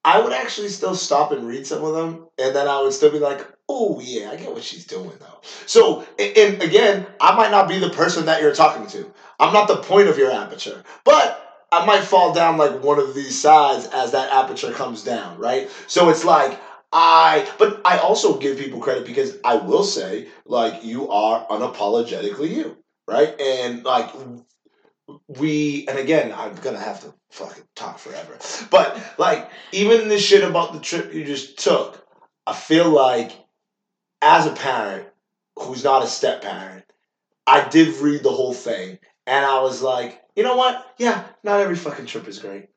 I 0.03 0.19
would 0.19 0.33
actually 0.33 0.69
still 0.69 0.95
stop 0.95 1.31
and 1.31 1.47
read 1.47 1.67
some 1.67 1.83
of 1.83 1.93
them, 1.93 2.27
and 2.39 2.55
then 2.55 2.67
I 2.67 2.81
would 2.81 2.93
still 2.93 3.11
be 3.11 3.19
like, 3.19 3.47
"Oh 3.69 3.99
yeah, 3.99 4.31
I 4.31 4.35
get 4.35 4.51
what 4.51 4.63
she's 4.63 4.85
doing 4.87 5.11
though." 5.19 5.41
So, 5.67 6.03
and 6.17 6.61
again, 6.63 7.05
I 7.19 7.35
might 7.35 7.51
not 7.51 7.67
be 7.69 7.77
the 7.77 7.91
person 7.91 8.25
that 8.25 8.41
you're 8.41 8.55
talking 8.55 8.87
to. 8.87 9.13
I'm 9.39 9.53
not 9.53 9.67
the 9.67 9.77
point 9.77 10.07
of 10.07 10.17
your 10.17 10.31
aperture, 10.31 10.83
but 11.05 11.40
I 11.71 11.85
might 11.85 12.03
fall 12.03 12.33
down 12.33 12.57
like 12.57 12.83
one 12.83 12.99
of 12.99 13.15
these 13.15 13.39
sides 13.39 13.87
as 13.93 14.11
that 14.11 14.31
aperture 14.31 14.71
comes 14.71 15.03
down, 15.03 15.37
right? 15.37 15.69
So 15.87 16.09
it's 16.09 16.25
like 16.25 16.59
I, 16.91 17.49
but 17.57 17.81
I 17.85 17.99
also 17.99 18.37
give 18.37 18.57
people 18.57 18.81
credit 18.81 19.05
because 19.05 19.37
I 19.45 19.55
will 19.55 19.83
say, 19.83 20.27
like, 20.45 20.83
you 20.83 21.09
are 21.09 21.47
unapologetically 21.47 22.49
you, 22.49 22.77
right? 23.07 23.39
And 23.39 23.85
like, 23.85 24.13
we, 25.27 25.85
and 25.87 25.97
again, 25.97 26.33
I'm 26.35 26.55
gonna 26.55 26.79
have 26.79 26.99
to 27.01 27.13
fucking 27.31 27.63
talk 27.75 27.97
forever, 27.97 28.37
but 28.69 29.01
like, 29.17 29.49
even 29.71 30.09
the 30.09 30.17
shit 30.17 30.43
about 30.43 30.73
the 30.73 30.79
trip 30.81 31.13
you 31.13 31.23
just 31.23 31.59
took, 31.59 32.05
I 32.45 32.53
feel 32.53 32.89
like 32.89 33.31
as 34.21 34.45
a 34.45 34.51
parent 34.51 35.07
who's 35.57 35.85
not 35.85 36.03
a 36.03 36.07
step 36.07 36.41
parent, 36.41 36.83
I 37.47 37.67
did 37.69 37.95
read 37.97 38.23
the 38.23 38.31
whole 38.31 38.53
thing 38.53 38.99
and 39.27 39.45
I 39.45 39.61
was 39.61 39.81
like, 39.81 40.21
you 40.35 40.43
know 40.43 40.55
what? 40.55 40.85
Yeah, 40.97 41.23
not 41.43 41.59
every 41.59 41.75
fucking 41.75 42.05
trip 42.05 42.27
is 42.27 42.39
great. 42.39 42.69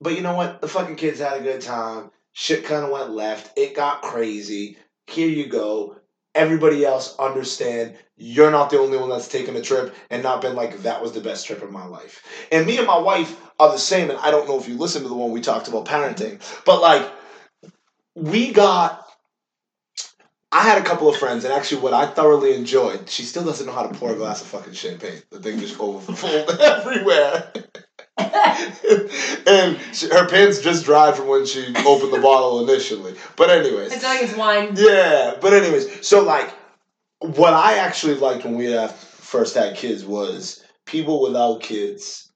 But 0.00 0.14
you 0.14 0.22
know 0.22 0.34
what? 0.34 0.60
The 0.60 0.68
fucking 0.68 0.96
kids 0.96 1.20
had 1.20 1.40
a 1.40 1.44
good 1.44 1.60
time. 1.60 2.10
Shit 2.32 2.64
kind 2.64 2.84
of 2.84 2.90
went 2.90 3.10
left. 3.10 3.56
It 3.58 3.74
got 3.74 4.02
crazy. 4.02 4.78
Here 5.06 5.28
you 5.28 5.46
go. 5.46 5.96
Everybody 6.34 6.84
else 6.84 7.16
understand 7.18 7.96
you're 8.16 8.50
not 8.50 8.70
the 8.70 8.78
only 8.78 8.96
one 8.96 9.10
that's 9.10 9.28
taken 9.28 9.54
a 9.56 9.60
trip 9.60 9.94
and 10.08 10.22
not 10.22 10.40
been 10.40 10.54
like 10.54 10.78
that 10.82 11.02
was 11.02 11.12
the 11.12 11.20
best 11.20 11.46
trip 11.46 11.62
of 11.62 11.70
my 11.70 11.84
life. 11.84 12.24
And 12.50 12.66
me 12.66 12.78
and 12.78 12.86
my 12.86 12.98
wife 12.98 13.38
are 13.58 13.70
the 13.70 13.78
same. 13.78 14.10
And 14.10 14.18
I 14.18 14.30
don't 14.30 14.48
know 14.48 14.58
if 14.58 14.68
you 14.68 14.78
listened 14.78 15.04
to 15.04 15.08
the 15.08 15.14
one 15.14 15.30
we 15.30 15.40
talked 15.40 15.68
about 15.68 15.84
parenting, 15.84 16.40
but 16.64 16.80
like 16.80 17.10
we 18.14 18.52
got 18.52 19.04
I 20.54 20.60
had 20.60 20.76
a 20.76 20.84
couple 20.84 21.08
of 21.08 21.16
friends, 21.16 21.44
and 21.44 21.54
actually, 21.54 21.80
what 21.80 21.94
I 21.94 22.04
thoroughly 22.04 22.54
enjoyed, 22.54 23.08
she 23.08 23.22
still 23.22 23.42
doesn't 23.42 23.66
know 23.66 23.72
how 23.72 23.86
to 23.86 23.98
pour 23.98 24.12
a 24.12 24.14
glass 24.14 24.42
of 24.42 24.48
fucking 24.48 24.74
champagne. 24.74 25.22
The 25.30 25.40
thing 25.40 25.58
just 25.58 25.80
overflowed 25.80 26.50
everywhere. 26.60 27.50
and 28.18 29.80
she, 29.94 30.08
her 30.10 30.28
pants 30.28 30.60
just 30.60 30.84
dried 30.84 31.16
from 31.16 31.28
when 31.28 31.46
she 31.46 31.74
opened 31.86 32.12
the 32.12 32.20
bottle 32.22 32.68
initially. 32.68 33.14
But, 33.36 33.48
anyways. 33.48 33.94
It's 33.94 34.04
like 34.04 34.22
it's 34.22 34.36
wine. 34.36 34.74
Yeah, 34.76 35.36
but, 35.40 35.54
anyways, 35.54 36.06
so 36.06 36.22
like, 36.22 36.50
what 37.20 37.54
I 37.54 37.78
actually 37.78 38.16
liked 38.16 38.44
when 38.44 38.56
we 38.56 38.66
had 38.66 38.90
first 38.90 39.54
had 39.54 39.76
kids 39.76 40.04
was 40.04 40.62
people 40.84 41.22
without 41.22 41.62
kids 41.62 42.30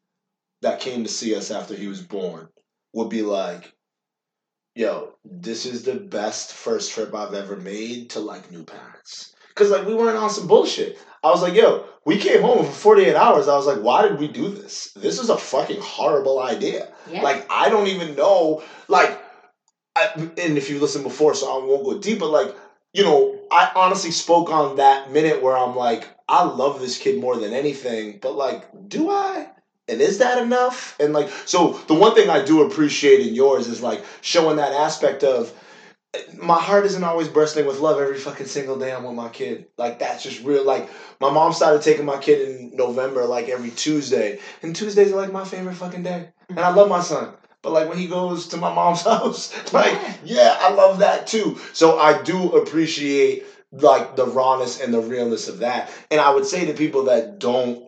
that 0.62 0.80
came 0.80 1.04
to 1.04 1.10
see 1.10 1.36
us 1.36 1.50
after 1.50 1.74
he 1.74 1.86
was 1.86 2.00
born 2.00 2.48
would 2.94 3.10
be 3.10 3.20
like, 3.20 3.74
yo, 4.76 5.14
this 5.24 5.64
is 5.64 5.82
the 5.82 5.94
best 5.94 6.52
first 6.52 6.92
trip 6.92 7.14
I've 7.14 7.34
ever 7.34 7.56
made 7.56 8.10
to 8.10 8.20
like 8.20 8.50
new 8.50 8.62
parents. 8.62 9.34
Cause 9.54 9.70
like 9.70 9.86
we 9.86 9.94
weren't 9.94 10.18
on 10.18 10.28
some 10.28 10.46
bullshit. 10.46 10.98
I 11.24 11.30
was 11.30 11.40
like, 11.40 11.54
yo, 11.54 11.86
we 12.04 12.18
came 12.18 12.42
home 12.42 12.64
for 12.66 12.70
48 12.70 13.16
hours. 13.16 13.48
I 13.48 13.56
was 13.56 13.66
like, 13.66 13.78
why 13.78 14.06
did 14.06 14.18
we 14.18 14.28
do 14.28 14.50
this? 14.50 14.92
This 14.94 15.18
is 15.18 15.30
a 15.30 15.38
fucking 15.38 15.80
horrible 15.80 16.38
idea. 16.38 16.92
Yeah. 17.10 17.22
Like 17.22 17.46
I 17.50 17.70
don't 17.70 17.86
even 17.86 18.14
know. 18.16 18.62
Like, 18.86 19.18
I, 19.96 20.10
and 20.14 20.58
if 20.58 20.68
you 20.68 20.78
listen 20.78 21.02
before, 21.02 21.34
so 21.34 21.46
I 21.50 21.64
won't 21.64 21.84
go 21.84 21.98
deep. 21.98 22.18
But 22.18 22.30
like, 22.30 22.54
you 22.92 23.02
know, 23.02 23.34
I 23.50 23.72
honestly 23.74 24.10
spoke 24.10 24.50
on 24.50 24.76
that 24.76 25.10
minute 25.10 25.40
where 25.42 25.56
I'm 25.56 25.74
like, 25.74 26.06
I 26.28 26.42
love 26.42 26.80
this 26.80 26.98
kid 26.98 27.18
more 27.18 27.36
than 27.36 27.54
anything, 27.54 28.18
but 28.20 28.36
like, 28.36 28.68
do 28.88 29.10
I? 29.10 29.48
And 29.88 30.00
is 30.00 30.18
that 30.18 30.42
enough? 30.42 30.96
And 30.98 31.12
like, 31.12 31.28
so 31.44 31.72
the 31.86 31.94
one 31.94 32.14
thing 32.14 32.28
I 32.28 32.44
do 32.44 32.66
appreciate 32.66 33.26
in 33.26 33.34
yours 33.34 33.68
is 33.68 33.82
like 33.82 34.04
showing 34.20 34.56
that 34.56 34.72
aspect 34.72 35.22
of 35.22 35.52
my 36.36 36.58
heart 36.58 36.86
isn't 36.86 37.04
always 37.04 37.28
bursting 37.28 37.66
with 37.66 37.80
love 37.80 38.00
every 38.00 38.18
fucking 38.18 38.46
single 38.46 38.78
day 38.78 38.92
I'm 38.92 39.04
with 39.04 39.14
my 39.14 39.28
kid. 39.28 39.66
Like 39.76 39.98
that's 39.98 40.22
just 40.22 40.42
real. 40.44 40.64
Like 40.64 40.88
my 41.20 41.30
mom 41.30 41.52
started 41.52 41.82
taking 41.82 42.04
my 42.04 42.18
kid 42.18 42.48
in 42.48 42.76
November, 42.76 43.24
like 43.24 43.48
every 43.48 43.70
Tuesday, 43.70 44.40
and 44.62 44.74
Tuesdays 44.74 45.12
are 45.12 45.16
like 45.16 45.32
my 45.32 45.44
favorite 45.44 45.74
fucking 45.74 46.02
day. 46.02 46.30
And 46.48 46.60
I 46.60 46.70
love 46.70 46.88
my 46.88 47.00
son. 47.00 47.34
But 47.62 47.72
like 47.72 47.88
when 47.88 47.98
he 47.98 48.06
goes 48.06 48.48
to 48.48 48.56
my 48.56 48.72
mom's 48.72 49.02
house, 49.04 49.72
like 49.72 49.98
yeah, 50.24 50.56
I 50.60 50.72
love 50.72 51.00
that 51.00 51.26
too. 51.26 51.58
So 51.72 51.98
I 51.98 52.22
do 52.22 52.52
appreciate 52.52 53.44
like 53.72 54.16
the 54.16 54.26
rawness 54.26 54.80
and 54.80 54.94
the 54.94 55.00
realness 55.00 55.48
of 55.48 55.58
that. 55.58 55.90
And 56.10 56.20
I 56.20 56.32
would 56.32 56.46
say 56.46 56.66
to 56.66 56.74
people 56.74 57.04
that 57.04 57.38
don't 57.38 57.85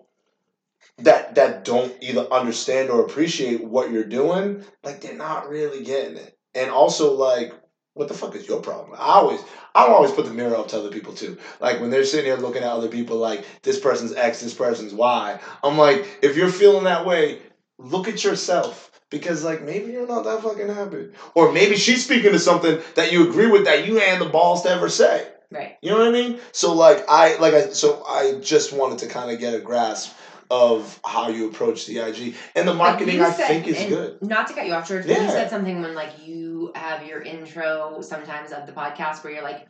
that 0.99 1.35
that 1.37 1.65
don't 1.65 1.95
either 2.01 2.27
understand 2.33 2.91
or 2.91 3.01
appreciate 3.01 3.63
what 3.63 3.91
you're 3.91 4.05
doing, 4.05 4.65
like 4.83 5.01
they're 5.01 5.15
not 5.15 5.49
really 5.49 5.83
getting 5.83 6.17
it. 6.17 6.37
And 6.55 6.71
also 6.71 7.15
like 7.15 7.55
what 7.99 8.07
the 8.07 8.15
fuck 8.15 8.37
is 8.37 8.47
your 8.47 8.61
problem? 8.61 8.95
I 8.95 9.15
always 9.15 9.41
I 9.75 9.87
always 9.87 10.13
put 10.13 10.25
the 10.25 10.33
mirror 10.33 10.57
up 10.57 10.69
to 10.69 10.79
other 10.79 10.91
people 10.91 11.13
too. 11.13 11.37
Like 11.61 11.81
when 11.81 11.91
they're 11.91 12.05
sitting 12.05 12.27
here 12.27 12.37
looking 12.37 12.63
at 12.63 12.71
other 12.71 12.89
people 12.89 13.17
like 13.17 13.45
this 13.63 13.81
person's 13.81 14.13
X, 14.13 14.41
this 14.41 14.55
person's 14.55 14.95
Y. 14.95 15.41
I'm 15.65 15.77
like, 15.77 16.07
if 16.23 16.37
you're 16.37 16.49
feeling 16.49 16.85
that 16.85 17.05
way, 17.05 17.41
look 17.79 18.07
at 18.07 18.23
yourself. 18.23 18.85
Because 19.11 19.43
like 19.43 19.63
maybe 19.63 19.91
you're 19.91 20.07
not 20.07 20.25
that 20.25 20.43
fucking 20.43 20.69
happy. 20.69 21.09
Or 21.35 21.51
maybe 21.51 21.77
she's 21.77 22.05
speaking 22.05 22.33
to 22.33 22.39
something 22.39 22.79
that 22.95 23.11
you 23.11 23.29
agree 23.29 23.51
with 23.51 23.65
that 23.65 23.87
you 23.87 23.99
ain't 24.01 24.21
the 24.21 24.27
balls 24.27 24.63
to 24.63 24.71
ever 24.71 24.89
say. 24.89 25.27
Right. 25.51 25.77
You 25.81 25.91
know 25.91 25.99
what 25.99 26.09
I 26.09 26.13
mean? 26.13 26.39
So 26.53 26.75
like 26.75 27.05
I 27.09 27.37
like 27.39 27.55
I 27.55 27.69
so 27.71 28.05
I 28.05 28.39
just 28.41 28.73
wanted 28.73 28.99
to 28.99 29.09
kind 29.09 29.31
of 29.31 29.41
get 29.41 29.55
a 29.55 29.61
grasp 29.61 30.15
of 30.51 31.01
how 31.05 31.29
you 31.29 31.49
approach 31.49 31.87
the 31.87 31.99
IG 31.99 32.35
and 32.55 32.67
the 32.67 32.75
marketing. 32.75 33.17
you 33.17 33.25
I 33.25 33.31
think 33.31 33.67
is 33.67 33.85
good. 33.89 34.23
Not 34.23 34.47
to 34.49 34.55
cut 34.55 34.67
you 34.67 34.73
off, 34.73 34.89
George, 34.89 35.07
but 35.07 35.21
you 35.21 35.29
said 35.29 35.51
something 35.51 35.81
when 35.83 35.95
like 35.95 36.27
you 36.27 36.73
have 36.75 37.07
your 37.07 37.21
intro 37.21 38.01
sometimes 38.01 38.53
of 38.53 38.67
the 38.67 38.73
podcast 38.73 39.23
where 39.25 39.33
you're 39.33 39.43
like, 39.43 39.69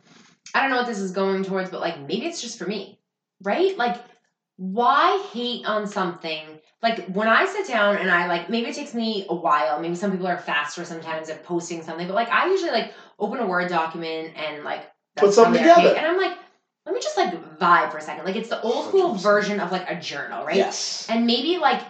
I 0.53 0.61
don't 0.61 0.69
know 0.69 0.77
what 0.77 0.87
this 0.87 0.99
is 0.99 1.11
going 1.11 1.43
towards, 1.43 1.69
but 1.69 1.81
like 1.81 1.99
maybe 1.99 2.25
it's 2.25 2.41
just 2.41 2.57
for 2.57 2.65
me, 2.65 2.99
right? 3.43 3.77
Like, 3.77 3.97
why 4.55 5.21
hate 5.31 5.65
on 5.65 5.87
something? 5.87 6.43
Like 6.81 7.07
when 7.07 7.27
I 7.27 7.45
sit 7.45 7.67
down 7.67 7.97
and 7.97 8.09
I 8.09 8.27
like 8.27 8.49
maybe 8.49 8.69
it 8.69 8.75
takes 8.75 8.93
me 8.93 9.25
a 9.29 9.35
while. 9.35 9.81
Maybe 9.81 9.95
some 9.95 10.11
people 10.11 10.27
are 10.27 10.37
faster 10.37 10.85
sometimes 10.85 11.29
at 11.29 11.43
posting 11.43 11.83
something, 11.83 12.07
but 12.07 12.15
like 12.15 12.29
I 12.29 12.49
usually 12.49 12.71
like 12.71 12.93
open 13.19 13.39
a 13.39 13.45
word 13.45 13.69
document 13.69 14.33
and 14.37 14.63
like 14.63 14.89
Put 15.17 15.33
something 15.33 15.59
on 15.59 15.65
there, 15.65 15.73
okay? 15.73 15.81
together. 15.81 15.97
and 15.97 16.07
I'm 16.07 16.17
like, 16.17 16.37
let 16.85 16.95
me 16.95 17.01
just 17.01 17.17
like 17.17 17.33
vibe 17.59 17.91
for 17.91 17.97
a 17.97 18.01
second. 18.01 18.25
Like 18.25 18.35
it's 18.35 18.49
the 18.49 18.61
old 18.61 18.87
school 18.87 19.13
version 19.15 19.59
of 19.59 19.71
like 19.71 19.89
a 19.89 19.99
journal, 19.99 20.45
right? 20.45 20.55
Yes. 20.55 21.05
And 21.09 21.25
maybe 21.27 21.57
like 21.57 21.81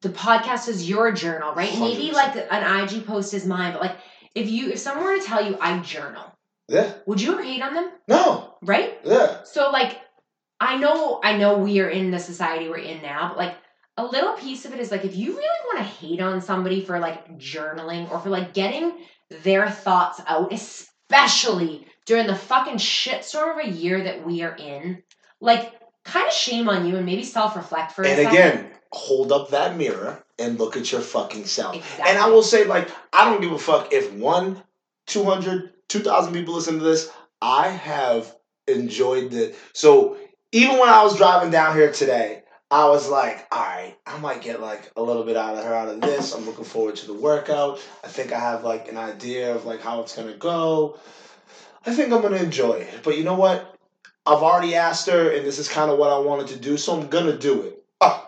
the 0.00 0.08
podcast 0.10 0.68
is 0.68 0.88
your 0.88 1.12
journal, 1.12 1.52
right? 1.54 1.72
Maybe 1.78 2.08
100%. 2.08 2.12
like 2.12 2.46
an 2.50 2.84
IG 2.88 3.06
post 3.06 3.34
is 3.34 3.44
mine, 3.46 3.72
but 3.72 3.82
like 3.82 3.96
if 4.34 4.48
you 4.48 4.70
if 4.70 4.78
someone 4.78 5.04
were 5.04 5.18
to 5.18 5.24
tell 5.24 5.44
you 5.44 5.58
I 5.60 5.78
journal, 5.80 6.24
Yeah. 6.68 6.92
would 7.06 7.20
you 7.20 7.32
ever 7.32 7.42
hate 7.42 7.62
on 7.62 7.74
them? 7.74 7.90
No. 8.08 8.54
Right? 8.62 8.98
Yeah. 9.04 9.42
So 9.44 9.70
like 9.70 9.98
I 10.60 10.76
know 10.78 11.20
I 11.22 11.36
know 11.36 11.58
we 11.58 11.80
are 11.80 11.88
in 11.88 12.10
the 12.10 12.18
society 12.18 12.68
we're 12.68 12.78
in 12.78 13.02
now, 13.02 13.28
but 13.28 13.38
like 13.38 13.56
a 13.98 14.04
little 14.04 14.34
piece 14.34 14.64
of 14.64 14.72
it 14.72 14.78
is 14.80 14.90
like 14.90 15.04
if 15.04 15.16
you 15.16 15.32
really 15.36 15.60
want 15.66 15.78
to 15.78 15.84
hate 15.84 16.20
on 16.20 16.40
somebody 16.40 16.80
for 16.84 16.98
like 16.98 17.36
journaling 17.38 18.10
or 18.10 18.20
for 18.20 18.28
like 18.30 18.54
getting 18.54 18.92
their 19.42 19.68
thoughts 19.70 20.20
out, 20.26 20.52
especially 20.52 21.86
during 22.06 22.26
the 22.26 22.34
fucking 22.34 22.76
shitstorm 22.76 23.58
of 23.58 23.66
a 23.66 23.68
year 23.68 24.04
that 24.04 24.24
we 24.24 24.42
are 24.42 24.56
in, 24.56 25.02
like 25.40 25.72
kind 26.04 26.26
of 26.26 26.32
shame 26.32 26.68
on 26.68 26.86
you 26.86 26.96
and 26.96 27.04
maybe 27.04 27.24
self-reflect 27.24 27.92
for 27.92 28.04
a 28.04 28.08
and 28.08 28.16
second. 28.16 28.32
again, 28.32 28.70
hold 28.92 29.32
up 29.32 29.50
that 29.50 29.76
mirror 29.76 30.24
and 30.38 30.58
look 30.58 30.76
at 30.76 30.90
your 30.90 31.00
fucking 31.00 31.44
self. 31.44 31.76
Exactly. 31.76 32.04
And 32.08 32.18
I 32.18 32.28
will 32.28 32.42
say, 32.42 32.64
like, 32.64 32.88
I 33.12 33.28
don't 33.28 33.40
give 33.40 33.52
a 33.52 33.58
fuck 33.58 33.92
if 33.92 34.12
one, 34.12 34.62
200, 35.06 35.72
2,000 35.88 36.32
people 36.32 36.54
listen 36.54 36.78
to 36.78 36.84
this. 36.84 37.10
I 37.42 37.68
have 37.68 38.34
enjoyed 38.66 39.34
it. 39.34 39.56
So 39.72 40.16
even 40.52 40.78
when 40.78 40.88
I 40.88 41.02
was 41.02 41.16
driving 41.16 41.50
down 41.50 41.76
here 41.76 41.92
today, 41.92 42.42
I 42.70 42.88
was 42.88 43.08
like, 43.08 43.46
all 43.52 43.62
right, 43.62 43.96
I 44.06 44.18
might 44.18 44.42
get 44.42 44.60
like 44.60 44.90
a 44.96 45.02
little 45.02 45.22
bit 45.22 45.36
out 45.36 45.56
of 45.56 45.64
her 45.64 45.74
out 45.74 45.88
of 45.88 46.00
this. 46.00 46.32
I'm 46.34 46.46
looking 46.46 46.64
forward 46.64 46.96
to 46.96 47.06
the 47.06 47.14
workout. 47.14 47.80
I 48.02 48.08
think 48.08 48.32
I 48.32 48.40
have 48.40 48.64
like 48.64 48.88
an 48.88 48.96
idea 48.96 49.54
of 49.54 49.64
like 49.64 49.80
how 49.80 50.00
it's 50.00 50.16
gonna 50.16 50.36
go. 50.36 50.98
I 51.86 51.94
think 51.94 52.12
I'm 52.12 52.20
gonna 52.20 52.36
enjoy 52.36 52.72
it. 52.74 53.00
But 53.04 53.16
you 53.16 53.24
know 53.24 53.34
what? 53.34 53.74
I've 54.26 54.42
already 54.42 54.74
asked 54.74 55.08
her, 55.08 55.30
and 55.30 55.46
this 55.46 55.58
is 55.58 55.68
kind 55.68 55.90
of 55.90 55.98
what 55.98 56.10
I 56.10 56.18
wanted 56.18 56.48
to 56.48 56.56
do, 56.56 56.76
so 56.76 56.98
I'm 56.98 57.08
gonna 57.08 57.36
do 57.38 57.62
it. 57.62 57.82
Oh, 58.00 58.26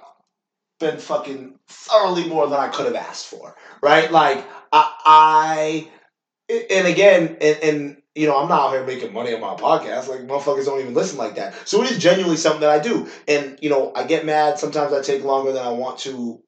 been 0.79 0.99
fucking 0.99 1.59
thoroughly 1.67 2.29
more 2.29 2.47
than 2.47 2.59
I 2.61 2.69
could 2.69 2.87
have 2.87 2.95
asked 2.95 3.27
for, 3.27 3.57
right? 3.83 4.11
Like 4.11 4.47
I, 4.73 4.95
I 5.05 5.89
and 6.49 6.87
again, 6.87 7.37
and, 7.41 7.59
and 7.63 8.03
you 8.15 8.29
know, 8.29 8.37
I'm 8.39 8.49
not 8.49 8.69
out 8.69 8.73
here 8.73 8.87
making 8.87 9.13
money 9.13 9.35
on 9.35 9.41
my 9.41 9.55
podcast. 9.55 10.09
Like 10.09 10.21
motherfuckers 10.21 10.67
don't 10.67 10.81
even 10.81 10.95
listen 10.95 11.19
like 11.19 11.35
that. 11.35 11.55
So 11.69 11.83
it 11.83 11.91
is 11.91 11.99
genuinely 11.99 12.37
something 12.37 12.61
that 12.61 12.71
I 12.71 12.79
do, 12.79 13.09
and 13.27 13.59
you 13.61 13.71
know, 13.71 13.93
I 13.95 14.05
get 14.05 14.25
mad. 14.25 14.59
Sometimes 14.59 14.93
I 14.93 15.03
take 15.03 15.25
longer 15.25 15.53
than 15.53 15.67
I 15.67 15.71
want 15.71 15.99
to 16.01 16.41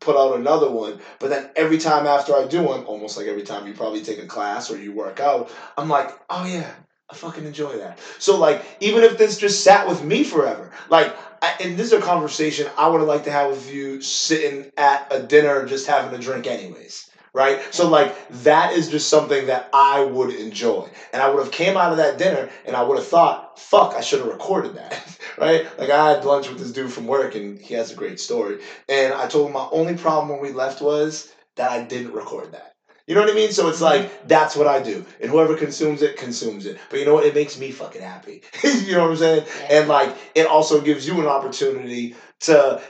put 0.00 0.16
out 0.16 0.38
another 0.38 0.70
one. 0.70 1.00
But 1.18 1.30
then 1.30 1.50
every 1.56 1.78
time 1.78 2.06
after 2.06 2.34
I 2.34 2.46
do 2.46 2.62
one, 2.62 2.84
almost 2.84 3.16
like 3.16 3.26
every 3.26 3.42
time 3.42 3.66
you 3.66 3.74
probably 3.74 4.02
take 4.02 4.18
a 4.18 4.26
class 4.26 4.70
or 4.70 4.78
you 4.78 4.92
work 4.92 5.20
out, 5.20 5.50
I'm 5.76 5.88
like, 5.88 6.18
oh 6.30 6.44
yeah, 6.44 6.70
I 7.10 7.14
fucking 7.14 7.44
enjoy 7.44 7.78
that. 7.78 7.98
So 8.18 8.38
like, 8.38 8.62
even 8.80 9.02
if 9.02 9.18
this 9.18 9.38
just 9.38 9.62
sat 9.62 9.88
with 9.88 10.02
me 10.02 10.24
forever, 10.24 10.70
like, 10.88 11.16
I, 11.40 11.54
and 11.60 11.78
this 11.78 11.88
is 11.88 11.92
a 11.92 12.00
conversation 12.00 12.68
I 12.76 12.88
would 12.88 13.00
like 13.02 13.24
to 13.24 13.30
have 13.30 13.50
with 13.50 13.70
you 13.70 14.00
sitting 14.00 14.70
at 14.76 15.06
a 15.10 15.20
dinner, 15.20 15.66
just 15.66 15.86
having 15.86 16.18
a 16.18 16.20
drink, 16.20 16.46
anyways. 16.46 17.07
Right, 17.34 17.62
so 17.72 17.88
like 17.88 18.28
that 18.42 18.72
is 18.72 18.88
just 18.88 19.08
something 19.08 19.46
that 19.46 19.68
I 19.72 20.02
would 20.02 20.34
enjoy, 20.34 20.88
and 21.12 21.22
I 21.22 21.28
would 21.28 21.42
have 21.42 21.52
came 21.52 21.76
out 21.76 21.92
of 21.92 21.98
that 21.98 22.18
dinner 22.18 22.48
and 22.64 22.74
I 22.74 22.82
would 22.82 22.96
have 22.96 23.06
thought, 23.06 23.58
"Fuck, 23.58 23.94
I 23.94 24.00
should 24.00 24.20
have 24.20 24.28
recorded 24.28 24.74
that." 24.76 25.18
right, 25.38 25.66
like 25.78 25.90
I 25.90 26.10
had 26.10 26.24
lunch 26.24 26.48
with 26.48 26.58
this 26.58 26.72
dude 26.72 26.92
from 26.92 27.06
work, 27.06 27.34
and 27.34 27.60
he 27.60 27.74
has 27.74 27.92
a 27.92 27.96
great 27.96 28.18
story, 28.18 28.60
and 28.88 29.12
I 29.12 29.28
told 29.28 29.48
him 29.48 29.52
my 29.52 29.68
only 29.70 29.94
problem 29.94 30.30
when 30.30 30.40
we 30.40 30.52
left 30.52 30.80
was 30.80 31.32
that 31.56 31.70
I 31.70 31.82
didn't 31.82 32.12
record 32.12 32.52
that. 32.52 32.74
You 33.08 33.14
know 33.14 33.22
what 33.22 33.30
I 33.30 33.34
mean? 33.34 33.52
So 33.52 33.68
it's 33.68 33.80
mm-hmm. 33.80 34.02
like 34.02 34.28
that's 34.28 34.54
what 34.54 34.66
I 34.66 34.82
do, 34.82 35.04
and 35.20 35.30
whoever 35.30 35.56
consumes 35.56 36.02
it 36.02 36.18
consumes 36.18 36.66
it. 36.66 36.78
But 36.90 37.00
you 37.00 37.06
know 37.06 37.14
what? 37.14 37.24
It 37.24 37.34
makes 37.34 37.58
me 37.58 37.70
fucking 37.70 38.02
happy. 38.02 38.42
you 38.62 38.92
know 38.92 39.04
what 39.04 39.12
I'm 39.12 39.16
saying? 39.16 39.44
Yeah. 39.46 39.80
And 39.80 39.88
like 39.88 40.14
it 40.34 40.46
also 40.46 40.80
gives 40.80 41.06
you 41.06 41.18
an 41.18 41.26
opportunity 41.26 42.16
to, 42.40 42.82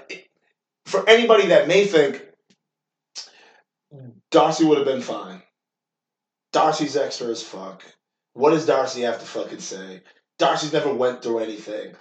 for 0.86 1.08
anybody 1.08 1.46
that 1.46 1.68
may 1.68 1.86
think 1.86 2.27
Darcy 4.30 4.64
would 4.64 4.78
have 4.78 4.86
been 4.86 5.00
fine. 5.00 5.42
Darcy's 6.52 6.96
extra 6.96 7.28
as 7.28 7.42
fuck. 7.42 7.82
What 8.34 8.50
does 8.50 8.66
Darcy 8.66 9.02
have 9.02 9.18
to 9.20 9.26
fucking 9.26 9.60
say? 9.60 10.02
Darcy's 10.38 10.72
never 10.72 10.92
went 10.92 11.22
through 11.22 11.40
anything. 11.40 11.94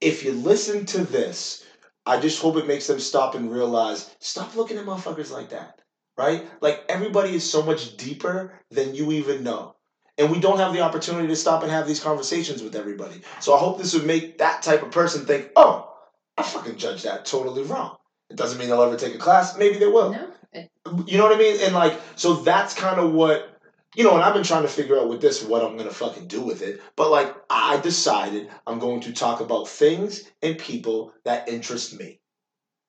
If 0.00 0.24
you 0.24 0.32
listen 0.32 0.84
to 0.86 1.04
this, 1.04 1.64
I 2.06 2.20
just 2.20 2.40
hope 2.40 2.56
it 2.56 2.66
makes 2.66 2.86
them 2.86 3.00
stop 3.00 3.34
and 3.34 3.50
realize 3.50 4.14
stop 4.20 4.56
looking 4.56 4.78
at 4.78 4.84
motherfuckers 4.84 5.30
like 5.30 5.50
that. 5.50 5.80
Right? 6.16 6.46
Like 6.60 6.84
everybody 6.88 7.34
is 7.34 7.48
so 7.48 7.62
much 7.62 7.96
deeper 7.96 8.52
than 8.70 8.94
you 8.94 9.12
even 9.12 9.42
know. 9.42 9.76
And 10.18 10.32
we 10.32 10.40
don't 10.40 10.58
have 10.58 10.72
the 10.72 10.80
opportunity 10.80 11.28
to 11.28 11.36
stop 11.36 11.62
and 11.62 11.70
have 11.70 11.86
these 11.86 12.02
conversations 12.02 12.62
with 12.62 12.74
everybody. 12.74 13.20
So 13.40 13.54
I 13.54 13.58
hope 13.58 13.78
this 13.78 13.94
would 13.94 14.04
make 14.04 14.38
that 14.38 14.62
type 14.62 14.82
of 14.82 14.90
person 14.90 15.24
think, 15.24 15.50
oh, 15.54 15.94
I 16.36 16.42
fucking 16.42 16.76
judged 16.76 17.04
that 17.04 17.24
totally 17.24 17.62
wrong. 17.62 17.96
It 18.28 18.36
doesn't 18.36 18.58
mean 18.58 18.68
they'll 18.68 18.82
ever 18.82 18.96
take 18.96 19.14
a 19.14 19.18
class. 19.18 19.56
Maybe 19.56 19.78
they 19.78 19.86
will. 19.86 20.12
No. 20.12 20.28
It- 20.52 20.70
You 21.06 21.18
know 21.18 21.24
what 21.24 21.36
I 21.36 21.38
mean? 21.38 21.60
And 21.62 21.74
like, 21.74 22.00
so 22.16 22.34
that's 22.34 22.74
kind 22.74 23.00
of 23.00 23.12
what 23.12 23.60
you 23.94 24.04
know. 24.04 24.14
And 24.14 24.22
I've 24.22 24.34
been 24.34 24.42
trying 24.42 24.62
to 24.62 24.68
figure 24.68 24.98
out 24.98 25.08
with 25.08 25.20
this 25.20 25.42
what 25.42 25.62
I'm 25.64 25.76
gonna 25.76 25.90
fucking 25.90 26.28
do 26.28 26.42
with 26.42 26.62
it. 26.62 26.80
But 26.96 27.10
like, 27.10 27.34
I 27.50 27.78
decided 27.80 28.48
I'm 28.66 28.78
going 28.78 29.00
to 29.02 29.12
talk 29.12 29.40
about 29.40 29.68
things 29.68 30.24
and 30.42 30.58
people 30.58 31.12
that 31.24 31.48
interest 31.48 31.98
me. 31.98 32.20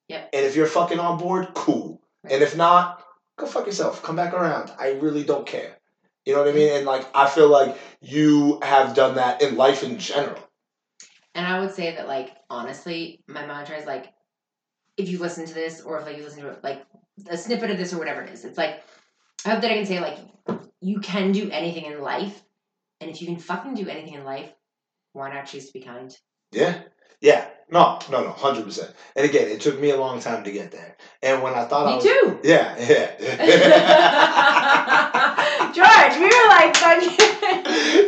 Yep. 0.07 0.29
And 0.33 0.45
if 0.45 0.55
you're 0.55 0.65
fucking 0.65 0.99
on 0.99 1.17
board, 1.17 1.53
cool. 1.53 2.01
And 2.23 2.41
if 2.41 2.57
not, 2.57 3.05
go 3.37 3.45
fuck 3.45 3.65
yourself. 3.65 4.03
Come 4.03 4.15
back 4.15 4.33
around. 4.33 4.71
I 4.77 4.91
really 4.93 5.23
don't 5.23 5.45
care. 5.45 5.77
You 6.25 6.33
know 6.33 6.39
what 6.39 6.49
I 6.49 6.51
mm-hmm. 6.51 6.59
mean? 6.59 6.77
And 6.77 6.85
like, 6.85 7.07
I 7.15 7.29
feel 7.29 7.47
like 7.49 7.77
you 8.01 8.59
have 8.61 8.95
done 8.95 9.15
that 9.15 9.41
in 9.41 9.55
life 9.55 9.83
in 9.83 9.99
general. 9.99 10.39
And 11.35 11.45
I 11.45 11.59
would 11.59 11.73
say 11.73 11.95
that, 11.95 12.07
like, 12.07 12.31
honestly, 12.49 13.21
my 13.27 13.45
mantra 13.45 13.77
is 13.77 13.85
like, 13.85 14.11
if 14.97 15.07
you 15.09 15.19
listen 15.19 15.45
to 15.45 15.53
this, 15.53 15.81
or 15.81 15.99
if 15.99 16.05
like 16.05 16.17
you 16.17 16.23
listen 16.23 16.41
to 16.41 16.49
it, 16.49 16.63
like 16.63 16.83
a 17.29 17.37
snippet 17.37 17.71
of 17.71 17.77
this, 17.77 17.93
or 17.93 17.99
whatever 17.99 18.21
it 18.21 18.33
is, 18.33 18.45
it's 18.45 18.57
like, 18.57 18.83
I 19.45 19.51
hope 19.51 19.61
that 19.61 19.71
I 19.71 19.75
can 19.75 19.85
say 19.85 19.99
like, 19.99 20.17
you 20.81 20.99
can 20.99 21.31
do 21.31 21.49
anything 21.51 21.85
in 21.85 22.01
life, 22.01 22.41
and 23.01 23.09
if 23.09 23.21
you 23.21 23.27
can 23.27 23.37
fucking 23.37 23.75
do 23.75 23.87
anything 23.87 24.13
in 24.13 24.23
life, 24.23 24.49
why 25.13 25.33
not 25.33 25.47
choose 25.47 25.67
to 25.67 25.73
be 25.73 25.81
kind? 25.81 26.15
Yeah. 26.51 26.81
Yeah. 27.21 27.47
No, 27.71 27.99
no, 28.09 28.23
no, 28.23 28.31
hundred 28.31 28.65
percent. 28.65 28.91
And 29.15 29.29
again, 29.29 29.47
it 29.47 29.61
took 29.61 29.79
me 29.79 29.91
a 29.91 29.97
long 29.97 30.19
time 30.19 30.43
to 30.43 30.51
get 30.51 30.71
there. 30.71 30.97
And 31.21 31.43
when 31.43 31.53
I 31.53 31.65
thought 31.65 31.85
I 31.85 31.89
Me 31.89 31.95
was 31.97 32.03
too. 32.03 32.39
Yeah, 32.43 32.75
yeah. 32.79 33.11
George, 35.75 36.17
we 36.17 36.25
were 36.25 36.49
like 36.49 36.75
fucking. 36.75 37.09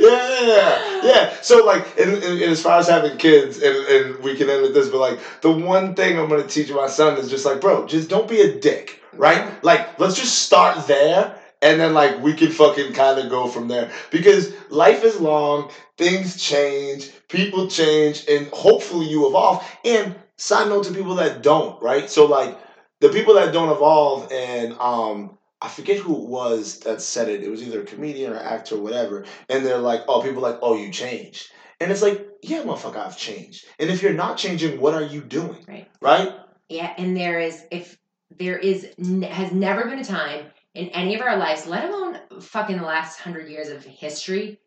yeah, 0.01 0.41
yeah, 0.41 1.01
yeah. 1.03 1.29
So 1.43 1.63
like, 1.63 1.85
and, 1.99 2.13
and, 2.13 2.23
and 2.23 2.41
as 2.51 2.63
far 2.63 2.79
as 2.79 2.87
having 2.87 3.17
kids, 3.17 3.61
and, 3.61 3.75
and 3.75 4.23
we 4.23 4.35
can 4.35 4.49
end 4.49 4.63
with 4.63 4.73
this, 4.73 4.89
but 4.89 4.99
like, 4.99 5.19
the 5.41 5.51
one 5.51 5.93
thing 5.93 6.17
I'm 6.17 6.27
gonna 6.27 6.47
teach 6.47 6.71
my 6.71 6.87
son 6.87 7.19
is 7.19 7.29
just 7.29 7.45
like, 7.45 7.61
bro, 7.61 7.85
just 7.85 8.09
don't 8.09 8.27
be 8.27 8.41
a 8.41 8.59
dick, 8.59 9.00
right? 9.13 9.63
Like, 9.63 9.99
let's 9.99 10.15
just 10.15 10.39
start 10.43 10.87
there, 10.87 11.39
and 11.61 11.79
then 11.79 11.93
like 11.93 12.21
we 12.21 12.33
can 12.33 12.51
fucking 12.51 12.93
kind 12.93 13.19
of 13.19 13.29
go 13.29 13.47
from 13.47 13.67
there 13.67 13.91
because 14.11 14.53
life 14.69 15.03
is 15.03 15.19
long, 15.19 15.71
things 15.97 16.41
change, 16.41 17.09
people 17.27 17.67
change, 17.67 18.25
and 18.27 18.47
hopefully 18.47 19.07
you 19.07 19.27
evolve. 19.27 19.63
And 19.85 20.15
side 20.37 20.69
note 20.69 20.85
to 20.85 20.93
people 20.93 21.15
that 21.15 21.43
don't, 21.43 21.81
right? 21.81 22.09
So 22.09 22.25
like, 22.25 22.57
the 22.99 23.09
people 23.09 23.35
that 23.35 23.53
don't 23.53 23.69
evolve, 23.69 24.31
and 24.31 24.73
um. 24.73 25.37
I 25.63 25.67
forget 25.67 25.99
who 25.99 26.15
it 26.23 26.27
was 26.27 26.79
that 26.79 27.03
said 27.03 27.29
it. 27.29 27.43
It 27.43 27.51
was 27.51 27.61
either 27.61 27.81
a 27.81 27.85
comedian 27.85 28.33
or 28.33 28.39
actor 28.39 28.77
or 28.77 28.81
whatever. 28.81 29.25
And 29.47 29.63
they're 29.63 29.77
like, 29.77 30.01
oh, 30.07 30.23
people 30.23 30.43
are 30.43 30.49
like, 30.53 30.59
oh, 30.63 30.75
you 30.75 30.91
changed. 30.91 31.51
And 31.79 31.91
it's 31.91 32.01
like, 32.01 32.27
yeah, 32.41 32.63
motherfucker, 32.63 32.97
I've 32.97 33.15
changed. 33.15 33.65
And 33.77 33.91
if 33.91 34.01
you're 34.01 34.11
not 34.11 34.39
changing, 34.39 34.81
what 34.81 34.95
are 34.95 35.03
you 35.03 35.21
doing? 35.21 35.63
Right. 35.67 35.87
Right? 36.01 36.33
Yeah, 36.67 36.91
and 36.97 37.15
there 37.15 37.39
is 37.39 37.63
if 37.69 37.95
there 38.41 38.57
is 38.57 38.87
has 39.23 39.51
never 39.51 39.85
been 39.85 39.99
a 39.99 40.03
time 40.03 40.45
in 40.73 40.87
any 40.89 41.15
of 41.15 41.21
our 41.21 41.37
lives, 41.37 41.67
let 41.67 41.87
alone 41.87 42.17
fucking 42.41 42.77
the 42.77 42.83
last 42.83 43.19
hundred 43.19 43.49
years 43.49 43.69
of 43.69 43.83
history, 43.85 44.59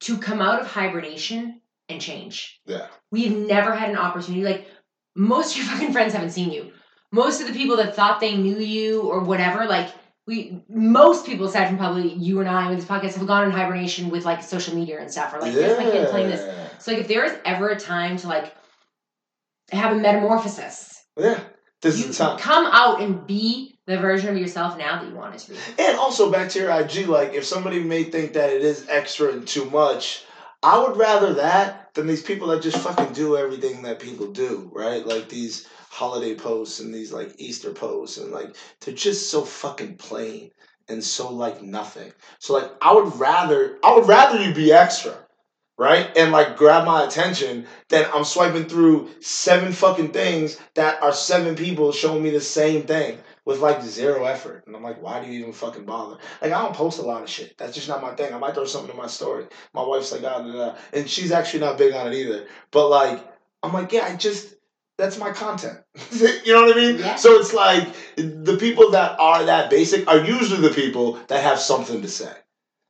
to 0.00 0.18
come 0.18 0.40
out 0.40 0.60
of 0.60 0.66
hibernation 0.66 1.60
and 1.88 2.00
change. 2.00 2.60
Yeah. 2.66 2.86
We've 3.10 3.36
never 3.36 3.74
had 3.74 3.90
an 3.90 3.96
opportunity. 3.96 4.44
Like 4.44 4.66
most 5.14 5.52
of 5.52 5.58
your 5.58 5.66
fucking 5.66 5.92
friends 5.92 6.12
haven't 6.12 6.30
seen 6.30 6.52
you. 6.52 6.72
Most 7.12 7.40
of 7.40 7.46
the 7.46 7.54
people 7.54 7.76
that 7.78 7.96
thought 7.96 8.20
they 8.20 8.36
knew 8.36 8.58
you 8.58 9.02
or 9.02 9.20
whatever, 9.20 9.64
like 9.66 9.90
we 10.26 10.60
most 10.68 11.24
people 11.24 11.46
aside 11.46 11.68
from 11.68 11.78
probably 11.78 12.12
you 12.12 12.40
and 12.40 12.48
I 12.48 12.68
with 12.68 12.78
this 12.78 12.88
podcast 12.88 13.14
have 13.16 13.26
gone 13.26 13.44
in 13.44 13.50
hibernation 13.50 14.10
with 14.10 14.24
like 14.24 14.42
social 14.42 14.74
media 14.74 15.00
and 15.00 15.10
stuff 15.10 15.32
or 15.34 15.40
like 15.40 15.52
here's 15.52 15.78
my 15.78 15.84
kid 15.84 16.08
playing 16.10 16.28
this. 16.28 16.68
So 16.78 16.92
like 16.92 17.00
if 17.00 17.08
there 17.08 17.24
is 17.24 17.36
ever 17.44 17.68
a 17.70 17.78
time 17.78 18.16
to 18.18 18.28
like 18.28 18.54
have 19.70 19.96
a 19.96 20.00
metamorphosis, 20.00 21.04
Yeah. 21.16 21.40
This 21.82 22.02
you 22.02 22.10
is 22.10 22.18
time. 22.18 22.38
come 22.38 22.66
out 22.66 23.00
and 23.00 23.26
be 23.26 23.78
the 23.86 23.98
version 23.98 24.30
of 24.30 24.36
yourself 24.36 24.78
now 24.78 25.00
that 25.00 25.08
you 25.08 25.14
wanted 25.14 25.38
to 25.40 25.50
be. 25.50 25.56
And 25.78 25.96
also 25.98 26.30
back 26.30 26.50
to 26.50 26.58
your 26.58 26.70
IG, 26.70 27.06
like 27.06 27.34
if 27.34 27.44
somebody 27.44 27.80
may 27.80 28.04
think 28.04 28.32
that 28.32 28.50
it 28.50 28.62
is 28.62 28.86
extra 28.88 29.32
and 29.32 29.46
too 29.46 29.64
much, 29.66 30.24
I 30.62 30.78
would 30.78 30.96
rather 30.96 31.34
that 31.34 31.94
than 31.94 32.06
these 32.06 32.22
people 32.22 32.48
that 32.48 32.62
just 32.62 32.78
fucking 32.78 33.12
do 33.12 33.36
everything 33.36 33.82
that 33.82 34.00
people 34.00 34.26
do, 34.26 34.70
right? 34.74 35.06
Like 35.06 35.28
these 35.28 35.66
holiday 35.90 36.34
posts 36.34 36.80
and 36.80 36.92
these 36.92 37.12
like 37.12 37.34
Easter 37.38 37.70
posts 37.72 38.18
and 38.18 38.32
like 38.32 38.56
they're 38.80 38.94
just 38.94 39.30
so 39.30 39.44
fucking 39.44 39.96
plain 39.96 40.50
and 40.88 41.02
so 41.02 41.30
like 41.30 41.62
nothing. 41.62 42.12
So 42.38 42.54
like 42.54 42.70
I 42.80 42.94
would 42.94 43.16
rather 43.18 43.78
I 43.84 43.94
would 43.94 44.08
rather 44.08 44.42
you 44.42 44.54
be 44.54 44.72
extra, 44.72 45.25
right? 45.78 46.10
And 46.16 46.32
like 46.32 46.56
grab 46.56 46.84
my 46.86 47.04
attention 47.04 47.66
then 47.88 48.08
I'm 48.12 48.24
swiping 48.24 48.64
through 48.64 49.10
seven 49.20 49.72
fucking 49.72 50.12
things 50.12 50.58
that 50.74 51.02
are 51.02 51.12
seven 51.12 51.54
people 51.54 51.92
showing 51.92 52.22
me 52.22 52.30
the 52.30 52.40
same 52.40 52.82
thing 52.82 53.18
with 53.44 53.60
like 53.60 53.82
zero 53.82 54.24
effort. 54.24 54.64
And 54.66 54.74
I'm 54.74 54.82
like, 54.82 55.00
why 55.00 55.24
do 55.24 55.30
you 55.30 55.40
even 55.40 55.52
fucking 55.52 55.84
bother? 55.84 56.18
Like 56.42 56.52
I 56.52 56.62
don't 56.62 56.74
post 56.74 56.98
a 56.98 57.02
lot 57.02 57.22
of 57.22 57.30
shit. 57.30 57.56
That's 57.56 57.74
just 57.74 57.88
not 57.88 58.02
my 58.02 58.14
thing. 58.14 58.34
I 58.34 58.38
might 58.38 58.54
throw 58.54 58.64
something 58.64 58.90
in 58.90 58.96
my 58.96 59.06
story. 59.06 59.46
My 59.72 59.84
wife's 59.84 60.12
like, 60.12 60.24
ah, 60.24 60.40
da, 60.40 60.52
da, 60.52 60.76
and 60.92 61.08
she's 61.08 61.32
actually 61.32 61.60
not 61.60 61.78
big 61.78 61.94
on 61.94 62.08
it 62.08 62.14
either. 62.14 62.46
But 62.70 62.88
like, 62.88 63.24
I'm 63.62 63.72
like, 63.72 63.92
yeah, 63.92 64.06
I 64.06 64.16
just 64.16 64.56
that's 64.98 65.18
my 65.18 65.30
content. 65.30 65.78
you 66.10 66.52
know 66.52 66.62
what 66.62 66.76
I 66.76 66.80
mean? 66.80 66.98
Yeah. 66.98 67.14
So 67.14 67.38
it's 67.38 67.54
like 67.54 67.86
the 68.16 68.56
people 68.58 68.90
that 68.90 69.18
are 69.20 69.44
that 69.44 69.70
basic 69.70 70.08
are 70.08 70.18
usually 70.18 70.66
the 70.66 70.74
people 70.74 71.20
that 71.28 71.42
have 71.42 71.60
something 71.60 72.02
to 72.02 72.08
say. 72.08 72.32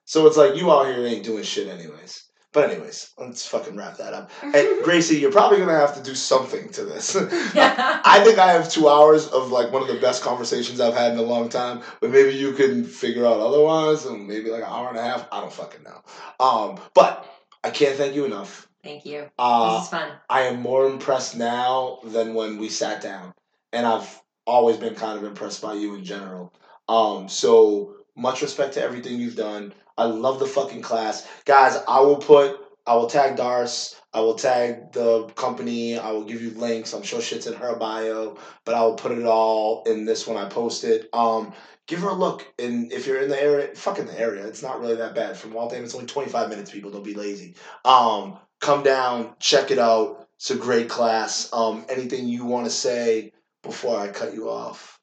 So 0.06 0.26
it's 0.26 0.36
like 0.36 0.56
you 0.56 0.70
out 0.70 0.86
here 0.86 1.04
ain't 1.04 1.24
doing 1.24 1.42
shit 1.42 1.68
anyways. 1.68 2.25
But 2.56 2.70
anyways, 2.70 3.10
let's 3.18 3.44
fucking 3.44 3.76
wrap 3.76 3.98
that 3.98 4.14
up. 4.14 4.30
Hey, 4.40 4.82
Gracie, 4.82 5.18
you're 5.18 5.30
probably 5.30 5.58
gonna 5.58 5.72
have 5.78 5.94
to 5.96 6.02
do 6.02 6.14
something 6.14 6.70
to 6.70 6.86
this. 6.86 7.14
I 7.54 8.22
think 8.24 8.38
I 8.38 8.50
have 8.52 8.70
two 8.70 8.88
hours 8.88 9.26
of 9.26 9.52
like 9.52 9.70
one 9.70 9.82
of 9.82 9.88
the 9.88 10.00
best 10.00 10.22
conversations 10.22 10.80
I've 10.80 10.94
had 10.94 11.12
in 11.12 11.18
a 11.18 11.22
long 11.22 11.50
time, 11.50 11.82
but 12.00 12.08
maybe 12.08 12.34
you 12.34 12.54
can 12.54 12.82
figure 12.82 13.26
out 13.26 13.40
otherwise, 13.40 14.06
and 14.06 14.26
maybe 14.26 14.48
like 14.48 14.62
an 14.62 14.70
hour 14.70 14.88
and 14.88 14.96
a 14.96 15.02
half. 15.02 15.28
I 15.30 15.42
don't 15.42 15.52
fucking 15.52 15.82
know. 15.82 16.00
Um, 16.40 16.80
but 16.94 17.30
I 17.62 17.68
can't 17.68 17.94
thank 17.94 18.14
you 18.14 18.24
enough. 18.24 18.66
Thank 18.82 19.04
you. 19.04 19.28
Uh, 19.38 19.74
this 19.74 19.84
is 19.84 19.90
fun. 19.90 20.12
I 20.30 20.44
am 20.44 20.62
more 20.62 20.86
impressed 20.86 21.36
now 21.36 21.98
than 22.04 22.32
when 22.32 22.56
we 22.56 22.70
sat 22.70 23.02
down, 23.02 23.34
and 23.74 23.86
I've 23.86 24.22
always 24.46 24.78
been 24.78 24.94
kind 24.94 25.18
of 25.18 25.24
impressed 25.24 25.60
by 25.60 25.74
you 25.74 25.94
in 25.94 26.04
general. 26.06 26.54
Um, 26.88 27.28
so 27.28 27.96
much 28.16 28.40
respect 28.40 28.72
to 28.74 28.82
everything 28.82 29.20
you've 29.20 29.36
done. 29.36 29.74
I 29.98 30.04
love 30.04 30.38
the 30.38 30.46
fucking 30.46 30.82
class, 30.82 31.26
guys. 31.44 31.76
I 31.88 32.00
will 32.00 32.18
put, 32.18 32.58
I 32.86 32.94
will 32.94 33.08
tag 33.08 33.36
Dars. 33.36 33.96
I 34.12 34.20
will 34.20 34.34
tag 34.34 34.92
the 34.92 35.24
company. 35.34 35.98
I 35.98 36.10
will 36.12 36.24
give 36.24 36.40
you 36.40 36.50
links. 36.50 36.92
I'm 36.92 37.02
sure 37.02 37.20
shit's 37.20 37.46
in 37.46 37.54
her 37.54 37.76
bio, 37.76 38.38
but 38.64 38.74
I 38.74 38.82
will 38.82 38.94
put 38.94 39.12
it 39.12 39.24
all 39.24 39.82
in 39.84 40.04
this 40.04 40.26
when 40.26 40.36
I 40.36 40.48
post 40.48 40.84
it. 40.84 41.08
Um, 41.12 41.52
give 41.86 42.00
her 42.00 42.08
a 42.08 42.14
look, 42.14 42.46
and 42.58 42.92
if 42.92 43.06
you're 43.06 43.20
in 43.20 43.28
the 43.28 43.40
area, 43.40 43.74
fucking 43.74 44.06
the 44.06 44.18
area, 44.18 44.46
it's 44.46 44.62
not 44.62 44.80
really 44.80 44.96
that 44.96 45.14
bad. 45.14 45.36
From 45.36 45.52
Waltham, 45.52 45.84
it's 45.84 45.94
only 45.94 46.06
25 46.06 46.48
minutes. 46.48 46.70
People, 46.70 46.90
don't 46.90 47.04
be 47.04 47.14
lazy. 47.14 47.56
Um, 47.84 48.38
come 48.60 48.82
down, 48.82 49.34
check 49.38 49.70
it 49.70 49.78
out. 49.78 50.28
It's 50.36 50.50
a 50.50 50.56
great 50.56 50.88
class. 50.88 51.50
Um, 51.52 51.84
anything 51.88 52.28
you 52.28 52.44
want 52.44 52.66
to 52.66 52.70
say 52.70 53.32
before 53.62 53.98
I 53.98 54.08
cut 54.08 54.34
you 54.34 54.48
off? 54.48 54.98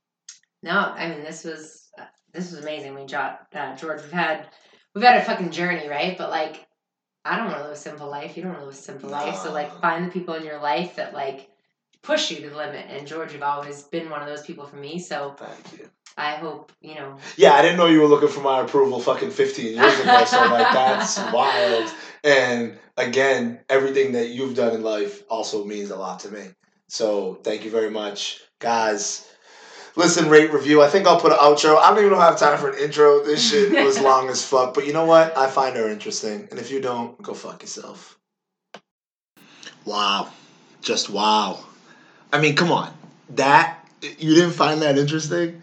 No, 0.61 0.71
I 0.71 1.09
mean 1.09 1.23
this 1.23 1.43
was 1.43 1.89
this 2.33 2.51
was 2.51 2.61
amazing. 2.61 2.95
We 2.95 3.05
George, 3.05 3.33
uh, 3.53 3.75
George, 3.75 4.01
we've 4.01 4.11
had 4.11 4.47
we've 4.93 5.03
had 5.03 5.21
a 5.21 5.25
fucking 5.25 5.51
journey, 5.51 5.87
right? 5.87 6.17
But 6.17 6.29
like, 6.29 6.65
I 7.25 7.37
don't 7.37 7.47
want 7.47 7.57
to 7.57 7.63
live 7.63 7.73
a 7.73 7.77
simple 7.77 8.09
life. 8.09 8.35
You 8.35 8.43
don't 8.43 8.51
want 8.53 8.63
to 8.63 8.67
live 8.67 8.75
a 8.75 8.77
simple 8.77 9.09
life. 9.09 9.37
So 9.37 9.51
like, 9.53 9.79
find 9.81 10.05
the 10.05 10.11
people 10.11 10.33
in 10.35 10.45
your 10.45 10.59
life 10.59 10.95
that 10.97 11.13
like 11.13 11.49
push 12.01 12.31
you 12.31 12.41
to 12.41 12.49
the 12.49 12.57
limit. 12.57 12.85
And 12.89 13.07
George, 13.07 13.33
you've 13.33 13.43
always 13.43 13.83
been 13.83 14.09
one 14.09 14.21
of 14.21 14.27
those 14.27 14.45
people 14.45 14.65
for 14.65 14.75
me. 14.75 14.99
So 14.99 15.35
Thank 15.37 15.79
you. 15.79 15.89
I 16.15 16.35
hope 16.35 16.71
you 16.81 16.95
know. 16.95 17.17
Yeah, 17.37 17.53
I 17.53 17.61
didn't 17.61 17.77
know 17.77 17.87
you 17.87 18.01
were 18.01 18.07
looking 18.07 18.29
for 18.29 18.41
my 18.41 18.61
approval 18.61 18.99
fucking 18.99 19.31
15 19.31 19.75
years 19.75 19.99
ago. 19.99 20.25
So 20.25 20.37
like 20.41 20.71
that's 20.73 21.17
wild. 21.33 21.91
And 22.23 22.77
again, 22.97 23.59
everything 23.69 24.11
that 24.11 24.29
you've 24.29 24.55
done 24.55 24.75
in 24.75 24.83
life 24.83 25.23
also 25.29 25.65
means 25.65 25.89
a 25.89 25.95
lot 25.95 26.19
to 26.21 26.29
me. 26.29 26.49
So 26.87 27.39
thank 27.43 27.65
you 27.65 27.71
very 27.71 27.89
much, 27.89 28.41
guys. 28.59 29.27
Listen, 29.95 30.29
rate, 30.29 30.51
review. 30.51 30.81
I 30.81 30.87
think 30.87 31.05
I'll 31.05 31.19
put 31.19 31.31
an 31.31 31.37
outro. 31.37 31.77
I 31.77 31.89
don't 31.89 31.99
even 31.99 32.11
know 32.11 32.19
have 32.19 32.39
time 32.39 32.57
for 32.57 32.69
an 32.69 32.79
intro. 32.79 33.23
This 33.23 33.49
shit 33.51 33.71
was 33.83 33.99
long 33.99 34.29
as 34.29 34.43
fuck. 34.43 34.73
But 34.73 34.87
you 34.87 34.93
know 34.93 35.05
what? 35.05 35.37
I 35.37 35.47
find 35.47 35.75
her 35.75 35.87
interesting. 35.87 36.47
And 36.49 36.59
if 36.59 36.71
you 36.71 36.79
don't, 36.79 37.19
go 37.21 37.33
fuck 37.33 37.61
yourself. 37.61 38.17
Wow. 39.85 40.31
Just 40.81 41.09
wow. 41.09 41.63
I 42.31 42.39
mean, 42.39 42.55
come 42.55 42.71
on. 42.71 42.91
That 43.29 43.87
you 44.01 44.33
didn't 44.33 44.51
find 44.51 44.81
that 44.81 44.97
interesting? 44.97 45.61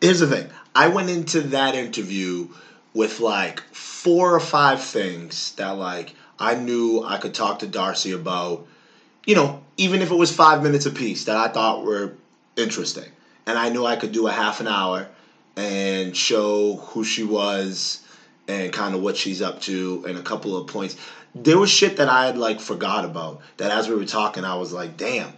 Here's 0.00 0.20
the 0.20 0.26
thing. 0.26 0.50
I 0.74 0.88
went 0.88 1.10
into 1.10 1.40
that 1.40 1.74
interview 1.74 2.48
with 2.92 3.20
like 3.20 3.62
four 3.72 4.34
or 4.34 4.40
five 4.40 4.82
things 4.82 5.52
that 5.52 5.70
like 5.70 6.14
I 6.38 6.54
knew 6.54 7.02
I 7.02 7.18
could 7.18 7.34
talk 7.34 7.60
to 7.60 7.66
Darcy 7.66 8.12
about, 8.12 8.66
you 9.24 9.34
know, 9.34 9.62
even 9.76 10.02
if 10.02 10.10
it 10.10 10.16
was 10.16 10.34
5 10.34 10.62
minutes 10.62 10.86
apiece 10.86 11.24
that 11.24 11.36
I 11.36 11.48
thought 11.48 11.84
were 11.84 12.12
interesting. 12.56 13.10
And 13.46 13.58
I 13.58 13.68
knew 13.68 13.84
I 13.84 13.96
could 13.96 14.12
do 14.12 14.26
a 14.26 14.32
half 14.32 14.60
an 14.60 14.68
hour 14.68 15.08
and 15.56 16.16
show 16.16 16.76
who 16.76 17.04
she 17.04 17.24
was 17.24 18.00
and 18.48 18.72
kind 18.72 18.94
of 18.94 19.00
what 19.00 19.16
she's 19.16 19.42
up 19.42 19.60
to 19.62 20.04
and 20.06 20.16
a 20.16 20.22
couple 20.22 20.56
of 20.56 20.66
points. 20.66 20.96
There 21.34 21.58
was 21.58 21.70
shit 21.70 21.96
that 21.96 22.08
I 22.08 22.26
had 22.26 22.38
like 22.38 22.60
forgot 22.60 23.04
about 23.04 23.40
that 23.56 23.70
as 23.70 23.88
we 23.88 23.94
were 23.94 24.04
talking, 24.04 24.44
I 24.44 24.54
was 24.54 24.72
like, 24.72 24.96
damn. 24.96 25.32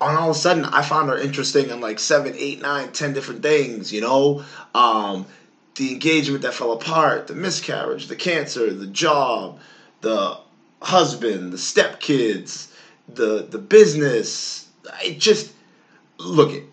And 0.00 0.16
all 0.16 0.30
of 0.30 0.36
a 0.36 0.38
sudden, 0.38 0.64
I 0.66 0.82
found 0.82 1.08
her 1.08 1.16
interesting 1.16 1.70
in 1.70 1.80
like 1.80 1.98
seven, 1.98 2.34
eight, 2.36 2.60
nine, 2.60 2.92
ten 2.92 3.12
different 3.12 3.42
things, 3.42 3.92
you 3.92 4.00
know? 4.00 4.44
Um, 4.74 5.26
the 5.76 5.92
engagement 5.92 6.42
that 6.42 6.54
fell 6.54 6.72
apart, 6.72 7.26
the 7.26 7.34
miscarriage, 7.34 8.08
the 8.08 8.16
cancer, 8.16 8.72
the 8.72 8.86
job, 8.86 9.58
the 10.00 10.38
husband, 10.82 11.52
the 11.52 11.56
stepkids, 11.56 12.68
the 13.08 13.46
the 13.48 13.58
business. 13.58 14.68
It 15.04 15.18
just 15.18 15.52
look 16.18 16.52
it. 16.52 16.64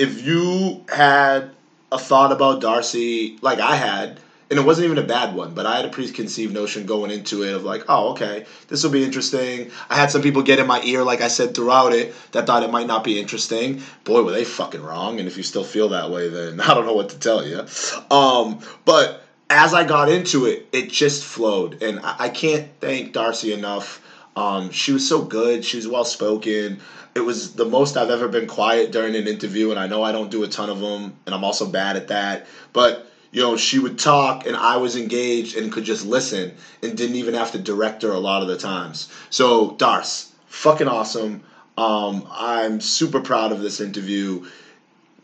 If 0.00 0.22
you 0.22 0.82
had 0.88 1.50
a 1.92 1.98
thought 1.98 2.32
about 2.32 2.62
Darcy 2.62 3.36
like 3.42 3.58
I 3.58 3.76
had, 3.76 4.18
and 4.48 4.58
it 4.58 4.64
wasn't 4.64 4.86
even 4.86 4.96
a 4.96 5.06
bad 5.06 5.34
one, 5.34 5.52
but 5.52 5.66
I 5.66 5.76
had 5.76 5.84
a 5.84 5.90
preconceived 5.90 6.54
notion 6.54 6.86
going 6.86 7.10
into 7.10 7.42
it 7.42 7.52
of 7.52 7.64
like, 7.64 7.84
oh, 7.86 8.12
okay, 8.12 8.46
this 8.68 8.82
will 8.82 8.90
be 8.90 9.04
interesting. 9.04 9.70
I 9.90 9.96
had 9.96 10.10
some 10.10 10.22
people 10.22 10.40
get 10.42 10.58
in 10.58 10.66
my 10.66 10.80
ear, 10.84 11.04
like 11.04 11.20
I 11.20 11.28
said 11.28 11.54
throughout 11.54 11.92
it, 11.92 12.14
that 12.32 12.46
thought 12.46 12.62
it 12.62 12.70
might 12.70 12.86
not 12.86 13.04
be 13.04 13.20
interesting. 13.20 13.82
Boy, 14.04 14.22
were 14.22 14.32
they 14.32 14.44
fucking 14.44 14.82
wrong. 14.82 15.18
And 15.20 15.28
if 15.28 15.36
you 15.36 15.42
still 15.42 15.64
feel 15.64 15.90
that 15.90 16.10
way, 16.10 16.30
then 16.30 16.60
I 16.62 16.72
don't 16.72 16.86
know 16.86 16.94
what 16.94 17.10
to 17.10 17.18
tell 17.18 17.46
you. 17.46 17.66
Um, 18.10 18.60
but 18.86 19.22
as 19.50 19.74
I 19.74 19.84
got 19.84 20.08
into 20.08 20.46
it, 20.46 20.66
it 20.72 20.88
just 20.88 21.24
flowed, 21.24 21.82
and 21.82 22.00
I, 22.00 22.14
I 22.20 22.28
can't 22.30 22.68
thank 22.80 23.12
Darcy 23.12 23.52
enough. 23.52 24.00
Um, 24.36 24.70
she 24.70 24.92
was 24.92 25.06
so 25.06 25.22
good. 25.22 25.64
She 25.64 25.76
was 25.76 25.88
well 25.88 26.04
spoken. 26.04 26.80
It 27.14 27.20
was 27.20 27.54
the 27.54 27.64
most 27.64 27.96
I've 27.96 28.10
ever 28.10 28.28
been 28.28 28.46
quiet 28.46 28.92
during 28.92 29.16
an 29.16 29.26
interview, 29.26 29.70
and 29.70 29.78
I 29.78 29.86
know 29.86 30.02
I 30.02 30.12
don't 30.12 30.30
do 30.30 30.44
a 30.44 30.48
ton 30.48 30.70
of 30.70 30.80
them, 30.80 31.16
and 31.26 31.34
I'm 31.34 31.44
also 31.44 31.66
bad 31.66 31.96
at 31.96 32.08
that. 32.08 32.46
But 32.72 33.10
you 33.32 33.42
know, 33.42 33.56
she 33.56 33.78
would 33.78 33.98
talk 33.98 34.46
and 34.46 34.56
I 34.56 34.76
was 34.78 34.96
engaged 34.96 35.56
and 35.56 35.70
could 35.70 35.84
just 35.84 36.04
listen 36.04 36.54
and 36.82 36.96
didn't 36.96 37.16
even 37.16 37.34
have 37.34 37.52
to 37.52 37.58
direct 37.58 38.02
her 38.02 38.10
a 38.10 38.18
lot 38.18 38.42
of 38.42 38.48
the 38.48 38.56
times. 38.56 39.08
So, 39.30 39.72
Darce, 39.72 40.30
fucking 40.46 40.88
awesome. 40.88 41.44
Um, 41.78 42.26
I'm 42.30 42.80
super 42.80 43.20
proud 43.20 43.52
of 43.52 43.60
this 43.60 43.80
interview. 43.80 44.46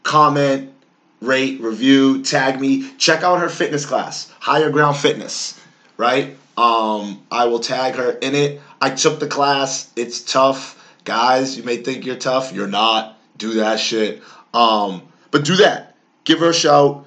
Comment, 0.05 0.73
rate, 1.21 1.61
review, 1.61 2.23
tag 2.23 2.61
me. 2.61 2.91
Check 2.97 3.23
out 3.23 3.41
her 3.41 3.49
fitness 3.49 3.85
class, 3.85 4.31
Higher 4.39 4.71
Ground 4.71 4.97
Fitness, 4.97 5.61
right? 5.97 6.37
Um, 6.57 7.23
I 7.31 7.47
will 7.47 7.59
tag 7.59 7.97
her 7.97 8.13
in 8.13 8.35
it. 8.35 8.61
I 8.81 8.91
took 8.91 9.21
the 9.21 9.27
class. 9.27 9.91
It's 9.97 10.21
tough. 10.21 10.83
Guys, 11.05 11.57
you 11.57 11.63
may 11.63 11.79
think 11.79 12.05
you're 12.05 12.17
tough. 12.17 12.53
You're 12.53 12.67
not. 12.67 13.19
Do 13.37 13.55
that 13.55 13.81
shit. 13.81 14.23
Um, 14.53 15.03
but 15.31 15.45
do 15.45 15.57
that. 15.57 15.97
Give 16.25 16.41
her 16.41 16.51
a 16.51 16.55
shout. 16.55 17.07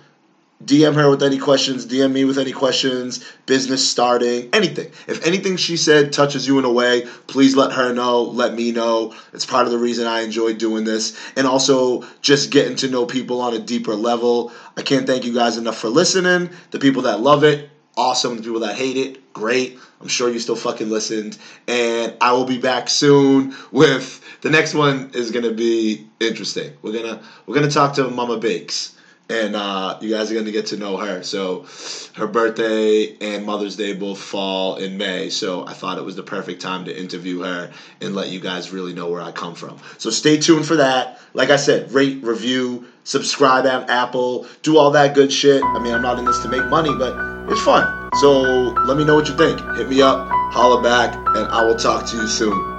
DM 0.64 0.94
her 0.96 1.10
with 1.10 1.24
any 1.24 1.38
questions, 1.38 1.86
DM 1.86 2.12
me 2.12 2.26
with 2.26 2.38
any 2.38 2.52
questions, 2.52 3.24
business 3.46 3.88
starting, 3.88 4.50
anything. 4.52 4.91
If 5.08 5.26
anything 5.26 5.56
she 5.56 5.78
said 5.78 6.12
touches 6.12 6.46
you 6.46 6.60
in 6.60 6.66
a 6.66 6.72
way, 6.72 7.08
please 7.28 7.56
let 7.56 7.72
her 7.72 7.94
know, 7.94 8.24
let 8.24 8.54
me 8.54 8.74
know. 8.74 9.14
It's 9.32 9.46
part 9.46 9.68
of 9.68 9.72
the 9.72 9.78
reason 9.78 10.06
I 10.06 10.20
enjoy 10.20 10.56
doing 10.56 10.84
this. 10.84 11.18
And 11.38 11.48
also 11.48 12.06
just 12.22 12.50
getting 12.50 12.76
to 12.78 12.90
know 12.90 13.06
people 13.06 13.40
on 13.40 13.54
a 13.54 13.60
deeper 13.60 13.96
level. 13.96 14.52
I 14.76 14.82
can't 14.82 15.08
thank 15.08 15.24
you 15.24 15.34
guys 15.34 15.56
enough 15.56 15.78
for 15.78 15.88
listening. 15.88 16.50
The 16.72 16.80
people 16.80 17.04
that 17.04 17.22
love 17.22 17.46
it, 17.46 17.70
awesome. 18.00 18.38
The 18.38 18.44
people 18.44 18.62
that 18.62 18.76
hate 18.76 18.98
it, 18.98 19.18
great. 19.34 19.78
I'm 20.00 20.08
sure 20.08 20.30
you 20.30 20.40
still 20.40 20.56
fucking 20.56 20.90
listened. 20.90 21.38
And 21.68 22.16
I 22.22 22.32
will 22.32 22.46
be 22.46 22.58
back 22.58 22.90
soon 22.90 23.54
with 23.72 24.22
the 24.42 24.50
next 24.50 24.74
one 24.74 25.10
is 25.14 25.32
gonna 25.32 25.52
be 25.52 26.06
interesting. 26.20 26.72
We're 26.82 26.94
gonna 26.94 27.22
we're 27.46 27.56
gonna 27.56 27.70
talk 27.70 27.94
to 27.96 28.08
Mama 28.10 28.38
Bakes 28.38 28.96
and 29.30 29.56
uh, 29.56 29.96
you 30.02 30.10
guys 30.10 30.32
are 30.32 30.44
to 30.44 30.52
get 30.52 30.68
to 30.68 30.78
know 30.78 30.98
her. 30.98 31.22
So, 31.22 31.66
her 32.14 32.26
birthday 32.26 33.16
and 33.22 33.46
Mother's 33.46 33.76
Day 33.76 33.94
both 33.94 34.20
fall 34.20 34.76
in 34.76 34.98
May, 34.98 35.30
so 35.30 35.64
I 35.68 35.74
thought 35.74 36.00
it 36.00 36.04
was 36.04 36.16
the 36.16 36.24
perfect 36.24 36.62
time 36.62 36.86
to 36.86 37.00
interview 37.00 37.40
her 37.42 37.72
and 38.02 38.16
let 38.16 38.30
you 38.30 38.40
guys 38.40 38.72
really 38.72 38.94
know 38.94 39.08
where 39.08 39.22
I 39.22 39.32
come 39.32 39.54
from. 39.54 39.80
So, 40.00 40.10
stay 40.10 40.38
tuned 40.38 40.66
for 40.66 40.78
that. 40.78 41.20
Like 41.34 41.52
I 41.52 41.58
said, 41.58 41.92
rate, 41.92 42.20
review, 42.24 42.86
subscribe 43.04 43.66
on 43.66 43.90
Apple, 43.90 44.46
do 44.62 44.78
all 44.78 44.92
that 44.92 45.16
good 45.16 45.32
shit. 45.32 45.64
I 45.64 45.80
mean, 45.80 45.94
I'm 45.94 46.02
not 46.02 46.20
in 46.20 46.26
this 46.26 46.40
to 46.40 46.48
make 46.50 46.66
money, 46.66 46.94
but 46.96 47.14
it's 47.52 47.62
fun. 47.62 48.10
So, 48.20 48.42
let 48.86 48.98
me 48.98 49.06
know 49.06 49.16
what 49.16 49.28
you 49.28 49.36
think. 49.36 49.60
Hit 49.76 49.90
me 49.90 50.02
up, 50.02 50.28
holla 50.52 50.82
back, 50.82 51.14
and 51.36 51.48
I 51.50 51.64
will 51.64 51.76
talk 51.76 52.06
to 52.08 52.18
you 52.18 52.28
soon. 52.28 52.78